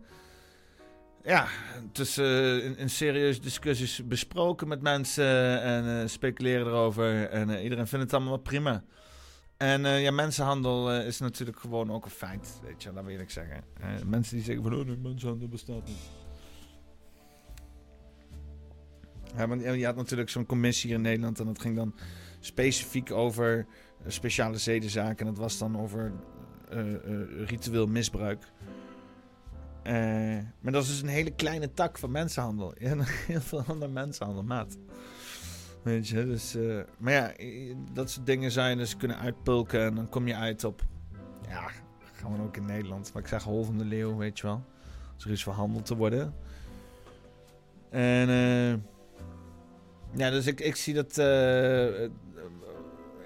ja, 1.24 1.48
tussen 1.92 2.78
in, 2.78 2.90
serieuze 2.90 3.42
discussies 3.42 4.08
besproken 4.08 4.68
met 4.68 4.82
mensen 4.82 5.62
en 5.62 6.10
speculeren 6.10 6.68
erover. 6.68 7.30
En 7.30 7.64
iedereen 7.64 7.88
vindt 7.88 8.06
het 8.06 8.14
allemaal 8.14 8.38
prima. 8.38 8.84
En 9.58 9.82
ja, 9.82 10.12
mensenhandel 10.12 10.94
is 10.94 11.20
natuurlijk 11.20 11.60
gewoon 11.60 11.92
ook 11.92 12.06
een 12.06 12.12
feit, 12.12 12.60
weet 12.64 12.84
je, 12.84 12.94
dat 12.94 13.06
wil 13.06 13.20
ik 13.20 13.30
zeggen. 13.30 13.64
Mensen 14.06 14.36
die 14.36 14.46
zeggen 14.46 14.64
van, 14.64 14.74
oh 14.74 14.86
nee, 14.86 14.98
mensenhandel 14.98 15.48
bestaat 15.48 15.88
niet. 15.88 16.10
Ja, 19.38 19.48
want 19.48 19.62
je 19.62 19.86
had 19.86 19.96
natuurlijk 19.96 20.30
zo'n 20.30 20.46
commissie 20.46 20.88
hier 20.88 20.98
in 20.98 21.04
Nederland 21.04 21.40
en 21.40 21.46
dat 21.46 21.62
ging 21.62 21.76
dan 21.76 21.96
specifiek 22.40 23.12
over 23.12 23.66
speciale 24.08 24.58
zedenzaken. 24.58 25.20
En 25.20 25.34
dat 25.34 25.42
was 25.42 25.58
dan 25.58 25.80
over 25.80 26.12
eh, 26.70 26.94
eh, 26.94 27.00
ritueel 27.46 27.88
misbruik. 27.88 28.44
Eh, 29.84 29.94
maar 30.62 30.72
dat 30.72 30.84
is 30.84 30.90
dus 30.90 31.02
een 31.02 31.08
hele 31.08 31.32
kleine 31.32 31.74
tak 31.74 31.98
van 31.98 32.12
mensenhandel. 32.12 32.74
Nog 32.96 33.26
heel 33.26 33.42
veel 33.42 33.64
andere 33.68 33.92
mensenhandel, 33.92 34.44
maat. 34.44 34.78
Weet 35.84 36.08
je, 36.08 36.26
dus... 36.26 36.56
eh, 36.56 36.80
maar 36.98 37.14
ja, 37.14 37.34
eh, 37.34 37.76
dat 37.94 38.10
soort 38.10 38.26
dingen 38.26 38.52
zou 38.52 38.70
je 38.70 38.76
dus 38.76 38.98
kunnen 38.98 39.18
uitpulken 39.18 39.82
en 39.82 39.96
dan 39.96 40.10
kom 40.10 40.28
je 40.28 40.36
uit 40.36 40.64
op... 40.64 40.82
Ja, 41.48 41.70
gewoon 42.14 42.42
ook 42.42 42.58
in 42.58 42.66
Nederland. 42.66 43.14
Maar 43.14 43.22
ik 43.22 43.28
zeg 43.28 43.44
hol 43.44 43.64
van 43.64 43.78
de 43.78 43.86
leeuw, 43.86 44.16
weet 44.16 44.40
je 44.40 44.48
wel. 44.48 44.64
Als 45.16 45.26
er 45.26 45.32
is 45.32 45.44
verhandeld 45.44 45.86
te 45.86 45.96
worden. 45.96 46.34
En... 47.90 48.30
eh, 48.30 48.72
ja, 50.20 50.30
dus 50.30 50.46
ik, 50.48 50.60
ik 50.60 50.76
zie 50.76 50.94
dat... 50.94 51.18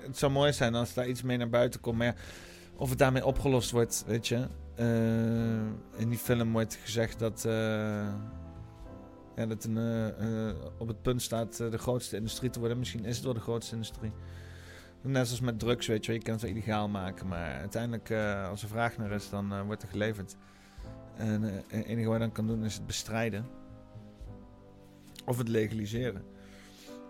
het 0.05 0.17
zou 0.17 0.31
mooi 0.31 0.53
zijn 0.53 0.75
als 0.75 0.93
daar 0.93 1.07
iets 1.07 1.21
mee 1.21 1.37
naar 1.37 1.49
buiten 1.49 1.79
komt. 1.79 1.97
Maar 1.97 2.15
of 2.75 2.89
het 2.89 2.97
daarmee 2.97 3.25
opgelost 3.25 3.71
wordt, 3.71 4.03
weet 4.07 4.27
je. 4.27 4.47
Eh, 4.75 6.01
in 6.01 6.09
die 6.09 6.17
film 6.17 6.51
wordt 6.51 6.75
gezegd 6.75 7.19
dat... 7.19 7.45
eh, 7.45 8.13
ja, 9.35 9.45
dat 9.45 9.63
een, 9.63 9.77
eh, 9.77 10.55
op 10.77 10.87
het 10.87 11.01
punt 11.01 11.21
staat 11.21 11.57
de 11.57 11.77
grootste 11.77 12.15
industrie 12.15 12.49
te 12.49 12.59
worden. 12.59 12.79
Misschien 12.79 13.05
is 13.05 13.15
het 13.15 13.25
wel 13.25 13.33
de 13.33 13.39
grootste 13.39 13.73
industrie. 13.73 14.11
Net 15.01 15.25
zoals 15.25 15.41
met 15.41 15.59
drugs, 15.59 15.87
weet 15.87 16.05
je. 16.05 16.13
Je 16.13 16.21
kan 16.21 16.33
het 16.33 16.41
wel 16.41 16.51
illegaal 16.51 16.89
maken. 16.89 17.27
Maar 17.27 17.59
uiteindelijk, 17.59 18.11
als 18.49 18.61
er 18.63 18.67
vraag 18.67 18.97
naar 18.97 19.11
is, 19.11 19.29
dan 19.29 19.65
wordt 19.65 19.81
er 19.83 19.89
geleverd. 19.89 20.35
En 21.15 21.41
het 21.41 21.65
enige 21.69 22.07
wat 22.07 22.13
je 22.13 22.19
dan 22.19 22.31
kan 22.31 22.47
doen 22.47 22.63
is 22.63 22.73
het 22.73 22.85
bestrijden. 22.85 23.45
Of 25.25 25.37
het 25.37 25.47
legaliseren. 25.47 26.32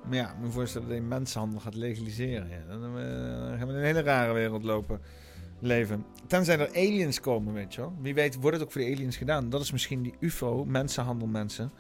Maar 0.08 0.16
ja, 0.16 0.36
me 0.42 0.50
voorstellen 0.50 0.88
dat 0.88 0.98
je 0.98 1.04
mensenhandel 1.04 1.60
gaat 1.60 1.76
legaliseren. 1.76 2.50
Ja, 2.50 2.78
dan, 2.78 2.98
eh, 2.98 3.50
dan 3.50 3.58
gaan 3.58 3.68
we 3.68 3.74
in 3.74 3.80
een 3.80 3.86
hele 3.86 4.02
rare 4.02 4.34
wereld 4.34 4.64
lopen. 4.64 5.00
Leven. 5.60 6.06
Tenzij 6.28 6.60
er 6.60 6.70
aliens 6.70 7.20
komen, 7.20 7.54
weet 7.54 7.74
je 7.74 7.82
wel. 7.82 7.94
Wie 8.02 8.14
weet 8.14 8.36
wordt 8.36 8.58
het 8.58 8.66
ook 8.66 8.72
voor 8.72 8.82
de 8.82 8.92
aliens 8.92 9.18
gedaan. 9.18 9.50
Dat 9.50 9.62
is 9.62 9.72
misschien 9.72 10.02
die 10.02 10.14
UFO, 10.20 10.66
mensenhandel 10.66 11.28
mensen. 11.28 11.72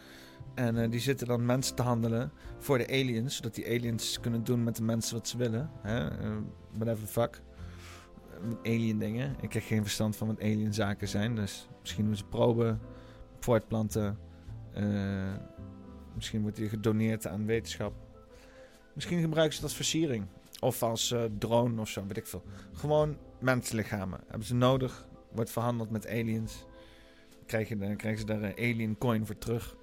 En 0.55 0.77
eh, 0.77 0.91
die 0.91 0.99
zitten 0.99 1.27
dan 1.27 1.45
mensen 1.45 1.75
te 1.75 1.81
handelen 1.81 2.31
voor 2.59 2.77
de 2.77 2.87
aliens. 2.87 3.35
Zodat 3.35 3.55
die 3.55 3.65
aliens 3.65 4.19
kunnen 4.19 4.43
doen 4.43 4.63
met 4.63 4.75
de 4.75 4.83
mensen 4.83 5.15
wat 5.15 5.27
ze 5.27 5.37
willen. 5.37 5.69
Hè? 5.81 6.09
Eh, 6.09 6.37
whatever 6.77 7.07
fuck. 7.07 7.41
Alien 8.63 8.99
dingen. 8.99 9.35
Ik 9.41 9.53
heb 9.53 9.63
geen 9.63 9.81
verstand 9.81 10.15
van 10.15 10.27
wat 10.27 10.41
alien 10.41 10.73
zaken 10.73 11.07
zijn. 11.07 11.35
Dus 11.35 11.67
misschien 11.81 12.05
doen 12.05 12.15
ze 12.15 12.25
proben 12.25 12.79
voortplanten. 13.39 14.17
Misschien 16.15 16.41
wordt 16.41 16.55
die 16.55 16.69
gedoneerd 16.69 17.27
aan 17.27 17.45
wetenschap. 17.45 18.02
Misschien 18.93 19.21
gebruiken 19.21 19.55
ze 19.55 19.61
dat 19.61 19.69
als 19.69 19.77
versiering. 19.77 20.25
Of 20.59 20.83
als 20.83 21.11
eh, 21.11 21.23
drone 21.37 21.81
of 21.81 21.89
zo, 21.89 22.05
weet 22.07 22.17
ik 22.17 22.27
veel. 22.27 22.43
Gewoon 22.73 23.17
mensenlichamen. 23.39 24.19
Hebben 24.27 24.47
ze 24.47 24.55
nodig. 24.55 25.07
Wordt 25.31 25.49
verhandeld 25.49 25.89
met 25.89 26.07
aliens. 26.07 26.65
Dan 27.45 27.95
krijgen 27.95 28.17
ze 28.17 28.25
daar 28.25 28.41
een 28.41 28.57
alien 28.57 28.97
coin 28.97 29.25
voor 29.25 29.37
terug. 29.37 29.75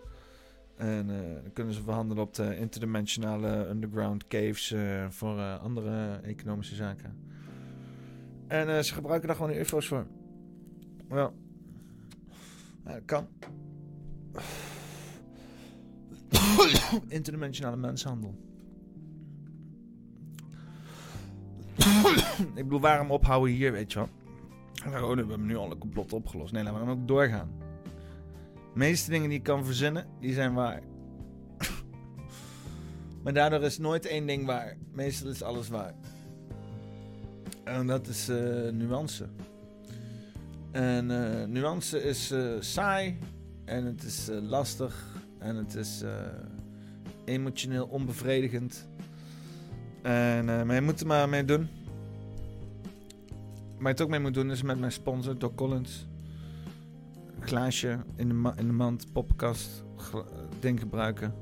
En 0.77 1.11
eh, 1.11 1.43
dan 1.43 1.53
kunnen 1.53 1.75
ze 1.75 1.83
verhandelen 1.83 2.23
op 2.23 2.35
de 2.35 2.57
interdimensionale 2.57 3.69
underground 3.69 4.27
caves 4.27 4.73
eh, 4.73 5.07
voor 5.09 5.41
andere 5.41 6.21
economische 6.23 6.75
zaken. 6.75 7.29
En 8.47 8.85
ze 8.85 8.95
gebruiken 8.95 9.29
daar 9.29 9.37
gewoon 9.37 9.53
de 9.53 9.59
UFO's 9.59 9.87
voor. 9.87 10.07
Wel, 11.09 11.35
ja, 12.85 13.01
kan. 13.05 13.29
interdimensionale 17.09 17.77
mensenhandel. 17.77 18.50
ik 22.55 22.65
bedoel, 22.65 22.81
waarom 22.81 23.11
ophouden 23.11 23.55
hier, 23.55 23.73
weet 23.73 23.93
je 23.93 23.99
wel? 23.99 24.09
Oh, 24.87 25.11
we 25.11 25.17
hebben 25.17 25.47
nu 25.47 25.57
al 25.57 25.71
een 25.71 25.79
complot 25.79 26.13
opgelost. 26.13 26.53
Nee, 26.53 26.63
laten 26.63 26.81
we 26.81 26.87
dan 26.87 26.95
ook 27.01 27.09
doorgaan. 27.09 27.51
De 28.73 28.79
meeste 28.79 29.11
dingen 29.11 29.29
die 29.29 29.39
ik 29.39 29.45
kan 29.45 29.65
verzinnen, 29.65 30.07
die 30.21 30.33
zijn 30.33 30.55
waar. 30.55 30.83
maar 33.23 33.33
daardoor 33.33 33.63
is 33.63 33.79
nooit 33.79 34.07
één 34.07 34.27
ding 34.27 34.47
waar. 34.47 34.77
Meestal 34.93 35.31
is 35.31 35.43
alles 35.43 35.69
waar. 35.69 35.95
En 37.65 37.87
dat 37.87 38.07
is 38.07 38.29
eh, 38.29 38.37
nuance. 38.73 39.29
En 40.71 41.11
eh, 41.11 41.47
nuance 41.47 42.03
is 42.03 42.31
eh, 42.31 42.51
saai. 42.61 43.19
En 43.65 43.85
het 43.85 44.03
is 44.03 44.29
lastig. 44.31 45.07
En 45.39 45.57
het 45.57 45.75
is 45.75 46.05
emotioneel 47.25 47.87
onbevredigend. 47.87 48.89
En, 50.03 50.49
eh, 50.49 50.63
maar 50.63 50.83
moet 50.83 51.01
er 51.01 51.07
maar 51.07 51.29
mee 51.29 51.45
doen. 51.45 51.69
Waar 53.79 53.83
je 53.83 53.89
het 53.89 54.01
ook 54.01 54.09
mee 54.09 54.21
moet 54.21 54.35
doen 54.35 54.51
is 54.51 54.63
met 54.63 54.79
mijn 54.79 54.93
sponsor, 54.93 55.39
Doc 55.39 55.55
Collins. 55.55 56.07
Glaasje 57.41 57.99
in 58.17 58.29
de, 58.29 58.53
in 58.57 58.67
de 58.67 58.73
mand, 58.73 59.13
poppenkast, 59.13 59.85
ding 60.61 60.81
gebruiken. 60.81 61.35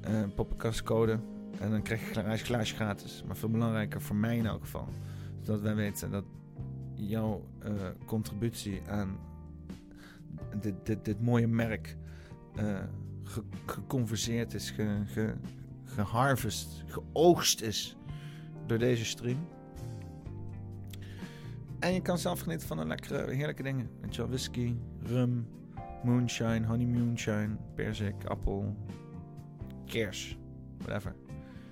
Eh 0.00 0.22
poppenkastcode. 0.34 1.18
En 1.60 1.70
dan 1.70 1.82
krijg 1.82 2.14
je 2.14 2.20
een 2.20 2.38
glaasje 2.38 2.74
gratis. 2.74 3.22
Maar 3.26 3.36
veel 3.36 3.48
belangrijker 3.50 4.00
voor 4.02 4.16
mij 4.16 4.36
in 4.36 4.46
elk 4.46 4.60
geval. 4.60 4.88
Zodat 5.40 5.60
wij 5.60 5.74
weten 5.74 6.10
dat 6.10 6.24
jouw 6.94 7.44
eh, 7.58 7.72
contributie 8.06 8.80
aan 8.88 9.18
dit, 10.60 10.74
dit, 10.82 11.04
dit 11.04 11.20
mooie 11.20 11.46
merk 11.46 11.96
ge- 13.22 13.44
geconverseerd 13.66 14.54
is, 14.54 14.70
ge, 14.70 15.34
geharvest, 16.04 16.84
geoogst 16.86 17.60
is 17.60 17.96
door 18.66 18.78
deze 18.78 19.04
stream. 19.04 19.48
En 21.78 21.92
je 21.92 22.02
kan 22.02 22.18
zelf 22.18 22.40
genieten 22.40 22.66
van 22.66 22.78
een 22.78 22.86
lekkere, 22.86 23.32
heerlijke 23.32 23.62
dingen. 23.62 23.90
Weet 24.00 24.14
je 24.14 24.20
wel, 24.20 24.30
whisky, 24.30 24.74
rum, 25.02 25.48
moonshine, 26.04 26.66
honey 26.66 26.86
moonshine, 26.86 27.56
perzik, 27.74 28.24
appel, 28.24 28.76
kers, 29.86 30.38
whatever. 30.78 31.14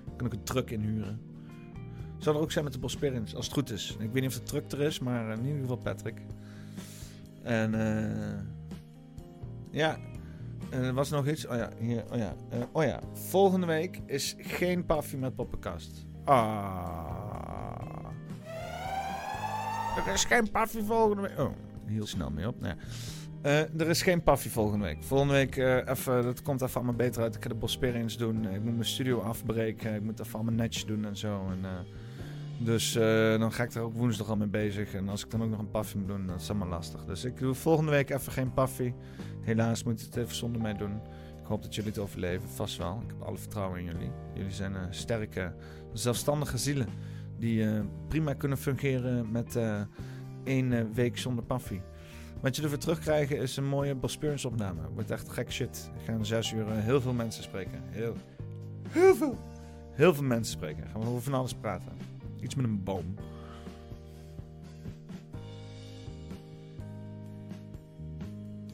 Je 0.05 0.15
kan 0.15 0.25
ook 0.25 0.33
een 0.33 0.43
truck 0.43 0.71
inhuren. 0.71 1.19
Zal 2.17 2.35
er 2.35 2.41
ook 2.41 2.51
zijn 2.51 2.63
met 2.63 2.73
de 2.73 2.79
Bosperians, 2.79 3.35
als 3.35 3.45
het 3.45 3.53
goed 3.53 3.71
is. 3.71 3.91
Ik 3.99 4.11
weet 4.11 4.21
niet 4.21 4.31
of 4.31 4.39
de 4.39 4.43
truck 4.43 4.71
er 4.71 4.81
is, 4.81 4.99
maar 4.99 5.31
in 5.31 5.45
ieder 5.45 5.61
geval 5.61 5.77
Patrick. 5.77 6.21
En 7.43 7.73
eh 7.73 8.39
ja, 9.71 9.97
er 10.69 10.93
was 10.93 11.09
nog 11.09 11.27
iets. 11.27 11.47
Oh 11.47 11.55
ja, 11.55 11.69
hier, 11.79 12.03
oh 12.11 12.17
ja. 12.17 12.33
eh, 12.49 12.59
oh 12.71 12.83
ja, 12.83 12.99
volgende 13.13 13.65
week 13.65 14.01
is 14.05 14.35
geen 14.37 14.85
paffie 14.85 15.17
met 15.17 15.35
poppenkast. 15.35 16.05
Ah. 16.25 17.15
Er 20.05 20.13
is 20.13 20.25
geen 20.25 20.51
paffie 20.51 20.83
volgende 20.83 21.21
week. 21.21 21.39
Oh, 21.39 21.51
heel 21.85 22.05
snel 22.05 22.29
mee 22.29 22.47
op. 22.47 22.59
Nou 22.59 22.75
ja. 22.75 22.83
Eh, 23.45 23.79
er 23.79 23.89
is 23.89 24.01
geen 24.01 24.23
paffie 24.23 24.51
volgende 24.51 24.85
week. 24.85 25.03
Volgende 25.03 25.33
week, 25.33 25.57
eh, 25.57 25.89
even, 25.89 26.23
dat 26.23 26.41
komt 26.41 26.61
even 26.61 26.75
allemaal 26.75 26.95
beter 26.95 27.21
uit. 27.21 27.35
Ik 27.35 27.43
ga 27.43 27.49
de 27.49 27.55
Bosperians 27.55 28.17
doen. 28.17 28.47
Ik 28.53 28.63
moet 28.63 28.73
mijn 28.73 28.85
studio 28.85 29.19
afbreken. 29.19 29.95
Ik 29.95 30.01
moet 30.01 30.19
even 30.19 30.33
allemaal 30.33 30.53
netjes 30.53 30.85
doen 30.85 31.05
en 31.05 31.17
zo. 31.17 31.47
En, 31.49 31.59
eh, 31.63 31.71
dus 32.57 32.95
eh, 32.95 33.39
dan 33.39 33.51
ga 33.51 33.63
ik 33.63 33.73
er 33.73 33.81
ook 33.81 33.93
woensdag 33.93 34.29
al 34.29 34.35
mee 34.35 34.47
bezig. 34.47 34.93
En 34.93 35.09
als 35.09 35.23
ik 35.23 35.31
dan 35.31 35.43
ook 35.43 35.49
nog 35.49 35.59
een 35.59 35.71
paffie 35.71 35.99
moet 35.99 36.07
doen, 36.07 36.27
dat 36.27 36.41
is 36.41 36.49
allemaal 36.49 36.67
lastig. 36.67 37.05
Dus 37.05 37.25
ik 37.25 37.37
doe 37.37 37.53
volgende 37.53 37.91
week 37.91 38.09
even 38.09 38.31
geen 38.31 38.53
paffie. 38.53 38.93
Helaas 39.41 39.83
moet 39.83 39.99
je 39.99 40.05
het 40.05 40.15
even 40.15 40.35
zonder 40.35 40.61
mij 40.61 40.73
doen. 40.73 40.95
Ik 41.41 41.47
hoop 41.47 41.61
dat 41.61 41.75
jullie 41.75 41.89
het 41.89 41.99
overleven. 41.99 42.49
Vast 42.49 42.77
wel. 42.77 43.01
Ik 43.03 43.07
heb 43.07 43.27
alle 43.27 43.37
vertrouwen 43.37 43.79
in 43.79 43.85
jullie. 43.85 44.11
Jullie 44.33 44.51
zijn 44.51 44.75
eh, 44.75 44.81
sterke, 44.89 45.53
zelfstandige 45.93 46.57
zielen. 46.57 46.87
Die 47.39 47.65
eh, 47.69 47.81
prima 48.07 48.33
kunnen 48.33 48.57
fungeren 48.57 49.31
met 49.31 49.59
één 50.43 50.93
week 50.93 51.17
zonder 51.17 51.43
paffie. 51.43 51.81
Wat 52.41 52.55
je 52.55 52.61
ervoor 52.61 52.77
terugkrijgt 52.77 53.31
is 53.31 53.57
een 53.57 53.67
mooie 53.67 53.95
Bospurns 53.95 54.45
opname. 54.45 54.81
Wordt 54.93 55.11
echt 55.11 55.29
gek 55.29 55.51
shit. 55.51 55.91
Ik 55.99 56.05
ga 56.05 56.13
in 56.13 56.25
zes 56.25 56.51
uur 56.51 56.65
heel 56.69 57.01
veel 57.01 57.13
mensen 57.13 57.43
spreken. 57.43 57.81
Heel, 57.89 58.15
heel 58.89 59.15
veel. 59.15 59.37
Heel 59.91 60.13
veel 60.13 60.23
mensen 60.23 60.53
spreken. 60.53 60.87
Gaan 60.89 61.01
we 61.01 61.07
over 61.07 61.21
van 61.21 61.33
alles 61.33 61.53
praten. 61.53 62.14
Iets 62.45 62.55
met 62.55 62.65
een 62.65 62.83
boom. 62.83 63.15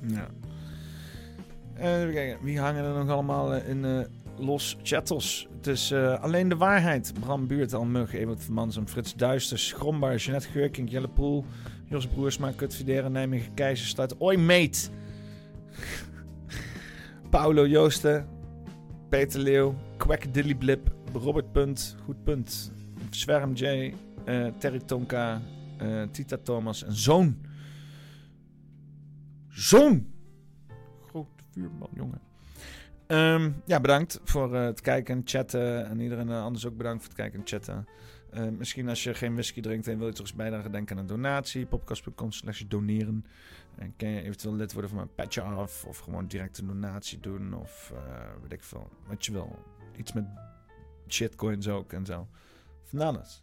Ja. 0.07 0.27
Eh, 1.73 2.01
even 2.01 2.13
kijken. 2.13 2.43
Wie 2.43 2.59
hangen 2.59 2.83
er 2.83 2.93
nog 2.93 3.09
allemaal 3.09 3.53
eh, 3.53 3.69
in 3.69 3.85
eh, 3.85 3.99
Los 4.37 4.77
Chattels? 4.83 5.47
Het 5.57 5.67
is 5.67 5.93
alleen 5.93 6.49
de 6.49 6.57
waarheid. 6.57 7.13
Bram 7.19 7.47
Buurt, 7.47 7.73
Al 7.73 7.85
Mug, 7.85 8.11
van 8.37 8.53
Mansum, 8.53 8.87
Frits 8.87 9.15
Duisters, 9.15 9.71
Grombar, 9.71 10.15
Jeanette 10.15 10.49
Geurkink, 10.49 10.89
Jelle 10.89 11.07
Poel, 11.07 11.45
Jos 11.89 12.07
Broersma, 12.07 12.51
Kut 12.51 12.75
Videren, 12.75 13.11
Nijmegen, 13.11 13.53
Keizerstad, 13.53 14.15
Oi 14.17 14.37
Mate. 14.37 14.89
Paulo 17.29 17.67
Joosten, 17.67 18.27
Peter 19.09 19.39
Leeuw, 19.39 19.75
Kwek 19.97 20.33
Dilly 20.33 20.55
Blip, 20.55 20.91
Robert 21.13 21.51
Punt, 21.51 21.95
Goed 22.05 22.23
Punt, 22.23 22.71
Zwerm 23.15 23.53
J, 23.53 23.93
eh, 24.25 24.47
Terry 24.57 24.79
Tonka, 24.79 25.41
eh, 25.77 26.03
Tita 26.11 26.37
Thomas 26.37 26.83
en 26.83 26.93
Zoon. 26.93 27.45
Zoon! 29.49 30.07
Grote 31.09 31.43
vuurman, 31.51 31.89
jongen. 31.93 32.21
Ehm, 33.07 33.51
ja, 33.65 33.79
bedankt 33.79 34.19
voor 34.23 34.55
eh, 34.55 34.63
het 34.63 34.81
kijken 34.81 35.15
en 35.15 35.21
chatten. 35.25 35.85
En 35.85 35.99
iedereen 35.99 36.29
anders 36.29 36.65
ook 36.65 36.77
bedankt 36.77 36.99
voor 36.99 37.11
het 37.11 37.21
kijken 37.21 37.39
en 37.39 37.47
chatten. 37.47 37.85
Misschien 38.57 38.89
als 38.89 39.03
je 39.03 39.13
geen 39.13 39.33
whisky 39.33 39.61
drinkt 39.61 39.87
en 39.87 39.97
wil 39.97 40.07
je 40.07 40.13
toch 40.13 40.25
eens 40.25 40.35
bijdragen, 40.35 40.71
denk 40.71 40.91
aan 40.91 40.97
een 40.97 41.05
donatie. 41.05 41.65
Podcast.com 41.65 42.31
slash 42.31 42.61
doneren. 42.67 43.25
En 43.75 43.93
kan 43.97 44.09
je 44.09 44.21
eventueel 44.21 44.55
lid 44.55 44.73
worden 44.73 44.89
van 44.91 44.99
mijn 44.99 45.15
patje 45.15 45.41
af. 45.41 45.85
Of 45.85 45.97
gewoon 45.97 46.27
direct 46.27 46.57
een 46.57 46.67
donatie 46.67 47.19
doen. 47.19 47.53
Of 47.53 47.91
uh, 47.93 47.99
weet 48.41 48.51
ik 48.51 48.63
veel. 48.63 48.89
Wat 49.07 49.25
je 49.25 49.31
wil. 49.31 49.59
Iets 49.97 50.13
met 50.13 50.25
shitcoins 51.07 51.67
ook 51.67 51.93
en 51.93 52.05
zo. 52.05 52.27
Van 52.91 52.99
alles. 52.99 53.41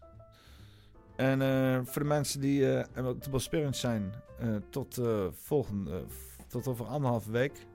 En 1.17 1.41
uh, 1.41 1.81
voor 1.85 2.03
de 2.03 2.09
mensen 2.09 2.41
die 2.41 2.61
uh, 2.61 3.11
te 3.21 3.31
Bospirant 3.31 3.77
zijn, 3.77 4.13
uh, 4.43 4.57
tot, 4.71 5.01
volgende, 5.31 6.05
tot 6.47 6.67
over 6.67 6.87
anderhalve 6.87 7.31
week 7.31 7.67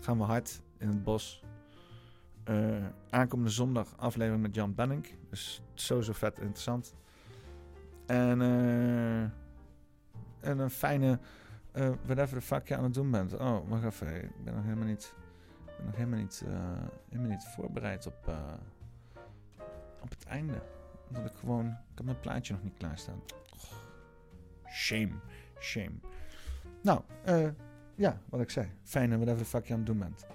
gaan 0.00 0.18
we 0.18 0.24
hard 0.24 0.60
in 0.78 0.88
het 0.88 1.04
bos. 1.04 1.42
aankomende 3.10 3.50
zondag 3.50 3.96
aflevering 3.96 4.42
met 4.42 4.54
Jan 4.54 4.74
Benning. 4.74 5.06
Dus 5.30 5.62
sowieso 5.74 6.12
vet 6.12 6.38
interessant. 6.38 6.94
En, 8.06 8.40
en 10.40 10.58
een 10.58 10.70
fijne, 10.70 11.18
whatever 12.06 12.38
the 12.38 12.40
fuck 12.40 12.68
je 12.68 12.76
aan 12.76 12.84
het 12.84 12.94
doen 12.94 13.10
bent. 13.10 13.34
Oh, 13.34 13.68
wacht 13.68 13.84
even. 13.84 14.24
Ik 14.24 14.44
ben 14.44 14.54
nog 14.54 14.64
helemaal 14.64 14.86
niet, 14.86 15.14
ben 15.64 15.86
nog 15.86 15.96
helemaal 15.96 16.18
niet, 16.18 16.44
helemaal 17.08 17.30
niet 17.30 17.44
voorbereid 17.44 18.06
op, 18.06 18.36
op 20.00 20.10
het 20.10 20.24
einde 20.24 20.62
dat 21.14 21.24
ik 21.30 21.36
gewoon... 21.38 21.66
Ik 21.66 21.96
heb 21.96 22.04
mijn 22.04 22.20
plaatje 22.20 22.52
nog 22.52 22.62
niet 22.62 22.76
klaarstaan. 22.78 23.22
Oh, 23.54 23.72
shame. 24.70 25.12
Shame. 25.60 25.94
Nou, 26.82 27.00
uh, 27.28 27.48
ja, 27.94 28.18
wat 28.28 28.40
ik 28.40 28.50
zei. 28.50 28.68
Fijne 28.82 29.16
whatever 29.16 29.42
the 29.42 29.44
fuck 29.44 29.66
je 29.66 29.72
aan 29.72 29.78
het 29.78 29.86
doen 29.86 29.98
bent. 29.98 30.26